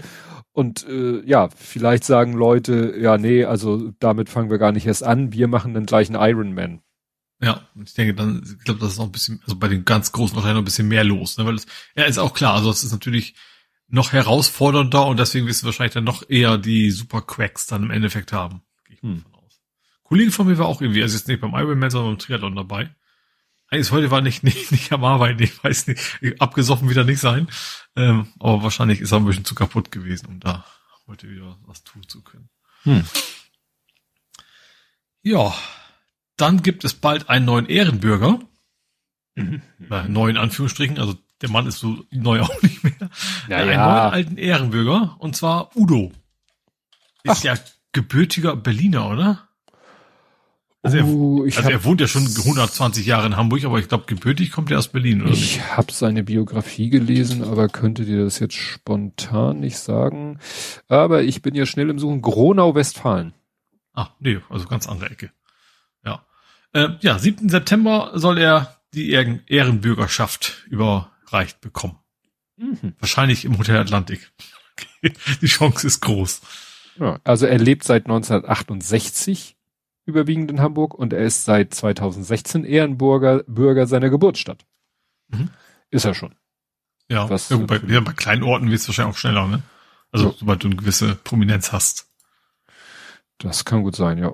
Und 0.52 0.88
äh, 0.88 1.22
ja, 1.26 1.50
vielleicht 1.50 2.04
sagen 2.04 2.34
Leute, 2.34 2.96
ja, 3.00 3.18
nee, 3.18 3.46
also 3.46 3.92
damit 4.00 4.30
fangen 4.30 4.50
wir 4.50 4.58
gar 4.58 4.72
nicht 4.72 4.88
erst 4.88 5.04
an, 5.04 5.32
wir 5.32 5.48
machen 5.48 5.74
dann 5.74 5.86
gleich 5.86 6.10
einen 6.10 6.22
Ironman. 6.22 6.82
Ja, 7.40 7.68
ich 7.84 7.94
denke 7.94 8.16
dann, 8.16 8.42
ich 8.44 8.64
glaube, 8.64 8.80
das 8.80 8.94
ist 8.94 8.98
noch 8.98 9.06
ein 9.06 9.12
bisschen, 9.12 9.40
also 9.44 9.56
bei 9.56 9.68
den 9.68 9.86
ganz 9.86 10.12
Großen 10.12 10.36
wahrscheinlich 10.36 10.56
noch 10.56 10.64
ein 10.64 10.66
bisschen 10.66 10.88
mehr 10.88 11.04
los, 11.04 11.38
ne? 11.38 11.46
Weil 11.46 11.54
das, 11.54 11.68
ja, 11.96 12.06
ist 12.06 12.18
auch 12.18 12.34
klar, 12.34 12.56
also 12.56 12.72
es 12.72 12.84
ist 12.84 12.92
natürlich 12.92 13.36
noch 13.88 14.12
herausfordernder 14.12 15.06
und 15.06 15.20
deswegen 15.20 15.46
wirst 15.46 15.62
du 15.62 15.68
wahrscheinlich 15.68 15.94
dann 15.94 16.04
noch 16.04 16.28
eher 16.28 16.58
die 16.58 16.90
Super 16.90 17.22
Quacks 17.22 17.68
dann 17.68 17.84
im 17.84 17.92
Endeffekt 17.92 18.34
haben. 18.34 18.62
Gehe 18.86 18.96
ich 18.96 19.02
hm. 19.04 19.24
davon 19.24 19.36
aus. 19.36 19.62
Kollege 20.04 20.32
von 20.32 20.48
mir 20.48 20.58
war 20.58 20.66
auch 20.66 20.82
irgendwie, 20.82 21.04
also 21.04 21.16
jetzt 21.16 21.28
nicht 21.28 21.40
beim 21.40 21.54
Ironman, 21.54 21.92
sondern 21.92 22.14
beim 22.14 22.20
Triathlon 22.20 22.56
dabei. 22.56 22.90
Eines 23.70 23.92
heute 23.92 24.12
war 24.12 24.22
nicht, 24.22 24.44
nicht, 24.44 24.72
nicht 24.72 24.92
am 24.92 25.04
Arbeiten, 25.04 25.44
ich 25.44 25.64
weiß 25.64 25.88
nicht, 25.88 26.42
abgesoffen 26.42 26.90
wieder 26.90 27.04
nicht 27.04 27.20
sein. 27.20 27.48
Ähm, 27.96 28.28
aber 28.40 28.64
wahrscheinlich 28.64 29.02
ist 29.02 29.12
er 29.12 29.20
ein 29.20 29.26
bisschen 29.26 29.46
zu 29.46 29.56
kaputt 29.56 29.92
gewesen, 29.92 30.28
um 30.28 30.40
da 30.40 30.66
heute 31.08 31.30
wieder 31.30 31.58
was 31.66 31.84
tun 31.84 32.08
zu 32.08 32.22
können. 32.22 32.50
Hm. 32.84 33.04
Ja, 35.24 35.54
dann 36.38 36.62
gibt 36.62 36.86
es 36.86 36.94
bald 36.94 37.30
einen 37.30 37.46
neuen 37.46 37.66
Ehrenbürger. 37.66 38.40
Mhm. 39.36 39.62
Na, 39.78 40.08
neuen 40.08 40.38
Anführungsstrichen, 40.38 41.00
also 41.00 41.16
der 41.42 41.50
Mann 41.50 41.68
ist 41.68 41.80
so 41.80 42.06
neu 42.12 42.42
auch 42.44 42.62
nicht 42.62 42.84
mehr. 42.84 43.10
Ja, 43.50 43.58
einen 43.58 43.70
neuen 43.70 43.80
alten 43.80 44.38
Ehrenbürger, 44.38 45.18
und 45.20 45.36
zwar 45.36 45.76
Udo. 45.76 46.12
Ist 47.24 47.40
Ach. 47.40 47.44
ja 47.44 47.56
gebürtiger 47.92 48.56
Berliner, 48.56 49.10
oder? 49.10 49.47
Also, 50.84 51.00
uh, 51.00 51.46
er, 51.46 51.58
also 51.58 51.70
er 51.70 51.84
wohnt 51.84 52.02
ja 52.02 52.08
schon 52.08 52.26
120 52.26 53.06
Jahre 53.06 53.26
in 53.26 53.36
Hamburg, 53.36 53.64
aber 53.66 53.80
ich 53.80 53.88
glaube, 53.88 54.06
gebürtig 54.06 54.52
kommt 54.52 54.72
er 54.72 54.78
aus 54.78 54.88
Berlin, 54.88 55.24
oder? 55.24 55.32
Ich 55.32 55.62
habe 55.76 55.92
seine 55.92 56.24
Biografie 56.24 56.90
gelesen, 56.90 57.44
aber 57.44 57.68
könnte 57.68 58.06
dir 58.06 58.24
das 58.24 58.40
jetzt 58.40 58.56
spontan 58.56 59.60
nicht 59.60 59.80
sagen. 59.80 60.40
Aber 60.88 61.24
ich 61.24 61.42
bin 61.42 61.56
ja 61.56 61.66
schnell 61.66 61.90
im 61.90 62.00
Suchen. 62.00 62.22
Gronau, 62.22 62.76
Westfalen. 62.76 63.34
Ah, 63.94 64.10
nee, 64.20 64.40
also 64.50 64.68
ganz 64.68 64.88
andere 64.88 65.10
Ecke. 65.10 65.32
Ja. 66.06 66.24
Äh, 66.74 66.90
ja, 67.02 67.18
7. 67.18 67.50
September 67.50 68.12
soll 68.14 68.38
er 68.38 68.78
die 68.94 69.10
Ehren 69.10 69.42
Ehrenbürgerschaft 69.48 70.66
überreicht 70.70 71.60
bekommen. 71.60 71.98
Mhm. 72.58 72.94
Wahrscheinlich 73.00 73.46
im 73.46 73.58
Hotel 73.58 73.78
Atlantik. 73.78 74.32
die 75.42 75.48
Chance 75.48 75.88
ist 75.88 76.02
groß. 76.02 76.42
Ja, 77.00 77.20
also 77.24 77.46
er 77.46 77.58
lebt 77.58 77.84
seit 77.84 78.06
1968 78.06 79.57
überwiegend 80.08 80.50
in 80.50 80.62
Hamburg 80.62 80.94
und 80.94 81.14
er 81.14 81.20
ist 81.20 81.46
seit 81.46 81.74
2016 81.74 82.64
Ehrenbürger 82.64 83.44
Bürger 83.48 83.86
seiner 83.86 84.10
Geburtsstadt. 84.10 84.66
Mhm. 85.28 85.50
Ist 85.92 86.06
er 86.06 86.14
schon. 86.14 86.34
Ja, 87.10 87.30
Was, 87.30 87.50
ja, 87.50 87.58
bei, 87.58 87.80
ja, 87.88 88.00
bei 88.00 88.14
kleinen 88.14 88.44
Orten 88.44 88.70
wird 88.70 88.80
es 88.80 88.88
wahrscheinlich 88.88 89.16
auch 89.16 89.20
schneller, 89.20 89.48
ne? 89.48 89.62
Also, 90.12 90.30
ja. 90.30 90.34
sobald 90.38 90.64
du 90.64 90.68
eine 90.68 90.76
gewisse 90.76 91.16
Prominenz 91.16 91.72
hast. 91.72 92.08
Das 93.38 93.66
kann 93.66 93.84
gut 93.84 93.96
sein, 93.96 94.18
ja. 94.18 94.34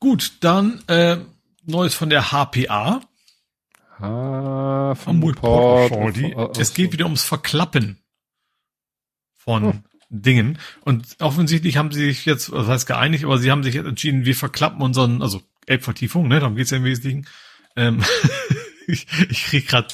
Gut, 0.00 0.38
dann 0.40 0.82
äh, 0.86 1.18
Neues 1.64 1.94
von 1.94 2.08
der 2.08 2.30
HPA. 2.30 3.00
Ha, 4.00 4.96
Hamburg 5.06 5.36
Port, 5.36 5.90
Port, 5.90 6.32
Port, 6.32 6.58
Es 6.58 6.72
geht 6.72 6.92
wieder 6.92 7.04
ums 7.06 7.24
Verklappen 7.24 7.98
von 9.34 9.64
oh. 9.64 9.74
Dingen. 10.10 10.58
Und 10.80 11.16
offensichtlich 11.20 11.76
haben 11.76 11.92
sie 11.92 12.06
sich 12.06 12.24
jetzt, 12.24 12.50
was 12.50 12.66
heißt 12.66 12.86
geeinigt, 12.86 13.24
aber 13.24 13.38
sie 13.38 13.50
haben 13.50 13.62
sich 13.62 13.74
jetzt 13.74 13.86
entschieden, 13.86 14.24
wir 14.24 14.34
verklappen 14.34 14.80
unseren, 14.80 15.22
also 15.22 15.42
Elbvertiefung, 15.66 16.28
ne, 16.28 16.40
darum 16.40 16.56
geht's 16.56 16.70
ja 16.70 16.78
im 16.78 16.84
Wesentlichen. 16.84 17.26
Ähm, 17.76 18.02
ich, 18.86 19.06
ich 19.28 19.44
krieg 19.44 19.68
gerade 19.68 19.88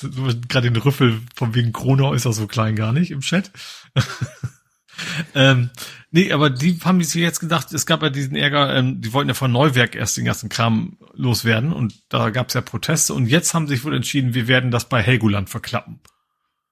gerade 0.48 0.70
den 0.70 0.80
Rüffel 0.80 1.20
von 1.34 1.54
wegen 1.54 1.72
Kronau 1.72 2.14
ist 2.14 2.26
auch 2.26 2.32
so 2.32 2.46
klein 2.46 2.76
gar 2.76 2.92
nicht 2.92 3.10
im 3.10 3.20
Chat. 3.20 3.50
ähm, 5.34 5.70
nee, 6.12 6.32
aber 6.32 6.48
die 6.48 6.78
haben 6.84 7.02
sich 7.02 7.20
jetzt 7.20 7.40
gedacht, 7.40 7.72
es 7.72 7.86
gab 7.86 8.02
ja 8.02 8.10
diesen 8.10 8.36
Ärger, 8.36 8.74
ähm, 8.76 9.00
die 9.00 9.12
wollten 9.12 9.28
ja 9.28 9.34
von 9.34 9.50
Neuwerk 9.50 9.96
erst 9.96 10.16
den 10.16 10.24
ganzen 10.24 10.48
Kram 10.48 10.96
loswerden 11.12 11.72
und 11.72 11.94
da 12.08 12.30
gab 12.30 12.48
es 12.48 12.54
ja 12.54 12.60
Proteste 12.60 13.14
und 13.14 13.26
jetzt 13.26 13.52
haben 13.52 13.66
sich 13.66 13.84
wohl 13.84 13.96
entschieden, 13.96 14.34
wir 14.34 14.46
werden 14.46 14.70
das 14.70 14.88
bei 14.88 15.02
Helgoland 15.02 15.50
verklappen. 15.50 16.00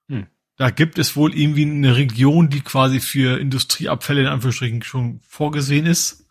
Hm. 0.08 0.28
Da 0.62 0.70
gibt 0.70 0.96
es 1.00 1.16
wohl 1.16 1.34
irgendwie 1.34 1.64
eine 1.64 1.96
Region, 1.96 2.48
die 2.48 2.60
quasi 2.60 3.00
für 3.00 3.40
Industrieabfälle 3.40 4.20
in 4.20 4.26
Anführungsstrichen 4.28 4.84
schon 4.84 5.18
vorgesehen 5.26 5.86
ist, 5.86 6.24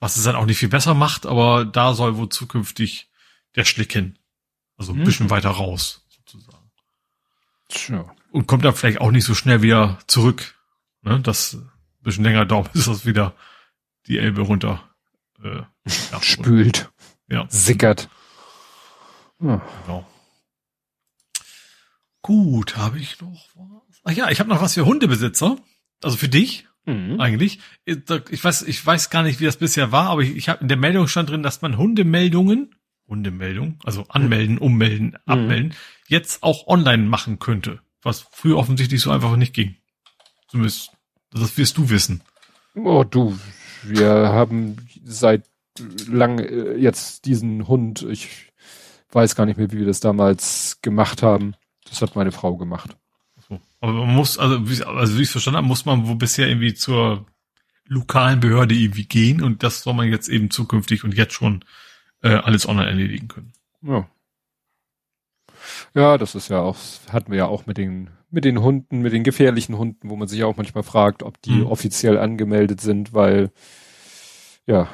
was 0.00 0.16
es 0.16 0.24
dann 0.24 0.34
auch 0.34 0.44
nicht 0.44 0.58
viel 0.58 0.68
besser 0.68 0.92
macht, 0.92 1.24
aber 1.24 1.64
da 1.64 1.94
soll 1.94 2.16
wohl 2.16 2.28
zukünftig 2.28 3.08
der 3.54 3.64
Schlick 3.64 3.92
hin. 3.92 4.18
Also 4.76 4.90
ein 4.92 4.98
hm. 4.98 5.04
bisschen 5.04 5.30
weiter 5.30 5.50
raus, 5.50 6.04
sozusagen. 6.08 6.68
Tja. 7.68 8.12
Und 8.32 8.48
kommt 8.48 8.64
da 8.64 8.72
vielleicht 8.72 9.00
auch 9.00 9.12
nicht 9.12 9.24
so 9.24 9.36
schnell 9.36 9.62
wieder 9.62 10.00
zurück. 10.08 10.56
Ne? 11.02 11.20
Das 11.20 11.54
ein 11.54 11.70
bisschen 12.02 12.24
länger 12.24 12.44
dauert, 12.44 12.72
bis 12.72 12.86
das 12.86 13.06
wieder 13.06 13.36
die 14.08 14.18
Elbe 14.18 14.40
runter 14.40 14.82
äh, 15.44 15.62
ja, 16.10 16.22
spült. 16.22 16.90
Ja. 17.28 17.46
Sickert. 17.50 18.08
Ja. 19.38 19.64
Genau. 19.84 20.04
Gut, 22.20 22.76
habe 22.76 22.98
ich 22.98 23.20
noch 23.20 23.46
was? 23.54 23.75
Ach 24.06 24.12
ja, 24.12 24.30
ich 24.30 24.40
habe 24.40 24.48
noch 24.48 24.62
was 24.62 24.74
für 24.74 24.86
Hundebesitzer. 24.86 25.58
Also 26.02 26.16
für 26.16 26.28
dich 26.28 26.66
mhm. 26.86 27.20
eigentlich. 27.20 27.58
Ich 27.84 28.44
weiß, 28.44 28.62
ich 28.62 28.86
weiß 28.86 29.10
gar 29.10 29.22
nicht, 29.22 29.40
wie 29.40 29.44
das 29.44 29.56
bisher 29.56 29.92
war, 29.92 30.10
aber 30.10 30.22
ich, 30.22 30.36
ich 30.36 30.48
habe 30.48 30.62
in 30.62 30.68
der 30.68 30.76
Meldung 30.76 31.08
stand 31.08 31.30
drin, 31.30 31.42
dass 31.42 31.60
man 31.60 31.76
Hundemeldungen 31.76 32.70
Hundemeldung, 33.08 33.78
also 33.84 34.04
anmelden, 34.08 34.58
ummelden, 34.58 35.08
mhm. 35.08 35.16
abmelden, 35.26 35.74
jetzt 36.08 36.42
auch 36.42 36.66
online 36.66 37.04
machen 37.04 37.38
könnte. 37.38 37.80
Was 38.02 38.26
früher 38.30 38.56
offensichtlich 38.56 39.00
so 39.00 39.10
einfach 39.10 39.36
nicht 39.36 39.54
ging. 39.54 39.76
Zumindest, 40.48 40.90
das 41.30 41.56
wirst 41.56 41.78
du 41.78 41.90
wissen. 41.90 42.22
Oh, 42.74 43.04
du, 43.04 43.38
wir 43.82 44.10
haben 44.10 44.76
seit 45.04 45.44
lang 46.08 46.38
äh, 46.38 46.76
jetzt 46.76 47.26
diesen 47.26 47.68
Hund, 47.68 48.02
ich 48.02 48.52
weiß 49.12 49.34
gar 49.34 49.46
nicht 49.46 49.56
mehr, 49.56 49.70
wie 49.72 49.78
wir 49.78 49.86
das 49.86 50.00
damals 50.00 50.80
gemacht 50.82 51.22
haben. 51.22 51.54
Das 51.88 52.02
hat 52.02 52.16
meine 52.16 52.32
Frau 52.32 52.56
gemacht. 52.56 52.96
Aber 53.86 54.06
man 54.06 54.14
muss, 54.14 54.38
also 54.38 54.68
wie, 54.68 54.82
also 54.82 55.16
wie 55.16 55.22
ich 55.22 55.28
es 55.28 55.32
verstanden 55.32 55.58
habe, 55.58 55.66
muss 55.66 55.84
man 55.84 56.06
wo 56.08 56.14
bisher 56.14 56.48
irgendwie 56.48 56.74
zur 56.74 57.26
lokalen 57.88 58.40
Behörde 58.40 58.74
irgendwie 58.74 59.04
gehen 59.04 59.42
und 59.42 59.62
das 59.62 59.82
soll 59.82 59.94
man 59.94 60.08
jetzt 60.08 60.28
eben 60.28 60.50
zukünftig 60.50 61.04
und 61.04 61.14
jetzt 61.14 61.34
schon 61.34 61.64
äh, 62.22 62.34
alles 62.34 62.68
online 62.68 62.88
erledigen 62.88 63.28
können. 63.28 63.52
Ja. 63.82 64.08
Ja, 65.94 66.18
das 66.18 66.34
ist 66.34 66.48
ja 66.48 66.60
auch, 66.60 66.76
hatten 67.10 67.30
wir 67.30 67.38
ja 67.38 67.46
auch 67.46 67.66
mit 67.66 67.76
den, 67.76 68.10
mit 68.30 68.44
den 68.44 68.60
Hunden, 68.60 69.00
mit 69.00 69.12
den 69.12 69.24
gefährlichen 69.24 69.78
Hunden, 69.78 70.10
wo 70.10 70.16
man 70.16 70.28
sich 70.28 70.44
auch 70.44 70.56
manchmal 70.56 70.84
fragt, 70.84 71.22
ob 71.22 71.40
die 71.42 71.52
mhm. 71.52 71.66
offiziell 71.66 72.18
angemeldet 72.18 72.80
sind, 72.80 73.12
weil, 73.14 73.50
ja, 74.66 74.88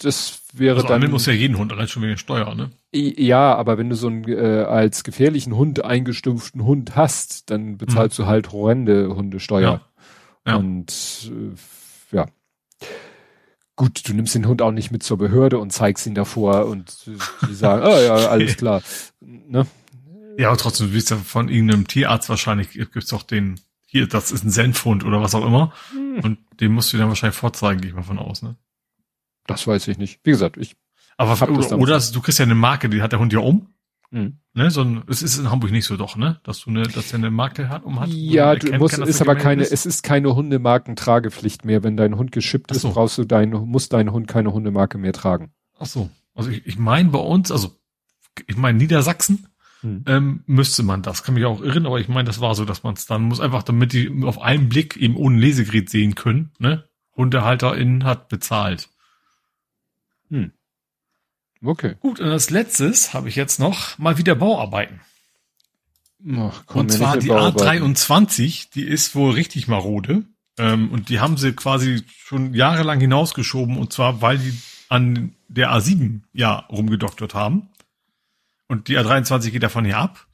das 0.00 0.42
wäre 0.52 0.76
also 0.76 0.88
dann. 0.88 1.10
muss 1.10 1.26
ja 1.26 1.32
jeden 1.32 1.58
Hund, 1.58 1.72
allein 1.72 1.88
schon 1.88 2.02
wegen 2.02 2.16
Steuer, 2.16 2.54
ne? 2.54 2.70
Ja, 2.92 3.54
aber 3.54 3.78
wenn 3.78 3.88
du 3.88 3.96
so 3.96 4.08
einen 4.08 4.28
äh, 4.28 4.64
als 4.64 5.04
gefährlichen 5.04 5.56
Hund 5.56 5.84
eingestumpften 5.84 6.64
Hund 6.64 6.96
hast, 6.96 7.50
dann 7.50 7.78
bezahlst 7.78 8.18
mhm. 8.18 8.24
du 8.24 8.28
halt 8.28 8.52
horrende 8.52 9.14
Hundesteuer. 9.14 9.80
Ja. 10.44 10.52
ja. 10.52 10.56
Und 10.56 11.30
äh, 11.32 12.16
ja, 12.16 12.26
Gut, 13.74 14.06
du 14.06 14.12
nimmst 14.12 14.34
den 14.34 14.46
Hund 14.46 14.60
auch 14.60 14.70
nicht 14.70 14.90
mit 14.90 15.02
zur 15.02 15.16
Behörde 15.16 15.58
und 15.58 15.72
zeigst 15.72 16.06
ihn 16.06 16.14
davor 16.14 16.66
und 16.66 16.94
die 17.48 17.54
sagen, 17.54 17.82
oh 17.84 17.98
ja, 18.06 18.14
alles 18.28 18.56
klar. 18.56 18.82
Ne? 19.20 19.66
Ja, 20.36 20.48
aber 20.48 20.58
trotzdem, 20.58 20.88
du 20.88 20.92
wirst 20.92 21.10
ja 21.10 21.16
von 21.16 21.48
irgendeinem 21.48 21.86
Tierarzt 21.86 22.28
wahrscheinlich, 22.28 22.70
gibt's 22.70 23.08
doch 23.08 23.22
den, 23.22 23.58
hier, 23.86 24.06
das 24.06 24.30
ist 24.30 24.44
ein 24.44 24.50
Senfhund 24.50 25.04
oder 25.04 25.22
was 25.22 25.34
auch 25.34 25.44
immer. 25.44 25.72
Hm. 25.92 26.20
Und 26.22 26.38
den 26.60 26.72
musst 26.72 26.92
du 26.92 26.98
dann 26.98 27.08
wahrscheinlich 27.08 27.36
vorzeigen, 27.36 27.80
gehe 27.80 27.90
ich 27.90 27.96
mal 27.96 28.02
von 28.02 28.18
aus, 28.18 28.42
ne? 28.42 28.56
Das 29.46 29.66
weiß 29.66 29.88
ich 29.88 29.98
nicht. 29.98 30.20
Wie 30.24 30.30
gesagt, 30.30 30.56
ich. 30.56 30.76
Aber 31.16 31.32
oder, 31.50 31.78
oder 31.78 32.00
du 32.00 32.20
kriegst 32.20 32.38
ja 32.38 32.44
eine 32.44 32.54
Marke, 32.54 32.88
die 32.88 33.02
hat 33.02 33.12
der 33.12 33.18
Hund 33.18 33.32
ja 33.32 33.40
um. 33.40 33.68
Mhm. 34.10 34.38
Ne, 34.54 34.70
so 34.70 34.82
ein, 34.82 35.02
es 35.06 35.22
ist 35.22 35.38
in 35.38 35.50
Hamburg 35.50 35.70
nicht 35.70 35.86
so 35.86 35.96
doch, 35.96 36.16
ne? 36.16 36.38
Dass 36.44 36.60
du 36.60 36.70
eine, 36.70 36.82
dass 36.82 37.12
er 37.12 37.18
eine 37.18 37.30
Marke 37.30 37.70
hat, 37.70 37.84
um 37.84 37.98
hat. 37.98 38.10
Ja, 38.10 38.54
du 38.54 38.70
musst, 38.74 38.96
kann, 38.96 39.08
ist 39.08 39.22
aber 39.22 39.34
keine, 39.34 39.62
ist. 39.62 39.72
es 39.72 39.86
ist 39.86 40.02
keine 40.02 40.34
Hundemarkentragepflicht 40.34 41.64
mehr. 41.64 41.82
Wenn 41.82 41.96
dein 41.96 42.16
Hund 42.18 42.30
geschippt 42.30 42.70
ist, 42.72 42.82
so. 42.82 42.92
brauchst 42.92 43.16
du 43.16 43.24
dein, 43.24 43.50
muss 43.50 43.88
dein 43.88 44.12
Hund 44.12 44.28
keine 44.28 44.52
Hundemarke 44.52 44.98
mehr 44.98 45.14
tragen. 45.14 45.52
Ach 45.78 45.86
so. 45.86 46.10
Also 46.34 46.50
ich, 46.50 46.66
ich 46.66 46.78
meine 46.78 47.08
bei 47.08 47.18
uns, 47.18 47.50
also 47.50 47.74
ich 48.46 48.58
meine 48.58 48.76
Niedersachsen, 48.76 49.46
hm. 49.80 50.04
ähm, 50.06 50.42
müsste 50.46 50.82
man 50.82 51.00
das. 51.00 51.22
Kann 51.22 51.34
mich 51.34 51.46
auch 51.46 51.62
irren, 51.62 51.86
aber 51.86 51.98
ich 51.98 52.08
meine, 52.08 52.26
das 52.26 52.40
war 52.40 52.54
so, 52.54 52.66
dass 52.66 52.82
man 52.82 52.94
es 52.94 53.06
dann 53.06 53.22
muss 53.22 53.40
einfach, 53.40 53.62
damit 53.62 53.94
die 53.94 54.22
auf 54.22 54.42
einen 54.42 54.68
Blick 54.68 54.98
eben 54.98 55.16
ohne 55.16 55.38
Lesegerät 55.38 55.88
sehen 55.88 56.14
können, 56.14 56.52
ne? 56.58 56.84
HundehalterInnen 57.16 58.04
hat 58.04 58.28
bezahlt. 58.28 58.88
Hm. 60.32 60.50
Okay. 61.64 61.94
Gut, 62.00 62.18
und 62.18 62.28
als 62.28 62.50
letztes 62.50 63.14
habe 63.14 63.28
ich 63.28 63.36
jetzt 63.36 63.60
noch 63.60 63.98
mal 63.98 64.18
wieder 64.18 64.34
Bauarbeiten. 64.34 65.00
Ach, 66.36 66.64
komm, 66.66 66.80
und 66.80 66.92
zwar 66.92 67.18
die 67.18 67.30
A23, 67.30 68.70
die 68.74 68.82
ist 68.84 69.14
wohl 69.14 69.32
richtig 69.32 69.68
marode. 69.68 70.24
Ähm, 70.58 70.90
und 70.90 71.08
die 71.08 71.20
haben 71.20 71.36
sie 71.36 71.52
quasi 71.52 72.04
schon 72.08 72.54
jahrelang 72.54 73.00
hinausgeschoben. 73.00 73.76
Und 73.76 73.92
zwar, 73.92 74.22
weil 74.22 74.38
die 74.38 74.56
an 74.88 75.34
der 75.48 75.70
A7 75.70 76.22
ja 76.32 76.66
rumgedoktert 76.68 77.34
haben. 77.34 77.68
Und 78.68 78.88
die 78.88 78.98
A23 78.98 79.50
geht 79.50 79.62
davon 79.62 79.84
hier 79.84 79.98
ab. 79.98 80.26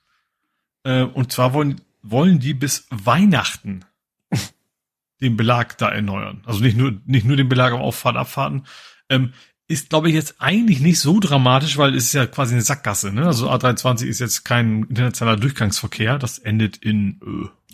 Äh, 0.84 1.02
und 1.02 1.32
zwar 1.32 1.52
wollen, 1.52 1.80
wollen 2.02 2.38
die 2.38 2.54
bis 2.54 2.86
Weihnachten 2.90 3.84
den 5.20 5.36
Belag 5.36 5.76
da 5.78 5.90
erneuern. 5.90 6.42
Also 6.46 6.60
nicht 6.60 6.76
nur, 6.76 7.00
nicht 7.04 7.26
nur 7.26 7.36
den 7.36 7.48
Belag 7.48 7.72
auf 7.72 7.80
Auffahrt, 7.80 8.16
Abfahrten. 8.16 8.66
Ähm, 9.08 9.32
ist, 9.68 9.90
glaube 9.90 10.08
ich, 10.08 10.14
jetzt 10.14 10.36
eigentlich 10.38 10.80
nicht 10.80 10.98
so 10.98 11.20
dramatisch, 11.20 11.76
weil 11.76 11.94
es 11.94 12.06
ist 12.06 12.14
ja 12.14 12.26
quasi 12.26 12.54
eine 12.54 12.62
Sackgasse. 12.62 13.12
Ne? 13.12 13.26
Also 13.26 13.50
A23 13.50 14.06
ist 14.06 14.18
jetzt 14.18 14.44
kein 14.44 14.84
internationaler 14.84 15.38
Durchgangsverkehr. 15.38 16.18
Das 16.18 16.38
endet 16.38 16.78
in 16.78 17.20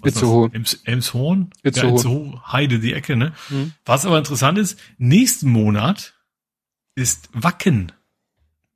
äh, 0.03 0.09
Itzehoe. 0.09 0.51
Ems, 0.53 0.75
Emshorn. 0.85 1.51
Itzehoe. 1.63 1.91
Ja, 1.91 1.95
Itzehoe, 1.95 2.43
Heide, 2.51 2.81
die 2.81 2.93
Ecke. 2.93 3.15
Ne? 3.17 3.33
Mhm. 3.49 3.73
Was 3.85 4.05
aber 4.05 4.19
interessant 4.19 4.59
ist, 4.59 4.79
nächsten 4.99 5.49
Monat 5.49 6.15
ist 6.97 7.29
Wacken. 7.33 7.93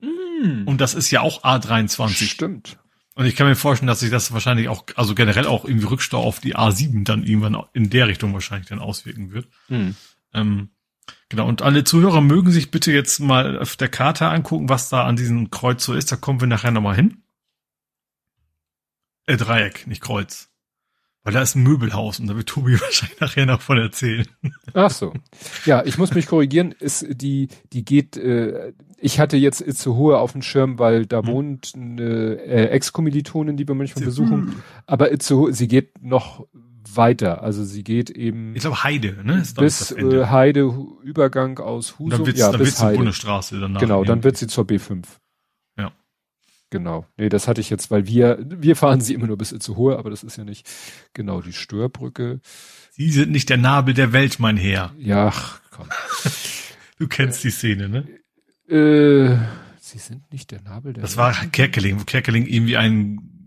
Mhm. 0.01 0.63
Und 0.67 0.81
das 0.81 0.95
ist 0.95 1.11
ja 1.11 1.21
auch 1.21 1.43
A23. 1.43 2.25
Stimmt. 2.25 2.79
Und 3.17 3.27
ich 3.27 3.35
kann 3.35 3.49
mir 3.49 3.57
vorstellen, 3.57 3.89
dass 3.89 3.99
sich 3.99 4.13
das 4.13 4.33
wahrscheinlich 4.33 4.69
auch, 4.69 4.85
also 4.95 5.17
generell 5.17 5.47
auch 5.47 5.65
irgendwie 5.65 5.89
Rückstau 5.89 6.23
auf 6.23 6.39
die 6.39 6.55
A7 6.55 7.03
dann 7.03 7.25
irgendwann 7.25 7.61
in 7.73 7.91
der 7.91 8.07
Richtung 8.07 8.33
wahrscheinlich 8.33 8.69
dann 8.69 8.79
auswirken 8.79 9.33
wird. 9.33 9.49
Mhm. 9.69 9.97
Ähm, 10.33 10.69
Genau, 11.29 11.47
und 11.47 11.63
alle 11.63 11.85
Zuhörer 11.85 12.21
mögen 12.21 12.51
sich 12.51 12.71
bitte 12.71 12.93
jetzt 12.93 13.21
mal 13.21 13.59
auf 13.59 13.77
der 13.77 13.89
Karte 13.89 14.29
angucken, 14.29 14.69
was 14.69 14.89
da 14.89 15.05
an 15.05 15.17
diesem 15.17 15.51
Kreuz 15.51 15.85
so 15.85 15.95
ist. 15.95 16.11
Da 16.11 16.17
kommen 16.17 16.41
wir 16.41 16.49
nachher 16.49 16.71
nochmal 16.71 16.97
hin. 16.97 17.23
Äh, 19.27 19.37
Dreieck, 19.37 19.87
nicht 19.87 20.01
Kreuz. 20.01 20.49
Weil 21.23 21.35
da 21.35 21.43
ist 21.43 21.57
ein 21.57 21.63
Möbelhaus 21.63 22.21
und 22.21 22.29
da 22.29 22.37
wird 22.37 22.49
Tobi 22.49 22.73
wahrscheinlich 22.81 23.21
nachher 23.21 23.45
noch 23.45 23.61
von 23.61 23.77
erzählen. 23.77 24.27
Ach 24.73 24.91
so. 24.91 25.13
Ja, 25.67 25.85
ich 25.85 25.99
muss 25.99 26.15
mich 26.15 26.27
korrigieren. 26.27 26.73
Ist 26.73 27.07
die, 27.11 27.49
die 27.73 27.85
geht, 27.85 28.17
äh, 28.17 28.73
ich 28.97 29.21
hatte 29.21 29.37
jetzt 29.37 29.61
Itzehoe 29.61 30.17
auf 30.19 30.33
dem 30.33 30.41
Schirm, 30.41 30.79
weil 30.79 31.05
da 31.05 31.19
hm. 31.19 31.27
wohnt 31.27 31.73
eine 31.77 32.37
äh, 32.37 32.69
Ex-Kommilitonin, 32.69 33.59
die 33.59 33.69
wir 33.69 33.75
manchmal 33.75 34.07
besuchen. 34.07 34.63
Aber 34.87 35.13
Itzehoe, 35.13 35.53
sie 35.53 35.69
geht 35.69 36.03
noch 36.03 36.47
weiter. 36.97 37.43
Also 37.43 37.65
sie 37.65 37.85
geht 37.85 38.11
eben. 38.11 38.55
Ich 38.55 38.63
glaube 38.63 38.83
Heide, 38.83 39.19
ne? 39.25 39.41
Ist 39.41 39.57
bis 39.57 39.91
äh, 39.93 40.27
Heide 40.27 40.73
Übergang 41.03 41.59
aus 41.59 41.99
Husum. 41.99 42.11
Dann 42.11 42.27
wird's, 42.27 42.41
ja, 42.41 42.51
dann 42.51 42.61
bis 42.61 42.83
Heide. 42.83 42.97
Bundesstraße 42.97 43.61
danach. 43.61 43.81
Genau, 43.81 44.05
dann 44.05 44.25
wird 44.25 44.37
sie 44.37 44.47
zur 44.47 44.65
B5. 44.65 45.05
Ja. 45.77 45.93
Genau. 46.71 47.07
Nee, 47.17 47.29
das 47.29 47.49
hatte 47.49 47.61
ich 47.61 47.71
jetzt, 47.71 47.91
weil 47.91 48.07
wir, 48.07 48.39
wir 48.41 48.77
fahren 48.77 49.01
sie 49.01 49.15
immer 49.15 49.27
nur 49.27 49.39
bis 49.39 49.51
zu 49.59 49.77
hohe, 49.77 49.99
aber 49.99 50.11
das 50.11 50.23
ist 50.23 50.37
ja 50.37 50.45
nicht 50.45 50.69
genau 51.15 51.41
die 51.41 51.53
Störbrücke. 51.53 52.41
Sie 52.91 53.11
sind 53.11 53.31
nicht 53.31 53.49
der 53.49 53.59
Nabel 53.59 53.95
der 53.95 54.13
Welt, 54.13 54.39
mein 54.39 54.57
Herr. 54.57 54.93
Ja, 54.99 55.33
komm. 55.71 55.89
du 56.99 57.09
kennst 57.09 57.45
die 57.45 57.51
Szene, 57.51 57.89
ne? 57.89 58.09
Äh, 58.69 59.39
sie 59.81 59.99
sind 59.99 60.31
nicht 60.33 60.51
der 60.51 60.61
Nabel 60.63 60.93
der 60.93 61.03
das 61.03 61.17
Welt. 61.17 61.29
Das 61.31 61.43
war 61.43 61.51
Kerkeling, 61.51 62.01
wo 62.01 62.05
Kerkeling 62.05 62.47
irgendwie 62.47 62.77
einen 62.77 63.38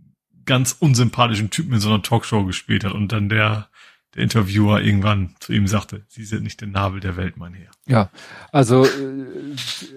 ganz 0.45 0.75
unsympathischen 0.79 1.49
Typen 1.49 1.73
in 1.73 1.79
so 1.79 1.89
einer 1.89 2.01
Talkshow 2.01 2.45
gespielt 2.45 2.83
hat 2.83 2.93
und 2.93 3.11
dann 3.11 3.29
der, 3.29 3.67
der 4.15 4.23
Interviewer 4.23 4.81
irgendwann 4.81 5.35
zu 5.39 5.53
ihm 5.53 5.67
sagte, 5.67 6.05
Sie 6.07 6.23
sind 6.23 6.43
nicht 6.43 6.61
der 6.61 6.67
Nabel 6.67 6.99
der 6.99 7.17
Welt, 7.17 7.37
mein 7.37 7.53
Herr. 7.53 7.71
Ja, 7.87 8.09
also 8.51 8.85
äh, 8.85 8.89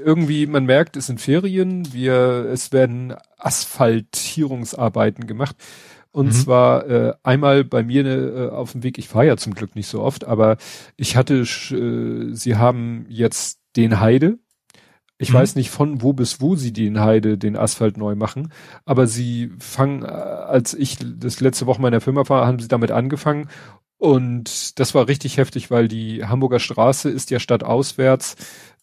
irgendwie, 0.04 0.46
man 0.46 0.66
merkt, 0.66 0.96
es 0.96 1.06
sind 1.06 1.20
Ferien, 1.20 1.92
wir, 1.92 2.48
es 2.52 2.72
werden 2.72 3.14
Asphaltierungsarbeiten 3.38 5.26
gemacht. 5.26 5.56
Und 6.14 6.26
mhm. 6.26 6.32
zwar 6.32 6.88
äh, 6.88 7.14
einmal 7.24 7.64
bei 7.64 7.82
mir 7.82 8.06
äh, 8.06 8.48
auf 8.50 8.70
dem 8.70 8.84
Weg, 8.84 8.98
ich 8.98 9.08
fahre 9.08 9.26
ja 9.26 9.36
zum 9.36 9.52
Glück 9.52 9.74
nicht 9.74 9.88
so 9.88 10.00
oft, 10.00 10.24
aber 10.24 10.58
ich 10.96 11.16
hatte, 11.16 11.40
äh, 11.40 12.32
sie 12.32 12.56
haben 12.56 13.06
jetzt 13.08 13.58
den 13.74 13.98
Heide 13.98 14.38
Ich 15.18 15.30
mhm. 15.30 15.34
weiß 15.34 15.54
nicht 15.54 15.70
von 15.70 16.02
wo 16.02 16.12
bis 16.12 16.40
wo 16.40 16.56
sie 16.56 16.72
den 16.72 17.00
Heide, 17.00 17.38
den 17.38 17.56
Asphalt 17.56 17.96
neu 17.96 18.14
machen, 18.14 18.52
aber 18.84 19.06
sie 19.06 19.52
fangen, 19.58 20.02
äh, 20.02 20.06
als 20.06 20.74
ich 20.74 20.98
das 21.00 21.40
letzte 21.40 21.66
Woche 21.66 21.80
meiner 21.80 22.00
Firma 22.00 22.28
war, 22.28 22.46
haben 22.46 22.58
sie 22.58 22.68
damit 22.68 22.90
angefangen 22.90 23.48
und 23.98 24.78
das 24.78 24.94
war 24.94 25.08
richtig 25.08 25.36
heftig, 25.36 25.70
weil 25.70 25.88
die 25.88 26.24
Hamburger 26.24 26.58
Straße 26.58 27.10
ist 27.10 27.30
ja 27.30 27.38
stadtauswärts 27.38 28.36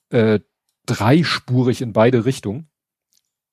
äh, 0.09 0.39
dreispurig 0.85 1.81
in 1.81 1.93
beide 1.93 2.25
Richtungen. 2.25 2.67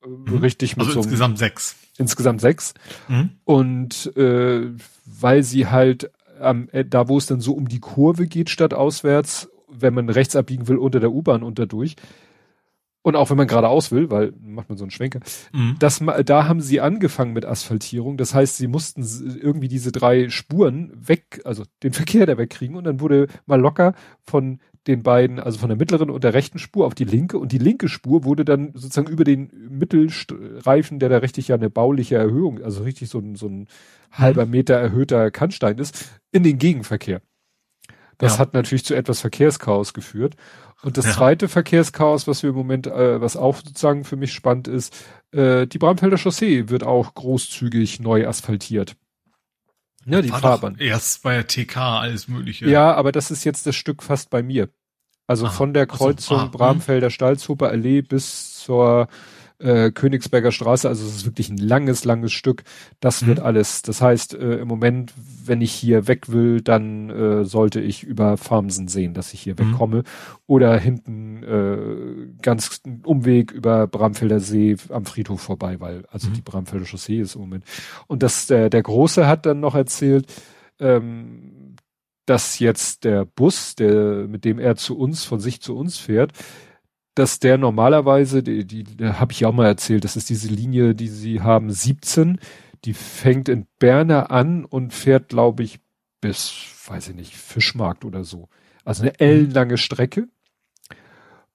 Mhm. 0.06 0.38
Richtig 0.38 0.76
mit 0.76 0.86
also 0.86 1.02
so 1.02 1.08
insgesamt 1.08 1.38
sechs. 1.38 1.76
Insgesamt 1.98 2.40
sechs. 2.40 2.74
Mhm. 3.08 3.30
Und 3.44 4.16
äh, 4.16 4.70
weil 5.04 5.42
sie 5.42 5.66
halt 5.66 6.10
ähm, 6.40 6.68
da, 6.88 7.08
wo 7.08 7.18
es 7.18 7.26
dann 7.26 7.40
so 7.40 7.52
um 7.52 7.68
die 7.68 7.80
Kurve 7.80 8.26
geht, 8.26 8.50
stadtauswärts, 8.50 9.50
wenn 9.68 9.94
man 9.94 10.08
rechts 10.08 10.36
abbiegen 10.36 10.68
will 10.68 10.78
unter 10.78 11.00
der 11.00 11.12
U-Bahn 11.12 11.42
unterdurch, 11.42 11.96
und 13.08 13.16
auch 13.16 13.30
wenn 13.30 13.36
man 13.36 13.46
geradeaus 13.46 13.90
will, 13.90 14.10
weil 14.10 14.32
macht 14.40 14.68
man 14.68 14.76
so 14.76 14.84
einen 14.84 14.90
Schwenker, 14.90 15.20
mhm. 15.52 15.76
das, 15.78 16.02
da 16.24 16.46
haben 16.46 16.60
sie 16.60 16.80
angefangen 16.80 17.32
mit 17.32 17.46
Asphaltierung. 17.46 18.16
Das 18.16 18.34
heißt, 18.34 18.58
sie 18.58 18.68
mussten 18.68 19.02
irgendwie 19.40 19.68
diese 19.68 19.92
drei 19.92 20.28
Spuren 20.28 20.92
weg, 20.94 21.40
also 21.44 21.64
den 21.82 21.92
Verkehr 21.94 22.26
da 22.26 22.38
wegkriegen 22.38 22.76
und 22.76 22.84
dann 22.84 23.00
wurde 23.00 23.28
mal 23.46 23.60
locker 23.60 23.94
von 24.22 24.60
den 24.86 25.02
beiden, 25.02 25.38
also 25.38 25.58
von 25.58 25.68
der 25.68 25.76
mittleren 25.76 26.10
und 26.10 26.24
der 26.24 26.34
rechten 26.34 26.58
Spur 26.58 26.86
auf 26.86 26.94
die 26.94 27.04
linke 27.04 27.38
und 27.38 27.52
die 27.52 27.58
linke 27.58 27.88
Spur 27.88 28.24
wurde 28.24 28.44
dann 28.44 28.72
sozusagen 28.74 29.10
über 29.10 29.24
den 29.24 29.50
Mittelreifen, 29.70 30.98
der 30.98 31.08
da 31.08 31.18
richtig 31.18 31.48
ja 31.48 31.56
eine 31.56 31.68
bauliche 31.68 32.16
Erhöhung, 32.16 32.62
also 32.62 32.82
richtig 32.82 33.08
so 33.08 33.18
ein, 33.18 33.34
so 33.34 33.48
ein 33.48 33.68
halber 34.12 34.46
mhm. 34.46 34.52
Meter 34.52 34.74
erhöhter 34.74 35.30
Kannstein 35.30 35.78
ist, 35.78 36.20
in 36.32 36.42
den 36.42 36.58
Gegenverkehr. 36.58 37.20
Das 38.18 38.34
ja. 38.34 38.38
hat 38.40 38.54
natürlich 38.54 38.84
zu 38.84 38.94
etwas 38.94 39.20
Verkehrschaos 39.20 39.94
geführt. 39.94 40.34
Und 40.82 40.96
das 40.96 41.06
ja. 41.06 41.12
zweite 41.12 41.48
Verkehrschaos, 41.48 42.26
was 42.26 42.42
wir 42.42 42.50
im 42.50 42.56
Moment, 42.56 42.86
äh, 42.86 43.20
was 43.20 43.36
auch 43.36 43.56
sozusagen 43.56 44.04
für 44.04 44.16
mich 44.16 44.32
spannend 44.32 44.68
ist, 44.68 44.94
äh, 45.32 45.66
die 45.66 45.78
Bramfelder 45.78 46.18
Chaussee 46.18 46.68
wird 46.68 46.84
auch 46.84 47.14
großzügig 47.14 48.00
neu 48.00 48.26
asphaltiert. 48.26 48.96
Ja, 50.04 50.22
die 50.22 50.28
Fahrbahn. 50.28 50.76
Erst 50.78 51.22
bei 51.22 51.34
der 51.34 51.46
TK 51.46 51.76
alles 51.76 52.28
mögliche. 52.28 52.68
Ja, 52.68 52.94
aber 52.94 53.12
das 53.12 53.30
ist 53.30 53.44
jetzt 53.44 53.66
das 53.66 53.76
Stück 53.76 54.02
fast 54.02 54.30
bei 54.30 54.42
mir. 54.42 54.68
Also 55.26 55.46
ah, 55.46 55.50
von 55.50 55.74
der 55.74 55.86
Kreuzung 55.86 56.38
also, 56.38 56.48
ah, 56.48 56.56
Bramfelder 56.56 57.10
Stalzhuber 57.10 57.68
Allee 57.68 58.00
bis 58.00 58.58
zur 58.60 59.08
äh, 59.58 59.90
Königsberger 59.90 60.52
Straße, 60.52 60.88
also 60.88 61.04
es 61.06 61.16
ist 61.16 61.26
wirklich 61.26 61.48
ein 61.48 61.56
langes, 61.56 62.04
langes 62.04 62.32
Stück. 62.32 62.62
Das 63.00 63.22
mhm. 63.22 63.26
wird 63.28 63.40
alles. 63.40 63.82
Das 63.82 64.00
heißt, 64.00 64.34
äh, 64.34 64.58
im 64.58 64.68
Moment, 64.68 65.12
wenn 65.44 65.60
ich 65.60 65.72
hier 65.72 66.06
weg 66.06 66.30
will, 66.30 66.60
dann 66.60 67.10
äh, 67.10 67.44
sollte 67.44 67.80
ich 67.80 68.04
über 68.04 68.36
Farmsen 68.36 68.88
sehen, 68.88 69.14
dass 69.14 69.32
ich 69.34 69.40
hier 69.40 69.54
mhm. 69.54 69.70
wegkomme. 69.70 70.04
Oder 70.46 70.78
hinten 70.78 71.42
äh, 71.42 72.42
ganz 72.42 72.80
Umweg 73.04 73.50
über 73.52 73.86
Bramfelder 73.86 74.40
See 74.40 74.76
am 74.90 75.04
Friedhof 75.04 75.40
vorbei, 75.40 75.80
weil 75.80 76.04
also 76.10 76.28
mhm. 76.28 76.34
die 76.34 76.42
Bramfelder 76.42 76.86
Chaussee 76.86 77.20
ist 77.20 77.34
im 77.34 77.42
Moment. 77.42 77.64
Und 78.06 78.22
das, 78.22 78.46
der, 78.46 78.70
der 78.70 78.82
Große 78.82 79.26
hat 79.26 79.46
dann 79.46 79.60
noch 79.60 79.74
erzählt, 79.74 80.32
ähm, 80.78 81.76
dass 82.26 82.58
jetzt 82.58 83.04
der 83.04 83.24
Bus, 83.24 83.74
der, 83.74 84.28
mit 84.28 84.44
dem 84.44 84.58
er 84.58 84.76
zu 84.76 84.98
uns, 84.98 85.24
von 85.24 85.40
sich 85.40 85.62
zu 85.62 85.76
uns 85.76 85.96
fährt, 85.96 86.32
dass 87.18 87.40
der 87.40 87.58
normalerweise, 87.58 88.42
die, 88.42 88.64
die, 88.64 88.84
die 88.84 89.04
habe 89.04 89.32
ich 89.32 89.40
ja 89.40 89.48
auch 89.48 89.52
mal 89.52 89.66
erzählt, 89.66 90.04
das 90.04 90.16
ist 90.16 90.30
diese 90.30 90.48
Linie, 90.48 90.94
die 90.94 91.08
sie 91.08 91.40
haben, 91.40 91.70
17, 91.70 92.38
die 92.84 92.94
fängt 92.94 93.48
in 93.48 93.66
Berne 93.80 94.30
an 94.30 94.64
und 94.64 94.94
fährt, 94.94 95.28
glaube 95.28 95.64
ich, 95.64 95.80
bis, 96.20 96.52
weiß 96.86 97.08
ich 97.08 97.16
nicht, 97.16 97.36
Fischmarkt 97.36 98.04
oder 98.04 98.22
so. 98.22 98.48
Also 98.84 99.02
eine 99.02 99.18
ellenlange 99.18 99.78
Strecke. 99.78 100.28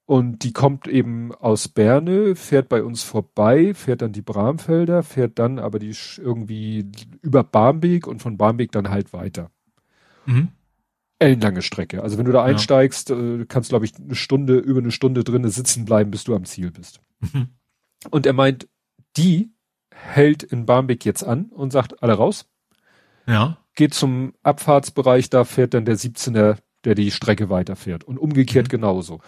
Und 0.05 0.43
die 0.43 0.51
kommt 0.51 0.87
eben 0.89 1.33
aus 1.33 1.69
Berne, 1.69 2.35
fährt 2.35 2.67
bei 2.67 2.83
uns 2.83 3.03
vorbei, 3.03 3.73
fährt 3.73 4.01
dann 4.01 4.11
die 4.11 4.21
Bramfelder, 4.21 5.01
fährt 5.01 5.39
dann 5.39 5.59
aber 5.59 5.79
die 5.79 5.95
irgendwie 6.17 6.91
über 7.21 7.45
Barmbek 7.45 8.05
und 8.05 8.21
von 8.21 8.37
Barmbek 8.37 8.73
dann 8.73 8.89
halt 8.89 9.13
weiter. 9.13 9.49
Mhm 10.25 10.49
ellenlange 11.23 11.61
Strecke. 11.61 12.03
Also 12.03 12.17
wenn 12.17 12.25
du 12.25 12.31
da 12.31 12.43
einsteigst, 12.43 13.09
ja. 13.09 13.17
äh, 13.17 13.45
kannst 13.47 13.69
glaube 13.69 13.85
ich 13.85 13.93
eine 13.95 14.15
Stunde, 14.15 14.57
über 14.57 14.79
eine 14.79 14.91
Stunde 14.91 15.23
drinnen 15.23 15.49
sitzen 15.49 15.85
bleiben, 15.85 16.11
bis 16.11 16.23
du 16.23 16.35
am 16.35 16.45
Ziel 16.45 16.71
bist. 16.71 16.99
Mhm. 17.21 17.47
Und 18.09 18.25
er 18.25 18.33
meint, 18.33 18.67
die 19.17 19.51
hält 19.93 20.43
in 20.43 20.65
Barmbek 20.65 21.05
jetzt 21.05 21.23
an 21.23 21.45
und 21.45 21.71
sagt, 21.71 22.03
alle 22.03 22.13
raus. 22.13 22.45
Ja. 23.25 23.57
Geht 23.75 23.93
zum 23.93 24.33
Abfahrtsbereich, 24.43 25.29
da 25.29 25.45
fährt 25.45 25.73
dann 25.73 25.85
der 25.85 25.97
17er, 25.97 26.57
der 26.83 26.95
die 26.95 27.11
Strecke 27.11 27.49
weiterfährt. 27.49 28.03
Und 28.03 28.17
umgekehrt 28.17 28.67
mhm. 28.67 28.71
genauso. 28.71 29.21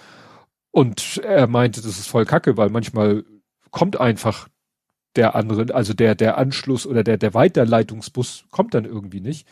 Und 0.72 1.17
er 1.23 1.47
meinte, 1.47 1.81
das 1.81 1.97
ist 1.97 2.07
voll 2.07 2.26
kacke, 2.26 2.57
weil 2.57 2.69
manchmal 2.69 3.23
kommt 3.72 3.99
einfach 3.99 4.49
der 5.15 5.35
andere, 5.35 5.73
also 5.73 5.93
der, 5.93 6.15
der 6.15 6.38
Anschluss 6.38 6.85
oder 6.85 7.03
der, 7.03 7.17
der 7.17 7.34
Weiterleitungsbus 7.34 8.45
kommt 8.51 8.73
dann 8.73 8.85
irgendwie 8.85 9.22
nicht. 9.22 9.47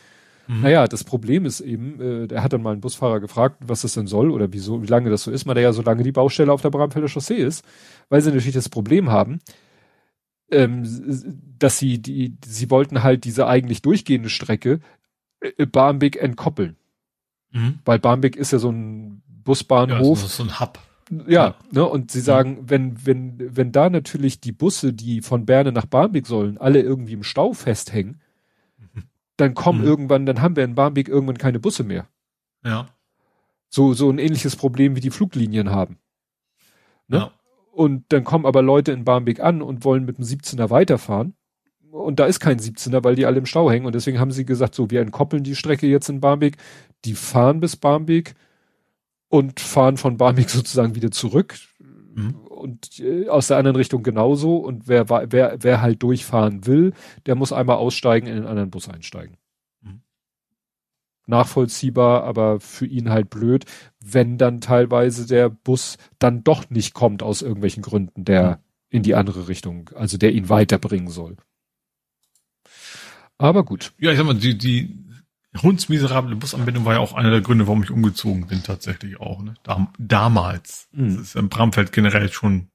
Mhm. 0.46 0.60
Naja, 0.60 0.86
das 0.86 1.04
Problem 1.04 1.46
ist 1.46 1.60
eben, 1.60 2.00
äh, 2.00 2.26
der 2.26 2.42
hat 2.42 2.52
dann 2.52 2.62
mal 2.62 2.72
einen 2.72 2.80
Busfahrer 2.80 3.20
gefragt, 3.20 3.62
was 3.66 3.82
das 3.82 3.94
denn 3.94 4.06
soll 4.06 4.30
oder 4.30 4.52
wieso, 4.52 4.82
wie 4.82 4.86
lange 4.86 5.10
das 5.10 5.22
so 5.22 5.30
ist. 5.30 5.46
Man 5.46 5.56
ja, 5.56 5.72
solange 5.72 6.02
die 6.02 6.12
Baustelle 6.12 6.52
auf 6.52 6.62
der 6.62 6.70
Bramfelder 6.70 7.08
Chaussee 7.08 7.36
ist, 7.36 7.64
weil 8.08 8.20
sie 8.20 8.30
natürlich 8.30 8.54
das 8.54 8.68
Problem 8.68 9.10
haben, 9.10 9.40
ähm, 10.50 10.84
dass 11.58 11.78
sie 11.78 11.98
die, 11.98 12.36
sie 12.44 12.70
wollten 12.70 13.02
halt 13.02 13.24
diese 13.24 13.46
eigentlich 13.46 13.82
durchgehende 13.82 14.28
Strecke 14.28 14.80
äh, 15.40 15.66
Barmbek 15.66 16.16
entkoppeln. 16.16 16.76
Mhm. 17.52 17.78
Weil 17.84 17.98
Barmbek 17.98 18.36
ist 18.36 18.52
ja 18.52 18.58
so 18.58 18.70
ein 18.70 19.22
Busbahnhof. 19.26 20.22
Ja, 20.22 20.28
so 20.28 20.42
ein 20.42 20.60
Hub. 20.60 20.78
Ja, 21.10 21.28
ja, 21.28 21.54
ne, 21.70 21.84
und 21.84 22.10
sie 22.10 22.20
sagen, 22.20 22.50
mhm. 22.50 22.70
wenn, 22.70 23.06
wenn, 23.06 23.56
wenn 23.56 23.72
da 23.72 23.90
natürlich 23.90 24.40
die 24.40 24.52
Busse, 24.52 24.92
die 24.92 25.20
von 25.20 25.46
Berne 25.46 25.72
nach 25.72 25.86
Barmbek 25.86 26.26
sollen, 26.26 26.58
alle 26.58 26.80
irgendwie 26.80 27.12
im 27.12 27.22
Stau 27.22 27.52
festhängen, 27.52 28.20
dann 29.36 29.54
kommen 29.54 29.80
mhm. 29.80 29.86
irgendwann, 29.86 30.26
dann 30.26 30.40
haben 30.40 30.56
wir 30.56 30.64
in 30.64 30.74
Barmbek 30.74 31.08
irgendwann 31.08 31.38
keine 31.38 31.60
Busse 31.60 31.84
mehr. 31.84 32.06
Ja. 32.64 32.86
So, 33.68 33.92
so 33.92 34.08
ein 34.10 34.18
ähnliches 34.18 34.56
Problem 34.56 34.96
wie 34.96 35.00
die 35.00 35.10
Fluglinien 35.10 35.70
haben. 35.70 35.98
Ne? 37.08 37.18
Ja. 37.18 37.30
Und 37.72 38.04
dann 38.10 38.22
kommen 38.24 38.46
aber 38.46 38.62
Leute 38.62 38.92
in 38.92 39.04
Barmbek 39.04 39.40
an 39.40 39.60
und 39.60 39.84
wollen 39.84 40.04
mit 40.04 40.18
dem 40.18 40.24
17er 40.24 40.70
weiterfahren. 40.70 41.34
Und 41.90 42.20
da 42.20 42.26
ist 42.26 42.40
kein 42.40 42.58
17er, 42.58 43.02
weil 43.04 43.16
die 43.16 43.26
alle 43.26 43.38
im 43.38 43.46
Stau 43.46 43.70
hängen. 43.70 43.86
Und 43.86 43.94
deswegen 43.94 44.20
haben 44.20 44.30
sie 44.30 44.46
gesagt, 44.46 44.74
so, 44.74 44.90
wir 44.90 45.00
entkoppeln 45.00 45.44
die 45.44 45.56
Strecke 45.56 45.86
jetzt 45.86 46.08
in 46.08 46.20
Barmbek. 46.20 46.56
Die 47.04 47.14
fahren 47.14 47.60
bis 47.60 47.76
Barmbek 47.76 48.34
und 49.28 49.60
fahren 49.60 49.96
von 49.96 50.16
Barmbek 50.16 50.50
sozusagen 50.50 50.94
wieder 50.94 51.10
zurück. 51.10 51.56
Mhm 52.14 52.43
und 52.64 52.98
äh, 52.98 53.28
aus 53.28 53.48
der 53.48 53.58
anderen 53.58 53.76
Richtung 53.76 54.02
genauso. 54.02 54.56
Und 54.56 54.88
wer, 54.88 55.10
wer, 55.10 55.58
wer 55.60 55.82
halt 55.82 56.02
durchfahren 56.02 56.66
will, 56.66 56.94
der 57.26 57.34
muss 57.34 57.52
einmal 57.52 57.76
aussteigen, 57.76 58.26
in 58.26 58.36
den 58.36 58.46
anderen 58.46 58.70
Bus 58.70 58.88
einsteigen. 58.88 59.36
Mhm. 59.82 60.00
Nachvollziehbar, 61.26 62.24
aber 62.24 62.60
für 62.60 62.86
ihn 62.86 63.10
halt 63.10 63.28
blöd, 63.28 63.66
wenn 64.00 64.38
dann 64.38 64.62
teilweise 64.62 65.26
der 65.26 65.50
Bus 65.50 65.98
dann 66.18 66.42
doch 66.42 66.70
nicht 66.70 66.94
kommt 66.94 67.22
aus 67.22 67.42
irgendwelchen 67.42 67.82
Gründen, 67.82 68.24
der 68.24 68.50
mhm. 68.50 68.56
in 68.88 69.02
die 69.02 69.14
andere 69.14 69.46
Richtung, 69.46 69.90
also 69.94 70.16
der 70.16 70.32
ihn 70.32 70.48
weiterbringen 70.48 71.08
soll. 71.08 71.36
Aber 73.36 73.62
gut. 73.64 73.92
Ja, 73.98 74.10
ich 74.10 74.16
sag 74.16 74.24
mal, 74.24 74.34
die, 74.34 74.56
die 74.56 75.04
hundsmiserable 75.62 76.36
Busanbindung 76.36 76.84
war 76.84 76.94
ja 76.94 77.00
auch 77.00 77.14
einer 77.14 77.30
der 77.30 77.40
Gründe, 77.40 77.66
warum 77.66 77.82
ich 77.82 77.90
umgezogen 77.90 78.46
bin, 78.46 78.62
tatsächlich 78.62 79.20
auch. 79.20 79.42
Ne? 79.42 79.54
Dam 79.62 79.88
damals. 79.98 80.88
Mhm. 80.92 81.16
Das 81.16 81.26
ist 81.28 81.36
im 81.36 81.48
Bramfeld 81.48 81.92
generell 81.92 82.30
schon, 82.32 82.68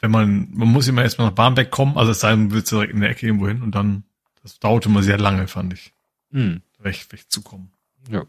wenn 0.00 0.10
man, 0.10 0.48
man 0.52 0.68
muss 0.68 0.88
immer 0.88 1.02
erstmal 1.02 1.28
nach 1.28 1.34
Barmbek 1.34 1.70
kommen, 1.70 1.96
also 1.96 2.12
es 2.12 2.20
sei 2.20 2.30
denn, 2.30 2.50
willst 2.50 2.72
du 2.72 2.76
direkt 2.76 2.94
in 2.94 3.00
der 3.00 3.10
Ecke 3.10 3.26
irgendwo 3.26 3.48
hin 3.48 3.62
und 3.62 3.74
dann, 3.74 4.04
das 4.42 4.58
dauerte 4.58 4.88
immer 4.88 5.02
sehr 5.02 5.18
lange, 5.18 5.48
fand 5.48 5.72
ich. 5.74 5.92
Mhm. 6.30 6.62
Weg, 6.78 7.06
wegzukommen. 7.10 7.72
Ja. 8.10 8.24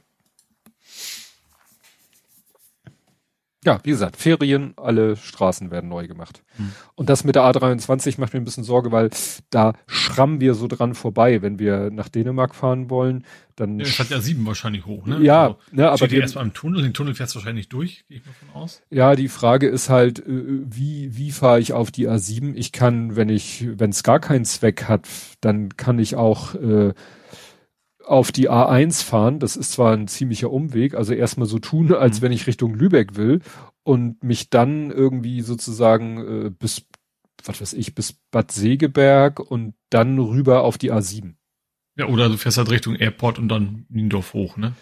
Ja, 3.67 3.81
wie 3.83 3.89
gesagt, 3.89 4.15
Ferien, 4.15 4.73
alle 4.77 5.17
Straßen 5.17 5.71
werden 5.71 5.89
neu 5.89 6.07
gemacht. 6.07 6.41
Hm. 6.55 6.71
Und 6.95 7.09
das 7.09 7.25
mit 7.25 7.35
der 7.35 7.43
A23 7.43 8.17
macht 8.17 8.33
mir 8.33 8.39
ein 8.39 8.45
bisschen 8.45 8.63
Sorge, 8.63 8.93
weil 8.93 9.09
da 9.49 9.73
schrammen 9.87 10.39
wir 10.39 10.53
so 10.53 10.69
dran 10.69 10.95
vorbei. 10.95 11.41
Wenn 11.41 11.59
wir 11.59 11.91
nach 11.91 12.07
Dänemark 12.07 12.55
fahren 12.55 12.89
wollen, 12.89 13.25
dann. 13.57 13.77
Ja, 13.81 13.85
hat 13.87 14.09
ja 14.09 14.21
sieben 14.21 14.45
wahrscheinlich 14.45 14.85
hoch, 14.85 15.05
ne? 15.05 15.19
Ja, 15.19 15.47
also, 15.47 15.57
ne, 15.73 15.89
aber. 15.89 15.97
Steht 15.97 16.13
erstmal 16.13 16.45
im 16.45 16.53
Tunnel, 16.53 16.81
den 16.81 16.93
Tunnel 16.93 17.13
fährst 17.13 17.35
du 17.35 17.39
wahrscheinlich 17.39 17.67
durch, 17.67 18.05
gehe 18.07 18.19
ich 18.19 18.25
mal 18.25 18.31
von 18.31 18.61
aus. 18.61 18.81
Ja, 18.89 19.17
die 19.17 19.27
Frage 19.27 19.67
ist 19.67 19.89
halt, 19.89 20.19
äh, 20.19 20.23
wie, 20.25 21.17
wie 21.17 21.31
fahre 21.31 21.59
ich 21.59 21.73
auf 21.73 21.91
die 21.91 22.07
A7? 22.07 22.53
Ich 22.55 22.71
kann, 22.71 23.17
wenn 23.17 23.27
ich, 23.27 23.67
wenn 23.77 23.89
es 23.89 24.01
gar 24.01 24.21
keinen 24.21 24.45
Zweck 24.45 24.85
hat, 24.85 25.09
dann 25.41 25.75
kann 25.75 25.99
ich 25.99 26.15
auch, 26.15 26.55
äh, 26.55 26.93
auf 28.07 28.31
die 28.31 28.49
A1 28.49 29.03
fahren. 29.03 29.39
Das 29.39 29.55
ist 29.55 29.73
zwar 29.73 29.93
ein 29.93 30.07
ziemlicher 30.07 30.51
Umweg, 30.51 30.95
also 30.95 31.13
erstmal 31.13 31.47
so 31.47 31.59
tun, 31.59 31.93
als 31.93 32.19
mhm. 32.19 32.25
wenn 32.25 32.31
ich 32.31 32.47
Richtung 32.47 32.73
Lübeck 32.73 33.15
will 33.15 33.41
und 33.83 34.23
mich 34.23 34.49
dann 34.49 34.91
irgendwie 34.91 35.41
sozusagen 35.41 36.45
äh, 36.45 36.49
bis, 36.49 36.85
was 37.43 37.61
weiß 37.61 37.73
ich, 37.73 37.95
bis 37.95 38.13
Bad 38.31 38.51
Segeberg 38.51 39.39
und 39.39 39.75
dann 39.89 40.17
rüber 40.19 40.63
auf 40.63 40.77
die 40.77 40.91
A7. 40.91 41.35
Ja, 41.97 42.07
oder 42.07 42.29
du 42.29 42.37
fährst 42.37 42.57
halt 42.57 42.69
Richtung 42.69 42.95
Airport 42.95 43.39
und 43.39 43.49
dann 43.49 43.85
Niendorf 43.89 44.33
hoch, 44.33 44.57
ne? 44.57 44.73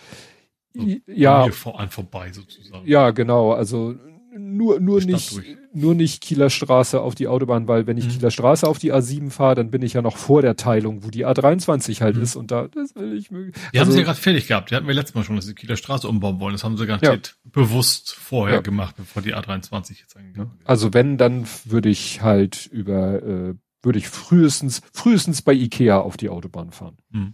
So 0.74 0.86
ja. 1.08 1.50
Vor, 1.52 1.80
an 1.80 1.90
vorbei 1.90 2.32
sozusagen. 2.34 2.86
Ja, 2.86 3.12
genau. 3.12 3.54
Also 3.54 3.96
nur, 4.38 4.80
nur 4.82 5.02
nicht, 5.02 5.36
durch. 5.36 5.58
Nur 5.76 5.96
nicht 5.96 6.22
Kieler 6.22 6.50
Straße 6.50 7.00
auf 7.00 7.16
die 7.16 7.28
Autobahn, 7.28 7.68
weil 7.68 7.88
wenn 7.88 7.98
ich 7.98 8.06
mhm. 8.06 8.12
Kieler 8.12 8.32
Straße 8.32 8.68
auf 8.68 8.80
die 8.80 8.94
A7 8.94 9.30
fahre, 9.30 9.56
dann 9.56 9.72
bin 9.72 9.82
ich 9.82 9.94
ja 9.94 10.02
noch 10.02 10.18
vor 10.18 10.42
der 10.42 10.56
Teilung, 10.56 11.04
wo 11.04 11.10
die 11.10 11.26
A23 11.26 12.02
halt 12.02 12.16
mhm. 12.16 12.24
ist 12.24 12.36
und 12.36 12.52
da, 12.52 12.68
das 12.68 12.96
will 12.96 13.18
ich 13.18 13.32
mögen. 13.32 13.52
Die 13.52 13.80
also, 13.80 13.90
haben 13.90 13.92
sie 13.94 14.00
ja 14.00 14.06
gerade 14.06 14.20
fertig 14.20 14.48
gehabt. 14.48 14.72
Die 14.72 14.76
hatten 14.76 14.88
wir 14.88 14.94
letztes 14.94 15.16
Mal 15.16 15.24
schon, 15.24 15.36
dass 15.36 15.46
sie 15.46 15.54
Kieler 15.54 15.76
Straße 15.76 16.08
umbauen 16.08 16.40
wollen. 16.40 16.54
Das 16.54 16.64
haben 16.64 16.78
sie 16.78 16.86
garantiert 16.86 17.36
ja. 17.44 17.52
bewusst 17.52 18.14
vorher 18.14 18.58
ja. 18.58 18.62
gemacht, 18.62 18.96
bevor 18.98 19.22
die 19.22 19.36
A23 19.36 20.00
jetzt 20.00 20.18
eigentlich. 20.18 20.38
Ja. 20.38 20.52
Also 20.64 20.94
wenn, 20.94 21.18
dann 21.18 21.46
würde 21.66 21.90
ich 21.90 22.22
halt 22.22 22.68
über, 22.68 23.22
äh, 23.24 23.56
würde 23.82 24.00
ich 24.00 24.08
frühestens, 24.08 24.82
frühestens 24.94 25.42
bei 25.42 25.54
Ikea 25.54 26.00
auf 26.00 26.18
die 26.18 26.30
Autobahn 26.30 26.72
fahren. 26.72 26.98
Mhm. 27.12 27.22
Ne? 27.22 27.34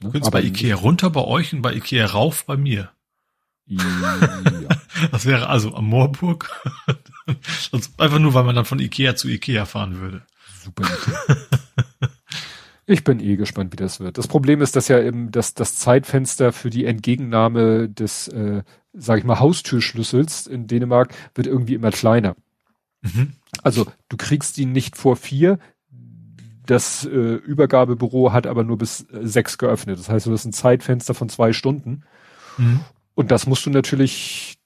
Du 0.00 0.10
könntest 0.12 0.32
bei 0.32 0.42
Ikea 0.42 0.76
runter 0.76 1.10
bei 1.10 1.24
euch 1.24 1.52
und 1.52 1.62
bei 1.62 1.74
Ikea 1.74 2.06
rauf 2.06 2.44
bei 2.46 2.56
mir. 2.56 2.90
Ja. 3.66 3.80
Das 5.12 5.24
wäre 5.24 5.48
also 5.48 5.74
am 5.74 5.86
Moorburg. 5.86 6.50
einfach 7.98 8.18
nur, 8.18 8.34
weil 8.34 8.44
man 8.44 8.54
dann 8.54 8.64
von 8.64 8.78
Ikea 8.78 9.16
zu 9.16 9.28
Ikea 9.28 9.64
fahren 9.66 10.00
würde. 10.00 10.22
Super. 10.62 10.88
Ich 12.90 13.04
bin 13.04 13.20
eh 13.20 13.36
gespannt, 13.36 13.72
wie 13.72 13.76
das 13.76 14.00
wird. 14.00 14.18
Das 14.18 14.26
Problem 14.26 14.60
ist, 14.60 14.74
dass 14.74 14.88
ja 14.88 15.00
eben 15.00 15.30
das, 15.30 15.54
das 15.54 15.76
Zeitfenster 15.76 16.52
für 16.52 16.70
die 16.70 16.86
Entgegennahme 16.86 17.88
des, 17.88 18.26
äh, 18.26 18.64
sag 18.92 19.18
ich 19.18 19.24
mal, 19.24 19.38
Haustürschlüssels 19.38 20.48
in 20.48 20.66
Dänemark 20.66 21.14
wird 21.36 21.46
irgendwie 21.46 21.74
immer 21.74 21.92
kleiner. 21.92 22.34
Mhm. 23.02 23.34
Also 23.62 23.86
du 24.08 24.16
kriegst 24.16 24.58
ihn 24.58 24.72
nicht 24.72 24.96
vor 24.96 25.14
vier. 25.14 25.60
Das 26.66 27.04
äh, 27.04 27.08
Übergabebüro 27.36 28.32
hat 28.32 28.48
aber 28.48 28.64
nur 28.64 28.78
bis 28.78 29.02
äh, 29.02 29.20
sechs 29.22 29.56
geöffnet. 29.56 29.96
Das 29.96 30.08
heißt, 30.08 30.26
du 30.26 30.32
hast 30.32 30.44
ein 30.44 30.52
Zeitfenster 30.52 31.14
von 31.14 31.28
zwei 31.28 31.52
Stunden. 31.52 32.02
Mhm. 32.58 32.80
Und 33.14 33.30
das 33.30 33.46
musst 33.46 33.64
du 33.66 33.70
natürlich 33.70 34.58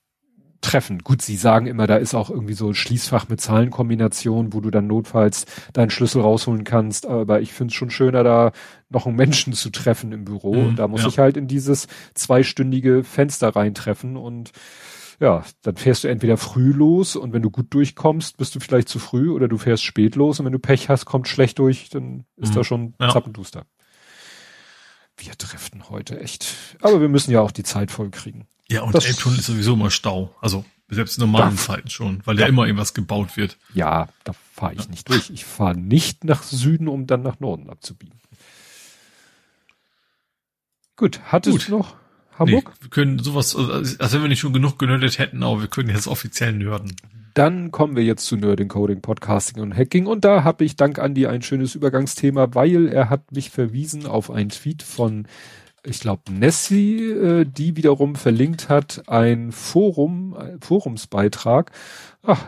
treffen. 0.65 0.99
Gut, 0.99 1.21
sie 1.21 1.37
sagen 1.37 1.67
immer, 1.67 1.87
da 1.87 1.95
ist 1.97 2.15
auch 2.15 2.29
irgendwie 2.29 2.53
so 2.53 2.67
ein 2.67 2.75
Schließfach 2.75 3.29
mit 3.29 3.39
Zahlenkombination, 3.39 4.53
wo 4.53 4.61
du 4.61 4.71
dann 4.71 4.87
notfalls 4.87 5.45
deinen 5.73 5.91
Schlüssel 5.91 6.21
rausholen 6.21 6.63
kannst. 6.63 7.05
Aber 7.05 7.41
ich 7.41 7.53
finde 7.53 7.71
es 7.71 7.75
schon 7.75 7.91
schöner, 7.91 8.23
da 8.23 8.51
noch 8.89 9.05
einen 9.05 9.15
Menschen 9.15 9.53
zu 9.53 9.69
treffen 9.69 10.11
im 10.11 10.25
Büro. 10.25 10.55
Mhm, 10.55 10.67
und 10.69 10.75
da 10.77 10.87
muss 10.87 11.03
ja. 11.03 11.07
ich 11.07 11.19
halt 11.19 11.37
in 11.37 11.47
dieses 11.47 11.87
zweistündige 12.15 13.03
Fenster 13.03 13.55
reintreffen 13.55 14.17
und 14.17 14.51
ja, 15.19 15.45
dann 15.61 15.77
fährst 15.77 16.03
du 16.03 16.09
entweder 16.09 16.35
früh 16.35 16.71
los 16.71 17.15
und 17.15 17.31
wenn 17.31 17.41
du 17.41 17.49
gut 17.49 17.73
durchkommst, 17.73 18.35
bist 18.35 18.53
du 18.53 18.59
vielleicht 18.59 18.89
zu 18.89 18.99
früh 18.99 19.31
oder 19.31 19.47
du 19.47 19.57
fährst 19.57 19.83
spät 19.83 20.15
los 20.15 20.39
und 20.39 20.45
wenn 20.45 20.51
du 20.51 20.59
Pech 20.59 20.89
hast, 20.89 21.05
kommt 21.05 21.29
schlecht 21.29 21.59
durch, 21.59 21.89
dann 21.89 22.25
ist 22.35 22.49
mhm. 22.49 22.55
da 22.55 22.63
schon 22.65 22.93
ja. 22.99 23.09
zappenduster. 23.09 23.65
Wir 25.17 25.33
driften 25.37 25.89
heute 25.89 26.19
echt. 26.19 26.53
Aber 26.81 26.99
wir 26.99 27.07
müssen 27.07 27.31
ja 27.31 27.39
auch 27.39 27.51
die 27.51 27.63
Zeit 27.63 27.91
voll 27.91 28.09
kriegen. 28.09 28.47
Ja, 28.69 28.81
und 28.81 28.95
das, 28.95 29.05
Elbtunnel 29.05 29.39
ist 29.39 29.45
sowieso 29.45 29.73
immer 29.73 29.91
Stau. 29.91 30.35
Also 30.41 30.65
selbst 30.89 31.17
in 31.17 31.21
normalen 31.21 31.55
da, 31.55 31.61
Zeiten 31.61 31.89
schon, 31.89 32.21
weil 32.25 32.39
ja 32.39 32.47
immer 32.47 32.65
irgendwas 32.65 32.93
gebaut 32.93 33.37
wird. 33.37 33.57
Ja, 33.73 34.09
da 34.23 34.33
fahre 34.53 34.73
ich 34.73 34.83
ja. 34.83 34.89
nicht 34.89 35.09
durch. 35.09 35.29
Ich 35.29 35.45
fahre 35.45 35.75
nicht 35.75 36.23
nach 36.23 36.43
Süden, 36.43 36.87
um 36.87 37.07
dann 37.07 37.21
nach 37.21 37.39
Norden 37.39 37.69
abzubiegen. 37.69 38.19
Gut, 40.95 41.19
hattest 41.25 41.57
Gut. 41.57 41.67
du 41.67 41.77
noch 41.77 41.95
Hamburg? 42.37 42.69
Nee, 42.69 42.83
wir 42.83 42.89
können 42.89 43.19
sowas, 43.19 43.55
also, 43.55 43.97
als 43.99 44.13
wenn 44.13 44.21
wir 44.21 44.29
nicht 44.29 44.39
schon 44.39 44.53
genug 44.53 44.79
genördet 44.79 45.19
hätten, 45.19 45.43
aber 45.43 45.61
wir 45.61 45.67
können 45.67 45.89
jetzt 45.89 46.07
offiziell 46.07 46.53
nörden. 46.53 46.95
Dann 47.33 47.71
kommen 47.71 47.97
wir 47.97 48.03
jetzt 48.03 48.25
zu 48.25 48.37
Nerding, 48.37 48.69
Coding, 48.69 49.01
Podcasting 49.01 49.61
und 49.61 49.75
Hacking. 49.75 50.05
Und 50.05 50.23
da 50.23 50.45
habe 50.45 50.63
ich 50.63 50.77
dank 50.77 50.99
Andy 50.99 51.27
ein 51.27 51.41
schönes 51.41 51.75
Übergangsthema, 51.75 52.55
weil 52.55 52.87
er 52.87 53.09
hat 53.09 53.33
mich 53.33 53.49
verwiesen 53.49 54.05
auf 54.05 54.31
einen 54.31 54.49
Tweet 54.49 54.83
von, 54.83 55.27
ich 55.85 55.99
glaube, 55.99 56.31
Nessie, 56.31 57.01
äh, 57.09 57.45
die 57.45 57.75
wiederum 57.75 58.15
verlinkt 58.15 58.69
hat, 58.69 59.03
ein 59.07 59.51
Forum, 59.51 60.33
ein 60.33 60.59
Forumsbeitrag. 60.59 61.71
Ach, 62.23 62.45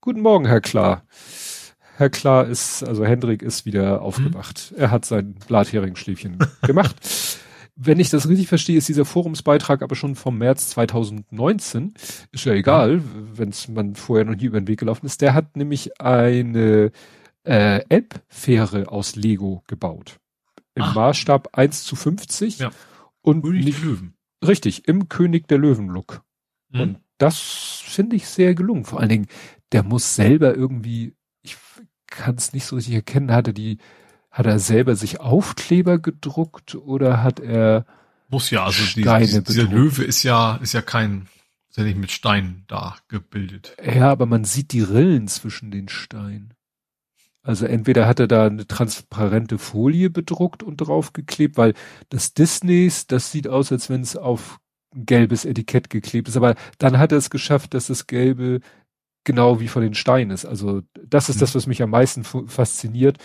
guten 0.00 0.20
Morgen, 0.20 0.46
Herr 0.46 0.60
Klar. 0.60 1.02
Herr 1.96 2.10
Klar 2.10 2.46
ist, 2.46 2.84
also 2.84 3.04
Hendrik 3.04 3.42
ist 3.42 3.66
wieder 3.66 4.02
aufgewacht. 4.02 4.70
Hm. 4.70 4.78
Er 4.78 4.90
hat 4.90 5.04
sein 5.04 5.34
Blatheringsschläfchen 5.46 6.38
gemacht. 6.62 6.96
wenn 7.74 7.98
ich 7.98 8.10
das 8.10 8.28
richtig 8.28 8.48
verstehe, 8.48 8.78
ist 8.78 8.88
dieser 8.88 9.04
Forumsbeitrag 9.04 9.82
aber 9.82 9.96
schon 9.96 10.14
vom 10.14 10.38
März 10.38 10.70
2019. 10.70 11.94
Ist 12.30 12.44
ja 12.44 12.52
egal, 12.52 13.02
wenn 13.34 13.52
man 13.74 13.94
vorher 13.96 14.24
noch 14.24 14.36
nie 14.36 14.44
über 14.44 14.60
den 14.60 14.68
Weg 14.68 14.80
gelaufen 14.80 15.06
ist. 15.06 15.20
Der 15.20 15.34
hat 15.34 15.56
nämlich 15.56 16.00
eine 16.00 16.92
äh, 17.44 17.80
Elbfähre 17.88 18.92
aus 18.92 19.16
Lego 19.16 19.62
gebaut. 19.66 20.20
Im 20.78 20.84
Ach. 20.84 20.94
Maßstab 20.94 21.56
1 21.56 21.84
zu 21.84 21.96
50. 21.96 22.58
Ja. 22.58 22.70
Und 23.20 23.42
König 23.42 23.64
nicht, 23.64 23.78
der 23.78 23.84
Löwen. 23.84 24.14
Richtig, 24.46 24.86
im 24.86 25.08
König 25.08 25.48
der 25.48 25.58
Löwen-Look. 25.58 26.22
Mhm. 26.70 26.80
Und 26.80 27.00
das 27.18 27.38
finde 27.84 28.16
ich 28.16 28.28
sehr 28.28 28.54
gelungen. 28.54 28.84
Vor 28.84 29.00
allen 29.00 29.08
Dingen, 29.08 29.26
der 29.72 29.82
muss 29.82 30.14
selber 30.14 30.54
irgendwie, 30.54 31.16
ich 31.42 31.56
kann 32.06 32.36
es 32.36 32.52
nicht 32.52 32.64
so 32.64 32.76
richtig 32.76 32.94
erkennen, 32.94 33.32
hatte 33.32 33.52
die 33.52 33.78
hat 34.30 34.46
er 34.46 34.60
selber 34.60 34.94
sich 34.94 35.18
Aufkleber 35.18 35.98
gedruckt 35.98 36.76
oder 36.76 37.22
hat 37.24 37.40
er 37.40 37.86
muss 38.28 38.50
ja, 38.50 38.64
also 38.64 38.82
Steine 38.82 39.26
die, 39.26 39.42
dieser 39.42 39.64
Löwe 39.64 40.04
ist 40.04 40.22
ja 40.22 40.56
ist 40.56 40.74
ja 40.74 40.82
kein 40.82 41.28
ist 41.70 41.78
ja 41.78 41.84
nicht 41.84 41.98
mit 41.98 42.12
Steinen 42.12 42.64
da 42.68 42.96
gebildet. 43.08 43.76
Ja, 43.82 44.12
aber 44.12 44.26
man 44.26 44.44
sieht 44.44 44.72
die 44.72 44.82
Rillen 44.82 45.26
zwischen 45.28 45.70
den 45.70 45.88
Steinen. 45.88 46.54
Also 47.42 47.66
entweder 47.66 48.06
hat 48.06 48.20
er 48.20 48.28
da 48.28 48.46
eine 48.46 48.66
transparente 48.66 49.58
Folie 49.58 50.10
bedruckt 50.10 50.62
und 50.62 50.76
draufgeklebt, 50.76 51.56
weil 51.56 51.74
das 52.08 52.34
Disneys, 52.34 53.06
das 53.06 53.32
sieht 53.32 53.48
aus, 53.48 53.72
als 53.72 53.88
wenn 53.88 54.02
es 54.02 54.16
auf 54.16 54.58
ein 54.94 55.06
gelbes 55.06 55.44
Etikett 55.44 55.90
geklebt 55.90 56.28
ist. 56.28 56.36
Aber 56.36 56.54
dann 56.78 56.98
hat 56.98 57.12
er 57.12 57.18
es 57.18 57.30
geschafft, 57.30 57.74
dass 57.74 57.86
das 57.86 58.06
Gelbe 58.06 58.60
genau 59.24 59.60
wie 59.60 59.68
von 59.68 59.82
den 59.82 59.94
Steinen 59.94 60.30
ist. 60.30 60.44
Also 60.44 60.82
das 61.06 61.28
ist 61.28 61.36
mhm. 61.36 61.40
das, 61.40 61.54
was 61.54 61.66
mich 61.66 61.82
am 61.82 61.90
meisten 61.90 62.24
fasziniert, 62.24 63.18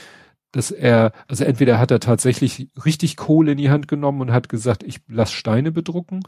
dass 0.52 0.69
er, 0.72 1.11
also 1.27 1.44
entweder 1.44 1.80
hat 1.80 1.91
er 1.91 1.99
tatsächlich 1.99 2.69
richtig 2.85 3.18
Kohle 3.18 3.53
in 3.53 3.57
die 3.57 3.69
Hand 3.69 3.88
genommen 3.88 4.22
und 4.22 4.31
hat 4.31 4.49
gesagt, 4.49 4.84
ich 4.84 5.02
lass 5.07 5.31
Steine 5.31 5.72
bedrucken, 5.72 6.23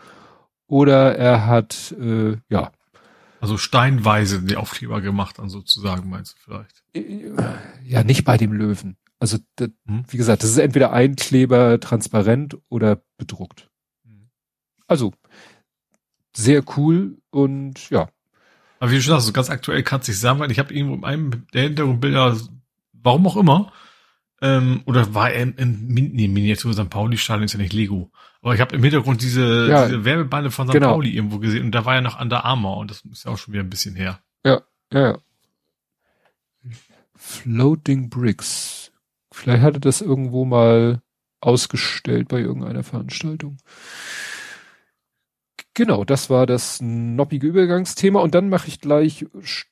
oder 0.67 1.15
er 1.15 1.45
hat, 1.45 1.95
äh, 1.99 2.37
ja. 2.49 2.71
Also 3.45 3.59
steinweise 3.59 4.41
die 4.41 4.55
Aufkleber 4.57 5.01
gemacht, 5.01 5.37
dann 5.37 5.49
sozusagen, 5.49 6.09
meinst 6.09 6.33
du 6.33 6.37
vielleicht? 6.45 6.83
Äh, 6.95 7.31
ja, 7.83 8.03
nicht 8.03 8.25
bei 8.25 8.37
dem 8.37 8.51
Löwen. 8.51 8.97
Also, 9.19 9.37
das, 9.55 9.69
hm? 9.85 10.03
wie 10.09 10.17
gesagt, 10.17 10.41
das 10.41 10.49
ist 10.49 10.57
entweder 10.57 10.91
ein 10.93 11.15
Kleber 11.15 11.79
transparent 11.79 12.57
oder 12.69 13.03
bedruckt. 13.19 13.69
Hm. 14.03 14.31
Also, 14.87 15.13
sehr 16.35 16.63
cool 16.75 17.19
und 17.29 17.87
ja. 17.91 18.09
Aber 18.79 18.89
wie 18.89 18.95
du 18.95 19.01
schon 19.03 19.13
sagst, 19.13 19.27
so 19.27 19.33
ganz 19.33 19.51
aktuell 19.51 19.83
kann 19.83 20.01
es 20.01 20.07
nicht 20.07 20.19
sein, 20.19 20.39
weil 20.39 20.49
ich 20.49 20.57
habe 20.57 20.73
irgendwo 20.73 20.95
in 20.95 21.03
einem 21.03 21.45
der 21.53 21.65
Hintergrundbilder, 21.65 22.39
warum 22.93 23.27
auch 23.27 23.37
immer, 23.37 23.71
ähm, 24.41 24.81
oder 24.87 25.13
war 25.13 25.29
er 25.29 25.43
in, 25.43 25.53
in, 25.53 25.87
nee, 25.87 26.27
Miniatur 26.27 26.73
St. 26.73 26.89
Pauli 26.89 27.17
Stadion 27.17 27.45
ist 27.45 27.53
ja 27.53 27.59
nicht 27.59 27.73
Lego. 27.73 28.11
Aber 28.45 28.53
ich 28.53 28.61
habe 28.61 28.75
im 28.75 28.83
Hintergrund 28.83 29.23
diese, 29.23 29.67
ja, 29.67 29.87
diese 29.87 30.05
Werbebande 30.05 30.51
von 30.51 30.67
St. 30.67 30.73
Genau. 30.73 30.91
Pauli 30.91 31.09
irgendwo 31.09 31.39
gesehen 31.39 31.65
und 31.65 31.71
da 31.71 31.83
war 31.83 31.95
ja 31.95 32.01
noch 32.01 32.21
Under 32.21 32.45
Armour 32.45 32.77
und 32.77 32.91
das 32.91 33.01
ist 33.01 33.25
ja 33.25 33.31
auch 33.31 33.39
schon 33.39 33.55
wieder 33.55 33.63
ein 33.63 33.71
bisschen 33.71 33.95
her. 33.95 34.19
Ja, 34.45 34.61
ja, 34.93 34.99
ja. 35.01 35.17
Floating 37.15 38.11
Bricks. 38.11 38.91
Vielleicht 39.31 39.63
hatte 39.63 39.79
das 39.79 40.01
irgendwo 40.01 40.45
mal 40.45 41.01
ausgestellt 41.41 42.27
bei 42.27 42.39
irgendeiner 42.39 42.83
Veranstaltung. 42.83 43.57
Genau, 45.73 46.05
das 46.05 46.29
war 46.29 46.45
das 46.45 46.79
noppige 46.81 47.47
Übergangsthema 47.47 48.19
und 48.19 48.35
dann 48.35 48.49
mache 48.49 48.67
ich 48.67 48.79
gleich, 48.79 49.25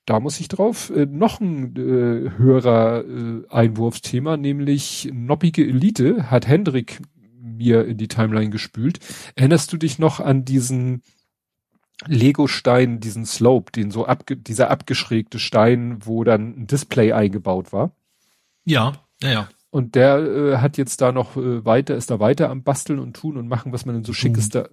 da 0.08 0.20
muss 0.20 0.40
ich 0.40 0.48
drauf, 0.48 0.90
äh, 0.90 1.06
noch 1.06 1.40
ein 1.40 1.76
äh, 1.76 2.32
höherer 2.40 3.06
äh, 3.06 3.48
Einwurfsthema, 3.50 4.36
nämlich 4.36 5.12
noppige 5.14 5.64
Elite 5.64 6.32
hat 6.32 6.48
Hendrik 6.48 7.00
mir 7.58 7.86
in 7.86 7.98
die 7.98 8.08
Timeline 8.08 8.50
gespült. 8.50 9.00
Erinnerst 9.36 9.72
du 9.74 9.78
dich 9.78 10.00
noch 10.00 10.20
an 10.20 10.46
diesen 10.46 11.02
Lego-Stein, 12.06 13.00
diesen 13.00 13.26
Slope, 13.26 13.72
den 13.72 13.92
so 13.92 14.06
abge 14.06 14.36
dieser 14.36 14.70
abgeschrägte 14.70 15.40
Stein, 15.40 16.06
wo 16.06 16.24
dann 16.24 16.56
ein 16.58 16.68
Display 16.68 17.14
eingebaut 17.14 17.72
war? 17.72 17.92
Ja, 18.66 18.94
ja, 19.22 19.32
ja. 19.32 19.50
Und 19.70 19.96
der 19.96 20.18
äh, 20.18 20.58
hat 20.58 20.78
jetzt 20.78 21.02
da 21.02 21.12
noch 21.12 21.36
äh, 21.36 21.66
weiter, 21.66 21.96
ist 21.96 22.12
da 22.12 22.20
weiter 22.20 22.50
am 22.50 22.64
Basteln 22.64 23.00
und 23.00 23.16
tun 23.16 23.38
und 23.38 23.48
machen, 23.48 23.72
was 23.72 23.86
man 23.86 23.96
denn 23.96 24.04
so 24.04 24.14
schickes 24.14 24.50
da 24.50 24.68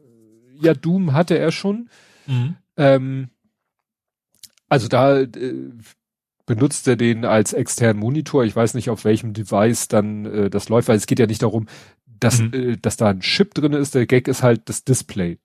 ja, 0.61 0.75
Doom 0.75 1.13
hatte 1.13 1.39
er 1.39 1.53
schon. 1.53 1.89
Mhm. 2.27 2.57
Ähm, 2.77 3.29
also 4.69 4.89
da 4.89 5.21
äh, 5.21 5.71
benutzt 6.47 6.87
er 6.87 6.97
den 6.97 7.25
als 7.25 7.53
externen 7.53 8.01
Monitor. 8.01 8.45
Ich 8.45 8.55
weiß 8.55 8.75
nicht, 8.75 8.91
auf 8.91 9.05
welchem 9.05 9.33
Device 9.33 9.89
dann 9.89 10.27
äh, 10.27 10.51
das 10.51 10.69
läuft, 10.69 10.89
weil 10.89 10.97
es 10.97 11.07
geht 11.07 11.19
ja 11.19 11.27
nicht 11.27 11.43
darum, 11.43 11.67
dass, 12.21 12.41
mhm. 12.41 12.53
äh, 12.53 12.77
dass 12.77 12.97
da 12.97 13.09
ein 13.09 13.21
Chip 13.21 13.55
drin 13.55 13.73
ist. 13.73 13.95
Der 13.95 14.07
Gag 14.07 14.29
ist 14.29 14.43
halt 14.43 14.69
das 14.69 14.85
Display. 14.85 15.39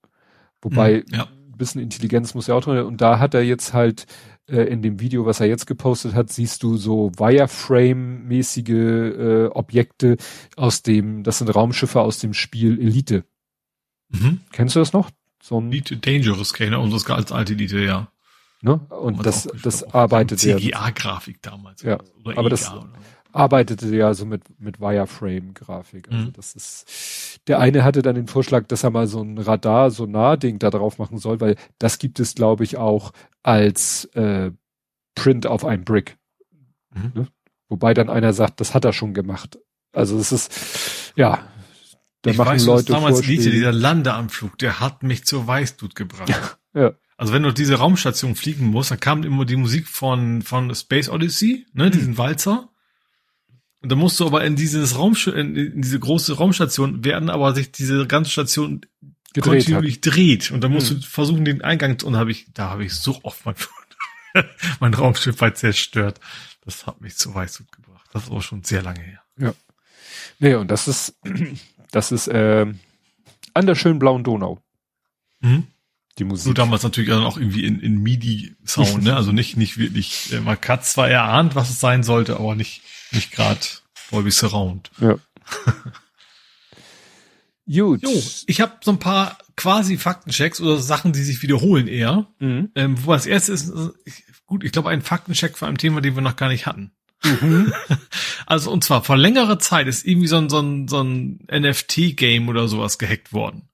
Wobei 0.61 1.03
mhm, 1.07 1.13
ja. 1.13 1.23
ein 1.23 1.57
bisschen 1.57 1.81
Intelligenz 1.81 2.33
muss 2.33 2.47
ja 2.47 2.55
auch 2.55 2.63
drin. 2.63 2.79
Und 2.79 3.01
da 3.01 3.19
hat 3.19 3.33
er 3.33 3.43
jetzt 3.43 3.73
halt 3.73 4.05
äh, 4.47 4.63
in 4.63 4.81
dem 4.81 4.99
Video, 4.99 5.25
was 5.25 5.39
er 5.39 5.47
jetzt 5.47 5.65
gepostet 5.65 6.13
hat, 6.13 6.31
siehst 6.31 6.63
du 6.63 6.77
so 6.77 7.11
Wireframe-mäßige 7.17 8.69
äh, 8.69 9.45
Objekte 9.47 10.17
aus 10.55 10.83
dem, 10.83 11.23
das 11.23 11.39
sind 11.39 11.49
Raumschiffe 11.49 12.01
aus 12.01 12.19
dem 12.19 12.33
Spiel 12.33 12.79
Elite. 12.79 13.23
Mhm. 14.09 14.41
Kennst 14.51 14.75
du 14.75 14.79
das 14.79 14.93
noch? 14.93 15.09
So 15.41 15.59
ein 15.59 15.71
Elite 15.71 15.97
Dangerous 15.97 16.53
kenne 16.53 16.79
unseres 16.79 17.09
als 17.09 17.31
alte 17.31 17.53
Elite, 17.53 17.79
ja. 17.79 18.07
Ne? 18.61 18.79
Und 18.89 19.23
das, 19.25 19.47
das 19.63 19.83
arbeitet 19.83 20.43
ja. 20.43 20.57
CGA-Grafik 20.57 21.41
damals. 21.41 21.83
Ja, 21.83 21.99
Oder 22.23 22.37
aber 22.39 22.49
das 22.49 22.71
arbeitete 23.35 23.93
ja 23.95 24.13
so 24.13 24.25
mit, 24.25 24.43
mit 24.59 24.79
Wireframe-Grafik. 24.79 26.09
Also 26.09 26.27
mhm. 26.27 26.33
das 26.33 26.55
ist, 26.55 27.39
der 27.47 27.59
eine 27.59 27.83
hatte 27.83 28.01
dann 28.01 28.15
den 28.15 28.27
Vorschlag, 28.27 28.67
dass 28.67 28.83
er 28.83 28.91
mal 28.91 29.07
so 29.07 29.21
ein 29.21 29.37
Radar, 29.37 29.91
so 29.91 30.05
Nah-Ding 30.05 30.59
da 30.59 30.69
drauf 30.69 30.97
machen 30.97 31.17
soll, 31.17 31.41
weil 31.41 31.55
das 31.77 31.99
gibt 31.99 32.19
es, 32.19 32.35
glaube 32.35 32.63
ich, 32.63 32.77
auch 32.77 33.11
als 33.43 34.05
äh, 34.15 34.51
Print 35.15 35.47
auf 35.47 35.65
einem 35.65 35.83
Brick. 35.83 36.17
Mhm. 36.93 37.11
Ne? 37.13 37.27
Wobei 37.67 37.93
dann 37.93 38.09
einer 38.09 38.31
sagt, 38.31 38.61
das 38.61 38.73
hat 38.73 38.85
er 38.85 38.93
schon 38.93 39.13
gemacht. 39.13 39.59
Also 39.91 40.17
es 40.17 40.31
ist, 40.31 41.13
ja, 41.15 41.47
da 42.21 42.31
ich 42.31 42.37
machen 42.37 42.53
weiß, 42.53 42.65
Leute 42.65 42.93
damals 42.93 43.17
Vorschläge. 43.17 43.51
dieser 43.51 43.71
Landeanflug, 43.71 44.57
der 44.57 44.79
hat 44.79 45.03
mich 45.03 45.25
zur 45.25 45.45
Weißblut 45.45 45.95
gebracht. 45.95 46.57
ja. 46.73 46.93
Also 47.17 47.31
wenn 47.31 47.43
du 47.43 47.51
diese 47.51 47.75
Raumstation 47.75 48.35
fliegen 48.35 48.65
musst, 48.65 48.91
dann 48.91 48.99
kam 48.99 49.23
immer 49.23 49.45
die 49.45 49.55
Musik 49.55 49.87
von, 49.87 50.41
von 50.41 50.73
Space 50.75 51.09
Odyssey, 51.09 51.65
ne, 51.73 51.89
diesen 51.89 52.13
mhm. 52.13 52.17
Walzer. 52.17 52.69
Und 53.85 53.89
dann 53.89 53.99
musst 53.99 54.19
du 54.19 54.25
aber 54.25 54.43
in 54.43 54.55
dieses 54.55 54.97
Raum, 54.97 55.15
in, 55.27 55.55
in 55.55 55.81
diese 55.83 55.99
große 55.99 56.37
Raumstation 56.37 57.05
werden, 57.05 57.29
aber 57.29 57.53
sich 57.53 57.71
diese 57.71 58.07
ganze 58.07 58.31
Station 58.31 58.81
gedreht 59.31 59.65
kontinuierlich 59.65 59.97
hat. 59.97 60.05
dreht. 60.07 60.49
Und 60.49 60.63
dann 60.63 60.71
musst 60.71 60.91
mhm. 60.91 61.01
du 61.01 61.01
versuchen, 61.05 61.45
den 61.45 61.61
Eingang, 61.61 62.01
und 62.03 62.15
habe 62.15 62.31
ich, 62.31 62.47
da 62.51 62.71
habe 62.71 62.83
ich 62.83 62.95
so 62.95 63.19
oft 63.21 63.45
mein, 63.45 63.53
mein 64.79 64.95
Raumschiff 64.95 65.39
halt 65.39 65.59
zerstört. 65.59 66.19
Das 66.61 66.87
hat 66.87 66.99
mich 66.99 67.15
zu 67.15 67.35
Weißblut 67.35 67.71
gebracht. 67.73 68.09
Das 68.11 68.23
ist 68.23 68.31
auch 68.31 68.41
schon 68.41 68.63
sehr 68.63 68.81
lange 68.81 69.01
her. 69.01 69.21
Ja. 69.37 69.53
Nee, 70.39 70.55
und 70.55 70.71
das 70.71 70.87
ist, 70.87 71.15
das 71.91 72.11
ist 72.11 72.27
äh, 72.27 72.65
an 73.53 73.65
der 73.67 73.75
schönen 73.75 73.99
blauen 73.99 74.23
Donau. 74.23 74.63
Mhm. 75.41 75.67
Die 76.17 76.23
Musik. 76.23 76.47
Nur 76.47 76.55
damals 76.55 76.81
natürlich 76.81 77.11
auch 77.11 77.37
irgendwie 77.37 77.65
in, 77.65 77.79
in 77.81 78.01
MIDI-Sound, 78.01 79.03
ne? 79.03 79.15
Also 79.15 79.31
nicht, 79.31 79.57
nicht 79.57 79.77
wirklich, 79.77 80.33
äh, 80.33 80.39
man 80.39 80.57
hat 80.57 80.87
zwar 80.87 81.07
erahnt, 81.07 81.53
was 81.53 81.69
es 81.69 81.79
sein 81.79 82.01
sollte, 82.01 82.37
aber 82.37 82.55
nicht, 82.55 82.81
nicht 83.15 83.31
gerade 83.31 83.61
Dolby 84.11 84.31
Surround. 84.31 84.91
Ja. 84.99 85.17
Gut. 87.67 88.03
Jo, 88.03 88.23
ich 88.45 88.61
habe 88.61 88.73
so 88.81 88.91
ein 88.91 88.99
paar 88.99 89.39
quasi 89.55 89.97
Faktenchecks 89.97 90.61
oder 90.61 90.77
Sachen, 90.77 91.13
die 91.13 91.23
sich 91.23 91.41
wiederholen 91.41 91.87
eher. 91.87 92.27
Mhm. 92.39 92.69
Ähm, 92.75 93.03
wo 93.03 93.11
als 93.11 93.25
erstes 93.25 93.69
ist, 93.69 94.23
gut, 94.45 94.63
ich 94.63 94.71
glaube, 94.71 94.89
ein 94.89 95.01
Faktencheck 95.01 95.57
für 95.57 95.65
ein 95.65 95.79
Thema, 95.79 96.01
den 96.01 96.13
wir 96.15 96.21
noch 96.21 96.35
gar 96.35 96.49
nicht 96.49 96.65
hatten. 96.65 96.91
Mhm. 97.23 97.73
Also 98.47 98.71
und 98.71 98.83
zwar 98.83 99.03
vor 99.03 99.17
längerer 99.17 99.57
Zeit 99.57 99.87
ist 99.87 100.05
irgendwie 100.05 100.27
so 100.27 100.37
ein, 100.37 100.49
so 100.49 100.59
ein, 100.59 100.87
so 100.87 101.01
ein 101.01 101.47
NFT-Game 101.51 102.47
oder 102.47 102.67
sowas 102.67 102.99
gehackt 102.99 103.33
worden. 103.33 103.69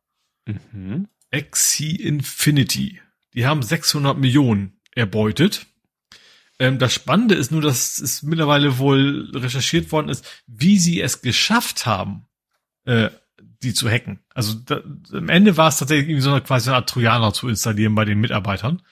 Mhm. 0.46 1.10
Axie 1.30 1.98
Infinity. 1.98 3.02
Die 3.34 3.46
haben 3.46 3.62
600 3.62 4.18
Millionen 4.18 4.80
erbeutet. 4.96 5.66
Ähm, 6.62 6.78
das 6.78 6.94
Spannende 6.94 7.34
ist 7.34 7.52
nur, 7.52 7.62
dass 7.62 7.98
es 7.98 8.22
mittlerweile 8.22 8.78
wohl 8.78 9.32
recherchiert 9.34 9.92
worden 9.92 10.10
ist, 10.10 10.24
wie 10.46 10.78
sie 10.78 11.02
es 11.02 11.24
geschafft 11.24 11.88
haben, 11.88 12.28
äh, 12.86 13.10
die 13.64 13.74
zu 13.74 13.90
hacken. 13.90 14.20
Also 14.36 14.54
da, 14.54 14.84
am 15.12 15.30
Ende 15.30 15.58
war 15.58 15.70
es 15.70 15.80
tatsächlich 15.80 16.08
irgendwie 16.08 16.22
so 16.22 16.30
eine 16.30 16.42
quasi 16.42 16.70
eine 16.70 16.76
Art 16.76 16.88
Trojaner 16.88 17.34
zu 17.34 17.50
installieren 17.50 17.96
bei 17.96 18.06
den 18.06 18.20
Mitarbeitern. 18.20 18.84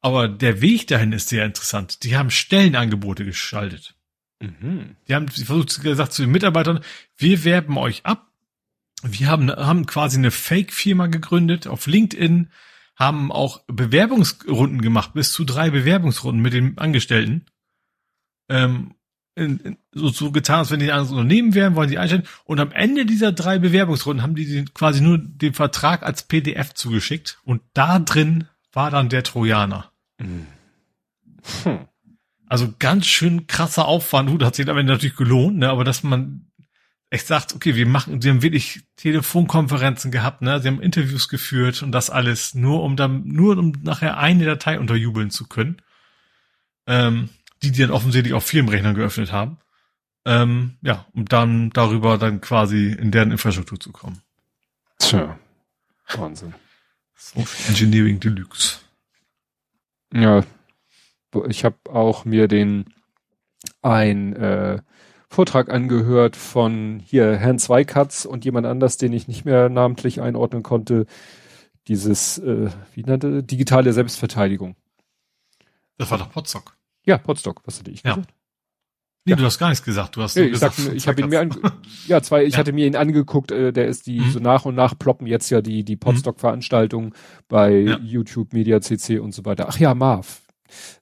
Aber 0.00 0.26
der 0.26 0.60
Weg 0.60 0.88
dahin 0.88 1.12
ist 1.12 1.28
sehr 1.28 1.44
interessant. 1.44 2.02
Die 2.02 2.16
haben 2.16 2.32
Stellenangebote 2.32 3.24
geschaltet. 3.24 3.94
Mhm. 4.40 4.96
Die 5.06 5.14
haben 5.14 5.28
versucht 5.28 5.82
gesagt 5.82 6.12
zu 6.12 6.22
den 6.22 6.32
Mitarbeitern, 6.32 6.80
wir 7.16 7.44
werben 7.44 7.78
euch 7.78 8.04
ab. 8.04 8.26
Wir 9.04 9.28
haben, 9.28 9.50
haben 9.52 9.86
quasi 9.86 10.18
eine 10.18 10.32
Fake-Firma 10.32 11.06
gegründet 11.06 11.68
auf 11.68 11.86
LinkedIn, 11.86 12.50
haben 12.96 13.32
auch 13.32 13.62
Bewerbungsrunden 13.66 14.80
gemacht, 14.80 15.12
bis 15.14 15.32
zu 15.32 15.44
drei 15.44 15.70
Bewerbungsrunden 15.70 16.42
mit 16.42 16.52
den 16.52 16.78
Angestellten. 16.78 17.46
Ähm, 18.48 18.94
in, 19.36 19.58
in, 19.58 19.76
so, 19.92 20.10
so 20.10 20.30
getan, 20.30 20.60
als 20.60 20.70
wenn 20.70 20.78
die 20.78 20.86
ein 20.86 20.92
anderes 20.92 21.10
Unternehmen 21.10 21.54
wären, 21.54 21.74
wollen 21.74 21.88
sie 21.88 21.98
einstellen. 21.98 22.26
Und 22.44 22.60
am 22.60 22.70
Ende 22.70 23.04
dieser 23.04 23.32
drei 23.32 23.58
Bewerbungsrunden 23.58 24.22
haben 24.22 24.36
die 24.36 24.46
den, 24.46 24.72
quasi 24.74 25.00
nur 25.00 25.18
den 25.18 25.54
Vertrag 25.54 26.04
als 26.04 26.22
PDF 26.22 26.74
zugeschickt. 26.74 27.40
Und 27.44 27.62
da 27.72 27.98
drin 27.98 28.48
war 28.72 28.90
dann 28.90 29.08
der 29.08 29.24
Trojaner. 29.24 29.90
Mhm. 30.18 30.46
Hm. 31.64 31.78
Also 32.46 32.72
ganz 32.78 33.06
schön 33.06 33.46
krasser 33.46 33.86
Aufwand. 33.86 34.30
Gut, 34.30 34.44
hat 34.44 34.54
sich 34.54 34.68
am 34.68 34.78
Ende 34.78 34.92
natürlich 34.92 35.16
gelohnt, 35.16 35.58
ne? 35.58 35.70
aber 35.70 35.82
dass 35.82 36.02
man 36.02 36.46
echt 37.14 37.26
sagt, 37.26 37.54
okay, 37.54 37.74
wir 37.74 37.86
machen, 37.86 38.20
sie 38.20 38.30
haben 38.30 38.42
wirklich 38.42 38.82
Telefonkonferenzen 38.96 40.10
gehabt, 40.10 40.42
ne? 40.42 40.60
Sie 40.60 40.68
haben 40.68 40.82
Interviews 40.82 41.28
geführt 41.28 41.82
und 41.82 41.92
das 41.92 42.10
alles 42.10 42.54
nur 42.54 42.82
um 42.82 42.96
dann, 42.96 43.26
nur 43.26 43.56
um 43.56 43.72
nachher 43.82 44.18
eine 44.18 44.44
Datei 44.44 44.78
unterjubeln 44.78 45.30
zu 45.30 45.46
können. 45.46 45.80
Ähm, 46.86 47.30
die, 47.64 47.72
die 47.72 47.80
dann 47.80 47.90
offensichtlich 47.90 48.34
auf 48.34 48.44
Firmenrechnern 48.44 48.94
geöffnet 48.94 49.32
haben. 49.32 49.58
Ähm, 50.26 50.76
ja, 50.82 51.06
um 51.12 51.24
dann 51.26 51.70
darüber 51.70 52.18
dann 52.18 52.40
quasi 52.40 52.88
in 52.88 53.10
deren 53.10 53.30
Infrastruktur 53.30 53.80
zu 53.80 53.92
kommen. 53.92 54.22
Tja, 54.98 55.38
Wahnsinn. 56.14 56.54
Social 57.14 57.68
Engineering 57.68 58.20
Deluxe. 58.20 58.78
Ja, 60.12 60.44
ich 61.48 61.64
habe 61.64 61.76
auch 61.90 62.24
mir 62.24 62.48
den 62.48 62.94
ein 63.82 64.34
äh, 64.36 64.80
Vortrag 65.34 65.68
angehört 65.68 66.36
von 66.36 67.02
hier 67.04 67.36
Herrn 67.36 67.58
Zweikatz 67.58 68.24
und 68.24 68.44
jemand 68.44 68.68
anders, 68.68 68.98
den 68.98 69.12
ich 69.12 69.26
nicht 69.26 69.44
mehr 69.44 69.68
namentlich 69.68 70.20
einordnen 70.20 70.62
konnte. 70.62 71.06
Dieses, 71.88 72.38
äh, 72.38 72.70
wie 72.94 73.02
nannte, 73.02 73.42
digitale 73.42 73.92
Selbstverteidigung. 73.92 74.76
Das 75.98 76.10
war 76.12 76.18
doch 76.18 76.30
Potsdok. 76.30 76.76
Ja, 77.04 77.18
Potsdok, 77.18 77.62
was 77.64 77.80
hatte 77.80 77.90
ich 77.90 78.04
ja. 78.04 78.14
gesagt? 78.14 78.32
Nee, 79.24 79.32
ja. 79.32 79.36
du 79.36 79.44
hast 79.44 79.58
gar 79.58 79.70
nichts 79.70 79.84
gesagt. 79.84 80.14
Du 80.14 80.22
hast 80.22 80.36
nee, 80.36 80.44
ich 80.44 80.52
gesagt, 80.52 80.76
sag, 80.76 80.94
ich 80.94 81.08
habe 81.08 81.20
ihn 81.20 81.28
mir 81.28 81.40
an, 81.40 81.52
ja 82.06 82.22
zwei. 82.22 82.44
Ich 82.44 82.52
ja. 82.52 82.58
hatte 82.60 82.72
mir 82.72 82.86
ihn 82.86 82.94
angeguckt. 82.94 83.50
Äh, 83.50 83.72
der 83.72 83.88
ist 83.88 84.06
die 84.06 84.20
mhm. 84.20 84.30
so 84.30 84.38
nach 84.38 84.64
und 84.66 84.76
nach 84.76 84.96
ploppen 84.96 85.26
jetzt 85.26 85.50
ja 85.50 85.62
die 85.62 85.82
die 85.82 85.96
Podstock-Veranstaltungen 85.96 87.12
bei 87.48 87.72
ja. 87.72 87.98
YouTube, 87.98 88.52
Media 88.52 88.80
CC 88.80 89.18
und 89.18 89.34
so 89.34 89.44
weiter. 89.44 89.66
Ach 89.68 89.78
ja, 89.78 89.94
Marv 89.94 90.43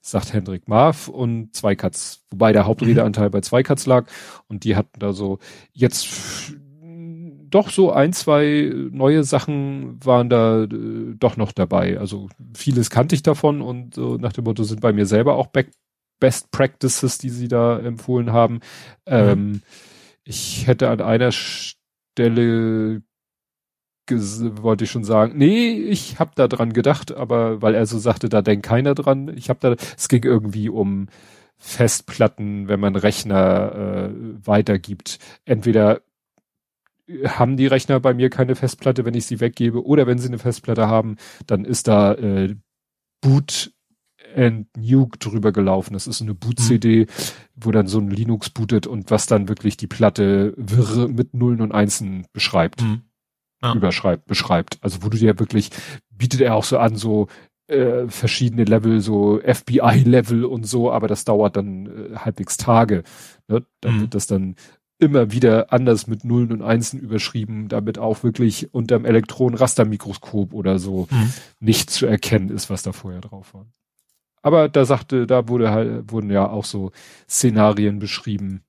sagt 0.01 0.33
Hendrik 0.33 0.67
Marv 0.67 1.07
und 1.07 1.55
Zweikatz, 1.55 2.23
wobei 2.31 2.53
der 2.53 2.65
Hauptredeanteil 2.65 3.27
mhm. 3.27 3.31
bei 3.31 3.41
Zweikatz 3.41 3.85
lag 3.85 4.07
und 4.47 4.63
die 4.63 4.75
hatten 4.75 4.99
da 4.99 5.13
so 5.13 5.39
jetzt 5.71 6.07
doch 7.53 7.69
so 7.69 7.91
ein, 7.91 8.13
zwei 8.13 8.73
neue 8.91 9.23
Sachen 9.23 10.03
waren 10.03 10.27
da 10.27 10.63
äh, 10.63 11.13
doch 11.19 11.37
noch 11.37 11.51
dabei. 11.51 11.99
Also 11.99 12.29
vieles 12.55 12.89
kannte 12.89 13.13
ich 13.13 13.21
davon 13.21 13.61
und 13.61 13.93
so 13.93 14.17
nach 14.17 14.33
dem 14.33 14.45
Motto 14.45 14.63
sind 14.63 14.81
bei 14.81 14.91
mir 14.91 15.05
selber 15.05 15.35
auch 15.35 15.47
Back 15.47 15.69
Best 16.19 16.51
Practices, 16.51 17.17
die 17.19 17.29
sie 17.29 17.47
da 17.47 17.77
empfohlen 17.77 18.31
haben. 18.31 18.55
Mhm. 18.55 18.61
Ähm, 19.05 19.61
ich 20.23 20.65
hätte 20.67 20.89
an 20.89 21.01
einer 21.01 21.31
Stelle 21.31 23.03
wollte 24.09 24.83
ich 24.83 24.91
schon 24.91 25.03
sagen, 25.03 25.37
nee, 25.37 25.71
ich 25.71 26.19
habe 26.19 26.31
da 26.35 26.47
dran 26.47 26.73
gedacht, 26.73 27.11
aber 27.11 27.61
weil 27.61 27.75
er 27.75 27.85
so 27.85 27.97
sagte, 27.99 28.29
da 28.29 28.41
denkt 28.41 28.65
keiner 28.65 28.95
dran. 28.95 29.29
Ich 29.35 29.49
habe 29.49 29.59
da, 29.61 29.75
es 29.97 30.09
ging 30.09 30.23
irgendwie 30.23 30.69
um 30.69 31.07
Festplatten, 31.57 32.67
wenn 32.67 32.79
man 32.79 32.95
Rechner 32.95 34.09
äh, 34.09 34.09
weitergibt. 34.45 35.19
Entweder 35.45 36.01
haben 37.25 37.57
die 37.57 37.67
Rechner 37.67 37.99
bei 37.99 38.13
mir 38.13 38.29
keine 38.29 38.55
Festplatte, 38.55 39.05
wenn 39.05 39.13
ich 39.13 39.25
sie 39.25 39.39
weggebe, 39.39 39.85
oder 39.85 40.07
wenn 40.07 40.17
sie 40.17 40.27
eine 40.27 40.39
Festplatte 40.39 40.87
haben, 40.87 41.17
dann 41.47 41.65
ist 41.65 41.87
da 41.87 42.13
äh, 42.13 42.55
Boot 43.21 43.73
and 44.35 44.67
Nuke 44.77 45.19
drüber 45.19 45.51
gelaufen. 45.51 45.93
Das 45.93 46.07
ist 46.07 46.21
eine 46.21 46.33
Boot-CD, 46.33 47.01
mhm. 47.01 47.07
wo 47.55 47.71
dann 47.71 47.87
so 47.87 47.99
ein 47.99 48.09
Linux 48.09 48.49
bootet 48.49 48.87
und 48.87 49.11
was 49.11 49.27
dann 49.27 49.47
wirklich 49.47 49.77
die 49.77 49.87
Platte 49.87 50.53
wirre 50.57 51.07
mit 51.07 51.33
Nullen 51.33 51.61
und 51.61 51.71
Einsen 51.71 52.25
beschreibt. 52.33 52.81
Mhm 52.81 53.03
ja. 53.63 53.73
überschreibt, 53.73 54.25
beschreibt. 54.25 54.77
Also 54.81 55.03
wo 55.03 55.09
du 55.09 55.17
dir 55.17 55.39
wirklich, 55.39 55.71
bietet 56.09 56.41
er 56.41 56.55
auch 56.55 56.63
so 56.63 56.77
an, 56.77 56.95
so 56.95 57.27
äh, 57.67 58.07
verschiedene 58.07 58.65
Level, 58.65 58.99
so 58.99 59.39
FBI-Level 59.39 60.45
und 60.45 60.65
so, 60.65 60.91
aber 60.91 61.07
das 61.07 61.25
dauert 61.25 61.55
dann 61.55 61.87
äh, 61.87 62.15
halbwegs 62.17 62.57
Tage. 62.57 63.03
Ne? 63.47 63.65
Dann 63.81 63.97
mhm. 63.97 64.01
wird 64.01 64.15
das 64.15 64.27
dann 64.27 64.55
immer 64.99 65.31
wieder 65.31 65.73
anders 65.73 66.07
mit 66.07 66.23
Nullen 66.23 66.51
und 66.51 66.61
Einsen 66.61 66.99
überschrieben, 66.99 67.67
damit 67.67 67.97
auch 67.97 68.23
wirklich 68.23 68.73
unterm 68.73 69.05
Elektronenrastermikroskop 69.05 70.53
oder 70.53 70.79
so 70.79 71.07
mhm. 71.09 71.33
nicht 71.59 71.89
zu 71.89 72.05
erkennen 72.05 72.49
ist, 72.49 72.69
was 72.69 72.83
da 72.83 72.91
vorher 72.91 73.21
drauf 73.21 73.53
war. 73.53 73.65
Aber 74.41 74.67
da 74.69 74.85
sagte, 74.85 75.25
da 75.25 75.47
wurde 75.47 75.71
halt, 75.71 76.11
wurden 76.11 76.29
ja 76.29 76.47
auch 76.47 76.65
so 76.65 76.91
Szenarien 77.29 77.99
beschrieben, 77.99 78.61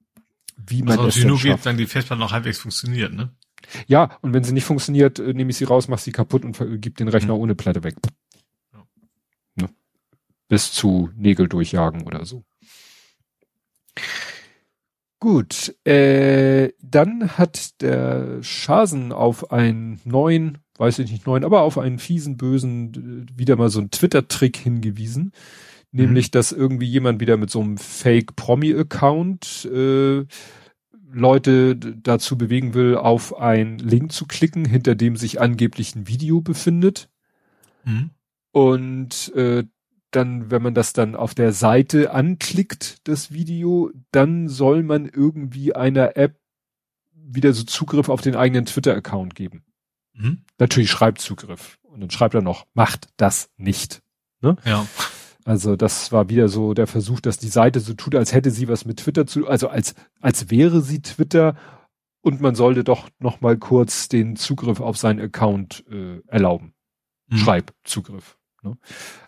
wie 0.57 0.83
man 0.83 0.99
also 0.99 1.09
es 1.09 1.15
denn 1.17 1.29
nur 1.29 1.39
schafft. 1.39 1.57
geht, 1.57 1.67
dann 1.67 1.77
die 1.77 1.87
Festplatte 1.87 2.21
noch 2.21 2.33
halbwegs 2.33 2.59
funktioniert, 2.59 3.13
ne? 3.13 3.31
Ja, 3.87 4.17
und 4.23 4.33
wenn 4.35 4.45
sie 4.45 4.53
nicht 4.53 4.65
funktioniert, 4.65 5.19
äh, 5.19 5.35
nehme 5.35 5.51
ich 5.51 5.57
sie 5.57 5.65
raus, 5.65 5.89
mache 5.89 6.03
sie 6.03 6.13
kaputt 6.13 6.45
und 6.45 6.59
gebe 6.59 6.97
den 6.97 7.09
Rechner 7.09 7.35
mhm. 7.35 7.41
ohne 7.41 7.55
Platte 7.55 7.85
weg. 7.85 7.97
Ja. 8.73 8.85
Ne? 9.57 9.69
Bis 10.49 10.73
zu 10.73 11.11
Nägel 11.17 11.49
durchjagen 11.49 12.03
oder 12.03 12.25
so. 12.25 12.45
Gut, 15.21 15.75
äh, 15.87 16.73
dann 16.83 17.39
hat 17.39 17.81
der 17.81 18.43
Schasen 18.43 19.13
auf 19.13 19.53
einen 19.53 20.01
neuen 20.05 20.59
weiß 20.79 20.99
ich 21.01 21.11
nicht, 21.11 21.27
neuen, 21.27 21.45
aber 21.45 21.63
auf 21.63 21.79
einen 21.79 21.99
fiesen, 21.99 22.37
bösen, 22.37 23.27
wieder 23.35 23.57
mal 23.57 23.71
so 23.71 23.81
einen 23.81 23.91
Twitter-Trick 23.91 24.57
hingewiesen. 24.57 25.33
Nämlich, 25.93 26.29
mhm. 26.29 26.31
dass 26.33 26.53
irgendwie 26.53 26.87
jemand 26.87 27.21
wieder 27.21 27.37
mit 27.37 27.51
so 27.51 27.61
einem 27.61 27.79
Fake-Promi-Account 27.79 29.69
äh, 29.73 30.25
Leute 31.15 31.77
dazu 31.77 32.37
bewegen 32.37 32.75
will, 32.75 32.97
auf 32.97 33.37
einen 33.39 33.79
Link 33.79 34.13
zu 34.13 34.27
klicken, 34.27 34.65
hinter 34.65 34.95
dem 34.95 35.17
sich 35.17 35.41
angeblich 35.41 35.95
ein 35.95 36.09
Video 36.09 36.41
befindet. 36.41 37.09
Mhm. 37.85 38.11
Und 38.53 39.33
äh, 39.35 39.65
dann, 40.11 40.51
wenn 40.51 40.63
man 40.63 40.75
das 40.75 40.93
dann 40.93 41.17
auf 41.17 41.35
der 41.35 41.53
Seite 41.53 42.13
anklickt, 42.13 42.99
das 43.09 43.33
Video, 43.33 43.91
dann 44.13 44.49
soll 44.49 44.83
man 44.83 45.07
irgendwie 45.07 45.75
einer 45.75 46.17
App 46.17 46.39
wieder 47.13 47.53
so 47.53 47.65
Zugriff 47.65 48.09
auf 48.09 48.21
den 48.21 48.37
eigenen 48.37 48.67
Twitter-Account 48.67 49.35
geben. 49.35 49.65
Mhm. 50.13 50.45
Natürlich 50.59 50.91
Schreibzugriff. 50.91 51.79
Und 51.83 52.01
dann 52.01 52.11
schreibt 52.11 52.35
er 52.35 52.43
noch, 52.43 52.67
macht 52.75 53.09
das 53.17 53.51
nicht. 53.57 54.03
Ne? 54.41 54.57
Ja. 54.65 54.87
Also 55.45 55.77
das 55.77 56.11
war 56.11 56.31
wieder 56.31 56.49
so 56.49 56.73
der 56.73 56.87
Versuch, 56.87 57.21
dass 57.21 57.37
die 57.37 57.49
Seite 57.49 57.81
so 57.81 57.93
tut, 57.93 58.15
als 58.15 58.33
hätte 58.33 58.51
sie 58.51 58.67
was 58.69 58.87
mit 58.87 58.99
Twitter 59.01 59.27
zu, 59.27 59.47
also 59.47 59.69
als, 59.69 59.95
als 60.21 60.51
wäre 60.51 60.81
sie 60.81 61.03
Twitter 61.03 61.55
und 62.23 62.41
man 62.41 62.55
sollte 62.55 62.83
doch 62.83 63.11
noch 63.19 63.43
mal 63.43 63.59
kurz 63.59 64.09
den 64.09 64.37
Zugriff 64.37 64.81
auf 64.81 64.97
seinen 64.97 65.21
Account 65.21 65.85
äh, 65.91 66.21
erlauben. 66.27 66.73
Mhm. 67.29 67.37
Schreibzugriff. 67.37 68.39
Ne? 68.63 68.79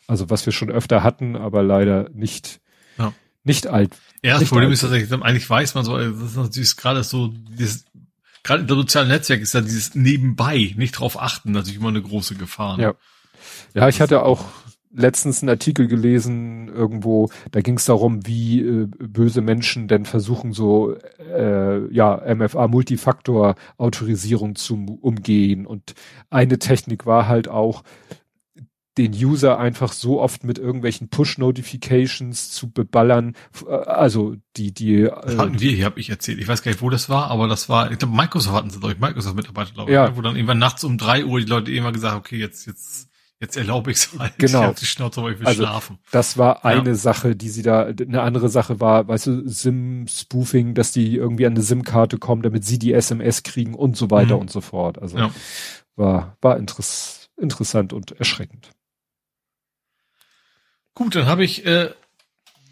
Also 0.06 0.30
was 0.30 0.46
wir 0.46 0.54
schon 0.54 0.70
öfter 0.70 1.02
hatten, 1.02 1.36
aber 1.36 1.62
leider 1.62 2.08
nicht, 2.14 2.62
ja. 2.96 3.12
nicht 3.44 3.66
alt. 3.66 3.94
Ja, 4.22 4.38
das 4.38 4.48
Problem 4.48 4.68
alt. 4.68 4.74
ist 4.74 4.80
tatsächlich, 4.80 5.12
eigentlich 5.12 5.48
weiß 5.48 5.74
man 5.74 5.84
so, 5.84 5.98
das 5.98 6.30
ist 6.30 6.36
natürlich 6.36 6.76
gerade 6.76 7.04
so, 7.04 7.28
dieses, 7.28 7.84
gerade 8.42 8.62
in 8.62 8.68
der 8.68 8.76
sozialen 8.76 9.08
Netzwerk 9.08 9.42
ist 9.42 9.52
ja 9.52 9.60
dieses 9.60 9.94
nebenbei, 9.94 10.72
nicht 10.78 10.92
drauf 10.92 11.20
achten, 11.20 11.52
natürlich 11.52 11.78
immer 11.78 11.90
eine 11.90 12.00
große 12.00 12.36
Gefahr. 12.36 12.78
Ne? 12.78 12.82
Ja. 12.82 12.94
Ja, 13.74 13.88
ich 13.88 14.00
hatte 14.00 14.22
auch 14.22 14.46
letztens 14.96 15.42
einen 15.42 15.50
Artikel 15.50 15.86
gelesen 15.86 16.68
irgendwo, 16.68 17.28
da 17.50 17.60
ging 17.60 17.76
es 17.76 17.84
darum, 17.84 18.26
wie 18.26 18.60
äh, 18.60 18.86
böse 18.86 19.42
Menschen 19.42 19.88
denn 19.88 20.06
versuchen, 20.06 20.52
so 20.52 20.96
äh, 21.18 21.92
ja 21.92 22.22
MFA 22.34 22.66
Multifaktor 22.68 23.54
Autorisierung 23.76 24.56
zu 24.56 24.98
umgehen. 25.00 25.66
Und 25.66 25.94
eine 26.30 26.58
Technik 26.58 27.06
war 27.06 27.28
halt 27.28 27.48
auch, 27.48 27.82
den 28.98 29.12
User 29.12 29.58
einfach 29.58 29.92
so 29.92 30.20
oft 30.20 30.42
mit 30.44 30.58
irgendwelchen 30.58 31.10
Push-Notifications 31.10 32.50
zu 32.50 32.70
beballern, 32.70 33.34
äh, 33.66 33.72
also 33.72 34.36
die, 34.56 34.72
die. 34.72 35.02
Das 35.02 35.36
hatten 35.36 35.56
äh, 35.56 35.60
wir 35.60 35.72
hier, 35.72 35.84
habe 35.84 36.00
ich 36.00 36.08
erzählt. 36.08 36.38
Ich 36.38 36.48
weiß 36.48 36.62
gar 36.62 36.70
nicht, 36.70 36.80
wo 36.80 36.88
das 36.88 37.08
war, 37.08 37.30
aber 37.30 37.46
das 37.48 37.68
war, 37.68 37.90
ich 37.90 37.98
glaube, 37.98 38.16
Microsoft 38.16 38.56
hatten 38.56 38.70
sie, 38.70 38.78
glaube 38.78 38.94
ich, 38.94 39.00
Microsoft-Mitarbeiter, 39.00 39.72
glaube 39.72 39.90
ich, 39.90 39.94
ja. 39.94 40.08
Ne, 40.08 40.16
wo 40.16 40.22
dann 40.22 40.36
irgendwann 40.36 40.58
nachts 40.58 40.82
um 40.84 40.96
drei 40.96 41.24
Uhr 41.24 41.40
die 41.40 41.46
Leute 41.46 41.72
immer 41.72 41.92
gesagt, 41.92 42.16
okay, 42.16 42.38
jetzt, 42.38 42.66
jetzt 42.66 43.10
jetzt 43.46 43.56
erlaube 43.56 43.90
ich 43.90 43.98
es 43.98 44.18
halt. 44.18 44.34
Genau. 44.38 44.70
Ich 44.70 44.80
die 44.80 44.86
Schnauze, 44.86 45.20
aber 45.20 45.30
ich 45.30 45.38
will 45.38 45.46
also, 45.46 45.62
schlafen. 45.62 45.98
Das 46.10 46.36
war 46.36 46.64
eine 46.64 46.90
ja. 46.90 46.94
Sache, 46.94 47.36
die 47.36 47.48
sie 47.48 47.62
da, 47.62 47.86
eine 47.86 48.22
andere 48.22 48.48
Sache 48.48 48.80
war, 48.80 49.08
weißt 49.08 49.26
du, 49.28 49.48
SIM-Spoofing, 49.48 50.74
dass 50.74 50.92
die 50.92 51.16
irgendwie 51.16 51.46
an 51.46 51.52
eine 51.52 51.62
SIM-Karte 51.62 52.18
kommen, 52.18 52.42
damit 52.42 52.64
sie 52.64 52.78
die 52.78 52.92
SMS 52.92 53.42
kriegen 53.42 53.74
und 53.74 53.96
so 53.96 54.10
weiter 54.10 54.34
mhm. 54.34 54.42
und 54.42 54.50
so 54.50 54.60
fort. 54.60 55.00
Also 55.00 55.18
ja. 55.18 55.30
war, 55.94 56.36
war 56.40 56.56
interess 56.58 57.30
interessant 57.36 57.92
und 57.92 58.12
erschreckend. 58.12 58.70
Gut, 60.94 61.14
dann 61.14 61.26
habe 61.26 61.44
ich 61.44 61.66
äh, 61.66 61.90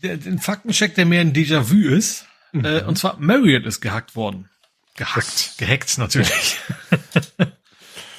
den 0.03 0.39
Faktencheck, 0.39 0.95
der 0.95 1.05
mehr 1.05 1.21
ein 1.21 1.35
Déjà-vu 1.35 1.89
ist. 1.89 2.27
Mhm. 2.53 2.65
Äh, 2.65 2.83
und 2.85 2.97
zwar 2.97 3.19
Marriott 3.19 3.67
ist 3.67 3.81
gehackt 3.81 4.17
worden. 4.17 4.49
Gehackt, 4.97 5.27
das, 5.27 5.57
gehackt 5.59 5.99
natürlich. 5.99 6.59
Ja. 6.91 7.47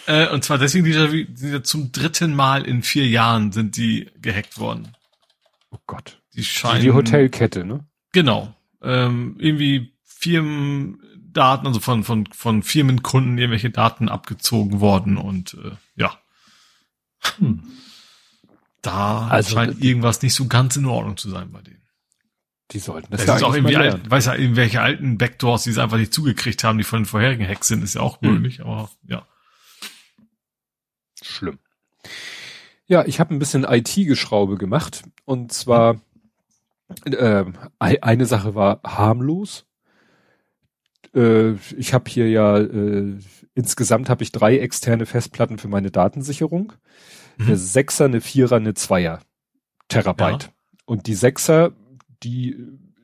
Äh, 0.08 0.28
und 0.30 0.44
zwar 0.44 0.58
deswegen 0.58 0.86
die, 0.86 1.26
die 1.26 1.64
zum 1.64 1.92
dritten 1.92 2.36
Mal 2.36 2.64
in 2.66 2.84
vier 2.84 3.08
Jahren 3.08 3.52
sind 3.52 3.76
die 3.78 4.12
gehackt 4.22 4.60
worden. 4.60 4.96
Oh 5.72 5.78
Gott. 5.88 6.22
Die 6.36 6.44
scheinen. 6.44 6.82
Die 6.82 6.92
Hotelkette, 6.92 7.66
ne? 7.66 7.86
Genau. 8.12 8.54
Ähm, 8.82 9.36
irgendwie 9.40 9.94
Firmendaten, 10.04 11.68
also 11.68 11.80
von, 11.80 12.04
von, 12.04 12.28
von 12.28 12.62
Firmenkunden 12.62 13.38
irgendwelche 13.38 13.72
Daten 13.72 14.10
abgezogen 14.10 14.80
worden 14.80 15.18
und 15.18 15.56
äh, 15.56 15.72
ja. 15.96 16.18
Hm. 17.38 17.64
Da 18.82 19.28
also, 19.28 19.56
scheint 19.56 19.84
irgendwas 19.84 20.22
nicht 20.22 20.36
so 20.36 20.46
ganz 20.46 20.76
in 20.76 20.86
Ordnung 20.86 21.18
zu 21.18 21.30
sein 21.30 21.52
bei 21.52 21.62
denen. 21.62 21.82
Die 22.72 22.80
sollten 22.80 23.08
das, 23.12 23.22
das 23.22 23.28
ja 23.28 23.36
ist 23.38 23.44
auch 23.44 23.56
irgendwie, 23.56 23.76
alt, 23.76 24.10
weiß 24.10 24.26
ja, 24.26 24.36
irgendwelche 24.36 24.82
alten 24.82 25.18
Backdoors, 25.18 25.64
die 25.64 25.72
sie 25.72 25.82
einfach 25.82 25.98
nicht 25.98 26.14
zugekriegt 26.14 26.64
haben, 26.64 26.78
die 26.78 26.84
von 26.84 27.00
den 27.02 27.06
vorherigen 27.06 27.48
Hacks 27.48 27.68
sind, 27.68 27.84
ist 27.84 27.96
ja 27.96 28.02
auch 28.02 28.22
hm. 28.22 28.34
möglich, 28.34 28.62
aber 28.62 28.90
ja 29.08 29.26
schlimm. 31.26 31.60
Ja, 32.88 33.06
ich 33.06 33.20
habe 33.20 33.34
ein 33.34 33.40
bisschen 33.40 33.64
IT-Geschraube 33.64 34.58
gemacht 34.58 35.04
und 35.26 35.52
zwar 35.52 36.00
äh, 37.06 37.46
eine 37.80 38.26
Sache 38.26 38.54
war 38.56 38.82
harmlos. 38.86 39.66
Äh, 41.16 41.54
ich 41.78 41.94
habe 41.94 42.10
hier 42.10 42.30
ja 42.30 42.60
äh, 42.60 43.18
insgesamt 43.56 44.10
habe 44.10 44.24
ich 44.24 44.32
drei 44.32 44.60
externe 44.60 45.06
Festplatten 45.06 45.58
für 45.58 45.68
meine 45.68 45.90
Datensicherung. 45.90 46.74
Mhm. 47.38 47.46
Eine 47.48 47.58
Sechser, 47.58 48.06
eine 48.06 48.22
Vierer, 48.22 48.58
eine 48.58 48.76
Zweier 48.76 49.20
Terabyte. 49.88 50.44
Ja. 50.44 50.50
Und 50.86 51.08
die 51.08 51.16
Sechser, 51.16 51.72
die 52.24 52.56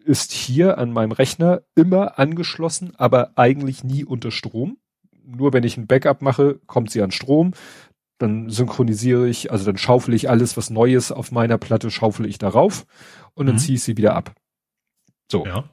ist 0.04 0.32
hier 0.32 0.78
an 0.78 0.92
meinem 0.92 1.12
Rechner 1.12 1.62
immer 1.76 2.20
angeschlossen, 2.20 2.94
aber 2.96 3.38
eigentlich 3.38 3.84
nie 3.84 4.04
unter 4.04 4.32
Strom. 4.32 4.78
Nur 5.24 5.54
wenn 5.54 5.64
ich 5.64 5.78
ein 5.78 5.88
Backup 5.88 6.22
mache, 6.22 6.60
kommt 6.66 6.92
sie 6.92 7.02
an 7.02 7.12
Strom 7.12 7.54
dann 8.22 8.50
synchronisiere 8.50 9.28
ich, 9.28 9.52
also 9.52 9.66
dann 9.66 9.78
schaufel 9.78 10.14
ich 10.14 10.30
alles, 10.30 10.58
was 10.58 10.70
Neues 10.70 11.12
auf 11.12 11.32
meiner 11.32 11.58
Platte, 11.58 11.92
schaufel 11.92 12.26
ich 12.26 12.38
darauf 12.38 12.86
und 13.34 13.46
dann 13.46 13.56
mhm. 13.56 13.60
ziehe 13.60 13.76
ich 13.76 13.84
sie 13.84 13.98
wieder 13.98 14.16
ab. 14.16 14.34
So. 15.32 15.46
Ja. 15.46 15.66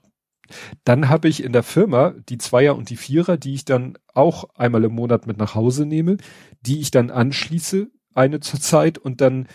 Dann 0.85 1.09
habe 1.09 1.29
ich 1.29 1.43
in 1.43 1.53
der 1.53 1.63
Firma 1.63 2.15
die 2.29 2.39
Zweier 2.39 2.77
und 2.77 2.91
die 2.91 2.97
Vierer, 2.97 3.37
die 3.37 3.55
ich 3.55 3.65
dann 3.65 3.99
auch 4.15 4.49
einmal 4.55 4.85
im 4.85 4.95
Monat 4.95 5.27
mit 5.27 5.37
nach 5.37 5.55
Hause 5.55 5.85
nehme, 5.85 6.17
die 6.63 6.81
ich 6.81 6.91
dann 6.91 7.11
anschließe, 7.11 7.91
eine 8.15 8.41
zur 8.41 8.61
Zeit 8.61 8.99
und 8.99 9.21
dann 9.21 9.47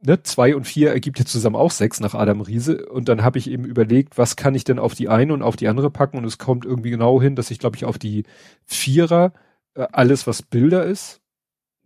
ne, 0.00 0.22
zwei 0.22 0.56
und 0.56 0.64
vier 0.64 0.90
ergibt 0.90 1.18
ja 1.18 1.24
zusammen 1.24 1.56
auch 1.56 1.70
sechs 1.70 2.00
nach 2.00 2.14
Adam 2.14 2.40
Riese 2.40 2.86
und 2.86 3.08
dann 3.08 3.22
habe 3.22 3.38
ich 3.38 3.48
eben 3.48 3.64
überlegt, 3.64 4.18
was 4.18 4.36
kann 4.36 4.54
ich 4.54 4.64
denn 4.64 4.78
auf 4.78 4.94
die 4.94 5.08
eine 5.08 5.32
und 5.32 5.42
auf 5.42 5.56
die 5.56 5.68
andere 5.68 5.90
packen 5.90 6.18
und 6.18 6.24
es 6.24 6.38
kommt 6.38 6.64
irgendwie 6.64 6.90
genau 6.90 7.20
hin, 7.20 7.36
dass 7.36 7.50
ich 7.50 7.58
glaube 7.58 7.76
ich 7.76 7.84
auf 7.84 7.98
die 7.98 8.24
Vierer 8.64 9.32
äh, 9.74 9.86
alles 9.92 10.26
was 10.26 10.42
Bilder 10.42 10.84
ist 10.84 11.21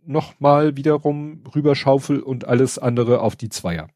nochmal 0.07 0.77
wiederum 0.77 1.43
rüberschaufel 1.53 2.19
und 2.19 2.45
alles 2.45 2.77
andere 2.77 3.21
auf 3.21 3.35
die 3.35 3.49
Zweier. 3.49 3.89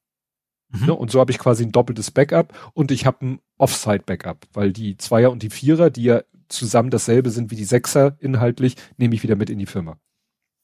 Mhm. 0.70 0.88
Ne? 0.88 0.94
Und 0.94 1.12
so 1.12 1.20
habe 1.20 1.32
ich 1.32 1.40
quasi 1.40 1.64
ein 1.64 1.72
doppeltes 1.72 2.12
Backup 2.12 2.72
und 2.74 2.92
ich 2.92 3.06
habe 3.06 3.26
ein 3.26 3.40
Offside-Backup, 3.58 4.48
weil 4.54 4.74
die 4.74 4.98
Zweier 4.98 5.32
und 5.32 5.44
die 5.44 5.50
Vierer, 5.50 5.90
die 5.90 6.04
ja 6.04 6.22
zusammen 6.48 6.90
dasselbe 6.90 7.30
sind 7.30 7.52
wie 7.52 7.56
die 7.56 7.66
Sechser 7.66 8.18
inhaltlich, 8.20 8.76
nehme 8.98 9.16
ich 9.16 9.24
wieder 9.24 9.36
mit 9.36 9.50
in 9.50 9.60
die 9.60 9.66
Firma. 9.66 9.98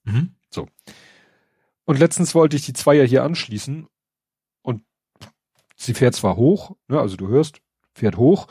Mhm. 0.04 0.36
So. 0.50 0.68
Und 1.86 2.00
letztens 2.00 2.36
wollte 2.36 2.56
ich 2.56 2.66
die 2.66 2.74
Zweier 2.74 3.06
hier 3.06 3.24
anschließen 3.24 3.88
und 4.62 4.84
sie 5.76 5.94
fährt 5.94 6.16
zwar 6.16 6.36
hoch, 6.36 6.76
ne, 6.88 7.00
also 7.00 7.16
du 7.16 7.28
hörst, 7.28 7.62
fährt 7.94 8.18
hoch, 8.18 8.48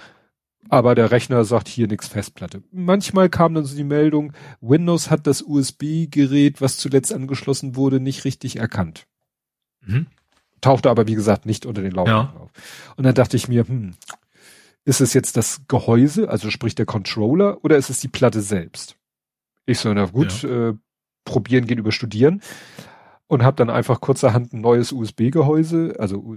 aber 0.69 0.95
der 0.95 1.11
Rechner 1.11 1.45
sagt 1.45 1.69
hier 1.69 1.89
nichts 1.89 2.09
Festplatte. 2.09 2.63
Manchmal 2.71 3.29
kam 3.29 3.55
dann 3.55 3.65
so 3.65 3.77
die 3.77 3.85
Meldung, 3.85 4.33
Windows 4.61 5.11
hat 5.11 5.27
das 5.27 5.43
USB-Gerät, 5.43 6.61
was 6.61 6.77
zuletzt 6.77 7.13
angeschlossen 7.13 7.77
wurde, 7.77 8.01
nicht 8.01 8.25
richtig 8.25 8.57
erkannt. 8.57 9.07
Mhm. 9.85 10.07
Tauchte 10.61 10.91
aber, 10.91 11.07
wie 11.07 11.15
gesagt, 11.15 11.47
nicht 11.47 11.67
unter 11.67 11.83
den 11.83 11.93
Laufwerken 11.93 12.35
ja. 12.35 12.41
auf. 12.41 12.51
Und 12.97 13.05
dann 13.05 13.15
dachte 13.15 13.37
ich 13.37 13.49
mir, 13.49 13.67
hm, 13.67 13.95
ist 14.85 15.01
es 15.01 15.15
jetzt 15.15 15.37
das 15.37 15.63
Gehäuse, 15.69 16.29
also 16.29 16.51
sprich 16.51 16.75
der 16.75 16.87
Controller, 16.87 17.65
oder 17.65 17.77
ist 17.77 17.91
es 17.91 18.01
die 18.01 18.09
Platte 18.09 18.41
selbst? 18.41 18.97
Ich 19.67 19.79
so, 19.81 19.93
na 19.93 20.07
gut, 20.07 20.43
ja. 20.43 20.71
äh, 20.71 20.75
probieren 21.25 21.67
geht 21.67 21.79
über 21.79 21.93
studieren 21.93 22.41
und 23.27 23.43
habe 23.43 23.57
dann 23.57 23.71
einfach 23.71 24.01
kurzerhand 24.01 24.53
ein 24.53 24.61
neues 24.61 24.93
USB-Gehäuse, 24.93 25.97
also 25.99 26.37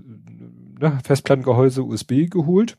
ne, 0.79 0.99
Festplattengehäuse 1.03 1.83
USB 1.83 2.27
geholt 2.29 2.77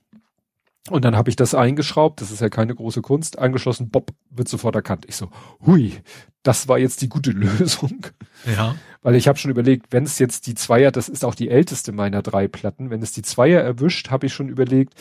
und 0.88 1.04
dann 1.04 1.14
habe 1.14 1.28
ich 1.28 1.36
das 1.36 1.54
eingeschraubt, 1.54 2.20
das 2.20 2.30
ist 2.30 2.40
ja 2.40 2.48
keine 2.48 2.74
große 2.74 3.02
Kunst, 3.02 3.38
angeschlossen, 3.38 3.90
Bob, 3.90 4.12
wird 4.30 4.48
sofort 4.48 4.74
erkannt. 4.74 5.04
Ich 5.06 5.16
so, 5.16 5.30
hui, 5.66 6.00
das 6.42 6.68
war 6.68 6.78
jetzt 6.78 7.02
die 7.02 7.08
gute 7.08 7.30
Lösung. 7.32 8.06
Ja. 8.46 8.74
Weil 9.02 9.14
ich 9.14 9.28
habe 9.28 9.38
schon 9.38 9.50
überlegt, 9.50 9.92
wenn 9.92 10.04
es 10.04 10.18
jetzt 10.18 10.46
die 10.46 10.54
Zweier, 10.54 10.90
das 10.90 11.08
ist 11.08 11.24
auch 11.24 11.34
die 11.34 11.50
älteste 11.50 11.92
meiner 11.92 12.22
drei 12.22 12.48
Platten, 12.48 12.88
wenn 12.88 13.02
es 13.02 13.12
die 13.12 13.22
Zweier 13.22 13.60
erwischt, 13.60 14.10
habe 14.10 14.26
ich 14.26 14.32
schon 14.32 14.48
überlegt, 14.48 14.94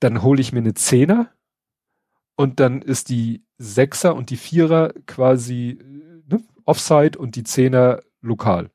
dann 0.00 0.22
hole 0.22 0.40
ich 0.40 0.52
mir 0.52 0.60
eine 0.60 0.74
Zehner 0.74 1.28
und 2.36 2.58
dann 2.58 2.80
ist 2.80 3.10
die 3.10 3.44
Sechser 3.58 4.14
und 4.14 4.30
die 4.30 4.38
Vierer 4.38 4.94
quasi 5.06 5.78
ne, 6.26 6.42
Offside 6.64 7.18
und 7.18 7.36
die 7.36 7.44
Zehner 7.44 8.00
lokal. 8.22 8.70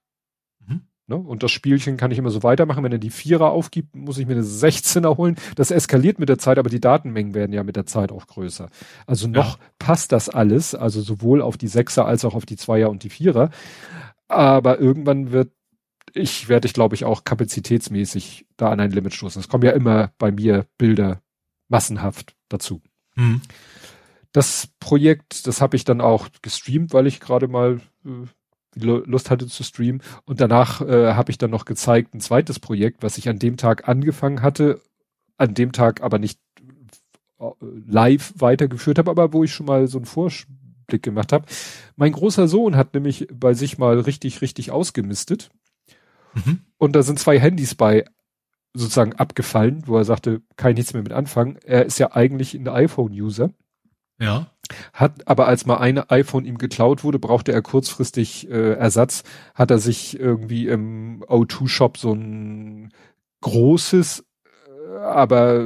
Ne? 1.08 1.18
Und 1.18 1.44
das 1.44 1.52
Spielchen 1.52 1.98
kann 1.98 2.10
ich 2.12 2.18
immer 2.18 2.32
so 2.32 2.42
weitermachen. 2.42 2.84
Wenn 2.84 2.92
er 2.92 2.98
die 2.98 3.12
Vierer 3.12 3.52
aufgibt, 3.52 3.96
muss 3.96 4.18
ich 4.18 4.26
mir 4.26 4.34
eine 4.34 4.44
16er 4.44 5.18
holen. 5.18 5.36
Das 5.56 5.70
eskaliert 5.70 6.18
mit 6.18 6.30
der 6.30 6.40
Zeit, 6.40 6.58
aber 6.58 6.70
die 6.70 6.80
Datenmengen 6.80 7.34
werden 7.36 7.54
ja 7.54 7.64
mit 7.64 7.76
der 7.76 7.86
Zeit 7.86 8.12
auch 8.12 8.26
größer. 8.26 8.70
Also 9.06 9.28
noch 9.28 9.58
ja. 9.58 9.66
passt 9.78 10.12
das 10.12 10.30
alles, 10.30 10.74
also 10.74 11.02
sowohl 11.02 11.42
auf 11.42 11.58
die 11.58 11.68
Sechser 11.68 12.06
als 12.06 12.26
auch 12.26 12.34
auf 12.34 12.46
die 12.46 12.58
Zweier 12.58 12.90
und 12.90 13.04
die 13.04 13.10
Vierer. 13.10 13.52
Aber 14.28 14.80
irgendwann 14.80 15.32
wird 15.32 15.52
ich 16.14 16.48
werde 16.48 16.66
ich 16.66 16.74
glaube 16.74 16.96
ich 16.96 17.04
auch 17.04 17.26
kapazitätsmäßig 17.26 18.48
da 18.58 18.70
an 18.70 18.80
ein 18.80 18.92
Limit 18.92 19.14
stoßen. 19.14 19.40
Es 19.40 19.50
kommen 19.50 19.66
ja 19.66 19.72
immer 19.72 20.12
bei 20.18 20.32
mir 20.32 20.66
Bilder 20.78 21.22
massenhaft 21.68 22.36
dazu. 22.50 22.82
Mhm. 23.16 23.42
Das 24.32 24.70
Projekt, 24.80 25.46
das 25.48 25.62
habe 25.62 25.76
ich 25.76 25.84
dann 25.84 26.02
auch 26.02 26.30
gestreamt, 26.42 26.94
weil 26.94 27.08
ich 27.08 27.20
gerade 27.20 27.48
mal 27.48 27.80
äh, 28.06 28.10
Lust 28.76 29.30
hatte 29.30 29.48
zu 29.48 29.64
streamen. 29.64 30.02
Und 30.26 30.42
danach 30.42 30.82
äh, 30.82 31.14
habe 31.14 31.32
ich 31.32 31.38
dann 31.38 31.52
noch 31.52 31.66
gezeigt 31.66 32.14
ein 32.14 32.20
zweites 32.20 32.60
Projekt, 32.60 33.04
was 33.04 33.18
ich 33.18 33.30
an 33.30 33.40
dem 33.40 33.58
Tag 33.58 33.88
angefangen 33.88 34.42
hatte, 34.42 34.82
an 35.38 35.54
dem 35.54 35.72
Tag 35.72 36.02
aber 36.02 36.20
nicht 36.20 36.40
äh, 37.40 37.50
live 37.88 38.34
weitergeführt 38.38 38.98
habe, 38.98 39.12
aber 39.12 39.34
wo 39.34 39.44
ich 39.44 39.54
schon 39.54 39.66
mal 39.66 39.88
so 39.88 39.98
einen 39.98 40.06
Vorblick 40.06 41.02
gemacht 41.02 41.34
habe. 41.34 41.46
Mein 41.96 42.12
großer 42.12 42.48
Sohn 42.48 42.76
hat 42.76 42.94
nämlich 42.94 43.28
bei 43.34 43.54
sich 43.54 43.78
mal 43.78 44.00
richtig, 44.00 44.42
richtig 44.42 44.72
ausgemistet. 44.72 45.50
Mhm. 46.34 46.60
Und 46.78 46.96
da 46.96 47.04
sind 47.04 47.20
zwei 47.20 47.40
Handys 47.40 47.76
bei 47.76 48.06
sozusagen 48.74 49.14
abgefallen, 49.14 49.84
wo 49.86 49.98
er 49.98 50.04
sagte, 50.04 50.42
kann 50.58 50.72
ich 50.72 50.78
nichts 50.78 50.94
mehr 50.94 51.04
mit 51.04 51.14
anfangen. 51.14 51.58
Er 51.64 51.86
ist 51.86 51.98
ja 51.98 52.12
eigentlich 52.14 52.54
ein 52.54 52.68
iPhone-User. 52.68 53.52
Ja. 54.20 54.52
Hat 54.94 55.28
aber 55.28 55.48
als 55.48 55.66
mal 55.66 55.78
ein 55.78 55.98
iPhone 55.98 56.46
ihm 56.46 56.58
geklaut 56.58 57.04
wurde, 57.04 57.20
brauchte 57.20 57.52
er 57.52 57.62
kurzfristig 57.62 58.50
äh, 58.50 58.74
Ersatz, 58.74 59.24
hat 59.54 59.72
er 59.72 59.80
sich 59.80 60.20
irgendwie 60.20 60.68
im 60.68 61.24
O2-Shop 61.28 61.98
so 61.98 62.14
ein 62.14 62.92
großes, 63.42 64.26
äh, 64.46 64.98
aber 64.98 65.66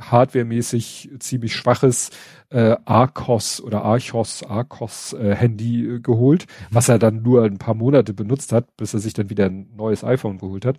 hardwaremäßig 0.00 1.10
ziemlich 1.18 1.54
schwaches 1.54 2.10
äh, 2.50 2.76
Arcos 2.84 3.60
oder 3.60 3.82
Archos, 3.82 4.42
Arcos 4.42 5.12
äh, 5.12 5.34
Handy 5.34 5.86
äh, 5.86 6.00
geholt, 6.00 6.46
was 6.70 6.88
er 6.88 6.98
dann 6.98 7.22
nur 7.22 7.44
ein 7.44 7.58
paar 7.58 7.74
Monate 7.74 8.14
benutzt 8.14 8.52
hat, 8.52 8.76
bis 8.76 8.94
er 8.94 9.00
sich 9.00 9.14
dann 9.14 9.30
wieder 9.30 9.46
ein 9.46 9.68
neues 9.76 10.04
iPhone 10.04 10.38
geholt 10.38 10.64
hat. 10.64 10.76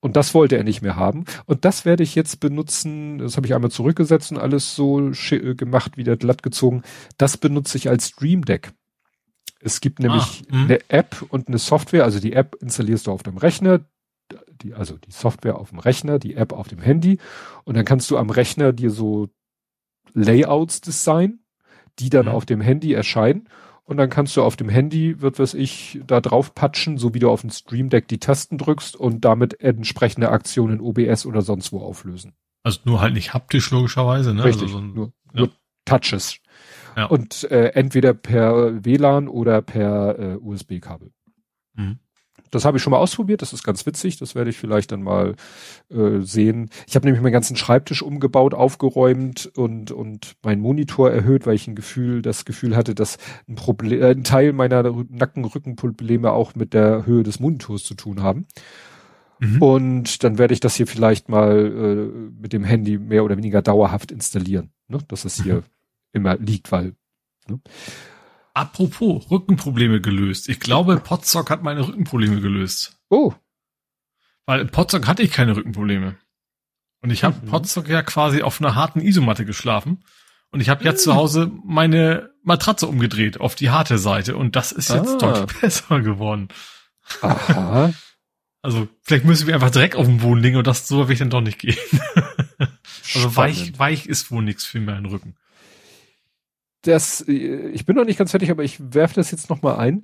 Und 0.00 0.16
das 0.16 0.32
wollte 0.34 0.56
er 0.56 0.64
nicht 0.64 0.80
mehr 0.80 0.96
haben. 0.96 1.24
Und 1.44 1.64
das 1.64 1.84
werde 1.84 2.02
ich 2.02 2.14
jetzt 2.14 2.40
benutzen. 2.40 3.18
Das 3.18 3.36
habe 3.36 3.46
ich 3.46 3.54
einmal 3.54 3.70
zurückgesetzt 3.70 4.32
und 4.32 4.38
alles 4.38 4.74
so 4.74 5.10
äh, 5.10 5.54
gemacht, 5.54 5.96
wieder 5.96 6.16
glatt 6.16 6.42
gezogen. 6.42 6.82
Das 7.18 7.36
benutze 7.36 7.76
ich 7.76 7.88
als 7.90 8.08
Stream 8.08 8.44
Deck. 8.44 8.72
Es 9.60 9.82
gibt 9.82 10.00
nämlich 10.00 10.42
ah, 10.50 10.56
eine 10.56 10.78
App 10.88 11.22
und 11.28 11.48
eine 11.48 11.58
Software. 11.58 12.04
Also 12.04 12.18
die 12.18 12.32
App 12.32 12.56
installierst 12.60 13.06
du 13.06 13.12
auf 13.12 13.22
dem 13.22 13.36
Rechner, 13.36 13.80
die, 14.62 14.72
also 14.72 14.96
die 14.96 15.12
Software 15.12 15.58
auf 15.58 15.68
dem 15.68 15.78
Rechner, 15.80 16.18
die 16.18 16.34
App 16.34 16.54
auf 16.54 16.68
dem 16.68 16.80
Handy. 16.80 17.18
Und 17.64 17.76
dann 17.76 17.84
kannst 17.84 18.10
du 18.10 18.16
am 18.16 18.30
Rechner 18.30 18.72
dir 18.72 18.90
so 18.90 19.28
Layouts 20.14 20.80
designen, 20.80 21.44
die 21.98 22.08
dann 22.08 22.26
mhm. 22.26 22.32
auf 22.32 22.46
dem 22.46 22.62
Handy 22.62 22.94
erscheinen 22.94 23.48
und 23.90 23.96
dann 23.96 24.08
kannst 24.08 24.36
du 24.36 24.44
auf 24.44 24.54
dem 24.54 24.68
Handy, 24.68 25.20
wird 25.20 25.40
was 25.40 25.52
ich, 25.52 26.00
da 26.06 26.20
drauf 26.20 26.54
patschen, 26.54 26.96
so 26.96 27.12
wie 27.12 27.18
du 27.18 27.28
auf 27.28 27.40
dem 27.40 27.50
Stream 27.50 27.88
Deck 27.88 28.06
die 28.06 28.20
Tasten 28.20 28.56
drückst 28.56 28.94
und 28.94 29.24
damit 29.24 29.60
entsprechende 29.60 30.28
Aktionen 30.28 30.74
in 30.74 30.80
OBS 30.80 31.26
oder 31.26 31.42
sonst 31.42 31.72
wo 31.72 31.80
auflösen. 31.80 32.34
Also 32.62 32.78
nur 32.84 33.00
halt 33.00 33.14
nicht 33.14 33.34
haptisch 33.34 33.72
logischerweise, 33.72 34.32
ne? 34.32 34.44
Richtig, 34.44 34.68
also 34.68 34.74
so 34.74 34.84
ein, 34.84 34.94
nur, 34.94 35.12
ja. 35.34 35.40
nur 35.40 35.50
Touches. 35.86 36.38
Ja. 36.96 37.06
Und 37.06 37.50
äh, 37.50 37.70
entweder 37.70 38.14
per 38.14 38.84
WLAN 38.84 39.26
oder 39.26 39.60
per 39.60 40.16
äh, 40.20 40.36
USB-Kabel. 40.36 41.10
Mhm. 41.74 41.98
Das 42.50 42.64
habe 42.64 42.76
ich 42.76 42.82
schon 42.82 42.90
mal 42.90 42.98
ausprobiert, 42.98 43.42
das 43.42 43.52
ist 43.52 43.62
ganz 43.62 43.86
witzig, 43.86 44.18
das 44.18 44.34
werde 44.34 44.50
ich 44.50 44.58
vielleicht 44.58 44.92
dann 44.92 45.02
mal 45.02 45.34
äh, 45.90 46.20
sehen. 46.20 46.70
Ich 46.86 46.96
habe 46.96 47.06
nämlich 47.06 47.22
meinen 47.22 47.32
ganzen 47.32 47.56
Schreibtisch 47.56 48.02
umgebaut, 48.02 48.54
aufgeräumt 48.54 49.50
und 49.56 49.92
und 49.92 50.36
mein 50.42 50.60
Monitor 50.60 51.10
erhöht, 51.10 51.46
weil 51.46 51.54
ich 51.54 51.68
ein 51.68 51.74
Gefühl, 51.74 52.22
das 52.22 52.44
Gefühl 52.44 52.76
hatte, 52.76 52.94
dass 52.94 53.18
ein 53.48 53.54
Problem, 53.54 54.02
äh, 54.02 54.10
ein 54.10 54.24
Teil 54.24 54.52
meiner 54.52 54.82
Nacken-Rückenprobleme 54.82 56.32
auch 56.32 56.54
mit 56.54 56.74
der 56.74 57.06
Höhe 57.06 57.22
des 57.22 57.40
Monitors 57.40 57.84
zu 57.84 57.94
tun 57.94 58.22
haben. 58.22 58.46
Mhm. 59.40 59.62
Und 59.62 60.22
dann 60.22 60.38
werde 60.38 60.54
ich 60.54 60.60
das 60.60 60.74
hier 60.74 60.86
vielleicht 60.86 61.28
mal 61.28 61.66
äh, 61.66 62.30
mit 62.40 62.52
dem 62.52 62.64
Handy 62.64 62.98
mehr 62.98 63.24
oder 63.24 63.36
weniger 63.36 63.62
dauerhaft 63.62 64.12
installieren, 64.12 64.70
ne? 64.88 64.98
dass 65.08 65.24
es 65.24 65.42
hier 65.42 65.56
mhm. 65.56 65.62
immer 66.12 66.36
liegt, 66.36 66.70
weil 66.70 66.94
ne? 67.48 67.60
Apropos 68.54 69.30
Rückenprobleme 69.30 70.00
gelöst. 70.00 70.48
Ich 70.48 70.60
glaube, 70.60 70.96
Potzock 70.98 71.50
hat 71.50 71.62
meine 71.62 71.86
Rückenprobleme 71.86 72.40
gelöst. 72.40 72.98
Oh. 73.08 73.32
Weil 74.46 74.60
in 74.60 74.70
Potzock 74.70 75.06
hatte 75.06 75.22
ich 75.22 75.30
keine 75.30 75.56
Rückenprobleme. 75.56 76.16
Und 77.02 77.10
ich 77.10 77.24
habe 77.24 77.36
mhm. 77.40 77.50
Potzock 77.50 77.88
ja 77.88 78.02
quasi 78.02 78.42
auf 78.42 78.60
einer 78.60 78.74
harten 78.74 79.00
Isomatte 79.00 79.44
geschlafen. 79.44 80.04
Und 80.50 80.60
ich 80.60 80.68
habe 80.68 80.84
jetzt 80.84 81.06
mhm. 81.06 81.10
zu 81.10 81.14
Hause 81.14 81.52
meine 81.64 82.30
Matratze 82.42 82.86
umgedreht 82.86 83.40
auf 83.40 83.54
die 83.54 83.70
harte 83.70 83.98
Seite. 83.98 84.36
Und 84.36 84.56
das 84.56 84.72
ist 84.72 84.90
jetzt 84.90 85.22
ah. 85.22 85.32
deutlich 85.32 85.60
besser 85.60 86.00
geworden. 86.00 86.48
Aha. 87.22 87.92
Also 88.62 88.88
vielleicht 89.00 89.24
müssen 89.24 89.46
wir 89.46 89.54
einfach 89.54 89.70
direkt 89.70 89.96
auf 89.96 90.04
den 90.04 90.18
Boden 90.18 90.42
legen 90.42 90.58
und 90.58 90.66
das 90.66 90.86
so 90.86 91.08
will 91.08 91.14
ich 91.14 91.18
dann 91.18 91.30
doch 91.30 91.40
nicht 91.40 91.58
gehen. 91.58 91.78
also 93.14 93.34
weich, 93.34 93.78
weich 93.78 94.04
ist 94.04 94.30
wohl 94.30 94.42
nichts 94.42 94.66
für 94.66 94.80
meinen 94.80 95.06
Rücken 95.06 95.34
das, 96.82 97.24
äh, 97.26 97.68
ich 97.70 97.86
bin 97.86 97.96
noch 97.96 98.04
nicht 98.04 98.18
ganz 98.18 98.32
fertig, 98.32 98.50
aber 98.50 98.64
ich 98.64 98.94
werfe 98.94 99.14
das 99.14 99.30
jetzt 99.30 99.48
noch 99.50 99.62
mal 99.62 99.76
ein. 99.76 100.02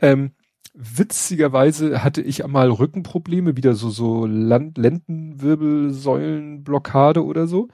Ähm, 0.00 0.32
witzigerweise 0.74 2.04
hatte 2.04 2.22
ich 2.22 2.44
einmal 2.44 2.70
Rückenprobleme, 2.70 3.56
wieder 3.56 3.74
so, 3.74 3.90
so 3.90 4.26
Land 4.26 4.78
Lendenwirbelsäulenblockade 4.78 7.24
oder 7.24 7.46
so. 7.46 7.68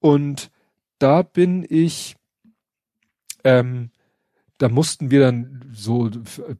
Und 0.00 0.50
da 0.98 1.22
bin 1.22 1.64
ich, 1.68 2.16
ähm, 3.44 3.90
da 4.58 4.68
mussten 4.68 5.10
wir 5.10 5.20
dann 5.20 5.64
so 5.72 6.10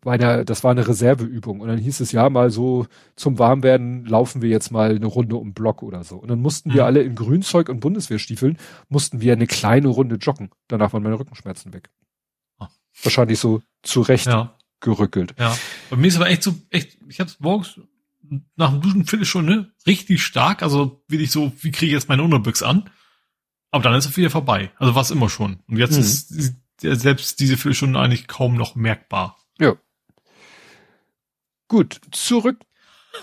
bei 0.02 0.12
einer, 0.12 0.44
das 0.44 0.64
war 0.64 0.70
eine 0.70 0.86
Reserveübung 0.86 1.60
und 1.60 1.68
dann 1.68 1.78
hieß 1.78 2.00
es 2.00 2.12
ja 2.12 2.28
mal 2.28 2.50
so 2.50 2.86
zum 3.16 3.38
Warmwerden 3.38 4.04
laufen 4.04 4.42
wir 4.42 4.50
jetzt 4.50 4.70
mal 4.70 4.94
eine 4.94 5.06
Runde 5.06 5.36
um 5.36 5.54
Block 5.54 5.82
oder 5.82 6.04
so. 6.04 6.16
Und 6.16 6.28
dann 6.28 6.40
mussten 6.40 6.74
wir 6.74 6.82
mhm. 6.82 6.86
alle 6.86 7.02
in 7.02 7.14
Grünzeug 7.14 7.68
und 7.68 7.80
Bundeswehrstiefeln 7.80 8.58
mussten 8.88 9.20
wir 9.20 9.32
eine 9.32 9.46
kleine 9.46 9.88
Runde 9.88 10.16
joggen. 10.16 10.50
Danach 10.68 10.92
waren 10.92 11.02
meine 11.02 11.18
Rückenschmerzen 11.18 11.72
weg. 11.72 11.90
Oh. 12.58 12.66
Wahrscheinlich 13.02 13.38
so 13.38 13.62
zurecht 13.82 14.26
ja. 14.26 14.58
gerückelt. 14.80 15.34
Ja. 15.38 15.56
Bei 15.88 15.96
mir 15.96 16.08
ist 16.08 16.16
aber 16.16 16.28
echt 16.28 16.42
so, 16.42 16.54
echt, 16.70 16.98
ich 17.08 17.20
hab's 17.20 17.40
morgens 17.40 17.80
nach 18.56 18.72
dem 18.72 18.82
Duschen 18.82 19.06
Viertelstunde 19.06 19.72
richtig 19.86 20.22
stark, 20.22 20.62
also 20.62 21.02
will 21.08 21.20
ich 21.20 21.30
so, 21.30 21.52
wie 21.60 21.70
kriege 21.70 21.86
ich 21.86 21.92
jetzt 21.92 22.08
meine 22.08 22.22
Unterbüchse 22.22 22.66
an? 22.66 22.90
Aber 23.70 23.82
dann 23.84 23.94
ist 23.94 24.06
es 24.06 24.16
wieder 24.16 24.30
vorbei. 24.30 24.70
Also 24.76 24.94
war 24.94 25.02
es 25.02 25.10
immer 25.10 25.28
schon. 25.28 25.60
Und 25.66 25.76
jetzt 25.76 25.94
mhm. 25.94 26.00
ist 26.00 26.56
selbst 26.80 27.40
diese 27.40 27.56
Viertelstunde 27.56 27.98
eigentlich 27.98 28.28
kaum 28.28 28.54
noch 28.54 28.74
merkbar. 28.74 29.38
Ja. 29.58 29.76
Gut, 31.68 32.00
zurück 32.12 32.58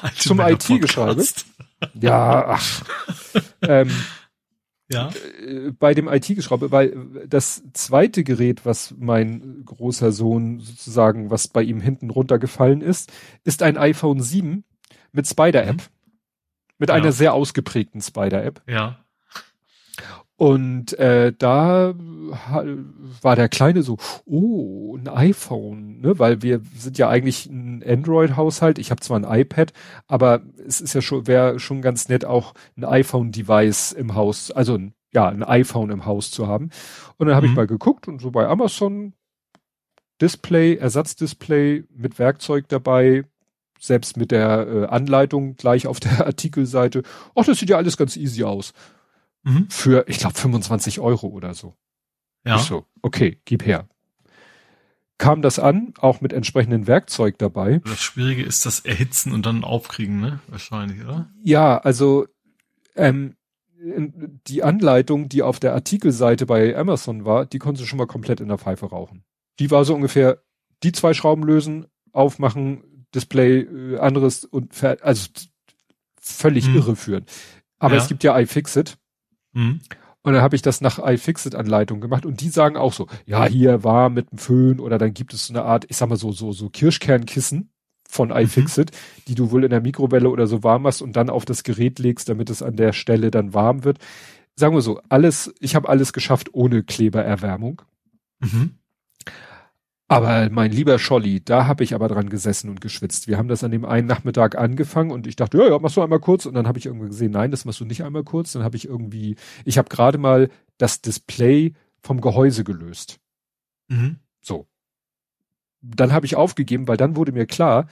Alte 0.01 0.19
zum 0.19 0.40
IT-Geschreibe. 0.40 1.23
Ja, 1.99 2.48
ach. 2.48 2.83
ähm, 3.61 3.91
ja. 4.91 5.09
Äh, 5.40 5.72
bei 5.72 5.93
dem 5.93 6.07
IT-Geschraube, 6.07 6.72
weil 6.72 7.25
das 7.27 7.64
zweite 7.73 8.23
Gerät, 8.23 8.65
was 8.65 8.93
mein 8.98 9.64
großer 9.65 10.11
Sohn 10.11 10.59
sozusagen, 10.59 11.30
was 11.30 11.48
bei 11.48 11.64
ihm 11.64 11.82
hinten 11.82 12.09
runtergefallen 12.09 12.82
ist, 12.82 13.11
ist 13.43 13.64
ein 13.64 13.77
iPhone 13.77 14.22
7 14.22 14.64
mit 15.11 15.27
Spider-App. 15.27 15.77
Mhm. 15.77 15.82
Mit 16.80 16.90
ja. 16.90 16.95
einer 16.95 17.11
sehr 17.11 17.33
ausgeprägten 17.33 18.01
Spider-App. 18.01 18.61
Ja. 18.67 19.02
Und 20.44 21.00
äh, 21.00 21.32
da 21.32 21.94
war 21.96 23.36
der 23.38 23.48
Kleine 23.48 23.82
so, 23.82 23.96
oh, 24.26 24.98
ein 24.98 25.08
iPhone, 25.08 26.02
ne? 26.02 26.20
Weil 26.20 26.42
wir 26.42 26.60
sind 26.76 26.98
ja 26.98 27.08
eigentlich 27.08 27.46
ein 27.46 27.82
Android-Haushalt. 27.82 28.78
Ich 28.78 28.92
habe 28.92 29.00
zwar 29.00 29.18
ein 29.18 29.40
iPad, 29.40 29.72
aber 30.06 30.42
es 30.68 30.82
ist 30.82 30.96
ja 30.96 31.02
schon, 31.02 31.28
wäre 31.28 31.62
schon 31.62 31.82
ganz 31.82 32.10
nett, 32.10 32.26
auch 32.26 32.56
ein 32.76 32.84
iPhone-Device 32.84 33.94
im 33.94 34.16
Haus, 34.16 34.52
also 34.52 34.76
ein, 34.76 34.94
ja, 35.14 35.30
ein 35.30 35.44
iPhone 35.44 35.92
im 35.92 36.06
Haus 36.06 36.30
zu 36.30 36.46
haben. 36.46 36.72
Und 37.16 37.28
dann 37.28 37.38
habe 37.38 37.48
mhm. 37.48 37.54
ich 37.54 37.56
mal 37.56 37.68
geguckt 37.68 38.10
und 38.10 38.20
so 38.20 38.30
bei 38.30 38.46
Amazon 38.46 39.14
Display, 40.20 40.76
Ersatzdisplay 40.76 41.86
mit 41.96 42.20
Werkzeug 42.20 42.68
dabei, 42.68 43.24
selbst 43.80 44.18
mit 44.18 44.32
der 44.32 44.68
äh, 44.68 44.86
Anleitung 44.88 45.56
gleich 45.56 45.88
auf 45.88 46.02
der 46.02 46.26
Artikelseite. 46.28 47.04
Ach, 47.34 47.46
das 47.46 47.60
sieht 47.60 47.70
ja 47.70 47.78
alles 47.78 47.96
ganz 47.96 48.18
easy 48.18 48.44
aus. 48.44 48.74
Mhm. 49.44 49.70
Für, 49.70 50.06
ich 50.08 50.20
glaube, 50.20 50.36
25 50.36 51.00
Euro 51.00 51.28
oder 51.28 51.54
so. 51.54 51.76
Ja. 52.46 52.58
Ich 52.58 52.64
so, 52.64 52.86
okay, 53.02 53.40
gib 53.46 53.66
her. 53.66 53.88
Kam 55.18 55.42
das 55.42 55.60
an, 55.60 55.94
auch 56.00 56.22
mit 56.22 56.34
entsprechendem 56.34 56.88
Werkzeug 56.88 57.38
dabei. 57.38 57.80
Das 57.86 58.02
Schwierige 58.02 58.44
ist 58.44 58.66
das 58.66 58.82
Erhitzen 58.82 59.32
und 59.32 59.46
dann 59.46 59.64
aufkriegen, 59.64 60.20
ne? 60.20 60.40
Wahrscheinlich, 60.48 61.02
oder? 61.02 61.30
Ja, 61.44 61.78
also 61.78 62.26
ähm, 62.96 63.36
die 64.48 64.64
Anleitung, 64.64 65.30
die 65.30 65.44
auf 65.44 65.60
der 65.60 65.74
Artikelseite 65.74 66.46
bei 66.46 66.76
Amazon 66.76 67.26
war, 67.26 67.46
die 67.46 67.60
konnte 67.60 67.86
schon 67.86 67.98
mal 67.98 68.08
komplett 68.08 68.40
in 68.40 68.48
der 68.48 68.58
Pfeife 68.58 68.88
rauchen. 68.88 69.24
Die 69.60 69.72
war 69.72 69.86
so 69.86 69.94
ungefähr, 69.94 70.42
die 70.84 70.92
zwei 70.92 71.14
Schrauben 71.14 71.44
lösen, 71.44 71.86
aufmachen, 72.12 73.06
Display 73.14 73.62
äh, 73.62 74.00
anderes 74.00 74.46
und 74.46 74.72
also 74.84 75.30
völlig 76.20 76.68
mhm. 76.68 76.76
irreführend. 76.78 77.32
Aber 77.80 77.96
ja. 77.96 78.02
es 78.02 78.08
gibt 78.08 78.24
ja 78.24 78.38
iFixit. 78.38 78.98
Mhm. 79.53 79.80
Und 80.22 80.33
dann 80.33 80.41
habe 80.41 80.56
ich 80.56 80.61
das 80.61 80.80
nach 80.80 80.99
iFixit-Anleitung 80.99 81.99
gemacht 81.99 82.25
und 82.25 82.40
die 82.40 82.49
sagen 82.49 82.77
auch 82.77 82.93
so, 82.93 83.07
ja, 83.25 83.45
hier 83.45 83.83
war 83.83 84.09
mit 84.09 84.32
dem 84.32 84.38
Föhn 84.38 84.80
oder 84.80 84.98
dann 84.98 85.14
gibt 85.14 85.33
es 85.33 85.48
so 85.48 85.53
eine 85.53 85.64
Art, 85.64 85.85
ich 85.90 85.98
sag 85.98 86.07
mal 86.07 86.15
so, 86.15 86.32
so, 86.32 86.53
so 86.53 86.69
Kirschkernkissen 86.69 87.69
von 88.07 88.30
mhm. 88.30 88.38
iFixit, 88.38 88.91
mhm. 88.91 89.23
die 89.27 89.35
du 89.35 89.51
wohl 89.51 89.65
in 89.65 89.69
der 89.69 89.82
Mikrowelle 89.82 90.30
oder 90.30 90.48
so 90.48 90.64
warm 90.64 90.83
machst 90.83 91.01
und 91.01 91.17
dann 91.17 91.30
auf 91.30 91.43
das 91.43 91.64
Gerät 91.64 91.99
legst, 91.99 92.30
damit 92.30 92.49
es 92.49 92.64
an 92.64 92.77
der 92.77 92.93
Stelle 92.93 93.32
dann 93.32 93.53
warm 93.53 93.83
wird. 93.83 93.99
Sagen 94.56 94.75
wir 94.75 94.82
so, 94.82 95.01
alles, 95.09 95.53
ich 95.59 95.75
habe 95.75 95.90
alles 95.90 96.14
geschafft 96.14 96.53
ohne 96.53 96.83
Klebererwärmung. 96.83 97.82
Mhm. 98.40 98.75
Aber 100.14 100.50
mein 100.51 100.72
lieber 100.72 101.00
Scholli, 101.00 101.43
da 101.43 101.66
habe 101.66 101.83
ich 101.83 101.95
aber 101.95 102.08
dran 102.08 102.30
gesessen 102.30 102.69
und 102.69 102.82
geschwitzt. 102.82 103.27
Wir 103.27 103.38
haben 103.38 103.48
das 103.48 103.64
an 103.64 103.72
dem 103.72 103.83
einen 103.83 104.08
Nachmittag 104.08 104.56
angefangen 104.56 105.09
und 105.09 105.25
ich 105.25 105.35
dachte, 105.35 105.58
ja, 105.58 105.69
ja, 105.69 105.80
machst 105.80 105.98
du 105.98 106.03
einmal 106.03 106.19
kurz. 106.19 106.45
Und 106.45 106.53
dann 106.53 106.67
habe 106.67 106.77
ich 106.77 106.85
irgendwie 106.85 107.08
gesehen, 107.08 107.32
nein, 107.32 107.50
das 107.50 107.66
machst 107.66 107.80
du 107.80 107.85
nicht 107.85 108.03
einmal 108.03 108.24
kurz. 108.24 108.51
Dann 108.51 108.64
habe 108.64 108.75
ich 108.75 108.85
irgendwie, 108.85 109.35
ich 109.66 109.80
habe 109.80 109.90
gerade 109.90 110.19
mal 110.19 110.50
das 110.77 111.01
Display 111.01 111.74
vom 112.01 112.22
Gehäuse 112.22 112.64
gelöst. 112.64 113.19
Mhm. 113.88 114.19
So. 114.40 114.67
Dann 115.82 116.14
habe 116.14 116.27
ich 116.27 116.35
aufgegeben, 116.35 116.88
weil 116.88 116.98
dann 116.98 117.16
wurde 117.16 117.32
mir 117.32 117.48
klar, 117.48 117.88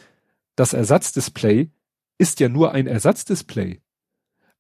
das 0.56 0.74
Ersatzdisplay 0.74 1.72
ist 2.20 2.40
ja 2.40 2.50
nur 2.50 2.72
ein 2.72 2.86
Ersatzdisplay. 2.86 3.82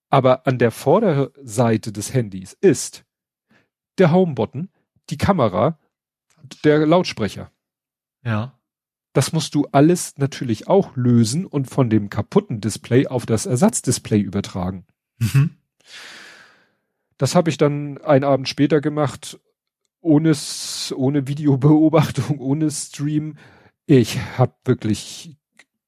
Aber 0.09 0.47
an 0.47 0.57
der 0.57 0.71
Vorderseite 0.71 1.91
des 1.91 2.11
Handys 2.11 2.57
ist 2.59 3.05
der 3.99 4.11
Homebutton, 4.11 4.69
die 5.11 5.17
Kamera, 5.17 5.77
der 6.63 6.85
Lautsprecher. 6.85 7.51
Ja. 8.23 8.59
Das 9.13 9.33
musst 9.33 9.55
du 9.55 9.67
alles 9.71 10.17
natürlich 10.17 10.67
auch 10.67 10.95
lösen 10.95 11.45
und 11.45 11.69
von 11.69 11.89
dem 11.89 12.09
kaputten 12.09 12.61
Display 12.61 13.07
auf 13.07 13.25
das 13.25 13.45
Ersatzdisplay 13.45 14.19
übertragen. 14.19 14.85
Mhm. 15.19 15.57
Das 17.17 17.35
habe 17.35 17.49
ich 17.49 17.57
dann 17.57 17.99
einen 17.99 18.23
Abend 18.23 18.47
später 18.47 18.81
gemacht, 18.81 19.39
ohne, 19.99 20.33
ohne 20.95 21.27
Videobeobachtung, 21.27 22.39
ohne 22.39 22.71
Stream. 22.71 23.37
Ich 23.85 24.19
habe 24.37 24.53
wirklich, 24.65 25.37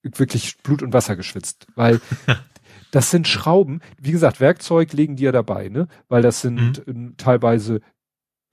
wirklich 0.04 0.58
Blut 0.60 0.84
und 0.84 0.94
Wasser 0.94 1.16
geschwitzt, 1.16 1.68
weil 1.76 2.02
das 2.92 3.10
sind 3.10 3.28
Schrauben. 3.28 3.82
Wie 4.00 4.12
gesagt, 4.12 4.42
Werkzeug 4.42 4.92
legen 4.94 5.16
die 5.16 5.24
ja 5.24 5.32
dabei, 5.32 5.70
ne? 5.70 5.88
Weil 6.10 6.22
das 6.22 6.42
sind 6.42 6.86
mhm. 6.86 7.16
teilweise 7.18 7.82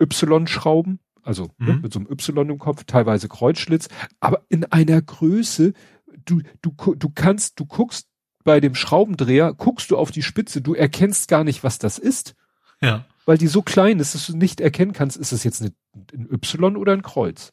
Y-Schrauben, 0.00 1.00
also 1.22 1.44
ne, 1.58 1.66
mhm. 1.66 1.66
ne, 1.66 1.80
mit 1.82 1.92
so 1.92 2.00
einem 2.00 2.10
Y 2.10 2.50
im 2.50 2.58
Kopf, 2.58 2.84
teilweise 2.84 3.28
Kreuzschlitz, 3.28 3.88
aber 4.20 4.44
in 4.48 4.64
einer 4.66 5.00
Größe, 5.00 5.72
du, 6.24 6.40
du, 6.62 6.74
du 6.94 7.10
kannst, 7.10 7.58
du 7.60 7.66
guckst 7.66 8.08
bei 8.44 8.60
dem 8.60 8.74
Schraubendreher, 8.74 9.52
guckst 9.52 9.90
du 9.90 9.96
auf 9.96 10.10
die 10.10 10.22
Spitze, 10.22 10.62
du 10.62 10.74
erkennst 10.74 11.28
gar 11.28 11.44
nicht, 11.44 11.62
was 11.62 11.78
das 11.78 11.98
ist. 11.98 12.34
Ja. 12.80 13.04
Weil 13.26 13.38
die 13.38 13.48
so 13.48 13.62
klein 13.62 14.00
ist, 14.00 14.14
dass 14.14 14.26
du 14.26 14.36
nicht 14.36 14.60
erkennen 14.60 14.92
kannst, 14.92 15.16
ist 15.16 15.32
es 15.32 15.44
jetzt 15.44 15.60
eine, 15.60 15.72
ein 16.12 16.28
Y 16.32 16.76
oder 16.76 16.92
ein 16.92 17.02
Kreuz. 17.02 17.52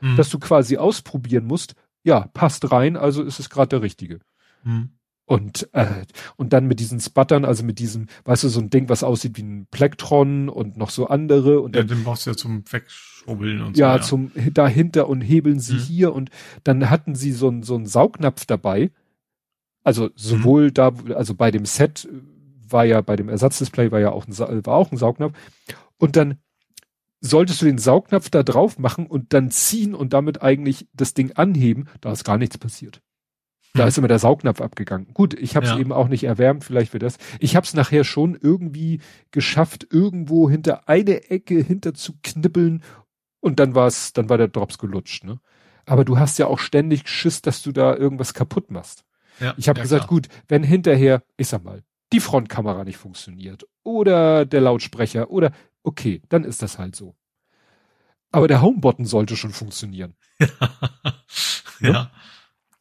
Mhm. 0.00 0.16
Dass 0.16 0.30
du 0.30 0.38
quasi 0.38 0.76
ausprobieren 0.76 1.44
musst, 1.44 1.74
ja, 2.04 2.28
passt 2.32 2.70
rein, 2.70 2.96
also 2.96 3.22
ist 3.22 3.40
es 3.40 3.50
gerade 3.50 3.68
der 3.68 3.82
richtige. 3.82 4.20
Mhm. 4.62 4.97
Und, 5.28 5.68
äh, 5.74 6.06
und 6.36 6.54
dann 6.54 6.66
mit 6.66 6.80
diesen 6.80 7.00
Sputtern, 7.00 7.44
also 7.44 7.62
mit 7.62 7.78
diesem, 7.80 8.06
weißt 8.24 8.44
du, 8.44 8.48
so 8.48 8.60
ein 8.60 8.70
Ding, 8.70 8.88
was 8.88 9.04
aussieht 9.04 9.36
wie 9.36 9.42
ein 9.42 9.66
Plektron 9.70 10.48
und 10.48 10.78
noch 10.78 10.88
so 10.88 11.06
andere. 11.06 11.60
Und 11.60 11.76
ja, 11.76 11.82
dann, 11.82 11.98
den 11.98 12.04
brauchst 12.04 12.24
du 12.24 12.30
ja 12.30 12.36
zum 12.36 12.64
Wegschrubbeln 12.72 13.60
und 13.60 13.76
ja, 13.76 13.92
so. 13.92 13.98
Ja, 13.98 14.02
zum 14.02 14.32
dahinter 14.54 15.06
und 15.06 15.20
hebeln 15.20 15.60
sie 15.60 15.74
mhm. 15.74 15.80
hier 15.80 16.14
und 16.14 16.30
dann 16.64 16.88
hatten 16.88 17.14
sie 17.14 17.32
so 17.32 17.50
ein 17.50 17.62
so 17.62 17.76
ein 17.76 17.84
Saugnapf 17.84 18.46
dabei. 18.46 18.90
Also 19.84 20.08
sowohl 20.14 20.68
mhm. 20.68 20.74
da, 20.74 20.92
also 21.14 21.34
bei 21.34 21.50
dem 21.50 21.66
Set 21.66 22.08
war 22.66 22.86
ja, 22.86 23.02
bei 23.02 23.16
dem 23.16 23.28
Ersatzdisplay 23.28 23.92
war 23.92 24.00
ja 24.00 24.12
auch 24.12 24.26
ein, 24.26 24.38
war 24.38 24.76
auch 24.76 24.90
ein 24.90 24.96
Saugnapf. 24.96 25.36
Und 25.98 26.16
dann 26.16 26.38
solltest 27.20 27.60
du 27.60 27.66
den 27.66 27.76
Saugnapf 27.76 28.30
da 28.30 28.42
drauf 28.42 28.78
machen 28.78 29.06
und 29.06 29.34
dann 29.34 29.50
ziehen 29.50 29.94
und 29.94 30.14
damit 30.14 30.40
eigentlich 30.40 30.88
das 30.94 31.12
Ding 31.12 31.32
anheben, 31.32 31.90
da 32.00 32.12
ist 32.12 32.24
gar 32.24 32.38
nichts 32.38 32.56
passiert. 32.56 33.02
Da 33.74 33.82
hm. 33.82 33.88
ist 33.88 33.98
immer 33.98 34.08
der 34.08 34.18
Saugnapf 34.18 34.60
abgegangen. 34.60 35.08
Gut, 35.14 35.34
ich 35.34 35.56
habe 35.56 35.66
es 35.66 35.72
ja. 35.72 35.78
eben 35.78 35.92
auch 35.92 36.08
nicht 36.08 36.24
erwärmt, 36.24 36.64
vielleicht 36.64 36.92
wird 36.92 37.02
das. 37.02 37.18
Ich 37.38 37.56
habe 37.56 37.64
es 37.64 37.74
nachher 37.74 38.04
schon 38.04 38.34
irgendwie 38.40 39.00
geschafft, 39.30 39.86
irgendwo 39.90 40.48
hinter 40.48 40.88
eine 40.88 41.30
Ecke 41.30 41.60
hinter 41.60 41.94
zu 41.94 42.14
knippeln 42.22 42.82
und 43.40 43.60
dann 43.60 43.74
war 43.74 43.86
es, 43.86 44.12
dann 44.12 44.28
war 44.28 44.38
der 44.38 44.48
Drops 44.48 44.78
gelutscht. 44.78 45.24
Ne? 45.24 45.40
Aber 45.86 46.04
du 46.04 46.18
hast 46.18 46.38
ja 46.38 46.46
auch 46.46 46.58
ständig 46.58 47.08
Schiss, 47.08 47.42
dass 47.42 47.62
du 47.62 47.72
da 47.72 47.94
irgendwas 47.94 48.34
kaputt 48.34 48.70
machst. 48.70 49.04
Ja, 49.40 49.54
ich 49.56 49.68
habe 49.68 49.78
ja, 49.78 49.82
gesagt, 49.84 50.02
klar. 50.02 50.08
gut, 50.08 50.28
wenn 50.48 50.62
hinterher, 50.62 51.22
ich 51.36 51.48
sag 51.48 51.64
mal, 51.64 51.82
die 52.12 52.20
Frontkamera 52.20 52.84
nicht 52.84 52.96
funktioniert 52.96 53.66
oder 53.84 54.44
der 54.44 54.60
Lautsprecher 54.62 55.30
oder 55.30 55.52
okay, 55.82 56.22
dann 56.28 56.44
ist 56.44 56.62
das 56.62 56.78
halt 56.78 56.96
so. 56.96 57.14
Aber 58.30 58.48
der 58.48 58.60
Homebutton 58.60 59.06
sollte 59.06 59.36
schon 59.36 59.52
funktionieren. 59.52 60.14
ja. 61.80 61.90
ja. 61.90 62.10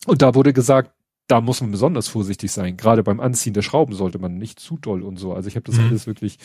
Und 0.07 0.21
da 0.21 0.33
wurde 0.35 0.53
gesagt, 0.53 0.91
da 1.27 1.41
muss 1.41 1.59
man 1.59 1.71
besonders 1.71 2.07
vorsichtig 2.07 2.51
sein. 2.51 2.77
Gerade 2.77 3.03
beim 3.03 3.19
Anziehen 3.19 3.53
der 3.53 3.61
Schrauben 3.61 3.93
sollte 3.93 4.17
man 4.17 4.37
nicht 4.37 4.59
zu 4.59 4.77
doll 4.77 5.03
und 5.03 5.17
so. 5.17 5.33
Also 5.33 5.49
ich 5.49 5.55
habe 5.55 5.65
das 5.65 5.77
mhm. 5.77 5.87
alles 5.87 6.07
wirklich, 6.07 6.39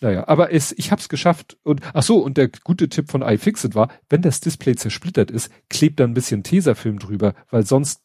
naja, 0.00 0.26
aber 0.26 0.52
es, 0.52 0.72
ich 0.72 0.90
habe 0.90 1.00
es 1.00 1.10
geschafft. 1.10 1.58
Und 1.62 1.82
ach 1.92 2.02
so, 2.02 2.18
und 2.18 2.38
der 2.38 2.48
gute 2.48 2.88
Tipp 2.88 3.10
von 3.10 3.20
iFixit 3.20 3.74
war, 3.74 3.88
wenn 4.08 4.22
das 4.22 4.40
Display 4.40 4.74
zersplittert 4.76 5.30
ist, 5.30 5.52
klebt 5.68 6.00
da 6.00 6.04
ein 6.04 6.14
bisschen 6.14 6.42
Tesafilm 6.42 6.98
drüber, 6.98 7.34
weil 7.50 7.66
sonst 7.66 8.00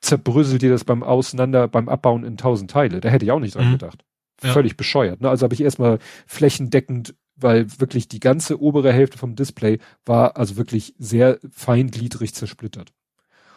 zerbröselt 0.00 0.60
dir 0.60 0.70
das 0.70 0.84
beim 0.84 1.02
Auseinander, 1.02 1.66
beim 1.66 1.88
Abbauen 1.88 2.24
in 2.24 2.36
tausend 2.36 2.70
Teile. 2.70 3.00
Da 3.00 3.08
hätte 3.08 3.24
ich 3.24 3.32
auch 3.32 3.40
nicht 3.40 3.54
dran 3.54 3.68
mhm. 3.68 3.72
gedacht. 3.72 4.04
Ja. 4.42 4.52
Völlig 4.52 4.76
bescheuert. 4.76 5.22
Ne? 5.22 5.30
Also 5.30 5.44
habe 5.44 5.54
ich 5.54 5.62
erstmal 5.62 5.98
flächendeckend, 6.26 7.14
weil 7.36 7.66
wirklich 7.80 8.06
die 8.06 8.20
ganze 8.20 8.60
obere 8.60 8.92
Hälfte 8.92 9.16
vom 9.16 9.34
Display 9.34 9.78
war 10.04 10.36
also 10.36 10.56
wirklich 10.56 10.94
sehr 10.98 11.38
feingliedrig 11.50 12.34
zersplittert. 12.34 12.92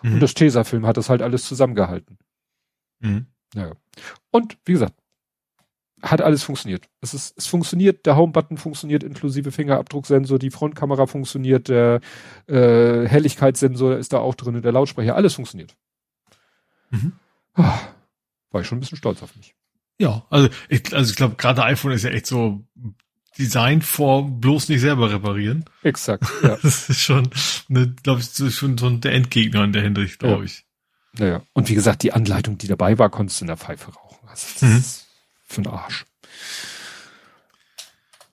Mhm. 0.02 0.14
Und 0.14 0.20
das 0.20 0.34
Tesafilm 0.34 0.86
hat 0.86 0.98
das 0.98 1.10
halt 1.10 1.22
alles 1.22 1.46
zusammengehalten. 1.46 2.18
Mhm. 3.00 3.28
Ja. 3.54 3.74
Und 4.32 4.58
wie 4.66 4.74
gesagt, 4.74 4.96
hat 6.02 6.22
alles 6.22 6.44
funktioniert. 6.44 6.90
Es 7.02 7.14
ist, 7.14 7.38
es 7.38 7.48
funktioniert, 7.48 8.06
der 8.06 8.16
Home-Button 8.16 8.58
funktioniert 8.58 9.04
inklusive 9.04 9.52
Fingerabdrucksensor, 9.52 10.40
die 10.40 10.50
Frontkamera 10.50 11.06
funktioniert, 11.06 11.68
der 11.68 12.02
äh, 12.48 13.08
Helligkeitssensor 13.08 13.98
ist 13.98 14.14
da 14.14 14.20
auch 14.20 14.36
drin, 14.36 14.62
der 14.62 14.72
Lautsprecher, 14.72 15.16
alles 15.16 15.36
funktioniert. 15.36 15.76
Mhm. 16.90 17.14
Ah, 17.54 17.80
war 18.50 18.62
ich 18.62 18.68
schon 18.68 18.78
ein 18.78 18.82
bisschen 18.82 18.98
stolz 18.98 19.22
auf 19.22 19.36
mich. 19.36 19.54
Ja, 20.00 20.26
also 20.30 20.50
ich, 20.70 20.94
also 20.96 21.12
ich 21.12 21.16
glaube, 21.16 21.36
gerade 21.36 21.64
iPhone 21.64 21.92
ist 21.92 22.04
ja 22.04 22.10
echt 22.10 22.26
so 22.26 22.66
Design 23.38 23.82
vor 23.82 24.30
bloß 24.30 24.70
nicht 24.70 24.82
selber 24.82 25.12
reparieren. 25.12 25.66
Exakt, 25.84 26.26
ja. 26.44 26.58
Das 26.62 26.90
ist 26.90 27.02
schon, 27.02 27.30
glaube 28.04 28.22
ich, 28.22 28.56
schon 28.56 28.78
so 28.78 28.90
der 28.90 29.14
Endgegner 29.14 29.64
in 29.64 29.74
der 29.74 29.84
Hinsicht, 29.84 30.20
glaube 30.20 30.40
ja. 30.40 30.44
ich. 30.44 30.66
Naja. 31.18 31.42
Und 31.54 31.70
wie 31.70 31.76
gesagt, 31.76 32.04
die 32.04 32.14
Anleitung, 32.14 32.58
die 32.58 32.68
dabei 32.68 32.98
war, 32.98 33.10
konntest 33.10 33.42
du 33.42 33.46
in 33.46 33.48
der 33.48 33.58
Pfeife 33.58 33.92
rauchen. 33.94 34.28
Also 34.28 34.48
das 34.54 34.62
mhm. 34.62 34.78
ist 34.78 35.08
für 35.46 35.62
den 35.62 35.72
Arsch. 35.72 36.06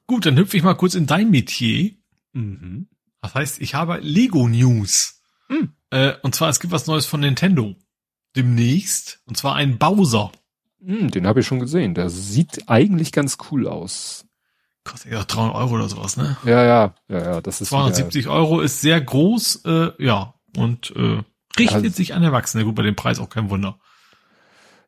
Gut, 0.07 0.27
dann 0.27 0.36
hüpfe 0.36 0.57
ich 0.57 0.62
mal 0.62 0.75
kurz 0.75 0.94
in 0.94 1.07
dein 1.07 1.31
Metier. 1.31 1.93
Mhm. 2.33 2.89
Das 3.20 3.35
heißt, 3.35 3.60
ich 3.60 3.75
habe 3.75 3.99
Lego 3.99 4.49
News. 4.49 5.20
Mhm. 5.49 5.73
Äh, 5.91 6.15
und 6.23 6.35
zwar, 6.35 6.49
es 6.51 6.60
gibt 6.60 6.73
was 6.73 6.86
Neues 6.86 7.07
von 7.07 7.20
Nintendo. 7.20 7.75
Demnächst. 8.36 9.20
Und 9.27 9.36
zwar 9.36 9.57
ein 9.57 9.78
Bowser. 9.78 10.31
Mhm, 10.81 11.10
den 11.10 11.27
habe 11.27 11.41
ich 11.41 11.47
schon 11.47 11.59
gesehen. 11.59 11.94
Der 11.94 12.10
sieht 12.10 12.68
eigentlich 12.68 13.10
ganz 13.10 13.39
cool 13.51 13.67
aus 13.67 14.27
kostet 14.89 15.12
ja 15.12 15.25
300 15.25 15.55
Euro 15.55 15.75
oder 15.75 15.89
sowas, 15.89 16.17
ne? 16.17 16.36
Ja, 16.44 16.65
ja, 16.65 16.94
ja, 17.08 17.18
ja, 17.18 17.41
das 17.41 17.60
ist 17.60 17.68
270 17.68 18.25
wieder, 18.25 18.34
Euro 18.34 18.60
ist 18.60 18.81
sehr 18.81 19.00
groß, 19.00 19.62
äh, 19.67 19.91
ja, 19.99 20.34
und 20.57 20.92
äh, 20.97 21.23
richtet 21.58 21.84
ja, 21.84 21.91
sich 21.91 22.15
an 22.15 22.23
Erwachsene. 22.23 22.65
Gut, 22.65 22.75
bei 22.75 22.83
dem 22.83 22.97
Preis 22.97 23.18
auch 23.18 23.31
kein 23.31 23.50
Wunder. 23.50 23.78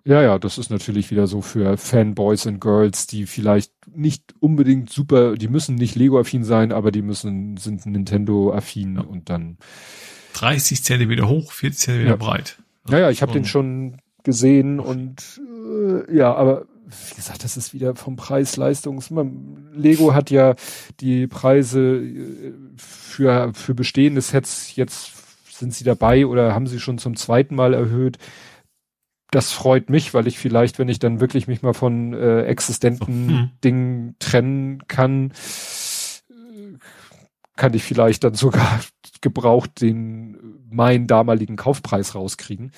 Ja, 0.05 0.23
ja, 0.23 0.39
das 0.39 0.57
ist 0.57 0.71
natürlich 0.71 1.11
wieder 1.11 1.27
so 1.27 1.43
für 1.43 1.77
Fanboys 1.77 2.47
und 2.47 2.61
Girls, 2.61 3.07
die 3.07 3.27
vielleicht 3.27 3.73
nicht 3.95 4.35
unbedingt 4.41 4.91
super, 4.91 5.35
die 5.35 5.49
müssen 5.49 5.75
nicht 5.75 5.95
Lego-affin 5.95 6.43
sein, 6.43 6.73
aber 6.73 6.91
die 6.91 7.03
müssen, 7.03 7.59
sind 7.59 7.85
Nintendo-affin 7.85 8.97
ja. 8.97 9.03
und 9.03 9.29
dann 9.29 9.59
30 10.35 10.83
Zentimeter 10.83 11.29
hoch, 11.29 11.53
40 11.53 11.79
Zentimeter 11.79 12.11
ja. 12.11 12.17
breit. 12.17 12.59
Ja, 12.89 12.99
ja, 12.99 13.11
ich 13.11 13.21
habe 13.21 13.33
den 13.33 13.45
schon 13.45 14.01
gesehen 14.25 14.81
und 14.81 15.41
äh, 15.61 16.17
ja, 16.17 16.35
aber 16.35 16.67
wie 17.09 17.15
gesagt, 17.15 17.45
das 17.45 17.57
ist 17.57 17.73
wieder 17.75 17.95
vom 17.95 18.17
Preis-Leistungs. 18.17 19.13
Lego 19.73 20.15
hat 20.15 20.31
ja 20.31 20.55
die 21.01 21.27
Preise 21.27 21.81
äh, 21.99 22.53
für, 22.77 23.53
für 23.55 23.75
bestehende 23.75 24.21
Sets, 24.21 24.77
jetzt 24.77 25.13
sind 25.51 25.75
sie 25.75 25.85
dabei 25.85 26.27
oder 26.27 26.55
haben 26.55 26.67
sie 26.67 26.81
schon 26.81 26.99
zum 26.99 27.17
zweiten 27.17 27.55
Mal 27.55 27.75
erhöht. 27.75 28.19
Das 29.31 29.53
freut 29.53 29.91
mich, 29.91 30.13
weil 30.13 30.27
ich 30.27 30.39
vielleicht, 30.39 30.79
wenn 30.79 30.89
ich 30.89 30.99
dann 30.99 31.21
wirklich 31.21 31.47
mich 31.47 31.63
mal 31.63 31.75
von 31.75 32.15
äh, 32.15 32.43
existenten 32.43 33.29
hm. 33.29 33.51
Dingen 33.63 34.17
trennen 34.19 34.87
kann, 34.89 35.33
kann 37.57 37.75
ich 37.75 37.85
vielleicht 37.85 38.25
dann 38.25 38.35
sogar 38.35 38.81
gebraucht 39.21 39.81
den 39.83 40.39
meinen 40.71 41.07
damaligen 41.07 41.57
Kaufpreis 41.57 42.15
rauskriegen. 42.15 42.73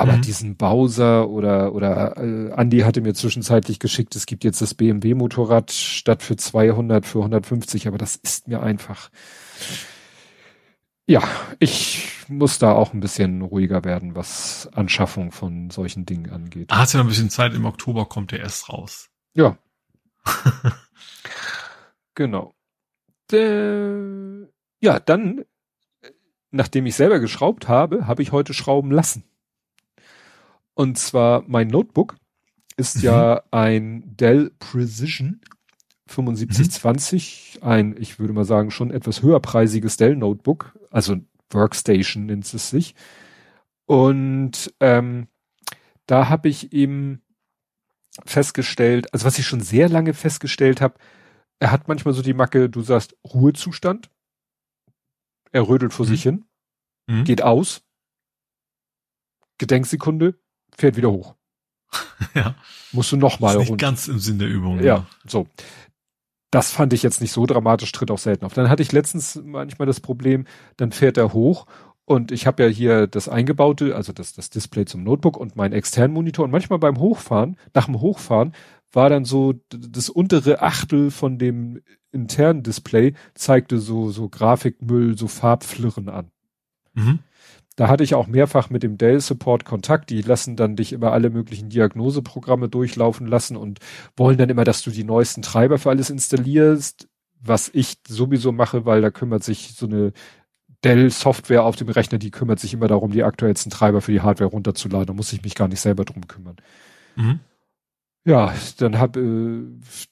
Aber 0.00 0.16
mhm. 0.16 0.22
diesen 0.22 0.56
Bowser 0.56 1.28
oder 1.28 1.74
oder 1.74 2.16
äh, 2.16 2.50
Andy 2.56 2.80
hatte 2.80 3.00
mir 3.00 3.14
zwischenzeitlich 3.14 3.78
geschickt, 3.78 4.16
es 4.16 4.26
gibt 4.26 4.44
jetzt 4.44 4.62
das 4.62 4.74
BMW 4.74 5.14
Motorrad 5.14 5.72
statt 5.72 6.22
für 6.22 6.36
200 6.36 7.04
für 7.06 7.18
150, 7.18 7.86
aber 7.86 7.98
das 7.98 8.16
ist 8.16 8.48
mir 8.48 8.62
einfach 8.62 9.10
ja, 11.10 11.24
ich 11.58 12.08
muss 12.28 12.60
da 12.60 12.70
auch 12.70 12.94
ein 12.94 13.00
bisschen 13.00 13.42
ruhiger 13.42 13.82
werden, 13.82 14.14
was 14.14 14.68
Anschaffung 14.72 15.32
von 15.32 15.68
solchen 15.70 16.06
Dingen 16.06 16.30
angeht. 16.30 16.70
Ah, 16.70 16.78
hast 16.78 16.92
ja 16.92 16.98
noch 16.98 17.06
ein 17.06 17.08
bisschen 17.08 17.30
Zeit, 17.30 17.52
im 17.52 17.64
Oktober 17.64 18.06
kommt 18.06 18.30
der 18.30 18.38
erst 18.38 18.68
raus. 18.68 19.10
Ja. 19.34 19.58
genau. 22.14 22.54
Ja, 23.32 25.00
dann, 25.00 25.44
nachdem 26.52 26.86
ich 26.86 26.94
selber 26.94 27.18
geschraubt 27.18 27.66
habe, 27.66 28.06
habe 28.06 28.22
ich 28.22 28.30
heute 28.30 28.54
schrauben 28.54 28.92
lassen. 28.92 29.24
Und 30.74 30.98
zwar 30.98 31.44
mein 31.46 31.68
Notebook 31.68 32.16
ist 32.76 32.96
mhm. 32.96 33.02
ja 33.02 33.42
ein 33.50 34.16
Dell 34.16 34.50
Precision 34.58 35.40
7520, 36.08 37.58
mhm. 37.60 37.68
ein, 37.68 37.96
ich 37.98 38.18
würde 38.18 38.32
mal 38.32 38.44
sagen, 38.44 38.70
schon 38.70 38.90
etwas 38.90 39.22
höherpreisiges 39.22 39.96
Dell 39.96 40.16
Notebook, 40.16 40.78
also 40.90 41.16
Workstation 41.50 42.26
nennt 42.26 42.52
es 42.52 42.70
sich. 42.70 42.94
Und 43.86 44.72
ähm, 44.80 45.28
da 46.06 46.28
habe 46.28 46.48
ich 46.48 46.72
eben 46.72 47.22
festgestellt, 48.24 49.12
also 49.12 49.26
was 49.26 49.38
ich 49.38 49.46
schon 49.46 49.60
sehr 49.60 49.88
lange 49.88 50.14
festgestellt 50.14 50.80
habe, 50.80 50.94
er 51.58 51.70
hat 51.70 51.88
manchmal 51.88 52.14
so 52.14 52.22
die 52.22 52.34
Macke, 52.34 52.68
du 52.68 52.82
sagst 52.82 53.16
Ruhezustand, 53.24 54.10
er 55.52 55.68
rödelt 55.68 55.92
vor 55.92 56.06
mhm. 56.06 56.10
sich 56.10 56.22
hin, 56.22 56.44
mhm. 57.06 57.24
geht 57.24 57.42
aus, 57.42 57.82
Gedenksekunde, 59.58 60.40
fährt 60.80 60.96
wieder 60.96 61.10
hoch. 61.10 61.34
ja. 62.34 62.54
Musst 62.92 63.12
du 63.12 63.16
nochmal 63.16 63.56
runter. 63.56 63.76
ganz 63.76 64.08
im 64.08 64.18
Sinn 64.18 64.38
der 64.38 64.48
Übung. 64.48 64.78
Ja, 64.78 64.84
ja, 64.84 65.06
so. 65.26 65.46
Das 66.50 66.72
fand 66.72 66.92
ich 66.92 67.04
jetzt 67.04 67.20
nicht 67.20 67.30
so 67.30 67.46
dramatisch, 67.46 67.92
tritt 67.92 68.10
auch 68.10 68.18
selten 68.18 68.44
auf. 68.44 68.54
Dann 68.54 68.68
hatte 68.68 68.82
ich 68.82 68.90
letztens 68.90 69.40
manchmal 69.44 69.86
das 69.86 70.00
Problem, 70.00 70.46
dann 70.78 70.90
fährt 70.90 71.16
er 71.16 71.32
hoch 71.32 71.66
und 72.10 72.32
ich 72.32 72.48
habe 72.48 72.64
ja 72.64 72.68
hier 72.68 73.06
das 73.06 73.28
eingebaute, 73.28 73.94
also 73.94 74.12
das, 74.12 74.32
das 74.32 74.50
Display 74.50 74.84
zum 74.84 75.04
Notebook 75.04 75.36
und 75.36 75.54
meinen 75.54 75.72
externen 75.72 76.12
Monitor. 76.12 76.44
Und 76.44 76.50
manchmal 76.50 76.80
beim 76.80 76.98
Hochfahren, 76.98 77.56
nach 77.72 77.86
dem 77.86 78.00
Hochfahren, 78.00 78.52
war 78.90 79.08
dann 79.08 79.24
so 79.24 79.54
das 79.68 80.08
untere 80.08 80.60
Achtel 80.60 81.12
von 81.12 81.38
dem 81.38 81.82
internen 82.10 82.64
Display 82.64 83.14
zeigte 83.34 83.78
so, 83.78 84.10
so 84.10 84.28
Grafikmüll, 84.28 85.16
so 85.16 85.28
Farbflirren 85.28 86.08
an. 86.08 86.32
Mhm. 86.94 87.20
Da 87.80 87.88
hatte 87.88 88.04
ich 88.04 88.14
auch 88.14 88.26
mehrfach 88.26 88.68
mit 88.68 88.82
dem 88.82 88.98
Dell 88.98 89.20
Support 89.20 89.64
Kontakt. 89.64 90.10
Die 90.10 90.20
lassen 90.20 90.54
dann 90.54 90.76
dich 90.76 90.92
immer 90.92 91.12
alle 91.12 91.30
möglichen 91.30 91.70
Diagnoseprogramme 91.70 92.68
durchlaufen 92.68 93.26
lassen 93.26 93.56
und 93.56 93.78
wollen 94.18 94.36
dann 94.36 94.50
immer, 94.50 94.64
dass 94.64 94.82
du 94.82 94.90
die 94.90 95.02
neuesten 95.02 95.40
Treiber 95.40 95.78
für 95.78 95.88
alles 95.88 96.10
installierst, 96.10 97.08
was 97.40 97.70
ich 97.72 97.94
sowieso 98.06 98.52
mache, 98.52 98.84
weil 98.84 99.00
da 99.00 99.10
kümmert 99.10 99.44
sich 99.44 99.72
so 99.74 99.86
eine 99.86 100.12
Dell 100.84 101.08
Software 101.08 101.64
auf 101.64 101.76
dem 101.76 101.88
Rechner, 101.88 102.18
die 102.18 102.30
kümmert 102.30 102.60
sich 102.60 102.74
immer 102.74 102.86
darum, 102.86 103.12
die 103.12 103.24
aktuellsten 103.24 103.70
Treiber 103.70 104.02
für 104.02 104.12
die 104.12 104.20
Hardware 104.20 104.50
runterzuladen. 104.50 105.06
Da 105.06 105.14
muss 105.14 105.32
ich 105.32 105.42
mich 105.42 105.54
gar 105.54 105.68
nicht 105.68 105.80
selber 105.80 106.04
drum 106.04 106.26
kümmern. 106.26 106.56
Mhm. 107.16 107.40
Ja, 108.30 108.54
dann 108.78 109.00
hab 109.00 109.16
äh, 109.16 109.62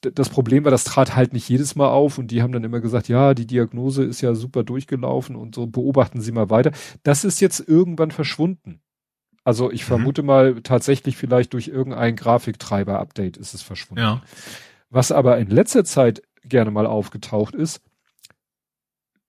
das 0.01 0.29
Problem 0.29 0.65
war, 0.65 0.73
das 0.73 0.83
trat 0.83 1.15
halt 1.15 1.33
nicht 1.33 1.49
jedes 1.49 1.77
Mal 1.77 1.89
auf 1.89 2.19
und 2.19 2.33
die 2.33 2.43
haben 2.43 2.51
dann 2.51 2.65
immer 2.65 2.81
gesagt, 2.81 3.07
ja, 3.07 3.33
die 3.33 3.47
Diagnose 3.47 4.03
ist 4.03 4.23
ja 4.23 4.35
super 4.35 4.65
durchgelaufen 4.65 5.37
und 5.37 5.55
so 5.55 5.69
beobachten 5.69 6.21
Sie 6.21 6.33
mal 6.33 6.51
weiter. 6.51 6.73
Das 7.05 7.23
ist 7.23 7.41
jetzt 7.41 7.61
irgendwann 7.61 8.11
verschwunden. 8.11 8.81
Also 9.45 9.71
ich 9.71 9.83
mhm. 9.83 9.87
vermute 9.87 10.25
mal 10.25 10.61
tatsächlich 10.63 11.17
vielleicht 11.17 11.53
durch 11.53 11.69
irgendein 11.69 12.17
Grafiktreiber-Update 12.17 13.37
ist 13.37 13.55
es 13.55 13.63
verschwunden. 13.63 14.03
Ja. 14.03 14.23
Was 14.91 15.13
aber 15.13 15.39
in 15.39 15.49
letzter 15.49 15.85
Zeit 15.85 16.21
gerne 16.43 16.73
mal 16.73 16.87
aufgetaucht 16.87 17.55
ist, 17.55 17.83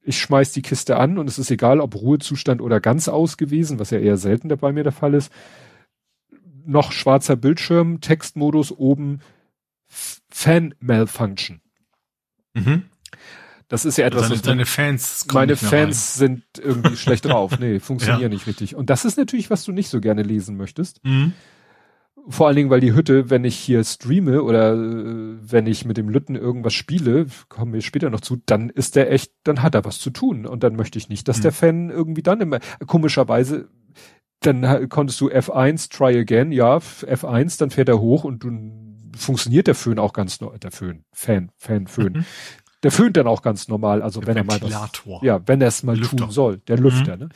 ich 0.01 0.17
schmeiß 0.17 0.51
die 0.53 0.63
Kiste 0.63 0.97
an 0.97 1.19
und 1.19 1.29
es 1.29 1.37
ist 1.37 1.51
egal, 1.51 1.79
ob 1.79 1.93
Ruhezustand 1.93 2.59
oder 2.59 2.79
ganz 2.79 3.07
aus 3.07 3.37
gewesen, 3.37 3.77
was 3.77 3.91
ja 3.91 3.99
eher 3.99 4.17
selten 4.17 4.47
bei 4.47 4.71
mir 4.71 4.83
der 4.83 4.93
Fall 4.93 5.13
ist 5.13 5.31
noch 6.69 6.91
schwarzer 6.91 7.35
Bildschirm, 7.35 8.01
Textmodus 8.01 8.71
oben, 8.71 9.19
Fan 9.87 10.75
Malfunction. 10.79 11.61
Mhm. 12.53 12.83
Das 13.67 13.85
ist 13.85 13.97
ja 13.97 14.05
etwas, 14.07 14.29
deine, 14.29 14.41
deine 14.41 14.65
Fans. 14.65 15.27
Meine 15.31 15.55
Fans 15.55 16.15
sind 16.15 16.43
irgendwie 16.59 16.95
schlecht 16.95 17.25
drauf. 17.25 17.59
Nee, 17.59 17.79
funktionieren 17.79 18.23
ja. 18.23 18.29
nicht 18.29 18.47
richtig. 18.47 18.75
Und 18.75 18.89
das 18.89 19.05
ist 19.05 19.17
natürlich, 19.17 19.51
was 19.51 19.63
du 19.63 19.71
nicht 19.71 19.89
so 19.89 20.01
gerne 20.01 20.23
lesen 20.23 20.57
möchtest. 20.57 21.03
Mhm. 21.03 21.33
Vor 22.27 22.47
allen 22.47 22.55
Dingen, 22.55 22.69
weil 22.69 22.81
die 22.81 22.93
Hütte, 22.93 23.29
wenn 23.29 23.43
ich 23.45 23.55
hier 23.55 23.83
streame 23.83 24.43
oder 24.43 24.73
äh, 24.73 25.37
wenn 25.39 25.67
ich 25.67 25.85
mit 25.85 25.97
dem 25.97 26.09
Lütten 26.09 26.35
irgendwas 26.35 26.73
spiele, 26.73 27.27
kommen 27.47 27.73
wir 27.73 27.81
später 27.81 28.09
noch 28.09 28.21
zu, 28.21 28.41
dann 28.45 28.69
ist 28.69 28.95
der 28.95 29.11
echt, 29.11 29.31
dann 29.43 29.61
hat 29.61 29.75
er 29.75 29.85
was 29.85 29.99
zu 29.99 30.09
tun. 30.09 30.47
Und 30.47 30.63
dann 30.63 30.75
möchte 30.75 30.97
ich 30.97 31.09
nicht, 31.09 31.27
dass 31.27 31.37
mhm. 31.37 31.41
der 31.43 31.51
Fan 31.51 31.89
irgendwie 31.91 32.23
dann 32.23 32.41
immer, 32.41 32.59
komischerweise 32.87 33.69
dann 34.41 34.87
konntest 34.89 35.19
du 35.21 35.29
F1 35.29 35.91
try 35.91 36.17
again, 36.17 36.51
ja, 36.51 36.77
F1, 36.77 37.59
dann 37.59 37.71
fährt 37.71 37.89
er 37.89 37.99
hoch 37.99 38.23
und 38.23 38.43
du, 38.43 38.51
funktioniert 39.17 39.67
der 39.67 39.75
Föhn 39.75 39.99
auch 39.99 40.13
ganz 40.13 40.39
normal, 40.39 40.59
der 40.59 40.71
Föhn, 40.71 41.03
Fan, 41.11 41.51
Fan, 41.57 41.87
Föhn. 41.87 42.13
Mhm. 42.13 42.25
Der 42.83 42.91
föhnt 42.91 43.17
dann 43.17 43.27
auch 43.27 43.41
ganz 43.41 43.67
normal, 43.67 44.01
also 44.01 44.21
der 44.21 44.27
wenn 44.27 44.37
er 44.37 44.43
mal 44.45 44.59
das, 44.59 44.71
ja, 45.21 45.41
wenn 45.45 45.61
er 45.61 45.67
es 45.67 45.83
mal 45.83 45.97
Lüfter. 45.97 46.15
tun 46.15 46.31
soll, 46.31 46.57
der 46.59 46.77
Lüfter, 46.77 47.15
mhm. 47.15 47.23
ne? 47.23 47.29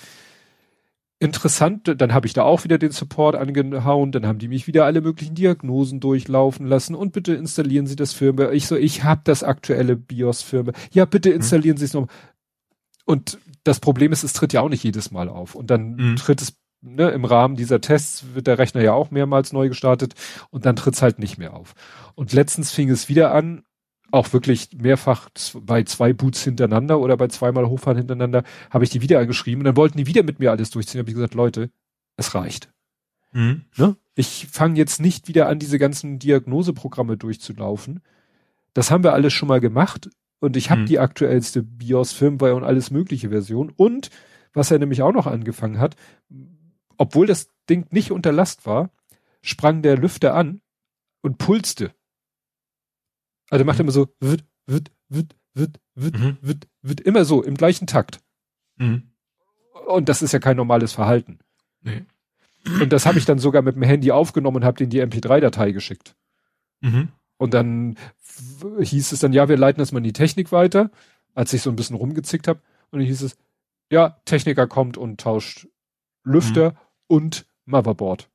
Interessant, 1.20 1.90
dann 2.02 2.14
habe 2.14 2.28
ich 2.28 2.34
da 2.34 2.44
auch 2.44 2.66
wieder 2.66 2.78
den 2.78 2.92
Support 2.92 3.36
angehauen, 3.36 4.12
dann 4.12 4.26
haben 4.26 4.40
die 4.40 4.50
mich 4.50 4.68
wieder 4.68 4.84
alle 4.84 5.00
möglichen 5.00 5.36
Diagnosen 5.36 6.02
durchlaufen 6.02 6.66
lassen 6.66 6.96
und 6.96 7.14
bitte 7.14 7.34
installieren 7.34 7.88
Sie 7.88 7.96
das 7.96 8.12
Firmware. 8.12 8.54
Ich 8.54 8.68
so, 8.68 8.76
ich 8.76 9.06
habe 9.06 9.22
das 9.24 9.42
aktuelle 9.42 9.96
BIOS 9.96 10.42
Firmware. 10.42 10.76
Ja, 10.92 11.06
bitte 11.06 11.30
mhm. 11.30 11.36
installieren 11.36 11.76
mhm. 11.76 11.80
Sie 11.80 11.86
es 11.86 11.94
noch. 11.94 12.08
Und 13.06 13.38
das 13.64 13.80
Problem 13.80 14.12
ist, 14.12 14.24
es 14.24 14.34
tritt 14.34 14.52
ja 14.52 14.62
auch 14.62 14.70
nicht 14.70 14.84
jedes 14.84 15.12
Mal 15.12 15.30
auf 15.30 15.56
und 15.56 15.72
dann 15.72 15.96
mhm. 15.96 16.16
tritt 16.18 16.42
es 16.42 16.58
ne, 16.84 17.10
im 17.10 17.26
Rahmen 17.26 17.56
dieser 17.56 17.82
Tests 17.82 18.26
wird 18.34 18.48
der 18.48 18.60
Rechner 18.60 18.82
ja 18.82 18.94
auch 18.94 19.10
mehrmals 19.10 19.54
neu 19.54 19.70
gestartet 19.70 20.14
und 20.50 20.66
dann 20.66 20.76
tritt's 20.76 21.02
halt 21.02 21.20
nicht 21.20 21.38
mehr 21.38 21.54
auf. 21.54 21.74
Und 22.16 22.34
letztens 22.34 22.72
fing 22.72 22.90
es 22.90 23.10
wieder 23.10 23.34
an, 23.34 23.64
auch 24.12 24.32
wirklich 24.32 24.70
mehrfach 24.76 25.30
bei 25.62 25.84
zwei 25.84 26.14
Boots 26.14 26.44
hintereinander 26.44 27.00
oder 27.00 27.18
bei 27.18 27.28
zweimal 27.28 27.68
Hochfahren 27.68 27.98
hintereinander, 27.98 28.44
habe 28.70 28.84
ich 28.84 28.92
die 28.92 29.02
wieder 29.02 29.20
angeschrieben 29.20 29.62
und 29.62 29.66
dann 29.66 29.78
wollten 29.78 29.98
die 29.98 30.06
wieder 30.06 30.22
mit 30.22 30.40
mir 30.40 30.52
alles 30.52 30.70
durchziehen. 30.70 31.00
Habe 31.00 31.10
ich 31.10 31.16
gesagt, 31.16 31.34
Leute, 31.34 31.72
es 32.16 32.36
reicht. 32.36 32.70
Mhm. 33.32 33.64
Ne? 33.76 33.96
Ich 34.14 34.48
fange 34.52 34.78
jetzt 34.78 35.02
nicht 35.02 35.28
wieder 35.28 35.48
an, 35.48 35.58
diese 35.58 35.80
ganzen 35.80 36.20
Diagnoseprogramme 36.20 37.18
durchzulaufen. 37.18 38.02
Das 38.76 38.92
haben 38.92 39.04
wir 39.04 39.14
alles 39.14 39.34
schon 39.34 39.48
mal 39.48 39.60
gemacht 39.60 40.12
und 40.40 40.58
ich 40.58 40.70
habe 40.70 40.82
mhm. 40.82 40.86
die 40.86 41.00
aktuellste 41.00 41.64
BIOS 41.64 42.14
Firmware 42.14 42.54
und 42.54 42.64
alles 42.64 42.92
mögliche 42.92 43.30
Version 43.30 43.72
und 43.76 44.12
was 44.54 44.70
er 44.70 44.78
nämlich 44.78 45.02
auch 45.02 45.14
noch 45.14 45.26
angefangen 45.26 45.80
hat, 45.80 45.96
obwohl 46.98 47.28
das 47.28 47.50
Ding 47.70 47.88
nicht 47.92 48.12
unter 48.12 48.32
Last 48.32 48.66
war, 48.66 48.92
sprang 49.42 49.82
der 49.82 49.98
Lüfter 49.98 50.34
an 50.36 50.62
und 51.22 51.38
pulste. 51.38 51.94
Also 53.50 53.66
macht 53.66 53.78
mhm. 53.78 53.82
immer 53.82 53.92
so, 53.92 54.08
wird, 54.20 54.44
wird, 54.66 54.92
wird, 55.10 55.36
wird, 55.54 55.80
wird, 55.96 56.20
mhm. 56.20 56.38
wird, 56.42 56.68
wird, 56.82 57.02
immer 57.02 57.26
so 57.26 57.44
im 57.44 57.56
gleichen 57.56 57.88
Takt. 57.88 58.20
Mhm. 58.78 59.12
Und 59.88 60.10
das 60.10 60.22
ist 60.22 60.32
ja 60.32 60.40
kein 60.40 60.58
normales 60.58 60.94
Verhalten. 60.94 61.40
Nee. 61.82 62.06
Und 62.82 62.94
das 62.94 63.06
habe 63.06 63.20
ich 63.20 63.26
dann 63.26 63.40
sogar 63.40 63.62
mit 63.62 63.76
dem 63.76 63.84
Handy 63.84 64.12
aufgenommen 64.12 64.58
und 64.58 64.66
habe 64.66 64.78
den 64.78 64.90
die 64.90 65.04
MP3-Datei 65.04 65.72
geschickt. 65.72 66.16
Mhm. 66.80 67.10
Und 67.38 67.54
dann 67.54 67.98
hieß 68.80 69.12
es 69.12 69.20
dann, 69.20 69.34
ja, 69.34 69.50
wir 69.50 69.58
leiten 69.58 69.80
das 69.80 69.92
mal 69.92 69.98
in 69.98 70.06
die 70.06 70.14
Technik 70.14 70.52
weiter, 70.52 70.90
als 71.34 71.52
ich 71.52 71.62
so 71.62 71.70
ein 71.70 71.76
bisschen 71.76 71.98
rumgezickt 71.98 72.48
habe. 72.48 72.62
Und 72.92 73.00
dann 73.00 73.08
hieß 73.08 73.22
es, 73.22 73.36
ja, 73.92 74.22
Techniker 74.26 74.68
kommt 74.68 74.98
und 74.98 75.20
tauscht 75.20 75.68
Lüfter 76.24 76.72
mhm. 76.72 76.78
und 77.08 77.46
Motherboard. 77.66 78.30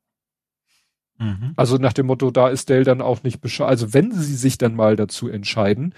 Mhm. 1.19 1.53
Also 1.57 1.77
nach 1.77 1.93
dem 1.93 2.07
Motto, 2.07 2.31
da 2.31 2.49
ist 2.49 2.69
Dell 2.69 2.85
dann 2.85 3.01
auch 3.01 3.23
nicht 3.23 3.41
bescheid. 3.41 3.69
Also 3.69 3.93
wenn 3.93 4.13
sie 4.13 4.37
sich 4.37 4.59
dann 4.59 4.75
mal 4.75 4.97
dazu 4.97 5.29
entscheiden. 5.29 5.95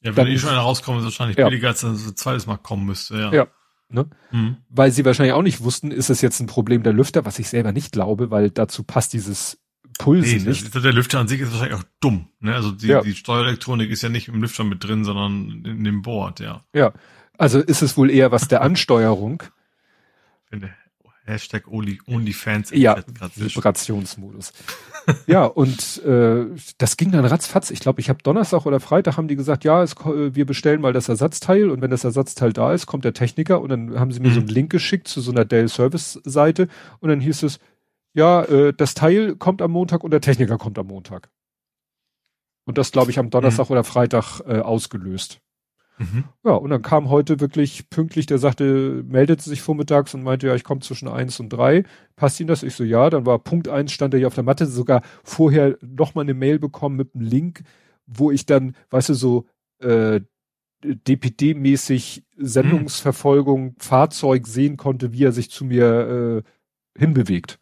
Ja, 0.00 0.16
wenn 0.16 0.26
eh 0.26 0.38
schon 0.38 0.50
einer 0.50 0.60
rauskommt, 0.60 0.98
ist 0.98 1.04
wahrscheinlich 1.04 1.36
ja. 1.36 1.48
billiger, 1.48 1.68
als 1.68 1.80
dass 1.80 2.06
ein 2.06 2.16
zweites 2.16 2.46
Mal 2.46 2.56
kommen 2.56 2.86
müsste, 2.86 3.16
ja. 3.16 3.32
Ja. 3.32 3.46
Ne? 3.88 4.06
Mhm. 4.32 4.56
Weil 4.68 4.90
sie 4.90 5.04
wahrscheinlich 5.04 5.34
auch 5.34 5.42
nicht 5.42 5.62
wussten, 5.62 5.90
ist 5.90 6.10
es 6.10 6.20
jetzt 6.20 6.40
ein 6.40 6.46
Problem 6.46 6.82
der 6.82 6.92
Lüfter, 6.92 7.24
was 7.24 7.38
ich 7.38 7.48
selber 7.48 7.72
nicht 7.72 7.92
glaube, 7.92 8.30
weil 8.30 8.50
dazu 8.50 8.82
passt 8.82 9.12
dieses 9.12 9.58
Pulsen 9.98 10.42
nee, 10.42 10.48
nicht. 10.48 10.74
der 10.74 10.92
Lüfter 10.92 11.20
an 11.20 11.28
sich 11.28 11.40
ist 11.40 11.52
wahrscheinlich 11.52 11.78
auch 11.78 11.84
dumm. 12.00 12.28
Ne? 12.40 12.54
Also 12.54 12.72
die, 12.72 12.88
ja. 12.88 13.02
die 13.02 13.14
Steuerelektronik 13.14 13.90
ist 13.90 14.02
ja 14.02 14.08
nicht 14.08 14.28
im 14.28 14.40
Lüfter 14.40 14.64
mit 14.64 14.82
drin, 14.82 15.04
sondern 15.04 15.64
in 15.64 15.84
dem 15.84 16.02
Board, 16.02 16.40
ja. 16.40 16.64
Ja, 16.74 16.92
also 17.38 17.60
ist 17.60 17.82
es 17.82 17.96
wohl 17.96 18.10
eher 18.10 18.32
was 18.32 18.48
der 18.48 18.62
Ansteuerung. 18.62 19.42
Finde 20.48 20.74
Hashtag 21.26 21.66
Only, 21.68 22.00
OnlyFans. 22.06 22.70
Ja, 22.70 23.02
Vibrationsmodus. 23.34 24.52
ja, 25.26 25.46
und 25.46 26.02
äh, 26.04 26.46
das 26.76 26.96
ging 26.96 27.12
dann 27.12 27.24
ratzfatz. 27.24 27.70
Ich 27.70 27.80
glaube, 27.80 28.00
ich 28.00 28.10
habe 28.10 28.22
Donnerstag 28.22 28.66
oder 28.66 28.78
Freitag 28.78 29.16
haben 29.16 29.28
die 29.28 29.36
gesagt, 29.36 29.64
ja, 29.64 29.82
es, 29.82 29.96
wir 29.96 30.44
bestellen 30.44 30.82
mal 30.82 30.92
das 30.92 31.08
Ersatzteil 31.08 31.70
und 31.70 31.80
wenn 31.80 31.90
das 31.90 32.04
Ersatzteil 32.04 32.52
da 32.52 32.74
ist, 32.74 32.86
kommt 32.86 33.04
der 33.04 33.14
Techniker 33.14 33.62
und 33.62 33.70
dann 33.70 33.98
haben 33.98 34.12
sie 34.12 34.20
mir 34.20 34.28
mhm. 34.28 34.34
so 34.34 34.40
einen 34.40 34.48
Link 34.48 34.70
geschickt 34.70 35.08
zu 35.08 35.22
so 35.22 35.30
einer 35.30 35.46
Dell 35.46 35.68
Service 35.68 36.20
Seite 36.24 36.68
und 37.00 37.08
dann 37.08 37.20
hieß 37.20 37.42
es, 37.44 37.58
ja, 38.12 38.42
äh, 38.44 38.74
das 38.74 38.94
Teil 38.94 39.34
kommt 39.36 39.62
am 39.62 39.72
Montag 39.72 40.04
und 40.04 40.10
der 40.10 40.20
Techniker 40.20 40.58
kommt 40.58 40.78
am 40.78 40.86
Montag. 40.86 41.30
Und 42.66 42.78
das, 42.78 42.92
glaube 42.92 43.10
ich, 43.10 43.18
am 43.18 43.30
Donnerstag 43.30 43.68
mhm. 43.68 43.72
oder 43.72 43.84
Freitag 43.84 44.40
äh, 44.46 44.60
ausgelöst. 44.60 45.40
Mhm. 45.98 46.24
Ja, 46.44 46.52
und 46.52 46.70
dann 46.70 46.82
kam 46.82 47.08
heute 47.08 47.40
wirklich 47.40 47.88
pünktlich, 47.88 48.26
der 48.26 48.38
sagte, 48.38 49.04
meldete 49.06 49.42
sich 49.42 49.62
vormittags 49.62 50.14
und 50.14 50.22
meinte, 50.22 50.48
ja, 50.48 50.54
ich 50.54 50.64
komme 50.64 50.80
zwischen 50.80 51.08
eins 51.08 51.38
und 51.38 51.50
drei. 51.50 51.84
Passt 52.16 52.40
Ihnen 52.40 52.48
das? 52.48 52.62
Ich 52.62 52.74
so, 52.74 52.84
ja, 52.84 53.10
dann 53.10 53.26
war 53.26 53.38
Punkt 53.38 53.68
eins, 53.68 53.92
stand 53.92 54.14
er 54.14 54.18
hier 54.18 54.26
auf 54.26 54.34
der 54.34 54.44
Matte, 54.44 54.66
sogar 54.66 55.02
vorher 55.22 55.78
nochmal 55.80 56.24
eine 56.24 56.34
Mail 56.34 56.58
bekommen 56.58 56.96
mit 56.96 57.14
einem 57.14 57.24
Link, 57.24 57.62
wo 58.06 58.30
ich 58.30 58.44
dann, 58.46 58.74
weißt 58.90 59.10
du, 59.10 59.14
so 59.14 59.46
äh, 59.80 60.20
DPD-mäßig 60.82 62.24
Sendungsverfolgung, 62.36 63.64
mhm. 63.64 63.74
Fahrzeug 63.78 64.46
sehen 64.46 64.76
konnte, 64.76 65.12
wie 65.12 65.24
er 65.24 65.32
sich 65.32 65.50
zu 65.50 65.64
mir 65.64 66.42
äh, 66.96 66.98
hinbewegt. 66.98 67.58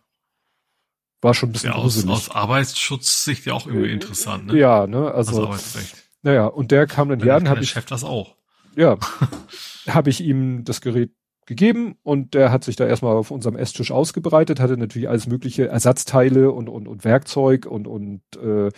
War 1.20 1.34
schon 1.34 1.50
ein 1.50 1.52
bisschen 1.52 1.70
ja, 1.70 1.76
aus, 1.76 2.04
aus 2.08 2.30
Arbeitsschutzsicht 2.30 3.46
ja 3.46 3.52
auch 3.52 3.66
irgendwie 3.66 3.90
äh, 3.90 3.92
interessant, 3.92 4.46
ne? 4.46 4.58
Ja, 4.58 4.88
ne, 4.88 5.12
also. 5.12 5.44
Arbeitsrecht. 5.44 6.01
Naja, 6.22 6.46
und 6.46 6.70
der 6.70 6.86
kam 6.86 7.08
dann 7.08 7.20
hier 7.20 7.34
an, 7.34 7.48
habe 7.48 7.60
ich. 7.60 7.70
Chef 7.70 7.86
das 7.86 8.04
auch. 8.04 8.36
Ja. 8.76 8.96
habe 9.88 10.10
ich 10.10 10.20
ihm 10.20 10.64
das 10.64 10.80
Gerät 10.80 11.12
gegeben 11.46 11.96
und 12.02 12.34
der 12.34 12.52
hat 12.52 12.64
sich 12.64 12.76
da 12.76 12.86
erstmal 12.86 13.16
auf 13.16 13.30
unserem 13.30 13.56
Esstisch 13.56 13.90
ausgebreitet, 13.90 14.60
hatte 14.60 14.76
natürlich 14.76 15.08
alles 15.08 15.26
mögliche 15.26 15.66
Ersatzteile 15.66 16.52
und, 16.52 16.68
und, 16.68 16.86
und 16.86 17.04
Werkzeug 17.04 17.66
und, 17.66 17.86
und 17.86 18.22
äh, 18.40 18.70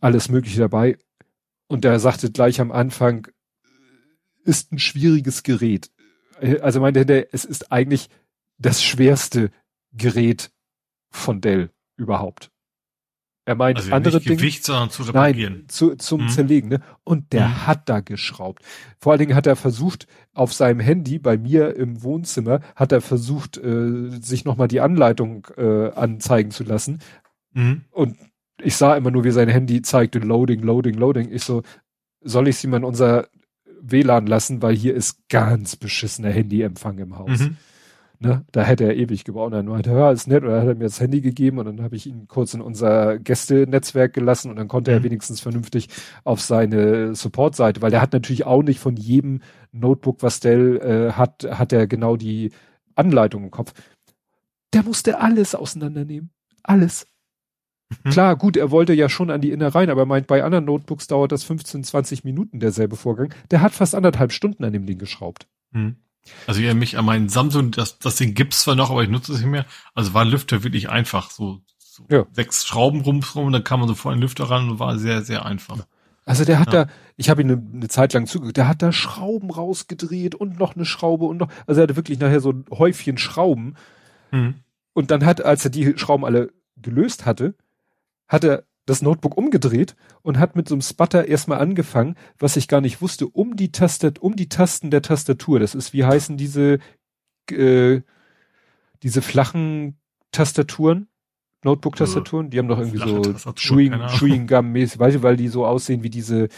alles 0.00 0.28
mögliche 0.28 0.60
dabei. 0.60 0.98
Und 1.66 1.84
der 1.84 1.98
sagte 1.98 2.30
gleich 2.30 2.60
am 2.60 2.72
Anfang, 2.72 3.28
ist 4.44 4.72
ein 4.72 4.78
schwieriges 4.78 5.42
Gerät. 5.42 5.90
Also 6.60 6.80
meinte 6.80 7.04
der, 7.04 7.34
es 7.34 7.44
ist 7.44 7.72
eigentlich 7.72 8.08
das 8.58 8.82
schwerste 8.82 9.50
Gerät 9.92 10.50
von 11.10 11.40
Dell 11.40 11.70
überhaupt. 11.96 12.50
Er 13.48 13.54
meint 13.54 13.78
also 13.78 13.92
andere 13.92 14.16
nicht 14.18 14.26
Gewicht, 14.26 14.68
Dinge, 14.68 14.76
sondern 14.76 14.90
zu 14.90 15.04
reparieren. 15.04 15.54
Nein, 15.54 15.64
zu, 15.68 15.96
zum 15.96 16.24
mhm. 16.24 16.28
Zerlegen. 16.28 16.68
Ne? 16.68 16.80
Und 17.02 17.32
der 17.32 17.48
mhm. 17.48 17.66
hat 17.66 17.88
da 17.88 18.00
geschraubt. 18.00 18.62
Vor 18.98 19.12
allen 19.12 19.20
Dingen 19.20 19.34
hat 19.34 19.46
er 19.46 19.56
versucht, 19.56 20.06
auf 20.34 20.52
seinem 20.52 20.80
Handy 20.80 21.18
bei 21.18 21.38
mir 21.38 21.74
im 21.74 22.02
Wohnzimmer, 22.02 22.60
hat 22.76 22.92
er 22.92 23.00
versucht, 23.00 23.56
äh, 23.56 24.10
sich 24.20 24.44
nochmal 24.44 24.68
die 24.68 24.82
Anleitung 24.82 25.46
äh, 25.56 25.92
anzeigen 25.92 26.50
zu 26.50 26.62
lassen. 26.62 26.98
Mhm. 27.54 27.86
Und 27.90 28.18
ich 28.60 28.76
sah 28.76 28.94
immer 28.94 29.10
nur, 29.10 29.24
wie 29.24 29.30
sein 29.30 29.48
Handy 29.48 29.80
zeigte, 29.80 30.18
Loading, 30.18 30.60
Loading, 30.60 30.96
Loading. 30.96 31.32
Ich 31.32 31.42
so, 31.42 31.62
soll 32.20 32.48
ich 32.48 32.58
sie 32.58 32.66
mal 32.66 32.76
in 32.76 32.84
unser 32.84 33.28
WLAN 33.80 34.26
lassen, 34.26 34.60
weil 34.60 34.76
hier 34.76 34.94
ist 34.94 35.26
ganz 35.30 35.74
beschissener 35.74 36.28
Handyempfang 36.28 36.98
im 36.98 37.16
Haus. 37.16 37.40
Mhm. 37.40 37.56
Ne, 38.20 38.44
da 38.50 38.64
hätte 38.64 38.82
er 38.82 38.96
ewig 38.96 39.22
gebraucht. 39.22 39.46
Und 39.46 39.52
dann 39.52 39.66
meinte, 39.66 39.90
ja, 39.90 40.10
ist 40.10 40.26
nett. 40.26 40.42
Dann 40.42 40.60
hat 40.60 40.66
er 40.66 40.74
mir 40.74 40.84
das 40.84 41.00
Handy 41.00 41.20
gegeben 41.20 41.58
und 41.58 41.66
dann 41.66 41.82
habe 41.82 41.94
ich 41.94 42.06
ihn 42.06 42.26
kurz 42.26 42.52
in 42.52 42.60
unser 42.60 43.18
Gästenetzwerk 43.18 44.12
gelassen 44.12 44.50
und 44.50 44.56
dann 44.56 44.66
konnte 44.66 44.90
mhm. 44.90 44.96
er 44.96 45.02
wenigstens 45.04 45.40
vernünftig 45.40 45.88
auf 46.24 46.40
seine 46.40 47.14
Support-Seite, 47.14 47.80
weil 47.80 47.92
der 47.92 48.02
hat 48.02 48.12
natürlich 48.12 48.44
auch 48.44 48.62
nicht 48.62 48.80
von 48.80 48.96
jedem 48.96 49.40
Notebook, 49.70 50.22
was 50.22 50.40
Dell 50.40 50.78
äh, 50.78 51.12
hat, 51.12 51.44
hat 51.48 51.72
er 51.72 51.86
genau 51.86 52.16
die 52.16 52.50
Anleitung 52.96 53.44
im 53.44 53.50
Kopf. 53.52 53.72
Der 54.74 54.82
musste 54.82 55.20
alles 55.20 55.54
auseinandernehmen. 55.54 56.30
Alles. 56.64 57.06
Mhm. 58.04 58.10
Klar, 58.10 58.36
gut, 58.36 58.56
er 58.56 58.72
wollte 58.72 58.94
ja 58.94 59.08
schon 59.08 59.30
an 59.30 59.40
die 59.40 59.52
Innereien, 59.52 59.90
aber 59.90 60.02
er 60.02 60.06
meint, 60.06 60.26
bei 60.26 60.42
anderen 60.42 60.64
Notebooks 60.64 61.06
dauert 61.06 61.30
das 61.30 61.44
15, 61.44 61.84
20 61.84 62.24
Minuten 62.24 62.58
derselbe 62.58 62.96
Vorgang. 62.96 63.32
Der 63.52 63.60
hat 63.60 63.72
fast 63.72 63.94
anderthalb 63.94 64.32
Stunden 64.32 64.64
an 64.64 64.72
dem 64.72 64.86
Ding 64.86 64.98
geschraubt. 64.98 65.46
Mhm. 65.70 65.96
Also 66.46 66.60
ja, 66.60 66.74
mich 66.74 66.98
an 66.98 67.04
meinen 67.04 67.28
Samsung, 67.28 67.70
das, 67.70 67.98
das 67.98 68.16
Ding 68.16 68.34
gibt's 68.34 68.62
zwar 68.62 68.74
noch, 68.74 68.90
aber 68.90 69.02
ich 69.02 69.08
nutze 69.08 69.32
es 69.32 69.40
nicht 69.40 69.48
mehr. 69.48 69.66
Also 69.94 70.14
war 70.14 70.24
Lüfter 70.24 70.62
wirklich 70.64 70.88
einfach. 70.88 71.30
So, 71.30 71.60
so 71.78 72.04
ja. 72.10 72.26
sechs 72.32 72.66
Schrauben 72.66 73.00
rumrum, 73.00 73.52
dann 73.52 73.64
kam 73.64 73.80
man 73.80 73.88
so 73.88 73.94
vor 73.94 74.12
einen 74.12 74.20
Lüfter 74.20 74.44
ran 74.44 74.70
und 74.70 74.78
war 74.78 74.98
sehr, 74.98 75.22
sehr 75.22 75.44
einfach. 75.44 75.78
Also 76.24 76.44
der 76.44 76.58
hat 76.58 76.72
ja. 76.72 76.84
da, 76.84 76.90
ich 77.16 77.30
habe 77.30 77.40
ihn 77.40 77.50
eine, 77.50 77.62
eine 77.72 77.88
Zeit 77.88 78.12
lang 78.12 78.26
zugeguckt, 78.26 78.58
der 78.58 78.68
hat 78.68 78.82
da 78.82 78.92
Schrauben 78.92 79.50
rausgedreht 79.50 80.34
und 80.34 80.58
noch 80.58 80.76
eine 80.76 80.84
Schraube 80.84 81.24
und 81.24 81.38
noch, 81.38 81.48
also 81.66 81.80
er 81.80 81.84
hatte 81.84 81.96
wirklich 81.96 82.18
nachher 82.18 82.40
so 82.40 82.52
ein 82.52 82.66
Häufchen 82.70 83.16
Schrauben. 83.16 83.76
Mhm. 84.30 84.56
Und 84.92 85.10
dann 85.10 85.24
hat, 85.24 85.42
als 85.42 85.64
er 85.64 85.70
die 85.70 85.96
Schrauben 85.96 86.26
alle 86.26 86.52
gelöst 86.76 87.24
hatte, 87.24 87.54
hat 88.26 88.44
er 88.44 88.64
das 88.88 89.02
Notebook 89.02 89.36
umgedreht 89.36 89.96
und 90.22 90.38
hat 90.38 90.56
mit 90.56 90.66
so 90.66 90.74
einem 90.74 90.80
Sputter 90.80 91.28
erstmal 91.28 91.58
angefangen, 91.58 92.16
was 92.38 92.56
ich 92.56 92.68
gar 92.68 92.80
nicht 92.80 93.02
wusste, 93.02 93.26
um 93.26 93.54
die 93.54 93.70
Tastet, 93.70 94.18
um 94.18 94.34
die 94.34 94.48
Tasten 94.48 94.90
der 94.90 95.02
Tastatur. 95.02 95.60
Das 95.60 95.74
ist, 95.74 95.92
wie 95.92 96.04
heißen 96.04 96.38
diese, 96.38 96.78
äh, 97.50 98.00
diese 99.02 99.20
flachen 99.22 99.98
Tastaturen? 100.32 101.08
Notebook-Tastaturen, 101.64 102.50
die 102.50 102.58
haben 102.58 102.68
doch 102.68 102.78
irgendwie 102.78 102.98
so 102.98 103.52
Chewing, 103.54 103.92
Chewing 104.16 104.46
Gum-mäßig, 104.46 105.00
weil, 105.00 105.22
weil 105.22 105.36
die 105.36 105.48
so 105.48 105.66
aussehen 105.66 106.04
wie 106.04 106.10
diese, 106.10 106.48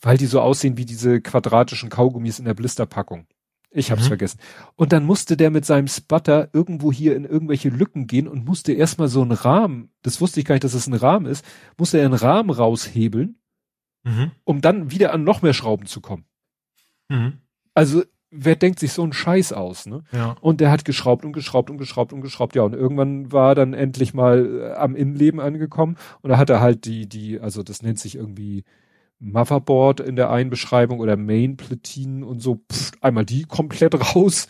weil 0.00 0.18
die 0.18 0.26
so 0.26 0.40
aussehen 0.40 0.76
wie 0.76 0.84
diese 0.84 1.20
quadratischen 1.20 1.90
Kaugummis 1.90 2.40
in 2.40 2.44
der 2.44 2.54
Blisterpackung. 2.54 3.26
Ich 3.70 3.90
hab's 3.90 4.04
mhm. 4.04 4.08
vergessen. 4.08 4.40
Und 4.76 4.92
dann 4.92 5.04
musste 5.04 5.36
der 5.36 5.50
mit 5.50 5.66
seinem 5.66 5.88
Sputter 5.88 6.48
irgendwo 6.52 6.90
hier 6.90 7.14
in 7.14 7.24
irgendwelche 7.24 7.68
Lücken 7.68 8.06
gehen 8.06 8.26
und 8.26 8.46
musste 8.46 8.72
erstmal 8.72 9.08
so 9.08 9.20
einen 9.20 9.32
Rahmen, 9.32 9.90
das 10.02 10.20
wusste 10.20 10.40
ich 10.40 10.46
gar 10.46 10.54
nicht, 10.54 10.64
dass 10.64 10.74
es 10.74 10.84
das 10.84 10.88
ein 10.88 10.94
Rahmen 10.94 11.26
ist, 11.26 11.44
musste 11.76 11.98
er 11.98 12.06
einen 12.06 12.14
Rahmen 12.14 12.50
raushebeln, 12.50 13.36
mhm. 14.04 14.30
um 14.44 14.60
dann 14.62 14.90
wieder 14.90 15.12
an 15.12 15.24
noch 15.24 15.42
mehr 15.42 15.52
Schrauben 15.52 15.86
zu 15.86 16.00
kommen. 16.00 16.24
Mhm. 17.08 17.40
Also, 17.74 18.02
wer 18.30 18.56
denkt 18.56 18.78
sich 18.78 18.92
so 18.92 19.02
einen 19.02 19.12
Scheiß 19.12 19.52
aus, 19.52 19.86
ne? 19.86 20.02
Ja. 20.12 20.36
Und 20.40 20.60
der 20.60 20.70
hat 20.70 20.84
geschraubt 20.84 21.24
und 21.24 21.32
geschraubt 21.32 21.70
und 21.70 21.78
geschraubt 21.78 22.12
und 22.12 22.22
geschraubt, 22.22 22.54
ja, 22.54 22.62
und 22.62 22.74
irgendwann 22.74 23.32
war 23.32 23.50
er 23.50 23.54
dann 23.54 23.74
endlich 23.74 24.14
mal 24.14 24.60
äh, 24.60 24.72
am 24.74 24.96
Innenleben 24.96 25.40
angekommen 25.40 25.96
und 26.22 26.30
da 26.30 26.38
hat 26.38 26.50
er 26.50 26.60
halt 26.60 26.86
die, 26.86 27.06
die, 27.06 27.38
also 27.38 27.62
das 27.62 27.82
nennt 27.82 27.98
sich 27.98 28.16
irgendwie, 28.16 28.64
Motherboard 29.20 30.00
in 30.00 30.16
der 30.16 30.30
einen 30.30 30.50
Beschreibung 30.50 31.00
oder 31.00 31.16
Main-Platinen 31.16 32.22
und 32.22 32.40
so, 32.40 32.60
pff, 32.70 32.92
einmal 33.00 33.24
die 33.24 33.42
komplett 33.42 33.94
raus. 34.14 34.48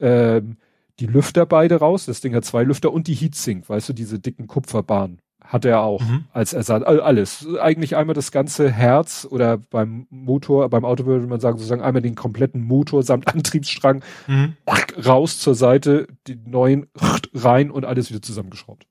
Ähm, 0.00 0.56
die 0.98 1.06
Lüfter 1.06 1.44
beide 1.44 1.76
raus. 1.76 2.06
Das 2.06 2.20
Ding 2.20 2.34
hat 2.34 2.44
zwei 2.44 2.62
Lüfter 2.62 2.92
und 2.92 3.06
die 3.06 3.14
Heatsink, 3.14 3.68
weißt 3.68 3.88
du, 3.88 3.92
diese 3.92 4.18
dicken 4.18 4.46
Kupferbahnen 4.46 5.20
hat 5.46 5.64
er 5.64 5.80
auch 5.80 6.02
mhm. 6.02 6.24
als 6.32 6.52
Ersatz. 6.52 6.82
Alles. 6.84 7.46
Eigentlich 7.60 7.96
einmal 7.96 8.14
das 8.14 8.32
ganze 8.32 8.70
Herz 8.70 9.26
oder 9.30 9.58
beim 9.58 10.06
Motor, 10.10 10.68
beim 10.68 10.84
Auto 10.84 11.06
würde 11.06 11.26
man 11.26 11.40
sagen, 11.40 11.56
sozusagen 11.58 11.82
einmal 11.82 12.02
den 12.02 12.14
kompletten 12.14 12.62
Motor 12.62 13.02
samt 13.02 13.28
Antriebsstrang 13.34 14.02
mhm. 14.26 14.56
raus 15.04 15.38
zur 15.38 15.54
Seite, 15.54 16.08
die 16.26 16.36
neuen 16.44 16.86
rein 17.34 17.70
und 17.70 17.84
alles 17.84 18.10
wieder 18.10 18.22
zusammengeschraubt. 18.22 18.86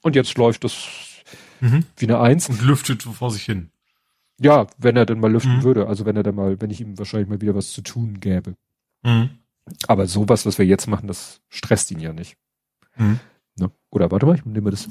Und 0.00 0.16
jetzt 0.16 0.36
läuft 0.38 0.64
das 0.64 0.88
mhm. 1.60 1.84
wie 1.96 2.06
eine 2.06 2.18
Eins. 2.20 2.48
Und 2.48 2.62
lüftet 2.62 3.02
vor 3.02 3.30
sich 3.30 3.44
hin. 3.44 3.71
Ja, 4.42 4.66
wenn 4.78 4.96
er 4.96 5.06
denn 5.06 5.20
mal 5.20 5.30
lüften 5.30 5.58
mhm. 5.58 5.62
würde. 5.62 5.86
Also 5.86 6.04
wenn 6.04 6.16
er 6.16 6.22
dann 6.22 6.34
mal, 6.34 6.60
wenn 6.60 6.70
ich 6.70 6.80
ihm 6.80 6.98
wahrscheinlich 6.98 7.28
mal 7.28 7.40
wieder 7.40 7.54
was 7.54 7.72
zu 7.72 7.82
tun 7.82 8.20
gäbe. 8.20 8.54
Mhm. 9.02 9.30
Aber 9.86 10.06
sowas, 10.06 10.44
was 10.46 10.58
wir 10.58 10.66
jetzt 10.66 10.86
machen, 10.88 11.06
das 11.06 11.40
stresst 11.48 11.90
ihn 11.90 12.00
ja 12.00 12.12
nicht. 12.12 12.36
Mhm. 12.96 13.20
Ne? 13.58 13.70
Oder 13.90 14.10
warte 14.10 14.26
mal, 14.26 14.36
ich 14.36 14.44
nehme 14.44 14.70
das. 14.70 14.88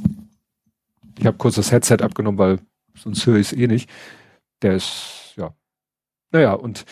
Ich 1.19 1.25
habe 1.25 1.37
kurz 1.37 1.55
das 1.55 1.71
Headset 1.71 1.97
abgenommen, 2.01 2.37
weil 2.37 2.59
sonst 2.95 3.25
höre 3.25 3.37
ich 3.37 3.51
es 3.51 3.57
eh 3.57 3.67
nicht. 3.67 3.89
Der 4.61 4.75
ist, 4.75 5.33
ja. 5.35 5.53
Naja, 6.31 6.53
und 6.53 6.85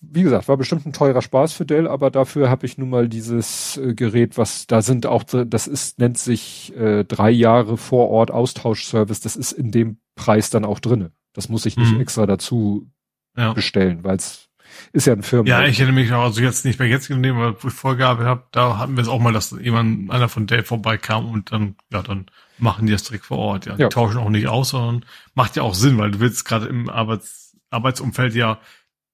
wie 0.00 0.22
gesagt, 0.22 0.48
war 0.48 0.56
bestimmt 0.56 0.86
ein 0.86 0.92
teurer 0.92 1.22
Spaß 1.22 1.52
für 1.52 1.66
Dell, 1.66 1.88
aber 1.88 2.10
dafür 2.10 2.50
habe 2.50 2.66
ich 2.66 2.78
nun 2.78 2.90
mal 2.90 3.08
dieses 3.08 3.76
äh, 3.76 3.94
Gerät, 3.94 4.38
was 4.38 4.66
da 4.66 4.82
sind 4.82 5.06
auch, 5.06 5.24
das 5.24 5.66
ist, 5.66 5.98
nennt 5.98 6.18
sich 6.18 6.74
äh, 6.76 7.04
drei 7.04 7.30
Jahre 7.30 7.76
vor 7.76 8.08
Ort 8.10 8.30
Austauschservice, 8.30 9.20
das 9.20 9.36
ist 9.36 9.52
in 9.52 9.72
dem 9.72 9.98
Preis 10.14 10.50
dann 10.50 10.64
auch 10.64 10.80
drinne. 10.80 11.12
Das 11.36 11.48
muss 11.48 11.66
ich 11.66 11.76
nicht 11.76 11.92
mhm. 11.92 12.00
extra 12.00 12.26
dazu 12.26 12.90
ja. 13.36 13.52
bestellen, 13.52 14.02
weil 14.02 14.16
es 14.16 14.48
ist 14.92 15.06
ja 15.06 15.12
ein 15.12 15.22
Firmen. 15.22 15.46
Ja, 15.46 15.64
ich 15.64 15.78
hätte 15.78 15.92
mich 15.92 16.12
auch 16.12 16.24
also 16.24 16.40
jetzt 16.40 16.64
nicht 16.64 16.78
bei 16.78 16.86
jetzt 16.86 17.08
genommen, 17.08 17.38
weil 17.38 17.54
ich 17.62 17.74
Vorgabe 17.74 18.24
habe, 18.24 18.44
da 18.52 18.78
hatten 18.78 18.96
wir 18.96 19.02
es 19.02 19.08
auch 19.08 19.20
mal, 19.20 19.32
dass 19.32 19.50
jemand, 19.50 20.10
einer 20.10 20.28
von 20.28 20.46
Dell 20.46 20.64
vorbeikam 20.64 21.30
und 21.30 21.52
dann, 21.52 21.76
ja, 21.92 22.02
dann 22.02 22.26
machen 22.58 22.86
die 22.86 22.92
das 22.92 23.04
direkt 23.04 23.26
vor 23.26 23.38
Ort. 23.38 23.66
Ja, 23.66 23.76
die 23.76 23.82
ja. 23.82 23.88
tauschen 23.88 24.18
auch 24.18 24.30
nicht 24.30 24.48
aus, 24.48 24.70
sondern 24.70 25.04
macht 25.34 25.56
ja 25.56 25.62
auch 25.62 25.74
Sinn, 25.74 25.98
weil 25.98 26.10
du 26.10 26.20
willst 26.20 26.44
gerade 26.44 26.66
im 26.66 26.88
Arbeits, 26.88 27.56
Arbeitsumfeld 27.70 28.34
ja 28.34 28.58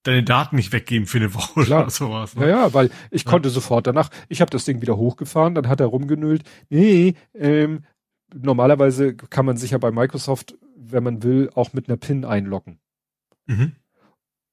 deine 0.04 0.22
Daten 0.22 0.56
nicht 0.56 0.72
weggeben 0.72 1.06
für 1.06 1.18
eine 1.18 1.34
Woche 1.34 1.64
Klar. 1.64 1.82
oder 1.82 1.90
sowas. 1.90 2.34
Ne? 2.36 2.48
Ja, 2.48 2.66
ja, 2.66 2.74
weil 2.74 2.90
ich 3.10 3.24
ja. 3.24 3.30
konnte 3.30 3.50
sofort 3.50 3.86
danach, 3.86 4.10
ich 4.28 4.40
habe 4.40 4.50
das 4.50 4.64
Ding 4.64 4.80
wieder 4.80 4.96
hochgefahren, 4.96 5.54
dann 5.54 5.68
hat 5.68 5.80
er 5.80 5.86
rumgenüllt, 5.86 6.42
nee, 6.70 7.14
ähm, 7.34 7.84
normalerweise 8.34 9.14
kann 9.14 9.46
man 9.46 9.56
sich 9.56 9.72
ja 9.72 9.78
bei 9.78 9.90
Microsoft, 9.90 10.54
wenn 10.92 11.04
man 11.04 11.22
will, 11.22 11.50
auch 11.54 11.72
mit 11.72 11.88
einer 11.88 11.96
PIN 11.96 12.24
einloggen. 12.24 12.78
Mhm. 13.46 13.72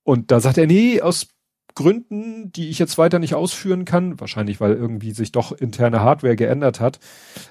Und 0.04 0.32
da 0.32 0.40
sagt 0.40 0.58
er, 0.58 0.68
nee, 0.68 1.02
aus 1.02 1.28
Gründen, 1.76 2.52
die 2.52 2.70
ich 2.70 2.80
jetzt 2.80 2.98
weiter 2.98 3.20
nicht 3.20 3.36
ausführen 3.36 3.86
kann, 3.86 4.20
wahrscheinlich 4.20 4.60
weil 4.60 4.74
irgendwie 4.74 5.12
sich 5.12 5.32
doch 5.32 5.52
interne 5.52 6.02
Hardware 6.02 6.36
geändert 6.36 6.80
hat, 6.80 7.00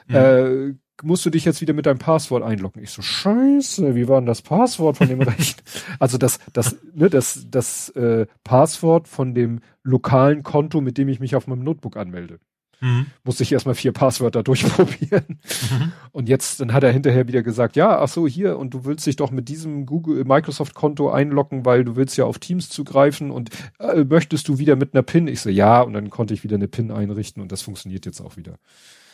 mhm. 0.09 0.15
äh, 0.15 0.75
musst 1.03 1.25
du 1.25 1.31
dich 1.31 1.45
jetzt 1.45 1.61
wieder 1.61 1.73
mit 1.73 1.87
deinem 1.87 1.99
Passwort 1.99 2.43
einloggen. 2.43 2.83
Ich 2.83 2.91
so, 2.91 3.03
scheiße, 3.03 3.95
wie 3.95 4.09
war 4.09 4.21
denn 4.21 4.27
das 4.27 4.43
Passwort 4.43 4.97
von 4.97 5.09
dem 5.09 5.23
Rechner? 5.23 5.63
Also 5.99 6.19
das, 6.19 6.39
das, 6.53 6.77
ne, 6.95 7.09
das, 7.09 7.47
das 7.51 7.89
äh, 7.91 8.27
Passwort 8.45 9.09
von 9.09 9.35
dem 9.35 9.61
lokalen 9.83 10.43
Konto, 10.43 10.81
mit 10.81 10.99
dem 10.99 11.09
ich 11.09 11.21
mich 11.21 11.37
auf 11.37 11.47
meinem 11.47 11.65
Notebook 11.65 11.97
anmelde. 11.97 12.41
Mhm. 12.81 13.07
Musste 13.25 13.43
ich 13.43 13.53
erstmal 13.53 13.75
vier 13.75 13.93
Passwörter 13.93 14.43
durchprobieren. 14.45 15.41
Mhm. 15.71 15.93
Und 16.13 16.29
jetzt, 16.29 16.61
dann 16.61 16.73
hat 16.73 16.85
er 16.85 16.93
hinterher 16.93 17.27
wieder 17.27 17.43
gesagt, 17.43 17.77
ja, 17.77 17.99
ach 17.99 18.09
so, 18.09 18.27
hier, 18.27 18.59
und 18.59 18.75
du 18.75 18.85
willst 18.85 19.07
dich 19.07 19.17
doch 19.17 19.31
mit 19.31 19.49
diesem 19.49 19.87
Google, 19.87 20.25
Microsoft 20.25 20.75
Konto 20.75 21.11
einloggen, 21.11 21.65
weil 21.65 21.85
du 21.85 21.97
willst 21.97 22.17
ja 22.17 22.25
auf 22.25 22.39
Teams 22.39 22.69
zugreifen 22.69 23.31
und 23.31 23.51
äh, 23.79 24.05
möchtest 24.05 24.49
du 24.49 24.59
wieder 24.59 24.77
mit 24.77 24.95
einer 24.95 25.03
PIN? 25.03 25.29
Ich 25.29 25.41
so, 25.41 25.51
ja, 25.51 25.81
und 25.81 25.93
dann 25.93 26.11
konnte 26.11 26.35
ich 26.35 26.45
wieder 26.45 26.57
eine 26.57 26.69
PIN 26.69 26.91
einrichten 26.91 27.43
und 27.43 27.51
das 27.53 27.63
funktioniert 27.63 28.07
jetzt 28.07 28.21
auch 28.21 28.37
wieder. 28.37 28.59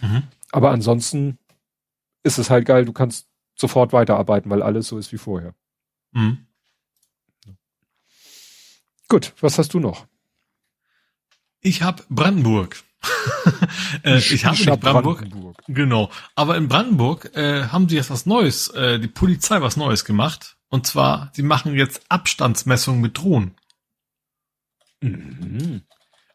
Mhm. 0.00 0.24
Aber 0.52 0.70
ansonsten 0.70 1.38
ist 2.22 2.38
es 2.38 2.50
halt 2.50 2.66
geil, 2.66 2.84
du 2.84 2.92
kannst 2.92 3.28
sofort 3.54 3.92
weiterarbeiten, 3.92 4.50
weil 4.50 4.62
alles 4.62 4.88
so 4.88 4.98
ist 4.98 5.12
wie 5.12 5.18
vorher. 5.18 5.54
Mhm. 6.12 6.46
Gut, 9.08 9.34
was 9.40 9.58
hast 9.58 9.74
du 9.74 9.80
noch? 9.80 10.06
Ich 11.60 11.82
habe 11.82 12.02
Brandenburg. 12.10 12.82
Äh, 14.04 14.18
ich 14.18 14.44
habe 14.44 14.56
nicht 14.56 14.80
Brandenburg, 14.80 15.18
Brandenburg. 15.20 15.56
Genau. 15.68 16.10
Aber 16.34 16.56
in 16.56 16.68
Brandenburg 16.68 17.34
äh, 17.36 17.68
haben 17.68 17.88
sie 17.88 17.96
jetzt 17.96 18.10
was 18.10 18.26
Neues, 18.26 18.68
äh, 18.68 18.98
die 18.98 19.08
Polizei 19.08 19.60
was 19.60 19.76
Neues 19.76 20.04
gemacht. 20.04 20.56
Und 20.68 20.86
zwar, 20.86 21.30
sie 21.34 21.42
machen 21.42 21.74
jetzt 21.74 22.02
Abstandsmessungen 22.08 23.00
mit 23.00 23.18
Drohnen. 23.18 23.54
Mhm. 25.00 25.82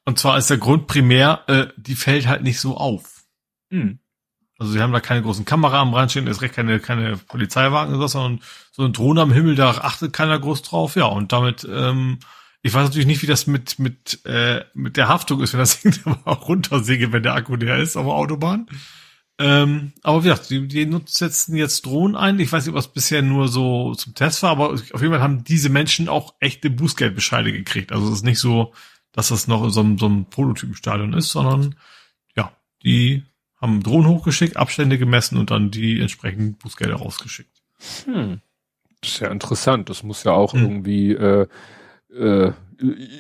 Und 0.06 0.19
zwar 0.19 0.38
ist 0.38 0.49
der 0.49 0.57
Grund 0.57 0.88
primär, 0.88 1.43
äh, 1.48 1.67
die 1.77 1.95
fällt 1.95 2.27
halt 2.27 2.43
nicht 2.43 2.59
so 2.59 2.77
auf. 2.77 3.25
Mhm. 3.69 3.99
Also 4.57 4.73
sie 4.73 4.81
haben 4.81 4.91
da 4.91 4.99
keine 4.99 5.22
großen 5.22 5.45
Kamera 5.45 5.80
am 5.80 5.93
Rand 5.93 6.11
stehen, 6.11 6.27
ist 6.27 6.41
recht 6.41 6.53
keine, 6.53 6.80
keine 6.80 7.15
Polizeiwagen 7.15 7.95
oder 7.95 8.09
so, 8.09 8.19
sondern 8.19 8.43
so 8.72 8.83
eine 8.83 8.91
Drohne 8.91 9.22
am 9.22 9.31
Himmel, 9.31 9.56
da 9.56 9.69
achtet 9.72 10.11
keiner 10.11 10.38
groß 10.38 10.64
drauf. 10.64 10.95
Ja, 10.95 11.06
und 11.06 11.31
damit 11.31 11.65
ähm, 11.69 12.19
ich 12.61 12.73
weiß 12.73 12.85
natürlich 12.85 13.07
nicht, 13.07 13.21
wie 13.21 13.27
das 13.27 13.47
mit, 13.47 13.79
mit, 13.79 14.25
äh, 14.25 14.63
mit 14.73 14.97
der 14.97 15.07
Haftung 15.07 15.41
ist, 15.41 15.53
wenn 15.53 15.59
das 15.59 15.81
Ding 15.81 15.93
auch 16.25 16.47
runtersäge, 16.47 17.11
wenn 17.11 17.23
der 17.23 17.35
Akku 17.35 17.55
leer 17.55 17.77
ist 17.77 17.95
auf 17.95 18.05
der 18.05 18.13
Autobahn. 18.13 18.67
Ähm, 19.41 19.93
aber 20.03 20.23
wie 20.23 20.27
gesagt, 20.27 20.49
die, 20.49 20.67
die 20.67 20.99
setzen 21.05 21.55
jetzt 21.55 21.85
Drohnen 21.85 22.17
ein. 22.17 22.38
Ich 22.39 22.51
weiß 22.51 22.65
nicht, 22.65 22.73
ob 22.73 22.79
es 22.79 22.89
bisher 22.89 23.21
nur 23.21 23.47
so 23.47 23.95
zum 23.95 24.13
Test 24.13 24.43
war, 24.43 24.51
aber 24.51 24.71
auf 24.71 25.01
jeden 25.01 25.11
Fall 25.11 25.21
haben 25.21 25.45
diese 25.45 25.69
Menschen 25.69 26.09
auch 26.09 26.33
echte 26.41 26.69
Bußgeldbescheide 26.69 27.53
gekriegt. 27.53 27.93
Also 27.93 28.07
es 28.07 28.15
ist 28.15 28.25
nicht 28.25 28.39
so, 28.39 28.73
dass 29.13 29.29
das 29.29 29.47
noch 29.47 29.63
in 29.63 29.69
so 29.69 29.79
einem, 29.79 29.97
so 29.97 30.07
einem 30.07 30.25
Prototypenstadion 30.25 31.13
ist, 31.13 31.29
sondern 31.29 31.75
ja, 32.35 32.51
die 32.83 33.23
haben 33.61 33.81
Drohnen 33.81 34.09
hochgeschickt, 34.09 34.57
Abstände 34.57 34.97
gemessen 34.97 35.38
und 35.38 35.51
dann 35.51 35.71
die 35.71 36.01
entsprechenden 36.01 36.55
Bußgelder 36.55 36.95
rausgeschickt. 36.95 37.61
Hm. 38.05 38.41
Das 38.99 39.11
ist 39.11 39.19
ja 39.21 39.29
interessant. 39.29 39.89
Das 39.89 40.03
muss 40.03 40.25
ja 40.25 40.33
auch 40.33 40.51
hm. 40.51 40.61
irgendwie 40.61 41.13
äh, 41.13 41.47
äh, 42.13 42.51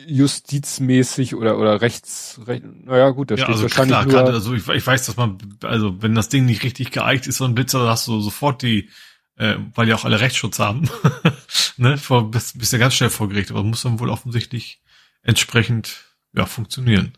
justizmäßig 0.07 1.35
oder 1.35 1.57
oder 1.57 1.81
rechts, 1.81 2.39
recht, 2.45 2.63
naja 2.85 3.09
gut, 3.09 3.31
da 3.31 3.35
ja, 3.35 3.43
steht 3.43 3.55
also 3.55 3.63
wahrscheinlich 3.63 4.07
klar, 4.07 4.23
nur, 4.23 4.33
also 4.33 4.53
ich, 4.53 4.67
ich 4.67 4.87
weiß, 4.87 5.05
dass 5.05 5.17
man, 5.17 5.37
also 5.63 6.01
wenn 6.01 6.15
das 6.15 6.29
Ding 6.29 6.45
nicht 6.45 6.63
richtig 6.63 6.91
geeicht 6.91 7.27
ist, 7.27 7.37
so 7.37 7.45
ein 7.45 7.55
Blitzer, 7.55 7.83
da 7.83 7.89
hast 7.89 8.07
du 8.07 8.21
sofort 8.21 8.61
die, 8.61 8.89
äh, 9.35 9.55
weil 9.75 9.89
ja 9.89 9.95
auch 9.95 10.05
alle 10.05 10.21
Rechtsschutz 10.21 10.59
haben, 10.59 10.89
ne, 11.77 11.97
vor, 11.97 12.31
bis, 12.31 12.57
bis 12.57 12.69
der 12.69 12.79
ganz 12.79 12.93
schnell 12.93 13.09
vor 13.09 13.27
Gericht, 13.27 13.51
aber 13.51 13.63
muss 13.63 13.83
dann 13.83 13.99
wohl 13.99 14.09
offensichtlich 14.09 14.81
entsprechend 15.23 16.05
ja 16.33 16.45
funktionieren. 16.45 17.13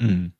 Mhm. 0.00 0.32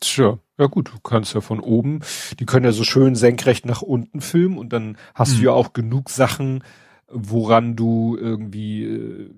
Tja, 0.00 0.38
ja 0.58 0.66
gut, 0.66 0.88
du 0.88 0.98
kannst 1.00 1.34
ja 1.34 1.40
von 1.40 1.60
oben, 1.60 2.00
die 2.40 2.46
können 2.46 2.64
ja 2.64 2.72
so 2.72 2.82
schön 2.82 3.14
senkrecht 3.14 3.66
nach 3.66 3.82
unten 3.82 4.20
filmen 4.20 4.58
und 4.58 4.72
dann 4.72 4.96
hast 5.14 5.34
mhm. 5.34 5.36
du 5.38 5.44
ja 5.44 5.50
auch 5.52 5.74
genug 5.74 6.08
Sachen, 6.08 6.64
woran 7.12 7.76
du 7.76 8.16
irgendwie 8.18 8.84
äh, 8.84 9.30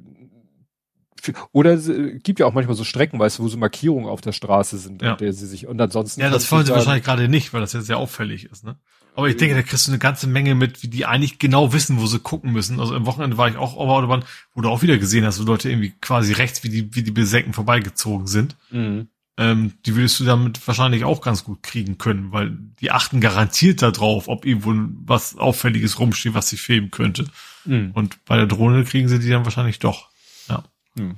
oder 1.53 1.73
es 1.73 1.91
gibt 2.23 2.39
ja 2.39 2.47
auch 2.47 2.53
manchmal 2.53 2.77
so 2.77 2.85
Strecken, 2.85 3.19
weißt 3.19 3.39
du, 3.39 3.45
wo 3.45 3.49
so 3.49 3.57
Markierungen 3.57 4.09
auf 4.09 4.21
der 4.21 4.33
Straße 4.33 4.77
sind, 4.77 5.01
ja. 5.01 5.13
an 5.13 5.19
der 5.19 5.33
sie 5.33 5.47
sich 5.47 5.67
und 5.67 5.81
ansonsten. 5.81 6.21
Ja, 6.21 6.29
das 6.29 6.51
wollen 6.53 6.67
sie 6.67 6.73
wahrscheinlich 6.73 7.05
gerade 7.05 7.29
nicht, 7.29 7.55
weil 7.55 7.63
das 7.63 7.73
ja 7.73 7.81
sehr 7.81 7.97
auffällig 7.97 8.45
ist, 8.45 8.65
ne? 8.65 8.77
Aber 9.17 9.29
ich 9.29 9.37
denke, 9.37 9.55
da 9.55 9.63
kriegst 9.63 9.87
du 9.87 9.93
eine 9.93 10.01
ganze 10.01 10.27
Menge 10.27 10.57
mit, 10.57 10.83
wie 10.83 10.89
die 10.89 11.07
eigentlich 11.07 11.39
genau 11.39 11.73
wissen, 11.73 12.01
wo 12.01 12.07
sie 12.07 12.19
gucken 12.19 12.53
müssen. 12.53 12.81
Also 12.81 12.97
am 12.97 13.07
Wochenende 13.07 13.39
war 13.39 13.49
ich 13.49 13.57
auch 13.57 13.77
auf 13.77 13.89
Autobahn, 13.89 14.25
wo 14.55 14.61
du 14.61 14.69
auch 14.69 14.83
wieder 14.83 14.99
gesehen 14.99 15.25
hast, 15.25 15.41
wo 15.41 15.45
Leute 15.45 15.71
irgendwie 15.71 15.93
quasi 16.01 16.33
rechts 16.33 16.65
wie 16.65 16.69
die, 16.69 16.95
wie 16.97 17.05
die 17.05 17.13
Besenken 17.13 17.53
vorbeigezogen 17.53 18.27
sind. 18.27 18.57
Mhm. 18.71 19.09
Ähm, 19.37 19.73
die 19.85 19.97
würdest 19.97 20.21
du 20.21 20.25
damit 20.25 20.65
wahrscheinlich 20.67 21.05
auch 21.05 21.21
ganz 21.21 21.43
gut 21.43 21.63
kriegen 21.65 21.99
können, 21.99 22.31
weil 22.31 22.57
die 22.81 22.93
achten 22.93 23.21
garantiert 23.21 23.83
darauf, 23.83 24.29
ob 24.29 24.45
irgendwo 24.45 24.75
was 25.07 25.37
Auffälliges 25.37 25.99
rumsteht, 25.99 26.35
was 26.35 26.49
sie 26.49 26.57
filmen 26.57 26.93
könnte. 26.93 27.27
Mhm. 27.65 27.91
Und 27.95 28.25
bei 28.27 28.37
der 28.37 28.47
Drohne 28.47 28.85
kriegen 28.85 29.09
sie 29.09 29.19
die 29.19 29.31
dann 29.31 29.45
wahrscheinlich 29.45 29.81
doch. 29.81 30.09
Ja. 30.49 30.63
Mhm. 30.95 31.17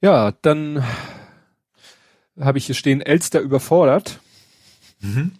Ja, 0.00 0.32
dann 0.42 0.84
habe 2.38 2.58
ich 2.58 2.66
hier 2.66 2.74
stehen, 2.74 3.00
Elster 3.00 3.40
überfordert. 3.40 4.20
Mhm. 5.00 5.32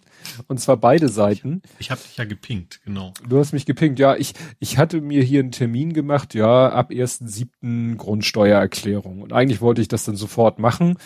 Und 0.47 0.59
zwar 0.59 0.77
beide 0.77 1.09
Seiten. 1.09 1.61
Ich 1.79 1.91
habe 1.91 2.01
dich 2.01 2.17
ja 2.17 2.25
gepinkt, 2.25 2.81
genau. 2.83 3.13
Du 3.27 3.39
hast 3.39 3.53
mich 3.53 3.65
gepinkt, 3.65 3.99
ja. 3.99 4.15
Ich, 4.15 4.33
ich 4.59 4.77
hatte 4.77 5.01
mir 5.01 5.23
hier 5.23 5.39
einen 5.39 5.51
Termin 5.51 5.93
gemacht, 5.93 6.33
ja, 6.33 6.69
ab 6.69 6.91
1.7. 6.91 7.95
Grundsteuererklärung. 7.95 9.21
Und 9.21 9.33
eigentlich 9.33 9.61
wollte 9.61 9.81
ich 9.81 9.87
das 9.87 10.05
dann 10.05 10.15
sofort 10.15 10.59
machen. 10.59 10.97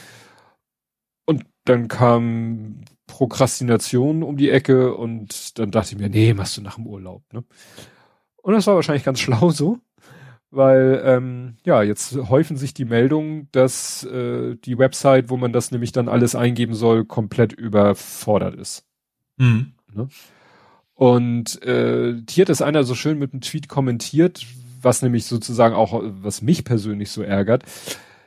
Und 1.25 1.45
dann 1.65 1.87
kam 1.87 2.81
Prokrastination 3.07 4.23
um 4.23 4.37
die 4.37 4.49
Ecke 4.49 4.95
und 4.95 5.59
dann 5.59 5.71
dachte 5.71 5.93
ich 5.93 5.99
mir, 5.99 6.09
nee, 6.09 6.33
machst 6.33 6.57
du 6.57 6.61
nach 6.61 6.75
dem 6.75 6.87
Urlaub. 6.87 7.23
Ne? 7.33 7.43
Und 8.41 8.53
das 8.53 8.67
war 8.67 8.75
wahrscheinlich 8.75 9.03
ganz 9.03 9.19
schlau 9.21 9.51
so, 9.51 9.79
weil 10.49 11.01
ähm, 11.05 11.57
ja, 11.65 11.83
jetzt 11.83 12.15
häufen 12.15 12.57
sich 12.57 12.73
die 12.73 12.85
Meldungen, 12.85 13.49
dass 13.51 14.03
äh, 14.05 14.55
die 14.55 14.77
Website, 14.77 15.29
wo 15.29 15.37
man 15.37 15.53
das 15.53 15.71
nämlich 15.71 15.91
dann 15.91 16.09
alles 16.09 16.35
eingeben 16.35 16.73
soll, 16.73 17.05
komplett 17.05 17.53
überfordert 17.53 18.55
ist. 18.55 18.85
Mhm. 19.41 19.73
Ne? 19.93 20.07
Und 20.93 21.61
äh, 21.63 22.15
hier 22.29 22.43
hat 22.43 22.49
das 22.49 22.61
einer 22.61 22.83
so 22.83 22.93
schön 22.93 23.17
mit 23.17 23.33
einem 23.33 23.41
Tweet 23.41 23.67
kommentiert, 23.67 24.45
was 24.81 25.01
nämlich 25.01 25.25
sozusagen 25.25 25.73
auch, 25.73 25.99
was 26.03 26.41
mich 26.41 26.63
persönlich 26.63 27.09
so 27.09 27.23
ärgert. 27.23 27.63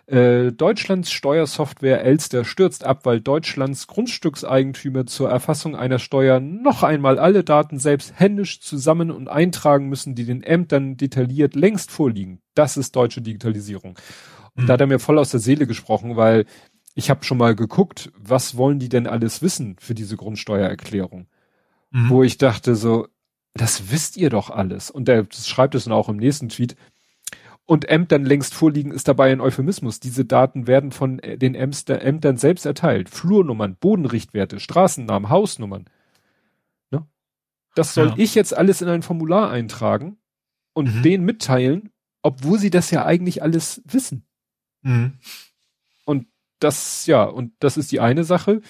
Äh, 0.06 0.52
Deutschlands 0.52 1.10
Steuersoftware 1.10 2.04
Elster 2.04 2.44
stürzt 2.44 2.84
ab, 2.84 3.06
weil 3.06 3.20
Deutschlands 3.20 3.86
Grundstückseigentümer 3.86 5.06
zur 5.06 5.30
Erfassung 5.30 5.76
einer 5.76 5.98
Steuer 5.98 6.40
noch 6.40 6.82
einmal 6.82 7.18
alle 7.18 7.42
Daten 7.42 7.78
selbst 7.78 8.18
händisch 8.18 8.60
zusammen 8.60 9.10
und 9.10 9.28
eintragen 9.28 9.88
müssen, 9.88 10.14
die 10.14 10.26
den 10.26 10.42
Ämtern 10.42 10.96
detailliert 10.96 11.54
längst 11.54 11.90
vorliegen. 11.90 12.40
Das 12.54 12.76
ist 12.76 12.96
deutsche 12.96 13.22
Digitalisierung. 13.22 13.98
Und 14.56 14.64
mhm. 14.64 14.66
da 14.66 14.72
hat 14.74 14.80
er 14.80 14.86
mir 14.86 14.98
voll 14.98 15.18
aus 15.18 15.30
der 15.30 15.40
Seele 15.40 15.66
gesprochen, 15.66 16.16
weil 16.16 16.44
ich 16.94 17.10
habe 17.10 17.24
schon 17.24 17.38
mal 17.38 17.54
geguckt, 17.54 18.12
was 18.16 18.56
wollen 18.56 18.78
die 18.78 18.88
denn 18.88 19.06
alles 19.06 19.42
wissen 19.42 19.76
für 19.78 19.94
diese 19.94 20.16
Grundsteuererklärung? 20.16 21.26
Mhm. 21.90 22.08
Wo 22.08 22.22
ich 22.22 22.38
dachte 22.38 22.76
so, 22.76 23.08
das 23.54 23.90
wisst 23.90 24.16
ihr 24.16 24.30
doch 24.30 24.50
alles. 24.50 24.90
Und 24.90 25.06
der 25.08 25.26
schreibt 25.30 25.74
es 25.74 25.84
dann 25.84 25.92
auch 25.92 26.08
im 26.08 26.16
nächsten 26.16 26.48
Tweet, 26.48 26.76
und 27.66 27.88
Ämtern 27.88 28.24
längst 28.24 28.54
vorliegen, 28.54 28.92
ist 28.92 29.08
dabei 29.08 29.32
ein 29.32 29.40
Euphemismus. 29.40 29.98
Diese 29.98 30.24
Daten 30.24 30.66
werden 30.66 30.92
von 30.92 31.18
äh, 31.20 31.38
den 31.38 31.54
Ämtern 31.54 32.36
selbst 32.36 32.66
erteilt. 32.66 33.08
Flurnummern, 33.08 33.76
Bodenrichtwerte, 33.76 34.60
Straßennamen, 34.60 35.30
Hausnummern. 35.30 35.86
Ne? 36.90 37.06
Das 37.74 37.94
soll 37.94 38.08
ja. 38.08 38.14
ich 38.18 38.34
jetzt 38.34 38.54
alles 38.54 38.82
in 38.82 38.88
ein 38.88 39.02
Formular 39.02 39.50
eintragen 39.50 40.18
und 40.74 40.96
mhm. 40.96 41.02
denen 41.02 41.24
mitteilen, 41.24 41.90
obwohl 42.22 42.58
sie 42.58 42.70
das 42.70 42.90
ja 42.90 43.06
eigentlich 43.06 43.42
alles 43.42 43.82
wissen. 43.86 44.26
Mhm. 44.82 45.18
Das, 46.64 47.06
ja, 47.06 47.24
und 47.24 47.52
das 47.60 47.76
ist 47.76 47.92
die 47.92 48.00
eine 48.00 48.24
Sache. 48.24 48.60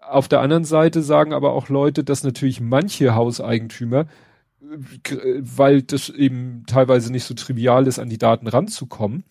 Auf 0.00 0.28
der 0.28 0.40
anderen 0.40 0.64
Seite 0.64 1.02
sagen 1.02 1.32
aber 1.32 1.52
auch 1.52 1.68
Leute, 1.68 2.04
dass 2.04 2.24
natürlich 2.24 2.60
manche 2.60 3.14
Hauseigentümer 3.14 4.06
weil 5.40 5.82
das 5.82 6.08
eben 6.08 6.64
teilweise 6.66 7.12
nicht 7.12 7.24
so 7.24 7.34
trivial 7.34 7.86
ist, 7.86 7.98
an 7.98 8.08
die 8.08 8.18
Daten 8.18 8.46
ranzukommen. 8.46 9.24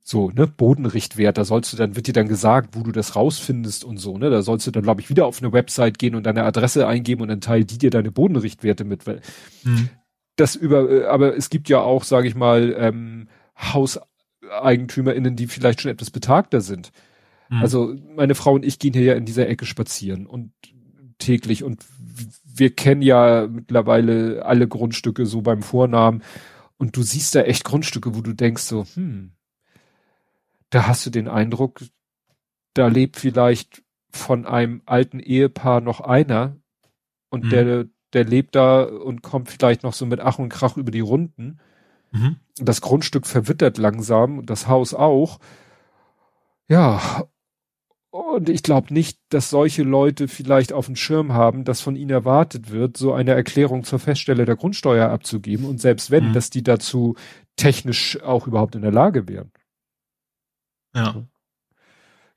So, 0.00 0.30
ne, 0.30 0.46
Bodenrichtwert, 0.46 1.36
da 1.36 1.44
sollst 1.44 1.72
du 1.72 1.76
dann, 1.76 1.94
wird 1.94 2.06
dir 2.06 2.14
dann 2.14 2.28
gesagt, 2.28 2.74
wo 2.74 2.82
du 2.82 2.92
das 2.92 3.14
rausfindest 3.14 3.84
und 3.84 3.98
so, 3.98 4.16
ne, 4.16 4.30
da 4.30 4.40
sollst 4.40 4.66
du 4.66 4.70
dann, 4.70 4.82
glaube 4.82 5.02
ich, 5.02 5.10
wieder 5.10 5.26
auf 5.26 5.42
eine 5.42 5.52
Website 5.52 5.98
gehen 5.98 6.14
und 6.14 6.24
deine 6.24 6.44
Adresse 6.44 6.86
eingeben 6.86 7.22
und 7.22 7.28
dann 7.28 7.42
teilt 7.42 7.70
die 7.70 7.78
dir 7.78 7.90
deine 7.90 8.10
Bodenrichtwerte 8.10 8.84
mit, 8.84 9.06
weil 9.06 9.20
hm. 9.64 9.90
das 10.36 10.56
über, 10.56 10.90
äh, 10.90 11.04
aber 11.04 11.36
es 11.36 11.50
gibt 11.50 11.68
ja 11.68 11.80
auch, 11.80 12.04
sage 12.04 12.26
ich 12.26 12.34
mal, 12.34 12.74
ähm, 12.78 13.28
HauseigentümerInnen, 14.50 15.36
die 15.36 15.46
vielleicht 15.46 15.80
schon 15.80 15.90
etwas 15.90 16.10
betagter 16.10 16.60
sind. 16.60 16.92
Hm. 17.48 17.62
Also 17.62 17.94
meine 18.14 18.34
Frau 18.34 18.54
und 18.54 18.64
ich 18.64 18.78
gehen 18.78 18.92
hier 18.92 19.02
ja 19.02 19.14
in 19.14 19.24
dieser 19.24 19.48
Ecke 19.48 19.66
spazieren 19.66 20.26
und 20.26 20.52
täglich 21.18 21.64
und 21.64 21.84
wir 22.44 22.74
kennen 22.74 23.02
ja 23.02 23.46
mittlerweile 23.46 24.44
alle 24.44 24.68
Grundstücke 24.68 25.26
so 25.26 25.42
beim 25.42 25.62
Vornamen 25.62 26.22
und 26.76 26.96
du 26.96 27.02
siehst 27.02 27.34
da 27.34 27.42
echt 27.42 27.64
Grundstücke, 27.64 28.14
wo 28.14 28.20
du 28.20 28.32
denkst 28.32 28.62
so, 28.62 28.86
hm, 28.94 29.32
da 30.70 30.86
hast 30.86 31.06
du 31.06 31.10
den 31.10 31.28
Eindruck, 31.28 31.80
da 32.74 32.88
lebt 32.88 33.16
vielleicht 33.16 33.82
von 34.10 34.46
einem 34.46 34.82
alten 34.86 35.20
Ehepaar 35.20 35.80
noch 35.80 36.00
einer 36.00 36.56
und 37.30 37.44
mhm. 37.44 37.50
der, 37.50 37.86
der 38.12 38.24
lebt 38.24 38.54
da 38.54 38.82
und 38.82 39.22
kommt 39.22 39.50
vielleicht 39.50 39.82
noch 39.82 39.92
so 39.92 40.06
mit 40.06 40.20
Ach 40.20 40.38
und 40.38 40.48
Krach 40.48 40.76
über 40.76 40.90
die 40.90 41.00
Runden. 41.00 41.58
Mhm. 42.10 42.36
Das 42.56 42.80
Grundstück 42.80 43.26
verwittert 43.26 43.78
langsam 43.78 44.38
und 44.38 44.50
das 44.50 44.68
Haus 44.68 44.94
auch. 44.94 45.38
Ja, 46.68 47.28
und 48.10 48.48
ich 48.48 48.62
glaube 48.62 48.92
nicht, 48.92 49.18
dass 49.28 49.50
solche 49.50 49.82
Leute 49.82 50.28
vielleicht 50.28 50.72
auf 50.72 50.86
dem 50.86 50.96
Schirm 50.96 51.34
haben, 51.34 51.64
dass 51.64 51.80
von 51.80 51.94
ihnen 51.94 52.10
erwartet 52.10 52.70
wird, 52.70 52.96
so 52.96 53.12
eine 53.12 53.32
Erklärung 53.32 53.84
zur 53.84 53.98
Feststelle 53.98 54.46
der 54.46 54.56
Grundsteuer 54.56 55.10
abzugeben. 55.10 55.66
Und 55.66 55.80
selbst 55.80 56.10
wenn, 56.10 56.30
mhm. 56.30 56.32
dass 56.32 56.50
die 56.50 56.62
dazu 56.62 57.16
technisch 57.56 58.20
auch 58.22 58.46
überhaupt 58.46 58.74
in 58.74 58.82
der 58.82 58.92
Lage 58.92 59.28
wären. 59.28 59.52
Ja. 60.94 61.26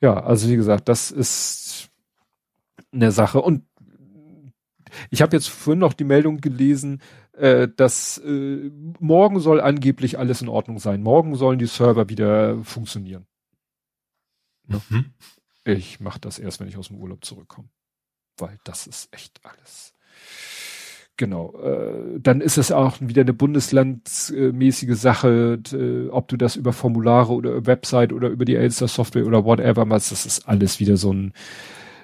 Ja, 0.02 0.22
also 0.24 0.50
wie 0.50 0.56
gesagt, 0.56 0.90
das 0.90 1.12
ist 1.12 1.90
eine 2.92 3.12
Sache. 3.12 3.42
Und 3.42 3.64
ich 5.10 5.22
habe 5.22 5.36
jetzt 5.36 5.48
vorhin 5.48 5.80
noch 5.80 5.94
die 5.94 6.04
Meldung 6.04 6.42
gelesen, 6.42 7.02
äh, 7.34 7.68
dass 7.68 8.18
äh, 8.20 8.72
morgen 9.00 9.40
soll 9.40 9.62
angeblich 9.62 10.20
alles 10.20 10.42
in 10.42 10.50
Ordnung 10.50 10.80
sein. 10.80 11.02
Morgen 11.02 11.36
sollen 11.36 11.60
die 11.60 11.68
Server 11.68 12.10
wieder 12.10 12.64
funktionieren. 12.64 13.26
Mhm. 14.68 15.14
Ich 15.66 16.00
mache 16.00 16.20
das 16.20 16.40
erst, 16.40 16.60
wenn 16.60 16.68
ich 16.68 16.78
aus 16.78 16.88
dem 16.88 16.98
Urlaub 16.98 17.24
zurückkomme. 17.24 17.70
Weil 18.38 18.58
das 18.64 18.88
ist 18.88 19.14
echt 19.14 19.40
alles. 19.44 19.94
Genau. 21.18 21.54
Äh, 21.62 22.20
dann 22.20 22.42
ist 22.42 22.58
es 22.58 22.72
auch 22.72 22.98
wieder 23.00 23.22
eine 23.22 23.34
bundeslandmäßige 23.34 24.98
Sache, 24.98 25.60
äh, 25.72 26.10
ob 26.10 26.28
du 26.30 26.38
das 26.38 26.56
über 26.56 26.74
Formulare 26.74 27.34
oder 27.34 27.66
Website 27.68 28.12
oder 28.12 28.30
über 28.30 28.46
die 28.46 28.56
Elster 28.56 28.88
Software 28.88 29.28
oder 29.28 29.46
whatever 29.46 29.86
machst. 29.86 30.12
Das 30.12 30.26
ist 30.26 30.48
alles 30.48 30.80
wieder 30.80 30.98
so 30.98 31.14
ein. 31.14 31.34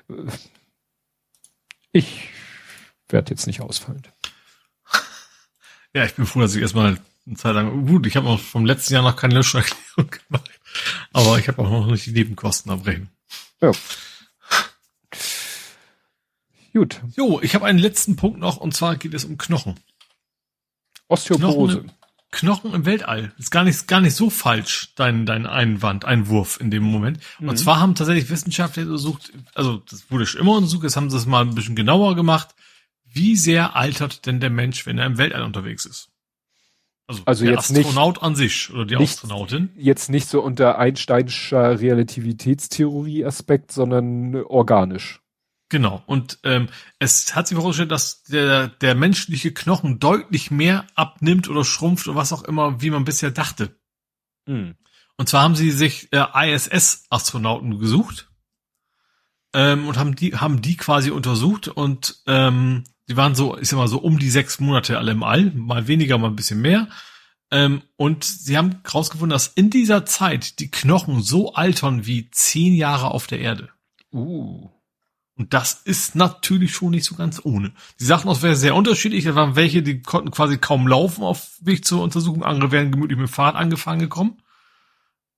Äh, 0.10 0.14
ich 1.92 2.30
werde 3.10 3.32
jetzt 3.32 3.48
nicht 3.48 3.62
ausfallen. 3.62 4.04
Ja, 5.98 6.06
ich 6.06 6.14
bin 6.14 6.28
froh, 6.28 6.42
dass 6.42 6.54
ich 6.54 6.62
erstmal 6.62 7.00
eine 7.26 7.36
Zeit 7.38 7.56
lang. 7.56 7.88
Gut, 7.88 8.06
ich 8.06 8.16
habe 8.16 8.28
auch 8.28 8.40
vom 8.40 8.66
letzten 8.66 8.94
Jahr 8.94 9.02
noch 9.02 9.16
keine 9.16 9.34
Löscherklärung 9.34 10.12
gemacht. 10.28 10.52
Aber 11.12 11.40
ich 11.40 11.48
habe 11.48 11.60
auch 11.64 11.72
noch 11.72 11.88
nicht 11.88 12.06
die 12.06 12.12
Nebenkosten 12.12 12.72
abbrechen. 12.72 13.10
Ja. 13.62 13.72
Gut. 16.72 17.02
Jo, 17.16 17.40
ich 17.42 17.56
habe 17.56 17.66
einen 17.66 17.80
letzten 17.80 18.16
Punkt 18.16 18.38
noch 18.38 18.58
und 18.58 18.76
zwar 18.76 18.96
geht 18.96 19.16
es 19.16 19.26
um 19.26 19.40
Knochen. 19.40 19.74
Osteoporose. 21.08 21.80
Knochen, 21.80 21.92
Knochen 22.30 22.74
im 22.76 22.86
Weltall. 22.86 23.34
Ist 23.40 23.50
gar 23.50 23.64
nicht, 23.64 23.88
gar 23.88 24.00
nicht 24.00 24.16
so 24.16 24.30
falsch, 24.30 24.94
dein, 24.94 25.26
dein 25.26 25.48
Einwand, 25.48 26.06
Einwurf 26.06 26.62
in 26.62 26.70
dem 26.70 26.84
Moment. 26.84 27.20
Mhm. 27.40 27.50
Und 27.50 27.58
zwar 27.58 27.80
haben 27.80 27.96
tatsächlich 27.96 28.30
Wissenschaftler 28.30 28.84
untersucht, 28.84 29.34
also 29.56 29.78
das 29.90 30.12
wurde 30.12 30.28
schon 30.28 30.42
immer 30.42 30.58
untersucht, 30.58 30.84
jetzt 30.84 30.96
haben 30.96 31.10
sie 31.10 31.18
es 31.18 31.26
mal 31.26 31.42
ein 31.42 31.56
bisschen 31.56 31.76
genauer 31.76 32.16
gemacht. 32.16 32.54
Wie 33.18 33.36
sehr 33.36 33.76
altert 33.76 34.26
denn 34.26 34.40
der 34.40 34.50
Mensch, 34.50 34.86
wenn 34.86 34.98
er 34.98 35.06
im 35.06 35.18
Weltall 35.18 35.44
unterwegs 35.44 35.86
ist? 35.86 36.10
Also, 37.08 37.24
also 37.26 37.46
der 37.46 37.54
jetzt 37.54 37.72
Astronaut 37.72 38.16
nicht, 38.16 38.24
an 38.24 38.36
sich 38.36 38.70
oder 38.72 38.86
die 38.86 38.98
nicht, 38.98 39.14
Astronautin. 39.14 39.70
Jetzt 39.78 40.10
nicht 40.10 40.28
so 40.28 40.42
unter 40.42 40.78
Einsteinscher 40.78 41.80
Relativitätstheorie-Aspekt, 41.80 43.72
sondern 43.72 44.36
organisch. 44.36 45.22
Genau. 45.70 46.04
Und 46.06 46.40
ähm, 46.44 46.70
es 47.00 47.36
hat 47.36 47.48
sich 47.48 47.58
herausgestellt, 47.58 47.92
dass 47.92 48.24
der, 48.24 48.68
der 48.68 48.96
menschliche 48.96 49.54
Knochen 49.54 50.00
deutlich 50.00 50.52
mehr 50.52 50.86
abnimmt 50.96 51.50
oder 51.50 51.66
schrumpft 51.66 52.08
oder 52.08 52.18
was 52.18 52.34
auch 52.34 52.44
immer, 52.44 52.82
wie 52.82 52.90
man 52.90 53.06
bisher 53.06 53.32
dachte. 53.32 53.76
Mhm. 54.46 54.76
Und 55.18 55.30
zwar 55.30 55.44
haben 55.44 55.56
sie 55.56 55.72
sich 55.72 56.10
äh, 56.14 56.54
ISS-Astronauten 56.54 57.80
gesucht 57.80 58.30
ähm, 59.54 59.88
und 59.88 59.98
haben 59.98 60.16
die 60.16 60.36
haben 60.36 60.62
die 60.62 60.78
quasi 60.78 61.10
untersucht 61.10 61.68
und 61.68 62.22
ähm, 62.28 62.84
die 63.08 63.18
waren 63.18 63.36
so, 63.36 63.58
ich 63.58 63.70
sag 63.70 63.78
mal 63.78 63.88
so 63.88 64.00
um 64.00 64.20
die 64.20 64.30
sechs 64.30 64.60
Monate 64.60 64.98
alle 64.98 65.12
im 65.12 65.24
All, 65.24 65.52
mal 65.52 65.88
weniger, 65.88 66.18
mal 66.18 66.28
ein 66.28 66.36
bisschen 66.36 66.62
mehr. 66.62 66.88
Ähm, 67.50 67.82
und 67.96 68.26
sie 68.26 68.58
haben 68.58 68.82
herausgefunden, 68.84 69.34
dass 69.34 69.48
in 69.48 69.70
dieser 69.70 70.06
Zeit 70.06 70.60
die 70.60 70.70
Knochen 70.70 71.22
so 71.22 71.54
altern 71.54 72.06
wie 72.06 72.30
zehn 72.32 72.74
Jahre 72.74 73.12
auf 73.12 73.28
der 73.28 73.40
Erde. 73.40 73.70
Uh. 74.12 74.70
Und 75.36 75.54
das 75.54 75.74
ist 75.86 76.16
natürlich 76.16 76.74
schon 76.74 76.92
nicht 76.92 77.06
so 77.06 77.16
ganz 77.16 77.40
ohne. 77.44 77.72
Die 78.00 78.06
Sachen 78.06 78.28
aus 78.28 78.42
wäre 78.42 78.56
sehr 78.56 78.76
unterschiedlich. 78.76 79.24
Da 79.24 79.36
waren 79.36 79.56
welche, 79.56 79.84
die 79.84 80.02
konnten 80.02 80.32
quasi 80.32 80.58
kaum 80.58 80.88
laufen 80.88 81.24
auf 81.24 81.58
Weg 81.62 81.86
zur 81.86 82.02
Untersuchung. 82.02 82.44
Andere 82.44 82.72
wären 82.72 82.92
gemütlich 82.92 83.20
mit 83.20 83.28
dem 83.28 83.32
Fahrrad 83.32 83.56
angefangen 83.56 84.00
gekommen. 84.00 84.42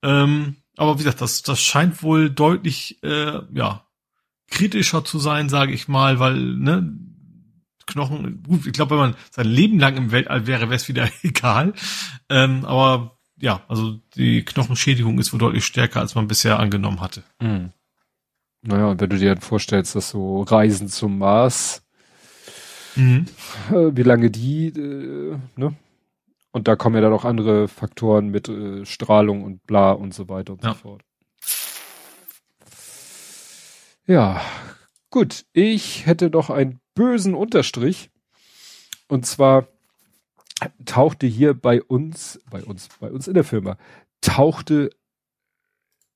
Ähm, 0.02 0.56
aber 0.78 0.96
wie 0.96 1.04
gesagt, 1.04 1.20
das, 1.20 1.42
das 1.42 1.62
scheint 1.62 2.02
wohl 2.02 2.30
deutlich, 2.30 3.04
äh, 3.04 3.42
ja, 3.54 3.86
kritischer 4.50 5.04
zu 5.04 5.20
sein, 5.20 5.50
sage 5.50 5.74
ich 5.74 5.90
mal, 5.90 6.20
weil, 6.20 6.38
ne, 6.40 6.98
Knochen, 7.90 8.44
gut, 8.44 8.66
ich 8.66 8.74
glaube, 8.74 8.92
wenn 8.92 9.12
man 9.12 9.16
sein 9.32 9.48
Leben 9.48 9.80
lang 9.80 9.98
im 9.98 10.12
Weltall 10.12 10.48
wäre, 10.48 10.70
wäre 10.70 10.76
es 10.76 10.88
wieder 10.88 11.10
egal. 11.24 11.74
Ähm, 12.30 12.66
aber 12.66 13.18
ja, 13.42 13.64
also 13.68 13.98
die 14.16 14.44
Knochenschädigung 14.44 15.18
ist 15.20 15.34
wohl 15.34 15.40
deutlich 15.40 15.66
stärker, 15.66 16.00
als 16.00 16.16
man 16.16 16.28
bisher 16.28 16.60
angenommen 16.60 17.02
hatte. 17.02 17.24
Mhm. 17.42 17.72
Naja, 18.62 18.88
und 18.88 19.00
wenn 19.00 19.10
du 19.10 19.18
dir 19.18 19.34
dann 19.36 19.42
vorstellst, 19.42 19.96
dass 19.96 20.10
so 20.10 20.42
Reisen 20.42 20.90
zum 20.90 21.18
Mars, 21.18 21.84
mhm. 22.96 23.26
äh, 23.70 23.96
wie 23.96 24.04
lange 24.04 24.30
die, 24.30 24.68
äh, 24.68 25.38
ne? 25.56 25.76
Und 26.52 26.68
da 26.68 26.76
kommen 26.76 26.96
ja 26.96 27.02
dann 27.02 27.14
auch 27.14 27.26
andere 27.26 27.68
Faktoren 27.68 28.30
mit 28.30 28.50
äh, 28.50 28.86
Strahlung 28.86 29.44
und 29.44 29.66
bla 29.68 29.92
und 29.92 30.14
so 30.14 30.28
weiter 30.30 30.54
und 30.54 30.64
ja. 30.64 30.74
so 30.74 30.80
fort. 30.80 31.04
Ja, 34.08 34.42
gut. 35.12 35.46
Ich 35.54 36.08
hätte 36.08 36.32
noch 36.32 36.50
einen 36.50 36.80
bösen 37.00 37.34
Unterstrich. 37.34 38.10
Und 39.08 39.26
zwar 39.26 39.70
tauchte 40.84 41.28
hier 41.28 41.54
bei 41.54 41.82
uns, 41.82 42.42
bei 42.52 42.62
uns, 42.62 42.90
bei 43.00 43.10
uns 43.10 43.26
in 43.26 43.36
der 43.36 43.46
Firma, 43.46 43.78
tauchte 44.20 44.90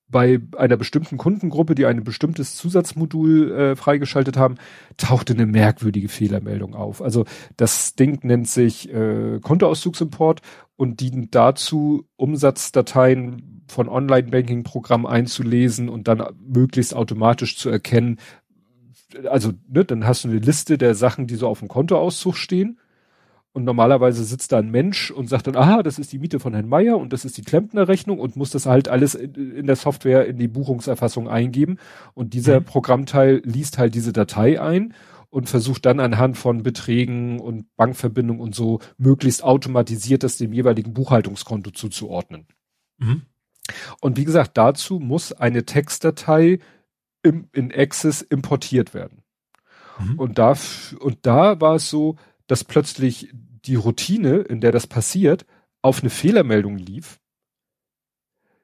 bei 0.09 0.41
einer 0.57 0.75
bestimmten 0.75 1.17
Kundengruppe, 1.17 1.73
die 1.73 1.85
ein 1.85 2.03
bestimmtes 2.03 2.57
Zusatzmodul 2.57 3.51
äh, 3.51 3.75
freigeschaltet 3.77 4.35
haben, 4.35 4.55
tauchte 4.97 5.33
eine 5.33 5.45
merkwürdige 5.45 6.09
Fehlermeldung 6.09 6.75
auf. 6.75 7.01
Also 7.01 7.23
das 7.55 7.95
Ding 7.95 8.19
nennt 8.23 8.49
sich 8.49 8.93
äh, 8.93 9.39
Kontoauszugsimport 9.41 10.41
und 10.75 10.99
dient 10.99 11.33
dazu, 11.33 12.05
Umsatzdateien 12.17 13.63
von 13.67 13.87
Online-Banking-Programmen 13.87 15.07
einzulesen 15.07 15.87
und 15.87 16.09
dann 16.09 16.23
möglichst 16.45 16.93
automatisch 16.93 17.57
zu 17.57 17.69
erkennen. 17.69 18.19
Also, 19.29 19.53
ne, 19.67 19.85
dann 19.85 20.05
hast 20.05 20.23
du 20.23 20.29
eine 20.29 20.39
Liste 20.39 20.77
der 20.77 20.95
Sachen, 20.95 21.27
die 21.27 21.35
so 21.35 21.47
auf 21.47 21.59
dem 21.59 21.67
Kontoauszug 21.67 22.35
stehen 22.35 22.79
und 23.53 23.65
normalerweise 23.65 24.23
sitzt 24.23 24.51
da 24.51 24.57
ein 24.57 24.71
Mensch 24.71 25.11
und 25.11 25.29
sagt 25.29 25.45
dann, 25.45 25.55
aha, 25.55 25.83
das 25.83 25.99
ist 25.99 26.11
die 26.11 26.17
Miete 26.17 26.39
von 26.39 26.53
Herrn 26.53 26.67
Meier 26.67 26.97
und 26.97 27.13
das 27.13 27.23
ist 27.23 27.37
die 27.37 27.43
Klempnerrechnung 27.43 28.19
und 28.19 28.35
muss 28.35 28.49
das 28.49 28.65
halt 28.65 28.89
alles 28.89 29.13
in, 29.13 29.67
der 29.67 29.75
Software 29.75 30.25
in 30.25 30.37
die 30.37 30.47
Buchungserfassung 30.47 31.29
eingeben. 31.29 31.77
Und 32.15 32.33
dieser 32.33 32.59
mhm. 32.59 32.65
Programmteil 32.65 33.41
liest 33.45 33.77
halt 33.77 33.93
diese 33.93 34.11
Datei 34.11 34.59
ein 34.59 34.95
und 35.29 35.49
versucht 35.49 35.85
dann 35.85 35.99
anhand 35.99 36.35
von 36.35 36.63
Beträgen 36.63 37.39
und 37.39 37.67
Bankverbindungen 37.75 38.41
und 38.41 38.55
so 38.55 38.79
möglichst 38.97 39.43
automatisiert 39.43 40.23
das 40.23 40.37
dem 40.37 40.51
jeweiligen 40.51 40.95
Buchhaltungskonto 40.95 41.69
zuzuordnen. 41.69 42.47
Mhm. 42.97 43.21
Und 44.01 44.17
wie 44.17 44.25
gesagt, 44.25 44.57
dazu 44.57 44.99
muss 44.99 45.31
eine 45.31 45.63
Textdatei 45.63 46.57
im, 47.23 47.47
in 47.53 47.73
Access 47.73 48.21
importiert 48.21 48.93
werden. 48.93 49.23
Mhm. 49.99 50.19
Und 50.19 50.37
da, 50.37 50.55
und 50.99 51.25
da 51.25 51.59
war 51.59 51.75
es 51.75 51.89
so, 51.89 52.17
dass 52.47 52.63
plötzlich 52.63 53.29
die 53.33 53.75
Routine, 53.75 54.37
in 54.39 54.61
der 54.61 54.71
das 54.71 54.87
passiert, 54.87 55.45
auf 55.81 56.01
eine 56.01 56.09
Fehlermeldung 56.09 56.77
lief, 56.77 57.19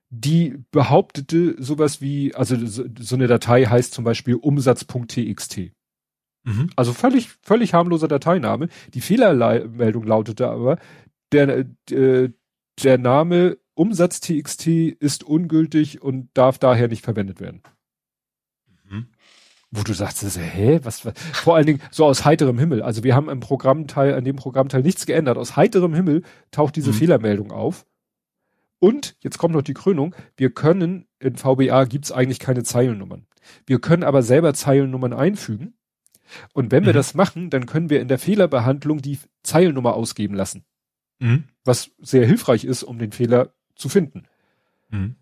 die 0.10 0.58
behauptete 0.72 1.56
sowas 1.62 2.02
wie, 2.02 2.34
also 2.34 2.56
so, 2.66 2.84
so 3.00 3.16
eine 3.16 3.28
Datei 3.28 3.66
heißt 3.66 3.94
zum 3.94 4.04
Beispiel 4.04 4.36
Umsatz.txt. 4.36 5.72
Mhm. 6.44 6.70
Also 6.76 6.94
völlig, 6.94 7.30
völlig 7.44 7.74
harmloser 7.74 8.08
Dateiname. 8.08 8.70
Die 8.94 9.02
Fehlermeldung 9.02 10.04
lautete 10.04 10.50
aber, 10.50 10.80
der, 11.32 11.66
äh, 11.92 12.30
der 12.84 12.98
Name 12.98 13.60
Umsatz.txt 13.76 14.68
ist 14.68 15.24
ungültig 15.24 16.02
und 16.02 16.30
darf 16.34 16.58
daher 16.58 16.88
nicht 16.88 17.06
verwendet 17.06 17.40
werden 17.40 17.62
wo 19.72 19.84
du 19.84 19.94
sagst, 19.94 20.24
hä, 20.38 20.80
was, 20.84 21.06
was, 21.06 21.14
vor 21.34 21.56
allen 21.56 21.68
Dingen 21.68 21.82
so 21.92 22.06
aus 22.06 22.26
heiterem 22.26 22.58
Himmel. 22.58 22.82
Also 22.82 23.04
wir 23.04 23.16
haben 23.16 23.30
im 23.30 23.40
Programmteil, 23.40 24.16
an 24.16 24.24
dem 24.24 24.36
Programmteil 24.36 24.82
nichts 24.82 25.06
geändert. 25.06 25.38
Aus 25.38 25.56
heiterem 25.56 25.94
Himmel 25.94 26.24
taucht 26.52 26.76
diese 26.76 26.92
mhm. 26.92 26.96
Fehlermeldung 26.96 27.52
auf. 27.52 27.86
Und 28.80 29.16
jetzt 29.20 29.38
kommt 29.38 29.54
noch 29.54 29.62
die 29.62 29.74
Krönung. 29.74 30.16
Wir 30.38 30.52
können, 30.52 31.06
in 31.20 31.36
VBA 31.36 31.86
gibt's 31.86 32.12
eigentlich 32.12 32.40
keine 32.40 32.64
Zeilennummern. 32.64 33.28
Wir 33.66 33.80
können 33.80 34.04
aber 34.04 34.24
selber 34.24 34.54
Zeilennummern 34.54 35.14
einfügen. 35.14 35.76
Und 36.54 36.72
wenn 36.72 36.86
wir 36.86 36.94
mhm. 36.94 36.98
das 36.98 37.14
machen, 37.14 37.50
dann 37.50 37.66
können 37.66 37.90
wir 37.90 38.02
in 38.02 38.08
der 38.08 38.20
Fehlerbehandlung 38.20 39.02
die 39.02 39.20
Zeilennummer 39.44 39.94
ausgeben 39.94 40.36
lassen. 40.36 40.64
Mhm. 41.20 41.46
Was 41.64 41.92
sehr 42.00 42.26
hilfreich 42.26 42.64
ist, 42.64 42.84
um 42.84 42.98
den 42.98 43.12
Fehler 43.12 43.54
zu 43.76 43.90
finden. 43.90 44.24
Mhm. 44.90 45.16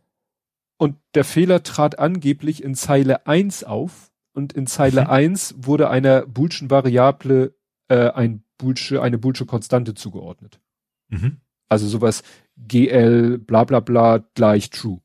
Und 0.77 0.97
der 1.15 1.23
Fehler 1.23 1.63
trat 1.63 1.99
angeblich 1.99 2.63
in 2.63 2.75
Zeile 2.75 3.25
1 3.25 3.63
auf 3.63 4.11
und 4.37 4.53
in 4.53 4.67
Zeile 4.67 5.05
mhm. 5.05 5.09
1 5.09 5.55
wurde 5.57 5.89
einer 5.89 6.21
Boolschen 6.27 6.69
Variable 6.69 7.55
äh, 7.89 8.11
ein 8.11 8.43
Boolsche, 8.59 9.01
eine 9.01 9.17
Boolsche 9.17 9.47
Konstante 9.47 9.95
zugeordnet. 9.95 10.61
Mhm. 11.09 11.37
Also 11.67 11.87
sowas 11.87 12.21
GL 12.55 13.39
bla 13.39 13.63
bla 13.63 13.79
bla 13.79 14.23
gleich 14.35 14.69
true. 14.69 15.01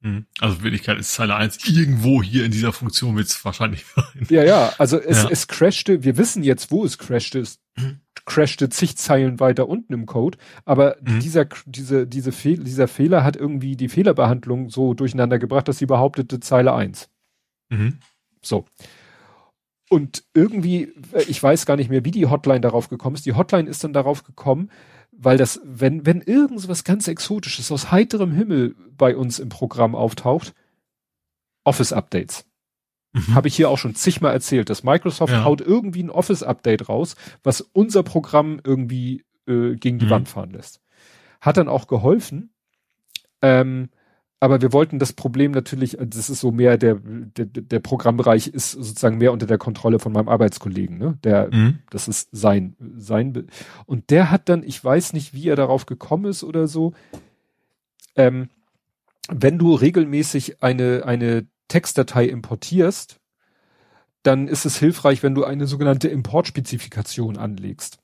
Mhm. 0.00 0.26
Also 0.38 0.58
in 0.58 0.62
Wirklichkeit 0.62 0.98
ist 0.98 1.12
Zeile 1.12 1.34
1 1.34 1.68
irgendwo 1.68 2.22
hier 2.22 2.44
in 2.44 2.52
dieser 2.52 2.72
Funktion 2.72 3.16
wird 3.16 3.26
es 3.26 3.44
wahrscheinlich 3.44 3.84
sein. 3.84 4.26
Ja, 4.30 4.44
ja, 4.44 4.72
also 4.78 4.96
es, 5.00 5.24
ja. 5.24 5.28
es 5.30 5.48
crashte, 5.48 6.04
wir 6.04 6.16
wissen 6.16 6.44
jetzt, 6.44 6.70
wo 6.70 6.84
es 6.84 6.98
crashte, 6.98 7.40
es 7.40 7.60
crashte 8.26 8.68
zig 8.68 8.96
Zeilen 8.96 9.40
weiter 9.40 9.68
unten 9.68 9.92
im 9.92 10.06
Code, 10.06 10.38
aber 10.64 10.98
mhm. 11.02 11.18
dieser, 11.18 11.46
diese, 11.66 12.06
diese 12.06 12.30
Fehl, 12.30 12.62
dieser 12.62 12.86
Fehler 12.86 13.24
hat 13.24 13.36
irgendwie 13.36 13.76
die 13.76 13.88
Fehlerbehandlung 13.88 14.70
so 14.70 14.94
durcheinander 14.94 15.40
gebracht, 15.40 15.66
dass 15.66 15.78
sie 15.78 15.86
behauptete 15.86 16.38
Zeile 16.38 16.74
1. 16.74 17.08
Mhm. 17.70 17.98
So. 18.42 18.64
Und 19.88 20.24
irgendwie, 20.32 20.92
ich 21.28 21.42
weiß 21.42 21.66
gar 21.66 21.76
nicht 21.76 21.90
mehr, 21.90 22.04
wie 22.04 22.10
die 22.10 22.26
Hotline 22.26 22.60
darauf 22.60 22.88
gekommen 22.88 23.14
ist. 23.14 23.26
Die 23.26 23.34
Hotline 23.34 23.68
ist 23.68 23.84
dann 23.84 23.92
darauf 23.92 24.24
gekommen, 24.24 24.70
weil 25.10 25.36
das, 25.36 25.60
wenn, 25.64 26.06
wenn 26.06 26.22
irgend 26.22 26.66
was 26.66 26.84
ganz 26.84 27.08
Exotisches 27.08 27.70
aus 27.70 27.92
heiterem 27.92 28.32
Himmel 28.32 28.74
bei 28.96 29.14
uns 29.14 29.38
im 29.38 29.50
Programm 29.50 29.94
auftaucht, 29.94 30.54
Office-Updates. 31.64 32.46
Mhm. 33.12 33.34
Habe 33.34 33.48
ich 33.48 33.56
hier 33.56 33.68
auch 33.68 33.78
schon 33.78 33.94
zigmal 33.94 34.32
erzählt, 34.32 34.70
dass 34.70 34.82
Microsoft 34.82 35.32
ja. 35.32 35.44
haut 35.44 35.60
irgendwie 35.60 36.02
ein 36.02 36.10
Office-Update 36.10 36.88
raus, 36.88 37.14
was 37.42 37.60
unser 37.60 38.02
Programm 38.02 38.60
irgendwie 38.64 39.24
äh, 39.46 39.74
gegen 39.76 39.98
die 39.98 40.06
mhm. 40.06 40.10
Wand 40.10 40.28
fahren 40.28 40.50
lässt. 40.50 40.80
Hat 41.40 41.56
dann 41.56 41.68
auch 41.68 41.86
geholfen. 41.86 42.54
Ähm, 43.42 43.90
aber 44.42 44.60
wir 44.60 44.72
wollten 44.72 44.98
das 44.98 45.12
Problem 45.12 45.52
natürlich, 45.52 45.96
das 46.00 46.28
ist 46.28 46.40
so 46.40 46.50
mehr 46.50 46.76
der, 46.76 46.96
der, 46.96 47.46
der 47.46 47.78
Programmbereich 47.78 48.48
ist 48.48 48.72
sozusagen 48.72 49.18
mehr 49.18 49.32
unter 49.32 49.46
der 49.46 49.56
Kontrolle 49.56 50.00
von 50.00 50.10
meinem 50.10 50.28
Arbeitskollegen, 50.28 50.98
ne? 50.98 51.16
Der, 51.22 51.48
mhm. 51.54 51.78
das 51.90 52.08
ist 52.08 52.28
sein, 52.32 52.74
sein, 52.96 53.46
und 53.86 54.10
der 54.10 54.32
hat 54.32 54.48
dann, 54.48 54.64
ich 54.64 54.82
weiß 54.82 55.12
nicht, 55.12 55.32
wie 55.32 55.46
er 55.46 55.54
darauf 55.54 55.86
gekommen 55.86 56.24
ist 56.24 56.42
oder 56.42 56.66
so, 56.66 56.92
ähm, 58.16 58.48
wenn 59.28 59.58
du 59.58 59.76
regelmäßig 59.76 60.60
eine, 60.60 61.04
eine 61.06 61.46
Textdatei 61.68 62.24
importierst, 62.24 63.20
dann 64.24 64.48
ist 64.48 64.64
es 64.64 64.76
hilfreich, 64.76 65.22
wenn 65.22 65.36
du 65.36 65.44
eine 65.44 65.68
sogenannte 65.68 66.08
Importspezifikation 66.08 67.36
anlegst. 67.36 68.00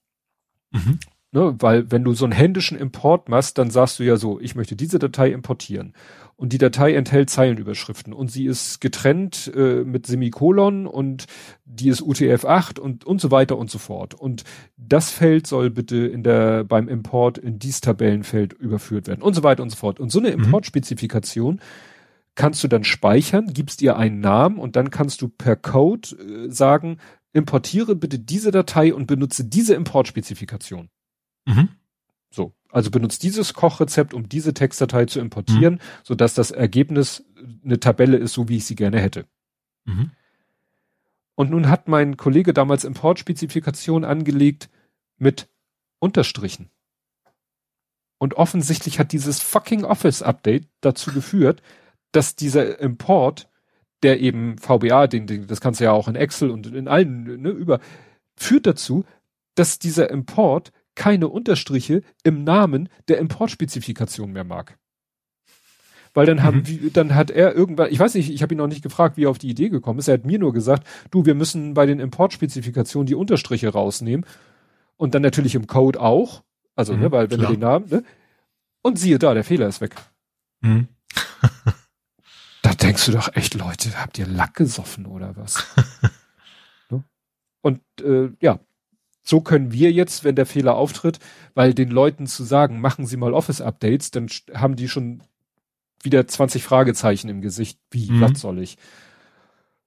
Mhm. 0.70 1.00
Ne, 1.30 1.56
weil 1.58 1.90
wenn 1.90 2.04
du 2.04 2.14
so 2.14 2.24
einen 2.24 2.32
händischen 2.32 2.78
Import 2.78 3.28
machst, 3.28 3.58
dann 3.58 3.70
sagst 3.70 3.98
du 3.98 4.02
ja 4.02 4.16
so, 4.16 4.40
ich 4.40 4.54
möchte 4.54 4.76
diese 4.76 4.98
Datei 4.98 5.30
importieren. 5.30 5.92
Und 6.40 6.52
die 6.52 6.58
Datei 6.58 6.94
enthält 6.94 7.30
Zeilenüberschriften 7.30 8.12
und 8.12 8.30
sie 8.30 8.46
ist 8.46 8.80
getrennt 8.80 9.50
äh, 9.56 9.82
mit 9.82 10.06
Semikolon 10.06 10.86
und 10.86 11.26
die 11.64 11.88
ist 11.88 12.00
UTF-8 12.00 12.78
und, 12.78 13.04
und 13.04 13.20
so 13.20 13.32
weiter 13.32 13.58
und 13.58 13.72
so 13.72 13.78
fort. 13.78 14.14
Und 14.14 14.44
das 14.76 15.10
Feld 15.10 15.48
soll 15.48 15.68
bitte 15.68 15.96
in 15.96 16.22
der, 16.22 16.62
beim 16.62 16.88
Import 16.88 17.38
in 17.38 17.58
dieses 17.58 17.80
Tabellenfeld 17.80 18.52
überführt 18.52 19.08
werden 19.08 19.20
und 19.20 19.34
so 19.34 19.42
weiter 19.42 19.64
und 19.64 19.70
so 19.70 19.76
fort. 19.76 19.98
Und 19.98 20.12
so 20.12 20.20
eine 20.20 20.28
mhm. 20.28 20.44
Importspezifikation 20.44 21.60
kannst 22.36 22.62
du 22.62 22.68
dann 22.68 22.84
speichern, 22.84 23.52
gibst 23.52 23.82
ihr 23.82 23.96
einen 23.96 24.20
Namen 24.20 24.58
und 24.58 24.76
dann 24.76 24.90
kannst 24.90 25.22
du 25.22 25.28
per 25.28 25.56
Code 25.56 26.10
äh, 26.10 26.52
sagen, 26.52 26.98
importiere 27.32 27.96
bitte 27.96 28.20
diese 28.20 28.52
Datei 28.52 28.94
und 28.94 29.08
benutze 29.08 29.44
diese 29.44 29.74
Importspezifikation. 29.74 30.88
Mhm. 31.46 31.70
So. 32.68 32.74
Also 32.74 32.90
benutzt 32.90 33.22
dieses 33.22 33.54
Kochrezept, 33.54 34.14
um 34.14 34.28
diese 34.28 34.54
Textdatei 34.54 35.06
zu 35.06 35.20
importieren, 35.20 35.74
mhm. 35.74 35.80
sodass 36.02 36.34
das 36.34 36.50
Ergebnis 36.50 37.24
eine 37.64 37.80
Tabelle 37.80 38.16
ist, 38.16 38.34
so 38.34 38.48
wie 38.48 38.56
ich 38.56 38.66
sie 38.66 38.76
gerne 38.76 39.00
hätte. 39.00 39.26
Mhm. 39.84 40.10
Und 41.34 41.50
nun 41.50 41.68
hat 41.68 41.88
mein 41.88 42.16
Kollege 42.16 42.52
damals 42.52 42.84
Importspezifikation 42.84 44.04
angelegt 44.04 44.68
mit 45.18 45.48
Unterstrichen. 46.00 46.70
Und 48.18 48.34
offensichtlich 48.34 48.98
hat 48.98 49.12
dieses 49.12 49.40
fucking 49.40 49.84
Office 49.84 50.22
Update 50.22 50.66
dazu 50.80 51.12
geführt, 51.12 51.62
dass 52.10 52.34
dieser 52.34 52.80
Import, 52.80 53.48
der 54.02 54.20
eben 54.20 54.58
VBA, 54.58 55.06
den, 55.06 55.26
den, 55.26 55.46
das 55.46 55.60
kannst 55.60 55.78
du 55.78 55.84
ja 55.84 55.92
auch 55.92 56.08
in 56.08 56.16
Excel 56.16 56.50
und 56.50 56.66
in 56.66 56.88
allen, 56.88 57.40
ne, 57.40 57.50
über, 57.50 57.78
führt 58.34 58.66
dazu, 58.66 59.04
dass 59.54 59.78
dieser 59.78 60.10
Import 60.10 60.72
keine 60.98 61.28
Unterstriche 61.28 62.02
im 62.24 62.42
Namen 62.42 62.88
der 63.06 63.18
Importspezifikation 63.18 64.32
mehr 64.32 64.42
mag. 64.42 64.76
Weil 66.12 66.26
dann 66.26 66.42
haben, 66.42 66.64
mhm. 66.66 66.92
dann 66.92 67.14
hat 67.14 67.30
er 67.30 67.54
irgendwann, 67.54 67.92
ich 67.92 68.00
weiß 68.00 68.14
nicht, 68.14 68.30
ich 68.30 68.42
habe 68.42 68.52
ihn 68.52 68.58
noch 68.58 68.66
nicht 68.66 68.82
gefragt, 68.82 69.16
wie 69.16 69.24
er 69.24 69.30
auf 69.30 69.38
die 69.38 69.48
Idee 69.48 69.68
gekommen 69.68 70.00
ist. 70.00 70.08
Er 70.08 70.14
hat 70.14 70.26
mir 70.26 70.40
nur 70.40 70.52
gesagt, 70.52 70.84
du, 71.12 71.24
wir 71.24 71.36
müssen 71.36 71.74
bei 71.74 71.86
den 71.86 72.00
Importspezifikationen 72.00 73.06
die 73.06 73.14
Unterstriche 73.14 73.68
rausnehmen 73.68 74.26
und 74.96 75.14
dann 75.14 75.22
natürlich 75.22 75.54
im 75.54 75.68
Code 75.68 76.00
auch, 76.00 76.42
also 76.74 76.94
ne, 76.94 76.98
mhm, 76.98 77.04
ne, 77.04 77.12
weil 77.12 77.30
wenn 77.30 77.38
klar. 77.38 77.50
wir 77.50 77.56
den 77.56 77.60
Namen, 77.60 77.88
ne, 77.90 78.04
und 78.82 78.98
siehe 78.98 79.20
da, 79.20 79.34
der 79.34 79.44
Fehler 79.44 79.68
ist 79.68 79.80
weg. 79.80 79.94
Mhm. 80.62 80.88
da 82.62 82.74
denkst 82.74 83.06
du 83.06 83.12
doch 83.12 83.32
echt, 83.36 83.54
Leute, 83.54 84.00
habt 84.00 84.18
ihr 84.18 84.26
Lack 84.26 84.54
gesoffen 84.54 85.06
oder 85.06 85.36
was? 85.36 85.64
ne? 86.90 87.04
Und 87.60 87.82
äh, 88.02 88.30
ja, 88.40 88.58
so 89.28 89.42
können 89.42 89.72
wir 89.72 89.92
jetzt, 89.92 90.24
wenn 90.24 90.36
der 90.36 90.46
Fehler 90.46 90.76
auftritt, 90.76 91.18
weil 91.54 91.74
den 91.74 91.90
Leuten 91.90 92.26
zu 92.26 92.44
sagen, 92.44 92.80
machen 92.80 93.04
Sie 93.04 93.18
mal 93.18 93.34
Office-Updates, 93.34 94.10
dann 94.10 94.28
haben 94.54 94.76
die 94.76 94.88
schon 94.88 95.22
wieder 96.02 96.26
20 96.26 96.62
Fragezeichen 96.62 97.28
im 97.28 97.42
Gesicht. 97.42 97.78
Wie, 97.90 98.10
mhm. 98.10 98.22
was 98.22 98.40
soll 98.40 98.58
ich? 98.60 98.78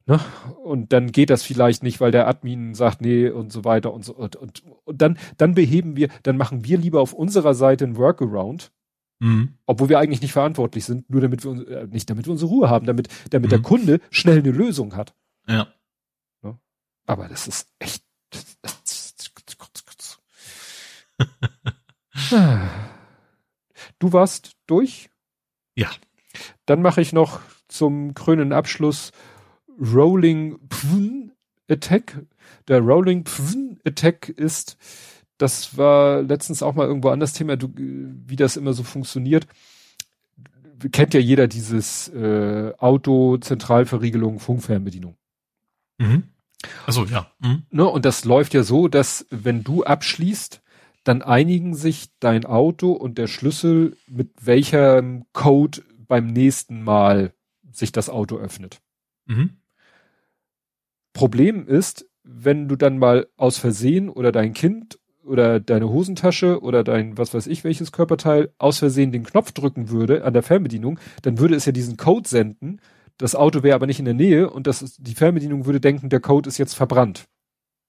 Ne? 0.05 0.19
Und 0.63 0.93
dann 0.93 1.11
geht 1.11 1.31
das 1.31 1.41
vielleicht 1.41 1.81
nicht, 1.81 1.99
weil 2.01 2.11
der 2.11 2.27
Admin 2.27 2.75
sagt, 2.75 3.01
nee, 3.01 3.29
und 3.29 3.51
so 3.51 3.65
weiter 3.65 3.93
und 3.93 4.05
so. 4.05 4.13
Und, 4.13 4.35
und, 4.35 4.63
und 4.83 5.01
dann, 5.01 5.17
dann 5.37 5.55
beheben 5.55 5.95
wir, 5.95 6.09
dann 6.21 6.37
machen 6.37 6.65
wir 6.65 6.77
lieber 6.77 7.01
auf 7.01 7.13
unserer 7.13 7.55
Seite 7.55 7.85
ein 7.85 7.97
Workaround, 7.97 8.71
mhm. 9.19 9.55
obwohl 9.65 9.89
wir 9.89 9.97
eigentlich 9.97 10.21
nicht 10.21 10.33
verantwortlich 10.33 10.85
sind, 10.85 11.09
nur 11.09 11.21
damit 11.21 11.43
wir, 11.43 11.67
äh, 11.67 11.87
nicht 11.87 12.09
damit 12.09 12.27
wir 12.27 12.31
unsere 12.31 12.51
Ruhe 12.51 12.69
haben, 12.69 12.85
damit, 12.85 13.07
damit 13.31 13.49
mhm. 13.49 13.55
der 13.55 13.61
Kunde 13.61 14.01
schnell 14.11 14.39
eine 14.39 14.51
Lösung 14.51 14.95
hat. 14.95 15.15
Ja. 15.47 15.67
Ne? 16.43 16.59
Aber 17.07 17.27
das 17.27 17.47
ist 17.47 17.69
echt, 17.79 18.03
das, 18.29 18.80
du 23.99 24.13
warst 24.13 24.53
durch? 24.67 25.09
Ja. 25.75 25.89
Dann 26.65 26.81
mache 26.81 27.01
ich 27.01 27.13
noch 27.13 27.41
zum 27.67 28.13
krönenden 28.13 28.53
Abschluss 28.53 29.11
Rolling 29.79 30.59
Pfn 30.69 31.31
Attack. 31.69 32.25
Der 32.67 32.79
Rolling 32.79 33.25
Pfn 33.25 33.79
Attack 33.85 34.29
ist, 34.29 34.77
das 35.37 35.77
war 35.77 36.21
letztens 36.21 36.61
auch 36.61 36.75
mal 36.75 36.87
irgendwo 36.87 37.09
anders 37.09 37.33
Thema, 37.33 37.57
du, 37.57 37.71
wie 37.75 38.35
das 38.35 38.57
immer 38.57 38.73
so 38.73 38.83
funktioniert. 38.83 39.47
Kennt 40.91 41.13
ja 41.13 41.19
jeder 41.19 41.47
dieses 41.47 42.09
äh, 42.09 42.73
Auto, 42.77 43.37
Zentralverriegelung, 43.37 44.39
Funkfernbedienung. 44.39 45.15
Mhm. 45.97 46.23
Also 46.85 47.05
ja. 47.05 47.31
Mhm. 47.39 47.63
Ne, 47.69 47.85
und 47.85 48.05
das 48.05 48.25
läuft 48.25 48.53
ja 48.53 48.63
so, 48.63 48.87
dass 48.87 49.25
wenn 49.29 49.63
du 49.63 49.83
abschließt, 49.83 50.60
dann 51.03 51.21
einigen 51.21 51.73
sich 51.73 52.09
dein 52.19 52.45
Auto 52.45 52.91
und 52.91 53.17
der 53.17 53.27
Schlüssel, 53.27 53.97
mit 54.07 54.31
welchem 54.41 55.25
Code 55.33 55.81
beim 56.07 56.27
nächsten 56.27 56.83
Mal 56.83 57.33
sich 57.71 57.91
das 57.91 58.09
Auto 58.09 58.37
öffnet. 58.37 58.81
Mhm. 59.25 59.61
Problem 61.13 61.67
ist, 61.67 62.05
wenn 62.23 62.67
du 62.67 62.75
dann 62.75 62.97
mal 62.97 63.27
aus 63.37 63.57
Versehen 63.57 64.09
oder 64.09 64.31
dein 64.31 64.53
Kind 64.53 64.99
oder 65.23 65.59
deine 65.59 65.89
Hosentasche 65.89 66.61
oder 66.61 66.83
dein 66.83 67.17
was 67.17 67.33
weiß 67.33 67.47
ich 67.47 67.63
welches 67.63 67.91
Körperteil 67.91 68.53
aus 68.57 68.79
Versehen 68.79 69.11
den 69.11 69.23
Knopf 69.23 69.51
drücken 69.51 69.89
würde 69.89 70.23
an 70.23 70.33
der 70.33 70.43
Fernbedienung, 70.43 70.99
dann 71.21 71.39
würde 71.39 71.55
es 71.55 71.65
ja 71.65 71.71
diesen 71.71 71.97
Code 71.97 72.27
senden. 72.27 72.79
Das 73.17 73.35
Auto 73.35 73.63
wäre 73.63 73.75
aber 73.75 73.87
nicht 73.87 73.99
in 73.99 74.05
der 74.05 74.13
Nähe 74.13 74.49
und 74.49 74.67
das 74.67 74.81
ist, 74.81 74.97
die 74.99 75.15
Fernbedienung 75.15 75.65
würde 75.65 75.79
denken, 75.79 76.09
der 76.09 76.21
Code 76.21 76.47
ist 76.47 76.57
jetzt 76.57 76.73
verbrannt. 76.73 77.25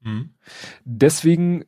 Mhm. 0.00 0.34
Deswegen 0.84 1.64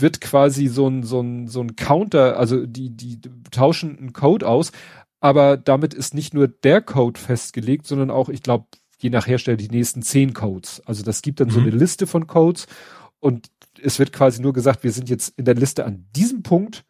wird 0.00 0.20
quasi 0.20 0.66
so 0.68 0.88
ein, 0.88 1.02
so 1.02 1.20
ein, 1.20 1.48
so 1.48 1.60
ein 1.60 1.76
Counter, 1.76 2.38
also 2.38 2.66
die, 2.66 2.90
die 2.90 3.20
tauschen 3.50 3.98
einen 3.98 4.12
Code 4.12 4.46
aus, 4.46 4.72
aber 5.20 5.56
damit 5.56 5.94
ist 5.94 6.14
nicht 6.14 6.34
nur 6.34 6.48
der 6.48 6.82
Code 6.82 7.18
festgelegt, 7.18 7.86
sondern 7.86 8.10
auch, 8.10 8.28
ich 8.28 8.42
glaube, 8.42 8.66
je 8.98 9.10
nach 9.10 9.26
Hersteller 9.26 9.56
die 9.56 9.68
nächsten 9.68 10.02
zehn 10.02 10.32
Codes. 10.32 10.82
Also 10.86 11.02
das 11.02 11.22
gibt 11.22 11.40
dann 11.40 11.48
mhm. 11.48 11.52
so 11.52 11.60
eine 11.60 11.70
Liste 11.70 12.06
von 12.06 12.26
Codes 12.26 12.66
und 13.20 13.50
es 13.82 13.98
wird 13.98 14.12
quasi 14.12 14.40
nur 14.40 14.52
gesagt, 14.52 14.84
wir 14.84 14.92
sind 14.92 15.08
jetzt 15.08 15.38
in 15.38 15.44
der 15.44 15.54
Liste 15.54 15.84
an 15.84 16.06
diesem 16.14 16.42
Punkt 16.42 16.84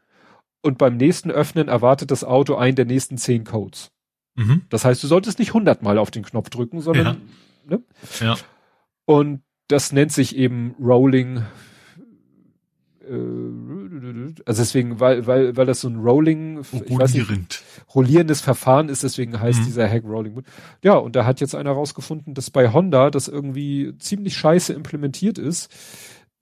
und 0.62 0.78
beim 0.78 0.96
nächsten 0.96 1.30
Öffnen 1.30 1.68
erwartet 1.68 2.10
das 2.10 2.24
Auto 2.24 2.56
einen 2.56 2.76
der 2.76 2.84
nächsten 2.84 3.18
zehn 3.18 3.44
Codes. 3.44 3.90
Mhm. 4.34 4.62
Das 4.68 4.84
heißt, 4.84 5.02
du 5.02 5.06
solltest 5.06 5.38
nicht 5.38 5.54
hundertmal 5.54 5.98
auf 5.98 6.10
den 6.10 6.24
Knopf 6.24 6.50
drücken, 6.50 6.80
sondern, 6.80 7.06
ja. 7.06 7.76
Ne? 7.76 7.82
Ja. 8.20 8.36
Und 9.04 9.42
das 9.68 9.92
nennt 9.92 10.12
sich 10.12 10.36
eben 10.36 10.74
Rolling 10.80 11.42
also 13.08 14.62
deswegen, 14.62 15.00
weil, 15.00 15.26
weil, 15.26 15.56
weil 15.56 15.66
das 15.66 15.80
so 15.80 15.88
ein 15.88 15.96
Rolling, 15.96 16.62
Rollierend. 16.90 17.30
Nicht, 17.30 17.64
rollierendes 17.94 18.40
Verfahren 18.40 18.88
ist, 18.88 19.02
deswegen 19.02 19.40
heißt 19.40 19.60
mhm. 19.60 19.64
dieser 19.64 19.88
Hack 19.88 20.04
Rolling. 20.04 20.42
Ja, 20.82 20.94
und 20.94 21.16
da 21.16 21.24
hat 21.24 21.40
jetzt 21.40 21.54
einer 21.54 21.72
rausgefunden, 21.72 22.34
dass 22.34 22.50
bei 22.50 22.72
Honda 22.72 23.10
das 23.10 23.28
irgendwie 23.28 23.94
ziemlich 23.98 24.36
scheiße 24.36 24.72
implementiert 24.72 25.38
ist, 25.38 25.70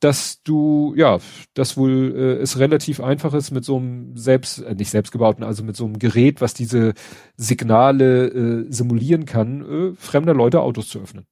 dass 0.01 0.43
du, 0.43 0.95
ja, 0.97 1.19
das 1.55 1.77
wohl 1.77 2.15
äh, 2.15 2.43
es 2.43 2.59
relativ 2.59 3.01
einfach 3.01 3.33
ist 3.33 3.51
mit 3.51 3.65
so 3.65 3.79
einem 3.79 4.17
selbst, 4.17 4.59
äh, 4.59 4.75
nicht 4.75 4.91
selbstgebauten, 4.91 5.45
also 5.45 5.65
mit 5.65 5.77
so 5.77 5.87
einem 5.87 5.99
Gerät, 5.99 6.41
was 6.41 6.53
diese 6.53 6.93
Signale 7.37 8.27
äh, 8.27 8.67
simulieren 8.73 9.25
kann, 9.25 9.63
äh, 9.63 9.97
fremder 9.97 10.35
Leute 10.35 10.61
Autos 10.61 10.89
zu 10.89 11.01
öffnen. 11.01 11.27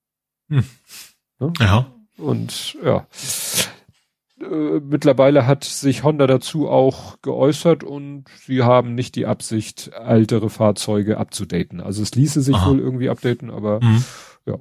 Hm. 0.49 0.65
Ja? 1.41 1.53
ja. 1.61 1.87
Und 2.17 2.77
ja. 2.83 3.07
Äh, 4.43 4.81
mittlerweile 4.81 5.47
hat 5.47 5.65
sich 5.65 6.03
Honda 6.03 6.27
dazu 6.27 6.69
auch 6.69 7.21
geäußert 7.23 7.85
und 7.85 8.25
sie 8.45 8.63
haben 8.63 8.95
nicht 8.95 9.15
die 9.15 9.27
Absicht, 9.27 9.93
ältere 9.95 10.51
Fahrzeuge 10.51 11.19
abzudaten. 11.19 11.81
Also 11.81 12.03
es 12.03 12.15
ließe 12.15 12.41
sich 12.43 12.57
Aha. 12.57 12.71
wohl 12.71 12.81
irgendwie 12.81 13.09
updaten, 13.09 13.51
aber 13.51 13.81
mhm. 13.83 14.05
ja. 14.47 14.57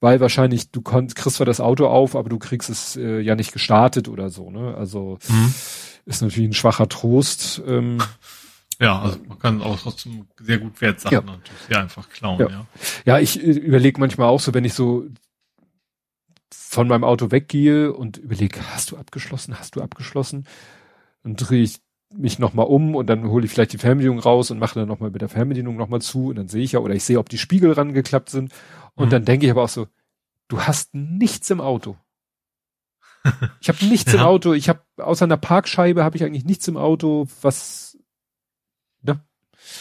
Weil 0.00 0.20
wahrscheinlich, 0.20 0.70
du 0.70 0.82
kannst, 0.82 1.16
kriegst 1.16 1.36
zwar 1.36 1.46
das 1.46 1.60
Auto 1.60 1.86
auf, 1.86 2.14
aber 2.14 2.28
du 2.28 2.38
kriegst 2.38 2.70
es 2.70 2.96
äh, 2.96 3.20
ja 3.20 3.34
nicht 3.34 3.52
gestartet 3.52 4.08
oder 4.08 4.30
so, 4.30 4.50
ne? 4.50 4.74
Also 4.76 5.18
mhm. 5.28 5.54
ist 6.04 6.22
natürlich 6.22 6.50
ein 6.50 6.54
schwacher 6.54 6.88
Trost. 6.88 7.62
Ähm, 7.66 7.98
ja, 8.80 9.00
also 9.00 9.18
man 9.26 9.38
kann 9.38 9.62
auch 9.62 9.80
trotzdem 9.80 10.26
sehr 10.40 10.58
gut 10.58 10.80
Wertsachen 10.80 11.14
ja. 11.14 11.20
natürlich 11.22 11.60
sehr 11.68 11.80
einfach 11.80 12.08
klauen, 12.10 12.40
ja. 12.40 12.48
Ja, 12.48 12.66
ja 13.06 13.18
ich 13.18 13.42
äh, 13.42 13.50
überlege 13.50 13.98
manchmal 13.98 14.28
auch 14.28 14.40
so, 14.40 14.54
wenn 14.54 14.64
ich 14.64 14.74
so 14.74 15.04
von 16.74 16.88
meinem 16.88 17.04
Auto 17.04 17.30
weggehe 17.30 17.92
und 17.92 18.16
überlege, 18.16 18.60
hast 18.74 18.90
du 18.90 18.96
abgeschlossen, 18.96 19.58
hast 19.58 19.76
du 19.76 19.82
abgeschlossen? 19.82 20.46
Dann 21.22 21.36
drehe 21.36 21.62
ich 21.62 21.80
mich 22.12 22.38
nochmal 22.38 22.66
um 22.66 22.94
und 22.94 23.06
dann 23.06 23.28
hole 23.28 23.44
ich 23.44 23.50
vielleicht 23.50 23.72
die 23.72 23.78
Fernbedienung 23.78 24.18
raus 24.18 24.50
und 24.50 24.58
mache 24.58 24.78
dann 24.78 24.88
nochmal 24.88 25.10
mit 25.10 25.22
der 25.22 25.28
Fernbedienung 25.28 25.76
nochmal 25.76 26.00
zu 26.00 26.28
und 26.28 26.36
dann 26.36 26.48
sehe 26.48 26.62
ich 26.62 26.72
ja, 26.72 26.80
oder 26.80 26.94
ich 26.94 27.04
sehe, 27.04 27.18
ob 27.18 27.28
die 27.28 27.38
Spiegel 27.38 27.72
rangeklappt 27.72 28.30
sind. 28.30 28.52
Und 28.94 29.06
mhm. 29.06 29.10
dann 29.10 29.24
denke 29.24 29.46
ich 29.46 29.52
aber 29.52 29.62
auch 29.62 29.68
so, 29.68 29.88
du 30.48 30.60
hast 30.60 30.94
nichts 30.94 31.50
im 31.50 31.60
Auto. 31.60 31.96
Ich 33.60 33.68
habe 33.70 33.82
nichts 33.86 34.12
ja. 34.12 34.18
im 34.18 34.26
Auto. 34.26 34.52
Ich 34.52 34.68
habe 34.68 34.82
außer 34.98 35.24
einer 35.24 35.38
Parkscheibe 35.38 36.04
habe 36.04 36.14
ich 36.16 36.24
eigentlich 36.24 36.44
nichts 36.44 36.68
im 36.68 36.76
Auto, 36.76 37.26
was 37.40 37.96
ne? 39.00 39.24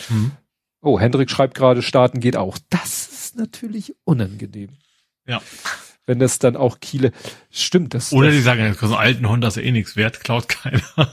Mhm. 0.08 0.32
Oh, 0.80 0.98
Hendrik 0.98 1.30
schreibt 1.30 1.53
gerade, 1.53 1.82
starten 1.82 2.22
geht 2.22 2.38
auch. 2.38 2.58
Das 2.69 3.06
ist 3.10 3.35
natürlich 3.35 3.95
unangenehm. 4.06 4.69
Ja 5.27 5.42
wenn 6.06 6.19
das 6.19 6.40
dann 6.40 6.56
auch 6.56 6.80
Kiele, 6.80 7.11
stimmt 7.49 7.93
das. 7.93 8.11
Oder 8.11 8.27
das, 8.27 8.35
die 8.35 8.41
sagen, 8.41 8.73
so 8.73 8.85
einen 8.88 8.95
alten 8.95 9.30
Honda 9.30 9.48
ist 9.48 9.57
ja 9.57 9.64
eh 9.64 9.72
nichts 9.72 9.95
wert, 9.95 10.19
klaut 10.19 10.49
keiner. 10.49 10.82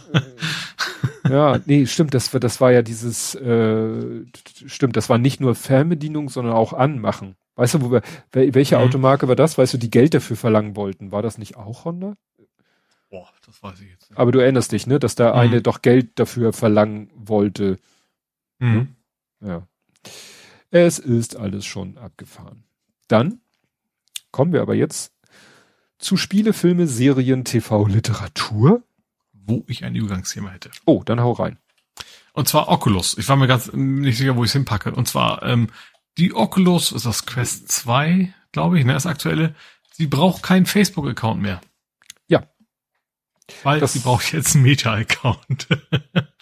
ja, 1.28 1.60
nee, 1.67 1.86
stimmt, 1.86 2.15
das 2.15 2.33
war, 2.33 2.41
das 2.41 2.60
war 2.60 2.73
ja 2.73 2.83
dieses, 2.83 3.35
äh, 3.36 4.25
stimmt, 4.67 4.97
das 4.97 5.09
war 5.09 5.19
nicht 5.19 5.41
nur 5.41 5.55
Fernbedienung, 5.55 6.28
sondern 6.28 6.55
auch 6.55 6.73
Anmachen. 6.73 7.36
Weißt 7.57 7.75
du, 7.75 7.83
wo 7.83 7.93
wir, 7.93 8.02
welche 8.33 8.78
mhm. 8.78 8.85
Automarke 8.85 9.28
war 9.28 9.36
das? 9.36 9.59
Weißt 9.59 9.75
du, 9.75 9.78
die 9.78 9.91
Geld 9.91 10.15
dafür 10.15 10.36
verlangen 10.36 10.77
wollten? 10.77 11.12
War 11.12 11.23
das 11.23 11.39
nicht 11.39 11.57
auch 11.57 11.85
Honda? 11.85 12.17
Boah, 13.10 13.28
das 13.44 13.62
weiß 13.62 13.81
ich 13.81 13.91
jetzt 13.91 14.10
nicht. 14.10 14.19
Aber 14.19 14.33
du 14.33 14.39
erinnerst 14.39 14.73
dich, 14.73 14.86
ne, 14.86 14.99
dass 14.99 15.15
da 15.15 15.33
mhm. 15.33 15.39
eine 15.39 15.62
doch 15.62 15.83
Geld 15.83 16.19
dafür 16.19 16.52
verlangen 16.52 17.10
wollte. 17.15 17.78
Mhm. 18.60 18.94
Ja. 19.41 19.67
Es 20.70 20.99
ist 20.99 21.36
alles 21.36 21.67
schon 21.67 21.99
abgefahren. 21.99 22.65
Dann 23.09 23.41
Kommen 24.31 24.52
wir 24.52 24.62
aber 24.62 24.75
jetzt 24.75 25.12
zu 25.99 26.17
Spiele, 26.17 26.52
Filme, 26.52 26.86
Serien, 26.86 27.44
TV, 27.44 27.86
Literatur. 27.86 28.83
Wo 29.33 29.65
ich 29.67 29.84
ein 29.84 29.94
Übergangsthema 29.94 30.50
hätte. 30.50 30.70
Oh, 30.84 31.02
dann 31.05 31.20
hau 31.20 31.33
rein. 31.33 31.59
Und 32.33 32.49
zwar 32.49 32.68
Oculus. 32.68 33.18
Ich 33.18 33.28
war 33.28 33.36
mir 33.36 33.47
ganz 33.47 33.73
nicht 33.73 34.18
sicher, 34.18 34.36
wo 34.36 34.44
ich 34.44 34.50
es 34.50 34.52
hinpacke. 34.52 34.92
Und 34.92 35.09
zwar 35.09 35.42
ähm, 35.42 35.68
die 36.18 36.34
Oculus, 36.34 36.92
ist 36.92 37.07
das 37.07 37.26
Quest 37.26 37.70
2, 37.70 38.33
glaube 38.52 38.78
ich, 38.78 38.84
ne, 38.84 38.92
das 38.92 39.07
aktuelle. 39.07 39.55
Sie 39.92 40.07
braucht 40.07 40.42
keinen 40.42 40.67
Facebook-Account 40.67 41.41
mehr. 41.41 41.60
Ja. 42.28 42.44
Weil 43.62 43.81
das, 43.81 43.94
sie 43.94 44.00
braucht 44.00 44.33
jetzt 44.33 44.55
einen 44.55 44.65
Meta-Account. 44.65 45.68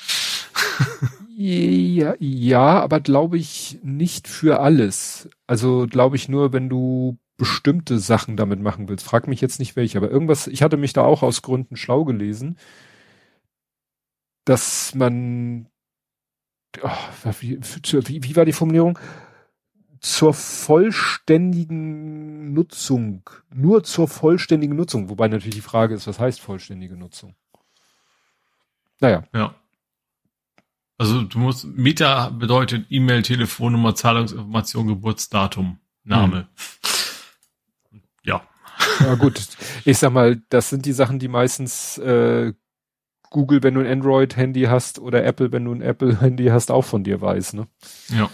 ja, 1.37 2.15
ja, 2.19 2.81
aber 2.81 3.01
glaube 3.01 3.39
ich 3.39 3.79
nicht 3.83 4.29
für 4.29 4.61
alles. 4.61 5.29
Also 5.47 5.87
glaube 5.89 6.17
ich 6.17 6.29
nur, 6.29 6.53
wenn 6.53 6.69
du 6.69 7.19
bestimmte 7.39 7.99
Sachen 7.99 8.37
damit 8.37 8.61
machen 8.61 8.89
willst. 8.89 9.07
Frag 9.07 9.29
mich 9.29 9.41
jetzt 9.41 9.61
nicht 9.61 9.77
welche, 9.77 9.97
aber 9.97 10.11
irgendwas, 10.11 10.49
ich 10.49 10.63
hatte 10.63 10.77
mich 10.77 10.93
da 10.93 11.05
auch 11.05 11.23
aus 11.23 11.41
Gründen 11.41 11.77
schlau 11.77 12.05
gelesen, 12.05 12.59
dass 14.45 14.95
man, 14.95 15.69
oh, 16.83 16.91
wie, 17.41 17.61
wie, 17.61 18.25
wie 18.25 18.37
war 18.37 18.45
die 18.45 18.53
Formulierung? 18.53 18.99
Zur 20.01 20.35
vollständigen 20.35 22.53
Nutzung, 22.53 23.29
nur 23.55 23.85
zur 23.85 24.09
vollständigen 24.09 24.77
Nutzung, 24.77 25.09
wobei 25.09 25.29
natürlich 25.29 25.57
die 25.57 25.61
Frage 25.61 25.95
ist, 25.95 26.07
was 26.07 26.19
heißt 26.19 26.41
vollständige 26.41 26.97
Nutzung? 26.97 27.35
Naja. 29.01 29.25
Ja. 29.33 29.55
Also 30.99 31.23
du 31.23 31.39
musst, 31.39 31.65
Meta 31.65 32.31
bedeutet 32.31 32.87
E-Mail, 32.91 33.23
Telefonnummer, 33.23 33.95
Zahlungsinformation, 33.95 34.89
Geburtsdatum, 34.89 35.79
Name. 36.03 36.39
Hm. 36.39 36.47
Ja. 38.25 38.43
Ja 39.01 39.15
gut, 39.15 39.49
ich 39.85 39.99
sag 39.99 40.13
mal, 40.13 40.41
das 40.51 40.71
sind 40.71 40.87
die 40.87 40.93
Sachen, 40.93 41.19
die 41.19 41.29
meistens 41.29 41.99
äh, 41.99 42.53
Google, 43.31 43.63
wenn 43.63 43.75
du 43.75 43.81
ein 43.81 43.87
Android-Handy 43.87 44.65
hast, 44.65 44.99
oder 44.99 45.25
Apple, 45.25 45.53
wenn 45.53 45.65
du 45.65 45.73
ein 45.73 45.83
Apple-Handy 45.83 46.47
hast, 46.47 46.71
auch 46.71 46.85
von 46.85 47.05
dir 47.05 47.21
weiß, 47.21 47.55
ne? 47.55 47.67
Ja. 48.09 48.25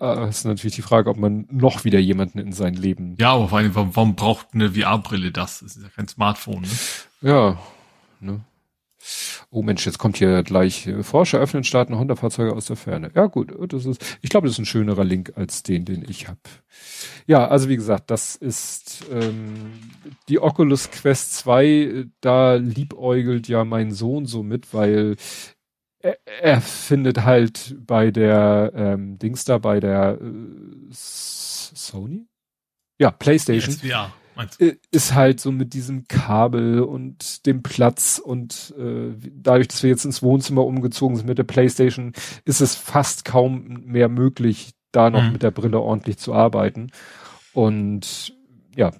Äh, 0.00 0.16
das 0.16 0.38
ist 0.38 0.44
natürlich 0.44 0.76
die 0.76 0.82
Frage, 0.82 1.10
ob 1.10 1.16
man 1.16 1.46
noch 1.50 1.84
wieder 1.84 1.98
jemanden 1.98 2.38
in 2.38 2.52
sein 2.52 2.74
Leben. 2.74 3.16
Ja, 3.18 3.32
aber 3.32 3.48
vor 3.48 3.58
allem, 3.58 3.74
warum, 3.74 3.96
warum 3.96 4.14
braucht 4.14 4.48
eine 4.54 4.72
VR-Brille 4.72 5.32
das? 5.32 5.60
Das 5.60 5.76
ist 5.76 5.82
ja 5.82 5.88
kein 5.88 6.08
Smartphone, 6.08 6.62
ne? 6.62 6.68
Ja, 7.20 7.58
ne? 8.20 8.40
Oh 9.50 9.62
Mensch, 9.62 9.86
jetzt 9.86 9.98
kommt 9.98 10.16
hier 10.18 10.42
gleich 10.42 10.86
äh, 10.86 11.02
Forscher 11.02 11.38
öffnen 11.38 11.64
starten 11.64 11.98
Honda-Fahrzeuge 11.98 12.52
aus 12.52 12.66
der 12.66 12.76
Ferne. 12.76 13.10
Ja 13.14 13.26
gut, 13.26 13.54
das 13.72 13.86
ist, 13.86 14.18
ich 14.20 14.30
glaube, 14.30 14.46
das 14.46 14.54
ist 14.54 14.58
ein 14.58 14.66
schönerer 14.66 15.04
Link 15.04 15.32
als 15.36 15.62
den, 15.62 15.84
den 15.84 16.04
ich 16.08 16.28
habe. 16.28 16.40
Ja, 17.26 17.48
also 17.48 17.68
wie 17.68 17.76
gesagt, 17.76 18.10
das 18.10 18.36
ist 18.36 19.06
ähm, 19.10 19.72
die 20.28 20.40
Oculus 20.40 20.90
Quest 20.90 21.34
2, 21.36 22.06
da 22.20 22.54
liebäugelt 22.54 23.48
ja 23.48 23.64
mein 23.64 23.92
Sohn 23.92 24.26
so 24.26 24.42
mit, 24.42 24.74
weil 24.74 25.16
er, 26.00 26.18
er 26.24 26.60
findet 26.60 27.24
halt 27.24 27.76
bei 27.86 28.10
der 28.10 28.72
ähm, 28.74 29.18
Dings 29.18 29.44
da, 29.44 29.58
bei 29.58 29.80
der 29.80 30.18
äh, 30.20 30.88
Sony? 30.90 32.26
Ja, 32.98 33.10
PlayStation. 33.10 33.76
Ja, 34.38 34.46
äh, 34.58 34.76
ist 34.90 35.14
halt 35.14 35.40
so 35.40 35.50
mit 35.50 35.74
diesem 35.74 36.06
Kabel 36.06 36.80
und 36.80 37.46
dem 37.46 37.62
Platz 37.62 38.20
und 38.22 38.74
äh, 38.78 39.14
dadurch, 39.32 39.68
dass 39.68 39.82
wir 39.82 39.90
jetzt 39.90 40.04
ins 40.04 40.22
Wohnzimmer 40.22 40.64
umgezogen 40.64 41.16
sind 41.16 41.26
mit 41.26 41.38
der 41.38 41.44
Playstation, 41.44 42.12
ist 42.44 42.60
es 42.60 42.74
fast 42.74 43.24
kaum 43.24 43.82
mehr 43.84 44.08
möglich, 44.08 44.70
da 44.92 45.10
noch 45.10 45.22
mhm. 45.22 45.32
mit 45.32 45.42
der 45.42 45.50
Brille 45.50 45.80
ordentlich 45.80 46.18
zu 46.18 46.32
arbeiten. 46.32 46.90
Und 47.52 48.34
ja, 48.76 48.92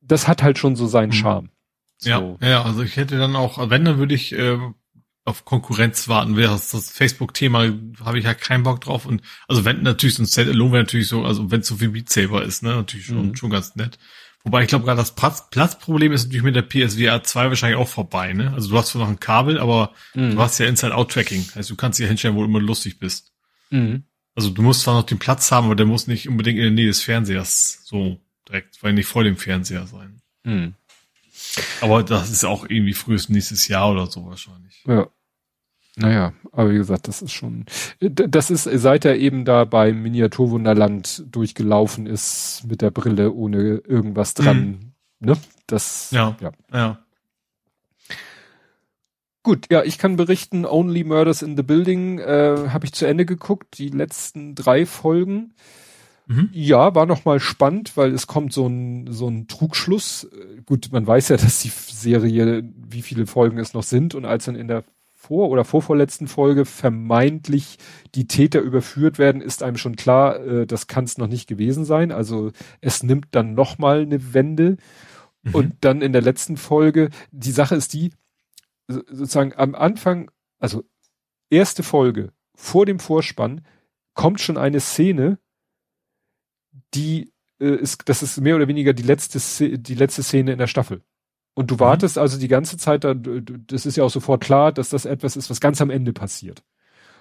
das 0.00 0.28
hat 0.28 0.42
halt 0.42 0.58
schon 0.58 0.76
so 0.76 0.86
seinen 0.86 1.08
mhm. 1.08 1.14
Charme. 1.14 1.50
So. 1.98 2.10
Ja, 2.10 2.36
ja, 2.40 2.62
also 2.62 2.82
ich 2.82 2.96
hätte 2.96 3.18
dann 3.18 3.36
auch, 3.36 3.70
wenn, 3.70 3.84
dann 3.84 3.98
würde 3.98 4.14
ich 4.14 4.32
äh, 4.32 4.58
auf 5.24 5.44
Konkurrenz 5.44 6.08
warten. 6.08 6.36
Wäre 6.36 6.52
das, 6.52 6.70
das 6.70 6.90
Facebook-Thema, 6.90 7.72
habe 8.04 8.18
ich 8.18 8.24
ja 8.24 8.34
keinen 8.34 8.62
Bock 8.62 8.80
drauf. 8.80 9.06
Und 9.06 9.22
also 9.48 9.64
wenn 9.64 9.82
natürlich 9.82 10.14
so 10.14 10.22
ein 10.22 10.26
Set-Alone 10.26 10.72
wäre 10.72 10.82
natürlich 10.84 11.08
so, 11.08 11.24
also 11.24 11.50
wenn 11.50 11.60
es 11.60 11.66
so 11.66 11.76
viel 11.76 11.90
Beat 11.90 12.08
Saber 12.08 12.42
ist, 12.42 12.62
ne, 12.62 12.70
natürlich 12.70 13.06
schon, 13.06 13.28
mhm. 13.28 13.36
schon 13.36 13.50
ganz 13.50 13.76
nett. 13.76 13.98
Wobei 14.42 14.62
ich 14.62 14.68
glaube 14.68 14.86
gerade 14.86 14.98
das 14.98 15.14
Platz, 15.14 15.50
Platzproblem 15.50 16.12
ist 16.12 16.24
natürlich 16.24 16.44
mit 16.44 16.56
der 16.56 16.62
PSVR 16.62 17.22
2 17.22 17.48
wahrscheinlich 17.48 17.78
auch 17.78 17.88
vorbei, 17.88 18.32
ne? 18.32 18.52
Also 18.54 18.70
du 18.70 18.78
hast 18.78 18.88
zwar 18.88 19.02
noch 19.02 19.10
ein 19.10 19.20
Kabel, 19.20 19.58
aber 19.58 19.92
mhm. 20.14 20.30
du 20.34 20.40
hast 20.40 20.58
ja 20.58 20.66
Inside-Out-Tracking. 20.66 21.50
Heißt, 21.54 21.68
du 21.68 21.76
kannst 21.76 21.98
dir 21.98 22.08
hinstellen, 22.08 22.36
wo 22.36 22.40
du 22.40 22.46
immer 22.46 22.60
lustig 22.60 22.98
bist. 22.98 23.32
Mhm. 23.68 24.04
Also 24.34 24.48
du 24.48 24.62
musst 24.62 24.82
zwar 24.82 24.94
noch 24.94 25.02
den 25.02 25.18
Platz 25.18 25.52
haben, 25.52 25.66
aber 25.66 25.76
der 25.76 25.86
muss 25.86 26.06
nicht 26.06 26.28
unbedingt 26.28 26.58
in 26.58 26.64
der 26.64 26.72
Nähe 26.72 26.86
des 26.86 27.02
Fernsehers 27.02 27.80
so 27.84 28.18
direkt, 28.48 28.82
weil 28.82 28.94
nicht 28.94 29.06
vor 29.06 29.24
dem 29.24 29.36
Fernseher 29.36 29.86
sein. 29.86 30.22
Mhm. 30.44 30.74
Aber 31.80 32.02
das 32.02 32.30
ist 32.30 32.44
auch 32.44 32.64
irgendwie 32.64 32.94
frühestens 32.94 33.34
nächstes 33.34 33.68
Jahr 33.68 33.90
oder 33.90 34.06
so 34.06 34.24
wahrscheinlich. 34.24 34.82
Ja. 34.86 35.08
Naja, 35.96 36.32
aber 36.52 36.70
wie 36.70 36.76
gesagt, 36.76 37.08
das 37.08 37.20
ist 37.20 37.32
schon, 37.32 37.64
das 38.00 38.50
ist, 38.50 38.64
seit 38.64 39.04
er 39.04 39.16
eben 39.16 39.44
da 39.44 39.64
beim 39.64 40.02
Miniaturwunderland 40.02 41.24
durchgelaufen 41.30 42.06
ist 42.06 42.64
mit 42.68 42.80
der 42.80 42.90
Brille 42.90 43.32
ohne 43.32 43.78
irgendwas 43.78 44.34
dran, 44.34 44.94
mhm. 45.18 45.28
ne? 45.28 45.36
Das, 45.66 46.10
ja, 46.10 46.36
ja. 46.40 46.52
ja. 46.72 46.98
Gut, 49.42 49.66
ja, 49.70 49.82
ich 49.82 49.98
kann 49.98 50.16
berichten, 50.16 50.66
Only 50.66 51.02
Murders 51.02 51.42
in 51.42 51.56
the 51.56 51.62
Building 51.62 52.18
äh, 52.18 52.68
habe 52.68 52.84
ich 52.84 52.92
zu 52.92 53.06
Ende 53.06 53.24
geguckt, 53.24 53.78
die 53.78 53.88
letzten 53.88 54.54
drei 54.54 54.84
Folgen. 54.84 55.54
Mhm. 56.26 56.50
Ja, 56.52 56.94
war 56.94 57.06
noch 57.06 57.24
mal 57.24 57.40
spannend, 57.40 57.96
weil 57.96 58.12
es 58.12 58.26
kommt 58.26 58.52
so 58.52 58.66
ein 58.66 59.10
so 59.10 59.28
ein 59.28 59.48
Trugschluss. 59.48 60.28
gut, 60.66 60.90
man 60.92 61.06
weiß 61.06 61.30
ja, 61.30 61.36
dass 61.36 61.60
die 61.60 61.70
Serie, 61.70 62.62
wie 62.76 63.02
viele 63.02 63.26
Folgen 63.26 63.58
es 63.58 63.72
noch 63.72 63.82
sind 63.82 64.14
und 64.14 64.26
als 64.26 64.44
dann 64.44 64.56
in 64.56 64.68
der 64.68 64.84
vor- 65.20 65.50
oder 65.50 65.66
vorvorletzten 65.66 66.28
Folge 66.28 66.64
vermeintlich 66.64 67.76
die 68.14 68.26
Täter 68.26 68.60
überführt 68.60 69.18
werden, 69.18 69.42
ist 69.42 69.62
einem 69.62 69.76
schon 69.76 69.94
klar, 69.94 70.40
äh, 70.40 70.66
das 70.66 70.86
kann 70.86 71.04
es 71.04 71.18
noch 71.18 71.26
nicht 71.26 71.46
gewesen 71.46 71.84
sein. 71.84 72.10
Also 72.10 72.52
es 72.80 73.02
nimmt 73.02 73.26
dann 73.32 73.52
nochmal 73.52 74.00
eine 74.00 74.32
Wende. 74.32 74.78
Mhm. 75.42 75.54
Und 75.54 75.74
dann 75.82 76.00
in 76.00 76.14
der 76.14 76.22
letzten 76.22 76.56
Folge, 76.56 77.10
die 77.32 77.50
Sache 77.50 77.74
ist 77.74 77.92
die, 77.92 78.12
sozusagen 78.88 79.52
am 79.52 79.74
Anfang, 79.74 80.30
also 80.58 80.84
erste 81.50 81.82
Folge, 81.82 82.32
vor 82.54 82.86
dem 82.86 82.98
Vorspann, 82.98 83.66
kommt 84.14 84.40
schon 84.40 84.56
eine 84.56 84.80
Szene, 84.80 85.38
die 86.94 87.30
äh, 87.60 87.76
ist, 87.76 88.08
das 88.08 88.22
ist 88.22 88.40
mehr 88.40 88.56
oder 88.56 88.68
weniger 88.68 88.94
die 88.94 89.02
letzte, 89.02 89.78
die 89.78 89.94
letzte 89.94 90.22
Szene 90.22 90.52
in 90.52 90.58
der 90.58 90.66
Staffel. 90.66 91.02
Und 91.60 91.70
du 91.70 91.74
mhm. 91.74 91.80
wartest 91.80 92.16
also 92.16 92.38
die 92.38 92.48
ganze 92.48 92.78
Zeit, 92.78 93.04
da, 93.04 93.12
das 93.12 93.84
ist 93.84 93.98
ja 93.98 94.04
auch 94.04 94.10
sofort 94.10 94.42
klar, 94.42 94.72
dass 94.72 94.88
das 94.88 95.04
etwas 95.04 95.36
ist, 95.36 95.50
was 95.50 95.60
ganz 95.60 95.82
am 95.82 95.90
Ende 95.90 96.14
passiert. 96.14 96.62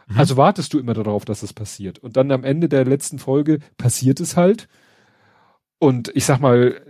Mhm. 0.07 0.17
Also 0.17 0.37
wartest 0.37 0.73
du 0.73 0.79
immer 0.79 0.93
darauf, 0.93 1.25
dass 1.25 1.43
es 1.43 1.51
passiert. 1.51 1.99
Und 1.99 2.15
dann 2.15 2.31
am 2.31 2.45
Ende 2.45 2.69
der 2.69 2.85
letzten 2.85 3.19
Folge 3.19 3.59
passiert 3.75 4.21
es 4.21 4.37
halt. 4.37 4.69
Und 5.77 6.09
ich 6.15 6.23
sag 6.23 6.39
mal, 6.39 6.81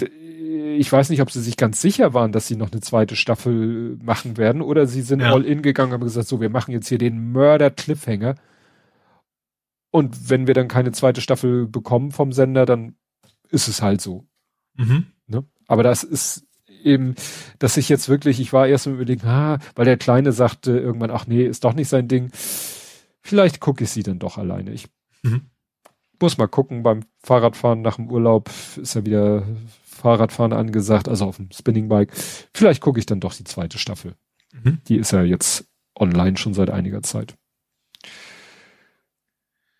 ich 0.00 0.90
weiß 0.90 1.10
nicht, 1.10 1.20
ob 1.20 1.30
sie 1.30 1.42
sich 1.42 1.58
ganz 1.58 1.82
sicher 1.82 2.14
waren, 2.14 2.32
dass 2.32 2.48
sie 2.48 2.56
noch 2.56 2.72
eine 2.72 2.80
zweite 2.80 3.14
Staffel 3.14 3.98
machen 4.02 4.38
werden 4.38 4.62
oder 4.62 4.86
sie 4.86 5.02
sind 5.02 5.20
ja. 5.20 5.30
all 5.30 5.44
in 5.44 5.60
gegangen 5.60 5.90
und 5.92 6.00
haben 6.00 6.04
gesagt, 6.04 6.28
so, 6.28 6.40
wir 6.40 6.48
machen 6.48 6.72
jetzt 6.72 6.88
hier 6.88 6.96
den 6.96 7.32
Mörder-Cliffhanger. 7.32 8.34
Und 9.90 10.30
wenn 10.30 10.46
wir 10.46 10.54
dann 10.54 10.68
keine 10.68 10.92
zweite 10.92 11.20
Staffel 11.20 11.66
bekommen 11.66 12.12
vom 12.12 12.32
Sender, 12.32 12.64
dann 12.64 12.96
ist 13.50 13.68
es 13.68 13.82
halt 13.82 14.00
so. 14.00 14.26
Mhm. 14.74 15.08
Aber 15.68 15.84
das 15.84 16.02
ist 16.02 16.44
eben, 16.82 17.14
dass 17.58 17.76
ich 17.76 17.88
jetzt 17.88 18.08
wirklich, 18.08 18.40
ich 18.40 18.52
war 18.52 18.66
erst 18.66 18.86
im 18.86 18.94
Überlegen, 18.94 19.26
ah, 19.26 19.58
weil 19.76 19.84
der 19.84 19.96
Kleine 19.96 20.32
sagte 20.32 20.76
irgendwann, 20.76 21.10
ach 21.10 21.26
nee, 21.26 21.44
ist 21.44 21.64
doch 21.64 21.74
nicht 21.74 21.88
sein 21.88 22.08
Ding. 22.08 22.30
Vielleicht 23.22 23.60
gucke 23.60 23.84
ich 23.84 23.90
sie 23.90 24.02
dann 24.02 24.18
doch 24.18 24.38
alleine. 24.38 24.72
Ich 24.72 24.88
mhm. 25.22 25.42
muss 26.20 26.38
mal 26.38 26.48
gucken, 26.48 26.82
beim 26.82 27.04
Fahrradfahren 27.22 27.82
nach 27.82 27.96
dem 27.96 28.10
Urlaub 28.10 28.50
ist 28.76 28.94
ja 28.94 29.04
wieder 29.04 29.46
Fahrradfahren 29.84 30.52
angesagt, 30.52 31.08
also 31.08 31.26
auf 31.26 31.36
dem 31.36 31.50
Spinningbike. 31.52 32.14
Vielleicht 32.54 32.80
gucke 32.80 32.98
ich 32.98 33.06
dann 33.06 33.20
doch 33.20 33.34
die 33.34 33.44
zweite 33.44 33.78
Staffel. 33.78 34.14
Mhm. 34.52 34.78
Die 34.88 34.96
ist 34.96 35.12
ja 35.12 35.22
jetzt 35.22 35.66
online 35.94 36.36
schon 36.36 36.54
seit 36.54 36.70
einiger 36.70 37.02
Zeit. 37.02 37.36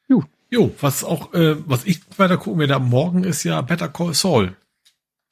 Jo. 0.09 0.25
Jo, 0.51 0.73
was 0.81 1.05
auch, 1.05 1.33
äh, 1.35 1.57
was 1.69 1.85
ich 1.85 2.01
weiter 2.19 2.37
gucken 2.37 2.61
werde 2.61 2.75
am 2.75 2.89
Morgen 2.89 3.23
ist 3.23 3.45
ja 3.45 3.61
Better 3.61 3.89
Call 3.89 4.15
Saul. 4.15 4.57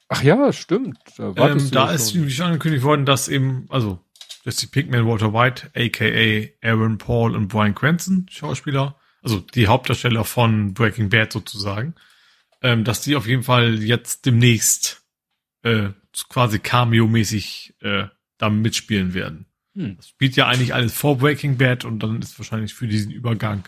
Ach 0.09 0.23
ja, 0.23 0.53
stimmt. 0.53 0.99
Da, 1.17 1.33
ähm, 1.37 1.71
da 1.71 1.91
ist 1.91 2.15
nämlich 2.15 2.41
angekündigt 2.43 2.85
worden, 2.85 3.05
dass 3.05 3.29
eben, 3.29 3.67
also 3.69 3.99
Jesse 4.45 4.69
Pinkman, 4.69 5.07
Walter 5.07 5.33
White, 5.33 5.71
aka 5.75 6.49
Aaron 6.63 6.99
Paul 6.99 7.35
und 7.35 7.49
Brian 7.49 7.75
Cranston, 7.75 8.27
Schauspieler, 8.31 8.97
also 9.23 9.41
die 9.41 9.67
Hauptdarsteller 9.67 10.25
von 10.25 10.73
Breaking 10.73 11.09
Bad 11.09 11.33
sozusagen, 11.33 11.95
ähm, 12.63 12.85
dass 12.85 13.01
die 13.01 13.17
auf 13.17 13.27
jeden 13.27 13.43
Fall 13.43 13.83
jetzt 13.83 14.25
demnächst 14.25 15.03
äh, 15.63 15.91
quasi 16.29 16.61
Cameo-mäßig 16.61 17.75
äh, 17.81 18.05
da 18.39 18.51
mitspielen 18.51 19.15
werden. 19.15 19.47
Hm. 19.75 19.97
Das 19.97 20.09
spielt 20.09 20.37
ja 20.37 20.47
eigentlich 20.47 20.75
alles 20.75 20.93
vor 20.93 21.19
Breaking 21.19 21.59
Bad 21.59 21.85
und 21.85 21.99
dann 21.99 22.23
ist 22.23 22.39
wahrscheinlich 22.39 22.75
für 22.75 22.87
diesen 22.87 23.11
Übergang 23.11 23.65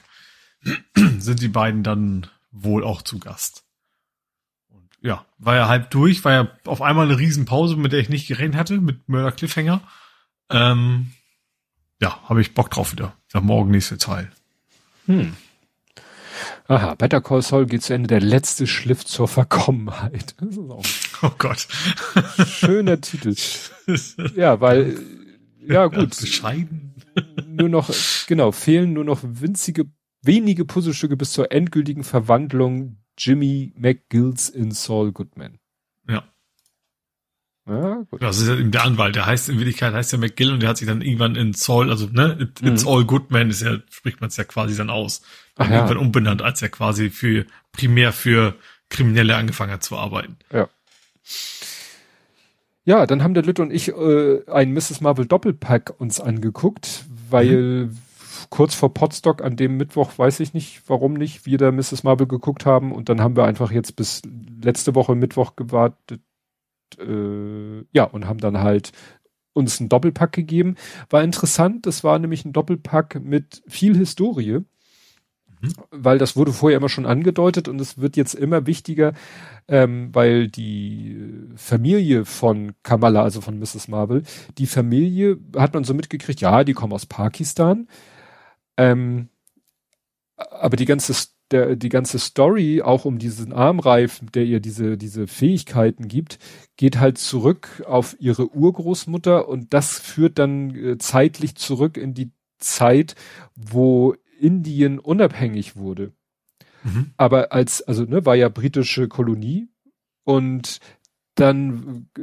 sind 1.18 1.42
die 1.42 1.48
beiden 1.48 1.82
dann 1.82 2.28
wohl 2.52 2.84
auch 2.84 3.02
zu 3.02 3.18
Gast. 3.18 3.64
Ja, 5.00 5.24
war 5.38 5.54
ja 5.54 5.68
halb 5.68 5.90
durch, 5.90 6.24
war 6.24 6.32
ja 6.32 6.48
auf 6.64 6.82
einmal 6.82 7.06
eine 7.06 7.18
Riesenpause, 7.18 7.76
mit 7.76 7.92
der 7.92 8.00
ich 8.00 8.08
nicht 8.08 8.26
gerechnet 8.26 8.56
hatte, 8.56 8.80
mit 8.80 9.08
Murder 9.08 9.32
Cliffhanger. 9.32 9.80
Ähm, 10.50 11.12
ja, 12.00 12.20
habe 12.28 12.40
ich 12.40 12.54
Bock 12.54 12.70
drauf 12.70 12.92
wieder. 12.92 13.14
Sag 13.28 13.44
morgen 13.44 13.70
nächste 13.70 13.98
Teil. 13.98 14.30
Hm. 15.06 15.36
Aha, 16.66 16.94
Better 16.94 17.20
Call 17.20 17.42
Saul 17.42 17.66
geht 17.66 17.82
zu 17.82 17.94
Ende, 17.94 18.08
der 18.08 18.20
letzte 18.20 18.66
Schliff 18.66 19.04
zur 19.04 19.26
Verkommenheit. 19.26 20.34
oh 20.68 20.82
Gott. 21.38 21.66
Schöner 22.46 23.00
Titel. 23.00 23.34
Ja, 24.36 24.60
weil, 24.60 24.98
ja 25.66 25.86
gut. 25.86 26.20
Bescheiden. 26.20 26.94
Nur 27.46 27.70
noch, 27.70 27.90
genau, 28.26 28.52
fehlen 28.52 28.92
nur 28.92 29.04
noch 29.04 29.20
winzige, 29.22 29.86
wenige 30.20 30.66
Puzzlestücke 30.66 31.16
bis 31.16 31.32
zur 31.32 31.52
endgültigen 31.52 32.04
Verwandlung 32.04 32.98
Jimmy 33.18 33.72
McGills 33.76 34.48
in 34.48 34.70
Saul 34.70 35.12
Goodman. 35.12 35.58
Ja, 37.68 38.02
gut. 38.10 38.22
Das 38.22 38.40
ist 38.40 38.48
ja 38.48 38.54
der 38.56 38.82
Anwalt, 38.82 39.14
der 39.14 39.26
heißt 39.26 39.50
in 39.50 39.58
Wirklichkeit 39.58 39.92
heißt 39.92 40.12
ja 40.12 40.18
McGill 40.18 40.52
und 40.52 40.60
der 40.60 40.70
hat 40.70 40.78
sich 40.78 40.88
dann 40.88 41.02
irgendwann 41.02 41.36
in 41.36 41.52
Saul, 41.52 41.90
also 41.90 42.06
ne, 42.06 42.36
it, 42.40 42.62
mhm. 42.62 42.68
it's 42.68 42.86
all 42.86 43.04
good 43.04 43.30
man, 43.30 43.50
ist 43.50 43.60
ja, 43.60 43.76
spricht 43.90 44.20
man 44.20 44.28
es 44.28 44.36
ja 44.38 44.44
quasi 44.44 44.74
dann 44.74 44.88
aus. 44.88 45.22
Ach, 45.56 45.68
ja. 45.68 45.76
Irgendwann 45.76 45.98
umbenannt, 45.98 46.40
als 46.40 46.62
er 46.62 46.70
quasi 46.70 47.10
für, 47.10 47.44
primär 47.72 48.12
für 48.12 48.54
Kriminelle 48.88 49.36
angefangen 49.36 49.72
hat 49.72 49.82
zu 49.82 49.96
arbeiten. 49.98 50.36
Ja. 50.50 50.68
Ja, 52.84 53.04
dann 53.04 53.22
haben 53.22 53.34
der 53.34 53.42
Lütte 53.42 53.60
und 53.60 53.70
ich 53.70 53.88
äh, 53.88 54.40
ein 54.50 54.72
Mrs. 54.72 55.02
Marvel 55.02 55.26
Doppelpack 55.26 55.92
uns 56.00 56.20
angeguckt, 56.20 57.04
weil 57.28 57.84
mhm. 57.84 57.98
Kurz 58.50 58.74
vor 58.74 58.94
Potstock 58.94 59.42
an 59.42 59.56
dem 59.56 59.76
Mittwoch, 59.76 60.12
weiß 60.16 60.40
ich 60.40 60.54
nicht, 60.54 60.82
warum 60.88 61.14
nicht, 61.14 61.46
wir 61.46 61.58
da 61.58 61.70
Mrs. 61.70 62.04
Marvel 62.04 62.26
geguckt 62.26 62.66
haben 62.66 62.92
und 62.92 63.08
dann 63.08 63.20
haben 63.20 63.36
wir 63.36 63.44
einfach 63.44 63.70
jetzt 63.70 63.96
bis 63.96 64.22
letzte 64.62 64.94
Woche 64.94 65.14
Mittwoch 65.14 65.56
gewartet, 65.56 66.20
äh, 66.98 67.84
ja, 67.92 68.04
und 68.04 68.26
haben 68.26 68.38
dann 68.38 68.58
halt 68.58 68.92
uns 69.52 69.80
einen 69.80 69.88
Doppelpack 69.88 70.32
gegeben. 70.32 70.76
War 71.10 71.22
interessant, 71.22 71.86
das 71.86 72.04
war 72.04 72.18
nämlich 72.18 72.44
ein 72.44 72.52
Doppelpack 72.52 73.20
mit 73.22 73.62
viel 73.66 73.96
Historie, 73.96 74.60
mhm. 75.60 75.72
weil 75.90 76.18
das 76.18 76.36
wurde 76.36 76.52
vorher 76.52 76.78
immer 76.78 76.88
schon 76.88 77.06
angedeutet 77.06 77.68
und 77.68 77.80
es 77.80 77.98
wird 77.98 78.16
jetzt 78.16 78.34
immer 78.34 78.66
wichtiger, 78.66 79.12
ähm, 79.66 80.10
weil 80.14 80.48
die 80.48 81.16
Familie 81.56 82.24
von 82.24 82.72
Kamala, 82.82 83.22
also 83.22 83.40
von 83.40 83.58
Mrs. 83.58 83.88
Marvel, 83.88 84.22
die 84.56 84.66
Familie 84.66 85.38
hat 85.56 85.74
man 85.74 85.84
so 85.84 85.92
mitgekriegt, 85.92 86.40
ja, 86.40 86.64
die 86.64 86.74
kommen 86.74 86.92
aus 86.92 87.06
Pakistan, 87.06 87.88
ähm, 88.78 89.28
aber 90.36 90.76
die 90.76 90.86
ganze 90.86 91.12
der, 91.50 91.76
die 91.76 91.88
ganze 91.88 92.18
Story, 92.18 92.82
auch 92.82 93.04
um 93.04 93.18
diesen 93.18 93.52
Armreif, 93.52 94.20
der 94.34 94.44
ihr 94.44 94.60
diese, 94.60 94.98
diese 94.98 95.26
Fähigkeiten 95.26 96.08
gibt, 96.08 96.38
geht 96.76 96.98
halt 96.98 97.18
zurück 97.18 97.82
auf 97.86 98.16
ihre 98.18 98.50
Urgroßmutter 98.54 99.48
und 99.48 99.72
das 99.72 99.98
führt 99.98 100.38
dann 100.38 100.74
äh, 100.74 100.98
zeitlich 100.98 101.54
zurück 101.54 101.96
in 101.96 102.14
die 102.14 102.32
Zeit, 102.58 103.14
wo 103.54 104.14
Indien 104.38 104.98
unabhängig 104.98 105.76
wurde. 105.76 106.12
Mhm. 106.84 107.12
Aber 107.16 107.52
als, 107.52 107.82
also, 107.82 108.04
ne, 108.04 108.26
war 108.26 108.36
ja 108.36 108.48
britische 108.48 109.08
Kolonie 109.08 109.68
und 110.24 110.80
dann, 111.34 112.08
äh, 112.18 112.22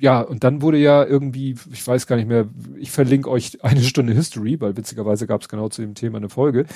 ja, 0.00 0.20
und 0.20 0.44
dann 0.44 0.62
wurde 0.62 0.78
ja 0.78 1.04
irgendwie, 1.04 1.56
ich 1.72 1.86
weiß 1.86 2.06
gar 2.06 2.16
nicht 2.16 2.28
mehr, 2.28 2.48
ich 2.76 2.90
verlinke 2.90 3.30
euch 3.30 3.62
eine 3.64 3.82
Stunde 3.82 4.12
History, 4.12 4.60
weil 4.60 4.76
witzigerweise 4.76 5.26
gab 5.26 5.42
es 5.42 5.48
genau 5.48 5.68
zu 5.68 5.82
dem 5.82 5.94
Thema 5.94 6.18
eine 6.18 6.28
Folge. 6.28 6.66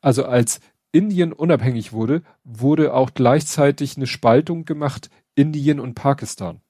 Also 0.00 0.24
als 0.24 0.60
Indien 0.92 1.32
unabhängig 1.32 1.92
wurde, 1.92 2.22
wurde 2.44 2.94
auch 2.94 3.12
gleichzeitig 3.14 3.96
eine 3.96 4.06
Spaltung 4.06 4.64
gemacht, 4.64 5.10
Indien 5.34 5.80
und 5.80 5.94
Pakistan. 5.94 6.60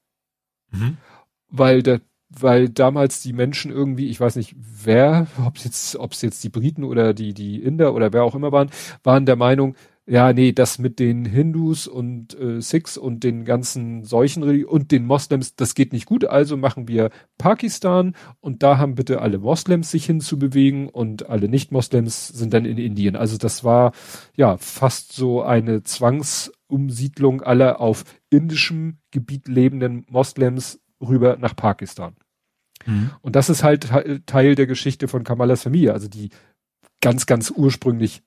Mhm. 0.71 0.97
Weil 1.49 1.81
der, 1.83 2.01
weil 2.29 2.69
damals 2.69 3.21
die 3.21 3.33
Menschen 3.33 3.71
irgendwie, 3.71 4.09
ich 4.09 4.19
weiß 4.19 4.35
nicht, 4.35 4.55
wer, 4.57 5.27
ob 5.45 5.57
es 5.57 5.63
jetzt, 5.63 5.95
ob 5.95 6.11
es 6.11 6.21
jetzt 6.21 6.43
die 6.43 6.49
Briten 6.49 6.83
oder 6.83 7.13
die, 7.13 7.33
die 7.33 7.61
Inder 7.61 7.93
oder 7.93 8.13
wer 8.13 8.23
auch 8.23 8.35
immer 8.35 8.51
waren, 8.51 8.69
waren 9.03 9.25
der 9.25 9.35
Meinung, 9.35 9.75
ja, 10.11 10.33
nee, 10.33 10.51
das 10.51 10.77
mit 10.77 10.99
den 10.99 11.23
Hindus 11.23 11.87
und 11.87 12.37
äh, 12.37 12.59
Sikhs 12.59 12.97
und 12.97 13.23
den 13.23 13.45
ganzen 13.45 14.03
solchen 14.03 14.65
und 14.65 14.91
den 14.91 15.05
Moslems, 15.05 15.55
das 15.55 15.73
geht 15.73 15.93
nicht 15.93 16.05
gut, 16.05 16.25
also 16.25 16.57
machen 16.57 16.89
wir 16.89 17.11
Pakistan 17.37 18.13
und 18.41 18.61
da 18.61 18.77
haben 18.77 18.95
bitte 18.95 19.21
alle 19.21 19.37
Moslems 19.37 19.89
sich 19.89 20.05
hinzubewegen 20.05 20.89
und 20.89 21.29
alle 21.29 21.47
Nicht-Moslems 21.47 22.27
sind 22.27 22.53
dann 22.53 22.65
in 22.65 22.77
Indien. 22.77 23.15
Also 23.15 23.37
das 23.37 23.63
war 23.63 23.93
ja 24.35 24.57
fast 24.57 25.13
so 25.13 25.43
eine 25.43 25.83
Zwangsumsiedlung 25.83 27.41
aller 27.41 27.79
auf 27.79 28.03
indischem 28.29 28.97
Gebiet 29.11 29.47
lebenden 29.47 30.05
Moslems 30.09 30.81
rüber 30.99 31.37
nach 31.37 31.55
Pakistan. 31.55 32.17
Mhm. 32.85 33.11
Und 33.21 33.37
das 33.37 33.49
ist 33.49 33.63
halt 33.63 33.89
Teil 34.25 34.55
der 34.55 34.67
Geschichte 34.67 35.07
von 35.07 35.23
Kamalas 35.23 35.63
Familie, 35.63 35.93
also 35.93 36.09
die 36.09 36.31
ganz, 36.99 37.25
ganz 37.27 37.49
ursprünglich 37.49 38.23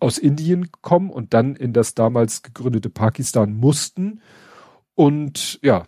aus 0.00 0.18
Indien 0.18 0.70
kommen 0.82 1.10
und 1.10 1.34
dann 1.34 1.56
in 1.56 1.72
das 1.72 1.94
damals 1.94 2.42
gegründete 2.42 2.90
Pakistan 2.90 3.54
mussten. 3.54 4.20
Und 4.94 5.58
ja, 5.62 5.86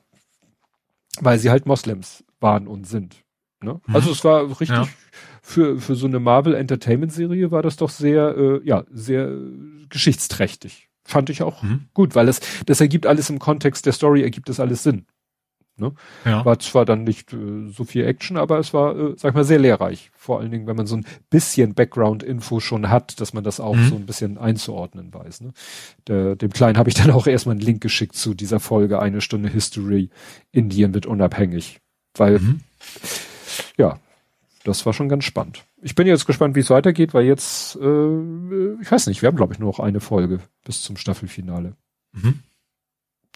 weil 1.21 1.39
sie 1.39 1.51
halt 1.51 1.67
Moslems 1.67 2.25
waren 2.41 2.67
und 2.67 2.87
sind. 2.87 3.25
Ne? 3.61 3.81
Mhm. 3.87 3.95
Also 3.95 4.13
es 4.13 4.25
war 4.25 4.49
richtig 4.61 4.69
ja. 4.69 4.89
für, 5.43 5.81
für 5.81 5.95
so 5.95 6.07
eine 6.07 6.21
Marvel 6.21 6.55
Entertainment 6.55 7.13
Serie 7.13 7.51
war 7.51 7.63
das 7.63 7.77
doch 7.77 7.91
sehr, 7.91 8.37
äh, 8.37 8.61
ja, 8.65 8.85
sehr 8.91 9.35
geschichtsträchtig, 9.89 10.89
Fand 11.05 11.31
ich 11.31 11.43
auch 11.43 11.63
mhm. 11.63 11.87
gut, 11.95 12.15
weil 12.15 12.29
es, 12.29 12.41
das 12.67 12.83
ergibt 12.83 13.07
alles 13.07 13.31
im 13.31 13.39
Kontext 13.39 13.87
der 13.87 13.95
Story, 13.95 14.23
ergibt 14.23 14.51
das 14.51 14.61
alles 14.61 14.83
Sinn. 14.83 15.07
Ne? 15.79 15.93
Ja. 16.25 16.45
War 16.45 16.59
zwar 16.59 16.85
dann 16.85 17.05
nicht 17.05 17.33
äh, 17.33 17.69
so 17.69 17.85
viel 17.85 18.05
Action, 18.05 18.37
aber 18.37 18.59
es 18.59 18.75
war, 18.75 18.97
äh, 18.97 19.15
sag 19.17 19.31
ich 19.31 19.35
mal, 19.35 19.45
sehr 19.45 19.59
lehrreich. 19.59 20.11
Vor 20.15 20.41
allen 20.41 20.51
Dingen, 20.51 20.67
wenn 20.67 20.77
man 20.77 20.87
so 20.87 20.97
ein 20.97 21.07
bisschen 21.31 21.75
Background-Info 21.75 22.61
schon 22.61 22.89
hat, 22.89 23.21
dass 23.21 23.33
man 23.33 23.45
das 23.45 23.61
auch 23.61 23.77
mhm. 23.77 23.89
so 23.89 23.95
ein 23.97 24.07
bisschen 24.07 24.39
einzuordnen 24.39 25.13
weiß. 25.13 25.43
Ne? 25.43 25.53
Der, 26.07 26.37
dem 26.37 26.53
Kleinen 26.53 26.79
habe 26.79 26.89
ich 26.89 26.95
dann 26.95 27.11
auch 27.11 27.27
erstmal 27.27 27.55
einen 27.55 27.65
Link 27.65 27.81
geschickt 27.81 28.17
zu 28.17 28.35
dieser 28.35 28.61
Folge, 28.61 29.01
eine 29.01 29.21
Stunde 29.21 29.49
History, 29.49 30.11
Indien 30.53 30.95
wird 30.95 31.07
unabhängig. 31.07 31.81
Weil, 32.15 32.39
mhm. 32.39 32.61
ja, 33.77 33.99
das 34.65 34.85
war 34.85 34.93
schon 34.93 35.09
ganz 35.09 35.25
spannend. 35.25 35.65
Ich 35.81 35.95
bin 35.95 36.07
jetzt 36.07 36.27
gespannt, 36.27 36.57
wie 36.57 36.61
es 36.61 36.71
weitergeht, 36.71 37.15
weil 37.15 37.25
jetzt, 37.25 37.77
äh, 37.77 38.73
ich 38.81 38.91
weiß 38.91 39.07
nicht, 39.07 39.23
wir 39.23 39.29
haben, 39.29 39.37
glaube 39.37 39.53
ich, 39.53 39.59
nur 39.59 39.71
noch 39.71 39.81
eine 39.81 40.01
Folge 40.01 40.41
bis 40.65 40.83
zum 40.83 40.97
Staffelfinale. 40.97 41.75
Mhm. 42.13 42.41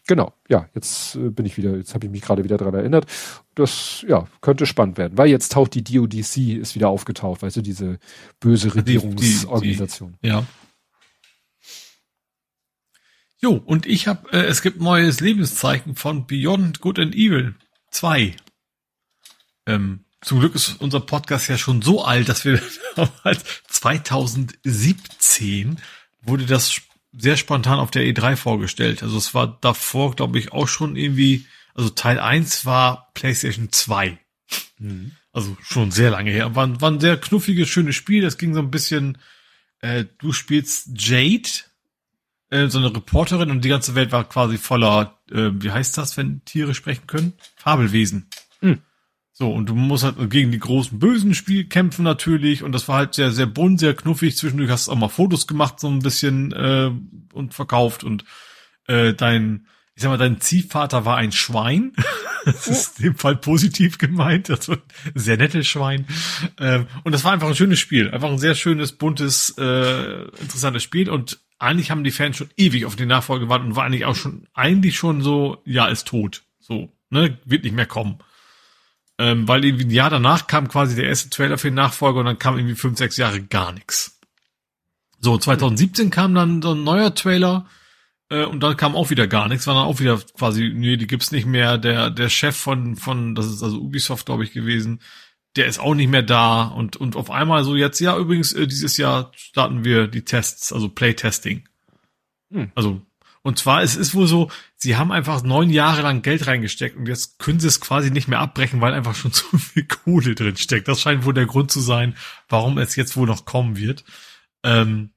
Genau, 0.09 0.33
ja, 0.49 0.69
jetzt 0.75 1.15
äh, 1.15 1.31
bin 1.31 1.47
ich 1.47 1.57
wieder, 1.57 1.77
jetzt 1.77 1.95
habe 1.95 2.07
ich 2.07 2.11
mich 2.11 2.23
gerade 2.23 2.43
wieder 2.43 2.57
dran 2.57 2.75
erinnert. 2.75 3.07
Das, 3.55 4.05
ja, 4.09 4.27
könnte 4.41 4.67
spannend 4.67 4.99
werden, 4.99 5.17
weil 5.17 5.29
jetzt 5.29 5.53
taucht 5.53 5.75
die 5.75 5.85
DODC, 5.85 6.59
ist 6.61 6.75
wieder 6.75 6.89
aufgetaucht, 6.89 7.43
weißt 7.43 7.59
du, 7.59 7.63
diese 7.63 8.01
böse 8.41 8.75
Regierungsorganisation. 8.75 10.17
Ja. 10.23 10.45
Jo, 13.41 13.63
und 13.65 13.87
ich 13.87 14.09
habe, 14.09 14.33
äh, 14.33 14.47
es 14.47 14.63
gibt 14.63 14.81
neues 14.81 15.21
Lebenszeichen 15.21 15.95
von 15.95 16.27
Beyond 16.27 16.81
Good 16.81 16.99
and 16.99 17.15
Evil 17.15 17.55
2. 17.91 18.35
Ähm, 19.67 20.05
zum 20.21 20.41
Glück 20.41 20.55
ist 20.55 20.81
unser 20.81 21.01
Podcast 21.01 21.49
ja 21.49 21.57
schon 21.59 21.83
so 21.83 22.05
alt, 22.05 22.29
dass 22.29 22.45
wir 22.45 22.61
damals 22.97 23.45
2017 23.69 25.79
wurde 26.23 26.47
das 26.47 26.81
sehr 27.13 27.37
spontan 27.37 27.79
auf 27.79 27.91
der 27.91 28.05
E3 28.05 28.37
vorgestellt. 28.37 29.03
Also 29.03 29.19
es 29.19 29.35
war 29.35 29.59
davor, 29.61 30.17
glaube 30.17 30.39
ich, 30.39 30.53
auch 30.53 30.69
schon 30.69 30.97
irgendwie, 30.97 31.47
also 31.75 31.91
Teil 31.91 32.19
1 32.19 32.65
war 32.65 33.11
PlayStation 33.15 33.71
2. 33.71 34.19
Mhm. 34.79 35.13
Also 35.33 35.57
schon 35.63 35.91
sehr 35.91 36.11
lange 36.11 36.31
her. 36.31 36.55
War, 36.55 36.81
war 36.81 36.91
ein 36.91 37.01
sehr 37.01 37.17
knuffiges, 37.17 37.69
schönes 37.69 37.97
Spiel. 37.97 38.23
Das 38.23 38.39
ging 38.39 38.55
so 38.55 38.61
ein 38.61 38.71
bisschen, 38.71 39.19
äh, 39.81 40.05
du 40.19 40.33
spielst 40.33 40.91
Jade, 40.95 41.49
äh, 42.51 42.69
so 42.69 42.79
eine 42.79 42.95
Reporterin 42.95 43.51
und 43.51 43.65
die 43.65 43.71
ganze 43.71 43.95
Welt 43.95 44.13
war 44.13 44.29
quasi 44.29 44.59
voller, 44.59 45.19
äh, 45.31 45.51
wie 45.55 45.71
heißt 45.71 45.97
das, 45.97 46.17
wenn 46.17 46.45
Tiere 46.45 46.75
sprechen 46.75 47.07
können? 47.07 47.33
Fabelwesen. 47.57 48.29
So, 49.43 49.51
und 49.51 49.69
du 49.69 49.75
musst 49.75 50.05
halt 50.05 50.31
gegen 50.31 50.53
die 50.53 50.61
großen 50.61 51.01
bösen 51.01 51.35
Spiel 51.35 51.65
kämpfen 51.65 52.05
natürlich. 52.05 52.63
Und 52.63 52.71
das 52.71 52.87
war 52.87 52.99
halt 52.99 53.15
sehr, 53.15 53.33
sehr 53.33 53.47
bunt, 53.47 53.81
sehr 53.81 53.93
knuffig. 53.93 54.37
Zwischendurch 54.37 54.71
hast 54.71 54.87
du 54.87 54.93
auch 54.93 54.97
mal 54.97 55.09
Fotos 55.09 55.49
gemacht, 55.49 55.81
so 55.81 55.89
ein 55.89 55.99
bisschen 55.99 56.53
äh, 56.53 56.93
und 57.33 57.53
verkauft. 57.53 58.05
Und 58.05 58.25
äh, 58.87 59.15
dein, 59.15 59.67
ich 59.97 60.03
sag 60.05 60.11
mal, 60.11 60.17
dein 60.17 60.41
Ziehvater 60.41 61.05
war 61.07 61.17
ein 61.17 61.33
Schwein. 61.33 61.93
das 62.45 62.69
ist 62.69 63.01
in 63.01 63.07
dem 63.07 63.17
Fall 63.17 63.35
positiv 63.35 63.99
gemeint. 63.99 64.49
Also 64.49 64.75
ein 64.75 64.81
sehr 65.17 65.39
nettes 65.39 65.67
Schwein. 65.67 66.07
Ähm, 66.61 66.87
und 67.03 67.11
das 67.11 67.25
war 67.25 67.33
einfach 67.33 67.49
ein 67.49 67.57
schönes 67.57 67.81
Spiel. 67.81 68.13
Einfach 68.13 68.31
ein 68.31 68.39
sehr 68.39 68.55
schönes, 68.55 68.93
buntes, 68.93 69.59
äh, 69.59 70.23
interessantes 70.41 70.85
Spiel. 70.85 71.11
Und 71.11 71.41
eigentlich 71.59 71.91
haben 71.91 72.05
die 72.05 72.13
Fans 72.13 72.37
schon 72.37 72.51
ewig 72.57 72.87
auf 72.87 72.95
die 72.95 73.07
Nachfolge 73.07 73.47
gewartet 73.47 73.67
und 73.67 73.75
war 73.75 73.83
eigentlich 73.83 74.05
auch 74.05 74.15
schon, 74.15 74.47
eigentlich 74.55 74.97
schon 74.97 75.21
so, 75.21 75.61
ja, 75.65 75.89
ist 75.89 76.07
tot. 76.07 76.45
So, 76.61 76.93
ne, 77.11 77.39
wird 77.45 77.65
nicht 77.65 77.75
mehr 77.75 77.87
kommen. 77.87 78.21
Ähm, 79.23 79.47
weil 79.47 79.65
irgendwie 79.65 79.85
ein 79.85 79.91
Jahr 79.91 80.11
danach 80.11 80.49
kam 80.49 80.67
quasi 80.67 80.97
der 80.97 81.05
erste 81.05 81.31
Trailer 81.31 81.57
für 81.57 81.69
den 81.69 81.77
Nachfolger 81.77 82.19
und 82.19 82.27
dann 82.27 82.41
kam 82.41 82.57
irgendwie 82.57 82.75
fünf, 82.75 82.99
sechs 82.99 83.17
Jahre 83.17 83.41
gar 83.41 83.71
nichts. 83.71 84.19
So, 85.21 85.39
2017 85.39 86.11
kam 86.11 86.35
dann 86.35 86.61
so 86.61 86.73
ein 86.73 86.83
neuer 86.83 87.15
Trailer 87.15 87.67
äh, 88.31 88.45
und 88.45 88.65
dann 88.65 88.77
kam 88.77 88.97
auch 88.97 89.11
wieder 89.11 89.29
gar 89.29 89.47
nichts, 89.47 89.69
war 89.69 89.77
dann 89.77 89.85
auch 89.85 90.01
wieder 90.01 90.19
quasi, 90.37 90.73
nee, 90.75 90.97
die 90.97 91.07
gibt's 91.07 91.31
nicht 91.31 91.47
mehr. 91.47 91.79
Der, 91.79 92.11
der 92.11 92.29
Chef 92.31 92.57
von, 92.57 92.97
von, 92.97 93.37
das 93.37 93.47
ist 93.47 93.63
also 93.63 93.79
Ubisoft, 93.79 94.27
glaube 94.27 94.43
ich, 94.43 94.51
gewesen, 94.51 95.01
der 95.55 95.67
ist 95.67 95.79
auch 95.79 95.95
nicht 95.95 96.11
mehr 96.11 96.25
da 96.25 96.65
und, 96.65 96.97
und 96.97 97.15
auf 97.15 97.31
einmal 97.31 97.63
so 97.63 97.77
jetzt, 97.77 98.01
ja, 98.01 98.19
übrigens, 98.19 98.53
äh, 98.53 98.67
dieses 98.67 98.97
Jahr 98.97 99.31
starten 99.37 99.85
wir 99.85 100.09
die 100.09 100.25
Tests, 100.25 100.73
also 100.73 100.89
Playtesting. 100.89 101.69
Hm. 102.51 102.73
Also 102.75 103.03
und 103.43 103.59
zwar, 103.59 103.83
es 103.83 103.97
ist 103.97 104.15
wohl 104.15 104.29
so, 104.29 104.51
sie 104.77 104.97
haben 104.97 105.11
einfach 105.11 105.43
neun 105.43 105.71
Jahre 105.71 106.03
lang 106.03 106.23
Geld 106.23 106.47
reingesteckt 106.47 106.97
und 106.97 107.07
jetzt 107.07 107.41
können 107.41 107.59
sie 107.59 107.67
es 107.67 107.81
quasi 107.81 108.11
nicht 108.11 108.29
mehr 108.29 108.39
abbrechen, 108.39 108.81
weil 108.81 108.95
einfach 108.95 109.17
schon 109.17 109.33
zu 109.33 109.59
viel 109.59 109.85
Kohle 109.85 110.35
drin 110.35 110.57
steckt. 110.57 110.87
Das 110.89 111.01
scheint 111.01 111.25
wohl 111.25 111.35
der 111.35 111.47
Grund 111.47 111.71
zu 111.71 111.81
sein, 111.81 112.17
warum 112.49 112.79
es 112.79 112.95
jetzt 112.95 113.17
wohl 113.17 113.27
noch 113.27 113.45
kommen 113.45 113.77
wird. 113.77 114.05
Ähm, 114.63 115.11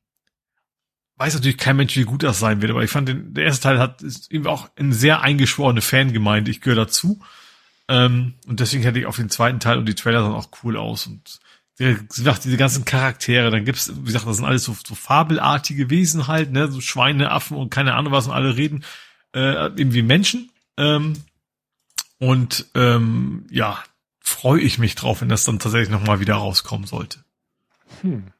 weiß 1.18 1.36
natürlich 1.36 1.58
kein 1.58 1.78
Mensch, 1.78 1.96
wie 1.96 2.04
gut 2.04 2.24
das 2.24 2.40
sein 2.40 2.62
wird, 2.62 2.72
aber 2.72 2.84
ich 2.84 2.90
fand, 2.90 3.08
den, 3.08 3.34
der 3.34 3.46
erste 3.46 3.64
Teil 3.64 3.80
hat 3.80 4.02
ist 4.02 4.32
irgendwie 4.32 4.50
auch 4.50 4.70
eine 4.76 4.94
sehr 4.94 5.22
eingeschworene 5.22 5.82
Fangemeinde. 5.82 6.50
Ich 6.50 6.62
gehöre 6.62 6.86
dazu. 6.86 7.22
Ähm, 7.88 8.34
und 8.48 8.60
deswegen 8.60 8.84
hätte 8.84 8.98
ich 8.98 9.06
auf 9.06 9.18
den 9.18 9.30
zweiten 9.30 9.60
Teil 9.60 9.78
und 9.78 9.86
die 9.86 9.94
Trailer 9.94 10.24
sahen 10.24 10.34
auch 10.34 10.50
cool 10.64 10.78
aus 10.78 11.06
und 11.06 11.40
wie 11.78 11.96
gesagt, 12.08 12.46
diese 12.46 12.58
ganzen 12.58 12.86
Charaktere, 12.86 13.52
dann 13.52 13.66
gibt's, 13.66 13.92
wie 13.94 14.06
gesagt, 14.06 14.26
das 14.26 14.38
sind 14.38 14.46
alles 14.46 14.64
so, 14.64 14.76
so 14.86 14.96
fabelartige 14.96 15.90
Wesen 15.90 16.28
halt, 16.28 16.52
ne, 16.52 16.70
so 16.72 16.80
Schweine, 16.80 17.32
Affen 17.32 17.58
und 17.58 17.70
keine 17.70 17.96
Ahnung 17.96 18.14
was 18.14 18.28
und 18.28 18.34
alle 18.34 18.56
reden 18.56 18.84
äh, 19.34 19.68
irgendwie 19.68 20.02
Menschen. 20.02 20.52
Ähm, 20.78 21.14
und 22.18 22.68
ähm, 22.76 23.46
ja, 23.52 23.84
freue 24.22 24.62
ich 24.62 24.80
mich 24.80 24.96
drauf, 24.96 25.22
wenn 25.22 25.30
das 25.30 25.44
dann 25.44 25.60
tatsächlich 25.60 25.90
nochmal 25.90 26.20
wieder 26.20 26.36
rauskommen 26.36 26.88
sollte. 26.88 27.20
Hm. 28.02 28.32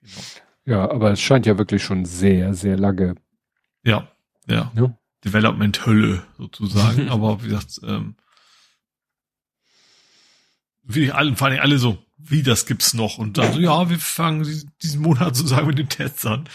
Genau. 0.00 0.22
Ja, 0.64 0.90
aber 0.90 1.12
es 1.12 1.20
scheint 1.20 1.46
ja 1.46 1.56
wirklich 1.56 1.82
schon 1.82 2.04
sehr, 2.04 2.52
sehr 2.54 2.76
lange. 2.76 3.14
Ja, 3.84 4.08
ja. 4.46 4.70
ja. 4.74 4.98
Development 5.24 5.86
Hölle 5.86 6.22
sozusagen. 6.36 7.08
aber 7.10 7.42
wie 7.42 7.48
gesagt, 7.48 7.80
ähm, 7.84 8.16
wie 10.88 11.12
alle, 11.12 11.36
vor 11.36 11.48
allem 11.48 11.60
alle 11.60 11.78
so, 11.78 11.98
wie 12.16 12.42
das 12.42 12.66
gibt's 12.66 12.94
noch? 12.94 13.18
Und 13.18 13.38
dann 13.38 13.52
so, 13.52 13.60
ja, 13.60 13.88
wir 13.88 13.98
fangen 13.98 14.44
diesen 14.82 15.02
Monat 15.02 15.36
sozusagen 15.36 15.66
mit 15.66 15.78
den 15.78 15.88
Tests 15.88 16.26
an. 16.26 16.48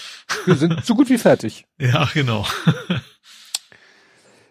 Wir 0.46 0.56
sind 0.56 0.84
so 0.86 0.96
gut 0.96 1.10
wie 1.10 1.18
fertig. 1.18 1.66
Ja, 1.80 2.10
genau. 2.14 2.46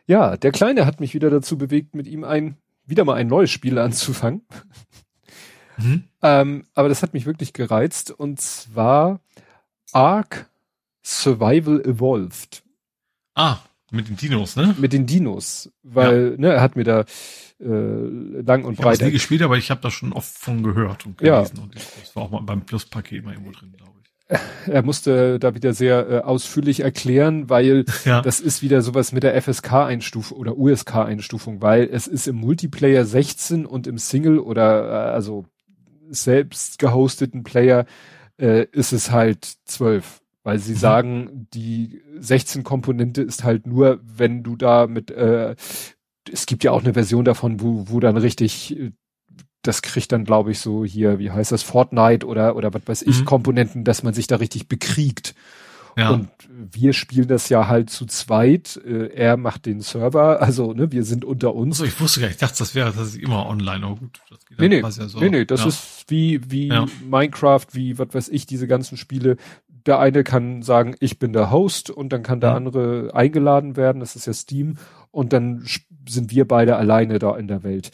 Ja, 0.06 0.36
der 0.36 0.52
Kleine 0.52 0.86
hat 0.86 1.00
mich 1.00 1.14
wieder 1.14 1.30
dazu 1.30 1.56
bewegt, 1.56 1.94
mit 1.94 2.06
ihm 2.06 2.24
ein, 2.24 2.56
wieder 2.84 3.04
mal 3.04 3.14
ein 3.14 3.28
neues 3.28 3.50
Spiel 3.50 3.78
anzufangen. 3.78 4.42
Mhm. 5.78 6.04
Ähm, 6.22 6.66
aber 6.74 6.88
das 6.88 7.02
hat 7.02 7.14
mich 7.14 7.26
wirklich 7.26 7.52
gereizt 7.52 8.10
und 8.10 8.40
zwar 8.40 9.20
Ark 9.92 10.50
Survival 11.02 11.80
Evolved. 11.80 12.62
Ah, 13.34 13.58
mit 13.92 14.08
den 14.08 14.16
Dinos, 14.16 14.56
ne? 14.56 14.74
Mit 14.78 14.92
den 14.92 15.06
Dinos, 15.06 15.70
weil 15.82 16.32
ja. 16.32 16.40
ne, 16.40 16.52
er 16.54 16.60
hat 16.60 16.76
mir 16.76 16.84
da 16.84 17.04
äh, 17.60 17.64
lang 17.64 18.64
und 18.64 18.74
ich 18.74 18.80
breit. 18.80 18.94
Ich 18.94 19.00
habe 19.00 19.04
nie 19.06 19.12
gespielt, 19.12 19.42
aber 19.42 19.56
ich 19.56 19.70
habe 19.70 19.80
da 19.80 19.90
schon 19.90 20.12
oft 20.12 20.36
von 20.36 20.62
gehört 20.62 21.06
und 21.06 21.18
gelesen. 21.18 21.56
Ja. 21.56 21.62
Und 21.62 21.74
das 21.74 22.16
war 22.16 22.24
auch 22.24 22.30
mal 22.30 22.42
beim 22.42 22.64
Plus-Paket 22.64 23.24
mal 23.24 23.32
irgendwo 23.32 23.52
drin, 23.52 23.74
glaube 23.76 23.92
ich. 24.00 24.42
Er 24.66 24.82
musste 24.82 25.38
da 25.38 25.54
wieder 25.54 25.74
sehr 25.74 26.08
äh, 26.08 26.18
ausführlich 26.20 26.80
erklären, 26.80 27.50
weil 27.50 27.84
ja. 28.04 28.22
das 28.22 28.40
ist 28.40 28.62
wieder 28.62 28.82
sowas 28.82 29.12
mit 29.12 29.22
der 29.22 29.40
FSK-Einstufung 29.40 30.38
oder 30.38 30.56
USK-Einstufung, 30.56 31.60
weil 31.60 31.88
es 31.92 32.06
ist 32.06 32.26
im 32.26 32.36
Multiplayer 32.36 33.04
16 33.04 33.66
und 33.66 33.86
im 33.86 33.98
Single 33.98 34.38
oder 34.38 34.84
äh, 34.84 35.12
also 35.12 35.44
selbst 36.10 36.78
gehosteten 36.78 37.42
Player 37.42 37.86
äh, 38.38 38.66
ist 38.72 38.92
es 38.92 39.10
halt 39.10 39.44
12 39.66 40.21
weil 40.42 40.58
sie 40.58 40.72
mhm. 40.72 40.78
sagen, 40.78 41.48
die 41.54 42.02
16 42.18 42.64
Komponente 42.64 43.22
ist 43.22 43.44
halt 43.44 43.66
nur, 43.66 44.00
wenn 44.02 44.42
du 44.42 44.56
da 44.56 44.86
mit, 44.86 45.10
äh, 45.10 45.54
es 46.30 46.46
gibt 46.46 46.64
ja 46.64 46.72
auch 46.72 46.82
eine 46.82 46.94
Version 46.94 47.24
davon, 47.24 47.60
wo, 47.60 47.88
wo 47.88 48.00
dann 48.00 48.16
richtig, 48.16 48.78
äh, 48.78 48.92
das 49.62 49.82
kriegt 49.82 50.10
dann, 50.10 50.24
glaube 50.24 50.50
ich, 50.50 50.58
so 50.58 50.84
hier, 50.84 51.18
wie 51.18 51.30
heißt 51.30 51.52
das, 51.52 51.62
Fortnite 51.62 52.26
oder, 52.26 52.56
oder 52.56 52.74
was 52.74 52.82
weiß 52.84 53.02
ich, 53.02 53.20
mhm. 53.20 53.24
Komponenten, 53.24 53.84
dass 53.84 54.02
man 54.02 54.14
sich 54.14 54.26
da 54.26 54.36
richtig 54.36 54.68
bekriegt. 54.68 55.34
Ja. 55.96 56.10
Und 56.10 56.28
wir 56.48 56.92
spielen 56.92 57.28
das 57.28 57.48
ja 57.48 57.68
halt 57.68 57.90
zu 57.90 58.06
zweit. 58.06 58.80
Äh, 58.84 59.08
er 59.14 59.36
macht 59.36 59.66
den 59.66 59.80
Server, 59.80 60.40
also 60.40 60.72
ne, 60.72 60.90
wir 60.92 61.04
sind 61.04 61.24
unter 61.24 61.54
uns. 61.54 61.80
Also 61.80 61.92
ich 61.92 62.00
wusste 62.00 62.20
gar 62.20 62.26
nicht, 62.28 62.36
ich 62.36 62.40
dachte, 62.40 62.58
das 62.58 62.74
wäre 62.74 62.92
das 62.92 63.08
ist 63.08 63.16
immer 63.16 63.46
online. 63.46 63.86
Oh 63.86 63.96
gut, 63.96 64.20
das 64.30 64.44
geht 64.46 64.58
nee, 64.58 64.68
nee, 64.68 64.80
ja 64.80 64.90
so. 64.90 65.18
nee, 65.18 65.28
nee, 65.28 65.44
das 65.44 65.60
ja. 65.60 65.66
ist 65.68 66.04
wie 66.08 66.40
wie 66.50 66.68
ja. 66.68 66.86
Minecraft, 67.08 67.66
wie 67.72 67.98
was 67.98 68.08
weiß 68.12 68.28
ich, 68.30 68.46
diese 68.46 68.66
ganzen 68.66 68.96
Spiele 68.96 69.36
der 69.86 69.98
eine 69.98 70.24
kann 70.24 70.62
sagen, 70.62 70.94
ich 71.00 71.18
bin 71.18 71.32
der 71.32 71.50
Host 71.50 71.90
und 71.90 72.12
dann 72.12 72.22
kann 72.22 72.40
der 72.40 72.50
mhm. 72.50 72.56
andere 72.56 73.14
eingeladen 73.14 73.76
werden, 73.76 74.00
das 74.00 74.16
ist 74.16 74.26
ja 74.26 74.32
Steam 74.32 74.76
und 75.10 75.32
dann 75.32 75.64
sind 76.08 76.30
wir 76.30 76.46
beide 76.46 76.76
alleine 76.76 77.18
da 77.18 77.36
in 77.36 77.48
der 77.48 77.62
Welt. 77.62 77.90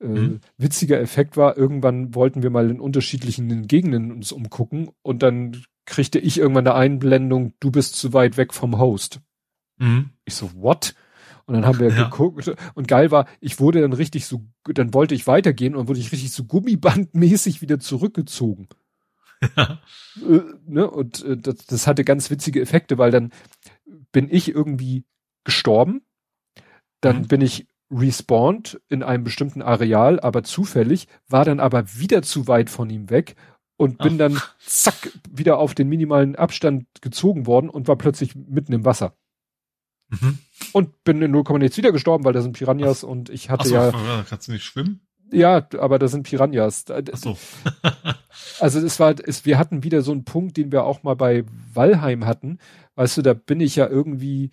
Äh, 0.00 0.06
mhm. 0.06 0.40
Witziger 0.58 1.00
Effekt 1.00 1.36
war, 1.36 1.56
irgendwann 1.56 2.14
wollten 2.14 2.42
wir 2.42 2.50
mal 2.50 2.70
in 2.70 2.80
unterschiedlichen 2.80 3.66
Gegenden 3.66 4.12
uns 4.12 4.32
umgucken 4.32 4.90
und 5.02 5.22
dann 5.22 5.62
kriegte 5.84 6.18
ich 6.18 6.38
irgendwann 6.38 6.66
eine 6.66 6.76
Einblendung, 6.76 7.54
du 7.60 7.70
bist 7.70 7.96
zu 7.96 8.12
weit 8.12 8.36
weg 8.36 8.54
vom 8.54 8.78
Host. 8.78 9.20
Mhm. 9.78 10.10
Ich 10.24 10.34
so, 10.34 10.50
what? 10.54 10.94
Und 11.46 11.54
dann 11.54 11.66
haben 11.66 11.80
wir 11.80 11.88
ja. 11.96 12.04
geguckt 12.04 12.52
und 12.74 12.88
geil 12.88 13.10
war, 13.10 13.26
ich 13.40 13.58
wurde 13.60 13.80
dann 13.80 13.92
richtig 13.92 14.26
so, 14.26 14.42
dann 14.64 14.94
wollte 14.94 15.14
ich 15.14 15.26
weitergehen 15.26 15.74
und 15.74 15.88
wurde 15.88 16.00
ich 16.00 16.12
richtig 16.12 16.32
so 16.32 16.44
gummibandmäßig 16.44 17.62
wieder 17.62 17.78
zurückgezogen. 17.78 18.68
Ne? 20.66 20.90
Und 20.90 21.24
äh, 21.24 21.36
das, 21.36 21.66
das 21.66 21.86
hatte 21.86 22.04
ganz 22.04 22.30
witzige 22.30 22.60
Effekte, 22.60 22.98
weil 22.98 23.10
dann 23.10 23.32
bin 24.12 24.28
ich 24.30 24.48
irgendwie 24.48 25.04
gestorben, 25.44 26.02
dann 27.00 27.22
mhm. 27.22 27.28
bin 27.28 27.40
ich 27.40 27.66
respawned 27.90 28.80
in 28.88 29.02
einem 29.02 29.24
bestimmten 29.24 29.62
Areal, 29.62 30.20
aber 30.20 30.44
zufällig, 30.44 31.08
war 31.28 31.44
dann 31.44 31.60
aber 31.60 31.94
wieder 31.94 32.22
zu 32.22 32.46
weit 32.46 32.70
von 32.70 32.88
ihm 32.90 33.10
weg 33.10 33.36
und 33.76 33.98
bin 33.98 34.14
Ach. 34.14 34.18
dann 34.18 34.42
zack 34.60 35.12
wieder 35.30 35.58
auf 35.58 35.74
den 35.74 35.88
minimalen 35.88 36.36
Abstand 36.36 36.86
gezogen 37.00 37.46
worden 37.46 37.68
und 37.68 37.88
war 37.88 37.96
plötzlich 37.96 38.34
mitten 38.34 38.72
im 38.72 38.84
Wasser. 38.84 39.16
Mhm. 40.08 40.38
Und 40.72 41.04
bin 41.04 41.20
in 41.22 41.30
0, 41.30 41.44
nichts 41.58 41.76
wieder 41.76 41.92
gestorben, 41.92 42.24
weil 42.24 42.32
da 42.32 42.42
sind 42.42 42.56
Piranhas 42.56 43.04
Ach. 43.04 43.08
und 43.08 43.30
ich 43.30 43.50
hatte 43.50 43.68
so, 43.68 43.74
ja. 43.74 44.24
Kannst 44.28 44.48
du 44.48 44.52
nicht 44.52 44.64
schwimmen? 44.64 45.06
Ja, 45.32 45.66
aber 45.78 45.98
da 45.98 46.08
sind 46.08 46.24
Piranhas. 46.24 46.84
Ach 46.90 47.16
so. 47.16 47.36
also 48.60 48.78
es 48.80 49.00
war, 49.00 49.14
es, 49.24 49.44
wir 49.44 49.58
hatten 49.58 49.82
wieder 49.82 50.02
so 50.02 50.12
einen 50.12 50.24
Punkt, 50.24 50.56
den 50.56 50.72
wir 50.72 50.84
auch 50.84 51.02
mal 51.02 51.16
bei 51.16 51.44
Walheim 51.74 52.26
hatten. 52.26 52.58
Weißt 52.94 53.16
du, 53.16 53.22
da 53.22 53.34
bin 53.34 53.60
ich 53.60 53.76
ja 53.76 53.88
irgendwie 53.88 54.50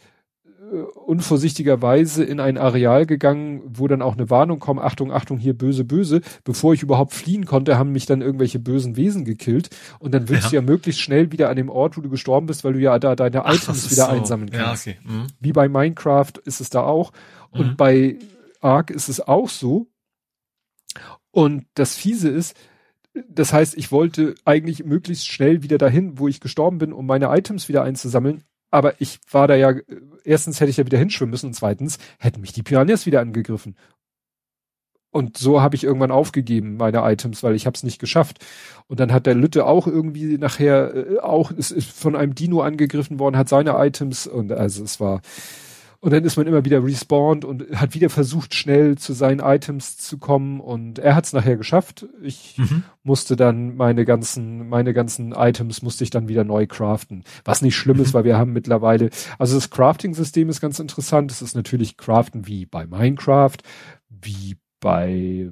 äh, 0.71 0.81
unvorsichtigerweise 1.05 2.23
in 2.23 2.39
ein 2.39 2.57
Areal 2.57 3.05
gegangen, 3.05 3.61
wo 3.65 3.87
dann 3.87 4.01
auch 4.01 4.13
eine 4.13 4.29
Warnung 4.29 4.59
kommt, 4.59 4.79
Achtung, 4.79 5.11
Achtung, 5.11 5.37
hier 5.37 5.57
böse, 5.57 5.83
böse. 5.83 6.21
Bevor 6.43 6.73
ich 6.73 6.83
überhaupt 6.83 7.13
fliehen 7.13 7.45
konnte, 7.45 7.77
haben 7.77 7.91
mich 7.91 8.05
dann 8.05 8.21
irgendwelche 8.21 8.59
bösen 8.59 8.95
Wesen 8.95 9.25
gekillt. 9.25 9.69
Und 9.99 10.13
dann 10.13 10.29
willst 10.29 10.45
ja. 10.45 10.49
du 10.49 10.55
ja 10.57 10.61
möglichst 10.61 11.01
schnell 11.01 11.31
wieder 11.31 11.49
an 11.49 11.55
dem 11.55 11.69
Ort, 11.69 11.97
wo 11.97 12.01
du 12.01 12.09
gestorben 12.09 12.47
bist, 12.47 12.63
weil 12.63 12.73
du 12.73 12.79
ja 12.79 12.99
da 12.99 13.15
deine 13.15 13.45
Ach, 13.45 13.53
Items 13.53 13.91
wieder 13.91 14.05
so. 14.05 14.11
einsammeln 14.11 14.51
kannst. 14.51 14.85
Ja, 14.85 14.93
okay. 14.93 14.99
Mhm. 15.03 15.27
Wie 15.39 15.51
bei 15.51 15.67
Minecraft 15.67 16.33
ist 16.45 16.61
es 16.61 16.69
da 16.69 16.83
auch. 16.83 17.11
Und 17.51 17.71
mhm. 17.71 17.75
bei 17.75 18.15
Ark 18.61 18.91
ist 18.91 19.09
es 19.09 19.21
auch 19.21 19.49
so. 19.49 19.87
Und 21.31 21.65
das 21.75 21.95
Fiese 21.95 22.29
ist, 22.29 22.55
das 23.27 23.53
heißt, 23.53 23.77
ich 23.77 23.91
wollte 23.91 24.35
eigentlich 24.45 24.85
möglichst 24.85 25.27
schnell 25.27 25.63
wieder 25.63 25.77
dahin, 25.77 26.19
wo 26.19 26.27
ich 26.27 26.39
gestorben 26.39 26.77
bin, 26.77 26.93
um 26.93 27.05
meine 27.05 27.27
Items 27.27 27.67
wieder 27.67 27.83
einzusammeln 27.83 28.43
aber 28.71 28.99
ich 29.01 29.19
war 29.31 29.47
da 29.47 29.55
ja, 29.55 29.73
erstens 30.23 30.59
hätte 30.59 30.69
ich 30.69 30.77
ja 30.77 30.85
wieder 30.85 30.97
hinschwimmen 30.97 31.31
müssen 31.31 31.47
und 31.47 31.53
zweitens 31.53 31.97
hätten 32.19 32.41
mich 32.41 32.53
die 32.53 32.63
Piranhas 32.63 33.05
wieder 33.05 33.21
angegriffen. 33.21 33.75
Und 35.11 35.37
so 35.37 35.59
habe 35.59 35.75
ich 35.75 35.83
irgendwann 35.83 36.11
aufgegeben, 36.11 36.77
meine 36.77 36.99
Items, 36.99 37.41
weil 37.41 37.55
ich 37.55 37.65
habe 37.65 37.73
es 37.73 37.81
nicht 37.81 37.97
geschafft. 37.97 38.45
Und 38.85 38.99
dann 38.99 39.11
hat 39.11 39.25
der 39.25 39.33
Lütte 39.33 39.65
auch 39.65 39.87
irgendwie 39.87 40.37
nachher 40.37 40.93
äh, 40.93 41.17
auch, 41.17 41.49
ist, 41.49 41.71
ist 41.71 41.91
von 41.91 42.15
einem 42.15 42.35
Dino 42.35 42.61
angegriffen 42.61 43.17
worden, 43.17 43.35
hat 43.35 43.49
seine 43.49 43.71
Items 43.71 44.27
und 44.27 44.51
also 44.51 44.83
es 44.83 44.99
war, 44.99 45.21
und 46.01 46.13
dann 46.13 46.23
ist 46.23 46.37
man 46.37 46.47
immer 46.47 46.63
wieder 46.63 46.81
respawned 46.81 47.43
und 47.43 47.69
hat 47.75 47.93
wieder 47.93 48.09
versucht, 48.09 48.55
schnell 48.55 48.97
zu 48.97 49.11
seinen 49.11 49.41
Items 49.41 49.97
zu 49.97 50.17
kommen. 50.17 50.61
Und 50.61 50.97
er 50.97 51.13
hat 51.13 51.25
es 51.25 51.33
nachher 51.33 51.57
geschafft. 51.57 52.07
Ich 52.21 52.57
mhm. 52.57 52.83
musste 53.03 53.35
dann 53.35 53.75
meine 53.75 54.05
ganzen, 54.05 54.69
meine 54.69 54.93
ganzen 54.93 55.33
Items 55.33 55.81
musste 55.81 56.05
ich 56.05 56.09
dann 56.09 56.29
wieder 56.29 56.45
neu 56.45 56.67
craften. 56.67 57.25
Was 57.43 57.61
nicht 57.61 57.75
schlimm 57.75 57.97
mhm. 57.97 58.03
ist, 58.03 58.13
weil 58.13 58.23
wir 58.23 58.37
haben 58.37 58.53
mittlerweile, 58.53 59.09
also 59.39 59.55
das 59.55 59.69
Crafting-System 59.71 60.47
ist 60.47 60.61
ganz 60.61 60.79
interessant. 60.79 61.31
Es 61.31 61.41
ist 61.41 61.55
natürlich 61.55 61.97
Craften 61.97 62.47
wie 62.47 62.65
bei 62.65 62.87
Minecraft, 62.87 63.57
wie 64.09 64.55
bei 64.79 65.51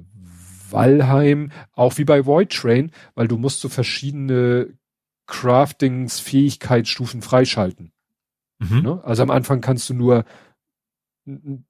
Valheim, 0.70 1.52
auch 1.74 1.98
wie 1.98 2.04
bei 2.04 2.24
Void 2.24 2.50
Train, 2.54 2.90
weil 3.14 3.28
du 3.28 3.36
musst 3.36 3.60
so 3.60 3.68
verschiedene 3.68 4.68
Craftings-Fähigkeitsstufen 5.26 7.20
freischalten. 7.20 7.92
Mhm. 8.58 8.80
Ne? 8.82 9.04
Also 9.04 9.22
am 9.22 9.30
Anfang 9.30 9.60
kannst 9.60 9.88
du 9.88 9.94
nur 9.94 10.24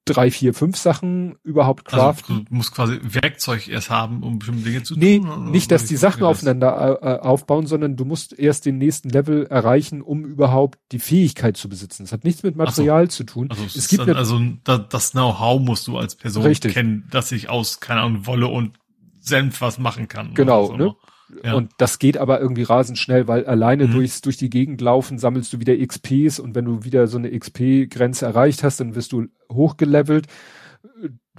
drei, 0.05 0.31
vier, 0.31 0.53
fünf 0.53 0.77
Sachen 0.77 1.35
überhaupt 1.43 1.85
craften. 1.85 2.35
Also, 2.35 2.45
du 2.45 2.55
musst 2.55 2.73
quasi 2.73 2.99
Werkzeug 3.01 3.67
erst 3.67 3.89
haben, 3.89 4.23
um 4.23 4.39
bestimmte 4.39 4.63
Dinge 4.63 4.83
zu 4.83 4.95
nee, 4.95 5.19
tun. 5.19 5.45
Nee, 5.45 5.51
nicht, 5.51 5.71
dass 5.71 5.85
die 5.85 5.97
Sachen 5.97 6.23
aufeinander 6.23 6.99
äh, 7.01 7.19
aufbauen, 7.19 7.67
sondern 7.67 7.95
du 7.95 8.05
musst 8.05 8.37
erst 8.37 8.65
den 8.65 8.77
nächsten 8.77 9.09
Level 9.09 9.45
erreichen, 9.47 10.01
um 10.01 10.25
überhaupt 10.25 10.79
die 10.91 10.99
Fähigkeit 10.99 11.57
zu 11.57 11.67
besitzen. 11.67 12.03
Das 12.03 12.11
hat 12.11 12.23
nichts 12.23 12.43
mit 12.43 12.55
Material 12.55 13.09
so. 13.09 13.17
zu 13.17 13.23
tun. 13.25 13.49
Also, 13.49 13.63
es 13.65 13.87
gibt 13.89 14.07
dann, 14.07 14.15
also 14.15 14.39
das 14.63 15.11
Know-how 15.11 15.61
musst 15.61 15.87
du 15.87 15.97
als 15.97 16.15
Person 16.15 16.43
richtig. 16.43 16.73
kennen, 16.73 17.07
dass 17.11 17.31
ich 17.31 17.49
aus, 17.49 17.79
keine 17.79 18.01
Ahnung, 18.01 18.25
Wolle 18.25 18.47
und 18.47 18.79
Senf 19.19 19.61
was 19.61 19.77
machen 19.77 20.07
kann. 20.07 20.33
Genau, 20.33 20.75
ne? 20.75 20.95
Ja. 21.43 21.53
Und 21.53 21.71
das 21.77 21.99
geht 21.99 22.17
aber 22.17 22.39
irgendwie 22.41 22.63
rasend 22.63 22.97
schnell, 22.97 23.27
weil 23.27 23.45
alleine 23.45 23.87
mhm. 23.87 23.91
durchs, 23.91 24.21
durch 24.21 24.37
die 24.37 24.49
Gegend 24.49 24.81
laufen 24.81 25.17
sammelst 25.17 25.53
du 25.53 25.59
wieder 25.59 25.75
XPs 25.77 26.39
und 26.39 26.55
wenn 26.55 26.65
du 26.65 26.83
wieder 26.83 27.07
so 27.07 27.17
eine 27.17 27.37
XP-Grenze 27.37 28.25
erreicht 28.25 28.63
hast, 28.63 28.79
dann 28.79 28.95
wirst 28.95 29.11
du 29.11 29.27
hochgelevelt. 29.51 30.27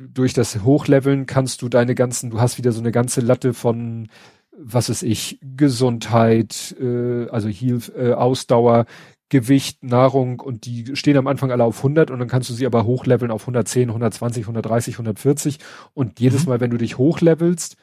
Durch 0.00 0.32
das 0.32 0.62
Hochleveln 0.62 1.26
kannst 1.26 1.62
du 1.62 1.68
deine 1.68 1.94
ganzen, 1.94 2.30
du 2.30 2.40
hast 2.40 2.58
wieder 2.58 2.72
so 2.72 2.80
eine 2.80 2.92
ganze 2.92 3.20
Latte 3.20 3.52
von, 3.52 4.08
was 4.56 4.88
ist 4.88 5.02
ich, 5.02 5.38
Gesundheit, 5.56 6.76
äh, 6.80 7.28
also 7.28 7.48
Heal, 7.48 7.80
äh, 7.96 8.12
Ausdauer, 8.12 8.86
Gewicht, 9.28 9.84
Nahrung 9.84 10.40
und 10.40 10.66
die 10.66 10.96
stehen 10.96 11.16
am 11.16 11.28
Anfang 11.28 11.52
alle 11.52 11.64
auf 11.64 11.78
100 11.78 12.10
und 12.10 12.18
dann 12.18 12.28
kannst 12.28 12.50
du 12.50 12.54
sie 12.54 12.66
aber 12.66 12.84
hochleveln 12.84 13.30
auf 13.30 13.42
110, 13.42 13.88
120, 13.88 14.44
130, 14.44 14.94
140 14.94 15.58
und 15.94 16.18
jedes 16.18 16.44
mhm. 16.44 16.50
Mal, 16.50 16.60
wenn 16.60 16.70
du 16.70 16.78
dich 16.78 16.98
hochlevelst, 16.98 17.76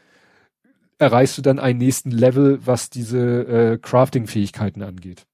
erreichst 0.97 1.37
du 1.37 1.41
dann 1.41 1.59
einen 1.59 1.79
nächsten 1.79 2.11
Level, 2.11 2.59
was 2.65 2.89
diese 2.89 3.19
äh, 3.19 3.77
Crafting-Fähigkeiten 3.77 4.81
angeht. 4.81 5.25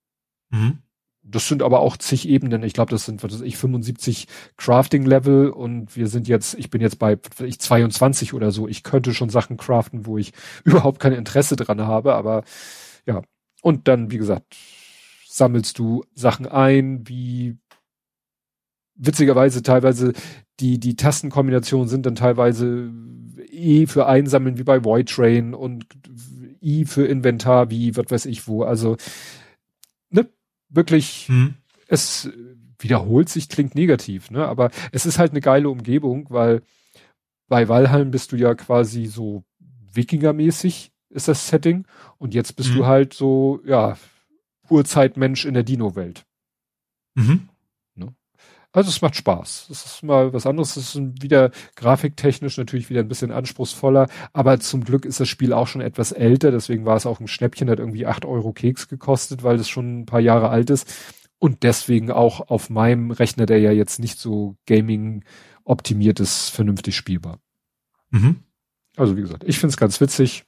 Mhm. 0.49 0.79
Das 1.25 1.47
sind 1.47 1.63
aber 1.63 1.79
auch 1.79 1.95
zig 1.95 2.27
Ebenen. 2.27 2.63
Ich 2.63 2.73
glaube, 2.73 2.91
das 2.91 3.05
sind, 3.05 3.23
was 3.23 3.33
weiß 3.33 3.41
ich, 3.41 3.57
75 3.57 4.27
Crafting-Level 4.57 5.49
und 5.51 5.95
wir 5.95 6.07
sind 6.07 6.27
jetzt, 6.27 6.55
ich 6.55 6.69
bin 6.69 6.81
jetzt 6.81 6.99
bei 6.99 7.17
ich 7.39 7.59
22 7.59 8.33
oder 8.33 8.51
so. 8.51 8.67
Ich 8.67 8.83
könnte 8.83 9.13
schon 9.13 9.29
Sachen 9.29 9.55
craften, 9.55 10.05
wo 10.05 10.17
ich 10.17 10.33
überhaupt 10.65 10.99
kein 10.99 11.13
Interesse 11.13 11.55
dran 11.55 11.81
habe, 11.81 12.13
aber 12.15 12.43
ja. 13.05 13.21
Und 13.61 13.87
dann, 13.87 14.11
wie 14.11 14.17
gesagt, 14.17 14.57
sammelst 15.25 15.79
du 15.79 16.03
Sachen 16.13 16.45
ein, 16.45 17.07
wie 17.07 17.57
witzigerweise 18.95 19.63
teilweise 19.63 20.11
die, 20.59 20.79
die 20.79 20.95
Tastenkombinationen 20.97 21.87
sind 21.87 22.05
dann 22.05 22.15
teilweise 22.15 22.91
E 23.53 23.85
für 23.87 24.07
Einsammeln 24.07 24.57
wie 24.57 24.63
bei 24.63 24.83
Void 24.83 25.09
Train 25.09 25.53
und 25.53 25.85
I 26.61 26.85
für 26.85 27.05
Inventar 27.05 27.69
wie 27.69 27.95
was 27.95 28.09
weiß 28.09 28.25
ich 28.25 28.47
wo. 28.47 28.63
Also, 28.63 28.97
ne, 30.09 30.27
wirklich, 30.69 31.27
hm. 31.27 31.55
es 31.87 32.29
wiederholt 32.79 33.29
sich, 33.29 33.49
klingt 33.49 33.75
negativ, 33.75 34.31
ne, 34.31 34.45
aber 34.47 34.71
es 34.91 35.05
ist 35.05 35.19
halt 35.19 35.31
eine 35.31 35.41
geile 35.41 35.69
Umgebung, 35.69 36.27
weil 36.29 36.61
bei 37.47 37.67
Valheim 37.69 38.11
bist 38.11 38.31
du 38.31 38.35
ja 38.35 38.55
quasi 38.55 39.05
so 39.05 39.43
Wikingermäßig 39.93 40.91
ist 41.09 41.27
das 41.27 41.47
Setting 41.47 41.85
und 42.17 42.33
jetzt 42.33 42.55
bist 42.55 42.69
hm. 42.69 42.77
du 42.77 42.85
halt 42.87 43.13
so, 43.13 43.61
ja, 43.65 43.97
Urzeitmensch 44.69 45.45
in 45.45 45.53
der 45.53 45.63
Dino-Welt. 45.63 46.25
Mhm. 47.15 47.49
Also 48.73 48.89
es 48.89 49.03
macht 49.03 49.15
Spaß. 49.15 49.67
Es 49.69 49.85
ist 49.85 50.03
mal 50.03 50.33
was 50.33 50.47
anderes. 50.47 50.75
Es 50.75 50.95
ist 50.95 51.21
wieder 51.21 51.51
grafiktechnisch 51.75 52.57
natürlich 52.57 52.89
wieder 52.89 53.01
ein 53.01 53.07
bisschen 53.07 53.31
anspruchsvoller, 53.31 54.09
aber 54.33 54.59
zum 54.59 54.83
Glück 54.83 55.05
ist 55.05 55.19
das 55.19 55.29
Spiel 55.29 55.53
auch 55.53 55.67
schon 55.67 55.81
etwas 55.81 56.11
älter, 56.11 56.49
deswegen 56.51 56.83
war 56.83 56.97
es 56.97 57.05
auch 57.05 57.19
ein 57.19 57.27
Schnäppchen, 57.27 57.69
hat 57.69 57.77
irgendwie 57.77 58.07
acht 58.07 58.25
Euro 58.25 58.51
Keks 58.51 58.87
gekostet, 58.87 59.43
weil 59.43 59.57
es 59.59 59.69
schon 59.69 60.01
ein 60.01 60.05
paar 60.07 60.19
Jahre 60.19 60.49
alt 60.49 60.71
ist. 60.71 60.91
Und 61.37 61.61
deswegen 61.61 62.09
auch 62.09 62.49
auf 62.49 62.71
meinem 62.71 63.11
Rechner, 63.11 63.45
der 63.45 63.59
ja 63.59 63.71
jetzt 63.71 63.99
nicht 63.99 64.17
so 64.17 64.55
Gaming 64.65 65.23
optimiert 65.65 66.19
ist, 66.19 66.49
vernünftig 66.49 66.95
spielbar. 66.95 67.39
Mhm. 68.09 68.37
Also 68.95 69.15
wie 69.17 69.21
gesagt, 69.21 69.43
ich 69.45 69.59
finde 69.59 69.71
es 69.71 69.77
ganz 69.77 70.01
witzig. 70.01 70.45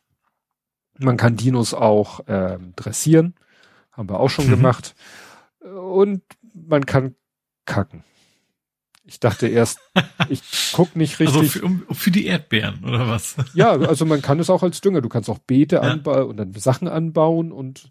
Man 0.98 1.18
kann 1.18 1.36
Dinos 1.36 1.74
auch 1.74 2.22
ähm, 2.28 2.74
dressieren. 2.76 3.36
Haben 3.92 4.10
wir 4.10 4.20
auch 4.20 4.30
schon 4.30 4.48
mhm. 4.48 4.52
gemacht. 4.52 4.96
Und 5.60 6.24
man 6.54 6.86
kann 6.86 7.16
kacken. 7.66 8.04
Ich 9.08 9.20
dachte 9.20 9.48
erst, 9.48 9.80
ich 10.30 10.42
guck 10.74 10.96
nicht 10.96 11.20
also 11.22 11.40
richtig. 11.40 11.64
Also 11.64 11.76
für, 11.78 11.88
um, 11.88 11.96
für, 11.96 12.12
die 12.12 12.26
Erdbeeren 12.26 12.84
oder 12.84 13.08
was? 13.08 13.36
Ja, 13.54 13.72
also 13.72 14.06
man 14.06 14.22
kann 14.22 14.40
es 14.40 14.50
auch 14.50 14.64
als 14.64 14.82
Dünger. 14.82 15.02
Du 15.02 15.10
kannst 15.10 15.30
auch 15.30 15.38
Beete 15.38 15.78
ja. 15.78 15.82
anbauen 15.82 16.30
und 16.30 16.38
dann 16.38 16.54
Sachen 16.54 16.88
anbauen 16.88 17.52
und 17.52 17.88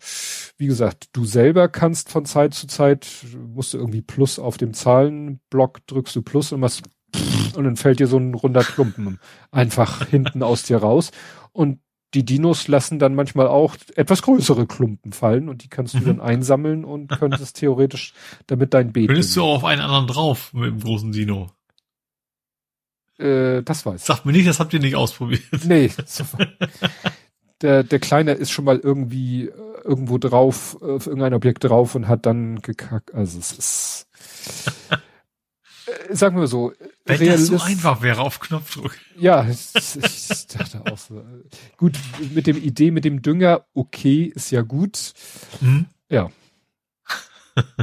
wie 0.58 0.66
gesagt, 0.66 1.08
du 1.12 1.24
selber 1.24 1.68
kannst 1.68 2.10
von 2.10 2.24
Zeit 2.24 2.54
zu 2.54 2.66
Zeit, 2.66 3.06
musst 3.54 3.74
du 3.74 3.78
irgendwie 3.78 4.02
Plus 4.02 4.38
auf 4.38 4.56
dem 4.56 4.74
Zahlenblock 4.74 5.86
drückst 5.86 6.16
du 6.16 6.22
Plus 6.22 6.52
und 6.52 6.60
machst 6.60 6.82
und 7.54 7.64
dann 7.64 7.76
fällt 7.76 8.00
dir 8.00 8.08
so 8.08 8.18
ein 8.18 8.34
runder 8.34 8.64
Klumpen 8.64 9.20
einfach 9.52 10.08
hinten 10.08 10.42
aus 10.42 10.64
dir 10.64 10.78
raus 10.78 11.12
und 11.52 11.78
die 12.14 12.24
Dinos 12.24 12.68
lassen 12.68 12.98
dann 12.98 13.14
manchmal 13.14 13.48
auch 13.48 13.76
etwas 13.96 14.22
größere 14.22 14.66
Klumpen 14.66 15.12
fallen 15.12 15.48
und 15.48 15.64
die 15.64 15.68
kannst 15.68 15.94
du 15.94 15.98
mhm. 15.98 16.04
dann 16.04 16.20
einsammeln 16.20 16.84
und 16.84 17.08
könntest 17.18 17.56
theoretisch 17.56 18.14
damit 18.46 18.74
dein 18.74 18.92
Beet. 18.92 19.08
Könntest 19.08 19.36
du 19.36 19.42
auch 19.42 19.56
auf 19.56 19.64
einen 19.64 19.80
anderen 19.80 20.06
drauf 20.06 20.52
mit 20.54 20.66
dem 20.66 20.80
großen 20.80 21.12
Dino? 21.12 21.50
Äh, 23.18 23.62
das 23.62 23.84
weiß 23.84 24.00
ich. 24.00 24.06
Sagt 24.06 24.26
mir 24.26 24.32
nicht, 24.32 24.48
das 24.48 24.60
habt 24.60 24.72
ihr 24.72 24.80
nicht 24.80 24.96
ausprobiert. 24.96 25.42
Nee. 25.64 25.90
der, 27.60 27.82
der 27.82 27.98
Kleine 27.98 28.32
ist 28.32 28.50
schon 28.50 28.64
mal 28.64 28.78
irgendwie 28.78 29.46
äh, 29.46 29.52
irgendwo 29.84 30.18
drauf, 30.18 30.80
auf 30.82 31.06
irgendein 31.06 31.34
Objekt 31.34 31.64
drauf 31.64 31.94
und 31.94 32.08
hat 32.08 32.26
dann 32.26 32.60
gekackt. 32.60 33.14
Also 33.14 33.38
es 33.38 33.52
ist, 33.52 34.06
äh, 34.90 34.96
sagen 36.10 36.38
wir 36.38 36.46
so, 36.46 36.72
Wenn 37.04 37.18
Realist 37.18 37.52
das 37.52 37.60
so 37.60 37.66
einfach 37.66 38.02
wäre 38.02 38.20
auf 38.20 38.40
Knopfdruck. 38.40 38.96
Ja, 39.16 39.46
ich, 39.48 40.46
dachte 40.48 40.82
auch 40.90 40.98
so. 40.98 41.24
Gut, 41.76 41.98
mit 42.32 42.46
dem 42.46 42.56
Idee, 42.56 42.90
mit 42.90 43.04
dem 43.04 43.22
Dünger, 43.22 43.66
okay, 43.74 44.32
ist 44.34 44.50
ja 44.50 44.62
gut. 44.62 45.12
Mhm. 45.60 45.86
Ja. 46.08 46.30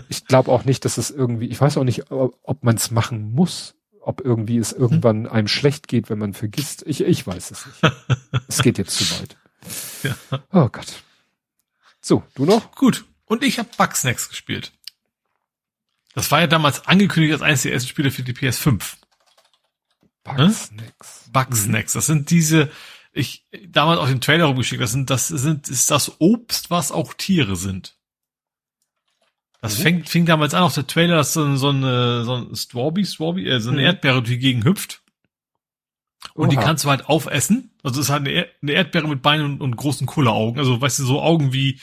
Ich 0.10 0.26
glaube 0.26 0.52
auch 0.52 0.66
nicht, 0.66 0.84
dass 0.84 0.98
es 0.98 1.12
irgendwie, 1.12 1.48
ich 1.48 1.60
weiß 1.60 1.78
auch 1.78 1.84
nicht, 1.84 2.12
ob, 2.12 2.38
ob 2.44 2.64
man 2.64 2.76
es 2.76 2.92
machen 2.92 3.32
muss 3.34 3.76
ob 4.02 4.22
irgendwie 4.22 4.58
es 4.58 4.74
irgendwann 4.74 5.28
einem 5.28 5.48
schlecht 5.48 5.88
geht, 5.88 6.10
wenn 6.10 6.18
man 6.18 6.34
vergisst. 6.34 6.84
Ich, 6.86 7.02
ich 7.02 7.26
weiß 7.26 7.52
es 7.52 7.66
nicht. 7.66 7.94
es 8.48 8.62
geht 8.62 8.78
jetzt 8.78 8.98
zu 8.98 9.20
weit. 9.20 9.38
Ja. 10.02 10.16
Oh 10.52 10.70
Gott. 10.70 11.04
So, 12.02 12.24
du 12.34 12.46
noch? 12.46 12.72
Gut. 12.72 13.06
Und 13.26 13.44
ich 13.44 13.60
habe 13.60 13.70
Bugsnacks 13.78 14.28
gespielt. 14.28 14.72
Das 16.14 16.32
war 16.32 16.42
ja 16.42 16.48
damals 16.48 16.86
angekündigt 16.88 17.34
als 17.34 17.42
eines 17.42 17.62
der 17.64 17.74
ersten 17.74 17.90
Spiele 17.90 18.12
für 18.12 18.24
die 18.24 18.34
PS5. 18.34 18.96
Bugsnacks. 20.24 20.70
Hm? 20.70 21.32
Bugsnacks. 21.32 21.94
Das 21.94 22.06
sind 22.06 22.30
diese, 22.30 22.70
ich 23.14 23.46
damals 23.68 24.00
auch 24.00 24.08
den 24.08 24.22
Trailer 24.22 24.46
rumgeschickt, 24.46 24.82
das 24.82 24.92
sind, 24.92 25.10
das 25.10 25.28
sind, 25.28 25.68
ist 25.70 25.90
das 25.92 26.20
Obst, 26.20 26.70
was 26.70 26.92
auch 26.92 27.14
Tiere 27.14 27.56
sind. 27.56 27.96
Das 29.62 29.78
mhm. 29.78 29.84
fängt, 29.84 30.10
fing 30.10 30.26
damals 30.26 30.54
an 30.54 30.64
auf 30.64 30.74
der 30.74 30.88
Trailer, 30.88 31.16
dass 31.16 31.34
so, 31.34 31.56
so 31.56 31.70
eine, 31.70 32.26
so 32.26 32.36
ein 32.36 32.56
Strawberry, 32.56 33.06
Strawberry, 33.06 33.48
äh, 33.48 33.60
so 33.60 33.70
eine 33.70 33.82
mhm. 33.82 33.86
Erdbeere 33.86 34.16
durch 34.16 34.30
die 34.30 34.40
Gegend 34.40 34.66
hüpft. 34.66 35.04
Und 36.34 36.48
Oha. 36.48 36.50
die 36.50 36.56
kannst 36.58 36.84
du 36.84 36.90
halt 36.90 37.08
aufessen. 37.08 37.72
Also 37.84 38.00
es 38.00 38.08
ist 38.08 38.12
halt 38.12 38.28
eine, 38.28 38.48
eine 38.62 38.72
Erdbeere 38.72 39.08
mit 39.08 39.22
Beinen 39.22 39.46
und, 39.46 39.62
und 39.62 39.76
großen 39.76 40.08
Kulleraugen. 40.08 40.60
Also 40.60 40.80
weißt 40.82 41.00
du, 41.00 41.06
so 41.06 41.22
Augen 41.22 41.54
wie 41.54 41.80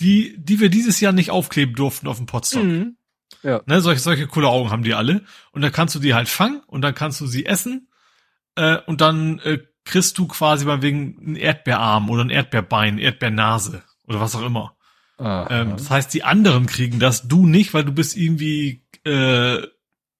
die, 0.00 0.36
die 0.38 0.60
wir 0.60 0.68
dieses 0.68 1.00
Jahr 1.00 1.12
nicht 1.12 1.30
aufkleben 1.30 1.74
durften 1.74 2.06
auf 2.06 2.16
dem 2.16 2.26
Potstock. 2.26 2.64
Mhm. 2.64 2.96
Ja. 3.42 3.60
Ne, 3.66 3.80
solche, 3.80 4.00
solche 4.00 4.26
coole 4.26 4.48
Augen 4.48 4.70
haben 4.70 4.84
die 4.84 4.94
alle. 4.94 5.22
Und 5.50 5.62
dann 5.62 5.72
kannst 5.72 5.94
du 5.94 5.98
die 5.98 6.14
halt 6.14 6.28
fangen 6.28 6.62
und 6.66 6.82
dann 6.82 6.94
kannst 6.94 7.20
du 7.20 7.26
sie 7.26 7.46
essen. 7.46 7.88
Äh, 8.54 8.78
und 8.86 9.00
dann 9.00 9.38
äh, 9.40 9.58
kriegst 9.84 10.18
du 10.18 10.26
quasi 10.28 10.64
mal 10.64 10.82
wegen 10.82 11.18
einen 11.18 11.36
Erdbeerarm 11.36 12.10
oder 12.10 12.24
ein 12.24 12.30
Erdbeerbein, 12.30 12.98
Erdbeernase 12.98 13.82
oder 14.06 14.20
was 14.20 14.34
auch 14.34 14.42
immer. 14.42 14.76
Ähm, 15.18 15.76
das 15.76 15.88
heißt, 15.88 16.12
die 16.14 16.24
anderen 16.24 16.66
kriegen 16.66 16.98
das, 16.98 17.28
du 17.28 17.46
nicht, 17.46 17.74
weil 17.74 17.84
du 17.84 17.92
bist 17.92 18.16
irgendwie 18.16 18.84
äh, 19.04 19.62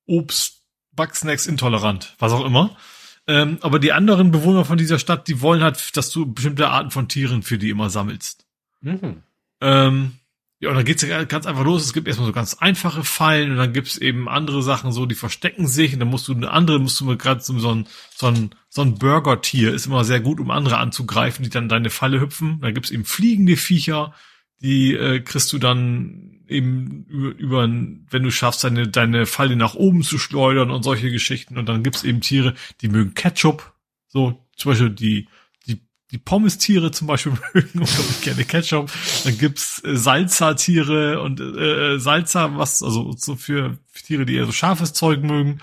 Obst, 0.07 0.62
Backsnacks 0.92 1.47
intolerant, 1.47 2.15
was 2.18 2.33
auch 2.33 2.44
immer. 2.44 2.76
Ähm, 3.26 3.59
aber 3.62 3.78
die 3.78 3.92
anderen 3.92 4.31
Bewohner 4.31 4.65
von 4.65 4.78
dieser 4.78 4.99
Stadt, 4.99 5.28
die 5.28 5.41
wollen 5.41 5.62
halt, 5.62 5.97
dass 5.97 6.10
du 6.10 6.33
bestimmte 6.33 6.68
Arten 6.68 6.91
von 6.91 7.09
Tieren 7.09 7.42
für 7.42 7.59
die 7.59 7.70
immer 7.70 7.91
sammelst. 7.91 8.47
Mhm. 8.81 9.23
Ähm, 9.60 10.12
ja, 10.63 10.71
und 10.71 10.77
dann 10.77 10.85
geht's 10.85 11.03
ja 11.03 11.25
ganz 11.25 11.45
einfach 11.47 11.65
los. 11.65 11.85
Es 11.85 11.93
gibt 11.93 12.07
erstmal 12.07 12.29
so 12.29 12.33
ganz 12.33 12.55
einfache 12.55 13.03
Fallen 13.03 13.51
und 13.51 13.57
dann 13.57 13.73
gibt's 13.73 13.99
eben 13.99 14.29
andere 14.29 14.63
Sachen, 14.63 14.93
so 14.93 15.07
die 15.07 15.17
verstecken 15.17 15.67
sich 15.67 15.93
und 15.93 15.99
dann 15.99 16.09
musst 16.09 16.29
du 16.29 16.35
eine 16.35 16.53
andere, 16.53 16.79
musst 16.79 17.01
du 17.01 17.17
gerade 17.17 17.41
so 17.41 17.53
ein, 17.53 17.89
so 18.15 18.29
ein, 18.29 18.51
so 18.69 18.83
ein 18.83 18.95
Burger-Tier 18.95 19.75
ist 19.75 19.87
immer 19.87 20.05
sehr 20.05 20.21
gut, 20.21 20.39
um 20.39 20.53
andere 20.53 20.79
anzugreifen, 20.79 21.43
die 21.43 21.51
dann 21.51 21.69
deine 21.69 21.91
Falle 21.91 22.21
hüpfen. 22.21 22.61
Dann 22.61 22.75
gibt's 22.75 22.93
eben 22.93 23.05
fliegende 23.05 23.57
Viecher, 23.57 24.15
die 24.61 24.95
äh, 24.95 25.19
kriegst 25.19 25.53
du 25.53 25.59
dann 25.59 26.45
eben 26.47 27.07
über, 27.09 27.35
über, 27.39 27.63
wenn 27.63 28.23
du 28.23 28.31
schaffst, 28.31 28.63
deine, 28.63 28.87
deine 28.87 29.27
Falle 29.27 29.57
nach 29.57 29.75
oben 29.75 30.05
zu 30.05 30.17
schleudern 30.17 30.71
und 30.71 30.85
solche 30.85 31.11
Geschichten. 31.11 31.59
Und 31.59 31.69
dann 31.69 31.83
gibt's 31.83 32.05
eben 32.05 32.21
Tiere, 32.21 32.55
die 32.83 32.89
mögen 32.89 33.15
Ketchup. 33.15 33.75
So, 34.07 34.47
zum 34.57 34.71
Beispiel 34.71 34.91
die, 34.91 35.29
die, 36.13 36.19
Pommes-Tiere 36.19 36.91
zum 36.91 37.07
Beispiel 37.07 37.33
mögen 37.55 37.81
unglaublich 37.81 38.21
gerne 38.21 38.45
Ketchup. 38.45 38.91
Dann 39.25 39.39
gibt's 39.39 39.83
äh, 39.85 39.97
Salza-Tiere 39.97 41.21
und 41.21 41.41
äh, 41.41 41.99
Salza, 41.99 42.57
was, 42.57 42.83
also 42.83 43.13
so 43.17 43.37
für, 43.37 43.79
Tiere, 44.07 44.27
die 44.27 44.37
eher 44.37 44.47
so 44.47 44.53
scharfes 44.53 44.93
Zeug 44.93 45.23
mögen. 45.23 45.61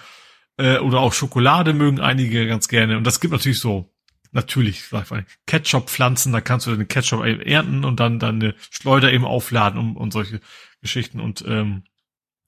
Äh, 0.57 0.79
oder 0.79 0.99
auch 0.99 1.13
Schokolade 1.13 1.73
mögen 1.73 1.99
einige 1.99 2.47
ganz 2.47 2.67
gerne. 2.67 2.97
Und 2.97 3.05
das 3.05 3.19
gibt 3.19 3.31
natürlich 3.31 3.59
so 3.59 3.89
natürlich, 4.31 4.83
sag 4.87 5.05
ich 5.05 5.11
mal, 5.11 5.25
Ketchup 5.47 5.89
pflanzen, 5.89 6.31
da 6.33 6.41
kannst 6.41 6.67
du 6.67 6.75
den 6.75 6.87
Ketchup 6.87 7.23
ernten 7.23 7.83
und 7.83 7.99
dann 7.99 8.19
deine 8.19 8.55
Schleuder 8.69 9.11
eben 9.11 9.25
aufladen 9.25 9.79
und, 9.79 9.97
und 9.97 10.11
solche 10.11 10.39
Geschichten 10.81 11.19
und 11.19 11.43
ähm, 11.47 11.83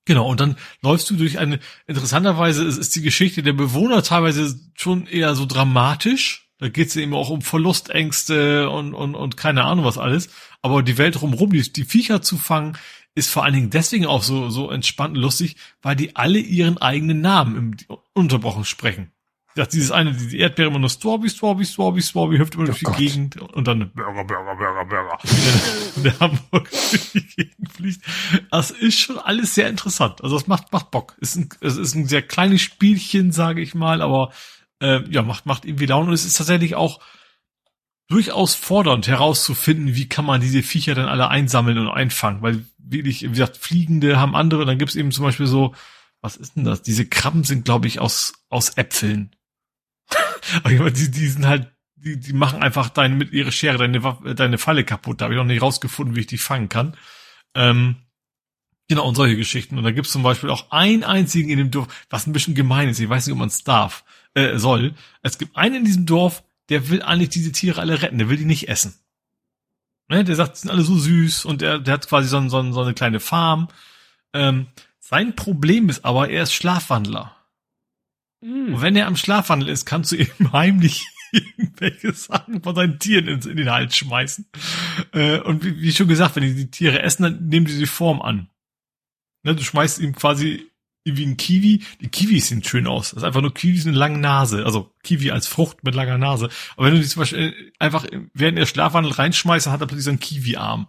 Genau, 0.06 0.28
und 0.28 0.40
dann 0.40 0.58
läufst 0.82 1.10
du 1.12 1.16
durch 1.16 1.38
eine, 1.38 1.60
interessanterweise 1.86 2.66
ist, 2.66 2.78
ist 2.78 2.96
die 2.96 3.04
Geschichte 3.04 3.44
der 3.44 3.54
Bewohner 3.54 4.02
teilweise 4.02 4.60
schon 4.76 5.06
eher 5.06 5.36
so 5.36 5.46
dramatisch. 5.46 6.41
Da 6.62 6.70
geht 6.70 6.90
es 6.90 6.96
eben 6.96 7.16
auch 7.16 7.32
um 7.32 7.42
Verlustängste 7.42 8.70
und, 8.70 8.94
und, 8.94 9.16
und 9.16 9.36
keine 9.36 9.64
Ahnung 9.64 9.84
was 9.84 9.98
alles. 9.98 10.30
Aber 10.62 10.84
die 10.84 11.00
Welt 11.00 11.20
drumherum, 11.20 11.52
die, 11.52 11.74
die 11.74 11.86
Viecher 11.86 12.22
zu 12.22 12.38
fangen, 12.38 12.78
ist 13.16 13.32
vor 13.32 13.44
allen 13.44 13.56
Dingen 13.56 13.70
deswegen 13.72 14.06
auch 14.06 14.22
so, 14.22 14.52
so 14.52 14.70
entspannt 14.70 15.18
und 15.18 15.24
lustig, 15.24 15.56
weil 15.82 15.96
die 15.96 16.16
alle 16.16 16.38
ihren 16.38 16.78
eigenen 16.78 17.20
Namen 17.20 17.56
im 17.88 17.98
Unterbrochen 18.14 18.64
sprechen. 18.64 19.12
Ja, 19.56 19.66
dieses 19.66 19.90
eine, 19.90 20.14
die 20.14 20.38
Erdbeere 20.38 20.70
immer 20.70 20.78
nur 20.78 20.92
Strawberry, 20.92 21.30
Strawberry, 21.30 21.66
Strawberry, 21.66 22.02
Strawberry, 22.04 22.38
hüpft 22.38 22.54
immer 22.54 22.64
oh 22.64 22.68
durch 22.68 22.78
die 22.78 22.86
Gott. 22.86 22.98
Gegend 22.98 23.42
und 23.42 23.68
dann 23.68 23.92
Burger, 23.94 24.24
Burger, 24.24 24.56
Burger, 24.56 24.86
Burger. 24.86 25.18
der 26.04 26.20
Hamburg 26.20 26.70
durch 26.70 27.12
die 27.12 27.26
Gegend 27.26 27.74
fliegt. 27.74 28.02
Das 28.52 28.70
ist 28.70 29.00
schon 29.00 29.18
alles 29.18 29.56
sehr 29.56 29.68
interessant. 29.68 30.24
Also 30.24 30.38
es 30.38 30.46
macht, 30.46 30.72
macht 30.72 30.92
Bock. 30.92 31.18
Es 31.20 31.36
ist 31.36 31.38
ein, 31.38 31.50
es 31.60 31.78
ist 31.78 31.96
ein 31.96 32.08
sehr 32.08 32.22
kleines 32.22 32.62
Spielchen, 32.62 33.32
sage 33.32 33.62
ich 33.62 33.74
mal, 33.74 34.04
aber 34.04 34.32
äh, 34.82 35.04
ja, 35.10 35.22
macht, 35.22 35.46
macht 35.46 35.66
irgendwie 35.66 35.86
Laune 35.86 36.10
und 36.10 36.14
es 36.14 36.26
ist 36.26 36.38
tatsächlich 36.38 36.76
auch 36.76 37.00
durchaus 38.08 38.56
fordernd 38.56 39.08
herauszufinden, 39.08 39.96
wie 39.96 40.10
kann 40.10 40.26
man 40.26 40.42
diese 40.42 40.64
Viecher 40.64 40.96
dann 40.96 41.08
alle 41.08 41.30
einsammeln 41.30 41.78
und 41.78 41.88
einfangen, 41.88 42.42
weil 42.42 42.66
wirklich, 42.78 43.22
wie 43.22 43.30
gesagt, 43.30 43.56
Fliegende 43.56 44.20
haben 44.20 44.36
andere, 44.36 44.66
dann 44.66 44.78
gibt's 44.78 44.96
eben 44.96 45.12
zum 45.12 45.24
Beispiel 45.24 45.48
so, 45.48 45.74
was 46.20 46.36
ist 46.36 46.56
denn 46.56 46.66
das? 46.66 46.82
Diese 46.82 47.08
Krabben 47.08 47.44
sind, 47.44 47.66
glaube 47.66 47.88
ich, 47.88 48.00
aus, 48.00 48.34
aus 48.50 48.78
Äpfeln. 48.78 49.36
Aber 50.64 50.92
die, 50.92 51.10
die 51.10 51.28
sind 51.28 51.46
halt, 51.46 51.72
die, 51.96 52.20
die 52.20 52.34
machen 52.34 52.62
einfach 52.62 52.90
deine, 52.90 53.16
mit 53.16 53.32
ihrer 53.32 53.52
Schere 53.52 53.78
deine, 53.78 54.36
deine 54.36 54.58
Falle 54.58 54.84
kaputt. 54.84 55.22
Da 55.22 55.26
habe 55.26 55.34
ich 55.34 55.38
noch 55.38 55.46
nicht 55.46 55.62
rausgefunden, 55.62 56.16
wie 56.16 56.22
ich 56.22 56.28
die 56.28 56.38
fangen 56.38 56.70
kann. 56.70 56.98
Ähm, 57.56 57.96
genau, 58.88 59.08
und 59.08 59.16
solche 59.16 59.38
Geschichten. 59.38 59.78
Und 59.78 59.84
da 59.84 59.92
gibt's 59.92 60.12
zum 60.12 60.24
Beispiel 60.24 60.50
auch 60.50 60.72
einen 60.72 61.04
einzigen 61.04 61.50
in 61.50 61.58
dem 61.58 61.72
Dorf, 61.72 61.88
was 62.10 62.28
ein 62.28 62.34
bisschen 62.34 62.56
gemein 62.56 62.90
ist. 62.90 63.00
Ich 63.00 63.10
weiß 63.10 63.26
nicht, 63.26 63.34
ob 63.34 63.40
man 63.40 63.48
es 63.48 63.64
darf, 63.64 64.04
äh, 64.34 64.58
soll. 64.58 64.94
Es 65.22 65.38
gibt 65.38 65.56
einen 65.56 65.76
in 65.76 65.86
diesem 65.86 66.06
Dorf, 66.06 66.44
der 66.70 66.90
will 66.90 67.02
eigentlich 67.02 67.30
diese 67.30 67.52
Tiere 67.52 67.82
alle 67.82 68.02
retten. 68.02 68.18
Der 68.18 68.30
will 68.30 68.38
die 68.38 68.46
nicht 68.46 68.70
essen. 68.70 68.94
Ne? 70.08 70.24
Der 70.24 70.36
sagt, 70.36 70.56
die 70.56 70.62
sind 70.62 70.72
alle 70.72 70.84
so 70.84 70.98
süß 70.98 71.46
und 71.46 71.62
der, 71.62 71.80
der 71.80 71.94
hat 71.94 72.08
quasi 72.08 72.28
so, 72.28 72.48
so, 72.50 72.72
so 72.72 72.82
eine 72.82 72.94
kleine 72.94 73.20
Farm. 73.20 73.68
Ähm, 74.34 74.68
sein 75.00 75.36
Problem 75.36 75.90
ist 75.90 76.06
aber, 76.06 76.30
er 76.30 76.44
ist 76.44 76.54
Schlafwandler. 76.54 77.36
Mm. 78.42 78.74
Und 78.74 78.82
wenn 78.82 78.96
er 78.96 79.08
am 79.08 79.18
Schlafwandel 79.18 79.70
ist, 79.70 79.86
kannst 79.86 80.12
du 80.12 80.16
ihm 80.18 80.52
heimlich 80.54 81.06
irgendwelche 81.32 82.14
Sachen 82.14 82.62
von 82.62 82.76
seinen 82.76 83.00
Tieren 83.00 83.28
in, 83.28 83.42
in 83.42 83.58
den 83.58 83.72
Hals 83.72 83.96
schmeißen. 83.96 84.46
Äh, 85.14 85.40
und 85.40 85.64
wie, 85.64 85.82
wie, 85.82 85.92
schon 85.92 86.08
gesagt, 86.08 86.36
wenn 86.36 86.44
die, 86.44 86.56
die 86.56 86.72
Tiere 86.72 87.02
essen, 87.02 87.24
dann 87.24 87.48
nehmen 87.48 87.66
die 87.66 87.78
die 87.78 87.86
Form 87.86 88.22
an. 88.22 88.50
Ne, 89.44 89.56
du 89.56 89.64
schmeißt 89.64 90.00
ihm 90.00 90.14
quasi 90.14 90.71
wie 91.04 91.26
ein 91.26 91.38
Kiwi. 91.38 91.84
Die 92.00 92.10
Kiwis 92.10 92.50
sehen 92.50 92.64
schön 92.64 92.88
aus. 92.88 93.12
Das 93.12 93.18
ist 93.18 93.24
einfach 93.24 93.42
nur 93.42 93.54
Kiwis 93.54 93.86
mit 93.86 93.96
langen 93.96 94.22
Nase. 94.22 94.66
Also 94.66 94.94
Kiwi 95.04 95.32
als 95.32 95.48
Frucht 95.48 95.84
mit 95.84 95.96
langer 95.96 96.18
Nase. 96.18 96.50
Aber 96.76 96.88
wenn 96.88 96.96
du 96.96 97.02
die 97.02 97.08
zum 97.08 97.22
Beispiel 97.22 97.74
einfach 97.80 98.06
während 98.34 98.60
er 98.60 98.66
Schlafwandel 98.66 99.14
reinschmeißt, 99.14 99.66
dann 99.66 99.74
hat 99.74 99.82
er 99.82 99.88
plötzlich 99.88 100.06
so 100.06 100.12
einen 100.12 100.20
Kiwi-Arm. 100.20 100.88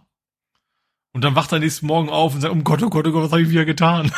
Und 1.15 1.23
dann 1.23 1.35
wacht 1.35 1.51
er 1.51 1.59
nächsten 1.59 1.85
Morgen 1.85 2.09
auf 2.09 2.33
und 2.33 2.41
sagt, 2.41 2.53
oh 2.53 2.59
Gott, 2.63 2.81
oh 2.81 2.89
Gott, 2.89 3.05
oh 3.05 3.11
Gott, 3.11 3.23
was 3.23 3.31
habe 3.31 3.43
ich 3.43 3.49
wieder 3.49 3.65
getan? 3.65 4.11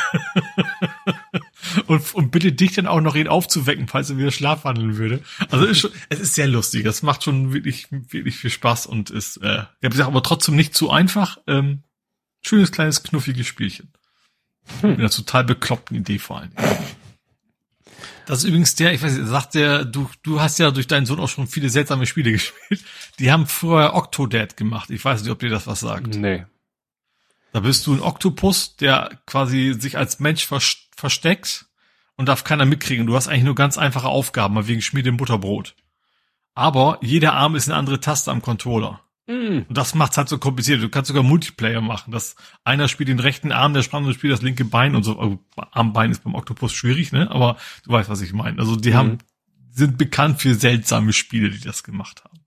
und, 1.86 2.14
und 2.14 2.30
bitte 2.30 2.52
dich 2.52 2.72
dann 2.72 2.86
auch 2.86 3.02
noch 3.02 3.14
ihn 3.14 3.28
aufzuwecken, 3.28 3.86
falls 3.86 4.08
er 4.08 4.16
wieder 4.16 4.30
schlafwandeln 4.30 4.96
würde. 4.96 5.22
Also 5.50 5.66
ist 5.66 5.80
schon, 5.80 5.90
es 6.08 6.20
ist 6.20 6.34
sehr 6.34 6.48
lustig. 6.48 6.84
Das 6.84 7.02
macht 7.02 7.22
schon 7.22 7.52
wirklich, 7.52 7.88
wirklich 7.90 8.36
viel 8.36 8.48
Spaß 8.48 8.86
und 8.86 9.10
ist, 9.10 9.36
äh, 9.38 9.58
ich 9.58 9.84
habe 9.84 9.90
gesagt, 9.90 10.08
aber 10.08 10.22
trotzdem 10.22 10.56
nicht 10.56 10.74
zu 10.74 10.90
einfach. 10.90 11.36
Ähm, 11.46 11.82
schönes, 12.40 12.72
kleines, 12.72 13.02
knuffiges 13.02 13.46
Spielchen. 13.46 13.92
Hm. 14.80 14.90
Mit 14.90 14.98
einer 15.00 15.10
total 15.10 15.44
bekloppten 15.44 15.96
Idee 15.96 16.18
vor 16.18 16.42
Dingen. 16.42 16.52
Das 18.26 18.38
ist 18.38 18.44
übrigens 18.44 18.74
der, 18.74 18.92
ich 18.92 19.02
weiß 19.02 19.16
nicht, 19.16 19.28
sagt 19.28 19.54
der, 19.54 19.84
du, 19.84 20.10
du 20.24 20.40
hast 20.40 20.58
ja 20.58 20.72
durch 20.72 20.88
deinen 20.88 21.06
Sohn 21.06 21.20
auch 21.20 21.28
schon 21.28 21.46
viele 21.46 21.70
seltsame 21.70 22.06
Spiele 22.06 22.32
gespielt. 22.32 22.84
Die 23.18 23.30
haben 23.30 23.46
vorher 23.46 23.94
Octodad 23.94 24.56
gemacht. 24.56 24.90
Ich 24.90 25.04
weiß 25.04 25.22
nicht, 25.22 25.30
ob 25.30 25.38
dir 25.38 25.48
das 25.48 25.66
was 25.66 25.80
sagt. 25.80 26.08
Nee. 26.08 26.44
Da 27.52 27.60
bist 27.60 27.86
du 27.86 27.94
ein 27.94 28.02
Oktopus, 28.02 28.76
der 28.76 29.18
quasi 29.26 29.74
sich 29.78 29.96
als 29.96 30.18
Mensch 30.20 30.46
versteckt 30.46 31.66
und 32.16 32.28
darf 32.28 32.44
keiner 32.44 32.66
mitkriegen. 32.66 33.06
Du 33.06 33.14
hast 33.14 33.28
eigentlich 33.28 33.44
nur 33.44 33.54
ganz 33.54 33.78
einfache 33.78 34.08
Aufgaben, 34.08 34.54
mal 34.54 34.66
wegen 34.66 34.82
Schmiede 34.82 35.08
im 35.08 35.16
Butterbrot. 35.16 35.74
Aber 36.54 36.98
jeder 37.02 37.34
Arm 37.34 37.54
ist 37.54 37.68
eine 37.68 37.78
andere 37.78 38.00
Taste 38.00 38.30
am 38.30 38.42
Controller. 38.42 39.00
Und 39.28 39.76
das 39.76 39.94
macht's 39.94 40.16
halt 40.16 40.28
so 40.28 40.38
kompliziert. 40.38 40.82
Du 40.82 40.88
kannst 40.88 41.08
sogar 41.08 41.24
Multiplayer 41.24 41.80
machen. 41.80 42.12
dass 42.12 42.36
einer 42.62 42.88
spielt 42.88 43.08
den 43.08 43.18
rechten 43.18 43.50
Arm, 43.50 43.74
der 43.74 43.84
andere 43.92 44.14
spielt 44.14 44.32
das 44.32 44.42
linke 44.42 44.64
Bein 44.64 44.94
und 44.94 45.02
so. 45.02 45.18
Also, 45.18 45.38
Armbein 45.72 46.12
ist 46.12 46.22
beim 46.22 46.34
Oktopus 46.34 46.72
schwierig, 46.72 47.10
ne? 47.10 47.30
Aber 47.30 47.56
du 47.84 47.90
weißt, 47.90 48.08
was 48.08 48.20
ich 48.20 48.32
meine. 48.32 48.58
Also 48.58 48.76
die 48.76 48.90
mm. 48.90 48.94
haben, 48.94 49.18
sind 49.72 49.98
bekannt 49.98 50.40
für 50.40 50.54
seltsame 50.54 51.12
Spiele, 51.12 51.50
die 51.50 51.60
das 51.60 51.82
gemacht 51.82 52.24
haben. 52.24 52.38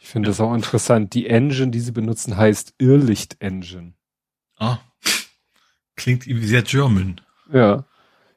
Ich 0.00 0.08
finde 0.08 0.28
ja. 0.28 0.30
das 0.30 0.40
auch 0.40 0.54
interessant. 0.54 1.12
Die 1.12 1.26
Engine, 1.26 1.70
die 1.70 1.80
sie 1.80 1.92
benutzen, 1.92 2.36
heißt 2.36 2.74
Irrlicht 2.78 3.36
Engine. 3.40 3.92
Ah. 4.58 4.78
Klingt 5.96 6.26
irgendwie 6.26 6.48
sehr 6.48 6.62
German. 6.62 7.20
Ja. 7.52 7.84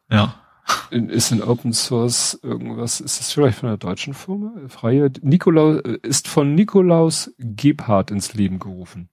Ja. 0.09 0.44
Ist 0.89 1.31
in 1.31 1.41
Open 1.41 1.73
Source 1.73 2.39
irgendwas, 2.41 2.99
ist 2.99 3.19
das 3.19 3.31
vielleicht 3.31 3.59
von 3.59 3.69
einer 3.69 3.77
deutschen 3.77 4.13
Firma? 4.13 4.53
Freie, 4.67 5.11
Nikolaus, 5.21 5.81
ist 6.01 6.27
von 6.27 6.55
Nikolaus 6.55 7.31
Gebhardt 7.37 8.11
ins 8.11 8.33
Leben 8.33 8.59
gerufen. 8.59 9.09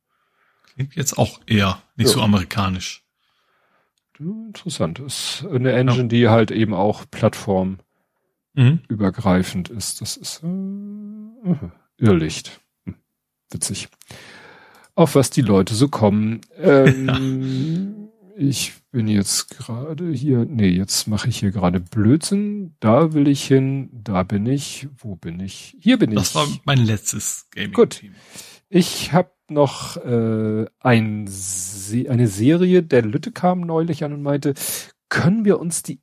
Klingt 0.75 0.95
jetzt 0.95 1.19
auch 1.19 1.41
eher 1.47 1.83
nicht 1.97 2.09
ja. 2.09 2.15
so 2.15 2.23
amerikanisch. 2.23 3.05
Interessant. 4.19 4.99
Ist 5.01 5.45
eine 5.51 5.73
Engine, 5.73 6.03
ja. 6.03 6.09
die 6.09 6.29
halt 6.29 6.51
eben 6.51 6.75
auch 6.75 7.05
plattformübergreifend 7.11 9.71
mhm. 9.71 9.77
ist. 9.77 10.01
Das 10.01 10.17
ist 10.17 10.43
äh, 10.43 11.57
Irrlicht. 11.99 12.61
Hm. 12.85 12.95
Witzig. 13.51 13.89
Auf 14.95 15.15
was 15.15 15.31
die 15.31 15.41
Leute 15.43 15.75
so 15.75 15.89
kommen. 15.89 16.41
Ähm, 16.59 18.02
ich 18.37 18.75
bin 18.91 19.09
jetzt 19.09 19.51
gerade 19.51 20.13
hier, 20.13 20.45
nee, 20.45 20.69
jetzt 20.69 21.07
mache 21.09 21.29
ich 21.29 21.39
hier 21.39 21.51
gerade 21.51 21.81
Blödsinn. 21.81 22.77
Da 22.81 23.13
will 23.13 23.29
ich 23.29 23.45
hin, 23.45 23.91
da 23.93 24.23
bin 24.23 24.47
ich, 24.47 24.89
wo 24.99 25.17
bin 25.17 25.41
ich? 25.41 25.77
Hier 25.81 25.99
bin 25.99 26.11
das 26.11 26.29
ich. 26.29 26.33
Das 26.33 26.49
war 26.49 26.61
mein 26.65 26.79
letztes 26.79 27.49
Gaming. 27.51 27.73
Gut. 27.73 28.03
Ich 28.69 29.13
habe 29.13 29.31
noch 29.49 29.97
äh, 29.99 30.67
ein 30.81 31.27
Se 31.29 32.09
eine 32.09 32.29
Serie, 32.29 32.83
der 32.83 33.03
Lütte 33.03 33.33
kam 33.33 33.61
neulich 33.61 34.05
an 34.05 34.13
und 34.13 34.23
meinte, 34.23 34.55
können 35.09 35.45
wir 35.45 35.61
uns 35.61 35.83
die, 35.83 36.01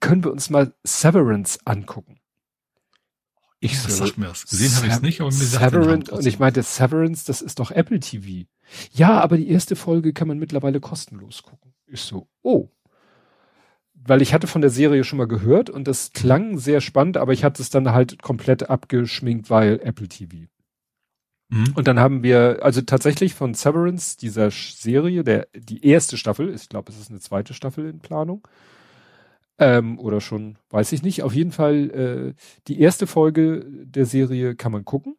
können 0.00 0.24
wir 0.24 0.32
uns 0.32 0.50
mal 0.50 0.74
Severance 0.84 1.60
angucken? 1.64 2.18
Ich 3.64 3.78
so, 3.78 3.88
sagt 3.90 4.18
mir 4.18 4.26
das. 4.26 4.44
Gesehen 4.44 4.74
habe 4.74 4.88
ich 4.88 4.92
es 4.92 5.02
nicht, 5.02 5.20
aber 5.20 5.30
mir 5.30 5.36
Severance, 5.36 6.06
sagt 6.06 6.18
Und 6.18 6.26
ich 6.26 6.40
meinte, 6.40 6.64
Severance, 6.64 7.24
das 7.24 7.40
ist 7.40 7.60
doch 7.60 7.70
Apple 7.70 8.00
TV. 8.00 8.48
Ja, 8.92 9.20
aber 9.20 9.36
die 9.36 9.48
erste 9.48 9.76
Folge 9.76 10.12
kann 10.12 10.26
man 10.26 10.38
mittlerweile 10.38 10.80
kostenlos 10.80 11.44
gucken. 11.44 11.72
Ich 11.86 12.00
so, 12.00 12.26
oh. 12.42 12.70
Weil 13.94 14.20
ich 14.20 14.34
hatte 14.34 14.48
von 14.48 14.62
der 14.62 14.70
Serie 14.70 15.04
schon 15.04 15.18
mal 15.18 15.28
gehört 15.28 15.70
und 15.70 15.86
das 15.86 16.12
klang 16.12 16.58
sehr 16.58 16.80
spannend, 16.80 17.16
aber 17.16 17.32
ich 17.32 17.44
hatte 17.44 17.62
es 17.62 17.70
dann 17.70 17.92
halt 17.92 18.20
komplett 18.20 18.68
abgeschminkt, 18.68 19.48
weil 19.48 19.78
Apple 19.84 20.08
TV. 20.08 20.48
Mhm. 21.48 21.72
Und 21.76 21.86
dann 21.86 22.00
haben 22.00 22.24
wir, 22.24 22.58
also 22.62 22.80
tatsächlich 22.80 23.34
von 23.34 23.54
Severance, 23.54 24.16
dieser 24.16 24.50
Serie, 24.50 25.22
der, 25.22 25.46
die 25.54 25.86
erste 25.86 26.16
Staffel, 26.16 26.52
ich 26.52 26.68
glaube, 26.68 26.90
es 26.90 26.98
ist 26.98 27.10
eine 27.10 27.20
zweite 27.20 27.54
Staffel 27.54 27.88
in 27.88 28.00
Planung. 28.00 28.42
Ähm, 29.58 29.98
oder 29.98 30.20
schon, 30.20 30.58
weiß 30.70 30.92
ich 30.92 31.02
nicht. 31.02 31.22
Auf 31.22 31.34
jeden 31.34 31.52
Fall, 31.52 31.90
äh, 31.90 32.42
die 32.68 32.80
erste 32.80 33.06
Folge 33.06 33.66
der 33.68 34.06
Serie 34.06 34.56
kann 34.56 34.72
man 34.72 34.84
gucken. 34.84 35.16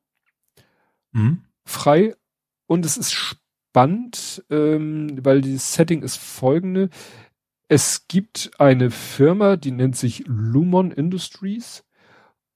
Mhm. 1.12 1.44
Frei. 1.66 2.16
Und 2.66 2.86
es 2.86 2.98
ist 2.98 3.12
spannend, 3.12 4.44
ähm, 4.50 5.24
weil 5.24 5.42
das 5.42 5.74
Setting 5.74 6.02
ist 6.02 6.18
folgende. 6.18 6.90
Es 7.68 8.08
gibt 8.08 8.52
eine 8.60 8.92
Firma, 8.92 9.56
die 9.56 9.72
nennt 9.72 9.96
sich 9.96 10.24
Lumon 10.28 10.92
Industries 10.92 11.84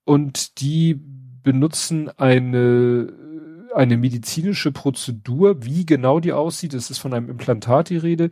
und 0.04 0.62
die 0.62 1.00
benutzen 1.44 2.10
eine 2.18 3.28
eine 3.74 3.98
medizinische 3.98 4.72
Prozedur, 4.72 5.64
wie 5.64 5.86
genau 5.86 6.20
die 6.20 6.34
aussieht, 6.34 6.74
es 6.74 6.90
ist 6.90 6.98
von 6.98 7.14
einem 7.14 7.30
Implantat 7.30 7.90
die 7.90 7.98
Rede, 7.98 8.30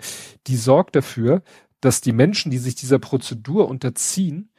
die 0.47 0.55
sorgt 0.55 0.95
dafür, 0.95 1.43
dass 1.85 2.01
die 2.01 2.13
Menschen, 2.13 2.51
die 2.51 2.57
sich 2.57 2.75
dieser 2.75 2.99
Prozedur 2.99 3.67
unterziehen, 3.67 4.51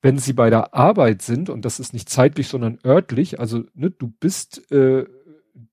wenn 0.00 0.18
sie 0.18 0.32
bei 0.32 0.50
der 0.50 0.74
Arbeit 0.74 1.22
sind, 1.22 1.50
und 1.50 1.64
das 1.64 1.80
ist 1.80 1.92
nicht 1.92 2.08
zeitlich, 2.08 2.48
sondern 2.48 2.78
örtlich, 2.84 3.40
also 3.40 3.64
ne, 3.74 3.90
du 3.90 4.08
bist 4.20 4.70
äh, 4.70 5.06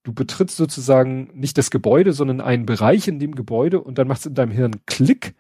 du 0.04 0.14
betrittst 0.14 0.58
sozusagen 0.58 1.30
nicht 1.34 1.58
das 1.58 1.72
Gebäude, 1.72 2.14
sondern 2.14 2.42
einen 2.42 2.66
Bereich 2.66 3.08
in 3.08 3.20
dem 3.20 3.36
Gebäude 3.36 3.82
und 3.82 3.98
dann 3.98 4.08
macht 4.08 4.22
es 4.22 4.26
in 4.26 4.36
deinem 4.36 4.52
Hirn 4.52 4.86
Klick 4.86 5.36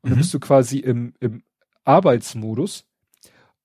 und 0.00 0.08
mhm. 0.08 0.10
dann 0.10 0.18
bist 0.18 0.34
du 0.34 0.40
quasi 0.40 0.78
im, 0.78 1.14
im 1.20 1.42
Arbeitsmodus 1.84 2.86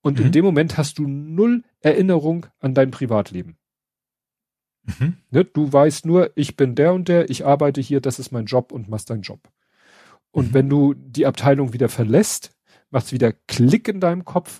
und 0.01 0.19
mhm. 0.19 0.27
in 0.27 0.31
dem 0.31 0.45
Moment 0.45 0.77
hast 0.77 0.97
du 0.97 1.07
null 1.07 1.63
Erinnerung 1.81 2.47
an 2.59 2.73
dein 2.73 2.91
Privatleben. 2.91 3.57
Mhm. 4.83 5.17
Ne, 5.31 5.45
du 5.45 5.71
weißt 5.71 6.05
nur, 6.05 6.31
ich 6.35 6.55
bin 6.55 6.75
der 6.75 6.93
und 6.93 7.07
der, 7.07 7.29
ich 7.29 7.45
arbeite 7.45 7.81
hier, 7.81 8.01
das 8.01 8.19
ist 8.19 8.31
mein 8.31 8.45
Job 8.45 8.71
und 8.71 8.89
machst 8.89 9.09
deinen 9.09 9.21
Job. 9.21 9.39
Und 10.35 10.49
mhm. 10.49 10.53
wenn 10.53 10.69
du 10.69 10.93
die 10.93 11.25
Abteilung 11.25 11.71
wieder 11.71 11.87
verlässt, 11.87 12.51
macht 12.89 13.05
es 13.05 13.13
wieder 13.13 13.31
Klick 13.31 13.87
in 13.87 14.01
deinem 14.01 14.25
Kopf 14.25 14.59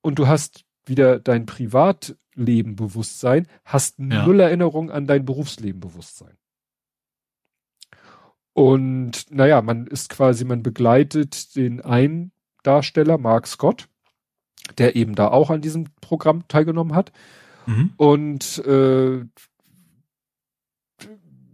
und 0.00 0.18
du 0.18 0.26
hast 0.26 0.64
wieder 0.86 1.20
dein 1.20 1.44
Privatleben 1.44 2.76
Bewusstsein, 2.76 3.46
hast 3.62 3.98
ja. 3.98 4.24
null 4.24 4.40
Erinnerung 4.40 4.90
an 4.90 5.06
dein 5.06 5.26
Berufsleben 5.26 5.80
Bewusstsein. 5.80 6.38
Und 8.54 9.30
naja, 9.30 9.60
man 9.60 9.86
ist 9.86 10.08
quasi, 10.08 10.46
man 10.46 10.62
begleitet 10.62 11.56
den 11.56 11.82
einen 11.82 12.32
Darsteller, 12.62 13.18
Mark 13.18 13.46
Scott, 13.46 13.90
der 14.78 14.96
eben 14.96 15.14
da 15.14 15.28
auch 15.28 15.50
an 15.50 15.60
diesem 15.60 15.88
Programm 16.00 16.48
teilgenommen 16.48 16.94
hat. 16.94 17.12
Mhm. 17.66 17.92
Und 17.98 18.64
äh, 18.64 19.26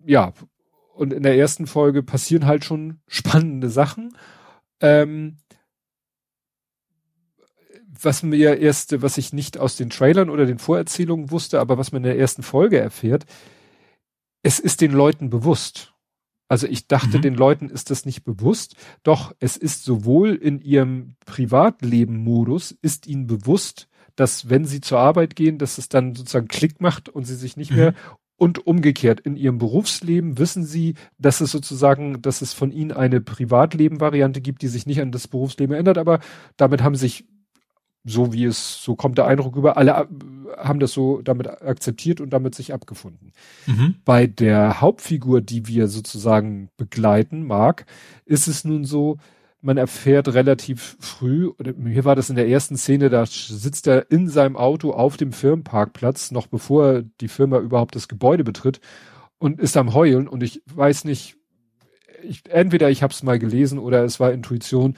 ja, 0.06 0.32
und 0.98 1.12
in 1.12 1.22
der 1.22 1.36
ersten 1.36 1.66
Folge 1.66 2.02
passieren 2.02 2.46
halt 2.46 2.64
schon 2.64 3.00
spannende 3.06 3.70
Sachen. 3.70 4.16
Ähm, 4.80 5.38
was 8.00 8.22
mir 8.22 8.58
erst, 8.58 9.00
was 9.02 9.18
ich 9.18 9.32
nicht 9.32 9.58
aus 9.58 9.76
den 9.76 9.90
Trailern 9.90 10.30
oder 10.30 10.46
den 10.46 10.58
Vorerzählungen 10.58 11.30
wusste, 11.30 11.60
aber 11.60 11.78
was 11.78 11.92
man 11.92 12.02
in 12.04 12.10
der 12.10 12.18
ersten 12.18 12.42
Folge 12.42 12.78
erfährt, 12.78 13.26
es 14.42 14.58
ist 14.58 14.80
den 14.80 14.92
Leuten 14.92 15.30
bewusst. 15.30 15.94
Also 16.48 16.66
ich 16.66 16.86
dachte, 16.86 17.18
mhm. 17.18 17.22
den 17.22 17.34
Leuten 17.34 17.68
ist 17.68 17.90
das 17.90 18.06
nicht 18.06 18.24
bewusst, 18.24 18.76
doch 19.02 19.34
es 19.38 19.56
ist 19.56 19.84
sowohl 19.84 20.34
in 20.34 20.60
ihrem 20.60 21.16
Privatleben-Modus, 21.26 22.72
ist 22.82 23.06
ihnen 23.06 23.26
bewusst, 23.26 23.88
dass 24.16 24.48
wenn 24.48 24.64
sie 24.64 24.80
zur 24.80 24.98
Arbeit 24.98 25.36
gehen, 25.36 25.58
dass 25.58 25.78
es 25.78 25.88
dann 25.88 26.14
sozusagen 26.14 26.48
Klick 26.48 26.80
macht 26.80 27.08
und 27.08 27.24
sie 27.24 27.36
sich 27.36 27.56
nicht 27.56 27.70
mhm. 27.70 27.76
mehr 27.76 27.94
und 28.39 28.67
umgekehrt 28.67 29.20
in 29.20 29.36
ihrem 29.36 29.58
Berufsleben 29.58 30.39
wissen 30.39 30.65
sie, 30.65 30.94
dass 31.18 31.41
es 31.41 31.50
sozusagen, 31.50 32.23
dass 32.23 32.41
es 32.41 32.55
von 32.55 32.70
ihnen 32.70 32.92
eine 32.92 33.20
Privatleben-Variante 33.20 34.41
gibt, 34.41 34.62
die 34.62 34.68
sich 34.68 34.86
nicht 34.86 35.00
an 35.00 35.12
das 35.12 35.28
Berufsleben 35.28 35.76
ändert, 35.76 35.99
aber 35.99 36.20
damit 36.57 36.83
haben 36.83 36.94
sich 36.94 37.26
so 38.05 38.33
wie 38.33 38.44
es, 38.44 38.83
so 38.83 38.94
kommt 38.94 39.18
der 39.18 39.26
Eindruck 39.26 39.57
über, 39.57 39.76
alle 39.76 40.08
haben 40.57 40.81
das 40.81 40.92
so 40.92 41.20
damit 41.20 41.49
akzeptiert 41.49 42.20
und 42.20 42.31
damit 42.31 42.55
sich 42.55 42.73
abgefunden. 42.73 43.33
Mhm. 43.67 43.97
Bei 44.05 44.26
der 44.26 44.81
Hauptfigur, 44.81 45.41
die 45.41 45.67
wir 45.67 45.89
sozusagen 45.89 46.70
begleiten, 46.76 47.44
Mark, 47.44 47.86
ist 48.25 48.47
es 48.47 48.65
nun 48.65 48.84
so, 48.84 49.18
man 49.60 49.76
erfährt 49.76 50.28
relativ 50.34 50.96
früh, 51.00 51.48
oder 51.48 51.72
hier 51.84 52.04
war 52.04 52.14
das 52.14 52.30
in 52.30 52.36
der 52.36 52.48
ersten 52.48 52.76
Szene, 52.76 53.10
da 53.10 53.26
sitzt 53.26 53.86
er 53.86 54.10
in 54.10 54.28
seinem 54.28 54.56
Auto 54.56 54.92
auf 54.92 55.16
dem 55.16 55.32
Firmenparkplatz, 55.32 56.30
noch 56.30 56.46
bevor 56.46 57.02
die 57.20 57.28
Firma 57.28 57.58
überhaupt 57.58 57.96
das 57.96 58.08
Gebäude 58.08 58.44
betritt 58.44 58.80
und 59.38 59.60
ist 59.60 59.76
am 59.76 59.94
Heulen 59.94 60.28
und 60.28 60.42
ich 60.42 60.62
weiß 60.66 61.04
nicht, 61.04 61.36
ich, 62.22 62.42
entweder 62.48 62.90
ich 62.90 63.02
habe 63.02 63.12
es 63.12 63.22
mal 63.22 63.38
gelesen 63.38 63.78
oder 63.78 64.04
es 64.04 64.20
war 64.20 64.32
Intuition, 64.32 64.96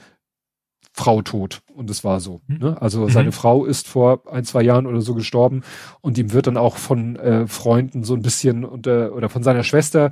Frau 0.93 1.21
tot. 1.21 1.61
Und 1.73 1.89
es 1.89 2.03
war 2.03 2.19
so. 2.19 2.41
Mhm. 2.47 2.57
Ne? 2.57 2.81
Also 2.81 3.01
mhm. 3.01 3.09
seine 3.09 3.31
Frau 3.31 3.65
ist 3.65 3.87
vor 3.87 4.23
ein, 4.31 4.43
zwei 4.43 4.61
Jahren 4.61 4.85
oder 4.85 5.01
so 5.01 5.15
gestorben 5.15 5.61
und 6.01 6.17
ihm 6.17 6.33
wird 6.33 6.47
dann 6.47 6.57
auch 6.57 6.75
von 6.75 7.15
äh, 7.15 7.47
Freunden 7.47 8.03
so 8.03 8.13
ein 8.13 8.21
bisschen 8.21 8.65
unter 8.65 9.15
oder 9.15 9.29
von 9.29 9.43
seiner 9.43 9.63
Schwester, 9.63 10.11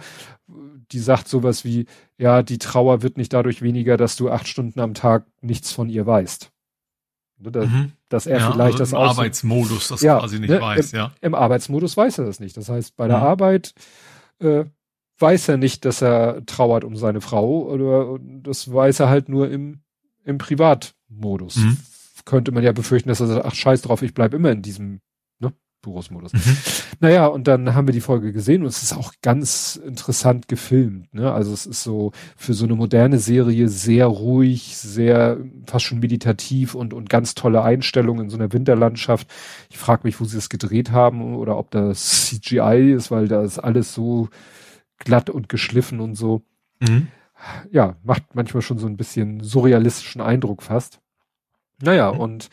die 0.92 1.00
sagt 1.00 1.28
sowas 1.28 1.64
wie, 1.64 1.86
ja, 2.18 2.44
die 2.44 2.58
Trauer 2.58 3.02
wird 3.02 3.18
nicht 3.18 3.34
dadurch 3.34 3.62
weniger, 3.62 3.98
dass 3.98 4.16
du 4.16 4.30
acht 4.30 4.48
Stunden 4.48 4.80
am 4.80 4.94
Tag 4.94 5.26
nichts 5.42 5.72
von 5.72 5.90
ihr 5.90 6.06
weißt. 6.06 6.52
Ne, 7.40 7.52
da, 7.52 7.66
mhm. 7.66 7.92
Dass 8.10 8.26
er 8.26 8.40
ja, 8.40 8.52
vielleicht 8.52 8.80
also 8.80 8.84
das 8.84 8.92
im 8.92 8.98
Arbeitsmodus 8.98 9.88
das 9.88 10.02
ja, 10.02 10.20
quasi 10.20 10.40
nicht 10.40 10.50
ne, 10.50 10.62
weiß, 10.62 10.94
im, 10.94 10.98
ja. 10.98 11.12
Im 11.22 11.36
Arbeitsmodus 11.36 11.96
weiß 11.96 12.18
er 12.18 12.26
das 12.26 12.40
nicht. 12.40 12.58
Das 12.58 12.70
heißt, 12.70 12.96
bei 12.98 13.08
der 13.08 13.18
mhm. 13.18 13.24
Arbeit 13.24 13.74
äh, 14.40 14.66
weiß 15.20 15.50
er 15.50 15.58
nicht, 15.58 15.86
dass 15.86 16.02
er 16.02 16.46
trauert 16.46 16.84
um 16.84 16.96
seine 16.96 17.22
Frau 17.22 17.64
oder 17.64 18.20
das 18.20 18.72
weiß 18.72 19.00
er 19.02 19.10
halt 19.10 19.30
nur 19.30 19.50
im 19.50 19.82
im 20.24 20.38
Privatmodus. 20.38 21.58
Mhm. 21.58 21.78
Könnte 22.26 22.52
man 22.52 22.64
ja 22.64 22.72
befürchten, 22.72 23.10
dass 23.10 23.20
er 23.20 23.28
sagt, 23.28 23.46
ach 23.46 23.56
scheiß 23.56 23.82
drauf, 23.82 24.02
ich 24.02 24.14
bleib 24.14 24.34
immer 24.34 24.52
in 24.52 24.62
diesem 24.62 25.02
Berufsmodus. 25.82 26.34
Mhm. 26.34 26.58
Naja, 27.00 27.28
und 27.28 27.48
dann 27.48 27.74
haben 27.76 27.88
wir 27.88 27.94
die 27.94 28.02
Folge 28.02 28.34
gesehen 28.34 28.64
und 28.64 28.68
es 28.68 28.84
ist 28.84 28.94
auch 28.94 29.14
ganz 29.22 29.78
interessant 29.78 30.48
gefilmt. 30.48 31.14
Ne? 31.14 31.32
Also 31.32 31.54
es 31.54 31.66
ist 31.66 31.84
so 31.84 32.12
für 32.36 32.54
so 32.54 32.66
eine 32.66 32.76
moderne 32.76 33.20
Serie 33.20 33.70
sehr 33.70 34.06
ruhig, 34.06 34.76
sehr 34.76 35.38
fast 35.66 35.86
schon 35.86 36.00
meditativ 36.00 36.76
und, 36.76 36.94
und 36.94 37.10
ganz 37.10 37.36
tolle 37.36 37.64
Einstellungen 37.64 38.26
in 38.26 38.30
so 38.30 38.38
einer 38.38 38.52
Winterlandschaft. 38.52 39.28
Ich 39.70 39.78
frage 39.78 40.02
mich, 40.04 40.20
wo 40.20 40.26
sie 40.26 40.38
es 40.38 40.50
gedreht 40.50 40.92
haben 40.92 41.36
oder 41.36 41.58
ob 41.58 41.72
das 41.72 42.28
CGI 42.28 42.94
ist, 42.94 43.12
weil 43.12 43.28
da 43.28 43.44
ist 43.44 43.60
alles 43.60 43.94
so 43.94 44.30
glatt 44.98 45.30
und 45.30 45.48
geschliffen 45.48 46.00
und 46.02 46.16
so. 46.16 46.42
Mhm 46.80 47.08
ja, 47.72 47.96
macht 48.04 48.36
manchmal 48.36 48.62
schon 48.62 48.78
so 48.78 48.88
ein 48.88 48.98
bisschen 48.98 49.42
surrealistischen 49.42 50.22
Eindruck 50.22 50.64
fast. 50.64 51.00
Naja, 51.82 52.12
mhm. 52.12 52.20
und 52.20 52.50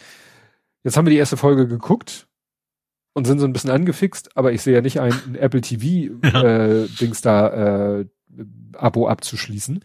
jetzt 0.85 0.97
haben 0.97 1.07
wir 1.07 1.11
die 1.11 1.19
erste 1.19 1.37
Folge 1.37 1.67
geguckt 1.67 2.29
und 3.17 3.25
sind 3.25 3.39
so 3.39 3.47
ein 3.47 3.53
bisschen 3.55 3.71
angefixt, 3.71 4.37
aber 4.37 4.53
ich 4.53 4.61
sehe 4.61 4.75
ja 4.75 4.83
nicht 4.83 5.01
ein, 5.01 5.11
ein 5.11 5.35
Apple 5.37 5.63
TV 5.63 6.13
äh, 6.23 6.87
Dings 7.01 7.23
da 7.23 8.01
äh, 8.01 8.07
Abo 8.75 9.09
abzuschließen. 9.09 9.83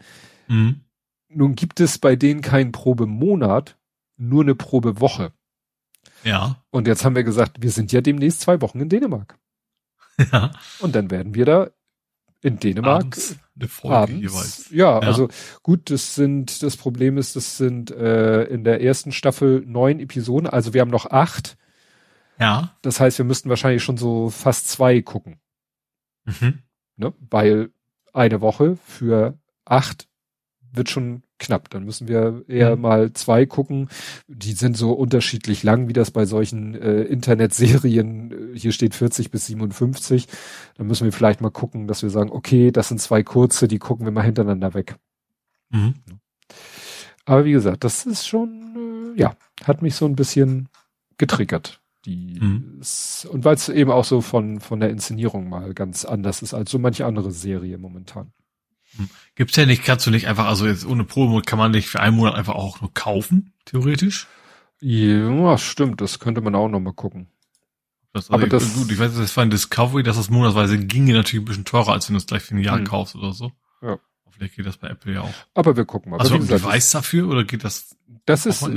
Mhm. 0.48 0.80
Nun 1.30 1.54
gibt 1.54 1.80
es 1.80 1.96
bei 1.96 2.14
denen 2.14 2.42
keinen 2.42 2.72
Probemonat, 2.72 3.78
nur 4.18 4.42
eine 4.42 4.54
Probewoche. 4.54 5.32
Ja. 6.24 6.62
Und 6.68 6.86
jetzt 6.86 7.06
haben 7.06 7.16
wir 7.16 7.24
gesagt, 7.24 7.62
wir 7.62 7.70
sind 7.70 7.90
ja 7.90 8.02
demnächst 8.02 8.42
zwei 8.42 8.60
Wochen 8.60 8.80
in 8.80 8.90
Dänemark. 8.90 9.38
Ja. 10.30 10.50
Und 10.80 10.94
dann 10.94 11.10
werden 11.10 11.34
wir 11.34 11.46
da 11.46 11.70
in 12.42 12.58
Dänemark 12.58 13.00
abends, 13.00 13.36
eine 13.58 13.68
Folge 13.68 13.96
abends, 13.96 14.20
jeweils. 14.20 14.70
Ja, 14.70 15.00
ja, 15.00 15.08
also 15.08 15.28
gut, 15.62 15.90
das 15.90 16.14
sind, 16.14 16.62
das 16.62 16.76
Problem 16.76 17.16
ist, 17.16 17.34
das 17.34 17.56
sind 17.56 17.90
äh, 17.92 18.42
in 18.44 18.62
der 18.62 18.82
ersten 18.82 19.10
Staffel 19.10 19.64
neun 19.66 20.00
Episoden, 20.00 20.46
also 20.46 20.74
wir 20.74 20.82
haben 20.82 20.90
noch 20.90 21.06
acht. 21.06 21.56
Ja. 22.42 22.76
Das 22.82 22.98
heißt, 22.98 23.18
wir 23.18 23.24
müssten 23.24 23.48
wahrscheinlich 23.48 23.84
schon 23.84 23.96
so 23.96 24.28
fast 24.28 24.68
zwei 24.68 25.00
gucken. 25.00 25.36
Mhm. 26.24 26.58
Ne? 26.96 27.14
Weil 27.30 27.70
eine 28.12 28.40
Woche 28.40 28.76
für 28.84 29.38
acht 29.64 30.08
wird 30.72 30.90
schon 30.90 31.22
knapp. 31.38 31.70
Dann 31.70 31.84
müssen 31.84 32.08
wir 32.08 32.42
eher 32.48 32.74
mhm. 32.74 32.82
mal 32.82 33.12
zwei 33.12 33.46
gucken. 33.46 33.88
Die 34.26 34.54
sind 34.54 34.76
so 34.76 34.92
unterschiedlich 34.92 35.62
lang, 35.62 35.86
wie 35.86 35.92
das 35.92 36.10
bei 36.10 36.26
solchen 36.26 36.74
äh, 36.74 37.02
Internetserien, 37.02 38.54
äh, 38.54 38.58
hier 38.58 38.72
steht 38.72 38.96
40 38.96 39.30
bis 39.30 39.46
57. 39.46 40.26
Dann 40.76 40.88
müssen 40.88 41.04
wir 41.04 41.12
vielleicht 41.12 41.42
mal 41.42 41.50
gucken, 41.50 41.86
dass 41.86 42.02
wir 42.02 42.10
sagen, 42.10 42.32
okay, 42.32 42.72
das 42.72 42.88
sind 42.88 43.00
zwei 43.00 43.22
kurze, 43.22 43.68
die 43.68 43.78
gucken 43.78 44.04
wir 44.04 44.12
mal 44.12 44.22
hintereinander 44.24 44.74
weg. 44.74 44.96
Mhm. 45.70 45.94
Aber 47.24 47.44
wie 47.44 47.52
gesagt, 47.52 47.84
das 47.84 48.04
ist 48.04 48.26
schon, 48.26 49.14
äh, 49.16 49.20
ja, 49.20 49.36
hat 49.62 49.80
mich 49.80 49.94
so 49.94 50.06
ein 50.06 50.16
bisschen 50.16 50.68
getriggert. 51.18 51.81
Die 52.04 52.38
mhm. 52.40 52.78
ist, 52.80 53.26
und 53.30 53.44
weil 53.44 53.54
es 53.54 53.68
eben 53.68 53.90
auch 53.90 54.04
so 54.04 54.20
von, 54.20 54.60
von 54.60 54.80
der 54.80 54.90
Inszenierung 54.90 55.48
mal 55.48 55.72
ganz 55.72 56.04
anders 56.04 56.42
ist 56.42 56.52
als 56.52 56.70
so 56.70 56.78
manche 56.78 57.06
andere 57.06 57.30
Serie 57.30 57.78
momentan. 57.78 58.32
Hm. 58.96 59.08
Gibt's 59.36 59.56
ja 59.56 59.66
nicht, 59.66 59.84
kannst 59.84 60.06
du 60.06 60.10
nicht 60.10 60.26
einfach, 60.26 60.46
also 60.46 60.66
jetzt 60.66 60.84
ohne 60.84 61.04
Promo 61.04 61.40
kann 61.44 61.58
man 61.58 61.70
nicht 61.70 61.88
für 61.88 62.00
einen 62.00 62.16
Monat 62.16 62.34
einfach 62.34 62.54
auch 62.54 62.80
nur 62.80 62.92
kaufen, 62.92 63.52
theoretisch? 63.64 64.26
Ja, 64.80 65.56
stimmt, 65.58 66.00
das 66.00 66.18
könnte 66.18 66.40
man 66.40 66.54
auch 66.54 66.68
noch 66.68 66.80
mal 66.80 66.92
gucken. 66.92 67.28
Das, 68.12 68.30
also 68.30 68.34
aber 68.34 68.44
ich, 68.44 68.50
das, 68.50 68.74
gut, 68.74 68.90
ich 68.90 68.98
weiß, 68.98 69.16
das 69.16 69.36
war 69.36 69.44
ein 69.44 69.50
Discovery, 69.50 70.02
dass 70.02 70.16
das 70.16 70.28
monatsweise 70.28 70.78
ginge 70.78 71.14
natürlich 71.14 71.42
ein 71.42 71.46
bisschen 71.46 71.64
teurer, 71.64 71.92
als 71.92 72.08
wenn 72.08 72.14
du 72.14 72.18
es 72.18 72.26
gleich 72.26 72.42
für 72.42 72.54
ein 72.54 72.62
Jahr 72.62 72.78
hm. 72.78 72.84
kaufst 72.84 73.14
oder 73.14 73.32
so. 73.32 73.52
Ja. 73.80 73.98
Vielleicht 74.42 74.56
geht 74.56 74.66
das 74.66 74.76
bei 74.76 74.88
Apple 74.88 75.14
ja 75.14 75.20
auch. 75.20 75.34
Aber 75.54 75.76
wir 75.76 75.84
gucken 75.84 76.10
mal. 76.10 76.18
Also 76.18 76.34
ein 76.34 76.48
Device 76.48 76.90
dafür 76.90 77.28
oder 77.28 77.44
geht 77.44 77.62
das? 77.62 77.96
Das 78.26 78.44
ist, 78.44 78.68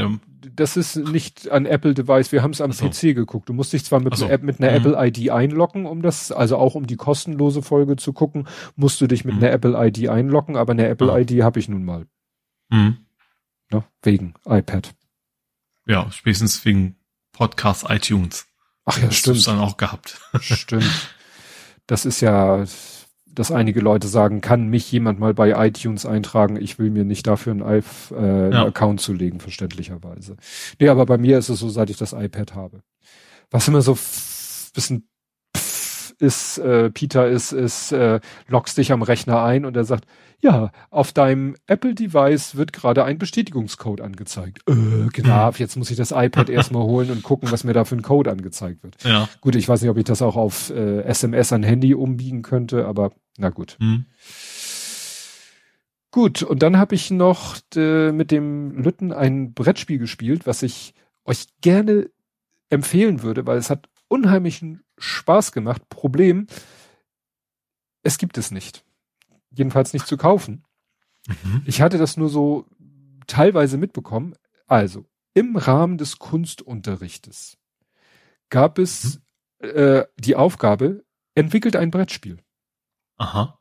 das 0.53 0.77
ist 0.77 0.95
nicht 0.95 1.49
an 1.49 1.65
Apple 1.65 1.95
Device. 1.95 2.31
Wir 2.31 2.43
haben 2.43 2.51
es 2.51 2.61
am 2.61 2.71
so. 2.71 2.87
PC 2.87 3.15
geguckt. 3.15 3.49
Du 3.49 3.53
musst 3.53 3.73
dich 3.73 3.83
zwar 3.83 3.99
mit, 3.99 4.15
so. 4.15 4.25
einer, 4.25 4.37
mit 4.43 4.61
einer 4.61 4.69
mhm. 4.69 4.85
Apple 4.85 5.07
ID 5.07 5.31
einloggen, 5.31 5.87
um 5.87 6.03
das, 6.03 6.31
also 6.31 6.57
auch 6.57 6.75
um 6.75 6.85
die 6.85 6.97
kostenlose 6.97 7.63
Folge 7.63 7.95
zu 7.95 8.13
gucken, 8.13 8.47
musst 8.75 9.01
du 9.01 9.07
dich 9.07 9.25
mit 9.25 9.37
mhm. 9.37 9.43
einer 9.43 9.53
Apple 9.53 9.87
ID 9.87 10.07
einloggen, 10.07 10.55
aber 10.55 10.73
eine 10.73 10.87
Apple 10.87 11.19
ID 11.19 11.41
habe 11.41 11.59
ich 11.59 11.67
nun 11.67 11.83
mal. 11.83 12.05
Mhm. 12.69 12.97
Ja, 13.71 13.83
wegen 14.03 14.35
iPad. 14.45 14.93
Ja, 15.87 16.11
spätestens 16.11 16.63
wegen 16.63 16.95
Podcast 17.31 17.89
iTunes. 17.89 18.45
Ach 18.85 18.99
ja, 18.99 19.07
das 19.07 19.15
stimmt. 19.15 19.37
Das 19.37 19.45
dann 19.45 19.57
auch 19.57 19.77
gehabt. 19.77 20.21
Stimmt. 20.41 21.09
Das 21.87 22.05
ist 22.05 22.21
ja, 22.21 22.65
dass 23.35 23.51
einige 23.51 23.81
Leute 23.81 24.07
sagen, 24.07 24.41
kann 24.41 24.69
mich 24.69 24.91
jemand 24.91 25.19
mal 25.19 25.33
bei 25.33 25.67
iTunes 25.67 26.05
eintragen, 26.05 26.55
ich 26.55 26.79
will 26.79 26.89
mir 26.89 27.05
nicht 27.05 27.27
dafür 27.27 27.51
einen, 27.51 27.61
äh, 27.61 27.83
einen 28.15 28.51
ja. 28.51 28.65
Account 28.65 29.01
zulegen, 29.01 29.39
verständlicherweise. 29.39 30.37
Nee, 30.79 30.89
aber 30.89 31.05
bei 31.05 31.17
mir 31.17 31.37
ist 31.37 31.49
es 31.49 31.59
so, 31.59 31.69
seit 31.69 31.89
ich 31.89 31.97
das 31.97 32.13
iPad 32.13 32.55
habe. 32.55 32.81
Was 33.51 33.67
immer 33.67 33.81
so 33.81 33.97
bisschen 34.73 35.07
ist, 36.19 36.57
äh, 36.57 36.89
Peter 36.89 37.27
ist, 37.27 37.51
ist, 37.51 37.91
äh, 37.91 38.19
loggst 38.47 38.77
dich 38.77 38.91
am 38.91 39.01
Rechner 39.01 39.43
ein 39.43 39.65
und 39.65 39.75
er 39.75 39.83
sagt, 39.83 40.05
ja, 40.41 40.71
auf 40.89 41.11
deinem 41.11 41.55
Apple-Device 41.67 42.55
wird 42.55 42.73
gerade 42.73 43.03
ein 43.03 43.17
Bestätigungscode 43.17 44.01
angezeigt. 44.01 44.59
Äh, 44.67 45.07
genau, 45.11 45.51
jetzt 45.51 45.75
muss 45.75 45.89
ich 45.89 45.97
das 45.97 46.11
iPad 46.11 46.49
erstmal 46.49 46.83
holen 46.83 47.09
und 47.09 47.23
gucken, 47.23 47.51
was 47.51 47.63
mir 47.63 47.73
da 47.73 47.85
für 47.85 47.95
ein 47.95 48.01
Code 48.01 48.31
angezeigt 48.31 48.83
wird. 48.83 49.03
Ja. 49.03 49.27
Gut, 49.41 49.55
ich 49.55 49.67
weiß 49.67 49.81
nicht, 49.81 49.89
ob 49.89 49.97
ich 49.97 50.03
das 50.03 50.21
auch 50.21 50.35
auf 50.35 50.69
äh, 50.69 51.01
SMS 51.01 51.51
an 51.51 51.63
Handy 51.63 51.95
umbiegen 51.95 52.41
könnte, 52.41 52.85
aber 52.85 53.11
na 53.37 53.49
gut. 53.49 53.77
Hm. 53.79 54.05
Gut, 56.11 56.43
und 56.43 56.63
dann 56.63 56.77
habe 56.77 56.95
ich 56.95 57.11
noch 57.11 57.57
äh, 57.75 58.11
mit 58.11 58.31
dem 58.31 58.77
Lütten 58.81 59.11
ein 59.11 59.53
Brettspiel 59.53 59.97
gespielt, 59.97 60.47
was 60.47 60.63
ich 60.63 60.93
euch 61.25 61.47
gerne 61.61 62.09
empfehlen 62.69 63.21
würde, 63.21 63.45
weil 63.45 63.57
es 63.57 63.69
hat 63.69 63.89
unheimlichen 64.07 64.84
Spaß 64.97 65.51
gemacht. 65.51 65.87
Problem, 65.89 66.47
es 68.03 68.17
gibt 68.17 68.37
es 68.37 68.51
nicht. 68.51 68.83
Jedenfalls 69.51 69.93
nicht 69.93 70.07
zu 70.07 70.17
kaufen. 70.17 70.63
Mhm. 71.27 71.63
Ich 71.65 71.81
hatte 71.81 71.97
das 71.97 72.17
nur 72.17 72.29
so 72.29 72.65
teilweise 73.27 73.77
mitbekommen. 73.77 74.35
Also, 74.67 75.05
im 75.33 75.55
Rahmen 75.57 75.97
des 75.97 76.19
Kunstunterrichtes 76.19 77.57
gab 78.49 78.79
es 78.79 79.19
mhm. 79.61 79.69
äh, 79.69 80.05
die 80.17 80.35
Aufgabe, 80.35 81.03
entwickelt 81.33 81.75
ein 81.75 81.91
Brettspiel. 81.91 82.39
Aha. 83.17 83.59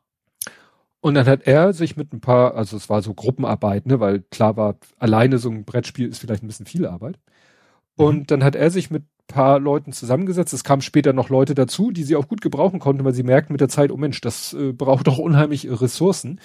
Und 1.01 1.13
dann 1.13 1.27
hat 1.27 1.43
er 1.45 1.73
sich 1.73 1.97
mit 1.97 2.13
ein 2.13 2.21
paar, 2.21 2.55
also 2.55 2.77
es 2.77 2.89
war 2.89 3.01
so 3.01 3.13
Gruppenarbeit, 3.13 3.85
ne, 3.85 3.99
weil 3.99 4.21
klar 4.21 4.57
war, 4.57 4.77
alleine 4.97 5.37
so 5.37 5.49
ein 5.51 5.63
Brettspiel 5.65 6.07
ist 6.07 6.19
vielleicht 6.19 6.43
ein 6.43 6.47
bisschen 6.47 6.65
viel 6.65 6.87
Arbeit. 6.87 7.19
Mhm. 7.97 8.05
Und 8.05 8.31
dann 8.31 8.43
hat 8.43 8.55
er 8.55 8.71
sich 8.71 8.89
mit 8.89 9.03
paar 9.27 9.59
Leuten 9.59 9.91
zusammengesetzt. 9.91 10.53
Es 10.53 10.63
kamen 10.63 10.81
später 10.81 11.13
noch 11.13 11.29
Leute 11.29 11.55
dazu, 11.55 11.91
die 11.91 12.03
sie 12.03 12.15
auch 12.15 12.27
gut 12.27 12.41
gebrauchen 12.41 12.79
konnten, 12.79 13.03
weil 13.03 13.13
sie 13.13 13.23
merkten 13.23 13.53
mit 13.53 13.61
der 13.61 13.69
Zeit, 13.69 13.91
oh 13.91 13.97
Mensch, 13.97 14.21
das 14.21 14.53
äh, 14.53 14.71
braucht 14.71 15.07
doch 15.07 15.17
unheimlich 15.17 15.67
Ressourcen. 15.69 16.39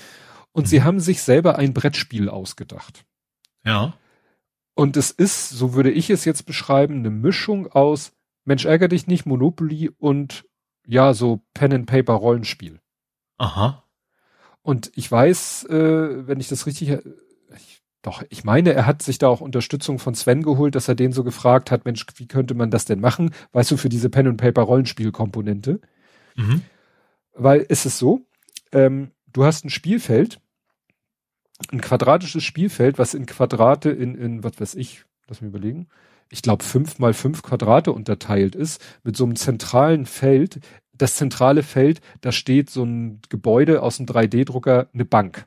Und 0.52 0.64
mhm. 0.64 0.68
sie 0.68 0.82
haben 0.82 1.00
sich 1.00 1.22
selber 1.22 1.56
ein 1.56 1.74
Brettspiel 1.74 2.28
ausgedacht. 2.28 3.04
Ja. 3.64 3.94
Und 4.74 4.96
es 4.96 5.10
ist, 5.10 5.50
so 5.50 5.74
würde 5.74 5.90
ich 5.90 6.10
es 6.10 6.24
jetzt 6.24 6.46
beschreiben, 6.46 6.98
eine 6.98 7.10
Mischung 7.10 7.66
aus 7.66 8.12
Mensch 8.44 8.64
ärger 8.64 8.88
dich 8.88 9.06
nicht, 9.06 9.26
Monopoly 9.26 9.90
und 9.98 10.44
ja, 10.86 11.14
so 11.14 11.42
Pen 11.54 11.72
and 11.72 11.86
Paper 11.86 12.14
Rollenspiel. 12.14 12.80
Aha. 13.38 13.84
Und 14.62 14.90
ich 14.94 15.10
weiß, 15.10 15.64
äh, 15.64 16.26
wenn 16.26 16.40
ich 16.40 16.48
das 16.48 16.66
richtig 16.66 16.98
doch, 18.02 18.22
ich 18.30 18.44
meine, 18.44 18.72
er 18.72 18.86
hat 18.86 19.02
sich 19.02 19.18
da 19.18 19.28
auch 19.28 19.42
Unterstützung 19.42 19.98
von 19.98 20.14
Sven 20.14 20.42
geholt, 20.42 20.74
dass 20.74 20.88
er 20.88 20.94
den 20.94 21.12
so 21.12 21.22
gefragt 21.22 21.70
hat, 21.70 21.84
Mensch, 21.84 22.06
wie 22.16 22.26
könnte 22.26 22.54
man 22.54 22.70
das 22.70 22.86
denn 22.86 23.00
machen? 23.00 23.34
Weißt 23.52 23.70
du, 23.70 23.76
für 23.76 23.90
diese 23.90 24.08
Pen 24.08 24.26
and 24.26 24.40
Paper 24.40 24.62
Rollenspielkomponente. 24.62 25.80
Mhm. 26.36 26.62
Weil 27.34 27.66
es 27.68 27.84
ist 27.84 27.98
so, 27.98 28.22
ähm, 28.72 29.10
du 29.32 29.44
hast 29.44 29.64
ein 29.64 29.70
Spielfeld, 29.70 30.40
ein 31.70 31.80
quadratisches 31.82 32.42
Spielfeld, 32.42 32.98
was 32.98 33.12
in 33.12 33.26
Quadrate 33.26 33.90
in, 33.90 34.14
in 34.14 34.42
was 34.42 34.58
weiß 34.58 34.74
ich, 34.76 35.04
lass 35.28 35.42
mich 35.42 35.50
überlegen, 35.50 35.88
ich 36.30 36.42
glaube 36.42 36.64
fünf 36.64 36.98
mal 36.98 37.12
fünf 37.12 37.42
Quadrate 37.42 37.92
unterteilt 37.92 38.54
ist, 38.54 38.82
mit 39.02 39.16
so 39.16 39.24
einem 39.24 39.36
zentralen 39.36 40.06
Feld. 40.06 40.60
Das 40.92 41.16
zentrale 41.16 41.62
Feld, 41.62 42.00
da 42.20 42.30
steht 42.30 42.70
so 42.70 42.84
ein 42.84 43.20
Gebäude 43.28 43.82
aus 43.82 43.98
einem 43.98 44.06
3D-Drucker, 44.06 44.88
eine 44.92 45.04
Bank. 45.04 45.46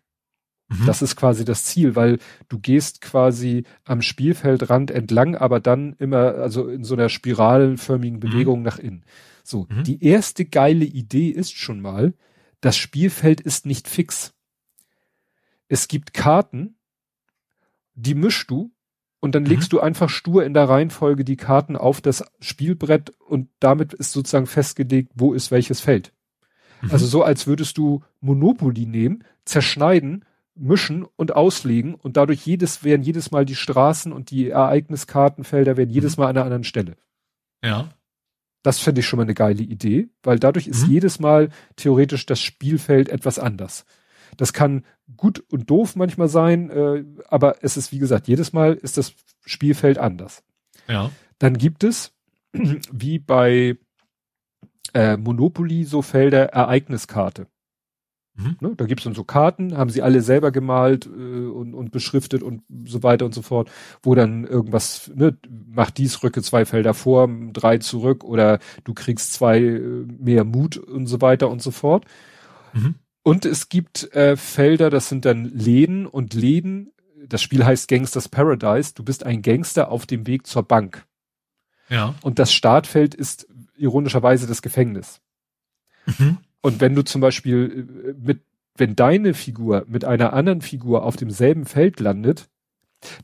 Mhm. 0.70 0.86
Das 0.86 1.02
ist 1.02 1.16
quasi 1.16 1.46
das 1.46 1.66
Ziel, 1.66 1.96
weil 1.96 2.20
du 2.50 2.60
gehst 2.60 3.02
quasi 3.02 3.64
am 3.86 4.02
Spielfeldrand 4.02 4.92
entlang, 4.92 5.36
aber 5.36 5.60
dann 5.60 5.94
immer, 6.00 6.36
also 6.36 6.68
in 6.68 6.84
so 6.84 6.96
einer 6.96 7.10
spiralförmigen 7.10 8.18
mhm. 8.18 8.22
Bewegung 8.22 8.60
mhm. 8.60 8.66
nach 8.66 8.80
innen. 8.80 9.04
So, 9.44 9.68
mhm. 9.70 9.84
die 9.84 10.04
erste 10.04 10.46
geile 10.46 10.86
Idee 10.86 11.30
ist 11.30 11.56
schon 11.56 11.82
mal, 11.82 12.14
das 12.62 12.78
Spielfeld 12.78 13.42
ist 13.42 13.66
nicht 13.66 13.90
fix. 13.90 14.34
Es 15.68 15.88
gibt 15.88 16.14
Karten, 16.14 16.76
die 17.96 18.16
mischst 18.16 18.50
du 18.50 18.72
und 19.20 19.36
dann 19.36 19.46
legst 19.46 19.72
mhm. 19.72 19.78
du 19.78 19.82
einfach 19.82 20.10
stur 20.10 20.46
in 20.46 20.54
der 20.54 20.70
Reihenfolge 20.70 21.26
die 21.26 21.36
Karten 21.36 21.76
auf 21.76 22.02
das 22.02 22.24
Spielbrett 22.40 23.12
und 23.20 23.50
damit 23.60 23.94
ist 23.94 24.12
sozusagen 24.12 24.48
festgelegt, 24.48 25.12
wo 25.16 25.34
ist 25.34 25.52
welches 25.52 25.82
Feld. 25.82 26.14
Mhm. 26.82 26.92
Also 26.92 27.06
so, 27.06 27.24
als 27.24 27.48
würdest 27.48 27.78
du 27.78 28.04
Monopoly 28.22 28.86
nehmen, 28.86 29.24
zerschneiden 29.46 30.26
mischen 30.56 31.06
und 31.16 31.36
auslegen 31.36 31.96
und 31.96 32.18
dadurch 32.18 32.46
jedes 32.46 32.84
werden 32.84 33.02
jedes 33.02 33.32
Mal 33.32 33.46
die 33.46 33.56
Straßen 33.56 34.12
und 34.12 34.30
die 34.32 34.50
Ereigniskartenfelder 34.50 35.78
werden 35.78 35.90
jedes 35.90 36.18
mhm. 36.18 36.24
Mal 36.24 36.30
an 36.30 36.38
einer 36.38 36.46
anderen 36.46 36.64
Stelle. 36.64 36.96
Ja. 37.64 37.90
Das 38.62 38.80
finde 38.80 39.02
ich 39.02 39.08
schon 39.08 39.18
mal 39.18 39.24
eine 39.24 39.34
geile 39.34 39.64
Idee, 39.64 40.10
weil 40.22 40.40
dadurch 40.40 40.68
ist 40.68 40.88
mhm. 40.88 40.94
jedes 40.94 41.20
Mal 41.20 41.50
theoretisch 41.76 42.26
das 42.26 42.40
Spielfeld 42.40 43.10
etwas 43.10 43.40
anders. 43.40 43.86
Das 44.38 44.54
kann 44.54 44.86
gut 45.18 45.44
und 45.52 45.70
doof 45.70 45.96
manchmal 45.96 46.30
sein, 46.30 46.70
äh, 46.70 47.04
aber 47.28 47.64
es 47.64 47.78
ist 47.78 47.92
wie 47.92 48.00
gesagt, 48.00 48.28
jedes 48.28 48.54
Mal 48.54 48.74
ist 48.76 48.98
das 48.98 49.14
Spielfeld 49.46 49.98
anders. 49.98 50.44
Ja. 50.88 51.12
Dann 51.40 51.58
gibt 51.58 51.84
es, 51.84 52.14
wie 52.54 53.20
bei 53.20 53.78
äh, 54.94 55.18
Monopoly, 55.18 55.84
so 55.84 56.02
Felder 56.02 56.46
Ereigniskarte. 56.46 57.48
Mhm. 58.36 58.58
Ne, 58.62 58.74
da 58.76 58.86
gibt's 58.86 59.04
dann 59.04 59.14
so 59.14 59.24
Karten, 59.24 59.78
haben 59.78 59.92
sie 59.92 60.02
alle 60.02 60.22
selber 60.22 60.52
gemalt 60.52 61.06
äh, 61.06 61.10
und, 61.10 61.76
und 61.76 61.92
beschriftet 61.92 62.42
und 62.42 62.64
so 62.86 63.04
weiter 63.04 63.26
und 63.26 63.34
so 63.34 63.44
fort, 63.44 63.70
wo 64.02 64.16
dann 64.16 64.46
irgendwas, 64.46 65.12
ne, 65.14 65.38
mach 65.50 65.92
dies, 65.92 66.24
rücke 66.24 66.42
zwei 66.42 66.66
Felder 66.66 66.94
vor, 66.94 67.30
drei 67.52 67.78
zurück 67.78 68.24
oder 68.24 68.60
du 68.84 68.94
kriegst 68.94 69.34
zwei 69.34 69.60
äh, 69.60 69.80
mehr 69.80 70.44
Mut 70.46 70.78
und 70.78 71.06
so 71.06 71.22
weiter 71.22 71.50
und 71.50 71.62
so 71.62 71.72
fort. 71.72 72.06
Mhm. 72.74 72.96
Und 73.22 73.46
es 73.46 73.70
gibt 73.70 74.14
äh, 74.16 74.36
Felder, 74.36 74.90
das 74.90 75.10
sind 75.10 75.26
dann 75.26 75.46
Läden 75.46 76.08
und 76.08 76.34
Läden 76.34 76.94
das 77.28 77.42
Spiel 77.42 77.66
heißt 77.66 77.88
Gangsters 77.88 78.30
Paradise. 78.30 78.94
Du 78.94 79.04
bist 79.04 79.26
ein 79.26 79.42
Gangster 79.42 79.90
auf 79.90 80.06
dem 80.06 80.28
Weg 80.28 80.48
zur 80.48 80.64
Bank. 80.64 81.06
Ja. 81.90 82.16
Und 82.22 82.40
das 82.40 82.54
Startfeld 82.54 83.16
ist 83.16 83.48
ironischerweise 83.78 84.48
das 84.48 84.62
Gefängnis. 84.62 85.22
Mhm. 86.06 86.38
Und 86.64 86.82
wenn 86.82 86.96
du 86.96 87.04
zum 87.04 87.22
Beispiel 87.22 87.88
äh, 88.08 88.14
mit, 88.20 88.42
wenn 88.76 88.96
deine 88.96 89.36
Figur 89.36 89.86
mit 89.88 90.06
einer 90.06 90.34
anderen 90.34 90.62
Figur 90.62 91.04
auf 91.04 91.16
demselben 91.16 91.66
Feld 91.66 92.00
landet, 92.00 92.50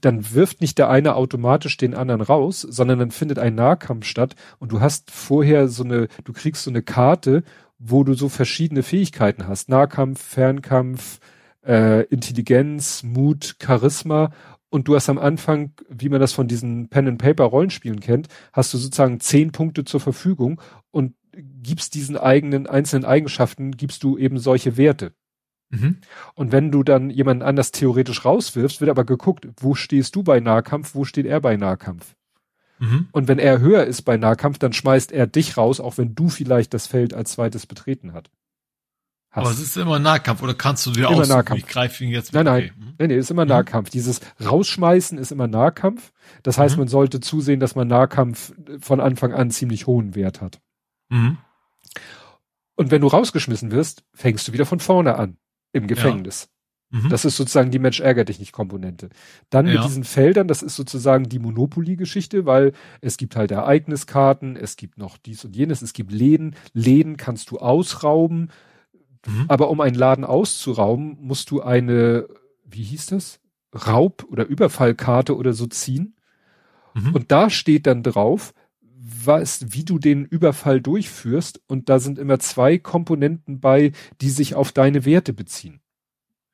dann 0.01 0.33
wirft 0.33 0.59
nicht 0.59 0.77
der 0.77 0.89
eine 0.89 1.15
automatisch 1.15 1.77
den 1.77 1.95
anderen 1.95 2.21
raus, 2.21 2.61
sondern 2.61 2.99
dann 2.99 3.11
findet 3.11 3.39
ein 3.39 3.55
Nahkampf 3.55 4.05
statt 4.05 4.35
und 4.59 4.73
du 4.73 4.81
hast 4.81 5.09
vorher 5.09 5.69
so 5.69 5.85
eine, 5.85 6.09
du 6.25 6.33
kriegst 6.33 6.65
so 6.65 6.69
eine 6.69 6.83
Karte, 6.83 7.43
wo 7.79 8.03
du 8.03 8.13
so 8.13 8.27
verschiedene 8.27 8.83
Fähigkeiten 8.83 9.47
hast. 9.47 9.69
Nahkampf, 9.69 10.21
Fernkampf, 10.21 11.19
äh, 11.65 12.03
Intelligenz, 12.07 13.03
Mut, 13.03 13.55
Charisma 13.63 14.31
und 14.69 14.89
du 14.89 14.95
hast 14.95 15.09
am 15.09 15.17
Anfang, 15.17 15.71
wie 15.87 16.09
man 16.09 16.19
das 16.19 16.33
von 16.33 16.49
diesen 16.49 16.89
Pen-and-Paper-Rollenspielen 16.89 18.01
kennt, 18.01 18.27
hast 18.51 18.73
du 18.73 18.77
sozusagen 18.77 19.21
zehn 19.21 19.53
Punkte 19.53 19.85
zur 19.85 20.01
Verfügung 20.01 20.61
und 20.91 21.13
gibst 21.41 21.93
diesen 21.93 22.17
eigenen 22.17 22.67
einzelnen 22.67 23.05
Eigenschaften, 23.05 23.77
gibst 23.77 24.03
du 24.03 24.17
eben 24.17 24.39
solche 24.39 24.77
Werte. 24.77 25.13
Mhm. 25.69 25.97
Und 26.33 26.51
wenn 26.51 26.71
du 26.71 26.83
dann 26.83 27.09
jemanden 27.09 27.43
anders 27.43 27.71
theoretisch 27.71 28.25
rauswirfst, 28.25 28.81
wird 28.81 28.89
aber 28.89 29.05
geguckt, 29.05 29.47
wo 29.57 29.75
stehst 29.75 30.15
du 30.15 30.23
bei 30.23 30.39
Nahkampf, 30.39 30.95
wo 30.95 31.05
steht 31.05 31.25
er 31.25 31.41
bei 31.41 31.57
Nahkampf. 31.57 32.15
Mhm. 32.79 33.09
Und 33.11 33.27
wenn 33.27 33.39
er 33.39 33.59
höher 33.59 33.83
ist 33.83 34.03
bei 34.03 34.17
Nahkampf, 34.17 34.57
dann 34.57 34.73
schmeißt 34.73 35.11
er 35.11 35.27
dich 35.27 35.57
raus, 35.57 35.79
auch 35.79 35.97
wenn 35.97 36.15
du 36.15 36.29
vielleicht 36.29 36.73
das 36.73 36.87
Feld 36.87 37.13
als 37.13 37.33
zweites 37.33 37.67
betreten 37.67 38.13
hat. 38.13 38.29
Hast. 39.31 39.41
Aber 39.45 39.51
es 39.51 39.59
ist 39.59 39.77
immer 39.77 39.99
Nahkampf 39.99 40.41
oder 40.41 40.55
kannst 40.55 40.87
du 40.87 40.91
dir 40.91 41.01
immer 41.01 41.09
aussuchen, 41.09 41.29
Nahkampf. 41.29 41.59
ich 41.59 41.67
greife 41.67 42.03
ihn 42.03 42.09
jetzt 42.09 42.33
mit? 42.33 42.43
Nein, 42.43 42.45
nein, 42.45 42.63
okay. 42.63 42.73
Mhm. 42.75 42.93
nee, 42.97 43.07
nee, 43.07 43.17
ist 43.17 43.29
immer 43.29 43.45
mhm. 43.45 43.49
Nahkampf. 43.49 43.91
Dieses 43.91 44.21
Rausschmeißen 44.43 45.19
ist 45.19 45.31
immer 45.31 45.47
Nahkampf. 45.47 46.11
Das 46.41 46.57
heißt, 46.57 46.77
mhm. 46.77 46.81
man 46.81 46.87
sollte 46.87 47.19
zusehen, 47.19 47.59
dass 47.59 47.75
man 47.75 47.87
Nahkampf 47.87 48.53
von 48.79 48.99
Anfang 48.99 49.33
an 49.33 49.51
ziemlich 49.51 49.85
hohen 49.85 50.15
Wert 50.15 50.41
hat. 50.41 50.61
Mhm. 51.09 51.37
Und 52.75 52.91
wenn 52.91 53.01
du 53.01 53.07
rausgeschmissen 53.07 53.71
wirst, 53.71 54.03
fängst 54.13 54.47
du 54.47 54.53
wieder 54.53 54.65
von 54.65 54.79
vorne 54.79 55.15
an 55.15 55.37
im 55.73 55.87
Gefängnis. 55.87 56.49
Ja. 56.91 56.99
Mhm. 57.01 57.09
Das 57.09 57.25
ist 57.25 57.35
sozusagen 57.35 57.69
die 57.69 57.77
Mensch 57.77 57.99
ärgert 57.99 58.29
dich 58.29 58.39
nicht 58.39 58.51
Komponente. 58.51 59.09
Dann 59.49 59.67
ja. 59.67 59.73
mit 59.73 59.83
diesen 59.83 60.03
Feldern, 60.03 60.47
das 60.47 60.63
ist 60.63 60.75
sozusagen 60.75 61.29
die 61.29 61.37
Monopoly-Geschichte, 61.37 62.45
weil 62.45 62.71
es 63.01 63.17
gibt 63.17 63.35
halt 63.35 63.51
Ereigniskarten, 63.51 64.55
es 64.55 64.75
gibt 64.75 64.97
noch 64.97 65.17
dies 65.17 65.45
und 65.45 65.55
jenes, 65.55 65.81
es 65.81 65.93
gibt 65.93 66.11
Läden. 66.11 66.55
Läden 66.73 67.17
kannst 67.17 67.51
du 67.51 67.59
ausrauben 67.59 68.49
Mhm. 69.27 69.45
Aber 69.47 69.69
um 69.69 69.81
einen 69.81 69.95
Laden 69.95 70.23
auszurauben, 70.23 71.17
musst 71.19 71.51
du 71.51 71.61
eine, 71.61 72.27
wie 72.65 72.83
hieß 72.83 73.07
das? 73.07 73.39
Raub- 73.73 74.25
oder 74.29 74.45
Überfallkarte 74.45 75.35
oder 75.35 75.53
so 75.53 75.67
ziehen. 75.67 76.15
Mhm. 76.93 77.13
Und 77.13 77.31
da 77.31 77.49
steht 77.49 77.85
dann 77.85 78.03
drauf, 78.03 78.53
was, 79.01 79.73
wie 79.73 79.85
du 79.85 79.97
den 79.97 80.25
Überfall 80.25 80.81
durchführst. 80.81 81.61
Und 81.67 81.89
da 81.89 81.99
sind 81.99 82.19
immer 82.19 82.39
zwei 82.39 82.77
Komponenten 82.77 83.59
bei, 83.59 83.91
die 84.21 84.29
sich 84.29 84.55
auf 84.55 84.71
deine 84.71 85.05
Werte 85.05 85.33
beziehen. 85.33 85.81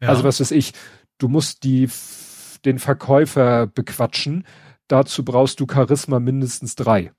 Ja. 0.01 0.09
Also 0.09 0.23
was 0.23 0.39
weiß 0.39 0.51
ich, 0.51 0.73
du 1.17 1.27
musst 1.27 1.63
die, 1.63 1.89
den 2.65 2.79
Verkäufer 2.79 3.67
bequatschen. 3.67 4.45
Dazu 4.87 5.25
brauchst 5.25 5.59
du 5.59 5.65
Charisma 5.69 6.19
mindestens 6.19 6.75
drei. 6.75 7.11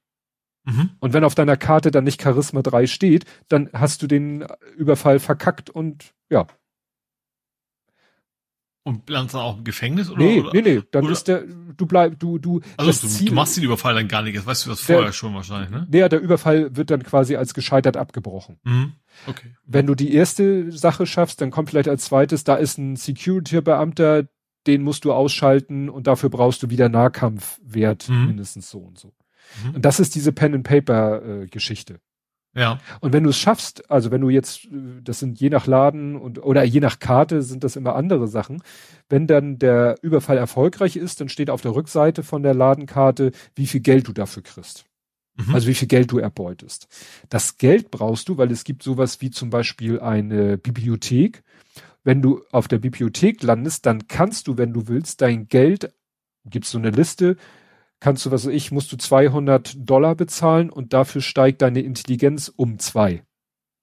Mhm. 0.66 0.90
Und 0.98 1.12
wenn 1.12 1.24
auf 1.24 1.34
deiner 1.34 1.56
Karte 1.56 1.90
dann 1.90 2.04
nicht 2.04 2.20
Charisma 2.20 2.60
3 2.60 2.86
steht, 2.86 3.24
dann 3.48 3.70
hast 3.72 4.02
du 4.02 4.06
den 4.06 4.44
Überfall 4.76 5.20
verkackt 5.20 5.70
und 5.70 6.12
ja. 6.28 6.46
Und 8.86 9.10
landest 9.10 9.34
dann 9.34 9.42
auch 9.42 9.58
im 9.58 9.64
Gefängnis 9.64 10.08
oder? 10.10 10.22
Nee, 10.22 10.44
nee, 10.52 10.62
nee, 10.62 10.82
dann 10.92 11.06
oder? 11.06 11.12
ist 11.12 11.26
der, 11.26 11.42
du 11.42 11.86
bleib, 11.86 12.20
du, 12.20 12.38
du, 12.38 12.60
also 12.76 12.92
du, 12.92 13.12
Ziel, 13.12 13.30
du 13.30 13.34
machst 13.34 13.56
den 13.56 13.64
Überfall 13.64 13.96
dann 13.96 14.06
gar 14.06 14.22
nicht, 14.22 14.36
das 14.36 14.46
weißt 14.46 14.64
du 14.64 14.70
das 14.70 14.80
vorher 14.80 15.06
der, 15.06 15.12
schon 15.12 15.34
wahrscheinlich, 15.34 15.70
ne? 15.70 15.88
Nee, 15.90 16.08
der 16.08 16.20
Überfall 16.20 16.76
wird 16.76 16.92
dann 16.92 17.02
quasi 17.02 17.34
als 17.34 17.52
gescheitert 17.52 17.96
abgebrochen. 17.96 18.60
Mhm. 18.62 18.92
Okay. 19.26 19.56
Wenn 19.64 19.88
du 19.88 19.96
die 19.96 20.14
erste 20.14 20.70
Sache 20.70 21.04
schaffst, 21.04 21.40
dann 21.40 21.50
kommt 21.50 21.70
vielleicht 21.70 21.88
als 21.88 22.04
zweites, 22.04 22.44
da 22.44 22.54
ist 22.54 22.78
ein 22.78 22.94
Security-Beamter, 22.94 24.28
den 24.68 24.82
musst 24.84 25.04
du 25.04 25.12
ausschalten 25.12 25.88
und 25.88 26.06
dafür 26.06 26.30
brauchst 26.30 26.62
du 26.62 26.70
wieder 26.70 26.88
Nahkampfwert, 26.88 28.08
mhm. 28.08 28.26
mindestens 28.26 28.70
so 28.70 28.78
und 28.78 29.00
so. 29.00 29.12
Mhm. 29.64 29.74
Und 29.74 29.84
das 29.84 29.98
ist 29.98 30.14
diese 30.14 30.30
Pen-and-Paper-Geschichte. 30.30 31.98
Ja. 32.56 32.80
Und 33.00 33.12
wenn 33.12 33.22
du 33.22 33.30
es 33.30 33.38
schaffst, 33.38 33.90
also 33.90 34.10
wenn 34.10 34.22
du 34.22 34.30
jetzt, 34.30 34.66
das 35.04 35.18
sind 35.18 35.38
je 35.38 35.50
nach 35.50 35.66
Laden 35.66 36.16
und 36.16 36.42
oder 36.42 36.64
je 36.64 36.80
nach 36.80 36.98
Karte 36.98 37.42
sind 37.42 37.62
das 37.62 37.76
immer 37.76 37.94
andere 37.94 38.28
Sachen. 38.28 38.62
Wenn 39.10 39.26
dann 39.26 39.58
der 39.58 39.96
Überfall 40.00 40.38
erfolgreich 40.38 40.96
ist, 40.96 41.20
dann 41.20 41.28
steht 41.28 41.50
auf 41.50 41.60
der 41.60 41.74
Rückseite 41.74 42.22
von 42.22 42.42
der 42.42 42.54
Ladenkarte, 42.54 43.32
wie 43.54 43.66
viel 43.66 43.80
Geld 43.80 44.08
du 44.08 44.14
dafür 44.14 44.42
kriegst. 44.42 44.86
Mhm. 45.36 45.54
Also 45.54 45.68
wie 45.68 45.74
viel 45.74 45.86
Geld 45.86 46.10
du 46.10 46.18
erbeutest. 46.18 46.88
Das 47.28 47.58
Geld 47.58 47.90
brauchst 47.90 48.30
du, 48.30 48.38
weil 48.38 48.50
es 48.50 48.64
gibt 48.64 48.82
sowas 48.82 49.20
wie 49.20 49.30
zum 49.30 49.50
Beispiel 49.50 50.00
eine 50.00 50.56
Bibliothek. 50.56 51.42
Wenn 52.04 52.22
du 52.22 52.42
auf 52.52 52.68
der 52.68 52.78
Bibliothek 52.78 53.42
landest, 53.42 53.84
dann 53.84 54.08
kannst 54.08 54.48
du, 54.48 54.56
wenn 54.56 54.72
du 54.72 54.88
willst, 54.88 55.20
dein 55.20 55.48
Geld, 55.48 55.92
gibst 56.46 56.70
so 56.70 56.78
eine 56.78 56.90
Liste, 56.90 57.36
kannst 58.00 58.26
du, 58.26 58.30
was 58.30 58.46
weiß 58.46 58.52
ich, 58.52 58.72
musst 58.72 58.92
du 58.92 58.96
200 58.96 59.74
Dollar 59.78 60.14
bezahlen 60.14 60.70
und 60.70 60.92
dafür 60.92 61.20
steigt 61.20 61.62
deine 61.62 61.80
Intelligenz 61.80 62.52
um 62.54 62.78
zwei. 62.78 63.24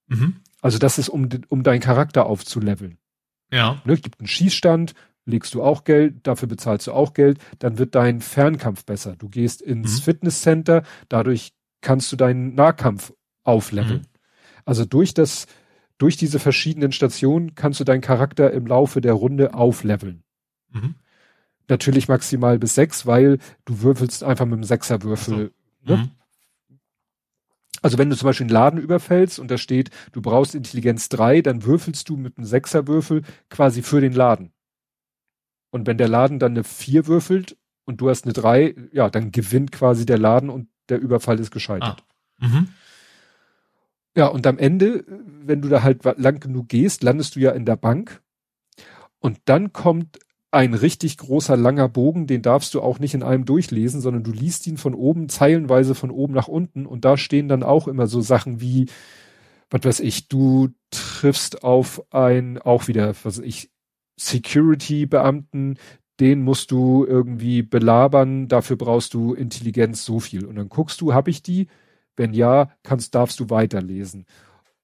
Mhm. 0.08 0.38
Also 0.62 0.78
das 0.78 0.98
ist, 0.98 1.10
um, 1.10 1.30
um 1.50 1.64
deinen 1.64 1.82
Charakter 1.82 2.26
aufzuleveln. 2.26 2.98
Ja. 3.52 3.82
Ne, 3.86 3.98
gibt 3.98 4.20
einen 4.20 4.28
Schießstand, 4.28 4.94
legst 5.26 5.54
du 5.54 5.64
auch 5.64 5.84
Geld, 5.84 6.26
dafür 6.28 6.48
bezahlst 6.48 6.88
du 6.88 6.92
auch 6.94 7.14
Geld, 7.14 7.40
dann 7.60 7.78
wird 7.78 7.96
dein 7.96 8.22
Fernkampf 8.22 8.86
besser. 8.86 9.16
Du 9.16 9.30
gehst 9.30 9.62
ins 9.62 10.00
mhm. 10.00 10.04
Fitnesscenter, 10.04 10.84
dadurch 11.10 11.54
kannst 11.82 12.12
du 12.12 12.16
deinen 12.16 12.56
Nahkampf 12.56 13.14
aufleveln. 13.44 14.02
Mhm. 14.02 14.20
Also 14.66 14.86
durch 14.86 15.14
das, 15.14 15.48
durch 15.98 16.18
diese 16.18 16.40
verschiedenen 16.40 16.92
Stationen 16.92 17.56
kannst 17.56 17.80
du 17.80 17.84
deinen 17.84 18.02
Charakter 18.02 18.52
im 18.52 18.66
Laufe 18.66 19.02
der 19.02 19.14
Runde 19.14 19.54
aufleveln. 19.54 20.24
Mhm 20.72 20.96
natürlich 21.70 22.08
maximal 22.08 22.60
bis 22.60 22.76
sechs, 22.76 23.06
weil 23.06 23.40
du 23.66 23.82
würfelst 23.82 24.24
einfach 24.24 24.46
mit 24.46 24.54
einem 24.54 24.64
Sechserwürfel. 24.64 25.52
So. 25.86 25.96
Ne? 25.96 26.04
Mhm. 26.04 26.12
Also 27.82 27.98
wenn 27.98 28.10
du 28.10 28.16
zum 28.16 28.28
Beispiel 28.28 28.46
einen 28.46 28.54
Laden 28.54 28.80
überfällst 28.80 29.40
und 29.40 29.52
da 29.52 29.58
steht, 29.58 29.90
du 30.14 30.22
brauchst 30.22 30.56
Intelligenz 30.56 31.10
drei, 31.10 31.42
dann 31.42 31.66
würfelst 31.66 32.08
du 32.08 32.16
mit 32.16 32.38
einem 32.38 32.46
Sechserwürfel 32.46 33.24
quasi 33.50 33.82
für 33.82 34.00
den 34.00 34.14
Laden. 34.14 34.54
Und 35.70 35.88
wenn 35.88 35.98
der 35.98 36.08
Laden 36.08 36.40
dann 36.40 36.54
eine 36.54 36.64
vier 36.64 37.08
würfelt 37.08 37.58
und 37.84 38.00
du 38.00 38.10
hast 38.10 38.24
eine 38.24 38.34
drei, 38.34 38.76
ja, 38.94 39.10
dann 39.10 39.32
gewinnt 39.32 39.72
quasi 39.72 40.06
der 40.06 40.18
Laden 40.18 40.50
und 40.50 40.70
der 40.88 41.00
Überfall 41.00 41.40
ist 41.40 41.52
gescheitert. 41.52 42.04
Ah. 42.40 42.48
Mhm. 42.48 42.68
Ja, 44.16 44.28
und 44.28 44.46
am 44.46 44.60
Ende, 44.60 45.04
wenn 45.08 45.62
du 45.62 45.70
da 45.70 45.82
halt 45.82 46.04
lang 46.04 46.40
genug 46.40 46.70
gehst, 46.70 47.04
landest 47.04 47.36
du 47.36 47.40
ja 47.40 47.52
in 47.52 47.66
der 47.66 47.76
Bank. 47.76 48.22
Und 49.20 49.40
dann 49.46 49.74
kommt 49.74 50.20
ein 50.54 50.76
richtig 50.76 51.18
großer 51.18 51.58
langer 51.58 51.90
Bogen, 51.90 52.28
den 52.28 52.44
darfst 52.44 52.74
du 52.74 52.82
auch 52.82 53.00
nicht 53.00 53.16
in 53.16 53.24
einem 53.24 53.44
durchlesen, 53.44 54.02
sondern 54.02 54.24
du 54.24 54.32
liest 54.32 54.68
ihn 54.68 54.78
von 54.78 54.94
oben, 54.94 55.28
zeilenweise 55.28 55.96
von 55.96 56.12
oben 56.12 56.34
nach 56.34 56.48
unten 56.48 56.86
und 56.86 57.06
da 57.06 57.18
stehen 57.18 57.48
dann 57.48 57.64
auch 57.64 57.88
immer 57.88 58.06
so 58.06 58.22
Sachen 58.22 58.62
wie, 58.62 58.86
was 59.72 59.84
weiß 59.84 60.00
ich, 60.02 60.28
du 60.28 60.70
triffst 60.92 61.64
auf 61.64 62.04
ein, 62.14 62.60
auch 62.60 62.88
wieder, 62.88 63.10
was 63.10 63.26
weiß 63.26 63.40
ich, 63.40 63.72
Security-Beamten, 64.16 65.80
den 66.20 66.44
musst 66.44 66.70
du 66.70 67.04
irgendwie 67.04 67.64
belabern, 67.64 68.48
dafür 68.48 68.76
brauchst 68.76 69.16
du 69.16 69.34
Intelligenz 69.34 70.06
so 70.06 70.20
viel. 70.20 70.46
Und 70.46 70.56
dann 70.56 70.70
guckst 70.70 71.02
du, 71.02 71.16
hab 71.16 71.28
ich 71.28 71.42
die? 71.42 71.68
Wenn 72.16 72.34
ja, 72.34 72.72
kannst, 72.84 73.16
darfst 73.16 73.40
du 73.40 73.50
weiterlesen. 73.50 74.28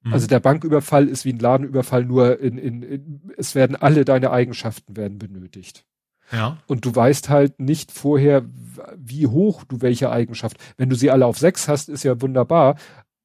Mhm. 0.04 0.14
Also 0.14 0.28
der 0.28 0.40
Banküberfall 0.40 1.08
ist 1.08 1.26
wie 1.26 1.34
ein 1.34 1.40
Ladenüberfall, 1.40 2.06
nur 2.06 2.40
in, 2.40 2.58
in, 2.58 2.84
in, 2.84 3.32
es 3.38 3.56
werden 3.56 3.76
alle 3.76 4.06
deine 4.06 4.32
Eigenschaften 4.32 4.96
werden 4.96 5.18
benötigt. 5.20 5.86
Ja. 6.32 6.58
Und 6.68 6.86
du 6.86 6.96
weißt 6.96 7.30
halt 7.30 7.60
nicht 7.60 7.92
vorher, 7.92 8.46
wie 8.96 9.28
hoch 9.28 9.64
du 9.64 9.82
welche 9.82 10.12
Eigenschaft. 10.12 10.58
Wenn 10.78 10.90
du 10.90 10.96
sie 10.96 11.12
alle 11.12 11.26
auf 11.26 11.40
sechs 11.40 11.68
hast, 11.68 11.90
ist 11.90 12.04
ja 12.04 12.22
wunderbar, 12.22 12.78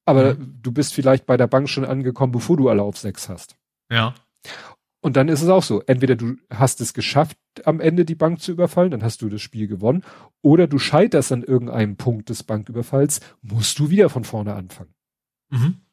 aber 0.04 0.34
mhm. 0.34 0.58
du 0.62 0.72
bist 0.72 0.94
vielleicht 0.94 1.26
bei 1.26 1.36
der 1.36 1.46
Bank 1.46 1.68
schon 1.68 1.84
angekommen, 1.84 2.32
bevor 2.32 2.56
du 2.56 2.68
alle 2.68 2.82
auf 2.82 2.98
sechs 2.98 3.28
hast. 3.28 3.56
Ja. 3.90 4.14
Und 5.00 5.16
dann 5.16 5.28
ist 5.28 5.42
es 5.42 5.50
auch 5.50 5.62
so. 5.62 5.82
Entweder 5.82 6.16
du 6.16 6.36
hast 6.48 6.80
es 6.80 6.94
geschafft, 6.94 7.36
am 7.64 7.80
Ende 7.80 8.06
die 8.06 8.14
Bank 8.14 8.40
zu 8.40 8.52
überfallen, 8.52 8.90
dann 8.90 9.02
hast 9.02 9.20
du 9.20 9.28
das 9.28 9.42
Spiel 9.42 9.68
gewonnen, 9.68 10.02
oder 10.40 10.66
du 10.66 10.78
scheiterst 10.78 11.30
an 11.30 11.42
irgendeinem 11.42 11.96
Punkt 11.96 12.30
des 12.30 12.42
Banküberfalls, 12.42 13.20
musst 13.42 13.78
du 13.78 13.90
wieder 13.90 14.08
von 14.08 14.24
vorne 14.24 14.54
anfangen. 14.54 14.94
Mhm. 15.50 15.83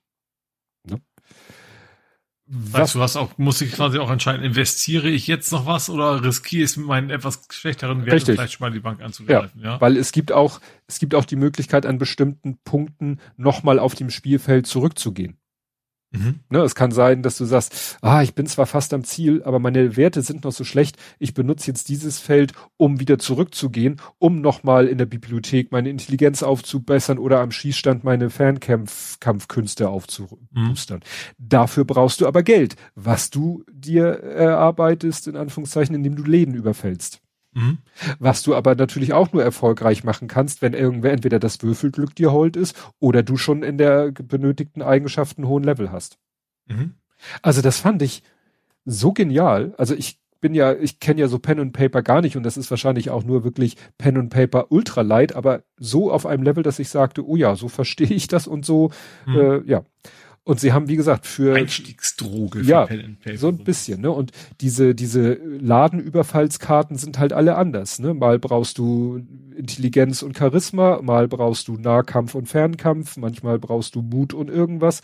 Weißt 2.54 2.96
du, 2.96 3.00
was 3.00 3.16
auch, 3.16 3.38
muss 3.38 3.62
ich 3.62 3.72
quasi 3.72 3.98
auch 3.98 4.12
entscheiden, 4.12 4.44
investiere 4.44 5.08
ich 5.08 5.26
jetzt 5.26 5.54
noch 5.54 5.66
was 5.66 5.90
oder 5.90 6.22
riskiere 6.22 6.64
ich 6.64 6.72
es 6.72 6.78
mit 6.78 6.86
meinen 6.86 7.10
etwas 7.10 7.44
schlechteren 7.50 8.00
Werten 8.00 8.12
Richtig. 8.12 8.36
vielleicht 8.36 8.60
mal 8.60 8.72
die 8.72 8.82
Bank 8.82 9.02
anzugreifen, 9.02 9.62
ja, 9.62 9.76
ja? 9.76 9.82
Weil 9.82 9.96
es 9.96 10.12
gibt 10.12 10.34
auch, 10.34 10.60
es 10.86 11.00
gibt 11.00 11.16
auch 11.16 11.24
die 11.24 11.38
Möglichkeit, 11.38 11.86
an 11.86 11.98
bestimmten 11.98 12.58
Punkten 12.66 13.22
nochmal 13.38 13.80
auf 13.80 13.96
dem 13.96 14.10
Spielfeld 14.10 14.68
zurückzugehen. 14.68 15.38
Mhm. 16.12 16.42
Ne, 16.50 16.60
es 16.60 16.76
kann 16.76 16.92
sein, 16.92 17.24
dass 17.24 17.38
du 17.38 17.46
sagst, 17.46 17.98
ah, 18.02 18.22
ich 18.22 18.36
bin 18.36 18.46
zwar 18.46 18.66
fast 18.66 18.94
am 18.94 19.04
Ziel, 19.06 19.44
aber 19.44 19.60
meine 19.60 19.96
Werte 19.96 20.22
sind 20.22 20.44
noch 20.44 20.52
so 20.52 20.66
schlecht. 20.66 20.98
Ich 21.20 21.34
benutze 21.34 21.68
jetzt 21.68 21.88
dieses 21.88 22.20
Feld, 22.20 22.52
um 22.76 23.00
wieder 23.00 23.18
zurückzugehen, 23.18 24.02
um 24.20 24.42
nochmal 24.42 24.88
in 24.88 24.98
der 24.98 25.06
Bibliothek 25.06 25.72
meine 25.72 25.90
Intelligenz 25.90 26.44
aufzubessern 26.44 27.18
oder 27.18 27.40
am 27.40 27.52
Schießstand 27.52 28.04
meine 28.04 28.30
Fernkampfkünste 28.30 29.88
aufzubustern. 29.88 31.00
Mhm. 31.00 31.36
Dafür 31.38 31.86
brauchst 31.86 32.20
du 32.20 32.28
aber 32.28 32.44
Geld, 32.44 32.76
was 32.96 33.30
du 33.30 33.64
dir 33.72 34.06
erarbeitest, 34.06 35.28
in 35.28 35.38
Anführungszeichen, 35.38 35.96
indem 35.96 36.18
du 36.18 36.24
Läden 36.24 36.56
überfällst. 36.56 37.22
Mhm. 37.54 37.80
Was 38.20 38.44
du 38.44 38.56
aber 38.56 38.76
natürlich 38.76 39.14
auch 39.14 39.34
nur 39.34 39.44
erfolgreich 39.44 40.04
machen 40.04 40.28
kannst, 40.28 40.62
wenn 40.62 40.74
irgendwer 40.74 41.12
entweder 41.12 41.40
das 41.40 41.62
Würfelglück 41.62 42.16
dir 42.16 42.32
hold 42.32 42.56
ist 42.56 42.76
oder 43.00 43.24
du 43.24 43.36
schon 43.38 43.64
in 43.64 43.78
der 43.78 44.12
benötigten 44.12 44.82
Eigenschaften 44.82 45.48
hohen 45.48 45.64
Level 45.64 45.92
hast. 45.92 46.18
Mhm. 46.68 46.96
Also 47.42 47.62
das 47.62 47.80
fand 47.80 48.02
ich 48.02 48.24
so 48.86 49.12
genial. 49.12 49.74
Also 49.78 49.94
ich 49.94 50.20
bin 50.40 50.56
ja, 50.56 50.74
ich 50.74 51.00
kenne 51.00 51.22
ja 51.22 51.28
so 51.28 51.38
Pen 51.38 51.60
und 51.60 51.72
Paper 51.72 52.02
gar 52.02 52.22
nicht 52.22 52.36
und 52.36 52.44
das 52.44 52.58
ist 52.58 52.72
wahrscheinlich 52.72 53.12
auch 53.12 53.24
nur 53.24 53.44
wirklich 53.44 53.78
Pen 53.98 54.18
und 54.18 54.30
Paper 54.30 54.72
ultra 54.72 55.02
light, 55.02 55.36
aber 55.36 55.64
so 55.78 56.12
auf 56.12 56.26
einem 56.26 56.44
Level, 56.44 56.64
dass 56.64 56.80
ich 56.80 56.90
sagte, 56.90 57.26
oh 57.26 57.36
ja, 57.36 57.56
so 57.56 57.68
verstehe 57.68 58.08
ich 58.08 58.28
das 58.28 58.48
und 58.48 58.66
so, 58.66 58.92
mhm. 59.28 59.36
äh, 59.38 59.62
ja. 59.66 59.84
Und 60.44 60.60
sie 60.60 60.74
haben, 60.74 60.88
wie 60.88 60.96
gesagt, 60.96 61.28
für 61.28 61.56
Einstiegsdroge 61.56 62.64
für 62.64 62.66
ja, 62.66 62.88
so 63.36 63.50
ein 63.50 63.60
bisschen, 63.60 64.02
ne? 64.02 64.10
Und 64.10 64.32
diese 64.60 64.96
diese 64.96 65.34
Ladenüberfallskarten 65.34 66.98
sind 66.98 67.20
halt 67.20 67.32
alle 67.32 67.56
anders, 67.58 68.00
ne? 68.00 68.16
Mal 68.16 68.40
brauchst 68.40 68.80
du 68.80 69.22
Intelligenz 69.56 70.24
und 70.24 70.36
Charisma, 70.36 71.00
mal 71.04 71.28
brauchst 71.28 71.68
du 71.68 71.78
Nahkampf 71.78 72.34
und 72.34 72.48
Fernkampf, 72.48 73.18
manchmal 73.18 73.60
brauchst 73.60 73.94
du 73.94 74.02
Mut 74.02 74.34
und 74.34 74.50
irgendwas. 74.50 75.02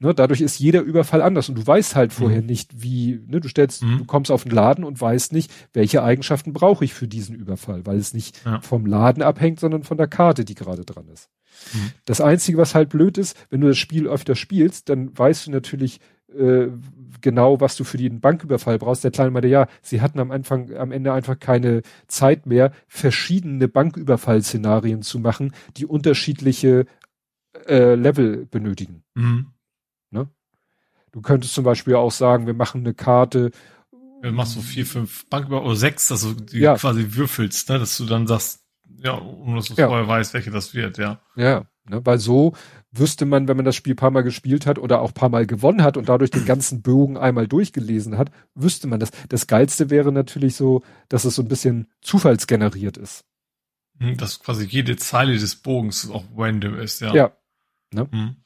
Ne? 0.00 0.12
Dadurch 0.12 0.40
ist 0.40 0.58
jeder 0.58 0.80
Überfall 0.80 1.22
anders 1.22 1.48
und 1.48 1.54
du 1.56 1.64
weißt 1.64 1.94
halt 1.94 2.12
vorher 2.12 2.40
mhm. 2.40 2.46
nicht, 2.46 2.82
wie, 2.82 3.20
ne? 3.28 3.40
Du 3.40 3.46
stellst, 3.46 3.84
mhm. 3.84 3.98
du 3.98 4.04
kommst 4.06 4.32
auf 4.32 4.42
den 4.42 4.50
Laden 4.50 4.82
und 4.82 5.00
weißt 5.00 5.32
nicht, 5.32 5.52
welche 5.72 6.02
Eigenschaften 6.02 6.52
brauche 6.52 6.84
ich 6.84 6.94
für 6.94 7.06
diesen 7.06 7.36
Überfall, 7.36 7.86
weil 7.86 7.98
es 7.98 8.12
nicht 8.12 8.44
ja. 8.44 8.60
vom 8.60 8.86
Laden 8.86 9.22
abhängt, 9.22 9.60
sondern 9.60 9.84
von 9.84 9.98
der 9.98 10.08
Karte, 10.08 10.44
die 10.44 10.56
gerade 10.56 10.84
dran 10.84 11.06
ist. 11.12 11.30
Mhm. 11.72 11.92
Das 12.04 12.20
Einzige, 12.20 12.58
was 12.58 12.74
halt 12.74 12.88
blöd 12.90 13.18
ist, 13.18 13.36
wenn 13.50 13.60
du 13.60 13.68
das 13.68 13.78
Spiel 13.78 14.08
öfter 14.08 14.34
spielst, 14.34 14.88
dann 14.88 15.16
weißt 15.16 15.46
du 15.46 15.50
natürlich 15.50 16.00
äh, 16.36 16.68
genau, 17.20 17.60
was 17.60 17.76
du 17.76 17.84
für 17.84 17.98
den 17.98 18.20
Banküberfall 18.20 18.78
brauchst. 18.78 19.04
Der 19.04 19.10
Kleine 19.10 19.30
meinte, 19.30 19.48
ja, 19.48 19.66
sie 19.82 20.00
hatten 20.00 20.20
am 20.20 20.30
Anfang, 20.30 20.74
am 20.74 20.92
Ende 20.92 21.12
einfach 21.12 21.38
keine 21.38 21.82
Zeit 22.06 22.46
mehr, 22.46 22.72
verschiedene 22.88 23.68
Banküberfallszenarien 23.68 25.02
zu 25.02 25.18
machen, 25.18 25.52
die 25.76 25.86
unterschiedliche 25.86 26.86
äh, 27.66 27.94
Level 27.94 28.46
benötigen. 28.46 29.02
Mhm. 29.14 29.48
Ne? 30.10 30.28
Du 31.12 31.20
könntest 31.20 31.54
zum 31.54 31.64
Beispiel 31.64 31.96
auch 31.96 32.12
sagen, 32.12 32.46
wir 32.46 32.54
machen 32.54 32.82
eine 32.82 32.94
Karte. 32.94 33.50
Du 34.22 34.32
machst 34.32 34.52
so 34.52 34.60
vier, 34.60 34.86
fünf 34.86 35.26
Banküberfall 35.28 35.66
oder 35.66 35.76
sechs, 35.76 36.10
also 36.10 36.32
die 36.34 36.60
ja. 36.60 36.76
quasi 36.76 37.14
würfelst, 37.14 37.68
ne, 37.70 37.78
dass 37.78 37.96
du 37.96 38.04
dann 38.04 38.26
sagst, 38.26 38.60
ja, 39.02 39.12
um 39.12 39.56
dass 39.56 39.66
du 39.66 39.74
ja. 39.74 39.88
vorher 39.88 40.06
weißt, 40.06 40.34
welche 40.34 40.50
das 40.50 40.74
wird, 40.74 40.98
ja. 40.98 41.20
Ja, 41.36 41.64
ne, 41.88 42.04
weil 42.04 42.18
so 42.18 42.54
wüsste 42.92 43.24
man, 43.24 43.48
wenn 43.48 43.56
man 43.56 43.64
das 43.64 43.76
Spiel 43.76 43.94
paar 43.94 44.10
Mal 44.10 44.22
gespielt 44.22 44.66
hat 44.66 44.78
oder 44.78 45.00
auch 45.00 45.14
paar 45.14 45.28
Mal 45.28 45.46
gewonnen 45.46 45.82
hat 45.82 45.96
und 45.96 46.08
dadurch 46.08 46.30
den 46.30 46.44
ganzen 46.44 46.82
Bogen 46.82 47.16
einmal 47.16 47.46
durchgelesen 47.46 48.18
hat, 48.18 48.30
wüsste 48.54 48.88
man 48.88 49.00
das. 49.00 49.10
Das 49.28 49.46
Geilste 49.46 49.90
wäre 49.90 50.12
natürlich 50.12 50.56
so, 50.56 50.82
dass 51.08 51.24
es 51.24 51.34
so 51.34 51.42
ein 51.42 51.48
bisschen 51.48 51.88
zufallsgeneriert 52.02 52.96
ist. 52.96 53.24
Hm, 53.98 54.16
dass 54.16 54.40
quasi 54.40 54.64
jede 54.64 54.96
Zeile 54.96 55.38
des 55.38 55.56
Bogens 55.56 56.10
auch 56.10 56.24
random 56.36 56.76
ist, 56.76 57.00
ja. 57.00 57.14
Ja. 57.14 57.32
Ne? 57.92 58.08
Hm. 58.10 58.36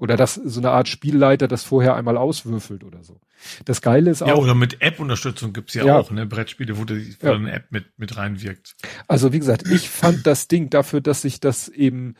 Oder 0.00 0.16
dass 0.16 0.34
so 0.34 0.60
eine 0.60 0.70
Art 0.70 0.88
Spielleiter 0.88 1.46
das 1.46 1.62
vorher 1.62 1.94
einmal 1.94 2.16
auswürfelt 2.16 2.84
oder 2.84 3.04
so. 3.04 3.20
Das 3.66 3.82
Geile 3.82 4.10
ist 4.10 4.22
auch. 4.22 4.28
Ja, 4.28 4.34
oder 4.34 4.54
mit 4.54 4.80
App-Unterstützung 4.80 5.52
gibt's 5.52 5.74
ja, 5.74 5.84
ja, 5.84 5.98
auch, 5.98 6.10
ne? 6.10 6.24
Brettspiele, 6.24 6.78
wo, 6.78 6.86
die, 6.86 7.14
wo 7.20 7.26
ja. 7.26 7.34
eine 7.34 7.52
App 7.52 7.66
mit, 7.70 7.98
mit 7.98 8.16
reinwirkt. 8.16 8.76
Also 9.08 9.34
wie 9.34 9.38
gesagt, 9.38 9.68
ich 9.70 9.90
fand 9.90 10.26
das 10.26 10.48
Ding 10.48 10.70
dafür, 10.70 11.02
dass 11.02 11.20
sich 11.20 11.38
das 11.38 11.68
eben 11.68 12.14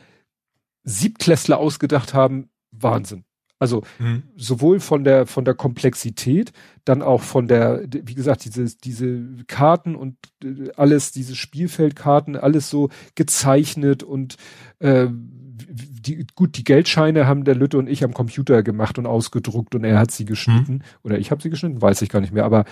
Siebtklässler 0.85 1.57
ausgedacht 1.57 2.13
haben, 2.13 2.51
Wahnsinn. 2.71 3.25
Also 3.59 3.83
mhm. 3.99 4.25
sowohl 4.37 4.79
von 4.79 5.03
der 5.03 5.27
von 5.27 5.47
der 5.47 5.55
Komplexität, 5.55 6.53
dann 6.85 7.01
auch 7.03 7.23
von 7.23 7.49
der, 7.49 7.85
wie 7.91 8.15
gesagt, 8.15 8.45
diese 8.45 8.65
diese 8.77 9.23
Karten 9.47 9.97
und 9.97 10.17
äh, 10.45 10.71
alles, 10.77 11.13
diese 11.13 11.35
Spielfeldkarten, 11.35 12.37
alles 12.37 12.69
so 12.69 12.91
gezeichnet 13.15 14.03
und 14.03 14.37
äh, 14.81 15.09
die, 15.69 16.27
gut, 16.35 16.57
die 16.57 16.65
Geldscheine 16.65 17.27
haben 17.27 17.45
der 17.45 17.55
Lütte 17.55 17.79
und 17.79 17.89
ich 17.89 18.05
am 18.05 18.15
Computer 18.15 18.63
gemacht 18.63 18.99
und 18.99 19.07
ausgedruckt 19.07 19.75
und 19.75 19.85
er 19.85 19.99
hat 19.99 20.11
sie 20.11 20.25
geschnitten. 20.25 20.75
Mhm. 20.75 20.83
Oder 21.03 21.19
ich 21.19 21.31
habe 21.31 21.43
sie 21.43 21.51
geschnitten, 21.51 21.83
weiß 21.83 22.03
ich 22.03 22.09
gar 22.09 22.21
nicht 22.21 22.33
mehr. 22.33 22.45
Aber 22.45 22.65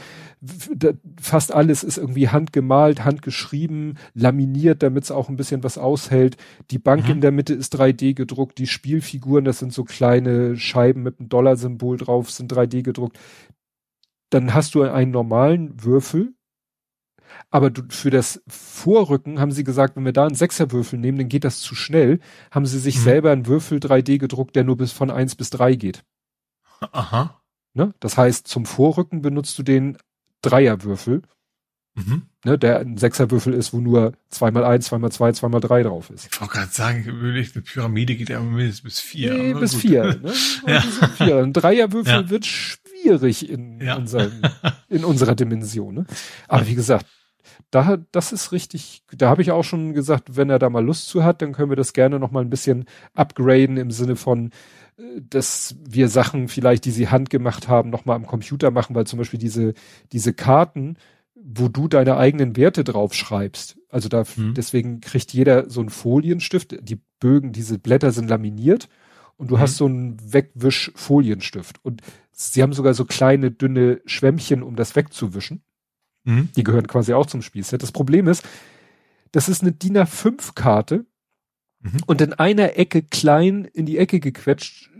fast 1.20 1.52
alles 1.52 1.84
ist 1.84 1.98
irgendwie 1.98 2.28
handgemalt, 2.28 3.04
handgeschrieben, 3.04 3.98
laminiert, 4.14 4.82
damit 4.82 5.04
es 5.04 5.10
auch 5.10 5.28
ein 5.28 5.36
bisschen 5.36 5.62
was 5.62 5.78
aushält. 5.78 6.36
Die 6.70 6.78
Bank 6.78 7.04
mhm. 7.04 7.12
in 7.12 7.20
der 7.20 7.32
Mitte 7.32 7.54
ist 7.54 7.78
3D 7.78 8.14
gedruckt. 8.14 8.58
Die 8.58 8.66
Spielfiguren, 8.66 9.44
das 9.44 9.58
sind 9.58 9.72
so 9.72 9.84
kleine 9.84 10.56
Scheiben 10.56 11.02
mit 11.02 11.18
einem 11.18 11.28
Dollarsymbol 11.28 11.96
drauf, 11.96 12.30
sind 12.30 12.52
3D 12.52 12.82
gedruckt. 12.82 13.18
Dann 14.30 14.54
hast 14.54 14.74
du 14.74 14.82
einen 14.82 15.10
normalen 15.10 15.82
Würfel, 15.82 16.34
aber 17.50 17.70
du, 17.70 17.82
für 17.88 18.10
das 18.10 18.42
Vorrücken 18.46 19.40
haben 19.40 19.52
sie 19.52 19.64
gesagt, 19.64 19.96
wenn 19.96 20.04
wir 20.04 20.12
da 20.12 20.26
einen 20.26 20.34
Sechserwürfel 20.34 20.98
nehmen, 20.98 21.18
dann 21.18 21.28
geht 21.28 21.44
das 21.44 21.60
zu 21.60 21.74
schnell. 21.74 22.20
Haben 22.50 22.66
sie 22.66 22.78
sich 22.78 22.96
mhm. 22.98 23.02
selber 23.02 23.32
einen 23.32 23.46
Würfel 23.46 23.78
3D 23.78 24.18
gedruckt, 24.18 24.54
der 24.54 24.64
nur 24.64 24.76
bis 24.76 24.92
von 24.92 25.10
eins 25.10 25.34
bis 25.34 25.50
drei 25.50 25.74
geht. 25.74 26.04
Aha. 26.92 27.40
Ne? 27.74 27.94
Das 28.00 28.18
heißt, 28.18 28.46
zum 28.46 28.66
Vorrücken 28.66 29.22
benutzt 29.22 29.58
du 29.58 29.62
den 29.62 29.96
Dreierwürfel. 30.42 31.22
Mhm. 31.94 32.22
Ne, 32.44 32.56
der 32.56 32.78
ein 32.78 32.96
Sechserwürfel 32.96 33.52
ist, 33.52 33.72
wo 33.72 33.80
nur 33.80 34.12
zweimal 34.28 34.64
eins, 34.64 34.86
zweimal 34.86 35.10
zwei, 35.10 35.32
zweimal 35.32 35.60
drei 35.60 35.82
drauf 35.82 36.10
ist. 36.10 36.28
Ich 36.32 36.40
wollte 36.40 36.54
gerade 36.54 36.70
sagen, 36.72 37.04
eine 37.08 37.62
Pyramide 37.62 38.14
geht 38.14 38.28
ja 38.28 38.40
mindestens 38.40 38.82
bis 38.82 39.00
vier. 39.00 39.34
Nee, 39.34 39.54
bis 39.54 39.72
gut. 39.72 39.80
vier. 39.80 40.04
Ne? 40.22 40.32
Ja. 40.66 40.80
vier. 40.80 41.38
Ein 41.38 41.52
Dreierwürfel 41.52 42.12
ja. 42.12 42.30
wird 42.30 42.46
schwierig 42.46 43.50
in, 43.50 43.80
ja. 43.80 43.96
unserem, 43.96 44.42
in 44.88 45.04
unserer 45.04 45.34
Dimension. 45.34 45.94
Ne? 45.94 46.06
Aber 46.46 46.68
wie 46.68 46.76
gesagt, 46.76 47.06
da, 47.70 47.98
das 48.12 48.32
ist 48.32 48.52
richtig, 48.52 49.02
da 49.14 49.28
habe 49.28 49.42
ich 49.42 49.50
auch 49.50 49.64
schon 49.64 49.92
gesagt, 49.92 50.36
wenn 50.36 50.48
er 50.48 50.58
da 50.58 50.70
mal 50.70 50.84
Lust 50.84 51.08
zu 51.08 51.22
hat, 51.22 51.42
dann 51.42 51.52
können 51.52 51.70
wir 51.70 51.76
das 51.76 51.92
gerne 51.92 52.18
noch 52.18 52.30
mal 52.30 52.40
ein 52.40 52.50
bisschen 52.50 52.86
upgraden 53.14 53.76
im 53.76 53.90
Sinne 53.90 54.16
von, 54.16 54.50
äh, 54.96 55.20
dass 55.20 55.76
wir 55.86 56.08
Sachen 56.08 56.48
vielleicht, 56.48 56.84
die 56.84 56.90
sie 56.90 57.08
handgemacht 57.08 57.68
haben, 57.68 57.90
noch 57.90 58.04
mal 58.04 58.14
am 58.14 58.26
Computer 58.26 58.70
machen, 58.70 58.94
weil 58.94 59.06
zum 59.06 59.18
Beispiel 59.18 59.38
diese, 59.38 59.74
diese 60.12 60.32
Karten, 60.32 60.96
wo 61.34 61.68
du 61.68 61.88
deine 61.88 62.16
eigenen 62.16 62.56
Werte 62.56 62.84
drauf 62.84 63.14
schreibst. 63.14 63.78
Also 63.90 64.08
da, 64.08 64.24
mhm. 64.36 64.54
deswegen 64.54 65.00
kriegt 65.00 65.32
jeder 65.32 65.70
so 65.70 65.80
einen 65.80 65.90
Folienstift. 65.90 66.76
Die 66.80 67.00
Bögen, 67.20 67.52
diese 67.52 67.78
Blätter 67.78 68.12
sind 68.12 68.28
laminiert 68.28 68.88
und 69.36 69.50
du 69.50 69.56
mhm. 69.56 69.60
hast 69.60 69.76
so 69.76 69.86
einen 69.86 70.16
Wegwisch-Folienstift. 70.32 71.84
Und 71.84 72.02
sie 72.32 72.62
haben 72.62 72.72
sogar 72.72 72.94
so 72.94 73.04
kleine, 73.04 73.50
dünne 73.50 74.00
Schwämmchen, 74.04 74.62
um 74.62 74.74
das 74.74 74.96
wegzuwischen. 74.96 75.62
Mhm. 76.24 76.50
Die 76.56 76.64
gehören 76.64 76.86
quasi 76.86 77.12
auch 77.14 77.26
zum 77.26 77.42
Spielset. 77.42 77.82
Das 77.82 77.92
Problem 77.92 78.28
ist, 78.28 78.46
das 79.32 79.48
ist 79.48 79.62
eine 79.62 79.72
DIN 79.72 79.98
A5-Karte 79.98 81.06
mhm. 81.80 81.98
und 82.06 82.20
in 82.20 82.32
einer 82.34 82.76
Ecke 82.78 83.02
klein 83.02 83.64
in 83.64 83.86
die 83.86 83.98
Ecke 83.98 84.20
gequetscht 84.20 84.90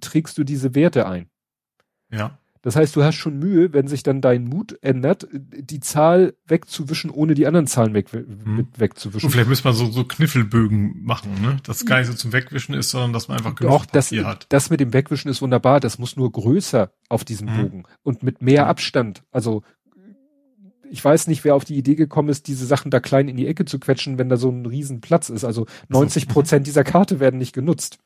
trägst 0.00 0.38
du 0.38 0.44
diese 0.44 0.74
Werte 0.74 1.06
ein. 1.06 1.28
Ja. 2.10 2.38
Das 2.62 2.76
heißt, 2.76 2.94
du 2.94 3.02
hast 3.02 3.16
schon 3.16 3.40
Mühe, 3.40 3.72
wenn 3.72 3.88
sich 3.88 4.04
dann 4.04 4.20
dein 4.20 4.44
Mut 4.44 4.78
ändert, 4.82 5.26
die 5.32 5.80
Zahl 5.80 6.34
wegzuwischen, 6.46 7.10
ohne 7.10 7.34
die 7.34 7.48
anderen 7.48 7.66
Zahlen 7.66 7.92
weg, 7.92 8.12
mhm. 8.12 8.56
mit 8.56 8.78
wegzuwischen. 8.78 9.26
Und 9.26 9.32
vielleicht 9.32 9.48
müsste 9.48 9.66
man 9.66 9.74
so, 9.74 9.90
so 9.90 10.04
Kniffelbögen 10.04 11.02
machen, 11.02 11.42
ne? 11.42 11.56
Das 11.64 11.84
gar 11.84 11.98
nicht 11.98 12.06
so 12.06 12.14
zum 12.14 12.32
Wegwischen 12.32 12.74
ist, 12.74 12.90
sondern 12.90 13.12
dass 13.12 13.26
man 13.26 13.38
einfach 13.38 13.56
genug 13.56 13.72
Auch 13.72 13.84
das, 13.84 14.12
hat. 14.12 14.46
Das 14.50 14.70
mit 14.70 14.78
dem 14.78 14.92
Wegwischen 14.92 15.28
ist 15.28 15.42
wunderbar. 15.42 15.80
Das 15.80 15.98
muss 15.98 16.16
nur 16.16 16.30
größer 16.30 16.92
auf 17.08 17.24
diesem 17.24 17.48
mhm. 17.48 17.62
Bogen 17.62 17.82
und 18.04 18.22
mit 18.22 18.42
mehr 18.42 18.68
Abstand. 18.68 19.24
Also 19.32 19.62
ich 20.92 21.02
weiß 21.02 21.26
nicht, 21.26 21.42
wer 21.42 21.54
auf 21.54 21.64
die 21.64 21.78
Idee 21.78 21.94
gekommen 21.94 22.28
ist, 22.28 22.46
diese 22.48 22.66
Sachen 22.66 22.90
da 22.90 23.00
klein 23.00 23.26
in 23.26 23.38
die 23.38 23.46
Ecke 23.46 23.64
zu 23.64 23.78
quetschen, 23.78 24.18
wenn 24.18 24.28
da 24.28 24.36
so 24.36 24.50
ein 24.50 24.66
Riesenplatz 24.66 25.30
ist. 25.30 25.42
Also 25.42 25.66
90 25.88 26.28
Prozent 26.28 26.66
dieser 26.66 26.84
Karte 26.84 27.18
werden 27.18 27.38
nicht 27.38 27.54
genutzt. 27.54 27.98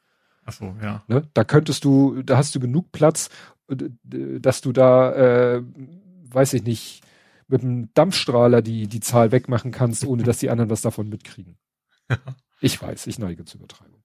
Ach 0.45 0.53
so, 0.53 0.73
ja. 0.81 1.03
Ne? 1.09 1.29
Da 1.35 1.43
könntest 1.43 1.85
du, 1.85 2.23
da 2.23 2.37
hast 2.37 2.55
du 2.55 2.61
genug 2.61 2.93
Platz, 2.93 3.29
dass 3.67 4.61
du 4.61 4.73
da, 4.73 5.57
äh, 5.57 5.63
weiß 6.31 6.53
ich 6.53 6.63
nicht, 6.63 7.03
mit 7.49 7.63
einem 7.63 7.89
Dampfstrahler 7.95 8.63
die, 8.63 8.87
die 8.87 9.01
Zahl 9.01 9.33
wegmachen 9.33 9.73
kannst, 9.73 10.05
ohne 10.07 10.23
dass 10.23 10.39
die 10.39 10.51
anderen 10.51 10.71
was 10.71 10.83
davon 10.83 11.09
mitkriegen. 11.09 11.57
ich 12.61 12.81
weiß, 12.81 13.09
ich 13.09 13.19
neige 13.19 13.45
zur 13.45 13.59
Übertreibung. 13.59 14.05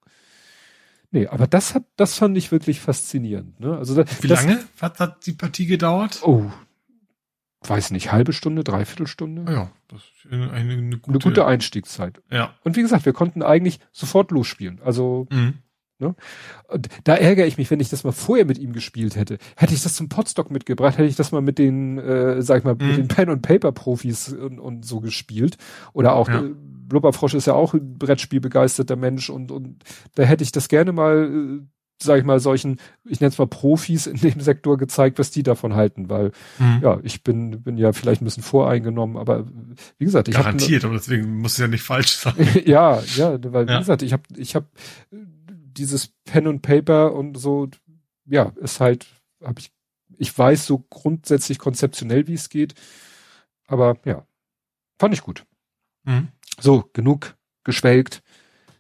Nee, 1.12 1.28
aber 1.28 1.46
das 1.46 1.76
hat, 1.76 1.84
das 1.98 2.18
fand 2.18 2.36
ich 2.36 2.52
wirklich 2.52 2.80
faszinierend. 2.80 3.60
Ne? 3.60 3.78
Also 3.78 3.94
da, 3.94 4.06
Wie 4.22 4.28
das, 4.28 4.44
lange 4.44 4.64
hat, 4.82 5.00
hat 5.00 5.26
die 5.28 5.34
Partie 5.34 5.68
gedauert? 5.68 6.22
Oh, 6.24 6.50
weiß 7.62 7.92
nicht, 7.92 8.12
halbe 8.12 8.34
Stunde, 8.34 8.64
dreiviertel 8.64 9.08
Stunde. 9.08 9.52
Ja, 9.52 9.72
das 9.88 10.02
ist 10.02 10.32
eine, 10.32 10.52
eine, 10.52 10.98
gute, 10.98 11.10
eine 11.10 11.20
gute 11.20 11.46
Einstiegszeit. 11.46 12.22
Ja. 12.32 12.54
Und 12.64 12.76
wie 12.76 12.82
gesagt, 12.82 13.06
wir 13.06 13.14
konnten 13.14 13.44
eigentlich 13.44 13.80
sofort 13.92 14.32
losspielen. 14.32 14.82
Also, 14.84 15.28
mhm. 15.32 15.60
Ne? 16.02 16.16
Und 16.68 16.88
da 17.04 17.14
ärgere 17.14 17.46
ich 17.46 17.60
mich, 17.60 17.70
wenn 17.70 17.80
ich 17.80 17.90
das 17.90 18.04
mal 18.04 18.12
vorher 18.12 18.46
mit 18.46 18.58
ihm 18.58 18.74
gespielt 18.74 19.16
hätte. 19.16 19.38
Hätte 19.56 19.76
ich 19.76 19.84
das 19.84 19.94
zum 19.94 20.10
Potstock 20.10 20.50
mitgebracht, 20.50 20.98
hätte 20.98 21.08
ich 21.08 21.16
das 21.16 21.32
mal 21.32 21.42
mit 21.42 21.60
den, 21.60 22.00
äh, 22.00 22.42
sag 22.42 22.58
ich 22.58 22.64
mal, 22.64 22.74
mhm. 22.74 22.88
mit 22.88 22.98
den 22.98 23.08
Pen 23.08 23.30
und 23.30 23.44
Paper 23.44 23.72
Profis 23.72 24.34
und, 24.34 24.60
und 24.60 24.84
so 24.84 25.00
gespielt. 25.00 25.58
Oder 25.94 26.16
auch 26.16 26.28
ja. 26.28 26.42
äh, 26.42 26.56
Blubberfrosch 26.56 27.36
ist 27.36 27.46
ja 27.46 27.54
auch 27.54 27.76
ein 27.76 28.00
Brettspielbegeisterter 28.00 28.96
Mensch 28.96 29.30
und 29.30 29.52
und 29.52 29.84
da 30.16 30.24
hätte 30.24 30.44
ich 30.44 30.52
das 30.52 30.70
gerne 30.70 30.92
mal 30.92 31.30
äh, 31.32 31.68
sag 32.02 32.20
ich 32.20 32.26
mal, 32.26 32.40
solchen, 32.40 32.80
ich 33.06 33.20
nenne 33.20 33.30
es 33.32 33.38
mal 33.38 33.48
Profis 33.48 34.08
in 34.08 34.18
dem 34.18 34.40
Sektor 34.40 34.78
gezeigt, 34.78 35.20
was 35.20 35.32
die 35.32 35.44
davon 35.44 35.76
halten, 35.76 36.10
weil 36.10 36.32
mhm. 36.60 36.80
ja, 36.82 37.00
ich 37.04 37.24
bin, 37.24 37.62
bin 37.64 37.78
ja 37.78 37.94
vielleicht 37.94 38.22
ein 38.22 38.26
bisschen 38.26 38.44
voreingenommen, 38.44 39.18
aber 39.18 39.46
wie 39.98 40.06
gesagt, 40.06 40.28
ich 40.28 40.36
Garantiert, 40.36 40.86
aber 40.86 40.96
deswegen 40.96 41.40
muss 41.40 41.54
es 41.54 41.58
ja 41.60 41.68
nicht 41.68 41.84
falsch 41.84 42.14
sein. 42.16 42.34
ja, 42.66 43.02
ja, 43.16 43.38
weil 43.52 43.68
wie 43.68 43.78
gesagt, 43.78 44.02
ich 44.02 44.14
habe 44.14 44.24
ich 44.36 44.56
habe 44.56 44.68
dieses 45.12 46.10
Pen 46.26 46.48
und 46.48 46.62
Paper 46.62 47.14
und 47.14 47.38
so, 47.38 47.70
ja, 48.26 48.52
ist 48.62 48.80
halt, 48.80 49.08
habe 49.44 49.60
ich, 49.60 49.72
ich 50.18 50.38
weiß 50.38 50.66
so 50.66 50.86
grundsätzlich 50.90 51.60
konzeptionell, 51.60 52.28
wie 52.28 52.34
es 52.34 52.50
geht, 52.50 52.76
aber 53.68 53.98
ja, 54.06 54.26
fand 55.00 55.14
ich 55.14 55.22
gut. 55.22 55.46
Mhm. 56.04 56.30
So, 56.60 56.90
genug 56.94 57.36
geschwelgt. 57.64 58.22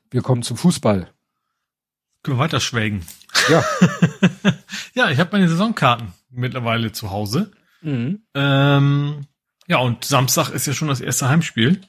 Wir 0.09 0.21
kommen 0.21 0.43
zum 0.43 0.57
Fußball. 0.57 1.09
Können 2.23 2.37
wir 2.37 2.43
weiter 2.43 2.59
schwelgen? 2.59 3.05
Ja. 3.49 3.63
ja, 4.93 5.09
ich 5.09 5.19
habe 5.19 5.31
meine 5.33 5.49
Saisonkarten 5.49 6.13
mittlerweile 6.29 6.91
zu 6.91 7.11
Hause. 7.11 7.51
Mhm. 7.81 8.23
Ähm, 8.35 9.27
ja, 9.67 9.77
und 9.77 10.05
Samstag 10.05 10.49
ist 10.49 10.67
ja 10.67 10.73
schon 10.73 10.87
das 10.87 11.01
erste 11.01 11.29
Heimspiel 11.29 11.81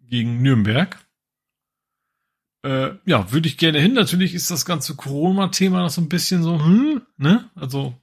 gegen 0.00 0.40
Nürnberg. 0.40 0.98
Äh, 2.62 2.92
ja, 3.04 3.30
würde 3.32 3.48
ich 3.48 3.58
gerne 3.58 3.78
hin. 3.78 3.92
Natürlich 3.92 4.34
ist 4.34 4.50
das 4.50 4.64
ganze 4.64 4.94
Corona-Thema 4.94 5.82
noch 5.82 5.90
so 5.90 6.00
ein 6.00 6.08
bisschen 6.08 6.42
so, 6.42 6.58
hm, 6.58 7.02
ne? 7.16 7.50
Also 7.54 7.94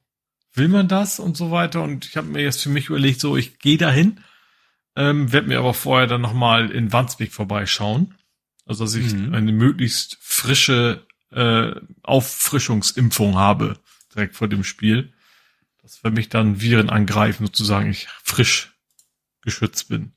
will 0.53 0.67
man 0.67 0.87
das 0.87 1.19
und 1.19 1.35
so 1.35 1.49
weiter. 1.49 1.81
Und 1.81 2.05
ich 2.05 2.15
habe 2.17 2.27
mir 2.27 2.43
jetzt 2.43 2.61
für 2.61 2.69
mich 2.69 2.89
überlegt, 2.89 3.19
so 3.19 3.35
ich 3.35 3.59
gehe 3.59 3.77
dahin, 3.77 4.19
ähm, 4.95 5.31
werde 5.31 5.47
mir 5.47 5.59
aber 5.59 5.73
vorher 5.73 6.07
dann 6.07 6.21
nochmal 6.21 6.69
in 6.69 6.93
Wandsbek 6.93 7.33
vorbeischauen. 7.33 8.15
Also 8.65 8.85
dass 8.85 8.95
ich 8.95 9.13
mhm. 9.13 9.33
eine 9.33 9.51
möglichst 9.51 10.17
frische 10.21 11.05
äh, 11.35 11.75
Auffrischungsimpfung 12.03 13.35
habe, 13.35 13.77
direkt 14.13 14.35
vor 14.35 14.47
dem 14.47 14.63
Spiel. 14.63 15.13
Dass 15.81 15.97
für 15.97 16.11
mich 16.11 16.29
dann 16.29 16.61
Viren 16.61 16.89
angreifen, 16.89 17.45
sozusagen 17.45 17.89
ich 17.89 18.07
frisch 18.23 18.73
geschützt 19.41 19.89
bin. 19.89 20.13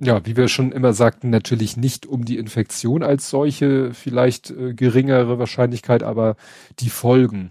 Ja, 0.00 0.24
wie 0.24 0.36
wir 0.36 0.46
schon 0.46 0.70
immer 0.70 0.92
sagten, 0.92 1.28
natürlich 1.28 1.76
nicht 1.76 2.06
um 2.06 2.24
die 2.24 2.38
Infektion 2.38 3.02
als 3.02 3.30
solche, 3.30 3.92
vielleicht 3.94 4.50
äh, 4.50 4.72
geringere 4.72 5.40
Wahrscheinlichkeit, 5.40 6.04
aber 6.04 6.36
die 6.78 6.90
Folgen 6.90 7.50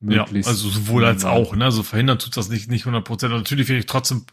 möglichst. 0.00 0.48
Ja, 0.48 0.52
also 0.52 0.70
sowohl 0.70 1.04
als 1.04 1.26
auch, 1.26 1.54
ne? 1.54 1.66
Also 1.66 1.82
verhindern 1.82 2.18
tut 2.18 2.36
das 2.38 2.48
nicht, 2.48 2.70
nicht 2.70 2.86
100 2.86 3.04
Prozent. 3.04 3.34
Natürlich 3.34 3.68
werde 3.68 3.80
ich 3.80 3.86
trotzdem 3.86 4.24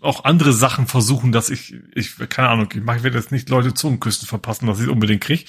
auch 0.00 0.24
andere 0.24 0.54
Sachen 0.54 0.86
versuchen, 0.86 1.32
dass 1.32 1.50
ich, 1.50 1.74
ich, 1.94 2.16
keine 2.30 2.48
Ahnung, 2.48 2.68
ich 2.72 2.82
mache, 2.82 2.98
ich 2.98 3.02
werde 3.02 3.18
jetzt 3.18 3.32
nicht 3.32 3.50
Leute 3.50 3.74
Zungenküssen 3.74 4.26
verpassen, 4.26 4.66
dass 4.66 4.78
ich 4.78 4.86
es 4.86 4.90
unbedingt 4.90 5.22
kriege 5.22 5.44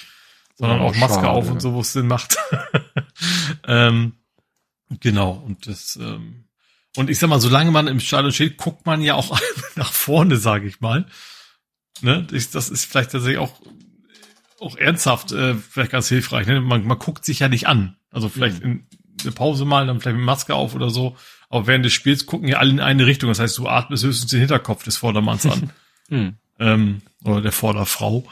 sondern 0.54 0.80
oh, 0.80 0.84
auch 0.84 0.96
Maske 0.96 1.16
schade, 1.16 1.28
auf 1.30 1.50
und 1.50 1.60
so, 1.60 1.74
wo 1.74 1.80
es 1.80 1.92
Sinn 1.92 2.06
macht. 2.06 2.36
ähm, 3.66 4.14
genau, 5.00 5.32
und 5.32 5.66
das, 5.66 5.96
ähm, 5.96 6.44
und 6.96 7.08
ich 7.08 7.18
sag 7.18 7.28
mal, 7.28 7.40
solange 7.40 7.70
man 7.70 7.86
im 7.86 8.00
Stadion 8.00 8.32
steht, 8.32 8.58
guckt 8.58 8.86
man 8.86 9.02
ja 9.02 9.14
auch 9.14 9.38
nach 9.76 9.92
vorne, 9.92 10.36
sage 10.36 10.66
ich 10.66 10.80
mal. 10.80 11.06
Ne? 12.00 12.26
Ich, 12.32 12.50
das 12.50 12.68
ist 12.68 12.84
vielleicht 12.84 13.12
tatsächlich 13.12 13.38
auch, 13.38 13.60
auch 14.60 14.76
ernsthaft 14.76 15.32
äh, 15.32 15.54
vielleicht 15.54 15.92
ganz 15.92 16.08
hilfreich. 16.08 16.46
Ne? 16.46 16.60
Man, 16.60 16.86
man 16.86 16.98
guckt 16.98 17.24
sich 17.24 17.38
ja 17.38 17.48
nicht 17.48 17.66
an. 17.66 17.96
Also 18.10 18.28
vielleicht 18.28 18.62
mhm. 18.62 18.70
in 18.70 18.86
eine 19.22 19.32
Pause 19.32 19.64
mal, 19.64 19.86
dann 19.86 20.00
vielleicht 20.00 20.16
mit 20.16 20.26
Maske 20.26 20.54
auf 20.54 20.74
oder 20.74 20.90
so. 20.90 21.16
Aber 21.48 21.66
während 21.66 21.84
des 21.84 21.92
Spiels 21.92 22.26
gucken 22.26 22.48
ja 22.48 22.58
alle 22.58 22.70
in 22.70 22.80
eine 22.80 23.06
Richtung. 23.06 23.28
Das 23.28 23.38
heißt, 23.38 23.56
du 23.58 23.68
atmest 23.68 24.04
höchstens 24.04 24.30
den 24.30 24.40
Hinterkopf 24.40 24.84
des 24.84 24.96
Vordermanns 24.96 25.46
an. 25.46 25.70
mhm. 26.08 26.34
ähm, 26.58 27.02
oder 27.24 27.40
der 27.40 27.52
Vorderfrau. 27.52 28.24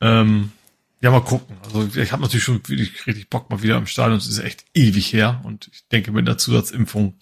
Ähm, 0.00 0.52
ja, 1.00 1.10
mal 1.10 1.20
gucken. 1.20 1.56
Also 1.64 1.88
ich 2.00 2.12
habe 2.12 2.22
natürlich 2.22 2.44
schon 2.44 2.56
wirklich 2.56 3.06
richtig 3.06 3.30
Bock 3.30 3.50
mal 3.50 3.62
wieder 3.62 3.76
im 3.76 3.86
Stadion. 3.86 4.18
Es 4.18 4.26
ist 4.26 4.40
echt 4.40 4.64
ewig 4.74 5.12
her. 5.12 5.40
Und 5.44 5.68
ich 5.72 5.86
denke, 5.88 6.10
mit 6.10 6.26
einer 6.26 6.38
Zusatzimpfung, 6.38 7.14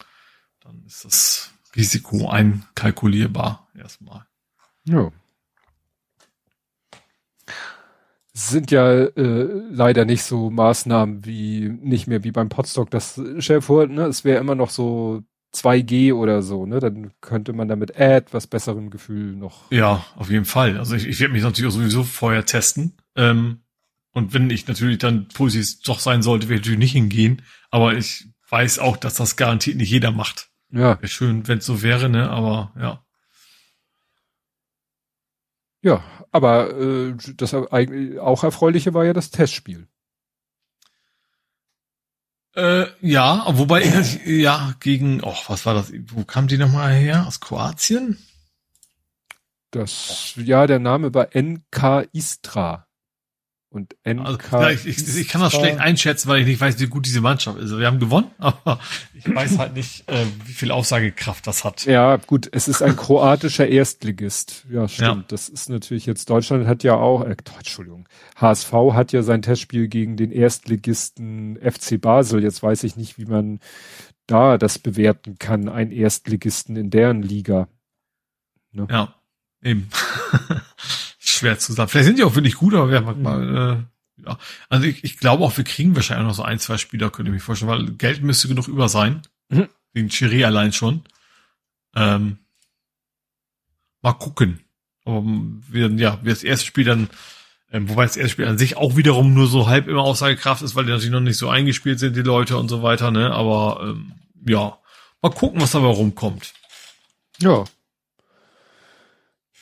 dann 0.61 0.83
ist 0.87 1.05
das 1.05 1.51
Risiko 1.77 2.29
einkalkulierbar 2.29 3.69
erstmal. 3.79 4.27
Ja. 4.85 5.11
Sind 8.33 8.71
ja 8.71 8.93
äh, 8.93 9.63
leider 9.71 10.05
nicht 10.05 10.23
so 10.23 10.51
Maßnahmen 10.51 11.25
wie 11.27 11.69
nicht 11.69 12.07
mehr 12.07 12.25
wie 12.25 12.33
beim 12.33 12.49
Potstock. 12.49 12.91
Das 12.91 13.21
stell 13.39 13.59
dir 13.59 13.63
vor, 13.63 13.87
ne, 13.87 14.07
es 14.07 14.25
wäre 14.25 14.41
immer 14.41 14.55
noch 14.55 14.71
so 14.71 15.23
2G 15.55 16.13
oder 16.15 16.43
so, 16.43 16.67
ne? 16.67 16.81
Dann 16.81 17.13
könnte 17.21 17.53
man 17.53 17.69
damit 17.69 17.93
etwas 17.97 18.47
besserem 18.47 18.91
Gefühl 18.91 19.37
noch. 19.37 19.71
Ja, 19.71 20.05
auf 20.17 20.31
jeden 20.31 20.45
Fall. 20.45 20.79
Also 20.79 20.95
ich, 20.95 21.07
ich 21.07 21.21
werde 21.21 21.33
mich 21.33 21.43
natürlich 21.43 21.71
auch 21.71 21.79
sowieso 21.79 22.05
vorher 22.05 22.45
testen. 22.45 22.95
Ähm, 23.17 23.61
und 24.17 24.33
wenn 24.33 24.49
ich 24.49 24.67
natürlich 24.67 24.97
dann 24.97 25.29
positiv 25.29 25.83
doch 25.83 26.01
sein 26.01 26.23
sollte, 26.23 26.49
werde 26.49 26.55
ich 26.55 26.61
natürlich 26.61 26.79
nicht 26.79 26.93
hingehen. 26.93 27.43
Aber 27.71 27.93
ich 27.93 28.27
weiß 28.49 28.79
auch, 28.79 28.97
dass 28.97 29.17
das 29.17 29.37
garantiert 29.37 29.77
nicht 29.77 29.91
jeder 29.91 30.11
macht. 30.11 30.49
Ja. 30.71 30.97
Wäre 30.97 31.09
schön, 31.09 31.47
wenn 31.49 31.59
es 31.59 31.67
so 31.67 31.83
wäre, 31.83 32.09
ne? 32.09 32.31
Aber 32.31 32.73
ja. 32.81 33.05
Ja, 35.83 36.03
aber 36.33 36.75
äh, 36.79 37.15
das 37.35 37.53
eigentlich 37.53 38.19
auch 38.19 38.43
erfreuliche 38.43 38.95
war 38.95 39.05
ja 39.05 39.13
das 39.13 39.31
Testspiel. 39.31 39.87
Äh, 42.55 42.87
ja, 43.03 43.45
wobei 43.51 43.83
ich, 43.83 44.25
ja 44.25 44.75
gegen, 44.81 45.21
oh, 45.23 45.37
was 45.47 45.67
war 45.67 45.75
das? 45.75 45.93
Wo 46.07 46.25
kam 46.25 46.49
die 46.49 46.57
nochmal 46.57 46.95
her? 46.95 47.27
Aus 47.27 47.41
Kroatien? 47.41 48.17
Das, 49.73 50.33
ja, 50.37 50.67
der 50.67 50.79
Name 50.79 51.13
war 51.13 51.29
NK 51.37 52.09
Istra 52.15 52.86
und 53.77 53.95
NK. 54.05 54.53
Also, 54.53 54.89
ich, 54.89 54.99
ich, 54.99 55.17
ich, 55.17 55.29
kann 55.29 55.41
das 55.41 55.53
schlecht 55.53 55.79
einschätzen, 55.79 56.29
weil 56.29 56.41
ich 56.41 56.47
nicht 56.47 56.61
weiß, 56.61 56.79
wie 56.81 56.87
gut 56.87 57.07
diese 57.07 57.21
Mannschaft 57.21 57.59
ist. 57.59 57.77
Wir 57.79 57.87
haben 57.87 58.01
gewonnen, 58.01 58.31
aber 58.39 58.81
ich 59.15 59.33
weiß 59.33 59.59
halt 59.59 59.75
nicht, 59.75 60.09
äh, 60.09 60.25
wie 60.45 60.53
viel 60.53 60.71
Aussagekraft 60.71 61.47
das 61.47 61.65
hat. 61.65 61.85
Ja, 61.85 62.17
gut, 62.17 62.49
es 62.51 62.69
ist 62.69 62.83
ein 62.83 62.97
kroatischer 62.97 63.69
Erstligist. 63.69 64.67
Ja, 64.71 64.89
stimmt. 64.89 65.09
Ja. 65.09 65.25
Das 65.29 65.49
ist 65.49 65.69
natürlich 65.69 66.07
jetzt, 66.07 66.29
Deutschland 66.31 66.67
hat 66.67 66.83
ja 66.83 66.97
auch, 66.97 67.23
äh, 67.23 67.37
Entschuldigung, 67.59 68.09
HSV 68.37 68.73
hat 68.93 69.13
ja 69.13 69.23
sein 69.23 69.43
Testspiel 69.43 69.89
gegen 69.89 70.17
den 70.17 70.33
Erstligisten 70.33 71.59
FC 71.59 72.01
Basel. 72.01 72.43
Jetzt 72.43 72.63
weiß 72.63 72.83
ich 72.85 72.97
nicht, 72.97 73.19
wie 73.19 73.27
man 73.27 73.61
da 74.27 74.59
das 74.59 74.79
bewerten 74.79 75.39
kann, 75.39 75.69
ein 75.69 75.93
Erstligisten 75.93 76.77
in 76.77 76.91
deren 76.91 77.23
Liga. 77.23 77.69
Ne? 78.73 78.87
Ja, 78.91 79.15
eben. 79.63 79.89
schwer 81.37 81.59
zu 81.59 81.73
sagen. 81.73 81.89
Vielleicht 81.89 82.07
sind 82.07 82.19
die 82.19 82.25
auch 82.25 82.35
wirklich 82.35 82.55
gut, 82.55 82.75
aber 82.75 82.91
wir 82.91 83.05
haben 83.05 83.17
mhm. 83.17 83.23
mal, 83.23 83.57
äh, 83.57 84.27
ja. 84.27 84.39
Also 84.69 84.87
ich, 84.87 85.05
ich 85.05 85.19
glaube 85.19 85.45
auch, 85.45 85.57
wir 85.57 85.65
kriegen 85.65 85.95
wahrscheinlich 85.95 86.27
noch 86.27 86.35
so 86.35 86.43
ein, 86.43 86.59
zwei 86.59 86.79
Spieler, 86.79 87.11
könnte 87.11 87.31
ich 87.31 87.35
mir 87.35 87.41
vorstellen, 87.41 87.71
weil 87.71 87.91
Geld 87.93 88.23
müsste 88.23 88.49
genug 88.49 88.69
über 88.69 88.89
sein. 88.89 89.23
Mhm. 89.49 89.69
Wegen 89.93 90.09
Chiri 90.09 90.45
allein 90.45 90.73
schon. 90.73 91.03
Ähm, 91.95 92.39
mal 94.03 94.13
gucken. 94.13 94.61
Aber 95.05 95.23
wir, 95.25 95.89
ja, 95.93 96.19
wir 96.23 96.33
das 96.33 96.43
erste 96.43 96.67
Spiel 96.67 96.85
dann, 96.85 97.09
ähm, 97.71 97.89
wobei 97.89 98.05
das 98.05 98.17
erste 98.17 98.33
Spiel 98.33 98.47
an 98.47 98.59
sich 98.59 98.77
auch 98.77 98.97
wiederum 98.97 99.35
nur 99.35 99.47
so 99.47 99.69
halb 99.69 99.89
immer 99.89 100.03
Aussagekraft 100.03 100.63
ist, 100.63 100.75
weil 100.75 100.85
die 100.85 100.91
natürlich 100.91 101.13
noch 101.13 101.21
nicht 101.21 101.39
so 101.39 101.49
eingespielt 101.49 101.99
sind, 101.99 102.17
die 102.17 102.23
Leute 102.23 102.57
und 102.57 102.69
so 102.69 102.83
weiter, 102.83 103.11
ne? 103.11 103.33
Aber 103.33 103.81
ähm, 103.83 104.13
ja, 104.47 104.79
mal 105.23 105.31
gucken, 105.31 105.61
was 105.61 105.73
dabei 105.73 105.87
rumkommt. 105.87 106.55
Ja, 107.41 107.65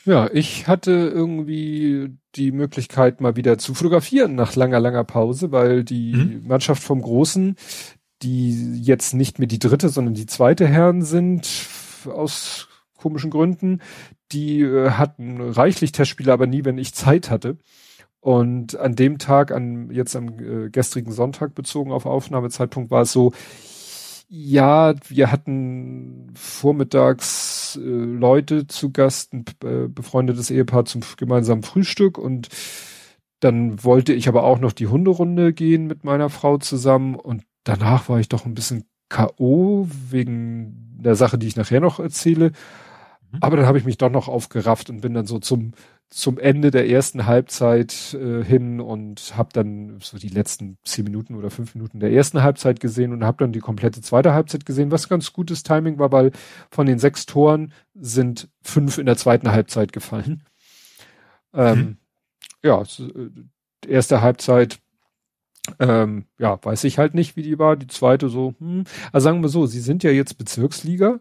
ja, 0.05 0.29
ich 0.33 0.69
hatte 0.69 0.91
irgendwie 0.93 2.17
die 2.35 2.53
Möglichkeit, 2.53 3.21
mal 3.21 3.37
wieder 3.37 3.59
zu 3.59 3.75
fotografieren 3.75 4.35
nach 4.35 4.55
langer, 4.55 4.81
langer 4.81 5.05
Pause, 5.05 5.53
weil 5.53 5.85
die 5.85 6.15
mhm. 6.15 6.47
Mannschaft 6.47 6.83
vom 6.83 7.01
Großen, 7.01 7.57
die 8.23 8.81
jetzt 8.81 9.15
nicht 9.15 9.39
mehr 9.39 9.49
die 9.49 9.59
dritte, 9.59 9.89
sondern 9.89 10.15
die 10.15 10.27
zweite 10.27 10.67
Herren 10.67 11.03
sind, 11.03 11.49
aus 12.07 12.69
komischen 12.97 13.31
Gründen, 13.31 13.81
die 14.33 14.63
äh, 14.63 14.91
hatten 14.91 15.41
reichlich 15.41 15.93
Testspiele, 15.93 16.33
aber 16.33 16.47
nie, 16.47 16.65
wenn 16.65 16.79
ich 16.79 16.95
Zeit 16.95 17.31
hatte. 17.31 17.59
Und 18.21 18.79
an 18.79 18.97
dem 18.97 19.19
Tag, 19.19 19.53
an 19.53 19.91
jetzt 19.91 20.17
am 20.17 20.39
äh, 20.39 20.71
gestrigen 20.71 21.13
Sonntag 21.13 21.55
bezogen 21.55 21.93
auf 21.93 22.07
Aufnahmezeitpunkt, 22.07 22.91
war 22.91 23.03
es 23.03 23.13
so, 23.13 23.33
ja, 24.29 24.95
wir 25.09 25.31
hatten 25.31 26.33
vormittags 26.35 27.77
äh, 27.77 27.87
Leute 27.89 28.67
zu 28.67 28.91
Gast, 28.91 29.33
ein 29.33 29.45
äh, 29.65 29.89
befreundetes 29.89 30.51
Ehepaar 30.51 30.85
zum 30.85 31.03
gemeinsamen 31.17 31.63
Frühstück 31.63 32.19
und 32.19 32.49
dann 33.41 33.85
wollte 33.85 34.13
ich 34.13 34.29
aber 34.29 34.45
auch 34.45 34.59
noch 34.59 34.73
die 34.73 34.87
Hunderunde 34.87 35.53
gehen 35.53 35.87
mit 35.87 36.05
meiner 36.05 36.31
Frau 36.31 36.59
zusammen 36.59 37.15
und 37.15 37.45
danach 37.65 38.09
war 38.09 38.19
ich 38.19 38.29
doch 38.29 38.47
ein 38.47 38.55
bisschen 38.55 38.85
K.O. 39.09 39.87
wegen 40.11 40.97
der 40.99 41.15
Sache, 41.15 41.39
die 41.39 41.47
ich 41.47 41.57
nachher 41.57 41.81
noch 41.81 42.01
erzähle. 42.01 42.53
Mhm. 43.33 43.39
Aber 43.41 43.57
dann 43.57 43.67
habe 43.67 43.79
ich 43.79 43.85
mich 43.85 43.99
doch 43.99 44.11
noch 44.11 44.29
aufgerafft 44.29 44.91
und 44.91 45.03
bin 45.03 45.15
dann 45.15 45.27
so 45.27 45.39
zum 45.39 45.73
zum 46.15 46.39
Ende 46.39 46.71
der 46.71 46.89
ersten 46.89 47.27
Halbzeit 47.27 48.15
äh, 48.15 48.45
hin 48.45 48.81
und 48.81 49.37
habe 49.37 49.49
dann 49.53 49.99
so 50.01 50.17
die 50.17 50.29
letzten 50.29 50.79
zehn 50.85 51.03
Minuten 51.03 51.35
oder 51.35 51.51
fünf 51.51 51.75
Minuten 51.75 51.99
der 51.99 52.13
ersten 52.13 52.41
Halbzeit 52.45 52.79
gesehen 52.79 53.13
und 53.13 53.25
habe 53.25 53.39
dann 53.39 53.51
die 53.51 53.59
komplette 53.59 54.01
zweite 54.01 54.33
Halbzeit 54.33 54.65
gesehen, 54.65 54.93
was 54.93 55.09
ganz 55.09 55.33
gutes 55.33 55.65
Timing 55.65 55.99
war, 55.99 56.13
weil 56.13 56.31
von 56.71 56.87
den 56.87 57.01
sechs 57.01 57.27
Toren 57.27 57.73
sind 57.95 58.49
fünf 58.63 58.99
in 58.99 59.07
der 59.07 59.17
zweiten 59.17 59.51
Halbzeit 59.51 59.93
gefallen. 59.93 60.45
Ähm, 61.53 61.77
hm. 61.77 61.97
Ja, 62.63 62.83
äh, 62.83 63.89
erste 63.89 64.21
Halbzeit 64.21 64.79
ähm, 65.81 66.27
ja, 66.39 66.63
weiß 66.63 66.85
ich 66.85 66.99
halt 66.99 67.15
nicht, 67.15 67.35
wie 67.35 67.43
die 67.43 67.59
war. 67.59 67.75
Die 67.75 67.89
zweite 67.89 68.29
so, 68.29 68.55
hm. 68.61 68.85
Also 69.11 69.25
sagen 69.25 69.43
wir 69.43 69.49
so, 69.49 69.67
sie 69.67 69.81
sind 69.81 70.05
ja 70.05 70.13
jetzt 70.13 70.39
Bezirksliga 70.39 71.19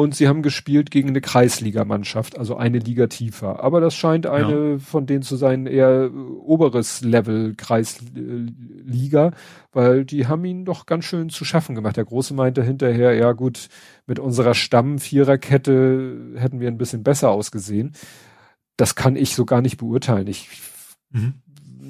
und 0.00 0.14
sie 0.14 0.28
haben 0.28 0.42
gespielt 0.42 0.90
gegen 0.90 1.10
eine 1.10 1.20
Kreisligamannschaft, 1.20 2.38
also 2.38 2.56
eine 2.56 2.78
Liga 2.78 3.06
tiefer. 3.06 3.62
Aber 3.62 3.80
das 3.80 3.94
scheint 3.94 4.26
eine 4.26 4.72
ja. 4.72 4.78
von 4.78 5.06
denen 5.06 5.22
zu 5.22 5.36
sein, 5.36 5.66
eher 5.66 6.10
oberes 6.42 7.02
Level 7.02 7.54
Kreisliga, 7.54 9.32
weil 9.72 10.04
die 10.04 10.26
haben 10.26 10.44
ihn 10.44 10.64
doch 10.64 10.86
ganz 10.86 11.04
schön 11.04 11.28
zu 11.28 11.44
schaffen 11.44 11.74
gemacht. 11.74 11.96
Der 11.96 12.04
Große 12.04 12.34
meinte 12.34 12.62
hinterher, 12.62 13.14
ja 13.14 13.32
gut, 13.32 13.68
mit 14.06 14.18
unserer 14.18 14.54
Stamm-Viererkette 14.54 16.34
hätten 16.36 16.60
wir 16.60 16.68
ein 16.68 16.78
bisschen 16.78 17.02
besser 17.02 17.30
ausgesehen. 17.30 17.92
Das 18.76 18.94
kann 18.94 19.16
ich 19.16 19.34
so 19.34 19.44
gar 19.44 19.60
nicht 19.60 19.76
beurteilen. 19.76 20.26
Ich 20.26 20.48
mhm 21.10 21.34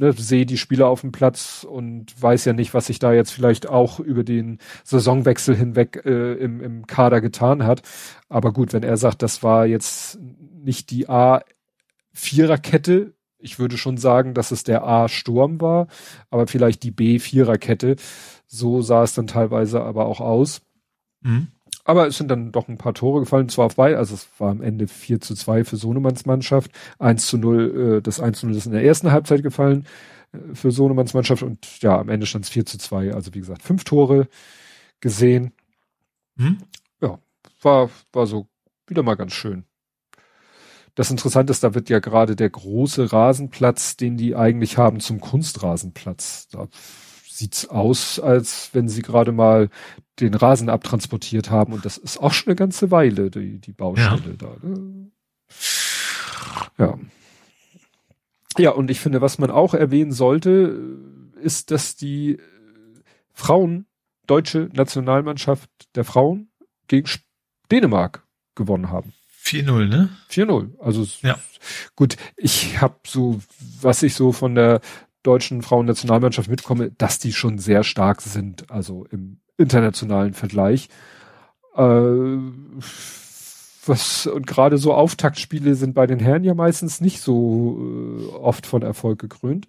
ne, 0.00 0.12
sehe 0.12 0.46
die 0.46 0.58
Spieler 0.58 0.88
auf 0.88 1.02
dem 1.02 1.12
Platz 1.12 1.64
und 1.68 2.20
weiß 2.20 2.46
ja 2.46 2.54
nicht, 2.54 2.74
was 2.74 2.86
sich 2.86 2.98
da 2.98 3.12
jetzt 3.12 3.30
vielleicht 3.30 3.68
auch 3.68 4.00
über 4.00 4.24
den 4.24 4.58
Saisonwechsel 4.82 5.54
hinweg 5.54 6.02
äh, 6.04 6.32
im, 6.34 6.60
im 6.60 6.86
Kader 6.86 7.20
getan 7.20 7.64
hat. 7.64 7.82
Aber 8.28 8.52
gut, 8.52 8.72
wenn 8.72 8.82
er 8.82 8.96
sagt, 8.96 9.22
das 9.22 9.42
war 9.42 9.66
jetzt 9.66 10.18
nicht 10.18 10.90
die 10.90 11.08
A-Viererkette, 11.08 13.12
ich 13.38 13.58
würde 13.58 13.78
schon 13.78 13.98
sagen, 13.98 14.34
dass 14.34 14.50
es 14.50 14.64
der 14.64 14.84
A-Sturm 14.84 15.60
war, 15.60 15.86
aber 16.30 16.46
vielleicht 16.46 16.82
die 16.82 16.90
B-Viererkette. 16.90 17.96
So 18.46 18.82
sah 18.82 19.02
es 19.02 19.14
dann 19.14 19.26
teilweise 19.26 19.82
aber 19.82 20.06
auch 20.06 20.20
aus. 20.20 20.62
Mhm. 21.22 21.48
Aber 21.90 22.06
es 22.06 22.18
sind 22.18 22.28
dann 22.28 22.52
doch 22.52 22.68
ein 22.68 22.78
paar 22.78 22.94
Tore 22.94 23.18
gefallen, 23.18 23.48
zwar 23.48 23.66
auf 23.66 23.74
bei, 23.74 23.96
also 23.96 24.14
es 24.14 24.28
war 24.38 24.52
am 24.52 24.62
Ende 24.62 24.86
4 24.86 25.20
zu 25.20 25.34
2 25.34 25.64
für 25.64 25.76
Sonemanns 25.76 26.24
Mannschaft, 26.24 26.70
1 27.00 27.26
zu 27.26 27.36
0, 27.36 27.96
äh, 27.96 28.00
das 28.00 28.20
1 28.20 28.38
zu 28.38 28.46
0 28.46 28.54
ist 28.54 28.66
in 28.66 28.70
der 28.70 28.84
ersten 28.84 29.10
Halbzeit 29.10 29.42
gefallen 29.42 29.86
äh, 30.32 30.54
für 30.54 30.70
Sonemanns 30.70 31.14
Mannschaft 31.14 31.42
und 31.42 31.82
ja, 31.82 31.98
am 31.98 32.08
Ende 32.08 32.26
stand 32.26 32.44
es 32.44 32.50
4 32.52 32.64
zu 32.64 32.78
2, 32.78 33.12
also 33.12 33.34
wie 33.34 33.40
gesagt, 33.40 33.62
fünf 33.62 33.82
Tore 33.82 34.28
gesehen. 35.00 35.52
Hm? 36.36 36.58
Ja, 37.02 37.18
war, 37.60 37.90
war 38.12 38.26
so 38.28 38.46
wieder 38.86 39.02
mal 39.02 39.16
ganz 39.16 39.32
schön. 39.32 39.64
Das 40.94 41.10
Interessante 41.10 41.50
ist, 41.50 41.64
da 41.64 41.74
wird 41.74 41.90
ja 41.90 41.98
gerade 41.98 42.36
der 42.36 42.50
große 42.50 43.12
Rasenplatz, 43.12 43.96
den 43.96 44.16
die 44.16 44.36
eigentlich 44.36 44.78
haben, 44.78 45.00
zum 45.00 45.20
Kunstrasenplatz. 45.20 46.46
Da 46.52 46.68
sieht's 47.40 47.68
aus, 47.68 48.20
als 48.20 48.70
wenn 48.72 48.88
sie 48.88 49.02
gerade 49.02 49.32
mal 49.32 49.70
den 50.20 50.34
Rasen 50.34 50.68
abtransportiert 50.68 51.50
haben 51.50 51.72
und 51.72 51.84
das 51.84 51.96
ist 51.96 52.18
auch 52.18 52.32
schon 52.32 52.48
eine 52.48 52.56
ganze 52.56 52.90
Weile, 52.90 53.30
die, 53.30 53.58
die 53.58 53.72
Baustelle 53.72 54.20
ja. 54.30 54.36
da. 54.36 54.56
Ne? 54.62 55.10
Ja. 56.78 56.98
Ja, 58.58 58.70
und 58.70 58.90
ich 58.90 59.00
finde, 59.00 59.20
was 59.20 59.38
man 59.38 59.50
auch 59.50 59.74
erwähnen 59.74 60.12
sollte, 60.12 60.76
ist, 61.40 61.70
dass 61.70 61.96
die 61.96 62.38
Frauen, 63.32 63.86
deutsche 64.26 64.68
Nationalmannschaft 64.72 65.70
der 65.94 66.04
Frauen 66.04 66.50
gegen 66.88 67.08
Dänemark 67.70 68.26
gewonnen 68.54 68.90
haben. 68.90 69.14
4-0, 69.42 69.86
ne? 69.86 70.10
4-0. 70.30 70.78
Also 70.78 71.06
ja. 71.22 71.38
gut, 71.96 72.16
ich 72.36 72.80
habe 72.80 72.98
so, 73.06 73.40
was 73.80 74.02
ich 74.02 74.14
so 74.14 74.32
von 74.32 74.54
der 74.54 74.80
deutschen 75.22 75.62
Frauennationalmannschaft 75.62 76.48
mitkomme, 76.48 76.90
dass 76.92 77.18
die 77.18 77.32
schon 77.32 77.58
sehr 77.58 77.84
stark 77.84 78.22
sind, 78.22 78.70
also 78.70 79.06
im 79.10 79.40
internationalen 79.56 80.34
Vergleich. 80.34 80.88
Äh, 81.76 82.38
was 83.86 84.26
und 84.26 84.46
gerade 84.46 84.78
so 84.78 84.92
Auftaktspiele 84.94 85.74
sind 85.74 85.94
bei 85.94 86.06
den 86.06 86.20
Herren 86.20 86.44
ja 86.44 86.54
meistens 86.54 87.00
nicht 87.00 87.20
so 87.20 87.78
äh, 87.80 88.36
oft 88.36 88.66
von 88.66 88.82
Erfolg 88.82 89.18
gekrönt. 89.18 89.66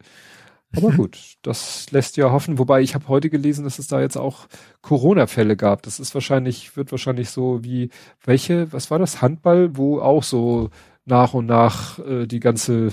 Aber 0.76 0.92
gut, 0.96 1.36
das 1.42 1.92
lässt 1.92 2.18
ja 2.18 2.32
hoffen. 2.32 2.58
Wobei 2.58 2.82
ich 2.82 2.96
habe 2.96 3.08
heute 3.08 3.30
gelesen, 3.30 3.64
dass 3.64 3.80
es 3.80 3.88
da 3.88 4.02
jetzt 4.02 4.18
auch 4.18 4.48
Corona-Fälle 4.82 5.56
gab. 5.56 5.84
Das 5.84 6.00
ist 6.00 6.14
wahrscheinlich, 6.14 6.76
wird 6.78 6.92
wahrscheinlich 6.92 7.30
so 7.30 7.64
wie 7.64 7.90
welche, 8.24 8.72
was 8.72 8.92
war 8.92 9.00
das, 9.00 9.22
Handball, 9.22 9.76
wo 9.76 10.00
auch 10.00 10.24
so 10.24 10.70
nach 11.06 11.34
und 11.34 11.46
nach 11.46 12.00
äh, 12.00 12.28
die 12.28 12.40
ganze 12.40 12.90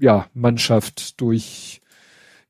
ja, 0.00 0.26
Mannschaft 0.34 1.20
durch 1.20 1.80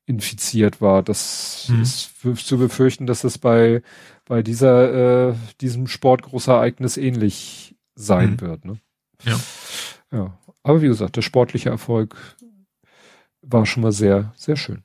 infiziert 0.05 0.81
war. 0.81 1.03
Das 1.03 1.69
mhm. 1.69 1.81
ist 1.81 2.11
zu 2.45 2.57
befürchten, 2.57 3.05
dass 3.05 3.23
es 3.23 3.37
bei, 3.37 3.81
bei 4.25 4.41
dieser, 4.41 5.29
äh, 5.29 5.35
diesem 5.61 5.87
Sportgroßereignis 5.87 6.97
ähnlich 6.97 7.75
sein 7.95 8.31
mhm. 8.31 8.41
wird. 8.41 8.65
Ne? 8.65 8.79
Ja. 9.23 9.39
Ja. 10.11 10.37
Aber 10.63 10.81
wie 10.81 10.87
gesagt, 10.87 11.15
der 11.15 11.21
sportliche 11.21 11.69
Erfolg 11.69 12.15
war 13.41 13.65
schon 13.65 13.83
mal 13.83 13.91
sehr, 13.91 14.33
sehr 14.35 14.55
schön. 14.55 14.83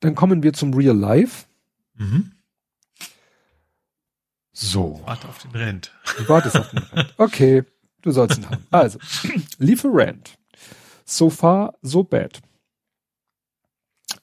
Dann 0.00 0.14
kommen 0.14 0.42
wir 0.42 0.52
zum 0.52 0.74
Real 0.74 0.96
Life. 0.96 1.46
Mhm. 1.94 2.32
So. 4.52 5.00
Warte 5.04 5.28
auf 5.28 5.38
den 5.38 5.50
Rent. 5.52 5.92
Du 6.18 6.28
wartest 6.28 6.56
auf 6.56 6.70
den 6.70 6.78
Rent. 6.78 7.14
Okay. 7.16 7.64
Du 8.04 8.10
sollst 8.10 8.38
ihn 8.38 8.50
haben. 8.50 8.66
Also, 8.70 8.98
Lieferant. 9.58 10.36
So 11.06 11.30
far, 11.30 11.74
so 11.80 12.04
bad. 12.04 12.42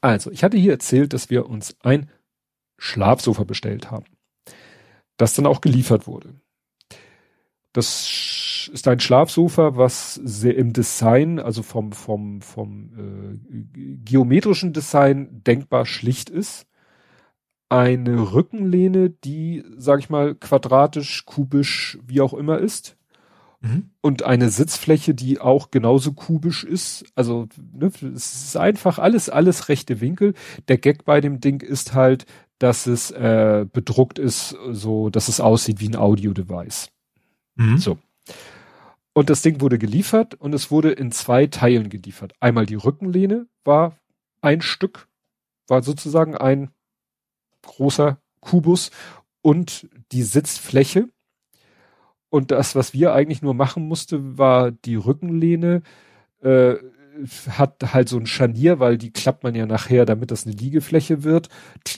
Also, 0.01 0.29
ich 0.29 0.43
hatte 0.43 0.57
hier 0.57 0.73
erzählt, 0.73 1.13
dass 1.13 1.31
wir 1.31 1.49
uns 1.49 1.75
ein 1.81 2.07
Schlafsofa 2.77 3.43
bestellt 3.43 3.89
haben. 3.89 4.05
Das 5.17 5.33
dann 5.33 5.47
auch 5.47 5.61
geliefert 5.61 6.05
wurde. 6.05 6.35
Das 7.73 8.69
ist 8.71 8.87
ein 8.87 8.99
Schlafsofa, 8.99 9.75
was 9.77 10.13
sehr 10.13 10.55
im 10.57 10.73
Design, 10.73 11.39
also 11.39 11.63
vom, 11.63 11.91
vom, 11.91 12.41
vom 12.41 13.39
äh, 13.49 13.97
geometrischen 14.03 14.73
Design 14.73 15.41
denkbar 15.43 15.87
schlicht 15.87 16.29
ist. 16.29 16.67
Eine 17.67 18.33
Rückenlehne, 18.33 19.09
die, 19.09 19.63
sag 19.77 19.99
ich 19.99 20.09
mal, 20.11 20.35
quadratisch, 20.35 21.25
kubisch, 21.25 21.97
wie 22.05 22.21
auch 22.21 22.35
immer 22.35 22.59
ist 22.59 22.97
Mhm. 23.61 23.91
Und 24.01 24.23
eine 24.23 24.49
Sitzfläche, 24.49 25.13
die 25.13 25.39
auch 25.39 25.69
genauso 25.69 26.13
kubisch 26.13 26.63
ist. 26.63 27.05
Also 27.15 27.47
ne, 27.73 27.91
es 28.15 28.45
ist 28.45 28.57
einfach 28.57 28.97
alles, 28.97 29.29
alles 29.29 29.69
rechte 29.69 30.01
Winkel. 30.01 30.33
Der 30.67 30.77
Gag 30.77 31.05
bei 31.05 31.21
dem 31.21 31.39
Ding 31.39 31.61
ist 31.61 31.93
halt, 31.93 32.25
dass 32.57 32.87
es 32.87 33.11
äh, 33.11 33.65
bedruckt 33.71 34.19
ist, 34.19 34.55
so 34.71 35.09
dass 35.09 35.27
es 35.27 35.39
aussieht 35.39 35.79
wie 35.79 35.89
ein 35.89 35.95
Audio-Device. 35.95 36.91
Mhm. 37.55 37.77
So. 37.77 37.97
Und 39.13 39.29
das 39.29 39.41
Ding 39.41 39.61
wurde 39.61 39.77
geliefert 39.77 40.35
und 40.35 40.53
es 40.53 40.71
wurde 40.71 40.91
in 40.91 41.11
zwei 41.11 41.47
Teilen 41.47 41.89
geliefert. 41.89 42.33
Einmal 42.39 42.65
die 42.65 42.75
Rückenlehne 42.75 43.47
war 43.63 43.97
ein 44.41 44.61
Stück, 44.61 45.07
war 45.67 45.83
sozusagen 45.83 46.35
ein 46.35 46.71
großer 47.61 48.19
Kubus 48.39 48.89
und 49.41 49.87
die 50.11 50.23
Sitzfläche 50.23 51.09
und 52.31 52.49
das, 52.49 52.75
was 52.75 52.93
wir 52.93 53.13
eigentlich 53.13 53.41
nur 53.41 53.53
machen 53.53 53.87
musste, 53.89 54.37
war 54.37 54.71
die 54.71 54.95
Rückenlehne, 54.95 55.81
äh, 56.41 56.75
hat 57.49 57.93
halt 57.93 58.07
so 58.07 58.17
ein 58.17 58.25
Scharnier, 58.25 58.79
weil 58.79 58.97
die 58.97 59.11
klappt 59.11 59.43
man 59.43 59.53
ja 59.53 59.65
nachher, 59.65 60.05
damit 60.05 60.31
das 60.31 60.47
eine 60.47 60.55
Liegefläche 60.55 61.25
wird, 61.25 61.49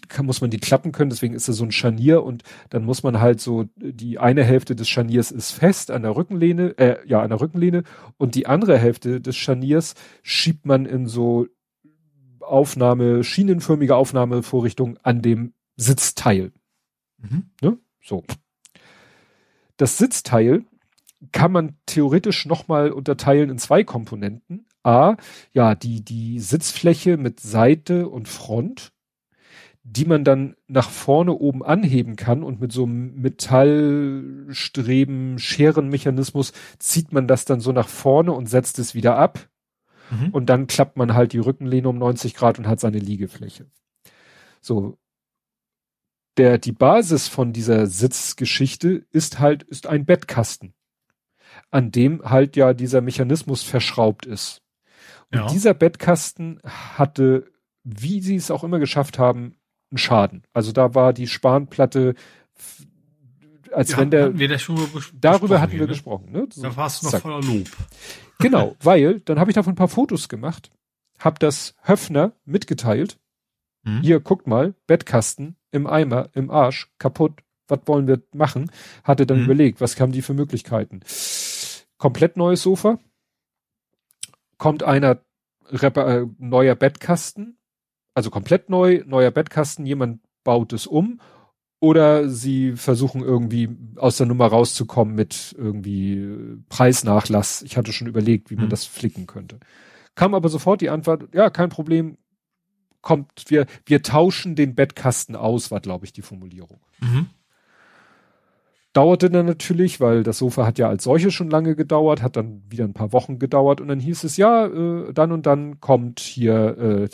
kann, 0.09 0.25
muss 0.25 0.41
man 0.41 0.49
die 0.49 0.57
klappen 0.57 0.91
können, 0.91 1.11
deswegen 1.11 1.35
ist 1.35 1.47
da 1.47 1.53
so 1.53 1.63
ein 1.63 1.71
Scharnier 1.71 2.23
und 2.23 2.41
dann 2.71 2.83
muss 2.83 3.03
man 3.03 3.21
halt 3.21 3.41
so, 3.41 3.65
die 3.75 4.17
eine 4.17 4.43
Hälfte 4.43 4.75
des 4.75 4.89
Scharniers 4.89 5.29
ist 5.29 5.51
fest 5.51 5.91
an 5.91 6.01
der 6.01 6.15
Rückenlehne, 6.15 6.77
äh, 6.79 6.97
ja, 7.05 7.21
an 7.21 7.29
der 7.29 7.39
Rückenlehne 7.39 7.83
und 8.17 8.33
die 8.33 8.47
andere 8.47 8.79
Hälfte 8.79 9.21
des 9.21 9.37
Scharniers 9.37 9.93
schiebt 10.23 10.65
man 10.65 10.87
in 10.87 11.05
so 11.05 11.45
Aufnahme, 12.41 13.23
schienenförmige 13.23 13.95
Aufnahmevorrichtung 13.95 14.97
an 15.03 15.21
dem 15.21 15.53
Sitzteil. 15.75 16.51
Mhm. 17.19 17.51
Ne? 17.61 17.77
So. 18.01 18.23
Das 19.77 19.98
Sitzteil 19.98 20.66
kann 21.32 21.52
man 21.52 21.77
theoretisch 21.85 22.45
nochmal 22.45 22.92
unterteilen 22.92 23.50
in 23.50 23.58
zwei 23.58 23.84
Komponenten. 23.84 24.68
A, 24.84 25.16
ja, 25.53 25.74
die, 25.76 26.03
die 26.03 26.40
Sitzfläche 26.40 27.18
mit 27.18 27.40
Seite 27.40 28.10
und 28.10 28.27
Front, 28.27 28.92
die 29.84 30.06
man 30.06 30.24
dann 30.24 30.56
nach 30.68 30.90
vorne 30.90 31.34
oben 31.34 31.64
anheben 31.64 32.16
kann 32.16 32.43
und 32.43 32.61
mit 32.61 32.72
so 32.72 32.84
einem 32.84 33.16
Metallstreben, 33.16 35.40
Scherenmechanismus 35.40 36.53
zieht 36.80 37.14
man 37.14 37.27
das 37.27 37.45
dann 37.45 37.60
so 37.60 37.72
nach 37.72 37.88
vorne 37.88 38.34
und 38.34 38.48
setzt 38.48 38.80
es 38.80 38.95
wieder 38.95 39.18
ab. 39.18 39.48
Mhm. 40.11 40.30
Und 40.30 40.48
dann 40.48 40.68
klappt 40.68 40.98
man 40.98 41.14
halt 41.14 41.34
die 41.34 41.40
Rückenlehne 41.40 41.88
um 41.88 41.98
90 41.98 42.34
Grad 42.34 42.60
und 42.60 42.68
hat 42.68 42.80
seine 42.80 43.00
Liegefläche. 43.00 43.66
So, 44.61 44.98
der, 46.37 46.57
die 46.57 46.71
Basis 46.71 47.27
von 47.27 47.53
dieser 47.53 47.87
Sitzgeschichte 47.87 49.05
ist 49.11 49.39
halt, 49.39 49.63
ist 49.63 49.87
ein 49.87 50.05
Bettkasten. 50.05 50.73
an 51.71 51.91
dem 51.91 52.21
halt 52.23 52.55
ja 52.55 52.73
dieser 52.73 53.01
Mechanismus 53.01 53.63
verschraubt 53.63 54.25
ist. 54.25 54.61
Und 55.31 55.39
ja. 55.39 55.47
dieser 55.47 55.73
Bettkasten 55.73 56.59
hatte, 56.63 57.51
wie 57.83 58.21
sie 58.21 58.35
es 58.35 58.51
auch 58.51 58.63
immer 58.63 58.79
geschafft 58.79 59.17
haben, 59.17 59.55
einen 59.91 59.97
Schaden. 59.97 60.43
Also 60.53 60.71
da 60.71 60.93
war 60.95 61.13
die 61.13 61.27
Spanplatte, 61.27 62.13
als 63.71 63.91
ja, 63.91 63.97
wenn 63.97 64.11
der, 64.11 64.59
schon 64.59 64.77
darüber 65.19 65.61
hatten 65.61 65.73
wir 65.73 65.81
ne? 65.81 65.87
gesprochen. 65.87 66.31
Ne? 66.31 66.47
So, 66.51 66.61
da 66.61 66.75
warst 66.75 67.01
du 67.01 67.05
noch 67.07 67.11
zack. 67.11 67.21
voller 67.23 67.41
Lob. 67.41 67.67
Genau, 68.39 68.75
weil 68.81 69.19
dann 69.21 69.39
habe 69.39 69.49
ich 69.49 69.55
davon 69.55 69.73
ein 69.73 69.77
paar 69.77 69.87
Fotos 69.87 70.29
gemacht, 70.29 70.71
habe 71.17 71.39
das 71.39 71.75
Höfner 71.81 72.33
mitgeteilt. 72.45 73.17
Hm? 73.83 74.01
Hier, 74.01 74.19
guckt 74.19 74.47
mal, 74.47 74.73
Bettkasten 74.87 75.55
im 75.71 75.87
Eimer, 75.87 76.29
im 76.33 76.49
Arsch, 76.49 76.91
kaputt. 76.97 77.41
Was 77.67 77.79
wollen 77.85 78.07
wir 78.07 78.21
machen? 78.33 78.69
Hatte 79.03 79.25
dann 79.25 79.37
hm? 79.39 79.45
überlegt, 79.45 79.81
was 79.81 79.99
haben 79.99 80.11
die 80.11 80.21
für 80.21 80.33
Möglichkeiten? 80.33 81.01
Komplett 81.97 82.37
neues 82.37 82.61
Sofa. 82.61 82.99
Kommt 84.57 84.83
einer 84.83 85.21
äh, 85.71 86.25
neuer 86.37 86.75
Bettkasten, 86.75 87.57
also 88.13 88.29
komplett 88.29 88.69
neu, 88.69 89.03
neuer 89.05 89.31
Bettkasten, 89.31 89.85
jemand 89.85 90.21
baut 90.43 90.73
es 90.73 90.85
um 90.87 91.19
oder 91.83 92.29
sie 92.29 92.77
versuchen 92.77 93.21
irgendwie 93.21 93.69
aus 93.97 94.15
der 94.15 94.25
Nummer 94.25 94.47
rauszukommen 94.47 95.15
mit 95.15 95.53
irgendwie 95.57 96.13
äh, 96.15 96.57
Preisnachlass. 96.69 97.61
Ich 97.63 97.75
hatte 97.75 97.91
schon 97.91 98.07
überlegt, 98.07 98.49
wie 98.51 98.55
man 98.55 98.65
mhm. 98.65 98.69
das 98.69 98.85
flicken 98.85 99.27
könnte. 99.27 99.59
Kam 100.15 100.33
aber 100.33 100.47
sofort 100.47 100.79
die 100.79 100.89
Antwort, 100.89 101.27
ja, 101.33 101.49
kein 101.49 101.69
Problem, 101.69 102.17
kommt, 103.03 103.45
wir, 103.48 103.67
wir 103.85 104.01
tauschen 104.01 104.56
den 104.56 104.73
Bettkasten 104.73 105.35
aus, 105.35 105.69
war, 105.69 105.82
glaube 105.82 106.06
ich, 106.06 106.14
die 106.14 106.23
Formulierung. 106.23 106.80
Mhm. 106.99 107.27
Dauerte 108.93 109.30
dann 109.30 109.45
natürlich, 109.45 109.99
weil 109.99 110.23
das 110.23 110.38
Sofa 110.38 110.65
hat 110.65 110.80
ja 110.80 110.88
als 110.88 111.03
solches 111.03 111.33
schon 111.33 111.49
lange 111.49 111.75
gedauert, 111.75 112.22
hat 112.22 112.35
dann 112.35 112.64
wieder 112.69 112.85
ein 112.85 112.93
paar 112.93 113.11
Wochen 113.11 113.40
gedauert 113.40 113.82
und 113.82 113.88
dann 113.88 113.99
hieß 113.99 114.23
es, 114.23 114.38
ja, 114.38 114.67
äh, 114.67 115.14
dann 115.14 115.32
und 115.32 115.45
dann 115.45 115.80
kommt 115.80 116.19
hier 116.19 116.77
äh, 116.77 117.09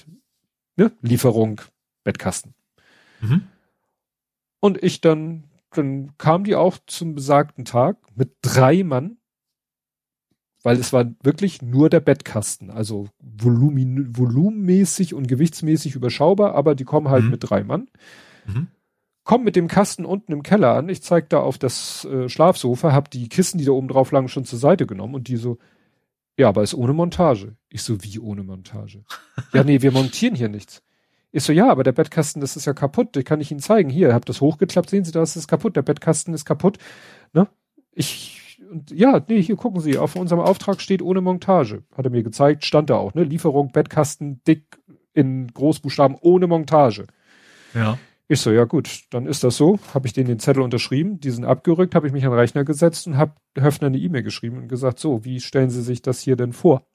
ne, 0.75 0.91
Lieferung 1.01 1.61
Bettkasten. 2.03 2.53
Mhm. 3.21 3.47
Und 4.59 4.83
ich 4.83 4.99
dann, 4.99 5.45
dann 5.71 6.17
kam 6.17 6.43
die 6.43 6.55
auch 6.55 6.77
zum 6.85 7.15
besagten 7.15 7.63
Tag 7.63 7.97
mit 8.15 8.35
drei 8.41 8.83
Mann, 8.83 9.18
weil 10.63 10.77
es 10.77 10.91
war 10.91 11.05
wirklich 11.23 11.61
nur 11.61 11.89
der 11.89 12.01
Bettkasten, 12.01 12.69
also 12.69 13.07
volumin, 13.19 14.17
volumenmäßig 14.17 15.13
und 15.13 15.27
gewichtsmäßig 15.27 15.95
überschaubar, 15.95 16.55
aber 16.55 16.75
die 16.75 16.83
kommen 16.83 17.09
halt 17.09 17.25
mhm. 17.25 17.31
mit 17.31 17.49
drei 17.49 17.63
Mann. 17.63 17.87
Mhm. 18.45 18.67
Komm 19.23 19.43
mit 19.43 19.55
dem 19.55 19.67
Kasten 19.67 20.05
unten 20.05 20.31
im 20.31 20.43
Keller 20.43 20.73
an. 20.73 20.89
Ich 20.89 21.03
zeig 21.03 21.29
da 21.29 21.39
auf 21.39 21.57
das 21.57 22.05
äh, 22.05 22.27
Schlafsofa, 22.29 22.93
hab 22.93 23.11
die 23.11 23.29
Kissen, 23.29 23.57
die 23.57 23.65
da 23.65 23.71
oben 23.71 23.87
drauf 23.87 24.11
lagen, 24.11 24.27
schon 24.27 24.45
zur 24.45 24.59
Seite 24.59 24.87
genommen 24.87 25.15
und 25.15 25.27
die 25.27 25.37
so, 25.37 25.59
ja, 26.37 26.49
aber 26.49 26.63
ist 26.63 26.73
ohne 26.73 26.93
Montage. 26.93 27.55
Ich 27.69 27.83
so, 27.83 28.03
wie 28.03 28.19
ohne 28.19 28.43
Montage? 28.43 29.03
ja, 29.53 29.63
nee, 29.63 29.81
wir 29.81 29.91
montieren 29.91 30.35
hier 30.35 30.49
nichts. 30.49 30.81
Ich 31.31 31.43
so, 31.43 31.53
ja, 31.53 31.69
aber 31.69 31.83
der 31.83 31.91
Bettkasten, 31.91 32.41
das 32.41 32.55
ist 32.55 32.65
ja 32.65 32.73
kaputt. 32.73 33.15
Den 33.15 33.23
kann 33.23 33.39
ich 33.39 33.51
Ihnen 33.51 33.59
zeigen. 33.59 33.89
Hier, 33.89 34.13
habt 34.13 34.29
das 34.29 34.41
hochgeklappt, 34.41 34.89
sehen 34.89 35.03
Sie, 35.03 35.11
das 35.11 35.35
ist 35.35 35.47
kaputt. 35.47 35.75
Der 35.75 35.83
Bettkasten 35.83 36.33
ist 36.33 36.45
kaputt. 36.45 36.79
Ne? 37.33 37.47
Ich, 37.91 38.48
und 38.71 38.91
ja, 38.91 39.21
nee, 39.27 39.41
hier 39.41 39.55
gucken 39.55 39.81
Sie, 39.81 39.97
auf 39.97 40.15
unserem 40.15 40.41
Auftrag 40.41 40.81
steht 40.81 41.01
ohne 41.01 41.21
Montage. 41.21 41.83
Hat 41.95 42.05
er 42.05 42.11
mir 42.11 42.23
gezeigt, 42.23 42.65
stand 42.65 42.89
da 42.89 42.95
auch, 42.95 43.13
ne? 43.13 43.23
Lieferung, 43.23 43.71
Bettkasten, 43.71 44.41
dick 44.47 44.79
in 45.13 45.47
Großbuchstaben, 45.47 46.17
ohne 46.21 46.47
Montage. 46.47 47.07
Ja. 47.73 47.97
Ich 48.27 48.41
so, 48.41 48.51
ja 48.51 48.65
gut, 48.65 49.05
dann 49.09 49.25
ist 49.25 49.43
das 49.43 49.57
so. 49.57 49.79
Habe 49.93 50.05
ich 50.05 50.13
den 50.13 50.27
den 50.27 50.37
Zettel 50.37 50.61
unterschrieben, 50.61 51.19
diesen 51.19 51.45
abgerückt, 51.45 51.95
habe 51.95 52.05
ich 52.05 52.13
mich 52.13 52.23
an 52.25 52.31
den 52.31 52.39
Rechner 52.39 52.63
gesetzt 52.63 53.07
und 53.07 53.17
habe 53.17 53.33
Höfner 53.57 53.87
eine 53.87 53.97
E-Mail 53.97 54.21
geschrieben 54.21 54.57
und 54.57 54.67
gesagt, 54.67 54.99
so, 54.99 55.25
wie 55.25 55.39
stellen 55.39 55.71
Sie 55.71 55.81
sich 55.81 56.03
das 56.03 56.19
hier 56.19 56.35
denn 56.35 56.53
vor? 56.53 56.85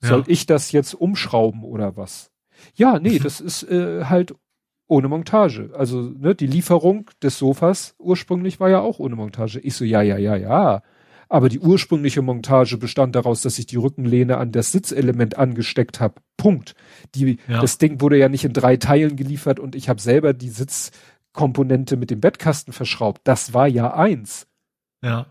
Soll 0.00 0.20
ja. 0.20 0.24
ich 0.26 0.44
das 0.44 0.70
jetzt 0.70 0.92
umschrauben 0.92 1.64
oder 1.64 1.96
was? 1.96 2.30
Ja, 2.74 2.98
nee, 2.98 3.18
das 3.22 3.40
ist 3.40 3.62
äh, 3.64 4.04
halt 4.04 4.34
ohne 4.86 5.08
Montage. 5.08 5.70
Also, 5.76 6.00
ne, 6.00 6.34
die 6.34 6.46
Lieferung 6.46 7.10
des 7.22 7.38
Sofas 7.38 7.94
ursprünglich 7.98 8.60
war 8.60 8.70
ja 8.70 8.80
auch 8.80 8.98
ohne 8.98 9.16
Montage. 9.16 9.60
Ich 9.60 9.74
so, 9.74 9.84
ja, 9.84 10.02
ja, 10.02 10.18
ja, 10.18 10.36
ja. 10.36 10.82
Aber 11.28 11.48
die 11.48 11.58
ursprüngliche 11.58 12.22
Montage 12.22 12.76
bestand 12.76 13.16
daraus, 13.16 13.42
dass 13.42 13.58
ich 13.58 13.66
die 13.66 13.76
Rückenlehne 13.76 14.36
an 14.36 14.52
das 14.52 14.72
Sitzelement 14.72 15.38
angesteckt 15.38 16.00
habe. 16.00 16.16
Punkt. 16.36 16.74
Die, 17.14 17.38
ja. 17.48 17.60
Das 17.60 17.78
Ding 17.78 18.00
wurde 18.00 18.18
ja 18.18 18.28
nicht 18.28 18.44
in 18.44 18.52
drei 18.52 18.76
Teilen 18.76 19.16
geliefert 19.16 19.58
und 19.58 19.74
ich 19.74 19.88
habe 19.88 20.00
selber 20.00 20.34
die 20.34 20.50
Sitzkomponente 20.50 21.96
mit 21.96 22.10
dem 22.10 22.20
Bettkasten 22.20 22.72
verschraubt. 22.72 23.22
Das 23.24 23.54
war 23.54 23.66
ja 23.66 23.94
eins. 23.94 24.46
Ja. 25.02 25.26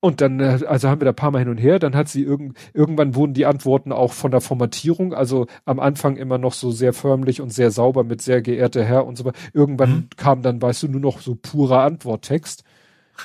Und 0.00 0.22
dann, 0.22 0.40
äh, 0.40 0.60
also 0.66 0.88
haben 0.88 1.00
wir 1.00 1.04
da 1.04 1.10
ein 1.12 1.16
paar 1.16 1.30
Mal 1.30 1.40
hin 1.40 1.50
und 1.50 1.58
her, 1.58 1.78
dann 1.78 1.94
hat 1.94 2.08
sie 2.08 2.22
irgend, 2.22 2.56
irgendwann 2.72 3.14
wurden 3.14 3.34
die 3.34 3.44
Antworten 3.44 3.92
auch 3.92 4.14
von 4.14 4.30
der 4.30 4.40
Formatierung, 4.40 5.12
also 5.12 5.46
am 5.66 5.78
Anfang 5.78 6.16
immer 6.16 6.38
noch 6.38 6.54
so 6.54 6.70
sehr 6.70 6.94
förmlich 6.94 7.40
und 7.42 7.50
sehr 7.50 7.70
sauber 7.70 8.02
mit 8.02 8.22
sehr 8.22 8.40
geehrter 8.40 8.82
Herr 8.82 9.06
und 9.06 9.16
so 9.16 9.26
weiter. 9.26 9.38
Irgendwann 9.52 9.90
mhm. 9.90 10.08
kam 10.16 10.42
dann, 10.42 10.62
weißt 10.62 10.84
du, 10.84 10.88
nur 10.88 11.00
noch 11.00 11.20
so 11.20 11.34
purer 11.34 11.82
Antworttext. 11.82 12.64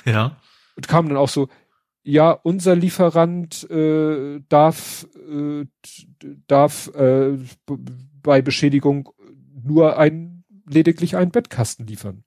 Ja. 0.04 0.36
Und 0.76 0.86
kam 0.86 1.08
dann 1.08 1.16
auch 1.16 1.30
so, 1.30 1.48
ja, 2.02 2.30
unser 2.30 2.76
Lieferant 2.76 3.68
äh, 3.70 4.40
darf, 4.48 5.08
äh, 5.28 5.64
darf 6.46 6.88
äh, 6.94 7.38
bei 8.22 8.42
Beschädigung 8.42 9.08
nur 9.64 9.98
ein, 9.98 10.44
lediglich 10.68 11.16
einen 11.16 11.30
Bettkasten 11.30 11.86
liefern. 11.86 12.25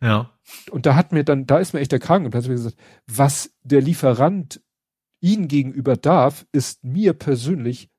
Ja. 0.00 0.30
Und 0.70 0.86
da 0.86 0.94
hat 0.94 1.12
mir 1.12 1.24
dann, 1.24 1.46
da 1.46 1.58
ist 1.58 1.74
mir 1.74 1.80
echt 1.80 1.92
der 1.92 1.98
Kragen 1.98 2.30
gesagt, 2.30 2.76
was 3.06 3.52
der 3.62 3.80
Lieferant 3.80 4.60
ihnen 5.20 5.48
gegenüber 5.48 5.96
darf, 5.96 6.46
ist 6.52 6.84
mir 6.84 7.12
persönlich 7.12 7.90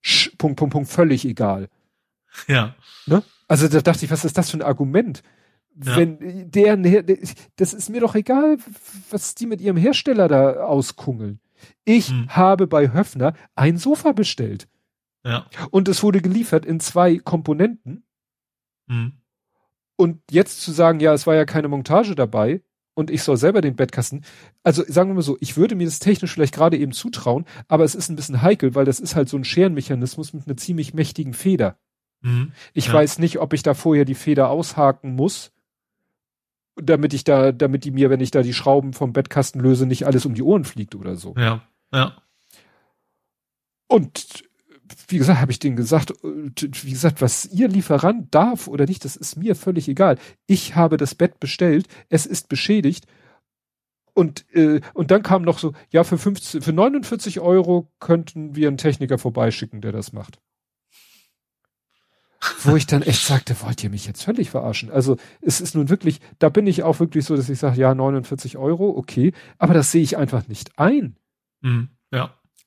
sch, 0.00 0.30
Punkt, 0.38 0.58
Punkt, 0.58 0.72
Punkt, 0.72 0.88
völlig 0.88 1.24
egal. 1.24 1.68
Ja. 2.46 2.74
Ne? 3.06 3.22
Also 3.48 3.68
da 3.68 3.80
dachte 3.80 4.04
ich, 4.04 4.10
was 4.10 4.24
ist 4.24 4.38
das 4.38 4.50
für 4.50 4.58
ein 4.58 4.62
Argument? 4.62 5.22
Ja. 5.82 5.96
Wenn 5.96 6.50
der, 6.50 6.76
das 7.56 7.72
ist 7.72 7.88
mir 7.88 8.00
doch 8.00 8.14
egal, 8.14 8.58
was 9.10 9.34
die 9.34 9.46
mit 9.46 9.60
ihrem 9.60 9.76
Hersteller 9.76 10.28
da 10.28 10.64
auskungeln. 10.64 11.40
Ich 11.84 12.08
hm. 12.08 12.28
habe 12.28 12.66
bei 12.66 12.92
Höfner 12.92 13.34
ein 13.54 13.76
Sofa 13.78 14.12
bestellt. 14.12 14.68
Ja. 15.24 15.46
Und 15.70 15.88
es 15.88 16.02
wurde 16.02 16.20
geliefert 16.20 16.64
in 16.64 16.80
zwei 16.80 17.18
Komponenten. 17.18 18.04
Hm. 18.88 19.12
Und 20.00 20.20
jetzt 20.30 20.60
zu 20.62 20.70
sagen, 20.70 21.00
ja, 21.00 21.12
es 21.12 21.26
war 21.26 21.34
ja 21.34 21.44
keine 21.44 21.66
Montage 21.66 22.14
dabei 22.14 22.62
und 22.94 23.10
ich 23.10 23.24
soll 23.24 23.36
selber 23.36 23.60
den 23.60 23.74
Bettkasten, 23.74 24.24
also 24.62 24.84
sagen 24.86 25.10
wir 25.10 25.14
mal 25.14 25.22
so, 25.22 25.36
ich 25.40 25.56
würde 25.56 25.74
mir 25.74 25.86
das 25.86 25.98
technisch 25.98 26.32
vielleicht 26.32 26.54
gerade 26.54 26.76
eben 26.76 26.92
zutrauen, 26.92 27.46
aber 27.66 27.82
es 27.82 27.96
ist 27.96 28.08
ein 28.08 28.14
bisschen 28.14 28.40
heikel, 28.40 28.76
weil 28.76 28.84
das 28.84 29.00
ist 29.00 29.16
halt 29.16 29.28
so 29.28 29.36
ein 29.36 29.42
Scherenmechanismus 29.42 30.34
mit 30.34 30.46
einer 30.46 30.56
ziemlich 30.56 30.94
mächtigen 30.94 31.34
Feder. 31.34 31.78
Mhm, 32.20 32.52
ich 32.74 32.86
ja. 32.86 32.92
weiß 32.92 33.18
nicht, 33.18 33.40
ob 33.40 33.54
ich 33.54 33.64
da 33.64 33.74
vorher 33.74 34.04
die 34.04 34.14
Feder 34.14 34.50
aushaken 34.50 35.16
muss, 35.16 35.50
damit 36.76 37.12
ich 37.12 37.24
da, 37.24 37.50
damit 37.50 37.84
die 37.84 37.90
mir, 37.90 38.08
wenn 38.08 38.20
ich 38.20 38.30
da 38.30 38.42
die 38.42 38.54
Schrauben 38.54 38.92
vom 38.92 39.12
Bettkasten 39.12 39.60
löse, 39.60 39.84
nicht 39.84 40.06
alles 40.06 40.26
um 40.26 40.34
die 40.34 40.44
Ohren 40.44 40.64
fliegt 40.64 40.94
oder 40.94 41.16
so. 41.16 41.34
Ja, 41.36 41.62
ja. 41.92 42.22
Und 43.88 44.44
wie 45.08 45.18
gesagt, 45.18 45.40
habe 45.40 45.52
ich 45.52 45.58
denen 45.58 45.76
gesagt, 45.76 46.10
äh, 46.10 46.68
wie 46.82 46.90
gesagt, 46.90 47.20
was 47.20 47.46
ihr 47.46 47.68
Lieferant 47.68 48.34
darf 48.34 48.68
oder 48.68 48.86
nicht, 48.86 49.04
das 49.04 49.16
ist 49.16 49.36
mir 49.36 49.54
völlig 49.54 49.88
egal. 49.88 50.18
Ich 50.46 50.76
habe 50.76 50.96
das 50.96 51.14
Bett 51.14 51.40
bestellt, 51.40 51.86
es 52.08 52.26
ist 52.26 52.48
beschädigt. 52.48 53.06
Und, 54.14 54.46
äh, 54.52 54.80
und 54.94 55.10
dann 55.10 55.22
kam 55.22 55.42
noch 55.42 55.58
so, 55.58 55.74
ja, 55.90 56.02
für 56.02 56.18
15, 56.18 56.62
für 56.62 56.72
49 56.72 57.40
Euro 57.40 57.88
könnten 58.00 58.56
wir 58.56 58.68
einen 58.68 58.76
Techniker 58.76 59.18
vorbeischicken, 59.18 59.80
der 59.80 59.92
das 59.92 60.12
macht. 60.12 60.40
Wo 62.62 62.76
ich 62.76 62.86
dann 62.86 63.02
echt 63.02 63.24
sagte, 63.24 63.56
wollt 63.62 63.82
ihr 63.82 63.90
mich 63.90 64.06
jetzt 64.06 64.22
völlig 64.22 64.50
verarschen? 64.50 64.90
Also 64.90 65.16
es 65.40 65.60
ist 65.60 65.74
nun 65.74 65.88
wirklich, 65.88 66.20
da 66.38 66.48
bin 66.48 66.66
ich 66.66 66.82
auch 66.82 67.00
wirklich 67.00 67.24
so, 67.24 67.36
dass 67.36 67.48
ich 67.48 67.58
sage, 67.58 67.80
ja, 67.80 67.94
49 67.94 68.56
Euro, 68.56 68.90
okay, 68.96 69.32
aber 69.58 69.74
das 69.74 69.90
sehe 69.90 70.02
ich 70.02 70.16
einfach 70.16 70.46
nicht 70.48 70.78
ein. 70.78 71.16
Mhm. 71.60 71.90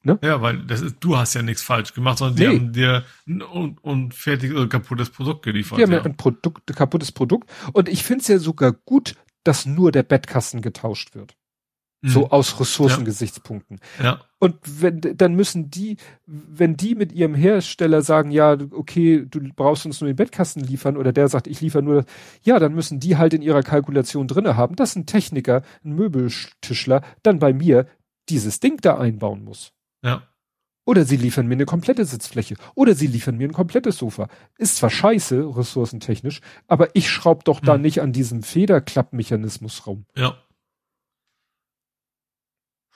Ne? 0.04 0.18
Ja, 0.24 0.42
weil 0.42 0.58
das 0.60 0.82
ist, 0.82 0.98
du 1.00 1.16
hast 1.16 1.36
ja 1.36 1.44
nichts 1.44 1.62
falsch 1.62 1.94
gemacht, 1.94 2.18
sondern 2.18 2.36
die 2.36 2.48
nee. 2.48 2.56
haben 2.56 2.74
dir 2.74 3.06
ein 3.28 3.42
unfertiges 3.42 4.56
oder 4.56 4.68
kaputtes 4.68 5.12
Produkt 5.12 5.44
geliefert. 5.44 5.78
Die 5.78 5.84
haben 5.84 5.92
ja 5.92 6.02
ein 6.02 6.18
Produkt, 6.18 6.70
ein 6.70 6.76
kaputtes 6.76 7.12
Produkt. 7.12 7.50
Und 7.74 7.88
ich 7.88 8.04
finde 8.04 8.22
es 8.22 8.28
ja 8.28 8.40
sogar 8.40 8.72
gut, 8.72 9.16
dass 9.44 9.66
nur 9.66 9.92
der 9.92 10.04
Bettkasten 10.04 10.62
getauscht 10.62 11.14
wird. 11.14 11.36
Mhm. 12.02 12.10
So 12.10 12.30
aus 12.30 12.60
Ressourcengesichtspunkten. 12.60 13.80
Ja. 14.00 14.04
ja. 14.04 14.22
Und 14.40 14.56
wenn, 14.64 15.02
dann 15.02 15.36
müssen 15.36 15.70
die, 15.70 15.98
wenn 16.26 16.76
die 16.76 16.96
mit 16.96 17.12
ihrem 17.12 17.36
Hersteller 17.36 18.02
sagen, 18.02 18.32
ja, 18.32 18.58
okay, 18.72 19.24
du 19.30 19.40
brauchst 19.56 19.86
uns 19.86 20.02
nur 20.02 20.10
den 20.10 20.16
Bettkasten 20.16 20.64
liefern, 20.64 20.98
oder 20.98 21.14
der 21.14 21.28
sagt, 21.28 21.46
ich 21.46 21.62
liefere 21.62 21.84
nur, 21.84 22.06
ja, 22.42 22.58
dann 22.58 22.74
müssen 22.74 23.00
die 23.00 23.18
halt 23.18 23.36
in 23.36 23.44
ihrer 23.44 23.62
Kalkulation 23.62 24.28
drinne 24.28 24.58
haben, 24.58 24.76
dass 24.76 24.96
ein 24.96 25.06
Techniker, 25.06 25.62
ein 25.86 25.94
Möbeltischler, 25.94 27.04
dann 27.22 27.38
bei 27.38 27.54
mir 27.54 27.86
dieses 28.30 28.60
Ding 28.60 28.78
da 28.82 28.98
einbauen 28.98 29.44
muss. 29.44 29.74
Ja. 30.02 30.28
Oder 30.86 31.06
sie 31.06 31.16
liefern 31.16 31.48
mir 31.48 31.54
eine 31.54 31.66
komplette 31.66 32.06
Sitzfläche. 32.06 32.56
Oder 32.74 32.96
sie 32.96 33.08
liefern 33.08 33.38
mir 33.38 33.48
ein 33.48 33.54
komplettes 33.54 33.98
Sofa. 33.98 34.28
Ist 34.58 34.78
zwar 34.78 34.90
scheiße, 34.90 35.56
ressourcentechnisch, 35.56 36.42
aber 36.68 36.96
ich 36.96 37.10
schraub 37.10 37.46
doch 37.46 37.60
hm. 37.60 37.66
da 37.66 37.78
nicht 37.78 38.02
an 38.02 38.14
diesem 38.14 38.42
Federklappmechanismus 38.42 39.86
rum. 39.86 40.06
Ja. 40.16 40.38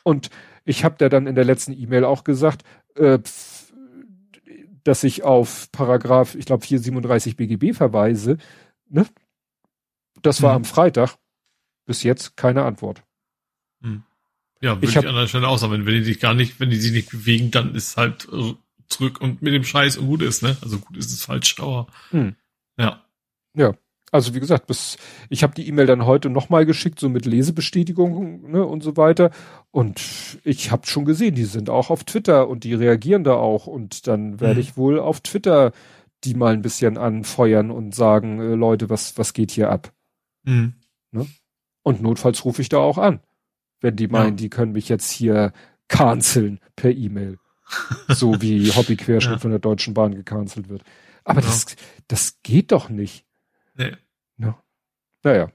Und 0.03 0.30
ich 0.66 0.84
habe 0.84 0.95
da 0.98 1.09
dann 1.09 1.27
in 1.27 1.35
der 1.35 1.45
letzten 1.45 1.74
E-Mail 1.74 2.06
auch 2.06 2.24
gesagt, 2.24 2.64
äh, 2.95 3.19
dass 4.84 5.03
ich 5.03 5.24
auf 5.24 5.72
Paragraph, 5.72 6.35
ich 6.35 6.45
glaube 6.45 6.66
437 6.66 7.35
BGB 7.35 7.75
verweise. 7.75 8.38
Ne? 8.88 9.06
Das 10.22 10.42
war 10.42 10.51
mhm. 10.51 10.58
am 10.58 10.66
Freitag. 10.66 11.17
Bis 11.85 12.03
jetzt 12.03 12.35
keine 12.35 12.64
Antwort. 12.64 13.03
Mhm. 13.80 14.03
Ja, 14.61 14.77
würde 14.77 14.88
ich, 14.88 14.95
ich 14.95 15.08
an 15.08 15.16
der 15.16 15.27
Stelle 15.27 15.48
auch 15.48 15.58
sagen, 15.58 15.74
wenn, 15.74 15.85
wenn 15.85 15.95
die 15.95 16.03
sich 16.03 16.19
gar 16.19 16.34
nicht, 16.34 16.59
wenn 16.59 16.69
die 16.69 16.77
sich 16.77 16.92
nicht 16.92 17.11
bewegen, 17.11 17.51
dann 17.51 17.75
ist 17.75 17.98
halt 17.98 18.27
zurück 18.88 19.19
und 19.22 19.42
mit 19.42 19.53
dem 19.53 19.64
Scheiß 19.64 19.98
und 19.98 20.08
gut 20.08 20.22
ist, 20.22 20.43
ne? 20.43 20.56
Also 20.61 20.80
gut 20.80 20.98
ist 20.98 21.11
es 21.11 21.24
falsch, 21.24 21.56
aber 21.59 21.88
mhm. 22.11 22.35
ja. 22.77 23.03
Ja. 23.56 23.74
Also 24.11 24.34
wie 24.34 24.40
gesagt, 24.40 24.67
bis 24.67 24.98
ich 25.30 25.43
habe 25.43 25.56
die 25.56 25.67
E-Mail 25.67 25.88
dann 25.88 26.06
heute 26.06 26.30
nochmal 26.30 26.66
geschickt, 26.66 27.00
so 27.00 27.09
mit 27.09 27.25
Lesebestätigung 27.25 28.50
ne, 28.50 28.64
und 28.64 28.82
so 28.82 28.95
weiter. 28.95 29.32
Und 29.72 30.01
ich 30.45 30.72
habe 30.72 30.88
schon 30.88 31.03
gesehen, 31.03 31.35
die 31.35 31.43
sind 31.43 31.69
auch 31.69 31.90
auf 31.90 32.06
Twitter 32.06 32.48
und 32.48 32.64
die 32.64 32.75
reagieren 32.75 33.25
da 33.25 33.34
auch. 33.34 33.67
Und 33.67 34.08
dann 34.08 34.40
werde 34.40 34.56
mhm. 34.56 34.61
ich 34.61 34.77
wohl 34.77 35.00
auf 35.00 35.19
Twitter 35.19 35.74
die 36.25 36.34
mal 36.34 36.53
ein 36.53 36.61
bisschen 36.61 36.98
anfeuern 36.98 37.72
und 37.72 37.93
sagen, 37.93 38.40
äh, 38.40 38.56
Leute, 38.56 38.90
was, 38.90 39.17
was 39.17 39.34
geht 39.34 39.51
hier 39.51 39.69
ab? 39.69 39.93
Mhm. 40.43 40.74
Ne? 41.11 41.27
Und 41.84 42.01
notfalls 42.01 42.43
rufe 42.45 42.61
ich 42.61 42.69
da 42.69 42.77
auch 42.80 42.98
an, 42.98 43.19
wenn 43.85 43.95
die 43.95 44.07
meinen, 44.07 44.31
ja. 44.31 44.35
die 44.38 44.49
können 44.49 44.72
mich 44.72 44.89
jetzt 44.89 45.11
hier 45.11 45.53
canceln 45.88 46.59
per 46.75 46.91
E-Mail. 46.91 47.38
so 48.07 48.41
wie 48.41 48.72
Hobbyquerschnitt 48.75 49.35
ja. 49.35 49.39
von 49.39 49.51
der 49.51 49.59
Deutschen 49.59 49.93
Bahn 49.93 50.15
gecancelt 50.15 50.69
wird. 50.69 50.83
Aber 51.23 51.41
ja. 51.41 51.45
das, 51.45 51.75
das 52.07 52.39
geht 52.41 52.72
doch 52.72 52.89
nicht. 52.89 53.25
Nee. 53.75 53.95
Ja. 54.38 54.59
Naja. 55.22 55.51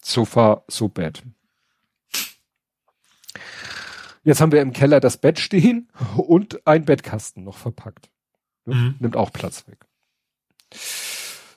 So 0.00 0.24
far, 0.24 0.64
so 0.68 0.88
bad. 0.88 1.24
Jetzt 4.22 4.40
haben 4.40 4.52
wir 4.52 4.62
im 4.62 4.72
Keller 4.72 5.00
das 5.00 5.16
Bett 5.16 5.40
stehen 5.40 5.88
und 6.16 6.64
ein 6.68 6.84
Bettkasten 6.84 7.42
noch 7.42 7.56
verpackt. 7.56 8.12
Mhm. 8.64 8.94
Nimmt 9.00 9.16
auch 9.16 9.32
Platz 9.32 9.66
weg. 9.66 9.86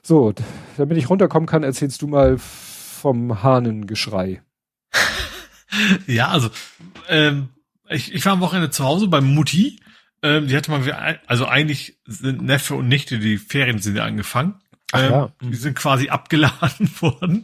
So, 0.02 0.34
damit 0.76 0.98
ich 0.98 1.08
runterkommen 1.08 1.46
kann, 1.48 1.62
erzählst 1.62 2.02
du 2.02 2.08
mal 2.08 2.36
vom 2.38 3.44
Hahnengeschrei. 3.44 4.42
Ja, 6.06 6.28
also 6.28 6.50
ähm, 7.08 7.48
ich, 7.88 8.14
ich 8.14 8.24
war 8.24 8.32
am 8.32 8.40
Wochenende 8.40 8.70
zu 8.70 8.84
Hause 8.84 9.08
bei 9.08 9.20
Mutti. 9.20 9.80
Ähm, 10.22 10.48
die 10.48 10.56
hatte 10.56 10.70
mal 10.70 10.84
wieder, 10.84 11.18
also 11.26 11.46
eigentlich 11.46 11.98
sind 12.06 12.42
Neffe 12.42 12.74
und 12.74 12.88
Nichte, 12.88 13.18
die 13.18 13.38
Ferien 13.38 13.78
sind 13.78 13.96
ja 13.96 14.04
angefangen. 14.04 14.56
Ach, 14.92 15.02
ähm, 15.02 15.10
ja. 15.10 15.32
Die 15.42 15.56
sind 15.56 15.76
quasi 15.76 16.08
abgeladen 16.08 16.90
worden, 17.00 17.42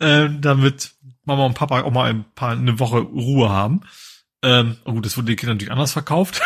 ähm, 0.00 0.40
damit 0.40 0.92
Mama 1.24 1.46
und 1.46 1.54
Papa 1.54 1.82
auch 1.82 1.92
mal 1.92 2.10
ein 2.10 2.24
paar 2.34 2.52
eine 2.52 2.78
Woche 2.78 2.98
Ruhe 2.98 3.48
haben. 3.48 3.82
Ähm, 4.42 4.76
oh 4.84 4.92
gut, 4.92 5.06
das 5.06 5.16
wurde 5.16 5.28
den 5.28 5.36
Kindern 5.36 5.56
natürlich 5.56 5.72
anders 5.72 5.92
verkauft. 5.92 6.42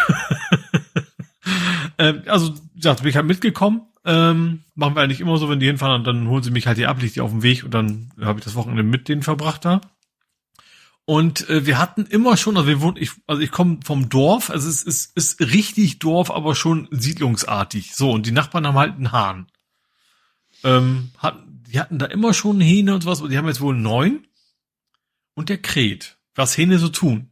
ähm, 1.98 2.22
also, 2.26 2.54
gesagt, 2.74 3.00
bin 3.00 3.10
ich 3.10 3.16
halt 3.16 3.26
mitgekommen. 3.26 3.82
Ähm, 4.04 4.64
machen 4.74 4.94
wir 4.94 5.02
eigentlich 5.02 5.20
immer 5.20 5.38
so, 5.38 5.48
wenn 5.48 5.60
die 5.60 5.66
hinfahren, 5.66 6.04
dann 6.04 6.28
holen 6.28 6.42
sie 6.42 6.50
mich 6.50 6.66
halt 6.66 6.76
hier 6.76 6.90
ab, 6.90 7.00
liegt 7.00 7.16
die 7.16 7.22
auf 7.22 7.30
dem 7.30 7.42
Weg 7.42 7.64
und 7.64 7.72
dann 7.72 8.12
habe 8.20 8.38
ich 8.38 8.44
das 8.44 8.54
Wochenende 8.54 8.82
mit 8.82 9.08
denen 9.08 9.22
verbracht 9.22 9.64
da. 9.64 9.80
Und 11.06 11.48
äh, 11.48 11.64
wir 11.64 11.78
hatten 11.78 12.04
immer 12.04 12.36
schon, 12.36 12.56
also 12.56 12.68
wir 12.68 12.80
wohnen, 12.80 12.96
ich, 12.96 13.12
also 13.28 13.40
ich 13.40 13.52
komme 13.52 13.78
vom 13.84 14.08
Dorf, 14.08 14.50
also 14.50 14.68
es 14.68 14.82
ist, 14.82 15.16
ist 15.16 15.40
richtig 15.40 16.00
Dorf, 16.00 16.32
aber 16.32 16.56
schon 16.56 16.88
siedlungsartig. 16.90 17.94
So, 17.94 18.10
und 18.10 18.26
die 18.26 18.32
Nachbarn 18.32 18.66
haben 18.66 18.76
halt 18.76 18.96
einen 18.96 19.12
Hahn. 19.12 19.46
Ähm, 20.64 21.12
hatten, 21.18 21.62
die 21.68 21.78
hatten 21.78 22.00
da 22.00 22.06
immer 22.06 22.34
schon 22.34 22.60
Hähne 22.60 22.92
und 22.92 23.04
sowas, 23.04 23.20
und 23.20 23.30
die 23.30 23.38
haben 23.38 23.46
jetzt 23.46 23.60
wohl 23.60 23.76
neun. 23.76 24.26
Und 25.34 25.48
der 25.48 25.58
kräht. 25.58 26.18
Was 26.34 26.58
Hähne 26.58 26.80
so 26.80 26.88
tun. 26.88 27.30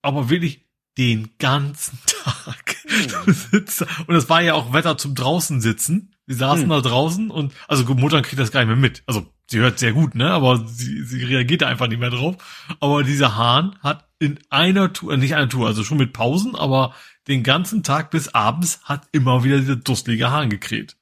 Aber 0.00 0.30
wirklich 0.30 0.64
den 0.96 1.36
ganzen 1.38 1.98
Tag. 2.06 2.76
Hm. 2.86 3.66
und 4.06 4.14
es 4.14 4.28
war 4.30 4.40
ja 4.40 4.54
auch 4.54 4.72
Wetter 4.72 4.96
zum 4.96 5.14
draußen 5.14 5.60
sitzen. 5.60 6.11
Sie 6.26 6.34
saßen 6.34 6.64
hm. 6.64 6.70
da 6.70 6.80
draußen 6.80 7.30
und, 7.30 7.52
also 7.66 7.84
Mutter 7.94 8.22
kriegt 8.22 8.40
das 8.40 8.52
gar 8.52 8.60
nicht 8.60 8.68
mehr 8.68 8.76
mit. 8.76 9.02
Also, 9.06 9.26
sie 9.48 9.58
hört 9.58 9.78
sehr 9.78 9.92
gut, 9.92 10.14
ne, 10.14 10.30
aber 10.30 10.66
sie, 10.66 11.02
sie 11.02 11.24
reagiert 11.24 11.62
da 11.62 11.66
einfach 11.66 11.88
nicht 11.88 11.98
mehr 11.98 12.10
drauf. 12.10 12.36
Aber 12.80 13.02
dieser 13.02 13.36
Hahn 13.36 13.76
hat 13.80 14.08
in 14.18 14.38
einer 14.48 14.92
Tour, 14.92 15.12
äh, 15.12 15.16
nicht 15.16 15.34
einer 15.34 15.48
Tour, 15.48 15.66
also 15.66 15.82
schon 15.82 15.98
mit 15.98 16.12
Pausen, 16.12 16.54
aber 16.54 16.94
den 17.28 17.42
ganzen 17.42 17.82
Tag 17.82 18.10
bis 18.10 18.28
abends 18.28 18.80
hat 18.84 19.08
immer 19.12 19.42
wieder 19.44 19.58
dieser 19.58 19.76
dusselige 19.76 20.30
Hahn 20.30 20.48
gekräht. 20.48 20.96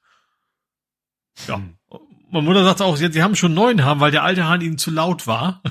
Ja. 1.47 1.57
Hm. 1.57 1.77
Meine 2.31 2.45
Mutter 2.45 2.63
sagt 2.63 2.81
auch, 2.81 2.95
sie 2.95 3.23
haben 3.23 3.35
schon 3.35 3.53
neun 3.53 3.83
Hahn, 3.83 3.99
weil 3.99 4.11
der 4.11 4.23
alte 4.23 4.47
Hahn 4.47 4.61
ihnen 4.61 4.77
zu 4.77 4.89
laut 4.89 5.27
war. 5.27 5.61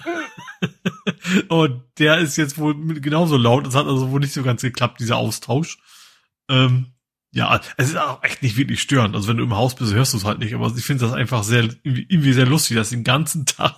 und 1.48 1.82
der 1.98 2.18
ist 2.18 2.36
jetzt 2.36 2.58
wohl 2.58 3.00
genauso 3.00 3.38
laut. 3.38 3.66
Es 3.66 3.74
hat 3.74 3.86
also 3.86 4.10
wohl 4.10 4.20
nicht 4.20 4.34
so 4.34 4.42
ganz 4.42 4.60
geklappt, 4.60 5.00
dieser 5.00 5.16
Austausch. 5.16 5.78
Ähm, 6.50 6.92
ja, 7.32 7.60
es 7.76 7.90
ist 7.90 7.96
auch 7.96 8.22
echt 8.24 8.42
nicht 8.42 8.56
wirklich 8.56 8.82
störend. 8.82 9.14
Also 9.14 9.28
wenn 9.28 9.36
du 9.36 9.44
im 9.44 9.54
Haus 9.54 9.76
bist, 9.76 9.94
hörst 9.94 10.12
du 10.12 10.16
es 10.16 10.24
halt 10.24 10.40
nicht. 10.40 10.54
Aber 10.54 10.72
ich 10.76 10.84
finde 10.84 11.04
das 11.04 11.14
einfach 11.14 11.44
sehr, 11.44 11.62
irgendwie, 11.62 12.06
irgendwie 12.08 12.32
sehr 12.32 12.46
lustig, 12.46 12.76
dass 12.76 12.90
den 12.90 13.04
ganzen 13.04 13.46
Tag 13.46 13.74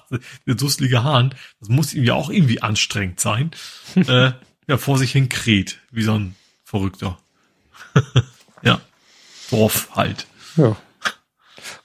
der 0.47 0.55
dusselige 0.55 1.05
Hahn, 1.05 1.34
das 1.60 1.68
muss 1.68 1.92
irgendwie 1.92 2.12
auch 2.12 2.31
irgendwie 2.31 2.62
anstrengend 2.62 3.20
sein, 3.20 3.50
äh, 3.94 4.32
ja, 4.68 4.78
vor 4.78 4.97
sich 4.97 5.12
hin 5.12 5.28
kräht, 5.28 5.81
wie 5.90 6.02
so 6.02 6.14
ein 6.14 6.34
Verrückter. 6.64 7.18
ja, 8.62 8.81
Dorf 9.50 9.90
halt. 9.94 10.26
Ja. 10.56 10.76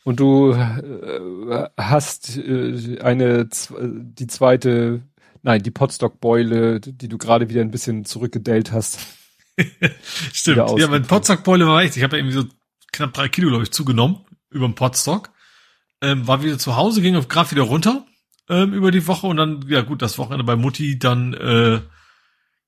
Und 0.04 0.22
du 0.22 0.54
äh, 0.54 1.70
hast 1.78 2.38
äh, 2.38 3.00
eine, 3.02 3.46
die 3.46 4.28
zweite, 4.28 5.02
nein, 5.44 5.64
die 5.64 5.72
Potstock-Beule, 5.72 6.80
die 6.80 7.10
du 7.10 7.18
gerade 7.18 7.50
wieder 7.50 7.60
ein 7.60 7.72
bisschen 7.72 8.06
zurückgedellt 8.06 8.72
hast. 8.72 9.00
Stimmt. 10.34 10.80
Ja, 10.80 10.88
mein 10.88 11.06
Potstock-Beule 11.06 11.68
war 11.68 11.82
echt. 11.82 11.98
Ich 11.98 12.04
habe 12.04 12.18
ja 12.18 12.24
irgendwie 12.24 12.38
so 12.38 12.46
knapp 12.92 13.14
drei 13.14 13.28
Kilo, 13.30 13.50
glaube 13.50 13.64
ich, 13.64 13.72
zugenommen 13.72 14.26
über 14.50 14.68
den 14.68 14.76
Potstock. 14.76 15.32
Ähm, 16.02 16.28
war 16.28 16.44
wieder 16.44 16.60
zu 16.60 16.76
Hause, 16.76 17.02
ging 17.02 17.16
auf 17.16 17.28
Grad 17.28 17.52
wieder 17.52 17.64
runter 17.64 18.06
ähm, 18.50 18.74
über 18.74 18.92
die 18.92 19.08
Woche 19.08 19.28
und 19.28 19.38
dann, 19.38 19.66
ja 19.68 19.82
gut, 19.82 20.02
das 20.02 20.18
Wochenende 20.18 20.44
bei 20.44 20.56
Mutti, 20.56 21.00
dann 21.00 21.34
äh, 21.34 21.82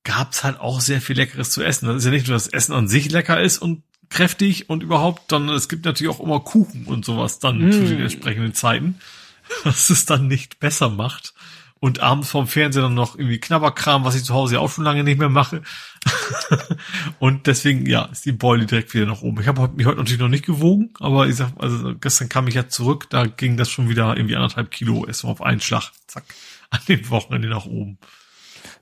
gab's 0.03 0.43
halt 0.43 0.59
auch 0.59 0.81
sehr 0.81 1.01
viel 1.01 1.15
Leckeres 1.15 1.51
zu 1.51 1.63
essen. 1.63 1.87
Das 1.87 1.97
ist 1.97 2.05
ja 2.05 2.11
nicht 2.11 2.27
nur, 2.27 2.35
dass 2.35 2.47
Essen 2.47 2.73
an 2.73 2.87
sich 2.87 3.11
lecker 3.11 3.41
ist 3.41 3.59
und 3.59 3.83
kräftig 4.09 4.69
und 4.69 4.81
überhaupt 4.81 5.31
dann, 5.31 5.49
es 5.49 5.69
gibt 5.69 5.85
natürlich 5.85 6.13
auch 6.13 6.19
immer 6.19 6.39
Kuchen 6.39 6.85
und 6.85 7.05
sowas 7.05 7.39
dann 7.39 7.69
mm. 7.69 7.71
zu 7.71 7.85
den 7.85 8.01
entsprechenden 8.01 8.53
Zeiten, 8.53 8.99
was 9.63 9.89
es 9.89 10.05
dann 10.05 10.27
nicht 10.27 10.59
besser 10.59 10.89
macht. 10.89 11.33
Und 11.81 12.01
abends 12.01 12.29
vorm 12.29 12.47
Fernseher 12.47 12.83
dann 12.83 12.93
noch 12.93 13.17
irgendwie 13.17 13.39
Knabberkram, 13.39 14.03
was 14.03 14.15
ich 14.15 14.25
zu 14.25 14.33
Hause 14.33 14.55
ja 14.55 14.59
auch 14.59 14.69
schon 14.69 14.83
lange 14.83 15.05
nicht 15.05 15.17
mehr 15.17 15.29
mache. 15.29 15.61
und 17.19 17.47
deswegen, 17.47 17.85
ja, 17.85 18.05
ist 18.05 18.25
die 18.25 18.33
Beule 18.33 18.65
direkt 18.65 18.93
wieder 18.93 19.05
nach 19.05 19.21
oben. 19.21 19.39
Ich 19.39 19.47
habe 19.47 19.69
mich 19.73 19.85
heute 19.85 19.97
natürlich 19.97 20.19
noch 20.19 20.27
nicht 20.27 20.45
gewogen, 20.45 20.89
aber 20.99 21.27
ich 21.27 21.35
sag, 21.35 21.51
also 21.57 21.95
gestern 21.95 22.27
kam 22.27 22.47
ich 22.49 22.55
ja 22.55 22.67
zurück, 22.67 23.09
da 23.09 23.25
ging 23.25 23.55
das 23.55 23.69
schon 23.69 23.87
wieder 23.87 24.17
irgendwie 24.17 24.35
anderthalb 24.35 24.71
Kilo 24.71 25.05
erstmal 25.05 25.31
auf 25.31 25.41
einen 25.41 25.61
Schlag, 25.61 25.91
zack, 26.07 26.25
an 26.69 26.81
dem 26.89 27.09
Wochenende 27.09 27.47
nach 27.47 27.65
oben. 27.65 27.97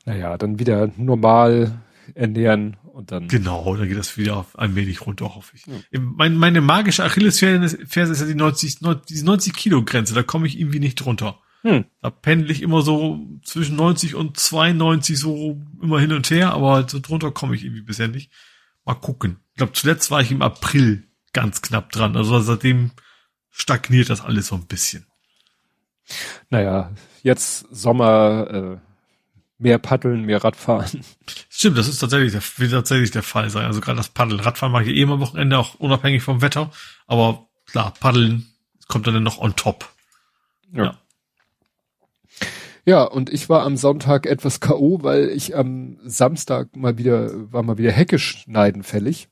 Naja, 0.05 0.35
dann 0.37 0.57
wieder 0.57 0.89
normal 0.97 1.79
ernähren 2.15 2.77
und 2.93 3.11
dann. 3.11 3.27
Genau, 3.27 3.75
dann 3.75 3.87
geht 3.87 3.97
das 3.97 4.17
wieder 4.17 4.45
ein 4.55 4.75
wenig 4.75 5.05
runter, 5.05 5.35
hoffe 5.35 5.55
ich. 5.55 5.67
Ja. 5.67 5.99
Meine, 5.99 6.35
meine 6.35 6.61
magische 6.61 7.03
Achillesferse 7.03 7.77
ist 8.11 8.21
ja 8.21 8.25
die 8.25 8.33
90, 8.33 8.81
90, 8.81 9.23
90 9.23 9.53
Kilo 9.53 9.83
Grenze, 9.83 10.15
da 10.15 10.23
komme 10.23 10.47
ich 10.47 10.59
irgendwie 10.59 10.79
nicht 10.79 10.95
drunter. 10.95 11.39
Hm. 11.67 11.83
Da 12.01 12.09
pendel 12.09 12.49
ich 12.49 12.61
immer 12.61 12.81
so 12.81 13.19
zwischen 13.43 13.75
90 13.75 14.15
und 14.15 14.37
92 14.37 15.19
so 15.19 15.61
immer 15.81 15.99
hin 15.99 16.13
und 16.13 16.29
her, 16.29 16.53
aber 16.53 16.87
so 16.87 16.99
drunter 16.99 17.31
komme 17.31 17.57
ich 17.57 17.65
irgendwie 17.65 17.81
bisher 17.81 18.07
nicht. 18.07 18.31
Mal 18.85 18.93
gucken. 18.93 19.41
Ich 19.51 19.57
glaube, 19.57 19.73
zuletzt 19.73 20.09
war 20.09 20.21
ich 20.21 20.31
im 20.31 20.41
April 20.41 21.03
ganz 21.33 21.61
knapp 21.61 21.91
dran. 21.91 22.15
Also 22.15 22.39
seitdem 22.39 22.91
stagniert 23.49 24.09
das 24.09 24.21
alles 24.21 24.47
so 24.47 24.55
ein 24.55 24.67
bisschen. 24.67 25.07
Naja, 26.49 26.93
jetzt 27.21 27.67
Sommer, 27.69 28.47
äh, 28.49 28.77
mehr 29.57 29.77
paddeln, 29.77 30.21
mehr 30.23 30.41
Radfahren. 30.41 31.03
Stimmt, 31.49 31.77
das 31.77 31.89
ist 31.89 31.99
tatsächlich 31.99 32.31
der, 32.31 32.41
wird 32.59 32.71
tatsächlich 32.71 33.11
der 33.11 33.23
Fall 33.23 33.49
sein. 33.49 33.65
Also 33.65 33.81
gerade 33.81 33.97
das 33.97 34.07
Paddeln. 34.07 34.39
Radfahren 34.39 34.71
mache 34.71 34.85
ich 34.85 34.95
eh 34.95 35.01
immer 35.01 35.15
am 35.15 35.19
Wochenende, 35.19 35.59
auch 35.59 35.75
unabhängig 35.75 36.23
vom 36.23 36.41
Wetter. 36.41 36.71
Aber 37.07 37.49
klar, 37.65 37.93
Paddeln 37.99 38.47
kommt 38.87 39.05
dann 39.05 39.21
noch 39.21 39.39
on 39.39 39.57
top. 39.57 39.89
Ja. 40.71 40.85
ja. 40.85 40.97
Ja, 42.87 43.03
und 43.03 43.29
ich 43.33 43.49
war 43.49 43.63
am 43.63 43.75
Sonntag 43.75 44.25
etwas 44.25 44.61
K.O., 44.61 44.99
weil 45.03 45.27
ich 45.27 45.57
am 45.57 45.97
Samstag 46.05 46.73
mal 46.77 46.97
wieder, 46.97 47.51
war 47.51 47.61
mal 47.61 47.77
wieder 47.77 47.91
Hecke 47.91 48.17
schneiden 48.17 48.81
fällig. 48.81 49.27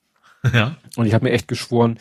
Ja. 0.53 0.75
Und 0.97 1.05
ich 1.05 1.13
habe 1.13 1.23
mir 1.23 1.31
echt 1.31 1.47
geschworen, 1.47 1.97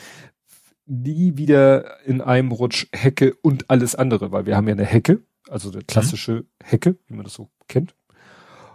nie 0.85 1.37
wieder 1.37 2.05
in 2.05 2.21
einem 2.21 2.51
Rutsch 2.51 2.89
Hecke 2.93 3.35
und 3.41 3.71
alles 3.71 3.95
andere, 3.95 4.33
weil 4.33 4.47
wir 4.47 4.57
haben 4.57 4.67
ja 4.67 4.75
eine 4.75 4.85
Hecke, 4.85 5.23
also 5.49 5.71
eine 5.71 5.83
klassische 5.83 6.33
mhm. 6.33 6.47
Hecke, 6.63 6.97
wie 7.07 7.15
man 7.15 7.23
das 7.23 7.35
so 7.35 7.51
kennt. 7.69 7.95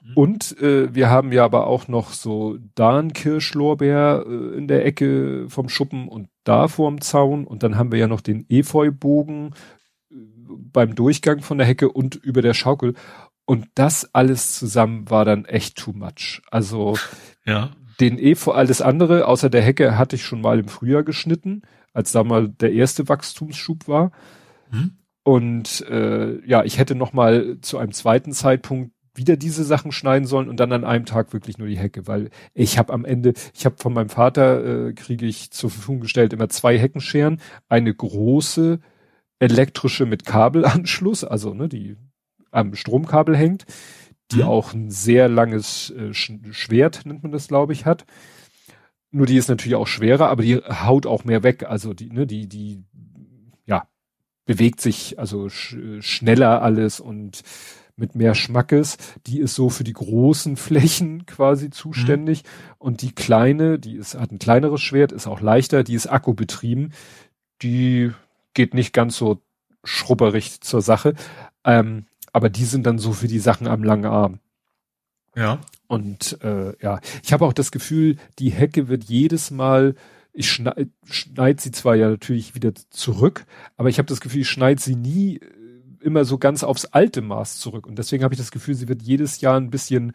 Mhm. 0.02 0.14
Und 0.16 0.62
äh, 0.62 0.96
wir 0.96 1.10
haben 1.10 1.34
ja 1.34 1.44
aber 1.44 1.68
auch 1.68 1.90
noch 1.90 2.14
so 2.14 2.60
Darnkirschlorbeer 2.76 4.24
äh, 4.26 4.58
in 4.58 4.70
der 4.70 4.86
Ecke 4.86 5.50
vom 5.50 5.68
Schuppen 5.68 6.08
und 6.08 6.30
da 6.46 6.70
vorm 6.70 7.02
Zaun. 7.02 7.46
Und 7.46 7.62
dann 7.62 7.78
haben 7.78 7.92
wir 7.92 8.00
ja 8.00 8.08
noch 8.08 8.22
den 8.22 8.46
Efeubogen 8.48 9.54
beim 10.50 10.96
Durchgang 10.96 11.42
von 11.42 11.58
der 11.58 11.68
Hecke 11.68 11.90
und 11.90 12.16
über 12.16 12.42
der 12.42 12.54
Schaukel. 12.54 12.96
Und 13.46 13.68
das 13.76 14.14
alles 14.14 14.58
zusammen 14.58 15.10
war 15.10 15.26
dann 15.26 15.46
echt 15.46 15.78
too 15.78 15.94
much. 15.94 16.42
Also 16.52 16.98
ja. 17.46 17.72
den 18.00 18.20
eh 18.20 18.36
vor 18.36 18.56
alles 18.56 18.82
andere, 18.82 19.28
außer 19.28 19.50
der 19.50 19.62
Hecke, 19.62 19.98
hatte 19.98 20.16
ich 20.16 20.24
schon 20.24 20.42
mal 20.42 20.60
im 20.60 20.68
Frühjahr 20.68 21.04
geschnitten, 21.04 21.64
als 21.94 22.12
da 22.12 22.24
mal 22.24 22.50
der 22.50 22.74
erste 22.74 23.10
Wachstumsschub 23.10 23.88
war. 23.88 24.12
Hm. 24.70 24.98
Und 25.24 25.82
äh, 25.90 26.46
ja, 26.46 26.64
ich 26.64 26.78
hätte 26.78 26.96
noch 26.96 27.14
mal 27.14 27.58
zu 27.62 27.78
einem 27.78 27.92
zweiten 27.92 28.32
Zeitpunkt 28.34 28.92
wieder 29.16 29.38
diese 29.38 29.64
Sachen 29.64 29.92
schneiden 29.92 30.26
sollen 30.26 30.50
und 30.50 30.60
dann 30.60 30.72
an 30.72 30.86
einem 30.86 31.06
Tag 31.06 31.34
wirklich 31.34 31.58
nur 31.58 31.68
die 31.68 31.78
Hecke, 31.78 32.08
weil 32.08 32.30
ich 32.54 32.78
habe 32.78 32.94
am 32.94 33.06
Ende, 33.06 33.34
ich 33.54 33.66
habe 33.66 33.76
von 33.78 33.94
meinem 33.94 34.10
Vater 34.10 34.88
äh, 34.88 34.94
kriege 34.94 35.26
ich 35.26 35.52
zur 35.52 35.70
Verfügung 35.70 36.02
gestellt 36.02 36.34
immer 36.34 36.50
zwei 36.50 36.78
Heckenscheren, 36.78 37.42
eine 37.68 37.94
große 37.94 38.80
elektrische 39.40 40.06
mit 40.06 40.26
Kabelanschluss, 40.26 41.24
also 41.24 41.54
ne, 41.54 41.70
die 41.70 41.98
am 42.52 42.76
Stromkabel 42.76 43.36
hängt, 43.36 43.66
die 44.32 44.38
mhm. 44.38 44.50
auch 44.50 44.74
ein 44.74 44.92
sehr 44.92 45.28
langes 45.30 45.92
äh, 45.92 46.14
Schwert, 46.14 47.06
nennt 47.06 47.24
man 47.24 47.32
das, 47.32 47.48
glaube 47.48 47.74
ich, 47.74 47.86
hat. 47.86 48.06
Nur 49.12 49.26
die 49.26 49.38
ist 49.38 49.50
natürlich 49.50 49.76
auch 49.76 49.88
schwerer, 49.88 50.30
aber 50.30 50.44
die 50.44 50.58
haut 50.58 51.08
auch 51.08 51.24
mehr 51.24 51.42
weg. 51.42 51.64
Also 51.64 51.94
die, 51.94 52.12
ne, 52.12 52.28
die, 52.28 52.48
die, 52.48 52.84
ja, 53.66 53.88
bewegt 54.46 54.82
sich 54.82 55.18
also 55.18 55.50
sch 55.50 55.78
schneller 56.00 56.62
alles 56.62 57.00
und 57.00 57.42
mit 57.96 58.16
mehr 58.16 58.36
Schmackes. 58.36 58.98
Die 59.26 59.40
ist 59.40 59.56
so 59.56 59.70
für 59.70 59.84
die 59.84 59.94
großen 59.94 60.58
Flächen 60.58 61.26
quasi 61.26 61.70
zuständig. 61.70 62.44
Mhm. 62.44 62.76
Und 62.78 63.02
die 63.02 63.14
kleine, 63.14 63.80
die 63.80 63.96
ist, 63.96 64.16
hat 64.16 64.32
ein 64.32 64.40
kleineres 64.40 64.82
Schwert, 64.82 65.12
ist 65.12 65.28
auch 65.28 65.42
leichter, 65.42 65.84
die 65.84 65.96
ist 65.96 66.08
akkubetrieben. 66.08 66.94
Die 67.62 68.12
geht 68.60 68.74
nicht 68.74 68.92
ganz 68.92 69.16
so 69.16 69.42
schrubberig 69.86 70.60
zur 70.60 70.82
Sache. 70.82 71.14
Ähm, 71.64 72.08
aber 72.34 72.50
die 72.50 72.66
sind 72.66 72.86
dann 72.86 73.00
so 73.00 73.14
für 73.14 73.30
die 73.30 73.40
Sachen 73.40 73.68
am 73.68 73.86
langen 73.86 74.12
Arm. 74.12 74.40
Ja. 75.34 75.62
Und 75.88 76.38
äh, 76.44 76.74
ja, 76.84 77.00
ich 77.24 77.32
habe 77.32 77.46
auch 77.46 77.54
das 77.54 77.72
Gefühl, 77.72 78.18
die 78.38 78.50
Hecke 78.50 78.90
wird 78.90 79.06
jedes 79.06 79.50
Mal, 79.50 79.96
ich 80.34 80.52
schneid, 80.52 80.90
schneid 81.06 81.62
sie 81.62 81.72
zwar 81.72 81.96
ja 81.96 82.10
natürlich 82.10 82.54
wieder 82.54 82.74
zurück, 82.90 83.46
aber 83.78 83.88
ich 83.88 83.98
habe 83.98 84.10
das 84.10 84.20
Gefühl, 84.20 84.42
ich 84.42 84.50
schneide 84.50 84.82
sie 84.82 84.98
nie 84.98 85.38
äh, 85.38 85.46
immer 86.02 86.26
so 86.26 86.38
ganz 86.38 86.66
aufs 86.66 86.84
alte 86.84 87.22
Maß 87.22 87.60
zurück. 87.60 87.88
Und 87.88 87.98
deswegen 87.98 88.26
habe 88.26 88.34
ich 88.34 88.40
das 88.40 88.52
Gefühl, 88.52 88.76
sie 88.76 88.90
wird 88.90 89.04
jedes 89.04 89.40
Jahr 89.40 89.56
ein 89.56 89.70
bisschen 89.70 90.12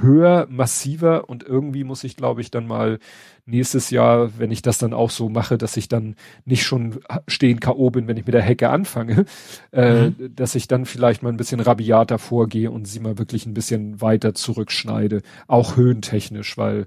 höher, 0.00 0.46
massiver 0.48 1.28
und 1.28 1.42
irgendwie 1.42 1.84
muss 1.84 2.04
ich, 2.04 2.16
glaube 2.16 2.40
ich, 2.40 2.50
dann 2.50 2.66
mal 2.66 2.98
nächstes 3.46 3.90
Jahr, 3.90 4.38
wenn 4.38 4.50
ich 4.50 4.62
das 4.62 4.78
dann 4.78 4.94
auch 4.94 5.10
so 5.10 5.28
mache, 5.28 5.58
dass 5.58 5.76
ich 5.76 5.88
dann 5.88 6.14
nicht 6.44 6.64
schon 6.64 7.00
stehen 7.26 7.60
K.O. 7.60 7.90
bin, 7.90 8.06
wenn 8.06 8.16
ich 8.16 8.26
mit 8.26 8.34
der 8.34 8.42
Hecke 8.42 8.70
anfange, 8.70 9.24
äh, 9.72 10.10
mhm. 10.10 10.34
dass 10.34 10.54
ich 10.54 10.68
dann 10.68 10.86
vielleicht 10.86 11.22
mal 11.22 11.30
ein 11.30 11.36
bisschen 11.36 11.60
rabiater 11.60 12.18
vorgehe 12.18 12.70
und 12.70 12.86
sie 12.86 13.00
mal 13.00 13.18
wirklich 13.18 13.46
ein 13.46 13.54
bisschen 13.54 14.00
weiter 14.00 14.34
zurückschneide, 14.34 15.22
auch 15.48 15.76
höhentechnisch, 15.76 16.56
weil 16.56 16.86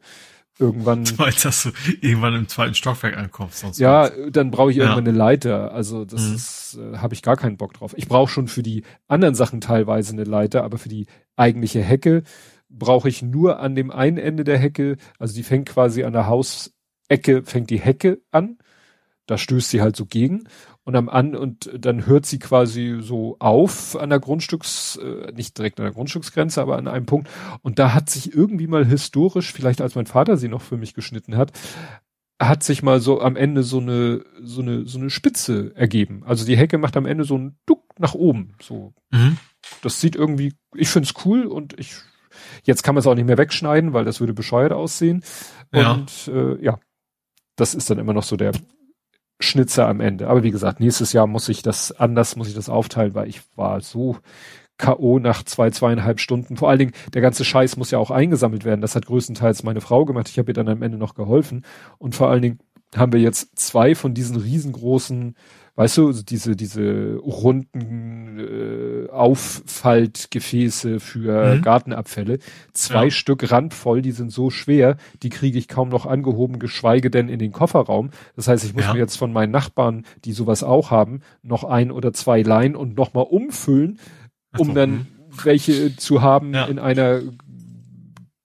irgendwann. 0.59 1.03
Meinst, 1.17 1.45
dass 1.45 1.63
du 1.63 1.71
irgendwann 2.01 2.35
im 2.35 2.47
zweiten 2.47 2.75
Stockwerk 2.75 3.17
ankommst. 3.17 3.59
Sonst 3.59 3.79
ja, 3.79 4.09
dann 4.29 4.51
brauche 4.51 4.71
ich 4.71 4.77
irgendwann 4.77 5.05
ja. 5.05 5.09
eine 5.09 5.17
Leiter. 5.17 5.73
Also 5.73 6.05
das 6.05 6.21
mhm. 6.21 6.35
ist, 6.35 6.79
äh, 6.79 6.97
habe 6.97 7.13
ich 7.13 7.21
gar 7.21 7.35
keinen 7.35 7.57
Bock 7.57 7.73
drauf. 7.73 7.93
Ich 7.97 8.07
brauche 8.07 8.31
schon 8.31 8.47
für 8.47 8.63
die 8.63 8.83
anderen 9.07 9.35
Sachen 9.35 9.61
teilweise 9.61 10.13
eine 10.13 10.23
Leiter, 10.23 10.63
aber 10.63 10.77
für 10.77 10.89
die 10.89 11.07
eigentliche 11.35 11.81
Hecke 11.81 12.23
brauche 12.73 13.09
ich 13.09 13.21
nur 13.21 13.59
an 13.59 13.75
dem 13.75 13.91
einen 13.91 14.17
Ende 14.17 14.43
der 14.43 14.57
Hecke, 14.57 14.97
also 15.19 15.33
die 15.33 15.43
fängt 15.43 15.69
quasi 15.69 16.03
an 16.03 16.13
der 16.13 16.27
Hausecke, 16.27 17.43
fängt 17.43 17.69
die 17.69 17.79
Hecke 17.79 18.21
an, 18.31 18.57
da 19.25 19.37
stößt 19.37 19.69
sie 19.69 19.81
halt 19.81 19.95
so 19.95 20.05
gegen 20.05 20.47
und 20.83 20.95
am 20.95 21.07
an 21.07 21.35
und 21.35 21.69
dann 21.77 22.05
hört 22.05 22.25
sie 22.25 22.39
quasi 22.39 22.97
so 22.99 23.37
auf 23.39 23.95
an 23.95 24.09
der 24.09 24.19
Grundstücks, 24.19 24.97
äh, 24.97 25.31
nicht 25.31 25.57
direkt 25.57 25.79
an 25.79 25.85
der 25.85 25.93
Grundstücksgrenze, 25.93 26.61
aber 26.61 26.77
an 26.77 26.87
einem 26.87 27.05
Punkt 27.05 27.29
und 27.61 27.79
da 27.79 27.93
hat 27.93 28.09
sich 28.09 28.33
irgendwie 28.33 28.67
mal 28.67 28.85
historisch, 28.85 29.53
vielleicht 29.53 29.81
als 29.81 29.95
mein 29.95 30.07
Vater 30.07 30.35
sie 30.35 30.49
noch 30.49 30.61
für 30.61 30.77
mich 30.77 30.93
geschnitten 30.93 31.37
hat, 31.37 31.53
hat 32.41 32.63
sich 32.63 32.83
mal 32.83 32.99
so 32.99 33.21
am 33.21 33.35
Ende 33.35 33.63
so 33.63 33.79
eine 33.79 34.25
so 34.41 34.61
eine 34.61 34.85
so 34.85 34.99
eine 34.99 35.09
Spitze 35.09 35.71
ergeben. 35.75 36.23
Also 36.25 36.45
die 36.45 36.57
Hecke 36.57 36.77
macht 36.77 36.97
am 36.97 37.05
Ende 37.05 37.23
so 37.23 37.35
einen 37.35 37.57
Duck 37.65 37.99
nach 37.99 38.15
oben, 38.15 38.55
so. 38.61 38.93
Mhm. 39.11 39.37
Das 39.81 40.01
sieht 40.01 40.15
irgendwie, 40.17 40.53
ich 40.75 40.89
find's 40.89 41.13
cool 41.23 41.45
und 41.45 41.79
ich 41.79 41.95
Jetzt 42.63 42.83
kann 42.83 42.95
man 42.95 42.99
es 42.99 43.07
auch 43.07 43.15
nicht 43.15 43.27
mehr 43.27 43.37
wegschneiden, 43.37 43.93
weil 43.93 44.05
das 44.05 44.19
würde 44.19 44.33
bescheuert 44.33 44.71
aussehen. 44.71 45.23
Und 45.71 46.27
ja. 46.27 46.33
Äh, 46.33 46.63
ja, 46.63 46.79
das 47.55 47.75
ist 47.75 47.89
dann 47.89 47.99
immer 47.99 48.13
noch 48.13 48.23
so 48.23 48.35
der 48.35 48.51
Schnitzer 49.39 49.87
am 49.87 49.99
Ende. 49.99 50.27
Aber 50.27 50.43
wie 50.43 50.51
gesagt, 50.51 50.79
nächstes 50.79 51.13
Jahr 51.13 51.27
muss 51.27 51.49
ich 51.49 51.61
das 51.61 51.91
anders, 51.91 52.35
muss 52.35 52.47
ich 52.47 52.55
das 52.55 52.69
aufteilen, 52.69 53.15
weil 53.15 53.27
ich 53.27 53.41
war 53.55 53.81
so 53.81 54.17
K.O. 54.77 55.19
nach 55.19 55.43
zwei, 55.43 55.69
zweieinhalb 55.69 56.19
Stunden. 56.19 56.57
Vor 56.57 56.69
allen 56.69 56.79
Dingen, 56.79 56.93
der 57.13 57.21
ganze 57.21 57.45
Scheiß 57.45 57.77
muss 57.77 57.91
ja 57.91 57.99
auch 57.99 58.11
eingesammelt 58.11 58.65
werden. 58.65 58.81
Das 58.81 58.95
hat 58.95 59.05
größtenteils 59.05 59.63
meine 59.63 59.81
Frau 59.81 60.05
gemacht. 60.05 60.29
Ich 60.29 60.39
habe 60.39 60.51
ihr 60.51 60.55
dann 60.55 60.67
am 60.67 60.81
Ende 60.81 60.97
noch 60.97 61.15
geholfen. 61.15 61.63
Und 61.99 62.15
vor 62.15 62.29
allen 62.29 62.41
Dingen 62.41 62.59
haben 62.95 63.13
wir 63.13 63.19
jetzt 63.19 63.57
zwei 63.57 63.95
von 63.95 64.13
diesen 64.13 64.35
riesengroßen 64.35 65.35
weißt 65.75 65.97
du, 65.97 66.11
diese, 66.11 66.55
diese 66.55 67.15
runden 67.15 68.39
äh, 68.39 69.09
Auffaltgefäße 69.09 70.99
für 70.99 71.55
mhm. 71.55 71.61
Gartenabfälle. 71.61 72.39
Zwei 72.73 73.05
ja. 73.05 73.11
Stück 73.11 73.51
randvoll, 73.51 74.01
die 74.01 74.11
sind 74.11 74.31
so 74.31 74.49
schwer, 74.49 74.97
die 75.23 75.29
kriege 75.29 75.57
ich 75.57 75.67
kaum 75.67 75.89
noch 75.89 76.05
angehoben, 76.05 76.59
geschweige 76.59 77.09
denn 77.09 77.27
in 77.27 77.39
den 77.39 77.51
Kofferraum. 77.51 78.11
Das 78.35 78.47
heißt, 78.47 78.63
ich 78.65 78.73
muss 78.73 78.85
ja. 78.85 78.93
mir 78.93 78.99
jetzt 78.99 79.17
von 79.17 79.33
meinen 79.33 79.51
Nachbarn, 79.51 80.05
die 80.25 80.33
sowas 80.33 80.63
auch 80.63 80.91
haben, 80.91 81.21
noch 81.41 81.63
ein 81.63 81.91
oder 81.91 82.13
zwei 82.13 82.41
leihen 82.41 82.75
und 82.75 82.95
nochmal 82.95 83.25
umfüllen, 83.29 83.99
um 84.57 84.67
so. 84.67 84.73
dann 84.73 84.91
mhm. 84.91 85.07
welche 85.43 85.95
zu 85.95 86.21
haben 86.21 86.53
ja. 86.53 86.65
in 86.65 86.77
einer 86.77 87.21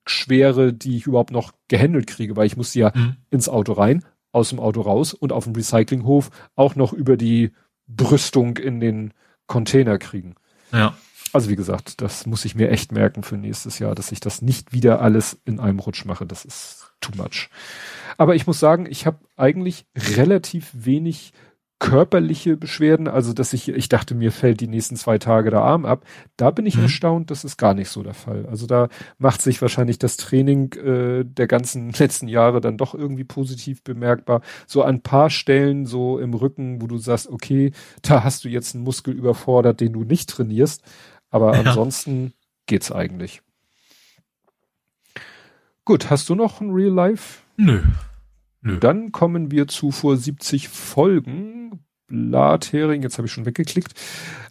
Schwere, 0.07 0.73
die 0.73 0.97
ich 0.97 1.07
überhaupt 1.07 1.33
noch 1.33 1.53
gehandelt 1.69 2.07
kriege, 2.07 2.37
weil 2.37 2.47
ich 2.47 2.57
muss 2.57 2.73
ja 2.73 2.93
mhm. 2.95 3.17
ins 3.31 3.51
Auto 3.51 3.73
rein, 3.73 4.03
aus 4.39 4.51
dem 4.51 4.61
Auto 4.61 4.81
raus 4.81 5.13
und 5.13 5.33
auf 5.33 5.45
dem 5.45 5.55
Recyclinghof 5.55 6.31
auch 6.57 6.77
noch 6.77 6.93
über 6.93 7.17
die 7.17 7.53
Brüstung 7.87 8.57
in 8.57 8.81
den 8.81 9.13
Container 9.47 9.99
kriegen. 9.99 10.37
Ja. 10.73 10.95
Also 11.33 11.51
wie 11.51 11.57
gesagt, 11.57 12.01
das 12.01 12.27
muss 12.27 12.45
ich 12.45 12.55
mir 12.55 12.71
echt 12.71 12.93
merken 12.93 13.23
für 13.23 13.37
nächstes 13.37 13.79
Jahr, 13.79 13.95
dass 13.95 14.13
ich 14.13 14.21
das 14.21 14.41
nicht 14.41 14.73
wieder 14.73 15.03
alles 15.03 15.39
in 15.45 15.61
einem 15.61 15.79
Rutsch 15.79 16.05
mache. 16.05 16.25
Das 16.25 16.45
ist 16.45 16.93
too 17.01 17.13
much. 17.17 17.51
Aber 18.17 18.35
ich 18.35 18.47
muss 18.47 18.61
sagen, 18.61 18.87
ich 18.89 19.07
habe 19.07 19.19
eigentlich 19.37 19.87
relativ 20.17 20.71
wenig 20.73 21.33
körperliche 21.79 22.57
Beschwerden, 22.57 23.07
also 23.07 23.33
dass 23.33 23.53
ich, 23.53 23.69
ich 23.69 23.89
dachte, 23.89 24.15
mir 24.15 24.33
fällt 24.33 24.61
die 24.61 24.67
nächsten 24.67 24.97
zwei 24.97 25.19
Tage 25.19 25.51
der 25.51 25.63
Arm 25.63 25.85
ab. 25.85 26.05
Da 26.37 26.51
bin 26.51 26.67
ich 26.67 26.77
mhm. 26.77 26.85
erstaunt, 26.85 27.31
das 27.31 27.45
ist 27.45 27.57
gar 27.57 27.75
nicht 27.75 27.89
so 27.89 28.03
der 28.03 28.15
Fall. 28.15 28.47
Also 28.47 28.67
da 28.67 28.89
macht 29.19 29.43
sich 29.43 29.63
wahrscheinlich 29.63 29.99
das 29.99 30.17
Training 30.17 30.73
äh, 30.73 31.25
der 31.25 31.47
ganzen 31.47 31.91
letzten 31.99 32.27
Jahre 32.27 32.61
dann 32.61 32.79
doch 32.79 32.95
irgendwie 32.95 33.25
positiv 33.25 33.83
bemerkbar. 33.85 34.41
So 34.67 34.83
an 34.83 35.03
paar 35.03 35.31
Stellen 35.31 35.87
so 35.87 36.19
im 36.19 36.35
Rücken, 36.35 36.83
wo 36.83 36.89
du 36.89 36.99
sagst, 36.99 37.29
okay, 37.29 37.71
da 38.03 38.25
hast 38.25 38.45
du 38.45 38.49
jetzt 38.49 38.75
einen 38.75 38.85
Muskel 38.85 39.15
überfordert, 39.15 39.81
den 39.81 39.93
du 39.93 40.03
nicht 40.03 40.29
trainierst. 40.31 40.83
Aber 41.31 41.53
ja. 41.55 41.61
ansonsten 41.61 42.33
geht's 42.67 42.91
eigentlich. 42.91 43.43
Gut, 45.85 46.11
hast 46.11 46.29
du 46.29 46.35
noch 46.35 46.61
ein 46.61 46.71
Real 46.71 46.93
Life? 46.93 47.41
Nö. 47.57 47.83
Nö. 48.61 48.79
Dann 48.79 49.13
kommen 49.13 49.51
wir 49.51 49.69
zu 49.69 49.91
vor 49.91 50.17
70 50.17 50.69
Folgen. 50.69 51.85
Blathering, 52.09 53.03
jetzt 53.03 53.19
habe 53.19 53.27
ich 53.27 53.33
schon 53.33 53.45
weggeklickt. 53.45 53.93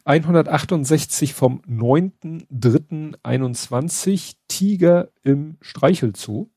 168 0.06 1.34
vom 1.34 1.62
9.3.21 1.62 4.36
Tiger 4.48 5.10
im 5.24 5.58
Streichelzoo. 5.62 6.52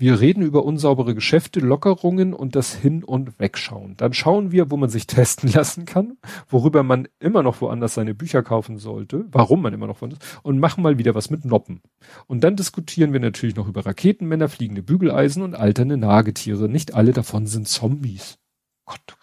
Wir 0.00 0.18
reden 0.18 0.42
über 0.42 0.64
unsaubere 0.64 1.14
Geschäfte, 1.14 1.60
Lockerungen 1.60 2.32
und 2.32 2.56
das 2.56 2.74
Hin- 2.74 3.04
und 3.04 3.38
Wegschauen. 3.38 3.98
Dann 3.98 4.14
schauen 4.14 4.50
wir, 4.50 4.70
wo 4.70 4.78
man 4.78 4.88
sich 4.88 5.06
testen 5.06 5.52
lassen 5.52 5.84
kann, 5.84 6.16
worüber 6.48 6.82
man 6.82 7.06
immer 7.18 7.42
noch 7.42 7.60
woanders 7.60 7.92
seine 7.92 8.14
Bücher 8.14 8.42
kaufen 8.42 8.78
sollte, 8.78 9.26
warum 9.30 9.60
man 9.60 9.74
immer 9.74 9.86
noch 9.86 10.00
woanders, 10.00 10.20
und 10.42 10.58
machen 10.58 10.82
mal 10.82 10.96
wieder 10.96 11.14
was 11.14 11.28
mit 11.28 11.44
Noppen. 11.44 11.82
Und 12.26 12.42
dann 12.44 12.56
diskutieren 12.56 13.12
wir 13.12 13.20
natürlich 13.20 13.56
noch 13.56 13.68
über 13.68 13.84
Raketenmänner, 13.84 14.48
fliegende 14.48 14.82
Bügeleisen 14.82 15.42
und 15.42 15.54
alternde 15.54 15.98
Nagetiere. 15.98 16.66
Nicht 16.66 16.94
alle 16.94 17.12
davon 17.12 17.46
sind 17.46 17.68
Zombies. 17.68 18.38
Gott. 18.86 19.18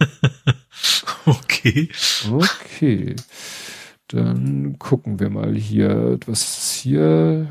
okay. 1.26 1.90
Okay. 2.30 3.16
Dann 4.08 4.78
gucken 4.78 5.20
wir 5.20 5.28
mal 5.28 5.54
hier, 5.54 6.18
was 6.24 6.40
ist 6.40 6.72
hier? 6.80 7.50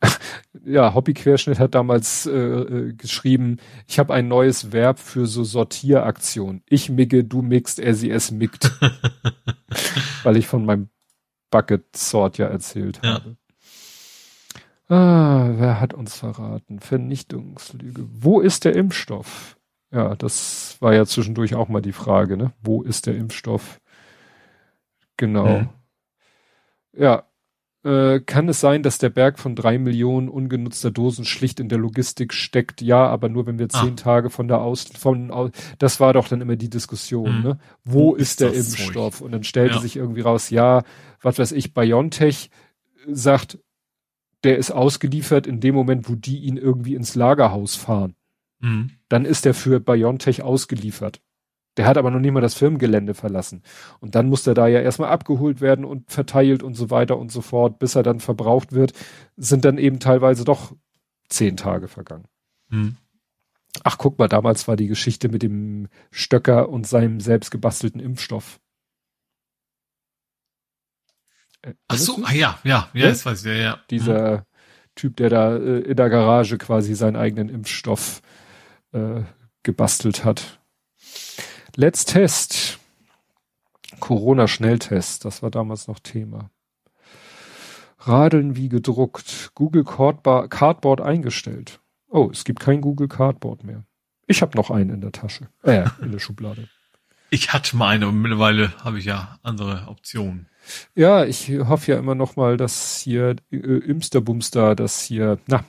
ja, 0.64 0.94
Hobbyquerschnitt 0.94 1.58
hat 1.58 1.74
damals 1.74 2.26
äh, 2.26 2.30
äh, 2.30 2.92
geschrieben, 2.92 3.58
ich 3.86 3.98
habe 3.98 4.14
ein 4.14 4.28
neues 4.28 4.72
Verb 4.72 4.98
für 4.98 5.26
so 5.26 5.44
Sortieraktion. 5.44 6.62
Ich 6.66 6.88
migge, 6.90 7.24
du 7.24 7.42
mixt, 7.42 7.78
er 7.78 7.94
sie 7.94 8.10
es 8.10 8.30
mickt. 8.30 8.70
Weil 10.22 10.36
ich 10.36 10.46
von 10.46 10.64
meinem 10.64 10.88
Bucket 11.50 11.96
Sort 11.96 12.38
ja 12.38 12.46
erzählt 12.46 13.00
ja. 13.02 13.14
habe. 13.14 13.36
Ah, 14.88 15.50
wer 15.56 15.80
hat 15.80 15.94
uns 15.94 16.16
verraten? 16.16 16.78
Vernichtungslüge. 16.78 18.06
Wo 18.08 18.40
ist 18.40 18.64
der 18.64 18.76
Impfstoff? 18.76 19.56
Ja, 19.90 20.14
das 20.14 20.76
war 20.80 20.94
ja 20.94 21.06
zwischendurch 21.06 21.54
auch 21.54 21.68
mal 21.68 21.82
die 21.82 21.92
Frage, 21.92 22.36
ne? 22.36 22.52
Wo 22.62 22.82
ist 22.82 23.06
der 23.06 23.16
Impfstoff? 23.16 23.80
Genau. 25.16 25.60
Hm. 25.60 25.68
Ja, 26.92 27.24
äh, 27.86 28.20
kann 28.20 28.48
es 28.48 28.60
sein, 28.60 28.82
dass 28.82 28.98
der 28.98 29.10
Berg 29.10 29.38
von 29.38 29.54
drei 29.54 29.78
Millionen 29.78 30.28
ungenutzter 30.28 30.90
Dosen 30.90 31.24
schlicht 31.24 31.60
in 31.60 31.68
der 31.68 31.78
Logistik 31.78 32.34
steckt? 32.34 32.82
Ja, 32.82 33.06
aber 33.06 33.28
nur 33.28 33.46
wenn 33.46 33.60
wir 33.60 33.68
zehn 33.68 33.92
ah. 33.92 33.96
Tage 33.96 34.28
von 34.28 34.48
der 34.48 34.60
Aus, 34.60 34.84
von, 34.98 35.30
aus, 35.30 35.52
das 35.78 36.00
war 36.00 36.12
doch 36.12 36.26
dann 36.26 36.40
immer 36.40 36.56
die 36.56 36.68
Diskussion, 36.68 37.38
mhm. 37.38 37.42
ne? 37.44 37.58
Wo, 37.84 38.10
Wo 38.10 38.14
ist, 38.16 38.30
ist 38.30 38.40
der 38.40 38.52
Impfstoff? 38.54 39.20
Und 39.20 39.30
dann 39.30 39.44
stellte 39.44 39.76
ja. 39.76 39.80
sich 39.80 39.96
irgendwie 39.96 40.22
raus, 40.22 40.50
ja, 40.50 40.82
was 41.22 41.38
weiß 41.38 41.52
ich, 41.52 41.74
BioNTech 41.74 42.50
sagt, 43.08 43.60
der 44.42 44.58
ist 44.58 44.72
ausgeliefert 44.72 45.46
in 45.46 45.60
dem 45.60 45.74
Moment, 45.74 46.08
wo 46.08 46.16
die 46.16 46.38
ihn 46.38 46.56
irgendwie 46.56 46.96
ins 46.96 47.14
Lagerhaus 47.14 47.76
fahren. 47.76 48.16
Mhm. 48.58 48.90
Dann 49.08 49.24
ist 49.24 49.46
er 49.46 49.54
für 49.54 49.78
BioNTech 49.78 50.42
ausgeliefert. 50.42 51.20
Der 51.76 51.86
hat 51.86 51.98
aber 51.98 52.10
noch 52.10 52.20
nicht 52.20 52.32
mal 52.32 52.40
das 52.40 52.54
Firmengelände 52.54 53.14
verlassen. 53.14 53.62
Und 54.00 54.14
dann 54.14 54.28
muss 54.28 54.46
er 54.46 54.54
da 54.54 54.66
ja 54.66 54.80
erstmal 54.80 55.10
abgeholt 55.10 55.60
werden 55.60 55.84
und 55.84 56.10
verteilt 56.10 56.62
und 56.62 56.74
so 56.74 56.90
weiter 56.90 57.18
und 57.18 57.30
so 57.30 57.42
fort, 57.42 57.78
bis 57.78 57.94
er 57.94 58.02
dann 58.02 58.20
verbraucht 58.20 58.72
wird, 58.72 58.92
sind 59.36 59.64
dann 59.64 59.78
eben 59.78 60.00
teilweise 60.00 60.44
doch 60.44 60.72
zehn 61.28 61.56
Tage 61.56 61.88
vergangen. 61.88 62.26
Hm. 62.70 62.96
Ach, 63.84 63.98
guck 63.98 64.18
mal, 64.18 64.28
damals 64.28 64.66
war 64.68 64.76
die 64.76 64.86
Geschichte 64.86 65.28
mit 65.28 65.42
dem 65.42 65.88
Stöcker 66.10 66.68
und 66.70 66.86
seinem 66.86 67.20
selbst 67.20 67.50
gebastelten 67.50 68.00
Impfstoff. 68.00 68.58
Äh, 71.62 71.74
Ach 71.88 71.98
so, 71.98 72.22
ah, 72.24 72.32
ja, 72.32 72.58
ja, 72.64 72.88
ja, 72.94 73.08
das 73.08 73.26
weiß 73.26 73.44
ich, 73.44 73.52
ja, 73.52 73.62
ja. 73.62 73.80
Dieser 73.90 74.38
hm. 74.38 74.42
Typ, 74.94 75.16
der 75.16 75.28
da 75.28 75.56
äh, 75.56 75.80
in 75.80 75.96
der 75.96 76.08
Garage 76.08 76.56
quasi 76.56 76.94
seinen 76.94 77.16
eigenen 77.16 77.50
Impfstoff 77.50 78.22
äh, 78.92 79.22
gebastelt 79.62 80.24
hat. 80.24 80.60
Let's 81.78 82.06
Test. 82.06 82.78
Corona-Schnelltest, 84.00 85.26
das 85.26 85.42
war 85.42 85.50
damals 85.50 85.88
noch 85.88 85.98
Thema. 85.98 86.50
Radeln 87.98 88.56
wie 88.56 88.70
gedruckt. 88.70 89.50
Google 89.54 89.84
Cardboard, 89.84 91.02
eingestellt. 91.02 91.80
Oh, 92.08 92.30
es 92.32 92.44
gibt 92.44 92.60
kein 92.60 92.80
Google 92.80 93.08
Cardboard 93.08 93.64
mehr. 93.64 93.84
Ich 94.26 94.40
habe 94.40 94.56
noch 94.56 94.70
einen 94.70 94.88
in 94.88 95.00
der 95.02 95.12
Tasche. 95.12 95.50
Äh, 95.64 95.84
in 96.00 96.12
der 96.12 96.18
Schublade. 96.18 96.66
Ich 97.28 97.52
hatte 97.52 97.76
mal 97.76 97.88
eine 97.88 98.08
und 98.08 98.22
mittlerweile 98.22 98.72
habe 98.82 98.98
ich 98.98 99.04
ja 99.04 99.38
andere 99.42 99.86
Optionen. 99.88 100.48
Ja, 100.94 101.26
ich 101.26 101.50
hoffe 101.50 101.92
ja 101.92 101.98
immer 101.98 102.14
noch 102.14 102.36
mal, 102.36 102.56
dass 102.56 103.00
hier 103.00 103.36
äh, 103.50 103.56
Imsterbumster, 103.56 104.74
dass 104.76 105.02
hier, 105.02 105.38
na, 105.46 105.62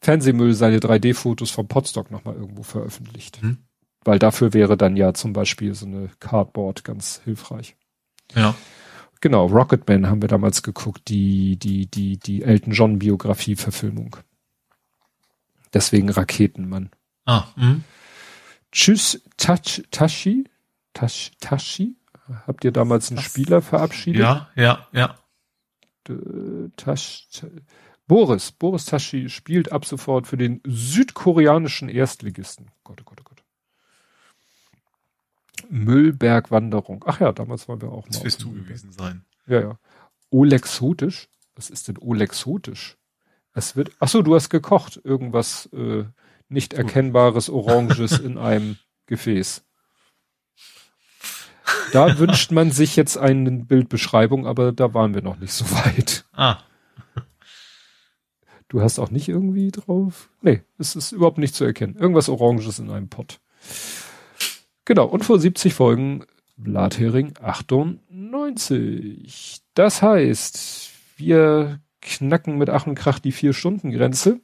Fernsehmüll 0.00 0.54
seine 0.54 0.78
3D-Fotos 0.78 1.50
vom 1.50 1.66
Podstock 1.66 2.12
noch 2.12 2.24
mal 2.24 2.36
irgendwo 2.36 2.62
veröffentlicht. 2.62 3.42
Hm? 3.42 3.58
Weil 4.04 4.18
dafür 4.18 4.52
wäre 4.52 4.76
dann 4.76 4.96
ja 4.96 5.14
zum 5.14 5.32
Beispiel 5.32 5.74
so 5.74 5.86
eine 5.86 6.10
Cardboard 6.18 6.84
ganz 6.84 7.20
hilfreich. 7.24 7.76
Ja. 8.34 8.54
Genau, 9.20 9.46
Rocketman 9.46 10.08
haben 10.08 10.20
wir 10.20 10.28
damals 10.28 10.64
geguckt, 10.64 11.08
die, 11.08 11.56
die, 11.56 11.86
die, 11.86 12.18
die 12.18 12.42
Elton 12.42 12.72
John 12.72 12.98
Biografie-Verfilmung. 12.98 14.16
Deswegen 15.72 16.10
Raketenmann. 16.10 16.90
Ah, 17.24 17.46
mh. 17.54 17.80
Tschüss, 18.72 19.22
Tash, 19.36 19.82
Tashi? 19.90 20.48
Tash, 20.92 21.30
Tashi? 21.40 21.96
Habt 22.46 22.64
ihr 22.64 22.72
damals 22.72 23.10
einen 23.10 23.20
Spieler 23.20 23.62
verabschiedet? 23.62 24.22
Ja, 24.22 24.48
ja, 24.56 24.86
ja. 24.92 25.16
Tash, 26.76 27.28
Boris, 28.08 28.52
Boris 28.52 28.86
Tashi 28.86 29.28
spielt 29.28 29.70
ab 29.70 29.84
sofort 29.84 30.26
für 30.26 30.36
den 30.36 30.60
südkoreanischen 30.64 31.88
Erstligisten. 31.88 32.70
Gott, 32.82 33.00
oh 33.00 33.04
Gott, 33.04 33.20
oh 33.20 33.24
Gott. 33.24 33.31
Müllbergwanderung. 35.72 37.02
Ach 37.06 37.18
ja, 37.18 37.32
damals 37.32 37.66
waren 37.66 37.80
wir 37.80 37.90
auch 37.90 38.04
mal. 38.04 38.12
Das 38.12 38.24
wirst 38.24 38.42
du 38.42 38.52
gewesen 38.52 38.92
sein. 38.92 39.24
Ja, 39.46 39.60
ja. 39.60 39.78
Olexotisch? 40.30 41.28
Was 41.54 41.70
ist 41.70 41.88
denn 41.88 41.96
Olexotisch? 41.98 42.98
Es 43.54 43.74
wird, 43.74 43.90
ach 43.98 44.08
so, 44.08 44.20
du 44.20 44.34
hast 44.34 44.50
gekocht. 44.50 45.00
Irgendwas, 45.02 45.70
äh, 45.72 46.04
nicht 46.48 46.74
erkennbares 46.74 47.48
Oranges 47.48 48.18
in 48.18 48.36
einem 48.36 48.76
Gefäß. 49.06 49.64
Da 51.92 52.18
wünscht 52.18 52.52
man 52.52 52.70
sich 52.70 52.94
jetzt 52.96 53.16
eine 53.16 53.50
Bildbeschreibung, 53.50 54.46
aber 54.46 54.72
da 54.72 54.92
waren 54.92 55.14
wir 55.14 55.22
noch 55.22 55.38
nicht 55.38 55.52
so 55.52 55.64
weit. 55.70 56.26
Ah. 56.32 56.58
Du 58.68 58.82
hast 58.82 58.98
auch 58.98 59.10
nicht 59.10 59.28
irgendwie 59.28 59.70
drauf? 59.70 60.28
Nee, 60.42 60.62
es 60.78 60.96
ist 60.96 61.12
überhaupt 61.12 61.38
nicht 61.38 61.54
zu 61.54 61.64
erkennen. 61.64 61.96
Irgendwas 61.96 62.28
Oranges 62.28 62.78
in 62.78 62.90
einem 62.90 63.08
Pott. 63.08 63.40
Genau, 64.84 65.06
und 65.06 65.24
vor 65.24 65.38
70 65.38 65.74
Folgen 65.74 66.24
Blathering 66.56 67.34
98. 67.40 69.60
Das 69.74 70.02
heißt, 70.02 70.90
wir 71.16 71.80
knacken 72.00 72.58
mit 72.58 72.68
Ach 72.70 72.86
und 72.86 72.96
Krach 72.96 73.18
die 73.18 73.32
Vier-Stunden-Grenze. 73.32 74.40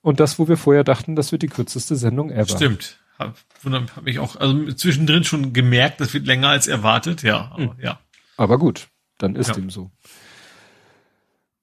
Und 0.00 0.20
das, 0.20 0.38
wo 0.38 0.48
wir 0.48 0.56
vorher 0.56 0.84
dachten, 0.84 1.16
das 1.16 1.32
wird 1.32 1.42
die 1.42 1.48
kürzeste 1.48 1.96
Sendung 1.96 2.30
ever. 2.30 2.56
Stimmt. 2.56 2.98
Hab, 3.18 3.36
hab 3.64 4.06
ich 4.06 4.20
auch, 4.20 4.36
also 4.36 4.72
zwischendrin 4.72 5.24
schon 5.24 5.52
gemerkt, 5.52 6.00
das 6.00 6.14
wird 6.14 6.26
länger 6.26 6.48
als 6.48 6.68
erwartet, 6.68 7.22
ja. 7.22 7.50
Aber, 7.52 7.74
mhm. 7.74 7.80
ja. 7.80 7.98
aber 8.36 8.58
gut, 8.58 8.88
dann 9.18 9.34
ist 9.34 9.48
ja. 9.48 9.54
dem 9.54 9.70
so. 9.70 9.90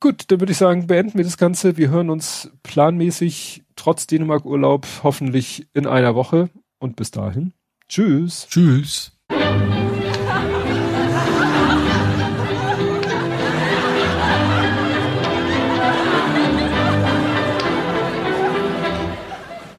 Gut, 0.01 0.30
dann 0.30 0.42
würde 0.42 0.51
ich 0.51 0.58
sagen, 0.58 0.88
beenden 0.88 1.17
wir 1.17 1.24
das 1.24 1.38
Ganze. 1.38 1.77
Wir 1.77 1.90
hören 1.90 2.09
uns 2.09 2.51
planmäßig 2.64 3.64
trotz 3.75 4.06
Dänemark-Urlaub 4.06 4.85
hoffentlich 5.03 5.67
in 5.74 5.88
einer 5.88 6.14
Woche 6.14 6.50
und 6.77 6.98
bis 6.98 7.11
dahin. 7.11 7.53
Tschüss. 7.88 8.47
Tschüss. 8.49 9.11